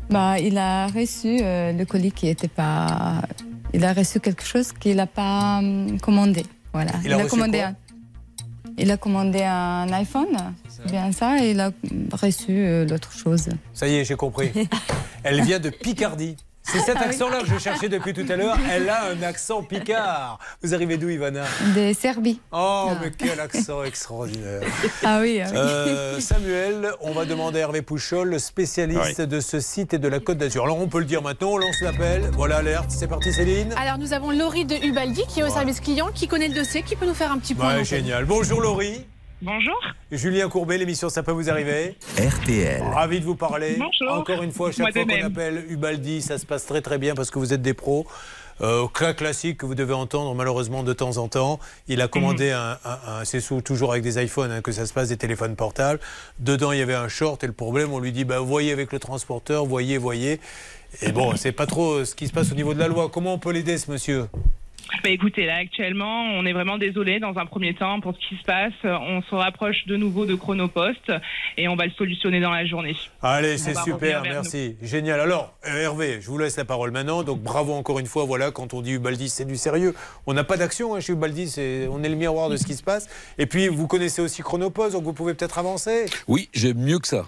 Bah, 0.10 0.40
il 0.40 0.58
a 0.58 0.88
reçu 0.88 1.40
euh, 1.42 1.72
le 1.72 1.86
colis 1.86 2.12
qui 2.12 2.28
n'était 2.28 2.48
pas. 2.48 3.22
Il 3.74 3.84
a 3.84 3.94
reçu 3.94 4.20
quelque 4.20 4.46
chose 4.46 4.72
qu'il 4.72 4.98
n'a 4.98 5.08
pas 5.08 5.60
hum, 5.60 6.00
commandé. 6.00 6.44
Voilà. 6.74 6.92
Il 7.04 7.14
a 7.14 7.26
commandé 7.26 7.62
un. 7.62 7.76
Il 8.78 8.90
a 8.90 8.98
commandé 8.98 9.44
un 9.44 9.92
iPhone, 9.94 10.36
bien 10.88 11.12
ça, 11.12 11.38
et 11.44 11.52
il 11.52 11.60
a 11.60 11.72
reçu 12.12 12.50
euh, 12.50 12.86
l'autre 12.88 13.12
chose. 13.12 13.50
Ça 13.72 13.88
y 13.88 13.96
est, 13.96 14.04
j'ai 14.06 14.16
compris. 14.16 14.52
Elle 15.24 15.44
vient 15.44 15.60
de 15.60 15.70
Picardie. 15.70 16.38
C'est 16.64 16.80
cet 16.80 16.98
Ah 17.00 17.06
accent-là 17.06 17.42
que 17.42 17.48
je 17.48 17.58
cherchais 17.60 17.90
depuis 17.90 18.14
tout 18.14 18.26
à 18.30 18.36
l'heure. 18.36 18.58
Elle 18.72 18.90
a 18.90 19.10
un 19.10 19.22
accent 19.22 19.62
picard. 19.64 20.40
Vous 20.64 20.74
arrivez 20.74 20.98
d'où, 20.98 21.10
Ivana? 21.10 21.44
De 21.76 21.94
Serbie. 21.94 22.40
Oh, 22.52 22.90
mais 23.02 23.12
quel 23.12 23.40
accent 23.40 23.84
extraordinaire. 23.84 24.62
Ah 25.06 25.20
oui, 25.22 25.42
ah 25.42 25.50
oui. 25.52 25.58
Euh, 25.58 26.20
Samuel, 26.20 26.92
on 27.02 27.12
va 27.12 27.26
demander 27.26 27.60
à 27.60 27.64
Hervé 27.64 27.82
Pouchol, 27.82 28.30
le 28.30 28.40
spécialiste 28.40 29.22
de 29.22 29.40
ce 29.42 29.60
site 29.60 29.94
et 29.94 29.98
de 29.98 30.08
la 30.08 30.20
Côte 30.20 30.38
d'Azur. 30.38 30.64
Alors 30.64 30.80
on 30.80 30.88
peut 30.88 31.00
le 31.00 31.06
dire 31.06 31.22
maintenant, 31.22 31.50
on 31.52 31.58
lance 31.58 31.82
l'appel. 31.82 32.30
Voilà, 32.34 32.58
alerte, 32.58 32.90
c'est 32.90 33.08
parti 33.08 33.34
Céline. 33.34 33.74
Alors 33.74 33.98
nous 33.98 34.14
avons 34.14 34.32
Laurie 34.32 34.66
de 34.66 34.76
Ubaldi 34.76 35.24
qui 35.28 35.42
est 35.42 35.44
au 35.44 35.50
service 35.50 35.82
client, 35.82 36.10
qui 36.14 36.28
connaît 36.28 36.48
le 36.48 36.56
dossier, 36.56 36.84
qui 36.84 36.96
peut 36.96 37.06
nous 37.06 37.14
faire 37.14 37.32
un 37.32 37.38
petit 37.40 37.54
point. 37.56 37.76
Ouais, 37.76 37.84
génial. 37.84 38.26
Bonjour 38.26 38.62
Laurie. 38.62 39.06
Bonjour. 39.46 39.78
Julien 40.12 40.48
Courbet, 40.48 40.78
l'émission 40.78 41.10
Ça 41.10 41.22
peut 41.22 41.34
vous 41.34 41.50
arriver 41.50 41.96
RTL. 42.18 42.82
Ravi 42.82 43.20
de 43.20 43.26
vous 43.26 43.36
parler. 43.36 43.76
Bonjour. 43.78 44.18
Encore 44.20 44.42
une 44.42 44.52
fois, 44.54 44.72
chaque 44.72 44.94
fois 44.94 45.02
qu'on 45.02 45.08
même. 45.08 45.26
appelle 45.26 45.66
Ubaldi, 45.70 46.22
ça 46.22 46.38
se 46.38 46.46
passe 46.46 46.66
très 46.66 46.82
très 46.82 46.98
bien 46.98 47.14
parce 47.14 47.30
que 47.30 47.40
vous 47.40 47.52
êtes 47.54 47.62
des 47.62 47.74
pros. 47.74 48.08
Euh, 48.62 48.88
cas 48.88 49.14
classique 49.14 49.58
que 49.58 49.66
vous 49.66 49.76
devez 49.76 49.94
entendre 49.94 50.34
malheureusement 50.34 50.84
de 50.84 50.94
temps 50.94 51.18
en 51.18 51.28
temps. 51.28 51.60
Il 51.90 52.02
a 52.02 52.08
commandé 52.08 52.52
Mhm. 52.52 52.54
un, 52.56 52.78
un- 52.86 53.20
un- 53.20 53.26
c'est 53.26 53.42
sous- 53.42 53.62
toujours 53.62 53.92
avec 53.92 54.04
des 54.04 54.24
iPhones 54.24 54.52
hein, 54.52 54.62
que 54.62 54.72
ça 54.72 54.86
se 54.86 54.94
passe, 54.94 55.10
des 55.10 55.18
téléphones 55.18 55.56
portables. 55.58 56.00
Dedans, 56.40 56.72
il 56.72 56.80
y 56.80 56.82
avait 56.82 56.94
un 56.94 57.10
short 57.10 57.44
et 57.44 57.48
le 57.48 57.54
problème, 57.54 57.92
on 57.92 58.00
lui 58.00 58.12
dit, 58.14 58.24
bah, 58.24 58.40
voyez 58.40 58.72
avec 58.72 58.94
le 58.94 59.00
transporteur, 59.00 59.66
voyez, 59.66 59.98
voyez. 59.98 60.40
Et 61.02 61.12
bon, 61.12 61.36
c'est 61.36 61.52
pas 61.52 61.66
trop 61.66 62.06
ce 62.06 62.14
qui 62.16 62.28
se 62.28 62.32
passe 62.32 62.52
au 62.52 62.56
niveau 62.56 62.74
de 62.76 62.80
la 62.80 62.88
loi. 62.88 63.10
Comment 63.12 63.34
on 63.34 63.40
peut 63.40 63.52
l'aider, 63.52 63.78
ce 63.80 63.92
monsieur? 63.92 64.26
Bah, 65.04 65.10
écoutez, 65.10 65.46
là 65.46 65.56
actuellement, 65.56 66.24
on 66.36 66.46
est 66.46 66.54
vraiment 66.54 66.78
désolé 66.78 67.20
dans 67.20 67.38
un 67.38 67.46
premier 67.46 67.74
temps 67.74 68.00
pour 68.00 68.14
ce 68.14 68.20
qui 68.30 68.38
se 68.40 68.44
passe. 68.44 68.74
On 68.84 69.22
se 69.22 69.36
rapproche 69.36 69.86
de 69.88 69.98
nouveau 69.98 70.26
de 70.26 70.36
Chronopost 70.36 71.12
et 71.58 71.68
on 71.68 71.76
va 71.76 71.86
le 71.86 71.92
solutionner 71.92 72.40
dans 72.40 72.52
la 72.52 72.66
journée. 72.66 72.96
Allez, 73.22 73.58
c'est 73.58 73.76
super, 73.78 74.22
merci. 74.22 74.76
Génial. 74.82 75.20
Alors, 75.20 75.56
euh, 75.68 75.82
Hervé, 75.84 76.20
je 76.22 76.28
vous 76.28 76.38
laisse 76.38 76.58
la 76.58 76.66
parole 76.66 76.92
maintenant. 76.92 77.24
Donc, 77.24 77.42
bravo 77.42 77.74
encore 77.74 78.00
une 78.00 78.06
fois. 78.06 78.24
Voilà, 78.26 78.52
quand 78.52 78.74
on 78.74 78.82
dit 78.82 78.92
Ubaldi, 78.94 79.30
c'est 79.30 79.46
du 79.46 79.58
sérieux. 79.58 79.94
On 80.28 80.34
n'a 80.34 80.44
pas 80.44 80.58
d'action 80.58 80.96
hein, 80.96 81.00
chez 81.00 81.14
Ubaldi, 81.14 81.54
on 81.92 82.04
est 82.04 82.10
le 82.10 82.16
miroir 82.16 82.50
de 82.50 82.58
ce 82.58 82.66
qui 82.66 82.76
se 82.76 82.84
passe. 82.84 83.08
Et 83.38 83.46
puis, 83.46 83.68
vous 83.68 83.88
connaissez 83.88 84.22
aussi 84.22 84.42
Chronopost, 84.42 84.94
donc 84.94 85.04
vous 85.04 85.14
pouvez 85.14 85.34
peut-être 85.34 85.58
avancer. 85.58 86.06
Oui, 86.28 86.50
j'aime 86.54 86.78
mieux 86.78 87.00
que 87.00 87.08
ça. 87.08 87.26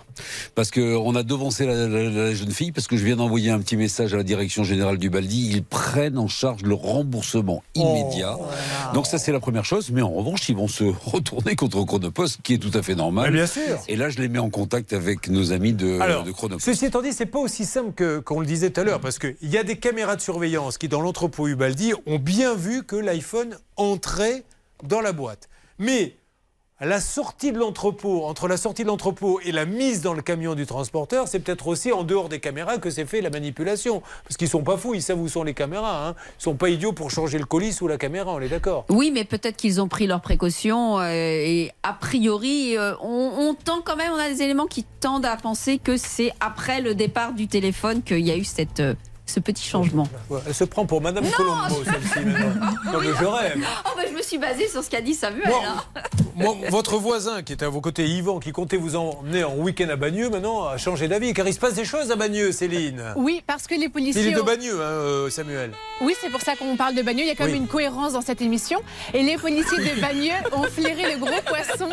Parce 0.55 0.71
qu'on 0.71 1.15
a 1.15 1.23
devancé 1.23 1.65
la, 1.65 1.87
la- 1.87 2.09
la 2.09 2.33
jeune 2.33 2.51
fille, 2.51 2.71
parce 2.71 2.87
que 2.87 2.95
je 2.95 3.03
viens 3.05 3.15
d'envoyer 3.15 3.49
un 3.49 3.59
petit 3.59 3.75
message 3.77 4.13
à 4.13 4.17
la 4.17 4.23
direction 4.23 4.63
générale 4.63 4.97
du 4.97 5.09
Baldi. 5.09 5.51
Ils 5.51 5.63
prennent 5.63 6.17
en 6.17 6.27
charge 6.27 6.61
le 6.63 6.73
remboursement 6.75 7.44
immédiat. 7.75 8.37
Donc 8.93 9.07
ça, 9.07 9.17
c'est 9.17 9.31
la 9.31 9.39
première 9.39 9.65
chose. 9.65 9.91
Mais 9.91 10.01
en 10.01 10.11
revanche, 10.11 10.47
ils 10.49 10.55
vont 10.55 10.67
se 10.67 10.83
retourner 11.05 11.55
contre 11.55 11.83
Chronopost, 11.85 12.41
qui 12.43 12.53
est 12.55 12.57
tout 12.57 12.71
à 12.77 12.81
fait 12.81 12.95
normal. 12.95 13.31
Mais 13.31 13.37
bien 13.37 13.47
sûr. 13.47 13.77
Et 13.87 13.95
là, 13.95 14.09
je 14.09 14.19
les 14.19 14.27
mets 14.29 14.39
en 14.39 14.49
contact 14.49 14.93
avec 14.93 15.29
nos 15.29 15.51
amis 15.51 15.73
de, 15.73 15.99
Alors, 15.99 16.23
de 16.23 16.31
Chronopost. 16.31 16.65
ceci 16.65 16.85
étant 16.85 17.01
dit, 17.01 17.13
c'est 17.13 17.25
pas 17.25 17.39
aussi 17.39 17.65
simple 17.65 17.91
que- 17.93 18.19
qu'on 18.19 18.39
le 18.39 18.45
disait 18.45 18.69
tout 18.69 18.81
à 18.81 18.83
l'heure, 18.83 18.99
parce 18.99 19.19
qu'il 19.19 19.35
y 19.43 19.57
a 19.57 19.63
des 19.63 19.77
caméras 19.77 20.15
de 20.15 20.21
surveillance 20.21 20.77
qui, 20.77 20.87
dans 20.87 21.01
l'entrepôt 21.01 21.47
Ubaldi, 21.47 21.93
ont 22.05 22.19
bien 22.19 22.55
vu 22.55 22.83
que 22.83 22.95
l'iPhone 22.95 23.57
entrait 23.77 24.43
dans 24.83 25.01
la 25.01 25.11
boîte. 25.11 25.49
Mais 25.79 26.15
la 26.85 27.01
sortie 27.01 27.51
de 27.51 27.57
l'entrepôt, 27.57 28.25
entre 28.25 28.47
la 28.47 28.57
sortie 28.57 28.83
de 28.83 28.87
l'entrepôt 28.87 29.39
et 29.43 29.51
la 29.51 29.65
mise 29.65 30.01
dans 30.01 30.13
le 30.13 30.21
camion 30.21 30.55
du 30.55 30.65
transporteur, 30.65 31.27
c'est 31.27 31.39
peut-être 31.39 31.67
aussi 31.67 31.91
en 31.91 32.03
dehors 32.03 32.29
des 32.29 32.39
caméras 32.39 32.77
que 32.77 32.89
s'est 32.89 33.05
fait 33.05 33.21
la 33.21 33.29
manipulation. 33.29 34.01
Parce 34.23 34.37
qu'ils 34.37 34.49
sont 34.49 34.63
pas 34.63 34.77
fous, 34.77 34.93
ils 34.93 35.01
savent 35.01 35.19
où 35.19 35.27
sont 35.27 35.43
les 35.43 35.53
caméras. 35.53 36.07
Hein. 36.07 36.15
Ils 36.39 36.43
sont 36.43 36.55
pas 36.55 36.69
idiots 36.69 36.93
pour 36.93 37.09
changer 37.11 37.39
le 37.39 37.45
colis 37.45 37.73
sous 37.73 37.87
la 37.87 37.97
caméra, 37.97 38.31
on 38.33 38.39
est 38.39 38.49
d'accord 38.49 38.85
Oui, 38.89 39.11
mais 39.11 39.23
peut-être 39.23 39.57
qu'ils 39.57 39.81
ont 39.81 39.87
pris 39.87 40.07
leurs 40.07 40.21
précautions 40.21 40.99
euh, 40.99 41.11
et 41.11 41.71
a 41.83 41.93
priori, 41.93 42.77
euh, 42.77 42.93
on, 43.01 43.55
tend 43.55 43.81
quand 43.83 43.95
même, 43.95 44.11
on 44.13 44.19
a 44.19 44.29
des 44.29 44.43
éléments 44.43 44.67
qui 44.67 44.83
tendent 44.83 45.25
à 45.25 45.35
penser 45.37 45.79
que 45.79 45.97
c'est 45.97 46.31
après 46.39 46.81
le 46.81 46.93
départ 46.93 47.33
du 47.33 47.47
téléphone 47.47 48.03
qu'il 48.03 48.25
y 48.25 48.31
a 48.31 48.37
eu 48.37 48.43
cette, 48.43 48.79
euh, 48.79 48.93
ce 49.25 49.39
petit 49.39 49.67
changement. 49.67 50.07
Ouais, 50.29 50.39
Elle 50.47 50.53
se 50.53 50.63
prend 50.63 50.85
pour 50.85 51.01
Madame 51.01 51.25
Colombo, 51.31 51.83
celle-ci, 51.83 52.25
maintenant. 52.25 52.67
Non, 52.93 52.99
mais 53.01 53.07
je 53.19 53.25
rêve. 53.25 53.57
Oh, 53.85 53.89
bah, 53.95 54.03
je 54.09 54.15
me 54.15 54.21
suis 54.21 54.37
basée 54.37 54.67
sur 54.67 54.83
ce 54.83 54.89
qu'a 54.89 55.01
dit 55.01 55.13
Samuel. 55.15 55.49
Hein. 55.49 55.83
Moi, 56.35 56.55
votre 56.69 56.97
voisin 56.97 57.41
qui 57.43 57.53
était 57.53 57.65
à 57.65 57.69
vos 57.69 57.81
côtés, 57.81 58.05
Yvan, 58.05 58.39
qui 58.39 58.51
comptait 58.51 58.77
vous 58.77 58.95
emmener 58.95 59.43
en 59.43 59.55
week-end 59.55 59.87
à 59.89 59.95
Bagneux, 59.95 60.29
maintenant 60.29 60.67
a 60.67 60.77
changé 60.77 61.07
d'avis, 61.07 61.33
car 61.33 61.47
il 61.47 61.53
se 61.53 61.59
passe 61.59 61.73
des 61.73 61.85
choses 61.85 62.11
à 62.11 62.15
Bagneux, 62.15 62.51
Céline. 62.51 63.01
Oui, 63.15 63.41
parce 63.47 63.67
que 63.67 63.75
les 63.75 63.89
policiers. 63.89 64.21
Il 64.21 64.27
est 64.29 64.33
de 64.33 64.41
Bagneux, 64.41 64.75
hein, 64.81 64.83
euh, 64.83 65.29
Samuel. 65.29 65.71
Oui, 66.01 66.13
c'est 66.21 66.29
pour 66.29 66.41
ça 66.41 66.55
qu'on 66.55 66.75
parle 66.75 66.93
de 66.95 67.01
Bagneux. 67.01 67.23
Il 67.23 67.27
y 67.27 67.31
a 67.31 67.35
quand 67.35 67.45
même 67.45 67.53
Oui. 67.53 67.59
une 67.59 67.67
cohérence 67.67 68.13
dans 68.13 68.21
cette 68.21 68.41
émission. 68.41 68.79
Et 69.13 69.23
les 69.23 69.37
policiers 69.37 69.77
de 69.95 69.99
Bagneux 70.01 70.33
ont 70.53 70.63
flairé 70.63 71.13
le 71.13 71.19
gros 71.19 71.41
poisson, 71.47 71.89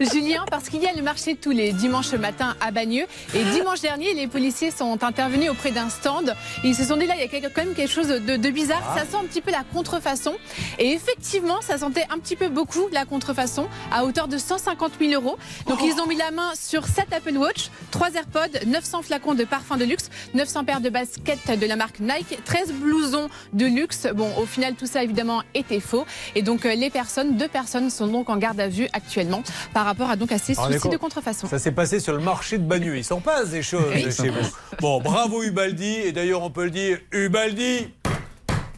Julien, 0.00 0.44
parce 0.50 0.68
qu'il 0.68 0.82
y 0.82 0.86
a 0.86 0.92
le 0.92 1.02
marché 1.02 1.36
tous 1.36 1.52
les 1.52 1.72
dimanches 1.72 2.12
matin 2.14 2.56
à 2.60 2.70
Bagneux. 2.70 3.06
Et 3.34 3.44
dimanche 3.44 3.80
dernier, 3.80 4.14
les 4.14 4.26
policiers 4.26 4.70
sont 4.70 5.02
intervenus 5.02 5.50
auprès 5.50 5.70
d'un 5.70 5.88
stand. 5.88 6.34
Ils 6.66 6.74
se 6.74 6.82
sont 6.84 6.96
dit 6.96 7.06
là, 7.06 7.14
il 7.16 7.20
y 7.20 7.24
a 7.24 7.48
quand 7.50 7.64
même 7.64 7.74
quelque 7.74 7.90
chose 7.92 8.08
de, 8.08 8.18
de 8.36 8.50
bizarre. 8.50 8.82
Ah. 8.90 8.98
Ça 8.98 9.04
sent 9.04 9.16
un 9.22 9.26
petit 9.26 9.40
peu 9.40 9.52
la 9.52 9.62
contrefaçon. 9.72 10.34
Et 10.80 10.92
effectivement, 10.92 11.60
ça 11.62 11.78
sentait 11.78 12.04
un 12.12 12.18
petit 12.18 12.34
peu 12.34 12.48
beaucoup 12.48 12.88
la 12.92 13.04
contrefaçon, 13.04 13.68
à 13.92 14.04
hauteur 14.04 14.26
de 14.26 14.36
150 14.36 14.92
000 15.00 15.12
euros. 15.12 15.36
Donc 15.68 15.78
ils 15.84 16.00
ont 16.00 16.06
mis 16.06 16.16
la 16.16 16.32
main 16.32 16.50
sur 16.60 16.86
7 16.86 17.06
Apple 17.12 17.36
Watch, 17.36 17.70
3 17.92 18.14
AirPods, 18.14 18.66
900 18.66 19.02
flacons 19.02 19.34
de 19.34 19.44
parfum 19.44 19.76
de 19.76 19.84
luxe, 19.84 20.10
900 20.34 20.64
paires 20.64 20.80
de 20.80 20.90
baskets 20.90 21.56
de 21.58 21.66
la 21.66 21.76
marque 21.76 22.00
Nike, 22.00 22.42
13 22.44 22.72
blousons 22.72 23.28
de 23.52 23.66
luxe. 23.66 24.08
Bon, 24.14 24.28
au 24.36 24.44
final, 24.46 24.74
tout 24.74 24.86
ça 24.86 25.04
évidemment 25.04 25.42
était 25.54 25.80
faux. 25.80 26.04
Et 26.34 26.42
donc 26.42 26.66
euh, 26.66 26.74
les 26.74 26.90
personnes, 26.90 27.36
deux 27.36 27.48
personnes 27.48 27.90
sont 27.90 28.08
donc 28.08 28.28
en 28.28 28.38
garde 28.38 28.58
à 28.58 28.66
vue 28.68 28.88
actuellement 28.92 29.42
par 29.72 29.84
rapport 29.84 30.10
à 30.10 30.16
donc 30.16 30.32
à 30.32 30.38
ces 30.38 30.54
Ah, 30.58 30.72
soucis 30.72 30.88
de 30.88 30.96
contrefaçon. 30.96 31.46
Ça 31.46 31.60
s'est 31.60 31.70
passé 31.72 32.00
sur 32.00 32.12
le 32.12 32.20
marché 32.20 32.58
de 32.58 32.64
Bagneux. 32.64 32.96
Il 32.96 33.04
s'en 33.04 33.20
passe 33.20 33.50
des 33.50 33.62
choses 33.62 33.84
Oui. 33.94 34.02
chez 34.12 34.30
vous. 34.30 34.48
Bon, 34.80 35.00
bravo 35.00 35.42
Ubaldi. 35.44 35.94
Et 36.04 36.12
d'ailleurs, 36.12 36.42
on 36.42 36.50
peut 36.56 36.64
le 36.64 36.70
dire, 36.70 36.98
Ubaldi. 37.12 37.88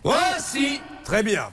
Voici 0.02 0.80
Très 1.04 1.22
bien. 1.22 1.44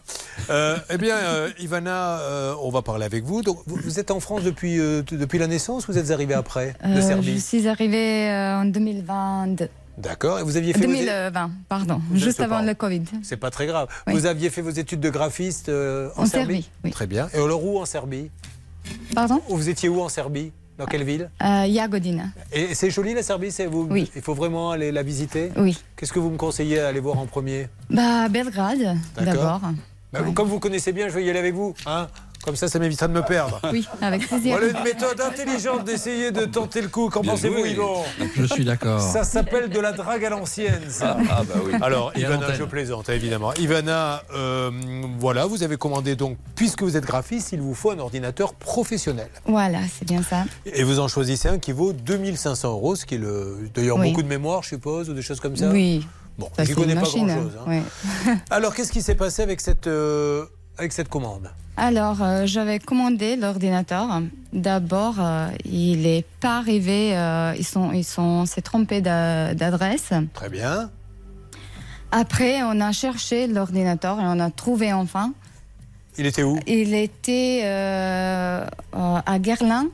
Euh, 0.49 0.75
eh 0.89 0.97
bien, 0.97 1.15
euh, 1.17 1.49
Ivana, 1.59 2.19
euh, 2.19 2.55
on 2.63 2.71
va 2.71 2.81
parler 2.81 3.05
avec 3.05 3.23
vous. 3.23 3.43
Donc, 3.43 3.59
vous, 3.67 3.75
vous 3.75 3.99
êtes 3.99 4.09
en 4.09 4.19
France 4.19 4.41
depuis, 4.41 4.79
euh, 4.79 5.03
depuis 5.03 5.37
la 5.37 5.45
naissance 5.45 5.87
ou 5.87 5.91
vous 5.91 5.97
êtes 5.99 6.09
arrivé 6.09 6.33
après 6.33 6.75
de 6.83 6.89
Euh, 6.89 6.95
je 6.95 7.01
Serbie 7.01 7.39
suis 7.39 7.67
arrivée 7.67 8.29
euh, 8.31 8.57
en 8.61 8.65
2022. 8.65 9.69
D'accord. 9.99 10.39
Et 10.39 10.43
vous 10.43 10.57
aviez 10.57 10.73
fait 10.73 10.87
vos 10.87 10.93
é- 10.93 11.05
2020, 11.05 11.51
pardon, 11.69 12.01
Vous 12.09 12.17
juste 12.17 12.39
avant 12.39 12.57
pas- 12.57 12.65
le 12.65 12.73
Covid. 12.73 13.03
C'est 13.21 13.37
pas 13.37 13.51
très 13.51 13.67
grave. 13.67 13.87
Oui. 14.07 14.13
Vous 14.13 14.25
aviez 14.25 14.49
fait 14.49 14.61
vos 14.63 14.71
études 14.71 14.99
de 15.01 15.09
graphiste 15.11 15.69
euh, 15.69 16.09
en, 16.17 16.23
En 16.23 16.25
Serbie, 16.25 16.53
Serbie, 16.63 16.69
oui. 16.85 16.91
Très 16.91 17.05
bien. 17.07 17.29
Et 17.35 17.37
alors 17.37 17.63
où 17.63 17.79
en 17.79 17.85
Serbie 17.85 18.31
Pardon 19.13 19.41
Vous 19.47 19.69
étiez 19.69 19.89
où 19.89 20.01
en 20.01 20.09
Serbie 20.09 20.51
Dans 20.77 20.85
quelle 20.85 21.03
ville 21.03 21.29
euh. 21.41 21.65
Et 22.51 22.75
c'est 22.75 22.89
joli 22.89 23.13
la 23.13 23.23
Serbie 23.23 23.51
c'est 23.51 23.65
vous 23.65 23.87
Oui. 23.89 24.11
Il 24.15 24.21
faut 24.21 24.33
vraiment 24.33 24.71
aller 24.71 24.91
la 24.91 25.03
visiter 25.03 25.51
Oui. 25.55 25.77
Qu'est-ce 25.95 26.11
que 26.11 26.19
vous 26.19 26.29
me 26.29 26.37
conseillez 26.37 26.79
à 26.79 26.89
aller 26.89 26.99
voir 26.99 27.17
en 27.17 27.25
premier 27.25 27.67
Bah, 27.89 28.27
Belgrade, 28.29 28.97
d'abord. 29.15 29.61
Bah, 30.11 30.19
Comme 30.33 30.47
vous 30.49 30.59
connaissez 30.59 30.91
bien, 30.91 31.07
je 31.07 31.15
vais 31.15 31.23
y 31.25 31.29
aller 31.29 31.39
avec 31.39 31.53
vous. 31.53 31.73
Hein 31.85 32.07
Comme 32.45 32.55
ça, 32.55 32.67
ça 32.67 32.77
m'évitera 32.77 33.07
de 33.07 33.13
me 33.13 33.23
perdre. 33.23 33.59
Oui, 33.71 33.87
avec 34.01 34.27
plaisir. 34.27 34.57
Voilà 34.59 34.77
une 34.77 34.83
méthode 34.83 35.19
intelligente 35.19 35.83
d'essayer 35.83 36.31
de 36.31 36.45
tenter 36.45 36.79
le 36.81 36.87
coup. 36.89 37.09
Qu'en 37.09 37.21
pensez-vous. 37.23 37.65
Yvon 37.65 38.03
Je 38.35 38.45
suis 38.45 38.63
d'accord. 38.63 39.01
Ça 39.01 39.23
s'appelle 39.23 39.69
de 39.69 39.79
la 39.79 39.91
drague 39.93 40.23
à 40.23 40.29
l'ancienne, 40.29 40.83
ça. 40.89 41.17
Ah, 41.29 41.41
bah 41.43 41.55
oui. 41.65 41.73
Alors, 41.81 42.11
Et 42.15 42.21
Ivana, 42.21 42.53
je 42.53 42.63
plaisante, 42.63 43.09
évidemment. 43.09 43.51
Ivana, 43.55 44.21
euh, 44.35 44.69
voilà, 45.19 45.45
vous 45.47 45.63
avez 45.63 45.77
commandé 45.77 46.15
donc, 46.15 46.37
puisque 46.55 46.83
vous 46.83 46.95
êtes 46.95 47.05
graphiste, 47.05 47.51
il 47.51 47.61
vous 47.61 47.73
faut 47.73 47.89
un 47.91 47.99
ordinateur 47.99 48.53
professionnel. 48.53 49.29
Voilà, 49.47 49.79
c'est 49.97 50.07
bien 50.07 50.21
ça. 50.21 50.43
Et 50.65 50.83
vous 50.83 50.99
en 50.99 51.07
choisissez 51.07 51.49
un 51.49 51.57
qui 51.57 51.71
vaut 51.71 51.93
2500 51.93 52.69
euros, 52.69 52.95
ce 52.95 53.05
qui 53.07 53.15
est 53.15 53.17
le. 53.19 53.57
D'ailleurs, 53.73 53.97
Oui. 53.97 54.09
beaucoup 54.09 54.21
de 54.23 54.27
mémoire, 54.27 54.61
je 54.63 54.69
suppose, 54.69 55.09
ou 55.09 55.13
des 55.13 55.21
choses 55.23 55.39
comme 55.39 55.55
ça 55.55 55.69
Oui. 55.69 56.05
Bon, 56.37 56.49
Ça, 56.55 56.63
j'y 56.65 56.73
c'est 56.73 56.75
connais 56.75 56.95
pas 56.95 56.99
machine, 57.01 57.27
grand-chose. 57.27 57.51
hein. 57.65 57.81
oui. 58.27 58.33
Alors, 58.49 58.75
qu'est-ce 58.75 58.91
qui 58.91 59.01
s'est 59.01 59.15
passé 59.15 59.41
avec 59.41 59.61
cette, 59.61 59.87
euh, 59.87 60.45
avec 60.77 60.91
cette 60.91 61.09
commande 61.09 61.49
Alors, 61.77 62.21
euh, 62.21 62.45
j'avais 62.45 62.79
commandé 62.79 63.35
l'ordinateur. 63.35 64.21
D'abord, 64.53 65.15
euh, 65.19 65.47
il 65.65 66.01
n'est 66.03 66.25
pas 66.39 66.57
arrivé. 66.57 67.15
euh, 67.17 67.53
ils 67.57 67.65
sont, 67.65 67.91
ils 67.91 68.03
sont, 68.05 68.45
s'est 68.45 68.61
trompé 68.61 69.01
d'a- 69.01 69.53
d'adresse. 69.53 70.11
Très 70.33 70.49
bien. 70.49 70.89
Après, 72.11 72.61
on 72.63 72.79
a 72.81 72.91
cherché 72.91 73.47
l'ordinateur 73.47 74.19
et 74.19 74.23
on 74.23 74.39
a 74.39 74.49
trouvé 74.51 74.93
enfin. 74.93 75.33
Il 76.17 76.25
était 76.25 76.43
où? 76.43 76.57
Il 76.65 76.93
était 76.93 77.61
euh, 77.65 78.65
à 78.93 79.39
Guerlain. 79.39 79.87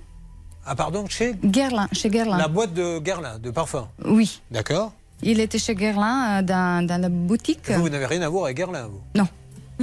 Ah, 0.66 0.76
pardon, 0.76 1.06
chez 1.10 1.34
Guerlain, 1.44 1.88
chez 1.91 2.10
Guerlain. 2.10 2.38
La 2.38 2.48
boîte 2.48 2.74
de 2.76 2.99
Guerlain, 2.99 3.40
de 3.40 3.49
parfum. 3.49 3.88
Oui. 4.06 4.40
D'accord 4.52 4.94
Il 5.24 5.40
était 5.40 5.58
chez 5.58 5.74
Guerlain 5.74 6.44
dans, 6.44 6.86
dans 6.86 7.02
la 7.02 7.10
boutique. 7.10 7.72
Vous, 7.72 7.82
vous 7.82 7.90
n'avez 7.90 8.06
rien 8.06 8.22
à 8.22 8.30
voir 8.30 8.45
avec 8.45 8.58
Guerlain, 8.58 8.86
vous? 8.88 9.02
Non. 9.16 9.28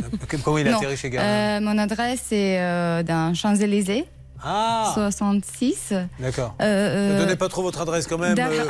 Comment 0.44 0.58
il 0.58 0.68
a 0.68 0.76
atterri 0.76 0.96
chez 0.96 1.10
Guerlain 1.10 1.58
Euh, 1.58 1.60
Mon 1.60 1.78
adresse 1.78 2.26
est 2.32 2.58
euh, 2.60 3.02
dans 3.02 3.34
Champs-Élysées. 3.34 4.04
Ah 4.40 4.92
66. 4.94 5.94
D'accord. 6.20 6.54
Euh, 6.62 7.14
Ne 7.14 7.18
donnez 7.18 7.34
pas 7.34 7.48
trop 7.48 7.62
votre 7.62 7.80
adresse 7.80 8.06
quand 8.06 8.18
même. 8.18 8.36
euh, 8.38 8.64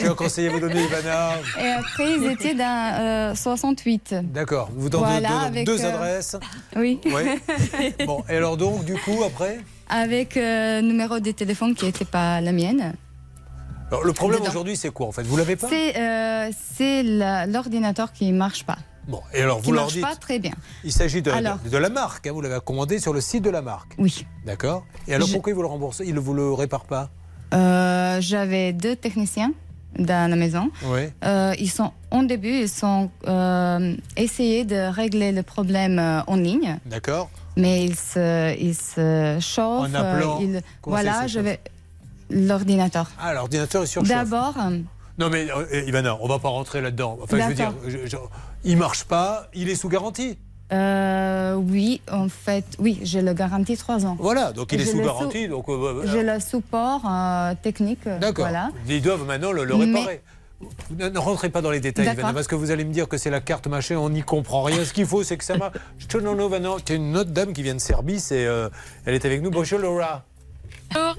J'ai 0.00 0.08
un 0.08 0.14
conseiller 0.14 0.48
vous 0.48 0.58
donner, 0.58 0.82
Ivana. 0.82 1.34
Et 1.62 1.68
après, 1.68 2.12
ils 2.16 2.26
étaient 2.32 2.54
dans 2.56 2.94
euh, 3.00 3.34
68. 3.36 4.16
D'accord. 4.34 4.68
Vous 4.74 4.88
donnez 4.88 5.04
Voilà, 5.04 5.50
deux, 5.64 5.84
adresses. 5.84 6.36
Oui. 6.76 6.98
Bon, 8.04 8.24
et 8.28 8.34
alors 8.36 8.56
donc, 8.56 8.84
du 8.84 8.94
coup, 8.94 9.22
après 9.24 9.60
Avec 9.88 10.34
numéro 10.36 11.20
de 11.20 11.30
téléphone 11.30 11.76
qui 11.76 11.84
n'était 11.84 12.04
pas 12.04 12.40
la 12.40 12.50
mienne. 12.50 12.94
alors, 13.92 14.02
Le 14.04 14.12
problème 14.12 14.42
aujourd'hui, 14.42 14.76
c'est 14.76 14.90
quoi 14.90 15.06
en 15.06 15.12
fait? 15.12 15.22
Vous 15.22 15.36
l'avez 15.36 15.54
pas? 15.54 15.68
C'est 15.68 17.02
l'ordinateur 17.46 18.12
qui 18.12 18.32
ne 18.32 18.36
marche 18.36 18.64
pas. 18.64 18.78
Bon, 19.08 19.20
et 19.32 19.42
alors 19.42 19.60
vous 19.60 19.72
leur 19.72 19.84
marche 19.84 19.94
dites. 19.94 20.02
pas 20.02 20.16
très 20.16 20.38
bien. 20.38 20.52
Il 20.84 20.92
s'agit 20.92 21.22
de, 21.22 21.30
Alors. 21.30 21.58
de, 21.64 21.68
de 21.68 21.76
la 21.76 21.88
marque. 21.90 22.26
hein, 22.26 22.32
vous 22.32 22.40
l'avez 22.40 22.58
commandé 22.64 22.98
sur 22.98 23.12
le 23.12 23.20
site 23.20 23.44
de 23.44 23.50
la 23.50 23.62
marque. 23.62 23.92
Oui. 23.98 24.26
D'accord. 24.44 24.84
Et 25.06 25.14
alors 25.14 25.28
Je- 25.28 25.32
pourquoi 25.34 25.52
ils 25.52 25.54
vous 25.54 25.62
le 25.62 25.68
remboursent? 25.68 26.02
Ils 26.04 26.14
ne 26.14 26.20
vous 26.20 26.34
le 26.34 26.52
réparent 26.52 26.86
pas? 26.86 27.10
Euh, 27.54 28.20
J'avais 28.20 28.72
deux 28.72 28.96
techniciens 28.96 29.52
dans 29.98 30.28
la 30.28 30.36
maison. 30.36 30.70
Oui. 30.86 31.02
Euh, 31.24 31.54
ils 31.58 31.70
sont, 31.70 31.92
au 32.10 32.24
début, 32.24 32.62
ils 32.62 32.68
sont 32.68 33.10
euh, 33.28 33.94
essayé 34.16 34.64
de 34.64 34.90
régler 34.92 35.30
le 35.32 35.42
problème 35.42 35.98
euh, 35.98 36.20
en 36.26 36.36
ligne, 36.36 36.78
D'accord. 36.86 37.30
mais 37.56 37.84
ils 37.84 37.96
se, 37.96 38.56
ils 38.58 38.74
se 38.74 39.38
chauffent. 39.40 39.88
En 39.88 39.94
appelant, 39.94 40.38
euh, 40.40 40.44
ils- 40.44 40.62
voilà, 40.82 41.26
je 41.28 41.38
vais. 41.40 41.60
L'ordinateur. 42.28 43.08
Ah, 43.20 43.32
l'ordinateur 43.34 43.84
est 43.84 43.86
surchauffe. 43.86 44.08
D'abord, 44.08 44.54
Non 45.18 45.30
mais 45.30 45.46
euh, 45.50 45.84
Ivana, 45.86 46.18
on 46.20 46.26
va 46.28 46.38
pas 46.40 46.48
rentrer 46.48 46.80
là-dedans. 46.80 47.18
Enfin, 47.22 47.38
je 47.38 47.42
veux 47.48 47.54
dire, 47.54 47.72
D'accord. 47.72 47.82
je- 47.88 48.06
je- 48.06 48.16
il 48.64 48.76
marche 48.76 49.04
pas, 49.04 49.48
il 49.54 49.68
est 49.68 49.74
sous 49.76 49.88
garantie. 49.88 50.38
euh, 50.72 51.54
oui, 51.54 52.00
en 52.10 52.28
fait, 52.28 52.64
oui, 52.78 52.98
j'ai 53.02 53.22
le 53.22 53.32
garantie 53.34 53.76
3 53.76 54.04
ans. 54.06 54.16
Voilà, 54.18 54.52
donc 54.52 54.72
il 54.72 54.80
est 54.80 54.84
sous 54.84 55.00
garantie. 55.00 55.44
sou- 55.44 55.50
Donc, 55.50 55.68
euh, 55.68 56.02
J'ai 56.06 56.22
le 56.24 56.40
support 56.40 57.02
euh, 57.08 57.54
technique. 57.62 58.04
D'accord. 58.04 58.46
Voilà. 58.46 58.70
Ils 58.88 59.00
doivent 59.02 59.24
maintenant 59.26 59.52
le, 59.52 59.64
le 59.64 59.76
Mais- 59.76 59.84
réparer. 59.84 60.22
Ne, 60.98 61.10
ne 61.10 61.18
rentrez 61.18 61.50
pas 61.50 61.60
dans 61.60 61.70
les 61.70 61.80
détails. 61.80 62.06
Ivana, 62.10 62.32
parce 62.32 62.46
que 62.46 62.54
vous 62.54 62.70
allez 62.70 62.84
me 62.86 62.92
dire 62.92 63.08
que 63.08 63.18
c'est 63.18 63.28
la 63.28 63.40
carte 63.42 63.66
machin, 63.66 63.96
on 63.98 64.08
n'y 64.08 64.22
comprend 64.22 64.62
rien. 64.62 64.82
Ce 64.86 64.92
qu'il 64.94 65.04
faut, 65.04 65.22
c'est 65.22 65.36
que 65.36 65.44
ça 65.44 65.58
marche. 65.58 65.76
Je 65.98 66.06
te 66.06 66.16
non, 66.16 66.34
non, 66.34 66.46
Ivana, 66.48 66.70
tu 66.82 66.92
as 66.92 66.96
une 66.96 67.14
autre 67.14 67.30
dame 67.30 67.52
qui 67.52 67.62
vient 67.62 67.74
de 67.74 67.78
Serbie, 67.80 68.18
c'est, 68.20 68.46
euh, 68.46 68.70
elle 69.04 69.12
est 69.14 69.24
avec 69.26 69.42
nous. 69.42 69.50
Bonjour 69.50 69.78
Laura. 69.78 70.24
Bonjour 70.94 71.14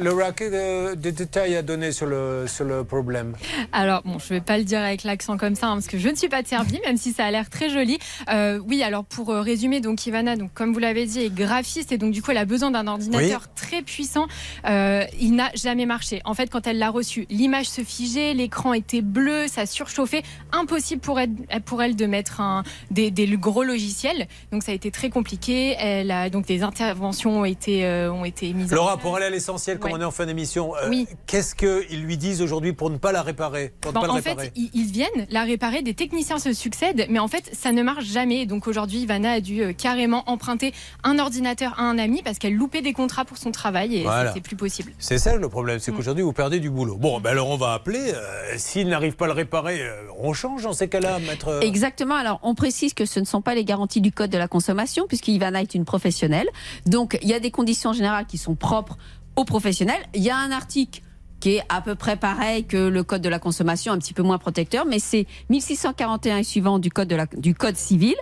Laura, 0.00 0.32
quel 0.32 0.54
euh, 0.54 0.94
des 0.94 1.12
détails 1.12 1.54
à 1.54 1.60
donner 1.62 1.92
sur 1.92 2.06
le, 2.06 2.46
sur 2.46 2.64
le 2.64 2.82
problème 2.82 3.34
Alors, 3.72 4.00
bon, 4.06 4.18
je 4.18 4.28
vais 4.30 4.40
pas 4.40 4.56
le 4.56 4.64
dire 4.64 4.80
avec 4.80 5.04
l'accent 5.04 5.36
comme 5.36 5.54
ça, 5.54 5.66
hein, 5.66 5.74
parce 5.74 5.86
que 5.86 5.98
je 5.98 6.08
ne 6.08 6.14
suis 6.14 6.28
pas 6.28 6.40
de 6.42 6.48
Serbie, 6.48 6.80
même 6.86 6.96
si 6.96 7.12
ça 7.12 7.26
a 7.26 7.30
l'air 7.30 7.50
très 7.50 7.68
joli. 7.68 7.98
Euh, 8.32 8.58
oui, 8.66 8.82
alors 8.82 9.04
pour 9.04 9.28
euh, 9.30 9.42
résumer, 9.42 9.80
donc 9.80 10.06
Ivana, 10.06 10.36
donc 10.36 10.50
comme 10.54 10.72
vous 10.72 10.78
l'avez 10.78 11.04
dit, 11.04 11.20
est 11.24 11.34
graphiste 11.34 11.92
et 11.92 11.98
donc 11.98 12.12
du 12.12 12.22
coup, 12.22 12.30
elle 12.30 12.38
a 12.38 12.46
besoin 12.46 12.70
d'un 12.70 12.86
ordinateur 12.86 13.42
Oui. 13.44 13.52
très 13.54 13.82
puissant. 13.82 14.26
Euh, 14.66 15.04
il 15.20 15.34
n'a 15.34 15.50
jamais 15.54 15.84
marché. 15.84 16.22
En 16.24 16.32
fait, 16.32 16.48
quand 16.48 16.66
elle 16.66 16.78
l'a 16.78 16.90
reçu, 16.90 17.26
l'image 17.28 17.68
se 17.68 17.82
figeait, 17.82 18.32
l'écran 18.32 18.72
était 18.72 19.02
bleu, 19.02 19.46
ça 19.46 19.66
surchauffait. 19.66 20.22
Impossible 20.52 21.02
pour 21.02 21.20
elle, 21.20 21.34
pour 21.66 21.82
elle 21.82 21.96
de 21.96 22.06
mettre 22.06 22.40
un, 22.40 22.62
des, 22.90 23.10
des 23.10 23.26
gros 23.36 23.62
logiciels. 23.62 24.26
Donc 24.52 24.62
ça 24.62 24.72
a 24.72 24.74
été 24.74 24.90
très 24.90 25.10
compliqué. 25.10 25.76
Elle 25.78 26.10
a 26.10 26.30
donc 26.30 26.46
des 26.46 26.62
interventions 26.62 27.40
ont 27.40 27.44
été 27.44 27.84
euh, 27.84 28.10
ont 28.10 28.24
été 28.24 28.52
mises. 28.54 28.72
en 28.72 28.76
Laura, 28.76 28.96
pour 28.96 29.16
aller 29.16 29.26
à 29.26 29.30
l'essentiel, 29.66 29.78
comme 29.78 29.92
Ouais. 29.92 29.98
on 29.98 30.02
est 30.02 30.04
en 30.04 30.10
fin 30.10 30.26
d'émission, 30.26 30.74
euh, 30.76 30.88
Oui. 30.88 31.06
qu'est-ce 31.26 31.54
qu'ils 31.54 32.02
lui 32.02 32.16
disent 32.16 32.42
aujourd'hui 32.42 32.72
pour 32.72 32.90
ne 32.90 32.96
pas 32.98 33.12
la 33.12 33.22
réparer 33.22 33.72
pour 33.80 33.92
ne 33.92 33.94
Bon, 33.94 34.00
pas 34.00 34.06
le 34.06 34.12
en 34.12 34.16
réparer 34.16 34.44
fait, 34.46 34.52
ils, 34.56 34.70
ils 34.74 34.90
viennent 34.90 35.26
la 35.30 35.44
réparer, 35.44 35.82
des 35.82 35.94
techniciens 35.94 36.38
se 36.38 36.52
succèdent, 36.52 37.06
mais 37.10 37.18
en 37.18 37.28
fait, 37.28 37.50
ça 37.52 37.72
ne 37.72 37.82
marche 37.82 38.04
jamais. 38.04 38.46
Donc 38.46 38.66
aujourd'hui, 38.66 39.00
Ivana 39.00 39.32
a 39.32 39.40
dû 39.40 39.62
euh, 39.62 39.72
carrément 39.72 40.24
emprunter 40.28 40.72
un 41.04 41.18
ordinateur 41.18 41.74
à 41.78 41.82
un 41.82 41.98
ami 41.98 42.22
parce 42.22 42.38
qu'elle 42.38 42.54
loupait 42.54 42.82
des 42.82 42.92
contrats 42.92 43.24
pour 43.24 43.38
son 43.38 43.50
travail 43.50 43.96
et 43.96 44.02
Voilà. 44.02 44.28
c'était 44.30 44.40
plus 44.40 44.56
possible. 44.56 44.92
C'est 44.98 45.18
ça 45.18 45.36
le 45.36 45.48
problème, 45.48 45.76
Mm. 45.76 45.80
c'est 45.80 45.92
qu'aujourd'hui 45.92 46.22
vous 46.22 46.32
perdez 46.32 46.60
du 46.60 46.70
boulot. 46.70 46.96
Bon, 46.96 47.20
ben 47.20 47.30
alors 47.30 47.48
on 47.48 47.56
va 47.56 47.72
appeler. 47.72 48.12
euh, 48.14 48.54
S'il 48.56 48.88
n'arrive 48.88 49.16
pas 49.16 49.24
à 49.26 49.28
le 49.28 49.34
réparer, 49.34 49.80
euh, 49.82 50.02
on 50.18 50.32
change 50.32 50.62
dans 50.62 50.72
ces 50.72 50.88
cas-là, 50.88 51.18
maître. 51.18 51.60
Exactement. 51.62 52.14
Alors, 52.14 52.40
on 52.42 52.54
précise 52.54 52.94
que 52.94 53.04
ce 53.04 53.20
ne 53.20 53.24
sont 53.24 53.42
pas 53.42 53.54
les 53.54 53.64
garanties 53.64 54.00
du 54.00 54.12
code 54.12 54.30
de 54.30 54.38
la 54.38 54.48
consommation, 54.48 55.06
puisque 55.06 55.28
Ivana 55.28 55.62
est 55.62 55.74
une 55.74 55.84
professionnelle. 55.84 56.48
Donc, 56.86 57.18
il 57.22 57.28
y 57.28 57.34
a 57.34 57.40
des 57.40 57.50
conditions 57.50 57.92
générales 57.92 58.26
qui 58.26 58.38
sont 58.38 58.54
propres 58.54 58.96
aux 59.36 59.44
professionnels. 59.44 60.02
Il 60.14 60.22
y 60.22 60.30
a 60.30 60.36
un 60.36 60.50
article 60.50 61.02
qui 61.40 61.56
est 61.56 61.62
à 61.68 61.80
peu 61.80 61.94
près 61.94 62.16
pareil 62.16 62.64
que 62.64 62.76
le 62.76 63.04
code 63.04 63.22
de 63.22 63.28
la 63.28 63.38
consommation, 63.38 63.92
un 63.92 63.98
petit 63.98 64.14
peu 64.14 64.22
moins 64.22 64.38
protecteur, 64.38 64.86
mais 64.86 64.98
c'est 64.98 65.26
1641 65.50 66.38
et 66.38 66.44
suivant 66.44 66.78
du 66.78 66.90
code, 66.90 67.08
de 67.08 67.16
la, 67.16 67.26
code 67.26 67.76
civil. 67.76 68.14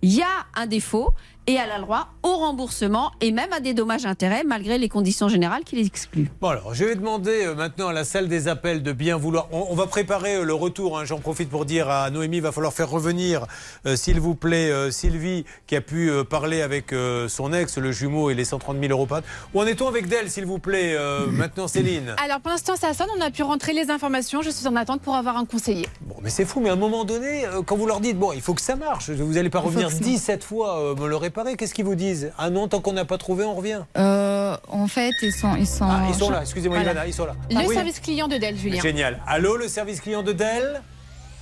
Il 0.00 0.12
y 0.12 0.22
a 0.22 0.46
un 0.54 0.66
défaut 0.66 1.10
et 1.46 1.54
elle 1.54 1.70
a 1.70 1.76
le 1.78 1.82
droit 1.84 2.08
au 2.22 2.36
remboursement 2.36 3.10
et 3.20 3.32
même 3.32 3.52
à 3.52 3.60
des 3.60 3.74
dommages 3.74 4.06
intérêts 4.06 4.44
malgré 4.44 4.78
les 4.78 4.88
conditions 4.88 5.28
générales 5.28 5.64
qui 5.64 5.76
les 5.76 5.86
excluent. 5.86 6.30
Bon 6.40 6.48
alors, 6.48 6.74
je 6.74 6.84
vais 6.84 6.94
demander 6.94 7.44
euh, 7.46 7.54
maintenant 7.54 7.88
à 7.88 7.92
la 7.92 8.04
salle 8.04 8.28
des 8.28 8.46
appels 8.48 8.82
de 8.82 8.92
bien 8.92 9.16
vouloir. 9.16 9.48
On, 9.52 9.66
on 9.70 9.74
va 9.74 9.86
préparer 9.86 10.36
euh, 10.36 10.44
le 10.44 10.54
retour. 10.54 10.98
hein. 10.98 11.04
J'en 11.04 11.18
profite 11.18 11.50
pour 11.50 11.64
dire 11.64 11.88
à 11.90 12.10
Noémie, 12.10 12.36
il 12.38 12.42
va 12.42 12.52
falloir 12.52 12.72
faire 12.72 12.88
revenir, 12.90 13.46
euh, 13.86 13.96
s'il 13.96 14.20
vous 14.20 14.34
plaît, 14.34 14.70
euh, 14.70 14.90
Sylvie, 14.90 15.44
qui 15.66 15.74
a 15.76 15.80
pu 15.80 16.10
euh, 16.10 16.24
parler 16.24 16.62
avec 16.62 16.92
euh, 16.92 17.28
son 17.28 17.52
ex, 17.52 17.76
le 17.78 17.90
jumeau 17.92 18.30
et 18.30 18.34
les 18.34 18.44
130 18.44 18.78
000 18.80 18.92
euros. 18.92 19.08
Où 19.54 19.60
en 19.60 19.66
est-on 19.66 19.88
avec 19.88 20.06
Dell, 20.08 20.30
s'il 20.30 20.46
vous 20.46 20.58
plaît, 20.60 20.94
euh, 20.96 21.26
maintenant, 21.26 21.66
Céline? 21.66 22.14
Alors 22.24 22.40
pour 22.40 22.50
l'instant 22.52 22.76
ça 22.76 22.94
sonne, 22.94 23.08
on 23.18 23.20
a 23.20 23.30
pu 23.30 23.42
rentrer 23.42 23.72
les 23.72 23.90
informations, 23.90 24.42
je 24.42 24.50
suis 24.50 24.66
en 24.68 24.76
attente 24.76 25.00
pour 25.02 25.16
avoir 25.16 25.36
un 25.36 25.44
conseiller. 25.44 25.88
Bon, 26.02 26.14
mais 26.22 26.30
c'est 26.30 26.44
fou, 26.44 26.60
mais 26.60 26.68
à 26.70 26.74
un 26.74 26.76
moment 26.76 27.04
donné, 27.04 27.44
euh, 27.46 27.62
quand 27.62 27.76
vous 27.76 27.86
leur 27.86 27.98
dites, 28.00 28.16
bon, 28.18 28.32
il 28.32 28.40
faut 28.40 28.54
que 28.54 28.60
ça 28.60 28.76
marche, 28.76 29.10
vous 29.10 29.32
n'allez 29.32 29.50
pas 29.50 29.60
Il 29.60 29.66
revenir 29.66 29.88
que 29.88 29.94
ça- 29.94 30.00
17 30.00 30.44
fois 30.44 30.78
euh, 30.78 30.94
me 30.94 31.08
le 31.08 31.16
réparer, 31.32 31.56
qu'est-ce 31.56 31.72
qu'ils 31.72 31.84
vous 31.86 31.94
disent? 31.94 32.30
Ah 32.36 32.50
non, 32.50 32.68
tant 32.68 32.80
qu'on 32.80 32.92
n'a 32.92 33.06
pas 33.06 33.16
trouvé, 33.16 33.44
on 33.44 33.54
revient. 33.54 33.80
Euh, 33.96 34.54
en 34.68 34.86
fait, 34.86 35.12
ils 35.22 35.32
sont, 35.32 35.56
ils 35.56 35.66
sont. 35.66 35.86
Ah, 35.88 36.04
ils 36.08 36.14
sont 36.14 36.28
là, 36.30 36.42
excusez-moi, 36.42 36.76
Voilà. 36.76 36.92
Ivana, 36.92 37.06
ils 37.06 37.14
sont 37.14 37.24
là. 37.24 37.34
Le 37.50 37.56
Ah 37.58 37.62
oui. 37.66 37.74
service 37.74 38.00
client 38.00 38.28
de 38.28 38.36
Dell, 38.36 38.56
Julien. 38.58 38.80
Génial. 38.82 39.20
Allô, 39.26 39.56
le 39.56 39.66
service 39.68 40.00
client 40.02 40.22
de 40.22 40.32
Dell? 40.32 40.82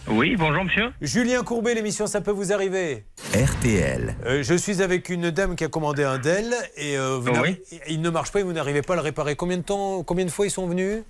Oui, 0.08 0.34
bonjour 0.38 0.64
monsieur. 0.64 0.92
Julien 1.02 1.42
Courbet, 1.42 1.74
l'émission 1.74 2.06
Ça 2.06 2.20
peut 2.20 2.30
vous 2.30 2.52
arriver. 2.52 3.04
RTL. 3.34 4.16
Euh, 4.24 4.42
je 4.42 4.54
suis 4.54 4.80
avec 4.80 5.08
une 5.10 5.30
dame 5.30 5.56
qui 5.56 5.64
a 5.64 5.68
commandé 5.68 6.04
un 6.04 6.18
Dell 6.18 6.54
et 6.76 6.96
euh, 6.96 7.18
vous 7.20 7.28
Oui. 7.28 7.34
n'arri- 7.34 7.60
il 7.88 8.00
ne 8.00 8.10
marche 8.10 8.30
pas 8.32 8.40
et 8.40 8.42
vous 8.42 8.52
n'arrivez 8.52 8.82
pas 8.82 8.94
à 8.94 8.96
le 8.96 9.02
réparer. 9.02 9.34
Combien 9.36 9.58
de 9.58 9.62
temps, 9.62 10.02
combien 10.04 10.24
de 10.24 10.30
fois 10.30 10.46
ils 10.46 10.50
sont 10.50 10.66
venus? 10.66 11.02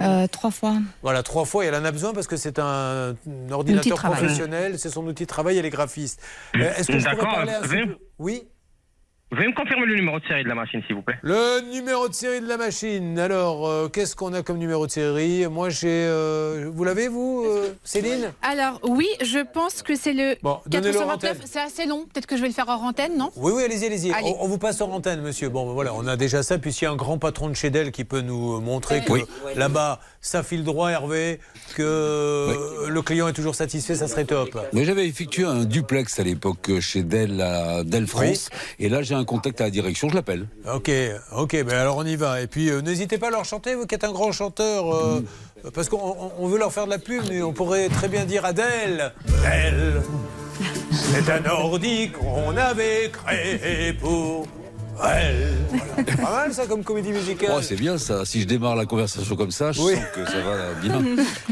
Euh, 0.00 0.26
trois 0.26 0.50
fois. 0.50 0.76
Voilà, 1.02 1.22
trois 1.22 1.44
fois, 1.44 1.64
et 1.64 1.68
elle 1.68 1.74
en 1.74 1.84
a 1.84 1.90
besoin 1.92 2.12
parce 2.12 2.26
que 2.26 2.36
c'est 2.36 2.58
un, 2.58 3.14
un 3.14 3.52
ordinateur 3.52 3.98
professionnel, 3.98 4.78
c'est 4.78 4.88
son 4.90 5.06
outil 5.06 5.24
de 5.24 5.28
travail, 5.28 5.58
elle 5.58 5.66
est 5.66 5.70
graphiste. 5.70 6.20
Euh, 6.56 6.72
Est-ce 6.76 6.86
que 6.88 6.98
je 6.98 7.04
pourrais 7.04 7.16
D'accord. 7.16 7.34
parler 7.34 7.52
un 7.52 7.60
Veuillez- 7.66 7.96
Oui 9.32 9.36
Veuillez 9.38 9.48
me 9.50 9.54
confirmer 9.54 9.86
le 9.86 9.94
numéro 9.96 10.18
de 10.18 10.26
série 10.26 10.42
de 10.42 10.48
la 10.48 10.54
machine, 10.56 10.82
s'il 10.86 10.96
vous 10.96 11.02
plaît. 11.02 11.16
Le 11.22 11.60
numéro 11.72 12.08
de 12.08 12.14
série 12.14 12.40
de 12.40 12.48
la 12.48 12.56
machine. 12.56 13.18
Alors, 13.18 13.66
euh, 13.68 13.88
qu'est-ce 13.88 14.16
qu'on 14.16 14.32
a 14.34 14.42
comme 14.42 14.58
numéro 14.58 14.86
de 14.86 14.90
série? 14.90 15.46
Moi, 15.46 15.70
j'ai. 15.70 15.86
euh, 15.88 16.68
vous 16.72 16.82
l'avez, 16.84 17.06
vous, 17.08 17.44
euh, 17.46 17.72
Céline? 17.84 18.32
Alors 18.42 18.80
oui, 18.82 19.06
je 19.22 19.38
pense 19.38 19.82
que 19.82 19.94
c'est 19.94 20.12
le 20.14 20.36
Bon, 20.42 20.58
donnez-le 20.66 20.98
en 20.98 21.06
429. 21.06 21.14
antenne. 21.36 21.46
C'est 21.46 21.60
assez 21.60 21.86
long. 21.86 22.06
Peut-être 22.12 22.26
que 22.26 22.36
je 22.36 22.42
vais 22.42 22.48
le 22.48 22.54
faire 22.54 22.68
hors 22.68 22.82
antenne, 22.82 23.16
non? 23.16 23.30
Oui, 23.36 23.52
oui, 23.54 23.62
allez-y, 23.62 23.86
allez-y. 23.86 24.12
Allez. 24.12 24.34
On, 24.40 24.44
on 24.44 24.48
vous 24.48 24.58
passe 24.58 24.80
en 24.80 24.90
antenne, 24.90 25.20
monsieur. 25.22 25.48
Bon, 25.48 25.64
ben 25.66 25.72
voilà, 25.74 25.94
on 25.94 26.06
a 26.08 26.16
déjà 26.16 26.42
ça. 26.42 26.58
Puis 26.58 26.72
s'il 26.72 26.86
y 26.86 26.88
a 26.88 26.90
un 26.92 26.96
grand 26.96 27.18
patron 27.18 27.48
de 27.48 27.54
chez 27.54 27.70
Dell 27.70 27.92
qui 27.92 28.04
peut 28.04 28.22
nous 28.22 28.56
euh, 28.56 28.60
montrer 28.60 29.02
que 29.04 29.12
Oui. 29.12 29.22
là-bas, 29.54 30.00
ça 30.20 30.42
file 30.42 30.64
droit, 30.64 30.90
Hervé, 30.90 31.40
que 31.74 32.86
le 32.88 33.02
client 33.02 33.28
est 33.28 33.32
toujours 33.32 33.54
satisfait, 33.54 33.94
ça 33.94 34.06
serait 34.06 34.24
top. 34.26 34.58
Mais 34.72 34.84
j'avais 34.84 35.06
effectué 35.06 35.44
un 35.44 35.64
duplex 35.64 36.18
à 36.20 36.22
l'époque 36.24 36.70
chez 36.80 37.02
Dell, 37.02 37.40
à 37.40 37.84
Dell 37.84 38.06
France. 38.06 38.50
Et 38.78 38.88
là, 38.88 39.02
j'ai 39.02 39.14
un 39.14 39.24
contact 39.24 39.60
à 39.60 39.64
la 39.64 39.70
direction, 39.70 40.08
je 40.10 40.14
l'appelle. 40.14 40.46
Ok, 40.72 40.90
ok, 41.36 41.64
ben 41.64 41.76
alors 41.76 41.96
on 41.96 42.04
y 42.04 42.16
va. 42.16 42.42
Et 42.42 42.46
puis 42.46 42.70
euh, 42.70 42.82
n'hésitez 42.82 43.16
pas 43.18 43.28
à 43.28 43.30
leur 43.30 43.44
chanter, 43.44 43.74
vous 43.74 43.86
qui 43.86 43.94
êtes 43.94 44.04
un 44.04 44.12
grand 44.12 44.30
chanteur, 44.32 44.94
euh, 44.94 45.24
parce 45.72 45.88
qu'on 45.88 45.96
on- 45.98 46.32
on 46.38 46.46
veut 46.48 46.58
leur 46.58 46.72
faire 46.72 46.84
de 46.84 46.90
la 46.90 46.98
pub, 46.98 47.22
mais 47.30 47.42
on 47.42 47.52
pourrait 47.52 47.88
très 47.88 48.08
bien 48.08 48.24
dire 48.26 48.44
Adèle. 48.44 49.12
Elle, 49.50 50.02
c'est 50.92 51.30
un 51.30 51.48
ordi 51.50 52.10
qu'on 52.10 52.56
avait 52.58 53.10
créé 53.10 53.94
pour. 53.94 54.46
Voilà. 55.00 56.16
Pas 56.16 56.30
mal 56.30 56.52
ça 56.54 56.66
comme 56.66 56.82
comédie 56.84 57.12
musicale. 57.12 57.50
Oh, 57.56 57.60
c'est 57.62 57.76
bien 57.76 57.96
ça. 57.98 58.24
Si 58.24 58.40
je 58.42 58.46
démarre 58.46 58.76
la 58.76 58.86
conversation 58.86 59.34
comme 59.36 59.50
ça, 59.50 59.72
je 59.72 59.80
Oui. 59.80 59.94
sens 59.94 60.04
que 60.14 60.26
ça 60.26 60.40
va 60.40 60.74
bien, 60.82 61.00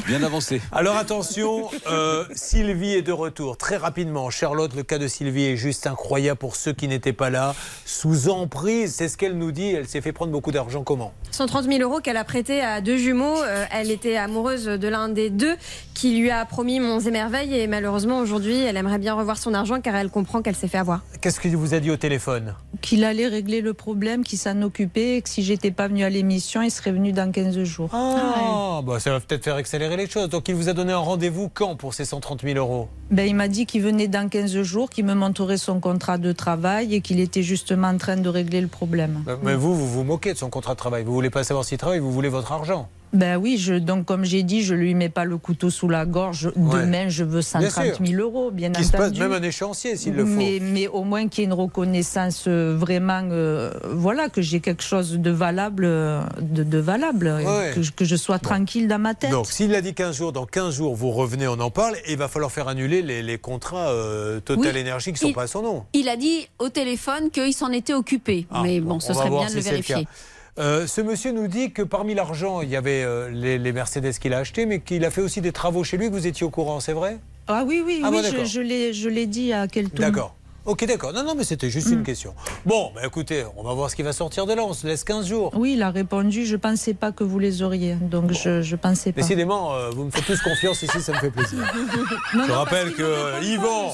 bien 0.07 0.23
avancer. 0.23 0.61
Alors 0.73 0.97
attention, 0.97 1.69
euh, 1.91 2.25
Sylvie 2.35 2.95
est 2.95 3.03
de 3.03 3.13
retour 3.13 3.57
très 3.57 3.77
rapidement. 3.77 4.31
Charlotte, 4.31 4.75
le 4.75 4.83
cas 4.83 4.99
de 4.99 5.09
Sylvie 5.09 5.45
est 5.45 5.57
juste 5.57 5.87
incroyable 5.87 6.39
pour 6.39 6.57
ceux 6.57 6.73
qui 6.73 6.89
n'étaient 6.89 7.13
pas 7.13 7.31
là. 7.31 7.55
Sous 7.85 8.29
emprise, 8.29 8.95
c'est 8.95 9.09
ce 9.09 9.17
qu'elle 9.17 9.37
nous 9.39 9.53
dit. 9.53 9.71
Elle 9.73 9.89
s'est 9.89 10.01
fait 10.01 10.13
prendre 10.13 10.33
beaucoup 10.33 10.53
d'argent. 10.53 10.83
Comment? 10.83 11.13
130 11.31 11.65
000 11.67 11.79
euros 11.83 12.01
qu'elle 12.01 12.17
a 12.17 12.25
prêté 12.25 12.61
à 12.61 12.81
deux 12.81 12.97
jumeaux. 12.97 13.43
Euh, 13.43 13.65
elle 13.73 13.91
était 13.91 14.17
amoureuse 14.17 14.65
de 14.65 14.89
l'un 14.89 15.09
des 15.09 15.31
deux 15.31 15.57
qui 15.95 16.19
lui 16.19 16.31
a 16.31 16.45
promis 16.45 16.81
Monts 16.81 17.01
et 17.01 17.11
Merveilles 17.11 17.59
et 17.59 17.67
malheureusement 17.67 18.19
aujourd'hui 18.21 18.63
elle 18.63 18.77
aimerait 18.77 18.99
bien 18.99 19.15
revoir 19.15 19.37
son 19.37 19.53
argent 19.53 19.81
car 19.81 19.97
elle 19.97 20.11
comprend 20.11 20.43
qu'elle 20.43 20.55
s'est 20.55 20.69
fait 20.69 20.79
avoir. 20.79 21.01
Qu'est-ce 21.21 21.41
qu'il 21.41 21.57
vous 21.57 21.75
a 21.75 21.81
dit 21.81 21.91
au 21.91 21.97
téléphone? 21.97 22.55
Qu'il 22.81 23.05
allait 23.05 23.27
régler 23.39 23.61
le 23.61 23.73
problème, 23.73 24.25
qu'il 24.25 24.39
s'en 24.39 24.63
occupait 24.63 25.17
et 25.17 25.23
que 25.23 25.29
si 25.29 25.45
j'étais 25.45 25.71
pas 25.71 25.87
venue 25.87 26.03
à 26.03 26.11
l'émission, 26.11 26.61
il 26.61 26.73
serait 26.73 26.91
venu 26.91 27.13
dans 27.13 27.31
15 27.31 27.63
jours. 27.63 27.89
Ah, 27.93 28.81
bah, 28.85 28.99
ça 28.99 29.13
va 29.13 29.21
peut-être 29.21 29.45
faire 29.45 29.55
accélérer 29.55 29.97
les 29.97 30.09
choses. 30.09 30.29
Donc 30.29 30.49
il 30.49 30.57
vous 30.57 30.69
a 30.69 30.73
donné 30.73 30.93
un 30.93 30.99
rendez-vous 30.99 31.49
quand 31.49 31.77
pour 31.77 31.95
ces 31.95 32.05
130 32.05 32.43
000 32.43 32.59
euros? 32.59 32.89
Ben, 33.13 33.29
il 33.29 33.37
m'a 33.37 33.47
dit 33.47 33.65
qu'il 33.65 33.83
venait 33.83 34.09
dans 34.09 34.29
15 34.29 34.61
jours, 34.63 34.91
qu'il 34.91 35.05
me 35.05 35.15
montrerait 35.15 35.57
son 35.57 35.79
contrat 35.79 36.19
de 36.19 36.33
travail 36.33 36.97
et 36.97 37.01
qu'il 37.01 37.21
était 37.21 37.45
justement 37.45 37.89
en 37.89 37.97
train 37.97 38.17
de 38.17 38.29
régler 38.29 38.61
le 38.61 38.67
problème. 38.67 39.23
Euh, 39.29 39.37
Mais 39.45 39.55
vous, 39.55 39.77
vous 39.77 39.87
vous 39.87 40.03
moquez 40.03 40.33
de 40.33 40.39
son 40.39 40.51
contrat 40.51 40.75
de 40.75 40.79
travail. 40.79 41.05
Vous 41.05 41.15
voulez 41.15 41.31
pas 41.31 41.45
savoir 41.45 41.65
s'il 41.65 41.79
travaille, 41.79 42.01
vous 42.01 42.13
voulez 42.13 42.29
votre 42.29 42.51
argent. 42.51 42.89
Ben 43.13 43.37
oui, 43.39 43.57
je, 43.59 43.75
donc 43.75 44.05
comme 44.05 44.25
j'ai 44.25 44.43
dit, 44.43 44.63
je 44.63 44.75
lui 44.75 44.95
mets 44.95 45.09
pas 45.09 45.25
le 45.25 45.39
couteau 45.39 45.71
sous 45.71 45.89
la 45.89 46.05
gorge. 46.05 46.51
Ouais. 46.57 46.81
Demain, 46.83 47.09
je 47.09 47.25
veux 47.25 47.41
130 47.43 47.95
sûr. 47.97 48.07
000 48.07 48.21
euros, 48.23 48.51
bien 48.51 48.71
Qui 48.71 48.85
se 48.85 48.93
passe 48.93 49.01
entendu. 49.07 49.21
même 49.21 49.33
un 49.33 49.43
échéancier 49.43 49.97
s'il 49.97 50.15
le 50.15 50.25
faut. 50.27 50.31
Mais, 50.31 50.59
mais 50.61 50.89
au 50.89 51.05
moins 51.05 51.27
qu'il 51.29 51.43
y 51.43 51.45
ait 51.45 51.47
une 51.47 51.55
reconnaissance 51.55 52.45
euh, 52.49 52.77
vraiment, 52.77 53.23
euh, 53.31 53.71
voilà, 53.93 54.29
que 54.29 54.43
j'ai 54.43 54.61
quelque 54.61 54.83
chose 54.83 55.13
de 55.19 55.31
valable, 55.31 55.85
euh, 55.87 56.21
de, 56.41 56.63
de 56.63 56.79
valable, 56.79 57.29
Ouais. 57.47 57.73
que, 57.75 57.83
je- 57.83 57.93
que 57.93 58.05
je 58.05 58.17
sois 58.17 58.39
tranquille 58.39 58.89
dans 58.89 58.99
ma 58.99 59.15
tête. 59.15 59.31
Donc, 59.31 59.47
s'il 59.47 59.75
a 59.75 59.81
dit 59.81 59.95
15 59.95 60.17
jours, 60.17 60.33
dans 60.33 60.45
15 60.47 60.75
jours, 60.77 60.95
vous 60.95 61.11
revenez, 61.11 61.49
on 61.49 61.59
en 61.61 61.71
parle, 61.71 61.97
et 62.05 62.13
il 62.13 62.19
va 62.19 62.29
falloir 62.29 62.53
faire 62.53 62.69
annuler 62.69 63.01
les, 63.03 63.23
les 63.23 63.39
contrats 63.39 63.89
euh, 63.89 64.41
Total 64.41 64.73
Oui. 64.75 64.79
Énergie 64.81 65.07
qui 65.13 65.15
ne 65.15 65.19
sont 65.19 65.29
Il- 65.29 65.35
pas 65.35 65.43
à 65.45 65.47
son 65.47 65.63
nom. 65.63 65.85
Il 65.95 66.09
a 66.09 66.17
dit 66.17 66.47
au 66.59 66.69
téléphone 66.69 67.31
qu'il 67.31 67.55
s'en 67.55 67.71
était 67.73 67.95
occupé. 67.95 68.47
Ah, 68.51 68.61
Mais 68.63 68.81
bon, 68.81 69.01
ce 69.01 69.15
serait 69.15 69.31
bien 69.31 69.41
de 69.41 69.45
le 69.45 69.49
si 69.49 69.57
le 69.57 69.63
vérifier. 69.63 69.95
cas. 70.05 70.11
Euh, 70.59 70.87
ce 70.87 71.01
monsieur 71.01 71.31
nous 71.33 71.47
dit 71.47 71.73
que 71.73 71.83
parmi 71.83 72.15
l'argent, 72.15 72.63
il 72.63 72.69
y 72.69 72.77
avait 72.77 73.03
euh, 73.05 73.31
les, 73.31 73.59
les 73.59 73.73
Mercedes 73.73 74.13
qu'il 74.21 74.35
a 74.35 74.39
achetés, 74.39 74.67
mais 74.67 74.81
qu'il 74.81 75.05
a 75.05 75.11
fait 75.11 75.21
aussi 75.21 75.41
des 75.41 75.53
travaux 75.53 75.85
chez 75.85 75.97
lui, 75.97 76.07
que 76.09 76.13
vous 76.13 76.27
étiez 76.27 76.45
au 76.45 76.51
courant, 76.51 76.81
c'est 76.81 76.93
vrai? 76.93 77.19
Ah 77.47 77.65
oui, 77.67 77.83
oui, 77.85 78.01
Ah 78.05 78.11
oui, 78.11 78.23
bon, 78.23 78.45
je, 78.45 78.93
je 78.93 79.09
l'ai 79.09 79.27
dit 79.27 79.53
à 79.53 79.69
quel 79.69 79.89
tour 79.89 80.01
D'accord. 80.01 80.35
Ok, 80.67 80.85
d'accord. 80.87 81.15
Non, 81.15 81.25
non, 81.25 81.35
mais 81.35 81.45
c'était 81.45 81.71
juste 81.71 81.89
Mm. 81.89 81.93
une 81.95 82.03
question. 82.03 82.35
Bon, 82.67 82.93
bah, 82.95 83.01
écoutez, 83.07 83.45
on 83.57 83.63
va 83.63 83.73
voir 83.73 83.89
ce 83.91 83.97
qui 83.97 84.03
va 84.03 84.13
sortir 84.13 84.45
de 84.45 84.53
là. 84.53 84.63
On 84.65 84.75
se 84.75 84.87
laisse 84.87 85.03
15 85.03 85.27
jours. 85.27 85.51
Oui, 85.57 85.73
il 85.75 85.83
a 85.83 85.91
répondu, 85.91 86.45
je 86.45 86.57
pensais 86.57 86.93
pas 86.93 87.11
que 87.11 87.25
vous 87.25 87.39
les 87.39 87.63
auriez, 87.63 87.95
donc 87.95 88.33
je, 88.33 88.61
je 88.61 88.77
pensais 88.77 89.13
pas. 89.13 89.21
Décidément, 89.23 89.73
euh, 89.75 89.89
vous 89.91 90.05
me 90.05 90.11
faites 90.11 90.27
tous 90.27 90.41
confiance 90.43 90.83
ici, 90.83 91.01
ça 91.01 91.13
me 91.13 91.19
fait 91.19 91.31
plaisir. 91.31 91.59
Non, 92.35 92.45
Je 92.45 92.49
non, 92.53 92.55
rappelle 92.59 92.93
que 92.95 93.43
Yvan, 93.43 93.93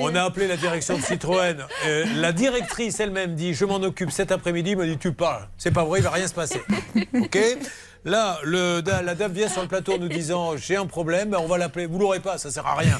on 0.00 0.14
a 0.16 0.22
appelé 0.24 0.48
la 0.48 0.56
direction 0.56 0.96
de 0.96 1.02
Citroën. 1.02 1.58
Euh, 1.86 2.04
la 2.16 2.32
directrice 2.32 2.98
elle-même 2.98 3.36
dit 3.36 3.54
Je 3.54 3.64
m'en 3.64 3.76
occupe 3.76 4.10
cet 4.10 4.32
après-midi. 4.32 4.70
Il 4.72 4.76
m'a 4.78 4.86
dit 4.86 4.98
Tu 4.98 5.12
parles. 5.12 5.46
C'est 5.56 5.70
pas 5.70 5.84
vrai, 5.84 6.00
il 6.00 6.02
va 6.02 6.10
rien 6.10 6.26
se 6.26 6.34
passer. 6.34 6.60
OK? 7.14 7.38
Là, 8.04 8.38
le, 8.42 8.82
la 9.04 9.14
dame 9.14 9.32
vient 9.32 9.48
sur 9.48 9.62
le 9.62 9.68
plateau 9.68 9.94
en 9.94 9.98
nous 9.98 10.08
disant 10.08 10.56
J'ai 10.56 10.74
un 10.76 10.86
problème, 10.86 11.30
ben, 11.30 11.38
on 11.40 11.46
va 11.46 11.58
l'appeler. 11.58 11.86
Vous 11.86 11.98
l'aurez 11.98 12.20
pas, 12.20 12.36
ça 12.38 12.50
sert 12.50 12.66
à 12.66 12.74
rien. 12.74 12.98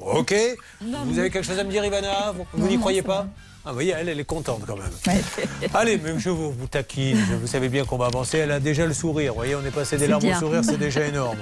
OK. 0.00 0.34
Vous 0.80 1.18
avez 1.18 1.30
quelque 1.30 1.44
chose 1.44 1.58
à 1.58 1.64
me 1.64 1.70
dire, 1.70 1.84
Ivana? 1.84 2.32
Vous 2.52 2.66
n'y 2.68 2.78
croyez 2.78 3.02
pas? 3.02 3.26
Ah, 3.64 3.68
vous 3.68 3.74
voyez, 3.74 3.94
elle, 3.98 4.08
elle 4.08 4.18
est 4.20 4.24
contente 4.24 4.62
quand 4.66 4.76
même. 4.76 5.16
Allez, 5.74 5.98
mais 6.02 6.18
je 6.18 6.30
vous, 6.30 6.50
vous 6.50 6.66
taquine, 6.66 7.18
je- 7.30 7.34
vous 7.36 7.46
savez 7.46 7.68
bien 7.68 7.84
qu'on 7.84 7.98
va 7.98 8.06
avancer. 8.06 8.38
Elle 8.38 8.52
a 8.52 8.60
déjà 8.60 8.86
le 8.86 8.94
sourire, 8.94 9.32
vous 9.32 9.38
voyez, 9.38 9.54
on 9.54 9.64
est 9.64 9.70
passé 9.70 9.96
des 9.98 10.06
larmes 10.06 10.22
bien. 10.22 10.36
au 10.36 10.40
sourire, 10.40 10.62
c'est 10.64 10.78
déjà 10.78 11.04
énorme. 11.06 11.36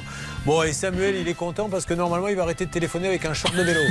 Bon, 0.45 0.62
et 0.65 0.73
Samuel, 0.73 1.15
il 1.16 1.28
est 1.28 1.35
content 1.35 1.69
parce 1.69 1.85
que 1.85 1.95
normalement, 1.95 2.28
il 2.28 2.36
va 2.36 2.43
arrêter 2.43 2.66
de 2.66 2.70
téléphoner 2.70 3.09
avec 3.09 3.24
un 3.24 3.35
short 3.35 3.55
de 3.55 3.62
vélo. 3.62 3.81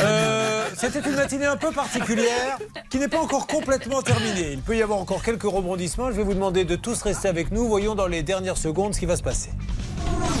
Euh, 0.00 0.66
C'était 0.76 1.00
une 1.00 1.14
matinée 1.16 1.46
un 1.46 1.56
peu 1.56 1.70
particulière 1.70 2.58
qui 2.90 2.98
n'est 2.98 3.08
pas 3.08 3.20
encore 3.20 3.46
complètement 3.46 4.02
terminée. 4.02 4.52
Il 4.52 4.60
peut 4.60 4.76
y 4.76 4.82
avoir 4.82 4.98
encore 4.98 5.22
quelques 5.22 5.44
rebondissements. 5.44 6.10
Je 6.10 6.16
vais 6.16 6.22
vous 6.24 6.34
demander 6.34 6.64
de 6.64 6.74
tous 6.76 7.00
rester 7.02 7.28
avec 7.28 7.50
nous. 7.52 7.66
Voyons 7.68 7.94
dans 7.94 8.06
les 8.06 8.22
dernières 8.22 8.56
secondes 8.56 8.94
ce 8.94 9.00
qui 9.00 9.06
va 9.06 9.16
se 9.16 9.22
passer. 9.22 9.50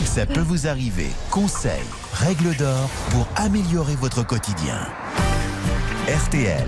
Ça 0.04 0.26
peut 0.26 0.40
vous 0.40 0.66
arriver. 0.66 1.06
Conseils, 1.30 1.72
règles 2.14 2.54
d'or 2.56 2.88
pour 3.10 3.26
améliorer 3.36 3.94
votre 3.96 4.24
quotidien. 4.26 4.78
RTL. 6.08 6.64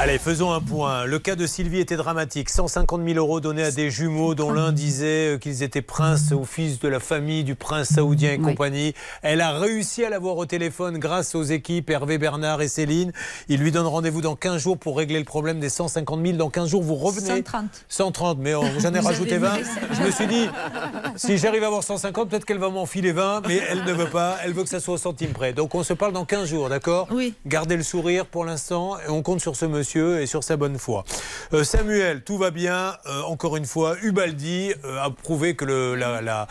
Allez, 0.00 0.18
faisons 0.18 0.52
un 0.52 0.60
point. 0.60 1.06
Le 1.06 1.18
cas 1.18 1.34
de 1.34 1.44
Sylvie 1.44 1.80
était 1.80 1.96
dramatique. 1.96 2.50
150 2.50 3.02
000 3.04 3.16
euros 3.18 3.40
donnés 3.40 3.64
à 3.64 3.72
des 3.72 3.90
jumeaux 3.90 4.36
dont 4.36 4.52
l'un 4.52 4.70
disait 4.70 5.34
euh, 5.34 5.38
qu'ils 5.38 5.64
étaient 5.64 5.82
princes 5.82 6.30
ou 6.30 6.44
fils 6.44 6.78
de 6.78 6.86
la 6.86 7.00
famille 7.00 7.42
du 7.42 7.56
prince 7.56 7.88
saoudien 7.88 8.32
et 8.34 8.38
compagnie. 8.38 8.94
Elle 9.22 9.40
a 9.40 9.50
réussi 9.58 10.04
à 10.04 10.10
l'avoir 10.10 10.36
au 10.36 10.46
téléphone 10.46 10.98
grâce 10.98 11.34
aux 11.34 11.42
équipes 11.42 11.90
Hervé 11.90 12.16
Bernard 12.18 12.62
et 12.62 12.68
Céline. 12.68 13.10
Il 13.48 13.58
lui 13.58 13.72
donne 13.72 13.86
rendez-vous 13.88 14.20
dans 14.20 14.36
15 14.36 14.62
jours 14.62 14.78
pour 14.78 14.96
régler 14.98 15.18
le 15.18 15.24
problème 15.24 15.58
des 15.58 15.68
150 15.68 16.24
000. 16.24 16.36
Dans 16.38 16.48
15 16.50 16.68
jours, 16.70 16.82
vous 16.84 16.94
revenez. 16.94 17.26
130. 17.26 17.64
130, 17.88 18.38
mais 18.38 18.52
j'en 18.78 18.94
ai 18.94 19.00
rajouté 19.00 19.34
avez 19.34 19.48
20. 19.48 19.56
mis- 19.58 19.64
Je 19.98 20.02
me 20.02 20.10
suis 20.12 20.26
dit, 20.28 20.46
si 21.16 21.38
j'arrive 21.38 21.64
à 21.64 21.66
avoir 21.66 21.82
150, 21.82 22.28
peut-être 22.30 22.44
qu'elle 22.44 22.58
va 22.58 22.70
m'enfiler 22.70 23.10
20, 23.10 23.42
mais 23.48 23.60
elle 23.68 23.82
ne 23.82 23.92
veut 23.92 24.10
pas. 24.10 24.36
Elle 24.44 24.52
veut 24.52 24.62
que 24.62 24.68
ça 24.70 24.78
soit 24.78 24.94
au 24.94 24.98
centime 24.98 25.30
près. 25.30 25.52
Donc 25.52 25.74
on 25.74 25.82
se 25.82 25.92
parle 25.92 26.12
dans 26.12 26.24
15 26.24 26.48
jours, 26.48 26.68
d'accord? 26.68 27.08
Oui. 27.10 27.34
Gardez 27.46 27.76
le 27.76 27.82
sourire 27.82 28.26
pour 28.26 28.44
l'instant 28.44 28.96
et 29.00 29.08
on 29.10 29.22
compte 29.22 29.40
sur 29.40 29.56
ce 29.56 29.64
monsieur 29.64 29.87
et 29.96 30.26
sur 30.26 30.44
sa 30.44 30.56
bonne 30.56 30.78
foi. 30.78 31.04
Euh, 31.52 31.64
Samuel, 31.64 32.22
tout 32.22 32.38
va 32.38 32.50
bien. 32.50 32.94
Euh, 33.06 33.22
encore 33.22 33.56
une 33.56 33.64
fois, 33.66 33.96
Ubaldi 34.02 34.72
euh, 34.84 35.02
a 35.02 35.10
prouvé 35.10 35.54
que 35.56 35.64
la- 36.20 36.46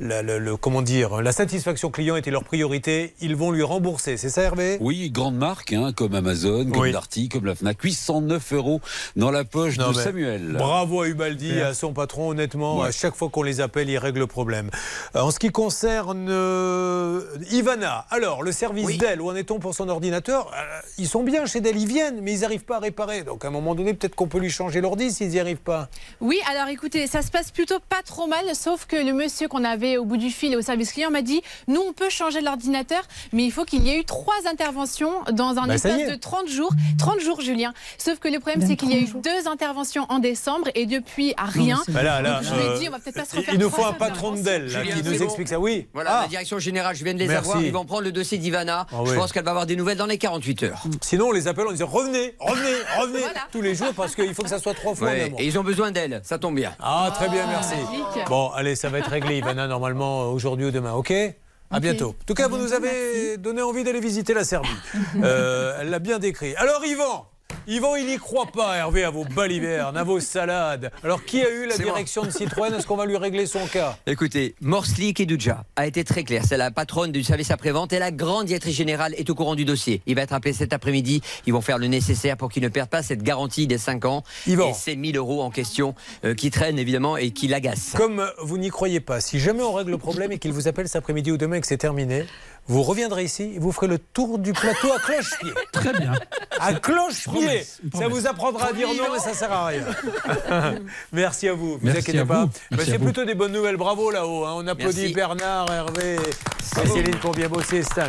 la- 0.00 0.22
le- 0.22 0.38
le- 0.38 0.56
comment 0.56 0.82
dire, 0.82 1.22
la 1.22 1.32
satisfaction 1.32 1.90
client 1.90 2.16
était 2.16 2.30
leur 2.30 2.44
priorité. 2.44 3.14
Ils 3.20 3.36
vont 3.36 3.50
lui 3.50 3.62
rembourser. 3.62 4.16
C'est 4.16 4.28
ça, 4.28 4.42
Hervé? 4.42 4.76
Oui, 4.80 5.10
grande 5.10 5.36
marque, 5.36 5.72
hein, 5.72 5.92
comme 5.94 6.14
Amazon, 6.14 6.64
comme 6.66 6.82
Oui. 6.82 6.92
Darty, 6.92 7.28
comme 7.28 7.46
la 7.46 7.54
Fnac. 7.54 7.80
809 7.82 8.52
euros 8.52 8.80
dans 9.16 9.30
la 9.30 9.44
poche 9.44 9.78
Non, 9.78 9.90
de 9.90 9.94
Samuel. 9.94 10.54
Bravo 10.58 11.02
à 11.02 11.08
Ubaldi 11.08 11.50
et 11.52 11.62
à 11.62 11.74
son 11.74 11.92
patron, 11.92 12.30
honnêtement. 12.30 12.80
Ouais. 12.80 12.88
À 12.88 12.92
chaque 12.92 13.14
fois 13.14 13.28
qu'on 13.28 13.42
les 13.42 13.60
appelle, 13.60 13.88
ils 13.88 13.98
règlent 13.98 14.18
le 14.20 14.26
problème. 14.26 14.70
Euh, 15.16 15.20
En 15.20 15.30
ce 15.30 15.38
qui 15.38 15.50
concerne 15.50 16.28
euh, 16.28 17.20
Ivana, 17.52 18.06
alors 18.10 18.42
le 18.42 18.52
service 18.52 18.98
Dell, 18.98 19.20
où 19.20 19.30
en 19.30 19.36
est-on 19.36 19.58
pour 19.58 19.74
son 19.74 19.88
ordinateur? 19.88 20.50
Euh, 20.54 20.80
Ils 20.98 21.08
sont 21.08 21.22
bien 21.22 21.46
chez 21.46 21.60
Dell, 21.60 21.76
ils 21.76 21.86
viennent, 21.88 22.20
mais 22.20 22.32
ils 22.34 22.40
n'arrivent 22.40 22.64
pas 22.64 22.76
à 22.76 22.80
réparer. 22.80 23.22
Donc 23.22 23.44
à 23.44 23.48
un 23.48 23.50
moment 23.52 23.74
donné, 23.74 23.94
peut-être 23.94 24.14
qu'on 24.14 24.28
peut 24.28 24.38
lui 24.38 24.50
changer 24.50 24.80
l'ordi 24.80 25.10
s'ils 25.10 25.28
n'y 25.28 25.40
arrivent 25.40 25.56
pas. 25.58 25.88
Oui, 26.20 26.38
alors 26.50 26.68
écoutez, 26.68 27.06
ça 27.06 27.22
se 27.22 27.30
passe 27.30 27.50
plutôt 27.50 27.78
pas 27.88 28.02
trop 28.04 28.26
mal, 28.26 28.44
sauf 28.54 28.86
que 28.86 28.96
le 28.96 29.12
monsieur 29.12 29.48
qu'on 29.48 29.64
avait 29.64 29.83
avait 29.84 29.96
au 29.98 30.04
bout 30.04 30.16
du 30.16 30.30
fil 30.30 30.56
au 30.56 30.62
service 30.62 30.92
client 30.92 31.10
m'a 31.10 31.22
dit 31.22 31.42
nous 31.68 31.80
on 31.80 31.92
peut 31.92 32.10
changer 32.10 32.40
l'ordinateur, 32.40 33.02
mais 33.32 33.44
il 33.44 33.50
faut 33.50 33.64
qu'il 33.64 33.82
y 33.82 33.90
ait 33.90 33.98
eu 34.00 34.04
trois 34.04 34.34
interventions 34.50 35.12
dans 35.32 35.58
un 35.58 35.66
Bah, 35.66 35.74
espace 35.74 36.08
de 36.10 36.14
30 36.14 36.48
jours. 36.48 36.70
30 36.98 37.20
jours, 37.20 37.40
Julien. 37.40 37.72
Sauf 37.98 38.18
que 38.18 38.28
le 38.28 38.38
problème, 38.40 38.66
c'est 38.66 38.76
qu'il 38.76 38.90
y 38.90 38.94
a 38.94 38.98
eu 38.98 39.06
deux 39.22 39.48
interventions 39.48 40.06
en 40.08 40.18
décembre 40.18 40.68
et 40.74 40.86
depuis, 40.86 41.34
à 41.36 41.44
rien. 41.46 41.80
Bah 41.88 42.02
là, 42.02 42.20
là, 42.22 42.40
Donc, 42.40 42.44
je 42.44 42.54
lui 42.54 42.60
ai 42.62 42.68
euh, 42.68 42.78
dit, 42.78 42.88
on 42.88 42.92
va 42.92 42.98
peut-être 42.98 43.16
pas 43.16 43.24
se 43.24 43.34
il- 43.34 43.38
refaire 43.40 43.54
il 43.54 43.60
nous 43.60 43.70
faut 43.70 43.84
un 43.84 43.92
patron 43.92 44.32
de 44.32 44.38
Dell 44.40 44.66
qui 44.68 45.02
nous 45.02 45.18
bon 45.18 45.24
explique 45.24 45.48
ça. 45.48 45.58
Oui. 45.58 45.86
Voilà, 45.94 46.18
Ah. 46.18 46.22
la 46.22 46.28
direction 46.28 46.58
générale, 46.58 46.94
je 46.96 47.04
viens 47.04 47.14
de 47.14 47.18
les 47.18 47.26
Merci. 47.26 47.48
avoir. 47.50 47.62
Ils 47.64 47.72
vont 47.72 47.84
prendre 47.84 48.02
le 48.02 48.12
dossier 48.12 48.38
d'Ivana. 48.38 48.86
Ah 48.92 48.96
je 49.04 49.14
pense 49.14 49.32
qu'elle 49.32 49.44
va 49.44 49.50
avoir 49.50 49.66
des 49.66 49.76
nouvelles 49.76 49.98
dans 49.98 50.06
les 50.06 50.18
48 50.18 50.62
heures. 50.64 50.82
Sinon, 51.00 51.28
on 51.28 51.32
les 51.32 51.48
appelle, 51.48 51.66
on 51.68 51.72
dit 51.72 51.82
revenez, 51.82 52.34
revenez, 52.38 52.68
revenez 52.98 53.24
tous 53.52 53.60
les 53.62 53.74
jours 53.74 53.92
parce 53.96 54.14
qu'il 54.14 54.34
faut 54.34 54.42
que 54.42 54.48
ça 54.48 54.58
soit 54.58 54.74
trois 54.74 54.94
fois 54.94 55.08
en 55.08 55.12
Ouais, 55.12 55.32
et 55.38 55.46
ils 55.46 55.58
ont 55.58 55.64
besoin 55.64 55.90
d'elle, 55.90 56.20
ça 56.24 56.38
tombe 56.38 56.54
bien. 56.56 56.74
Ah, 56.80 57.10
très 57.14 57.28
bien, 57.28 57.46
merci. 57.46 57.74
magnifique. 57.74 58.28
Bon, 58.28 58.50
allez, 58.50 58.74
ça 58.76 58.88
va 58.88 58.98
être 58.98 59.10
réglé, 59.10 59.38
Ivana, 59.38 59.66
normalement, 59.74 60.22
euh, 60.22 60.26
aujourd'hui 60.26 60.66
ou 60.66 60.70
demain, 60.70 60.92
ok? 60.92 61.12
À 61.70 61.80
bientôt. 61.80 62.10
En 62.10 62.24
tout 62.24 62.34
cas, 62.34 62.46
vous 62.46 62.58
nous 62.58 62.72
avez 62.72 63.36
donné 63.38 63.60
envie 63.60 63.82
d'aller 63.82 63.98
visiter 63.98 64.32
la 64.32 64.44
Serbie. 64.44 64.68
Euh, 65.22 65.78
elle 65.80 65.90
l'a 65.90 65.98
bien 65.98 66.18
décrit. 66.18 66.54
Alors, 66.56 66.84
Yvan 66.84 67.26
Yvan, 67.66 67.96
il 67.96 68.06
n'y 68.06 68.18
croit 68.18 68.46
pas, 68.46 68.76
Hervé, 68.76 69.04
à 69.04 69.10
vos 69.10 69.24
balivernes, 69.24 69.96
à 69.96 70.04
vos 70.04 70.20
salades. 70.20 70.90
Alors, 71.02 71.24
qui 71.24 71.40
a 71.40 71.48
eu 71.48 71.66
la 71.66 71.76
moi. 71.76 71.84
direction 71.84 72.22
de 72.22 72.30
Citroën? 72.30 72.74
Est-ce 72.74 72.86
qu'on 72.86 72.96
va 72.96 73.06
lui 73.06 73.16
régler 73.16 73.46
son 73.46 73.66
cas? 73.66 73.96
Écoutez, 74.06 74.54
Morsli 74.60 75.14
Kedouja 75.14 75.64
a 75.76 75.86
été 75.86 76.04
très 76.04 76.24
claire. 76.24 76.42
C'est 76.46 76.58
la 76.58 76.70
patronne 76.70 77.10
du 77.10 77.22
service 77.24 77.50
après-vente 77.50 77.94
et 77.94 77.98
la 77.98 78.10
grande 78.10 78.46
directrice 78.46 78.76
générale 78.76 79.14
est 79.16 79.30
au 79.30 79.34
courant 79.34 79.54
du 79.54 79.64
dossier. 79.64 80.02
Il 80.04 80.14
va 80.14 80.22
être 80.22 80.34
appelé 80.34 80.52
cet 80.52 80.74
après-midi. 80.74 81.22
Ils 81.46 81.54
vont 81.54 81.62
faire 81.62 81.78
le 81.78 81.86
nécessaire 81.86 82.36
pour 82.36 82.50
qu'il 82.50 82.62
ne 82.62 82.68
perde 82.68 82.90
pas 82.90 83.02
cette 83.02 83.22
garantie 83.22 83.66
des 83.66 83.78
5 83.78 84.04
ans. 84.04 84.24
Yvan. 84.46 84.68
Et 84.68 84.74
ces 84.74 84.94
1000 84.94 85.16
euros 85.16 85.42
en 85.42 85.50
question 85.50 85.94
euh, 86.26 86.34
qui 86.34 86.50
traînent 86.50 86.78
évidemment 86.78 87.16
et 87.16 87.30
qui 87.30 87.48
l'agacent. 87.48 87.96
Comme 87.96 88.30
vous 88.42 88.58
n'y 88.58 88.68
croyez 88.68 89.00
pas, 89.00 89.22
si 89.22 89.38
jamais 89.40 89.62
on 89.62 89.72
règle 89.72 89.92
le 89.92 89.98
problème 89.98 90.32
et 90.32 90.38
qu'il 90.38 90.52
vous 90.52 90.68
appelle 90.68 90.86
cet 90.86 90.96
après-midi 90.96 91.32
ou 91.32 91.38
demain 91.38 91.56
et 91.56 91.60
que 91.62 91.66
c'est 91.66 91.78
terminé, 91.78 92.26
vous 92.66 92.82
reviendrez 92.82 93.24
ici 93.24 93.52
et 93.54 93.58
vous 93.58 93.72
ferez 93.72 93.86
le 93.88 93.98
tour 93.98 94.38
du 94.38 94.52
plateau 94.52 94.92
à 94.92 94.98
cloche-pied. 94.98 95.50
Très 95.72 95.92
bien. 95.92 96.12
À 96.58 96.72
cloche-pied 96.74 97.64
Ça 97.94 98.08
vous 98.08 98.26
apprendra 98.26 98.68
à 98.68 98.72
dire 98.72 98.88
non, 98.88 99.04
mais 99.12 99.18
ça 99.18 99.34
sert 99.34 99.52
à 99.52 99.66
rien. 99.66 99.84
Merci 101.12 101.48
à 101.48 101.52
vous. 101.54 101.72
Vous 101.74 101.78
Merci 101.82 101.98
inquiétez 102.00 102.18
à 102.20 102.26
pas. 102.26 102.48
Bah, 102.70 102.78
c'est 102.84 102.96
vous. 102.96 103.04
plutôt 103.04 103.24
des 103.24 103.34
bonnes 103.34 103.52
nouvelles. 103.52 103.76
Bravo 103.76 104.10
là-haut. 104.10 104.44
hein. 104.44 104.54
On 104.56 104.66
applaudit 104.66 105.00
Merci. 105.00 105.14
Bernard, 105.14 105.70
Hervé 105.72 106.16
et 106.16 106.88
Céline 106.88 107.16
pour 107.16 107.32
bien 107.32 107.48
bosser, 107.48 107.82
Stan. 107.82 108.08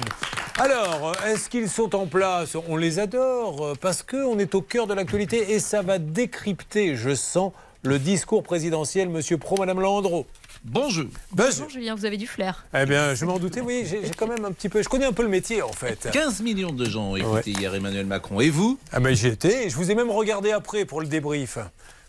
Alors, 0.58 1.12
est-ce 1.28 1.50
qu'ils 1.50 1.70
sont 1.70 1.94
en 1.96 2.06
place? 2.06 2.56
On 2.70 2.78
les 2.78 3.00
adore 3.00 3.66
euh, 3.66 3.74
parce 3.80 4.04
qu'on 4.04 4.40
est 4.40 4.56
au 4.56 4.62
cœur 4.62 4.88
de 4.88 4.94
l'actualité 4.94 5.52
et 5.52 5.60
ça 5.60 5.82
va 5.82 6.00
décrypter, 6.00 6.96
je 6.96 7.14
sens, 7.14 7.52
le 7.84 8.00
discours 8.00 8.42
présidentiel, 8.42 9.10
Monsieur 9.10 9.38
Pro, 9.38 9.58
Madame 9.58 9.82
Landreau. 9.82 10.26
Bonjour. 10.68 11.06
Bonjour. 11.32 11.70
Julien, 11.70 11.94
vous 11.94 12.06
avez 12.06 12.18
du 12.18 12.26
flair. 12.26 12.66
Eh 12.74 12.86
bien, 12.88 13.14
je 13.14 13.24
m'en 13.26 13.38
doutais, 13.38 13.62
oui, 13.62 13.84
j'ai 13.88 14.04
j'ai 14.04 14.14
quand 14.14 14.26
même 14.28 14.44
un 14.46 14.52
petit 14.52 14.68
peu. 14.68 14.82
Je 14.82 14.90
connais 14.90 15.06
un 15.06 15.14
peu 15.14 15.22
le 15.22 15.30
métier, 15.30 15.62
en 15.62 15.72
fait. 15.72 16.10
15 16.12 16.42
millions 16.42 16.72
de 16.72 16.86
gens 16.86 17.12
ont 17.12 17.16
écouté 17.16 17.52
Ouais. 17.54 17.60
hier 17.60 17.76
Emmanuel 17.76 18.08
Macron. 18.08 18.40
Et 18.42 18.50
vous? 18.50 18.80
Ah, 18.92 19.00
ben 19.00 19.16
j'y 19.16 19.28
étais, 19.28 19.68
et 19.68 19.70
je 19.70 19.76
vous 19.76 19.92
ai 19.92 19.96
même 19.96 20.10
regardé 20.10 20.52
après 20.52 20.86
pour 20.86 21.02
le 21.02 21.08
débrief. 21.08 21.60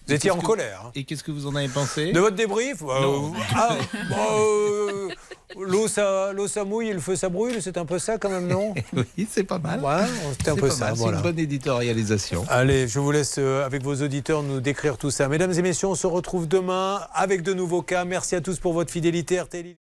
Vous 0.07 0.15
étiez 0.15 0.31
en 0.31 0.39
que- 0.39 0.45
colère. 0.47 0.83
hein. 0.87 0.91
Et 0.95 1.05
qu'est-ce 1.05 1.24
que 1.24 1.33
vous 1.33 1.47
en 1.47 1.55
avez 1.57 1.69
pensé 1.69 2.12
De 2.12 2.20
votre 2.20 2.37
débrief 2.37 2.83
Euh, 2.83 3.28
ah, 3.55 3.77
bah, 4.11 4.16
euh, 4.39 5.09
L'eau 5.59 5.89
ça, 5.89 6.33
mouille 6.66 6.89
et 6.89 6.93
le 6.93 7.01
feu 7.01 7.16
ça 7.16 7.28
brûle, 7.28 7.62
c'est 7.62 7.78
un 7.78 7.85
peu 7.87 7.99
ça 7.99 8.19
quand 8.19 8.28
même, 8.28 8.47
non 8.47 8.74
Oui, 8.93 9.27
c'est 9.31 9.45
pas 9.45 9.59
mal. 9.59 9.81
Ouais, 9.81 10.05
c'est 10.43 10.51
un 10.51 10.55
peu 10.55 10.69
pas 10.69 10.70
ça. 10.74 10.85
mal, 10.87 10.95
C'est 10.97 11.03
voilà. 11.03 11.16
une 11.19 11.23
bonne 11.23 11.39
éditorialisation. 11.39 12.45
Allez, 12.49 12.87
je 12.89 12.99
vous 13.01 13.11
laisse 13.11 13.37
euh, 13.39 13.65
avec 13.65 13.83
vos 13.83 13.95
auditeurs 14.03 14.43
nous 14.43 14.61
décrire 14.61 14.99
tout 14.99 15.11
ça. 15.11 15.28
Mesdames 15.28 15.53
et 15.53 15.62
messieurs, 15.62 15.89
on 15.89 15.95
se 15.95 16.07
retrouve 16.07 16.47
demain 16.47 17.01
avec 17.15 17.43
de 17.43 17.55
nouveaux 17.55 17.83
cas. 17.83 18.05
Merci 18.05 18.35
à 18.37 18.41
tous 18.41 18.59
pour 18.59 18.74
votre 18.74 18.91
fidélité. 18.93 19.41
RTL. 19.41 19.77